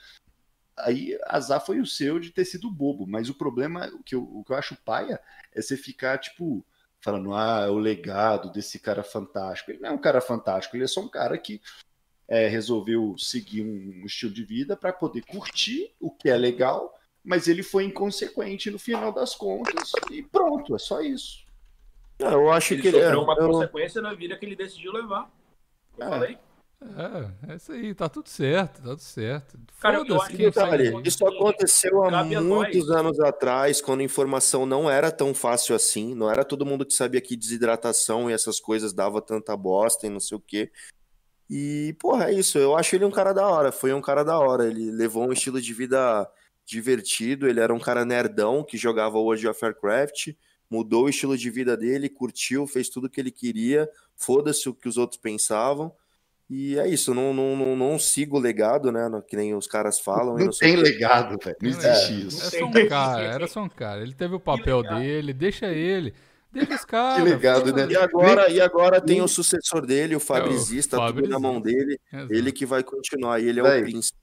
Aí 0.76 1.16
azar 1.26 1.64
foi 1.64 1.78
o 1.78 1.86
seu 1.86 2.18
de 2.18 2.32
ter 2.32 2.44
sido 2.44 2.68
bobo, 2.68 3.06
mas 3.06 3.28
o 3.28 3.34
problema, 3.34 3.86
o 3.94 4.02
que 4.02 4.16
eu, 4.16 4.24
o 4.24 4.42
que 4.42 4.50
eu 4.50 4.56
acho 4.56 4.74
paia, 4.84 5.20
é 5.54 5.62
você 5.62 5.76
ficar, 5.76 6.18
tipo, 6.18 6.66
falando, 7.00 7.32
ah, 7.32 7.66
é 7.66 7.70
o 7.70 7.78
legado 7.78 8.50
desse 8.50 8.80
cara 8.80 9.04
fantástico. 9.04 9.70
Ele 9.70 9.78
não 9.78 9.90
é 9.90 9.92
um 9.92 9.98
cara 9.98 10.20
fantástico, 10.20 10.76
ele 10.76 10.82
é 10.82 10.88
só 10.88 11.00
um 11.00 11.08
cara 11.08 11.38
que 11.38 11.60
é, 12.30 12.48
resolveu 12.48 13.14
seguir 13.18 13.60
um 13.60 14.06
estilo 14.06 14.32
de 14.32 14.44
vida 14.44 14.74
para 14.74 14.92
poder 14.92 15.22
curtir 15.26 15.92
o 16.00 16.10
que 16.10 16.30
é 16.30 16.36
legal 16.36 16.94
mas 17.24 17.48
ele 17.48 17.62
foi 17.62 17.84
inconsequente 17.84 18.70
no 18.70 18.78
final 18.78 19.12
das 19.12 19.34
contas 19.34 19.92
e 20.10 20.22
pronto, 20.22 20.74
é 20.74 20.78
só 20.78 21.00
isso. 21.00 21.44
É, 22.18 22.32
eu 22.32 22.50
acho 22.50 22.74
ele 22.74 22.82
que 22.82 22.88
ele 22.88 22.98
é 22.98 23.16
uma 23.16 23.34
eu... 23.34 23.50
consequência 23.50 24.00
na 24.00 24.14
vida 24.14 24.36
que 24.36 24.44
ele 24.44 24.56
decidiu 24.56 24.92
levar. 24.92 25.30
Eu 25.98 26.06
é. 26.06 26.10
falei. 26.10 26.38
É, 26.82 27.52
é 27.52 27.56
isso 27.56 27.72
aí, 27.72 27.94
tá 27.94 28.08
tudo 28.08 28.26
certo, 28.26 28.78
tá 28.78 28.88
tudo 28.88 29.02
certo. 29.02 29.58
Cara, 29.80 29.98
eu 29.98 30.22
acho 30.22 30.30
que 30.30 30.36
detalhe, 30.38 31.02
isso 31.04 31.26
aconteceu 31.26 32.02
há 32.04 32.24
muitos 32.24 32.90
anos 32.90 33.20
atrás, 33.20 33.82
quando 33.82 34.00
a 34.00 34.04
informação 34.04 34.64
não 34.64 34.90
era 34.90 35.12
tão 35.12 35.34
fácil 35.34 35.76
assim, 35.76 36.14
não 36.14 36.30
era 36.30 36.42
todo 36.42 36.64
mundo 36.64 36.86
que 36.86 36.94
sabia 36.94 37.20
que 37.20 37.36
desidratação 37.36 38.30
e 38.30 38.32
essas 38.32 38.58
coisas 38.58 38.94
dava 38.94 39.20
tanta 39.20 39.54
bosta 39.54 40.06
e 40.06 40.10
não 40.10 40.20
sei 40.20 40.38
o 40.38 40.40
quê. 40.40 40.72
E, 41.52 41.96
porra, 41.98 42.30
é 42.30 42.34
isso, 42.34 42.58
eu 42.58 42.76
acho 42.76 42.94
ele 42.94 43.04
um 43.04 43.10
cara 43.10 43.32
da 43.32 43.44
hora, 43.44 43.72
foi 43.72 43.92
um 43.92 44.00
cara 44.00 44.22
da 44.22 44.38
hora, 44.38 44.68
ele 44.68 44.88
levou 44.92 45.28
um 45.28 45.32
estilo 45.32 45.60
de 45.60 45.74
vida 45.74 46.30
divertido. 46.70 47.48
Ele 47.48 47.60
era 47.60 47.74
um 47.74 47.80
cara 47.80 48.04
nerdão 48.04 48.62
que 48.62 48.78
jogava 48.78 49.18
World 49.18 49.48
of 49.48 49.64
Warcraft, 49.64 50.28
mudou 50.70 51.04
o 51.06 51.08
estilo 51.08 51.36
de 51.36 51.50
vida 51.50 51.76
dele, 51.76 52.08
curtiu, 52.08 52.66
fez 52.66 52.88
tudo 52.88 53.08
o 53.08 53.10
que 53.10 53.20
ele 53.20 53.32
queria, 53.32 53.90
foda-se 54.14 54.68
o 54.68 54.74
que 54.74 54.88
os 54.88 54.96
outros 54.96 55.20
pensavam. 55.20 55.92
E 56.48 56.78
é 56.78 56.88
isso, 56.88 57.14
não, 57.14 57.32
não, 57.32 57.56
não, 57.56 57.76
não 57.76 57.98
sigo 57.98 58.36
o 58.36 58.40
legado, 58.40 58.90
né? 58.90 59.08
Que 59.28 59.36
nem 59.36 59.54
os 59.54 59.68
caras 59.68 60.00
falam. 60.00 60.36
Não, 60.36 60.46
não 60.46 60.52
tem 60.52 60.74
legado, 60.74 61.38
velho. 61.42 61.56
Não 61.62 61.68
existe 61.68 62.26
isso. 62.26 62.44
É 62.44 62.58
só 62.58 62.64
um 62.64 62.88
cara, 62.88 63.22
era 63.22 63.46
só 63.46 63.62
um 63.62 63.68
cara. 63.68 64.02
Ele 64.02 64.14
teve 64.14 64.34
o 64.34 64.40
papel 64.40 64.82
dele, 64.82 65.32
deixa 65.32 65.66
ele. 65.66 66.12
Deixa 66.52 66.74
os 66.74 66.84
caras. 66.84 67.22
Que 67.22 67.30
legado, 67.30 67.72
né? 67.72 67.86
E 67.88 67.96
agora, 67.96 68.50
e 68.50 68.60
agora 68.60 69.00
tem 69.00 69.22
o 69.22 69.28
sucessor 69.28 69.86
dele, 69.86 70.16
o 70.16 70.20
Fabrizista, 70.20 70.96
é, 70.96 71.12
tudo 71.12 71.28
na 71.28 71.38
mão 71.38 71.60
dele. 71.60 71.98
Exato. 72.12 72.32
Ele 72.32 72.52
que 72.52 72.66
vai 72.66 72.82
continuar. 72.82 73.40
E 73.40 73.48
ele 73.48 73.60
é 73.60 73.62
Véi, 73.62 73.80
o 73.80 73.84
príncipe. 73.84 74.18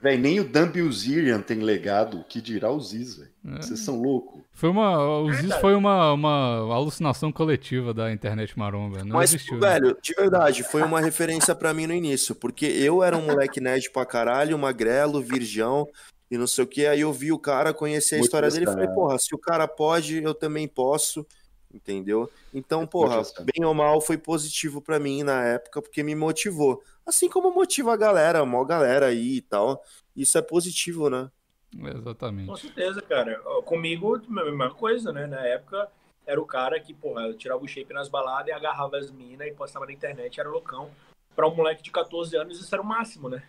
Véi, 0.00 0.18
nem 0.18 0.38
o 0.38 0.44
Dump 0.44 0.76
Zirian 0.92 1.40
tem 1.40 1.60
legado, 1.60 2.24
que 2.28 2.40
dirá 2.40 2.70
o 2.70 2.78
Ziz, 2.78 3.16
velho. 3.16 3.30
É. 3.46 3.62
Vocês 3.62 3.80
são 3.80 4.00
loucos. 4.00 4.42
Foi 4.52 4.68
uma, 4.68 5.20
o 5.20 5.32
Ziz 5.32 5.54
foi 5.56 5.74
uma, 5.74 6.12
uma 6.12 6.74
alucinação 6.74 7.32
coletiva 7.32 7.94
da 7.94 8.12
internet 8.12 8.56
maromba. 8.58 9.02
Não 9.02 9.16
Mas, 9.16 9.30
existiu, 9.30 9.58
né? 9.58 9.68
velho, 9.68 9.88
né? 9.88 9.94
de 10.02 10.14
verdade, 10.14 10.62
foi 10.62 10.82
uma 10.82 11.00
referência 11.00 11.54
para 11.54 11.72
mim 11.72 11.86
no 11.86 11.94
início, 11.94 12.34
porque 12.34 12.66
eu 12.66 13.02
era 13.02 13.16
um 13.16 13.24
moleque 13.24 13.60
nerd 13.60 13.90
pra 13.90 14.04
caralho, 14.04 14.58
magrelo, 14.58 15.22
virgão, 15.22 15.88
e 16.30 16.36
não 16.36 16.46
sei 16.46 16.64
o 16.64 16.66
que. 16.66 16.86
Aí 16.86 17.00
eu 17.00 17.12
vi 17.12 17.32
o 17.32 17.38
cara, 17.38 17.72
conheci 17.72 18.14
a 18.14 18.18
Muito 18.18 18.26
história 18.26 18.50
dele 18.50 18.64
e 18.64 18.72
falei, 18.72 18.88
porra, 18.88 19.18
se 19.18 19.34
o 19.34 19.38
cara 19.38 19.66
pode, 19.66 20.22
eu 20.22 20.34
também 20.34 20.68
posso 20.68 21.26
entendeu? 21.74 22.30
Então, 22.52 22.86
porra, 22.86 23.22
bem 23.40 23.64
ou 23.64 23.74
mal 23.74 24.00
foi 24.00 24.16
positivo 24.16 24.80
para 24.80 24.98
mim 24.98 25.22
na 25.22 25.44
época, 25.44 25.82
porque 25.82 26.02
me 26.02 26.14
motivou. 26.14 26.82
Assim 27.04 27.28
como 27.28 27.52
motiva 27.52 27.92
a 27.92 27.96
galera, 27.96 28.40
a 28.40 28.46
maior 28.46 28.64
galera 28.64 29.06
aí 29.06 29.36
e 29.36 29.42
tal. 29.42 29.82
Isso 30.16 30.38
é 30.38 30.42
positivo, 30.42 31.10
né? 31.10 31.30
Exatamente. 31.76 32.48
Com 32.48 32.56
certeza, 32.56 33.02
cara. 33.02 33.38
Comigo, 33.64 34.16
a 34.16 34.44
mesma 34.44 34.70
coisa, 34.70 35.12
né? 35.12 35.26
Na 35.26 35.44
época, 35.46 35.90
era 36.26 36.40
o 36.40 36.46
cara 36.46 36.78
que, 36.80 36.94
porra, 36.94 37.22
eu 37.22 37.34
tirava 37.34 37.62
o 37.62 37.68
shape 37.68 37.92
nas 37.92 38.08
baladas 38.08 38.48
e 38.48 38.52
agarrava 38.52 38.96
as 38.96 39.10
minas 39.10 39.48
e 39.48 39.52
postava 39.52 39.86
na 39.86 39.92
internet, 39.92 40.38
era 40.38 40.48
loucão. 40.48 40.90
Pra 41.34 41.48
um 41.48 41.54
moleque 41.54 41.82
de 41.82 41.90
14 41.90 42.36
anos, 42.36 42.60
isso 42.60 42.72
era 42.74 42.82
o 42.82 42.86
máximo, 42.86 43.28
né? 43.28 43.42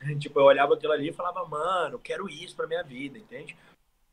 Tipo, 0.18 0.40
eu 0.40 0.44
olhava 0.44 0.74
aquilo 0.74 0.92
ali 0.92 1.10
e 1.10 1.12
falava, 1.12 1.46
mano, 1.46 1.98
quero 1.98 2.28
isso 2.28 2.56
pra 2.56 2.66
minha 2.66 2.82
vida, 2.82 3.18
entende? 3.18 3.56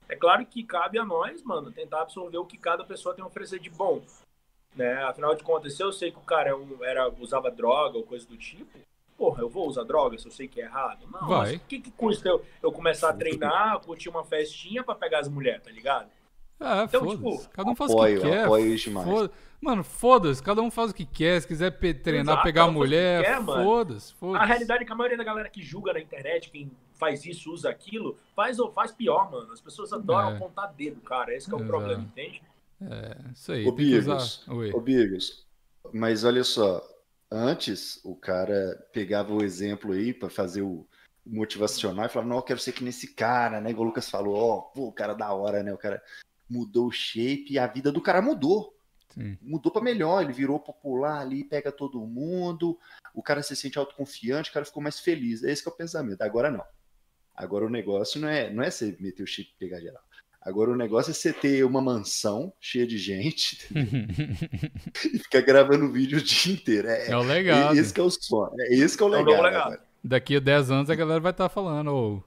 É 0.09 0.15
claro 0.15 0.45
que 0.45 0.63
cabe 0.63 0.97
a 0.97 1.05
nós, 1.05 1.43
mano, 1.43 1.71
tentar 1.71 2.01
absorver 2.01 2.37
o 2.37 2.45
que 2.45 2.57
cada 2.57 2.83
pessoa 2.83 3.13
tem 3.13 3.23
a 3.23 3.27
oferecer 3.27 3.59
de 3.59 3.69
bom. 3.69 4.01
Né? 4.75 4.93
Afinal 5.03 5.35
de 5.35 5.43
contas, 5.43 5.75
se 5.75 5.83
eu 5.83 5.91
sei 5.91 6.11
que 6.11 6.17
o 6.17 6.21
cara 6.21 6.51
é 6.51 6.89
era, 6.89 7.09
usava 7.19 7.49
droga 7.49 7.97
ou 7.97 8.03
coisa 8.03 8.27
do 8.27 8.37
tipo, 8.37 8.77
porra, 9.17 9.41
eu 9.41 9.49
vou 9.49 9.67
usar 9.67 9.83
droga 9.83 10.17
se 10.17 10.27
eu 10.27 10.31
sei 10.31 10.47
que 10.47 10.61
é 10.61 10.65
errado? 10.65 11.07
Não, 11.11 11.27
Vai. 11.27 11.53
mas 11.53 11.55
o 11.55 11.59
que, 11.61 11.79
que 11.79 11.91
custa 11.91 12.29
eu, 12.29 12.45
eu 12.61 12.71
começar 12.71 13.09
a 13.09 13.13
treinar, 13.13 13.79
curtir 13.79 14.09
uma 14.09 14.23
festinha 14.23 14.83
para 14.83 14.95
pegar 14.95 15.19
as 15.19 15.27
mulheres, 15.27 15.63
tá 15.63 15.71
ligado? 15.71 16.09
É, 16.59 16.83
então, 16.83 17.07
tipo, 17.07 17.47
cada 17.49 17.69
um 17.69 17.75
faz 17.75 17.91
apoio, 17.91 18.17
o 18.17 18.21
que 18.21 18.29
quer. 18.29 18.43
Apoio 18.45 18.77
demais. 18.77 19.07
Foda 19.07 19.31
mano, 19.61 19.83
foda-se, 19.83 20.41
cada 20.41 20.61
um 20.61 20.71
faz 20.71 20.91
o 20.91 20.93
que 20.93 21.05
quer. 21.05 21.41
Se 21.41 21.47
quiser 21.47 21.71
treinar, 21.71 22.33
Exato, 22.33 22.43
pegar 22.43 22.63
a 22.63 22.71
mulher, 22.71 23.43
foda-se. 23.43 24.13
Foda 24.13 24.39
a 24.39 24.45
realidade 24.45 24.83
é 24.83 24.85
que 24.85 24.91
a 24.91 24.95
maioria 24.95 25.17
da 25.17 25.23
galera 25.23 25.49
que 25.49 25.61
julga 25.61 25.93
na 25.93 25.99
internet, 25.99 26.49
quem 26.49 26.71
faz 26.97 27.25
isso, 27.25 27.51
usa 27.51 27.69
aquilo, 27.69 28.17
faz 28.35 28.59
ou 28.59 28.71
faz 28.71 28.91
pior, 28.91 29.31
mano. 29.31 29.51
As 29.51 29.61
pessoas 29.61 29.93
adoram 29.93 30.31
é. 30.31 30.35
apontar 30.35 30.73
dedo, 30.73 31.01
cara. 31.01 31.33
Esse 31.33 31.49
é 31.49 31.53
o 31.53 31.57
Exato. 31.57 31.69
problema, 31.69 32.03
entende? 32.03 32.41
É, 32.81 33.31
isso 33.33 33.51
aí. 33.51 33.65
Ô, 33.65 33.71
Bigos, 33.71 34.47
ô, 34.47 34.81
Bigos, 34.81 35.45
mas 35.91 36.23
olha 36.23 36.43
só, 36.43 36.81
antes 37.31 37.99
o 38.03 38.15
cara 38.15 38.87
pegava 38.93 39.33
o 39.33 39.43
exemplo 39.43 39.93
aí 39.93 40.13
para 40.13 40.29
fazer 40.29 40.61
o 40.61 40.87
motivacional 41.25 42.05
e 42.05 42.09
falava, 42.09 42.29
não, 42.29 42.37
eu 42.37 42.43
quero 42.43 42.59
ser 42.59 42.71
que 42.71 42.83
nesse 42.83 43.13
cara, 43.13 43.59
né? 43.59 43.71
Igual 43.71 43.85
o 43.85 43.87
Lucas 43.89 44.09
falou, 44.09 44.35
ó, 44.35 44.71
oh, 44.75 44.87
o 44.87 44.91
cara 44.91 45.13
da 45.13 45.33
hora, 45.33 45.63
né? 45.63 45.73
O 45.73 45.77
cara 45.77 46.01
mudou 46.49 46.87
o 46.87 46.91
shape 46.91 47.47
e 47.51 47.59
a 47.59 47.67
vida 47.67 47.91
do 47.91 48.01
cara 48.01 48.21
mudou. 48.21 48.73
Sim. 49.09 49.37
Mudou 49.41 49.71
para 49.71 49.81
melhor, 49.81 50.21
ele 50.21 50.31
virou 50.31 50.59
popular 50.59 51.19
ali, 51.19 51.43
pega 51.43 51.71
todo 51.71 52.05
mundo, 52.05 52.77
o 53.13 53.23
cara 53.23 53.41
se 53.41 53.55
sente 53.55 53.77
autoconfiante, 53.77 54.49
o 54.49 54.53
cara 54.53 54.65
ficou 54.65 54.81
mais 54.81 54.99
feliz. 54.99 55.43
Esse 55.43 55.67
é 55.67 55.71
o 55.71 55.75
pensamento. 55.75 56.21
Agora 56.21 56.51
não. 56.51 56.63
Agora 57.37 57.67
o 57.67 57.69
negócio 57.69 58.19
não 58.19 58.27
é, 58.27 58.51
não 58.51 58.63
é 58.63 58.71
você 58.71 58.97
meter 58.99 59.21
o 59.21 59.27
chip 59.27 59.51
e 59.51 59.59
pegar 59.59 59.79
geral. 59.79 60.01
Agora 60.41 60.71
o 60.71 60.75
negócio 60.75 61.11
é 61.11 61.13
você 61.13 61.31
ter 61.31 61.63
uma 61.63 61.81
mansão 61.81 62.51
cheia 62.59 62.87
de 62.87 62.97
gente 62.97 63.67
e 65.13 65.19
ficar 65.19 65.41
gravando 65.41 65.91
vídeo 65.91 66.17
o 66.17 66.21
dia 66.21 66.53
inteiro. 66.53 66.87
É, 66.87 67.11
é 67.11 67.17
o 67.17 67.21
legal. 67.21 67.75
Esse 67.75 67.93
que 67.93 67.99
é 67.99 68.03
o 68.03 68.09
sonho. 68.09 68.53
É 68.59 68.73
esse 68.73 68.97
que 68.97 69.03
é 69.03 69.05
o 69.05 69.09
legal. 69.09 69.35
É 69.35 69.39
o 69.39 69.43
legal. 69.43 69.77
Daqui 70.03 70.37
a 70.37 70.39
10 70.39 70.71
anos 70.71 70.89
a 70.89 70.95
galera 70.95 71.19
vai 71.19 71.31
estar 71.31 71.49
tá 71.49 71.53
falando, 71.53 71.87
ou. 71.89 72.23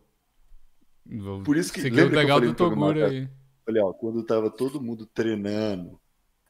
Por 1.44 1.56
isso 1.56 1.72
que 1.72 1.80
seguir 1.80 2.02
o 2.02 2.14
legal 2.14 2.40
do 2.40 2.54
Toguro 2.54 3.04
aí. 3.04 3.28
Olha, 3.66 3.86
ó, 3.86 3.92
quando 3.92 4.22
tava 4.22 4.50
todo 4.50 4.82
mundo 4.82 5.06
treinando, 5.06 5.98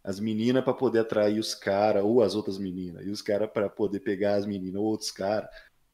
as 0.03 0.19
meninas 0.19 0.65
para 0.65 0.75
poder 0.75 1.01
atrair 1.01 1.39
os 1.39 1.55
caras, 1.55 2.03
ou 2.03 2.23
as 2.23 2.35
outras 2.35 2.59
meninas, 2.59 3.07
e 3.07 3.11
os 3.11 3.23
caras 3.23 3.49
para 3.49 3.71
poder 3.71 4.01
pegar 4.01 4.35
as 4.35 4.45
meninas 4.45 4.81
ou 4.81 4.87
outros 4.87 5.11
caras. 5.11 5.49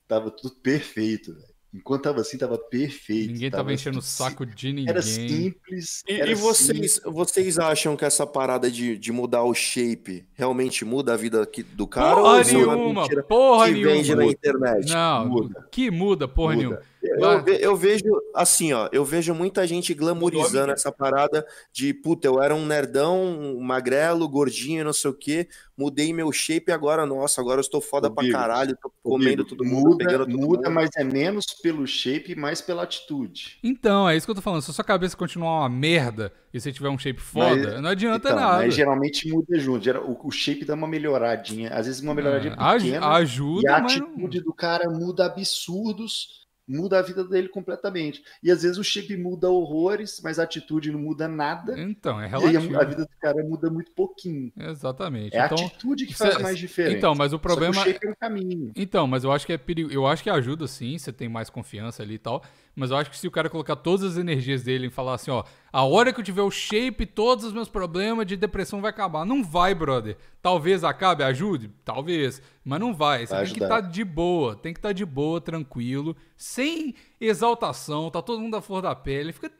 Tava 0.09 0.31
tudo 0.31 0.55
perfeito, 0.57 1.35
velho. 1.35 1.56
Enquanto 1.77 2.05
tava 2.05 2.21
assim, 2.23 2.39
tava 2.39 2.57
perfeito. 2.57 3.33
Ninguém 3.33 3.51
tava, 3.51 3.65
tava 3.65 3.75
enchendo 3.75 3.99
o 3.99 4.03
saco 4.03 4.47
de 4.47 4.69
ninguém. 4.73 4.89
Era 4.89 5.03
simples. 5.03 6.03
E, 6.09 6.13
era 6.15 6.31
e 6.31 6.35
vocês, 6.35 6.95
simples. 6.95 7.01
vocês 7.05 7.59
acham 7.59 7.95
que 7.97 8.05
essa 8.05 8.27
parada 8.27 8.71
de, 8.71 8.97
de 8.97 9.13
mudar 9.13 9.43
o 9.43 9.53
shape 9.53 10.27
realmente 10.35 10.85
muda 10.85 11.13
a 11.13 11.17
vida 11.17 11.43
aqui 11.43 11.63
do 11.63 11.87
cara? 11.87 12.15
Porra 12.17 12.29
ou 12.29 12.37
é 12.39 12.43
uma 12.43 12.77
nenhuma, 12.77 13.03
mentira 13.03 13.23
porra 13.23 13.67
que 13.67 13.73
nenhuma. 13.75 13.93
vende 13.93 14.15
na 14.15 14.25
internet? 14.25 14.91
Não, 14.91 15.29
Muda. 15.29 15.69
que 15.71 15.91
muda, 15.91 16.27
porra 16.27 16.55
Muda. 16.55 16.67
nenhuma. 16.67 16.83
Eu, 17.09 17.47
eu 17.59 17.77
vejo, 17.77 18.05
assim, 18.35 18.73
ó, 18.73 18.89
eu 18.93 19.05
vejo 19.05 19.35
muita 19.35 19.67
gente 19.67 19.93
glamourizando 19.95 20.73
essa 20.73 20.91
parada 20.93 21.47
de, 21.73 21.93
puta, 21.95 22.27
eu 22.27 22.43
era 22.43 22.55
um 22.55 22.67
nerdão, 22.67 23.23
um 23.57 23.61
magrelo, 23.61 24.29
gordinho, 24.29 24.85
não 24.85 24.93
sei 24.93 25.11
o 25.11 25.15
quê, 25.15 25.49
mudei 25.77 26.13
meu 26.13 26.31
shape 26.33 26.71
e 26.71 26.73
agora, 26.73 27.05
nossa, 27.07 27.41
agora 27.41 27.59
eu 27.59 27.63
estou 27.63 27.81
foda 27.81 28.11
pra 28.11 28.29
caralho, 28.31 28.77
tô 28.81 28.91
comendo 29.03 29.45
todo 29.45 29.65
mundo, 29.65 29.91
muda, 29.91 30.05
pegando 30.05 30.27
todo 30.27 30.39
muda, 30.39 30.69
mundo. 30.69 30.75
mas 30.75 30.91
é 30.97 31.05
menos 31.05 31.47
pelo 31.63 31.87
shape 31.87 32.33
e 32.33 32.37
mais 32.37 32.61
pela 32.61 32.83
atitude. 32.83 33.59
Então, 33.63 34.09
é 34.09 34.17
isso 34.17 34.27
que 34.27 34.31
eu 34.31 34.35
tô 34.35 34.43
falando. 34.43 34.63
Se 34.63 34.71
a 34.71 34.75
sua 34.75 34.85
cabeça 34.85 35.17
continuar 35.17 35.61
uma 35.61 35.69
merda 35.69 36.33
e 36.53 36.61
você 36.61 36.73
tiver 36.73 36.89
um 36.89 36.99
shape 36.99 37.21
foda, 37.21 37.73
Mas- 37.75 37.83
não 37.83 37.91
adianta 37.91 38.29
Então, 38.31 38.41
nada. 38.41 38.57
mas 38.59 38.75
geralmente 38.75 39.29
muda 39.29 39.59
junto. 39.59 39.91
O, 39.99 40.29
o 40.29 40.31
shape 40.31 40.65
dá 40.65 40.75
uma 40.75 40.89
melhoradinha. 40.89 41.71
Às 41.71 41.87
vezes 41.87 42.01
uma 42.01 42.15
melhoradinha 42.15 42.55
É, 42.59 42.79
pequena. 42.79 43.09
ajuda, 43.13 43.63
e 43.63 43.69
a 43.71 43.81
mas 43.81 43.93
atitude 43.93 44.41
do 44.41 44.55
cara 44.55 44.89
muda 44.89 45.27
absurdos, 45.27 46.46
muda 46.67 46.99
a 46.99 47.03
vida 47.03 47.25
dele 47.25 47.49
completamente. 47.49 48.23
E 48.43 48.51
às 48.51 48.63
vezes 48.63 48.79
o 48.79 48.85
shape 48.85 49.17
muda 49.17 49.49
horrores, 49.51 50.21
mas 50.23 50.39
a 50.39 50.43
atitude 50.45 50.91
não 50.91 50.99
muda 51.01 51.29
nada. 51.29 51.79
Então, 51.81 52.21
é 52.21 52.27
E 52.27 52.29
relativo. 52.29 52.77
a, 52.77 52.83
a 52.83 52.85
vida 52.85 53.03
do 53.05 53.17
cara 53.21 53.43
muda 53.45 53.71
muito 53.71 53.93
pouquinho. 53.93 54.53
Exatamente. 54.57 55.35
É 55.35 55.41
a 55.41 55.47
então, 55.47 55.57
atitude 55.57 56.07
que 56.07 56.15
faz 56.15 56.39
mais 56.39 56.59
diferença. 56.59 56.97
então, 56.97 57.15
mas 57.15 57.33
o 57.33 57.37
Só 57.37 57.39
problema 57.39 57.81
o 57.81 57.85
shape 57.85 58.07
é 58.07 58.11
um 58.11 58.15
caminho. 58.15 58.73
Então, 58.75 59.07
mas 59.07 59.25
eu 59.25 59.33
acho 59.33 59.47
que 59.47 59.53
é 59.53 59.59
perigo. 59.59 59.91
Eu 59.91 60.07
acho 60.07 60.23
que 60.23 60.31
ajuda 60.31 60.67
sim, 60.67 60.99
você 60.99 61.13
tem 61.13 61.29
mais 61.29 61.51
confiança 61.51 62.03
ali 62.03 62.15
e 62.15 62.19
tal. 62.19 62.43
Mas 62.79 62.91
eu 62.91 62.99
acho 62.99 63.11
que 63.11 63.17
se 63.17 63.27
o 63.27 63.31
cara 63.31 63.49
colocar 63.49 63.75
todas 63.75 64.05
as 64.05 64.17
energias 64.19 64.63
dele 64.63 64.87
em 64.87 64.91
falar 64.91 65.15
assim, 65.15 65.31
ó, 65.31 65.43
a 65.73 65.83
hora 65.83 66.13
que 66.13 66.21
eu 66.21 66.25
tiver 66.25 66.43
o 66.43 66.51
shape, 66.51 67.07
todos 67.07 67.47
os 67.47 67.53
meus 67.55 67.71
problemas 67.71 68.27
de 68.27 68.37
depressão 68.37 68.83
vai 68.83 68.91
acabar. 68.91 69.25
Não 69.25 69.43
vai, 69.43 69.75
brother. 69.75 70.19
Talvez 70.43 70.85
acabe, 70.85 71.25
ajude, 71.25 71.71
talvez, 71.83 72.43
mas 72.63 72.79
não 72.79 72.95
vai. 72.95 73.27
Você 73.27 73.35
Vai 73.35 73.45
tem 73.47 73.55
que 73.55 73.63
estar 73.63 73.81
de 73.81 74.05
boa, 74.05 74.55
tem 74.55 74.75
que 74.75 74.79
estar 74.79 74.93
de 74.93 75.07
boa, 75.07 75.41
tranquilo, 75.41 76.15
sem 76.37 76.95
exaltação, 77.19 78.11
tá 78.11 78.21
todo 78.21 78.41
mundo 78.43 78.57
à 78.57 78.61
flor 78.61 78.83
da 78.83 78.95
pele, 78.95 79.33
fica 79.33 79.51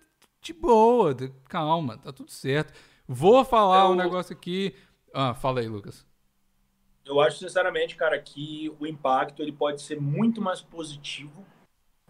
de 0.43 0.53
boa, 0.53 1.15
de- 1.15 1.33
calma, 1.49 1.97
tá 1.97 2.13
tudo 2.13 2.31
certo. 2.31 2.75
Vou 3.09 3.43
falar 3.47 3.85
Eu- 3.87 3.93
um 3.93 3.95
negócio 3.95 4.35
aqui. 4.35 4.75
Ah, 5.15 5.33
fala 5.33 5.61
aí, 5.61 5.69
Lucas. 5.69 6.05
Eu 7.03 7.19
acho 7.19 7.39
sinceramente, 7.39 7.97
cara, 7.97 8.19
que 8.21 8.71
o 8.79 8.87
impacto 8.87 9.41
ele 9.41 9.53
pode 9.53 9.81
ser 9.81 9.99
muito 9.99 10.43
mais 10.43 10.61
positivo 10.61 11.47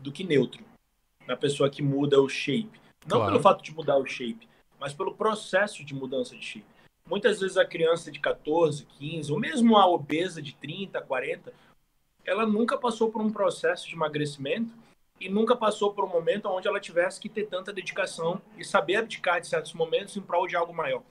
do 0.00 0.10
que 0.10 0.24
neutro 0.24 0.64
na 1.26 1.36
pessoa 1.36 1.70
que 1.70 1.82
muda 1.82 2.20
o 2.20 2.28
shape. 2.28 2.80
Não 3.06 3.18
Claro. 3.18 3.32
pelo 3.32 3.42
fato 3.42 3.62
de 3.62 3.72
mudar 3.72 3.98
o 3.98 4.06
shape, 4.06 4.48
mas 4.78 4.92
pelo 4.92 5.14
processo 5.14 5.84
de 5.84 5.94
mudança 5.94 6.36
de 6.36 6.44
shape. 6.44 6.66
Muitas 7.08 7.40
vezes 7.40 7.56
a 7.56 7.64
criança 7.64 8.10
de 8.10 8.18
14, 8.18 8.84
15, 8.98 9.32
ou 9.32 9.38
mesmo 9.38 9.76
a 9.76 9.86
obesa 9.86 10.42
de 10.42 10.54
30, 10.54 11.00
40, 11.00 11.52
ela 12.24 12.44
nunca 12.44 12.76
passou 12.76 13.10
por 13.10 13.22
um 13.22 13.30
processo 13.30 13.88
de 13.88 13.94
emagrecimento 13.94 14.74
e 15.20 15.28
nunca 15.28 15.54
passou 15.56 15.92
por 15.92 16.04
um 16.04 16.08
momento 16.08 16.48
onde 16.48 16.66
ela 16.66 16.80
tivesse 16.80 17.20
que 17.20 17.28
ter 17.28 17.46
tanta 17.46 17.72
dedicação 17.72 18.42
e 18.58 18.64
saber 18.64 18.96
abdicar 18.96 19.40
de 19.40 19.46
certos 19.46 19.72
momentos 19.72 20.16
em 20.16 20.20
prol 20.20 20.46
de 20.46 20.56
algo 20.56 20.74
maior. 20.74 21.02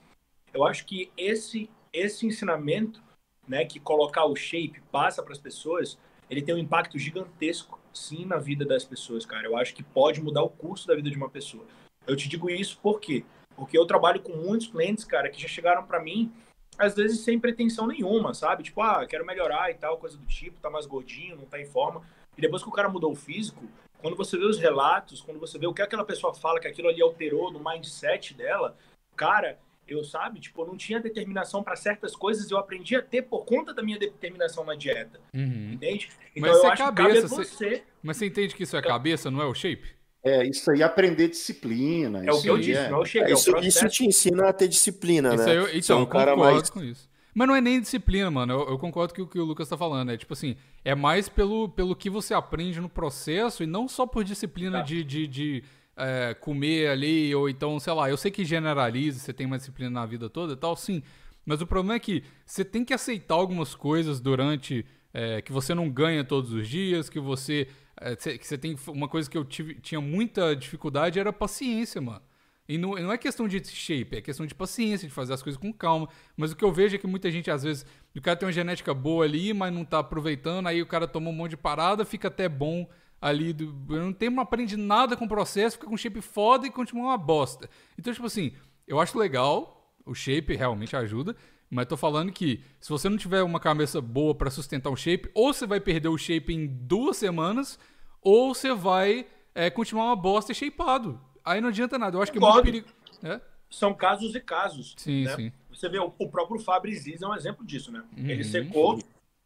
Eu 0.53 0.65
acho 0.65 0.85
que 0.85 1.09
esse 1.17 1.69
esse 1.93 2.27
ensinamento 2.27 3.01
né, 3.47 3.63
que 3.63 3.79
colocar 3.79 4.25
o 4.25 4.35
shape 4.35 4.81
passa 4.91 5.23
para 5.23 5.31
as 5.31 5.39
pessoas, 5.39 5.97
ele 6.29 6.41
tem 6.41 6.53
um 6.53 6.57
impacto 6.57 6.99
gigantesco, 6.99 7.74
sim, 7.97 8.25
na 8.25 8.37
vida 8.37 8.65
das 8.65 8.83
pessoas, 8.83 9.25
cara. 9.25 9.47
Eu 9.47 9.57
acho 9.57 9.73
que 9.73 9.83
pode 9.83 10.21
mudar 10.21 10.43
o 10.43 10.49
curso 10.49 10.87
da 10.87 10.95
vida 10.95 11.09
de 11.09 11.17
uma 11.17 11.29
pessoa. 11.29 11.65
Eu 12.05 12.15
te 12.15 12.29
digo 12.29 12.49
isso 12.49 12.79
por 12.81 12.99
quê? 12.99 13.23
Porque 13.55 13.77
eu 13.77 13.85
trabalho 13.85 14.21
com 14.21 14.33
muitos 14.33 14.67
clientes, 14.67 15.03
cara, 15.03 15.29
que 15.29 15.41
já 15.41 15.47
chegaram 15.47 15.85
para 15.85 15.99
mim, 15.99 16.31
às 16.77 16.95
vezes 16.95 17.21
sem 17.21 17.39
pretensão 17.39 17.87
nenhuma, 17.87 18.33
sabe? 18.33 18.63
Tipo, 18.63 18.81
ah, 18.81 19.05
quero 19.07 19.25
melhorar 19.25 19.71
e 19.71 19.75
tal, 19.75 19.97
coisa 19.97 20.17
do 20.17 20.25
tipo, 20.25 20.59
tá 20.59 20.69
mais 20.69 20.85
gordinho, 20.85 21.37
não 21.37 21.45
tá 21.45 21.59
em 21.59 21.65
forma. 21.65 22.01
E 22.37 22.41
depois 22.41 22.61
que 22.61 22.69
o 22.69 22.71
cara 22.71 22.89
mudou 22.89 23.11
o 23.11 23.15
físico, 23.15 23.63
quando 23.99 24.17
você 24.17 24.37
vê 24.37 24.45
os 24.45 24.59
relatos, 24.59 25.21
quando 25.21 25.39
você 25.39 25.57
vê 25.57 25.65
o 25.65 25.73
que 25.73 25.81
aquela 25.81 26.03
pessoa 26.03 26.33
fala, 26.33 26.59
que 26.59 26.67
aquilo 26.67 26.89
ali 26.89 27.01
alterou 27.01 27.51
no 27.51 27.63
mindset 27.63 28.33
dela, 28.33 28.77
cara, 29.15 29.57
eu, 29.87 30.03
sabe, 30.03 30.39
tipo, 30.39 30.61
eu 30.61 30.67
não 30.67 30.77
tinha 30.77 30.99
determinação 30.99 31.63
para 31.63 31.75
certas 31.75 32.15
coisas, 32.15 32.49
eu 32.49 32.57
aprendi 32.57 32.95
a 32.95 33.01
ter 33.01 33.21
por 33.23 33.45
conta 33.45 33.73
da 33.73 33.83
minha 33.83 33.97
determinação 33.99 34.63
na 34.65 34.75
dieta, 34.75 35.19
Uhum. 35.33 35.71
entende? 35.73 36.09
Então 36.35 36.49
Mas 36.51 36.57
eu 36.63 36.65
é 36.65 36.71
acho 36.73 36.83
cabeça, 36.83 36.91
que 36.91 37.13
cabe 37.13 37.17
a 37.17 37.21
você- 37.27 37.55
você. 37.55 37.83
Mas 38.03 38.17
você 38.17 38.25
entende 38.25 38.55
que 38.55 38.63
isso 38.63 38.75
é 38.77 38.81
cabeça, 38.81 39.29
não 39.31 39.41
é 39.41 39.45
o 39.45 39.53
shape? 39.53 39.95
É, 40.23 40.43
isso 40.43 40.71
aí, 40.71 40.81
aprender 40.81 41.27
disciplina. 41.27 42.19
É 42.25 42.31
o 42.31 42.33
isso 42.33 42.41
que 42.41 42.49
eu 42.49 42.57
disse, 42.57 42.79
é- 42.79 42.89
não 42.89 42.97
é 42.97 43.01
o 43.01 43.05
shape, 43.05 43.25
É, 43.25 43.29
é 43.29 43.33
isso, 43.33 43.57
isso 43.59 43.87
te 43.89 44.05
ensina 44.05 44.49
a 44.49 44.53
ter 44.53 44.67
disciplina, 44.67 45.35
Isso 45.35 45.45
né? 45.45 45.51
aí 45.51 45.57
eu, 45.57 45.65
Você 45.67 45.71
é 45.75 45.77
então, 45.77 45.97
um 45.97 46.01
eu 46.01 46.07
cara 46.07 46.31
concordo 46.31 46.53
mais- 46.55 46.69
com 46.69 46.83
isso. 46.83 47.09
Mas 47.37 47.47
não 47.49 47.55
é 47.55 47.59
nem 47.59 47.81
disciplina, 47.81 48.31
mano. 48.31 48.53
Eu, 48.53 48.69
eu 48.69 48.79
concordo 48.79 49.13
com 49.13 49.21
o 49.23 49.27
que 49.27 49.37
o 49.37 49.43
Lucas 49.43 49.67
tá 49.67 49.77
falando. 49.77 50.09
É 50.09 50.15
tipo 50.17 50.31
assim, 50.31 50.55
é 50.85 50.95
mais 50.95 51.27
pelo, 51.27 51.67
pelo 51.67 51.93
que 51.93 52.09
você 52.09 52.33
aprende 52.33 52.79
no 52.79 52.87
processo 52.87 53.61
e 53.61 53.67
não 53.67 53.89
só 53.89 54.07
por 54.07 54.23
disciplina 54.23 54.77
Tá. 54.77 54.83
de, 54.85 55.03
de, 55.03 55.27
de, 55.27 55.63
é, 55.97 56.33
comer 56.33 56.89
ali, 56.89 57.33
ou 57.33 57.49
então, 57.49 57.79
sei 57.79 57.93
lá, 57.93 58.09
eu 58.09 58.17
sei 58.17 58.31
que 58.31 58.43
generaliza, 58.43 59.19
você 59.19 59.33
tem 59.33 59.45
uma 59.45 59.57
disciplina 59.57 59.89
na 59.89 60.05
vida 60.05 60.29
toda 60.29 60.53
e 60.53 60.57
tal, 60.57 60.75
sim. 60.75 61.01
Mas 61.45 61.61
o 61.61 61.67
problema 61.67 61.95
é 61.95 61.99
que 61.99 62.23
você 62.45 62.65
tem 62.65 62.83
que 62.83 62.93
aceitar 62.93 63.35
algumas 63.35 63.75
coisas 63.75 64.19
durante. 64.19 64.85
é, 65.13 65.41
que 65.41 65.51
você 65.51 65.73
não 65.73 65.89
ganha 65.89 66.23
todos 66.23 66.51
os 66.51 66.67
dias, 66.67 67.09
que 67.09 67.19
você. 67.19 67.67
é, 67.99 68.15
que 68.15 68.45
você 68.45 68.57
tem. 68.57 68.75
Uma 68.87 69.07
coisa 69.07 69.29
que 69.29 69.37
eu 69.37 69.45
tive, 69.45 69.75
tinha 69.75 70.01
muita 70.01 70.55
dificuldade 70.55 71.19
era 71.19 71.31
paciência, 71.31 72.01
mano. 72.01 72.21
E 72.67 72.79
não, 72.79 72.95
não 72.95 73.11
é 73.13 73.17
questão 73.17 73.47
de 73.47 73.63
shape, 73.63 74.17
é 74.17 74.21
questão 74.21 74.43
de 74.45 74.55
paciência, 74.55 75.07
de 75.07 75.13
fazer 75.13 75.33
as 75.33 75.43
coisas 75.43 75.61
com 75.61 75.71
calma. 75.71 76.09
Mas 76.35 76.51
o 76.51 76.55
que 76.55 76.65
eu 76.65 76.71
vejo 76.71 76.95
é 76.95 76.99
que 76.99 77.05
muita 77.05 77.29
gente, 77.29 77.51
às 77.51 77.61
vezes, 77.61 77.85
o 78.15 78.21
cara 78.21 78.35
tem 78.35 78.47
uma 78.47 78.51
genética 78.51 78.91
boa 78.91 79.23
ali, 79.23 79.53
mas 79.53 79.71
não 79.71 79.85
tá 79.85 79.99
aproveitando, 79.99 80.65
aí 80.67 80.81
o 80.81 80.87
cara 80.87 81.07
toma 81.07 81.29
um 81.29 81.33
monte 81.33 81.51
de 81.51 81.57
parada, 81.57 82.03
fica 82.03 82.27
até 82.27 82.49
bom 82.49 82.87
ali. 83.21 83.53
Do, 83.53 83.73
não 83.87 84.13
tem, 84.13 84.29
não 84.29 84.43
aprende 84.43 84.77
nada 84.77 85.15
com 85.15 85.25
o 85.25 85.29
processo, 85.29 85.77
fica 85.77 85.89
com 85.89 85.97
shape 85.97 86.21
foda 86.21 86.67
e 86.67 86.71
continua 86.71 87.05
uma 87.05 87.17
bosta. 87.17 87.69
Então, 87.97 88.13
tipo 88.13 88.25
assim, 88.25 88.53
eu 88.87 88.99
acho 88.99 89.17
legal, 89.17 89.93
o 90.05 90.13
shape 90.13 90.55
realmente 90.55 90.95
ajuda, 90.95 91.35
mas 91.69 91.87
tô 91.87 91.97
falando 91.97 92.31
que 92.31 92.63
se 92.79 92.89
você 92.89 93.09
não 93.09 93.17
tiver 93.17 93.41
uma 93.43 93.59
cabeça 93.59 93.99
boa 93.99 94.35
pra 94.35 94.49
sustentar 94.49 94.89
o 94.89 94.95
shape, 94.95 95.29
ou 95.33 95.53
você 95.53 95.65
vai 95.65 95.79
perder 95.79 96.09
o 96.09 96.17
shape 96.17 96.53
em 96.53 96.67
duas 96.67 97.17
semanas, 97.17 97.79
ou 98.21 98.53
você 98.53 98.73
vai 98.73 99.27
é, 99.53 99.69
continuar 99.69 100.05
uma 100.05 100.15
bosta 100.15 100.51
e 100.51 100.55
shapeado. 100.55 101.19
Aí 101.43 101.61
não 101.61 101.69
adianta 101.69 101.97
nada. 101.97 102.17
Eu 102.17 102.21
acho 102.21 102.31
que 102.31 102.37
é 102.37 102.41
muito 102.41 102.63
perigo. 102.63 102.87
É? 103.23 103.39
São 103.69 103.93
casos 103.93 104.35
e 104.35 104.39
casos. 104.39 104.93
Sim, 104.97 105.23
né? 105.23 105.35
sim. 105.35 105.51
Você 105.69 105.89
vê, 105.89 105.99
o 105.99 106.13
o 106.17 106.29
próprio 106.29 106.59
Fabri 106.59 106.95
Ziz 106.95 107.21
é 107.21 107.27
um 107.27 107.35
exemplo 107.35 107.65
disso, 107.65 107.91
né? 107.91 108.03
Uhum. 108.17 108.29
Ele 108.29 108.43
secou, 108.43 108.99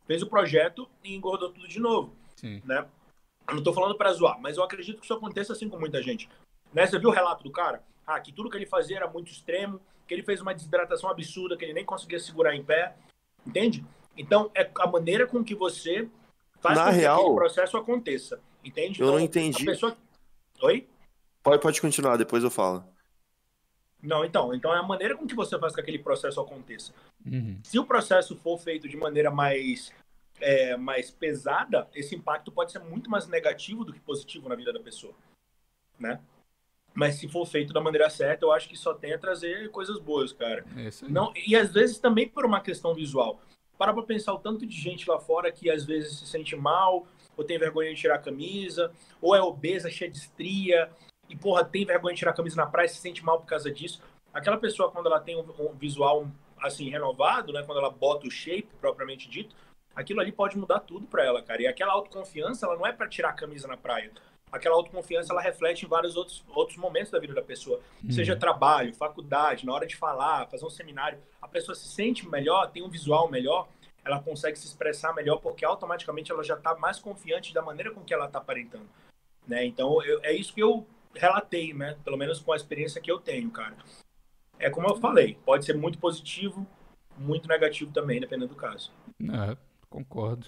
fez 0.05 0.21
o 0.21 0.27
projeto 0.27 0.87
e 1.03 1.15
engordou 1.15 1.49
tudo 1.49 1.67
de 1.67 1.79
novo, 1.79 2.13
Sim. 2.35 2.61
né? 2.65 2.85
Eu 3.49 3.55
não 3.55 3.63
tô 3.63 3.73
falando 3.73 3.95
para 3.95 4.11
zoar, 4.13 4.39
mas 4.39 4.57
eu 4.57 4.63
acredito 4.63 4.99
que 4.99 5.05
isso 5.05 5.13
aconteça 5.13 5.53
assim 5.53 5.67
com 5.67 5.79
muita 5.79 6.01
gente. 6.01 6.29
Né? 6.73 6.85
Você 6.85 6.99
viu 6.99 7.09
o 7.09 7.13
relato 7.13 7.43
do 7.43 7.51
cara? 7.51 7.83
Ah, 8.05 8.19
que 8.19 8.31
tudo 8.31 8.49
que 8.49 8.57
ele 8.57 8.65
fazia 8.65 8.97
era 8.97 9.07
muito 9.07 9.31
extremo, 9.31 9.79
que 10.07 10.13
ele 10.13 10.23
fez 10.23 10.41
uma 10.41 10.53
desidratação 10.53 11.09
absurda, 11.09 11.55
que 11.57 11.63
ele 11.63 11.73
nem 11.73 11.85
conseguia 11.85 12.19
segurar 12.19 12.55
em 12.55 12.63
pé, 12.63 12.95
entende? 13.45 13.85
Então, 14.17 14.51
é 14.55 14.69
a 14.79 14.87
maneira 14.87 15.27
com 15.27 15.43
que 15.43 15.55
você 15.55 16.09
faz 16.59 16.77
Na 16.77 16.85
com 16.85 16.91
que 16.91 16.97
real, 16.97 17.19
aquele 17.21 17.35
processo 17.35 17.77
aconteça, 17.77 18.41
entende? 18.63 18.99
eu 18.99 19.07
não 19.07 19.19
Então, 19.19 19.41
entendi. 19.41 19.63
A 19.63 19.71
pessoa... 19.71 19.97
Oi? 20.61 20.87
Pode, 21.41 21.61
pode 21.61 21.79
continuar, 21.79 22.17
depois 22.17 22.43
eu 22.43 22.51
falo. 22.51 22.83
Não, 24.01 24.23
então, 24.23 24.53
então 24.53 24.73
é 24.73 24.77
a 24.77 24.83
maneira 24.83 25.15
com 25.15 25.27
que 25.27 25.35
você 25.35 25.57
faz 25.59 25.71
com 25.71 25.75
que 25.75 25.81
aquele 25.81 25.99
processo 25.99 26.39
aconteça. 26.39 26.93
Uhum. 27.25 27.59
Se 27.63 27.77
o 27.77 27.85
processo 27.85 28.35
for 28.37 28.57
feito 28.57 28.87
de 28.87 28.95
maneira 28.95 29.29
mais, 29.29 29.93
é, 30.39 30.77
mais 30.77 31.11
pesada, 31.11 31.87
esse 31.93 32.15
impacto 32.15 32.51
pode 32.51 32.71
ser 32.71 32.79
muito 32.79 33.09
mais 33.09 33.27
negativo 33.27 33.83
do 33.83 33.93
que 33.93 33.99
positivo 33.99 34.49
na 34.49 34.55
vida 34.55 34.73
da 34.73 34.79
pessoa, 34.79 35.13
né? 35.97 36.19
Mas 36.93 37.15
se 37.15 37.27
for 37.27 37.45
feito 37.45 37.71
da 37.71 37.79
maneira 37.79 38.09
certa, 38.09 38.45
eu 38.45 38.51
acho 38.51 38.67
que 38.67 38.75
só 38.75 38.93
tem 38.93 39.13
a 39.13 39.17
trazer 39.17 39.69
coisas 39.71 39.99
boas, 39.99 40.33
cara. 40.33 40.65
É. 40.75 40.89
Não, 41.07 41.31
e 41.35 41.55
às 41.55 41.71
vezes 41.71 41.99
também 41.99 42.27
por 42.27 42.45
uma 42.45 42.61
questão 42.61 42.93
visual. 42.93 43.39
Para 43.77 43.93
pra 43.93 44.03
pensar 44.03 44.33
o 44.33 44.39
tanto 44.39 44.65
de 44.65 44.75
gente 44.75 45.09
lá 45.09 45.19
fora 45.19 45.51
que 45.51 45.69
às 45.69 45.85
vezes 45.85 46.19
se 46.19 46.27
sente 46.27 46.55
mal, 46.55 47.07
ou 47.37 47.43
tem 47.43 47.57
vergonha 47.57 47.93
de 47.93 48.01
tirar 48.01 48.15
a 48.15 48.19
camisa, 48.19 48.91
ou 49.21 49.35
é 49.35 49.41
obesa, 49.41 49.89
cheia 49.89 50.11
de 50.11 50.17
estria, 50.17 50.91
e 51.29 51.35
porra, 51.35 51.63
tem 51.63 51.85
vergonha 51.85 52.13
de 52.13 52.19
tirar 52.19 52.31
a 52.31 52.35
camisa 52.35 52.57
na 52.57 52.65
praia 52.65 52.87
e 52.87 52.89
se 52.89 52.97
sente 52.97 53.23
mal 53.23 53.39
por 53.39 53.45
causa 53.45 53.71
disso. 53.71 54.01
Aquela 54.33 54.57
pessoa, 54.57 54.91
quando 54.91 55.05
ela 55.05 55.19
tem 55.19 55.37
um, 55.37 55.45
um 55.59 55.73
visual 55.73 56.27
assim, 56.61 56.89
renovado, 56.89 57.53
né? 57.53 57.63
Quando 57.63 57.77
ela 57.77 57.89
bota 57.89 58.27
o 58.27 58.31
shape 58.31 58.67
propriamente 58.81 59.29
dito, 59.29 59.55
aquilo 59.95 60.21
ali 60.21 60.31
pode 60.31 60.57
mudar 60.57 60.79
tudo 60.79 61.07
para 61.07 61.23
ela, 61.25 61.41
cara. 61.41 61.61
E 61.61 61.67
aquela 61.67 61.93
autoconfiança, 61.93 62.65
ela 62.65 62.75
não 62.75 62.85
é 62.85 62.91
para 62.91 63.07
tirar 63.07 63.29
a 63.29 63.33
camisa 63.33 63.67
na 63.67 63.77
praia. 63.77 64.11
aquela 64.51 64.75
autoconfiança 64.75 65.31
ela 65.31 65.41
reflete 65.41 65.85
em 65.85 65.87
vários 65.87 66.15
outros, 66.15 66.43
outros 66.49 66.77
momentos 66.77 67.11
da 67.11 67.19
vida 67.19 67.33
da 67.33 67.41
pessoa. 67.41 67.79
Uhum. 68.03 68.11
Seja 68.11 68.35
trabalho, 68.35 68.93
faculdade, 68.95 69.65
na 69.65 69.73
hora 69.73 69.85
de 69.85 69.95
falar, 69.95 70.47
fazer 70.47 70.65
um 70.65 70.69
seminário. 70.69 71.19
A 71.41 71.47
pessoa 71.47 71.75
se 71.75 71.87
sente 71.87 72.27
melhor, 72.27 72.71
tem 72.71 72.81
um 72.81 72.89
visual 72.89 73.29
melhor, 73.29 73.67
ela 74.03 74.21
consegue 74.21 74.57
se 74.57 74.65
expressar 74.65 75.13
melhor 75.13 75.37
porque 75.37 75.63
automaticamente 75.63 76.31
ela 76.31 76.43
já 76.43 76.55
está 76.55 76.75
mais 76.75 76.99
confiante 76.99 77.53
da 77.53 77.61
maneira 77.61 77.91
com 77.91 78.01
que 78.01 78.13
ela 78.13 78.25
está 78.25 78.39
aparentando. 78.39 78.89
Né? 79.47 79.65
Então, 79.65 80.03
eu, 80.03 80.19
é 80.23 80.33
isso 80.33 80.53
que 80.53 80.61
eu 80.61 80.85
relatei, 81.13 81.73
né? 81.73 81.97
Pelo 82.03 82.17
menos 82.17 82.39
com 82.39 82.53
a 82.53 82.55
experiência 82.55 83.01
que 83.01 83.11
eu 83.11 83.19
tenho, 83.19 83.49
cara. 83.51 83.75
É 84.57 84.69
como 84.69 84.87
eu 84.87 84.95
falei, 84.97 85.37
pode 85.45 85.65
ser 85.65 85.75
muito 85.75 85.97
positivo, 85.97 86.67
muito 87.17 87.47
negativo 87.47 87.91
também, 87.91 88.19
dependendo 88.19 88.53
do 88.53 88.55
caso. 88.55 88.91
É, 89.21 89.57
concordo. 89.89 90.45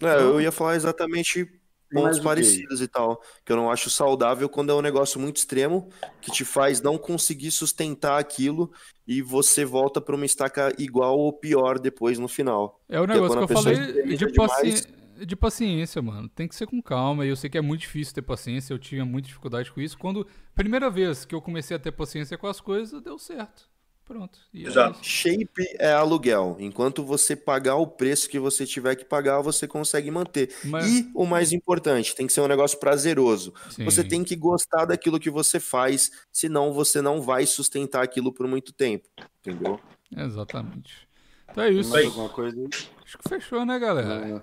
É, 0.00 0.22
eu 0.22 0.40
ia 0.40 0.52
falar 0.52 0.76
exatamente 0.76 1.48
pontos 1.90 2.18
parecidos 2.18 2.80
e 2.80 2.88
tal. 2.88 3.20
Que 3.44 3.52
eu 3.52 3.56
não 3.56 3.70
acho 3.70 3.90
saudável 3.90 4.48
quando 4.48 4.70
é 4.70 4.74
um 4.74 4.82
negócio 4.82 5.20
muito 5.20 5.36
extremo 5.38 5.88
que 6.20 6.30
te 6.30 6.44
faz 6.44 6.80
não 6.80 6.96
conseguir 6.98 7.50
sustentar 7.50 8.18
aquilo 8.18 8.70
e 9.06 9.22
você 9.22 9.64
volta 9.64 10.00
para 10.00 10.14
uma 10.14 10.26
estaca 10.26 10.72
igual 10.78 11.18
ou 11.18 11.32
pior 11.32 11.78
depois 11.78 12.18
no 12.18 12.28
final. 12.28 12.80
É 12.88 13.00
o 13.00 13.06
negócio 13.06 13.40
que, 13.40 13.46
que 13.46 13.52
eu 13.52 13.62
falei 13.62 14.16
de, 14.16 14.32
paci... 14.32 14.86
de 15.26 15.36
paciência, 15.36 16.02
mano. 16.02 16.28
Tem 16.28 16.46
que 16.46 16.54
ser 16.54 16.66
com 16.66 16.82
calma. 16.82 17.24
E 17.24 17.28
eu 17.28 17.36
sei 17.36 17.50
que 17.50 17.58
é 17.58 17.62
muito 17.62 17.80
difícil 17.80 18.14
ter 18.14 18.22
paciência. 18.22 18.72
Eu 18.72 18.78
tinha 18.78 19.04
muita 19.04 19.28
dificuldade 19.28 19.72
com 19.72 19.80
isso. 19.80 19.98
Quando, 19.98 20.26
primeira 20.54 20.90
vez 20.90 21.24
que 21.24 21.34
eu 21.34 21.40
comecei 21.40 21.76
a 21.76 21.80
ter 21.80 21.92
paciência 21.92 22.36
com 22.36 22.46
as 22.46 22.60
coisas, 22.60 23.02
deu 23.02 23.18
certo. 23.18 23.68
Pronto. 24.08 24.38
É 24.54 24.60
Exato. 24.60 24.98
É 25.00 25.04
Shape 25.04 25.76
é 25.78 25.92
aluguel. 25.92 26.56
Enquanto 26.58 27.04
você 27.04 27.36
pagar 27.36 27.76
o 27.76 27.86
preço 27.86 28.30
que 28.30 28.38
você 28.38 28.64
tiver 28.64 28.96
que 28.96 29.04
pagar, 29.04 29.42
você 29.42 29.68
consegue 29.68 30.10
manter. 30.10 30.50
Mas... 30.64 30.86
E 30.86 31.10
o 31.14 31.26
mais 31.26 31.52
importante, 31.52 32.16
tem 32.16 32.26
que 32.26 32.32
ser 32.32 32.40
um 32.40 32.48
negócio 32.48 32.80
prazeroso. 32.80 33.52
Sim. 33.68 33.84
Você 33.84 34.02
tem 34.02 34.24
que 34.24 34.34
gostar 34.34 34.86
daquilo 34.86 35.20
que 35.20 35.28
você 35.28 35.60
faz, 35.60 36.10
senão 36.32 36.72
você 36.72 37.02
não 37.02 37.20
vai 37.20 37.44
sustentar 37.44 38.02
aquilo 38.02 38.32
por 38.32 38.48
muito 38.48 38.72
tempo. 38.72 39.06
Entendeu? 39.40 39.78
Exatamente. 40.16 41.06
Então 41.50 41.62
é 41.62 41.70
isso. 41.70 41.90
Mais 41.90 42.06
alguma 42.06 42.30
coisa? 42.30 42.56
Acho 43.04 43.18
que 43.18 43.28
fechou, 43.28 43.66
né, 43.66 43.78
galera? 43.78 44.26
É. 44.26 44.42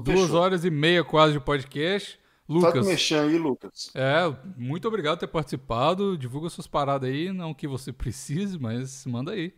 Duas 0.00 0.20
fechou. 0.20 0.36
horas 0.40 0.64
e 0.64 0.70
meia 0.70 1.02
quase 1.02 1.32
de 1.32 1.40
podcast. 1.40 2.20
Lucas. 2.48 2.86
mexer 2.86 3.18
aí, 3.18 3.38
Lucas. 3.38 3.90
É, 3.94 4.22
muito 4.56 4.86
obrigado 4.86 5.18
por 5.18 5.26
ter 5.26 5.32
participado. 5.32 6.16
Divulga 6.16 6.48
suas 6.48 6.66
paradas 6.66 7.08
aí, 7.08 7.32
não 7.32 7.52
que 7.52 7.66
você 7.66 7.90
precise, 7.92 8.58
mas 8.58 9.04
manda 9.06 9.32
aí. 9.32 9.52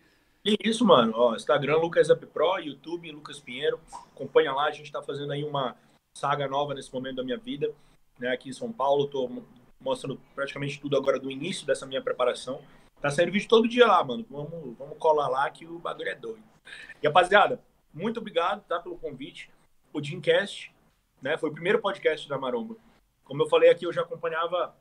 E 0.45 0.57
isso, 0.65 0.85
mano. 0.85 1.13
Ó, 1.15 1.35
Instagram 1.35 1.77
Lucas 1.77 2.09
Up 2.09 2.25
Pro, 2.27 2.59
YouTube 2.59 3.11
Lucas 3.13 3.39
Pinheiro. 3.39 3.79
Acompanha 4.15 4.53
lá, 4.53 4.65
a 4.65 4.71
gente 4.71 4.91
tá 4.91 5.03
fazendo 5.03 5.33
aí 5.33 5.45
uma 5.45 5.77
saga 6.17 6.49
nova 6.49 6.75
nesse 6.75 6.93
momento 6.93 7.17
da 7.17 7.25
minha 7.25 7.37
vida, 7.37 7.71
né? 8.19 8.31
Aqui 8.33 8.49
em 8.49 8.53
São 8.53 8.73
Paulo, 8.73 9.07
tô 9.07 9.31
mostrando 9.81 10.21
praticamente 10.35 10.81
tudo 10.81 10.97
agora 10.97 11.21
do 11.21 11.31
início 11.31 11.67
dessa 11.67 11.87
minha 11.87 12.03
preparação. 12.03 12.61
Tá 13.01 13.11
saindo 13.11 13.31
vídeo 13.31 13.49
todo 13.49 13.69
dia 13.69 13.87
lá, 13.87 14.03
mano. 14.03 14.25
Vamos, 14.29 14.77
vamos 14.77 14.99
colar 14.99 15.29
lá 15.29 15.49
que 15.51 15.67
o 15.67 15.79
bagulho 15.79 16.09
é 16.09 16.15
doido. 16.15 16.43
E 17.03 17.07
rapaziada, 17.07 17.61
muito 17.93 18.19
obrigado, 18.19 18.63
tá, 18.67 18.81
pelo 18.81 18.97
convite. 18.97 19.51
O 19.93 20.01
Dreamcast 20.01 20.73
né? 21.21 21.37
Foi 21.37 21.51
o 21.51 21.53
primeiro 21.53 21.81
podcast 21.81 22.29
da 22.29 22.39
Maromba. 22.39 22.77
Como 23.25 23.43
eu 23.43 23.49
falei 23.49 23.71
aqui, 23.71 23.85
eu 23.85 23.93
já 23.93 24.03
acompanhava 24.03 24.75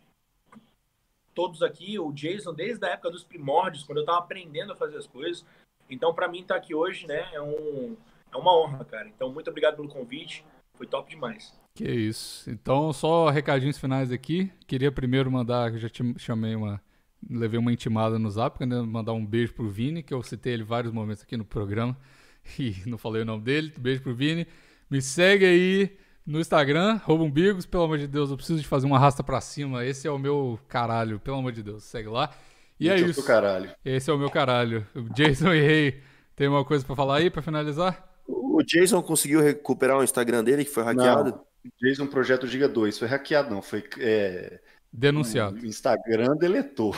todos 1.34 1.61
aqui, 1.61 1.99
o 1.99 2.11
Jason, 2.11 2.53
desde 2.53 2.84
a 2.85 2.89
época 2.89 3.11
dos 3.11 3.23
primórdios, 3.23 3.84
quando 3.84 3.99
eu 3.99 4.03
estava 4.03 4.19
aprendendo 4.19 4.73
a 4.73 4.76
fazer 4.76 4.97
as 4.97 5.05
coisas. 5.05 5.45
Então, 5.89 6.14
para 6.14 6.27
mim, 6.27 6.41
estar 6.41 6.55
tá 6.55 6.59
aqui 6.59 6.73
hoje, 6.73 7.05
né, 7.05 7.30
é, 7.31 7.41
um, 7.41 7.95
é 8.34 8.38
uma 8.38 8.57
honra, 8.57 8.84
cara. 8.85 9.07
Então, 9.07 9.31
muito 9.31 9.49
obrigado 9.49 9.76
pelo 9.76 9.88
convite. 9.88 10.43
Foi 10.76 10.88
top 10.88 11.09
demais. 11.09 11.53
Que 11.76 11.89
isso. 11.89 12.49
Então, 12.49 12.91
só 12.91 13.30
recadinhos 13.30 13.77
finais 13.77 14.11
aqui. 14.11 14.51
Queria 14.65 14.91
primeiro 14.91 15.31
mandar, 15.31 15.72
já 15.77 15.89
te 15.89 16.03
chamei 16.18 16.55
uma. 16.55 16.81
Levei 17.30 17.59
uma 17.59 17.73
intimada 17.73 18.18
no 18.19 18.30
zap, 18.30 18.64
né? 18.64 18.80
Mandar 18.81 19.14
um 19.14 19.26
beijo 19.26 19.53
pro 19.53 19.68
Vini, 19.68 20.03
que 20.03 20.14
eu 20.14 20.22
citei 20.22 20.53
ele 20.53 20.64
vários 20.64 20.93
momentos 20.93 21.23
aqui 21.23 21.35
no 21.38 21.45
programa. 21.45 21.97
E 22.57 22.73
não 22.85 22.97
falei 22.97 23.23
o 23.23 23.26
nome 23.26 23.43
dele. 23.43 23.73
Beijo 23.77 24.01
pro 24.01 24.15
Vini. 24.15 24.47
Me 24.89 25.01
segue 25.01 25.43
aí 25.45 25.97
no 26.27 26.41
Instagram, 26.41 26.99
rouba 27.05 27.23
umbigos, 27.23 27.65
pelo 27.65 27.83
amor 27.83 27.97
de 27.97 28.05
Deus, 28.05 28.29
eu 28.29 28.35
preciso 28.35 28.59
de 28.59 28.67
fazer 28.67 28.85
uma 28.85 28.99
rasta 28.99 29.23
pra 29.23 29.39
cima. 29.39 29.85
Esse 29.85 30.07
é 30.07 30.11
o 30.11 30.19
meu 30.19 30.59
caralho, 30.67 31.21
pelo 31.21 31.37
amor 31.37 31.53
de 31.53 31.63
Deus, 31.63 31.85
segue 31.85 32.09
lá. 32.09 32.35
E 32.77 32.89
Esse 32.89 33.03
é 33.05 33.07
isso. 33.07 33.21
É 33.21 33.23
caralho. 33.23 33.71
Esse 33.85 34.11
é 34.11 34.13
o 34.13 34.17
meu 34.17 34.29
caralho. 34.29 34.85
O 34.93 35.03
Jason 35.13 35.53
e 35.55 35.61
Rei, 35.61 36.01
tem 36.35 36.49
uma 36.49 36.65
coisa 36.65 36.85
pra 36.85 36.97
falar 36.97 37.19
aí, 37.19 37.29
pra 37.29 37.41
finalizar? 37.41 38.05
O 38.27 38.61
Jason 38.61 39.01
conseguiu 39.01 39.41
recuperar 39.41 39.97
o 39.97 40.03
Instagram 40.03 40.43
dele, 40.43 40.65
que 40.65 40.71
foi 40.71 40.83
hackeado? 40.83 41.31
Não, 41.31 41.71
Jason 41.81 42.07
Projeto 42.07 42.45
Giga 42.45 42.67
2, 42.67 42.99
foi 42.99 43.07
hackeado 43.07 43.49
não, 43.49 43.61
foi... 43.61 43.85
É... 43.97 44.59
Denunciado. 44.91 45.55
O 45.61 45.65
Instagram 45.65 46.35
deletou. 46.35 46.93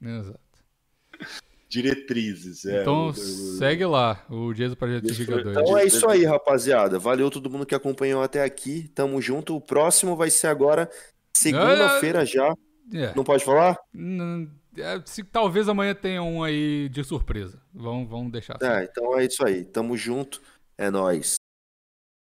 Exato 0.00 0.40
diretrizes. 1.70 2.66
É, 2.66 2.82
então 2.82 3.12
segue 3.14 3.86
lá, 3.86 4.26
o 4.28 4.52
Dias 4.52 4.70
do 4.70 4.76
Projeto 4.76 5.12
Giga 5.12 5.40
2. 5.40 5.56
Então 5.56 5.78
é 5.78 5.84
isso 5.86 6.10
aí, 6.10 6.24
rapaziada. 6.24 6.98
Valeu 6.98 7.30
todo 7.30 7.48
mundo 7.48 7.64
que 7.64 7.76
acompanhou 7.76 8.22
até 8.22 8.42
aqui. 8.42 8.90
Tamo 8.92 9.22
junto. 9.22 9.54
O 9.56 9.60
próximo 9.60 10.16
vai 10.16 10.30
ser 10.30 10.48
agora, 10.48 10.90
segunda-feira 11.32 12.26
já. 12.26 12.52
É. 12.92 13.14
Não 13.14 13.22
pode 13.22 13.44
falar? 13.44 13.78
É, 14.76 15.00
se, 15.04 15.22
talvez 15.22 15.68
amanhã 15.68 15.94
tenha 15.94 16.20
um 16.22 16.42
aí 16.42 16.88
de 16.88 17.04
surpresa. 17.04 17.62
Vamos, 17.72 18.10
vamos 18.10 18.32
deixar. 18.32 18.56
Assim. 18.56 18.66
É, 18.66 18.84
então 18.84 19.16
é 19.16 19.24
isso 19.24 19.46
aí. 19.46 19.64
Tamo 19.64 19.96
junto. 19.96 20.42
É 20.76 20.90
nóis. 20.90 21.36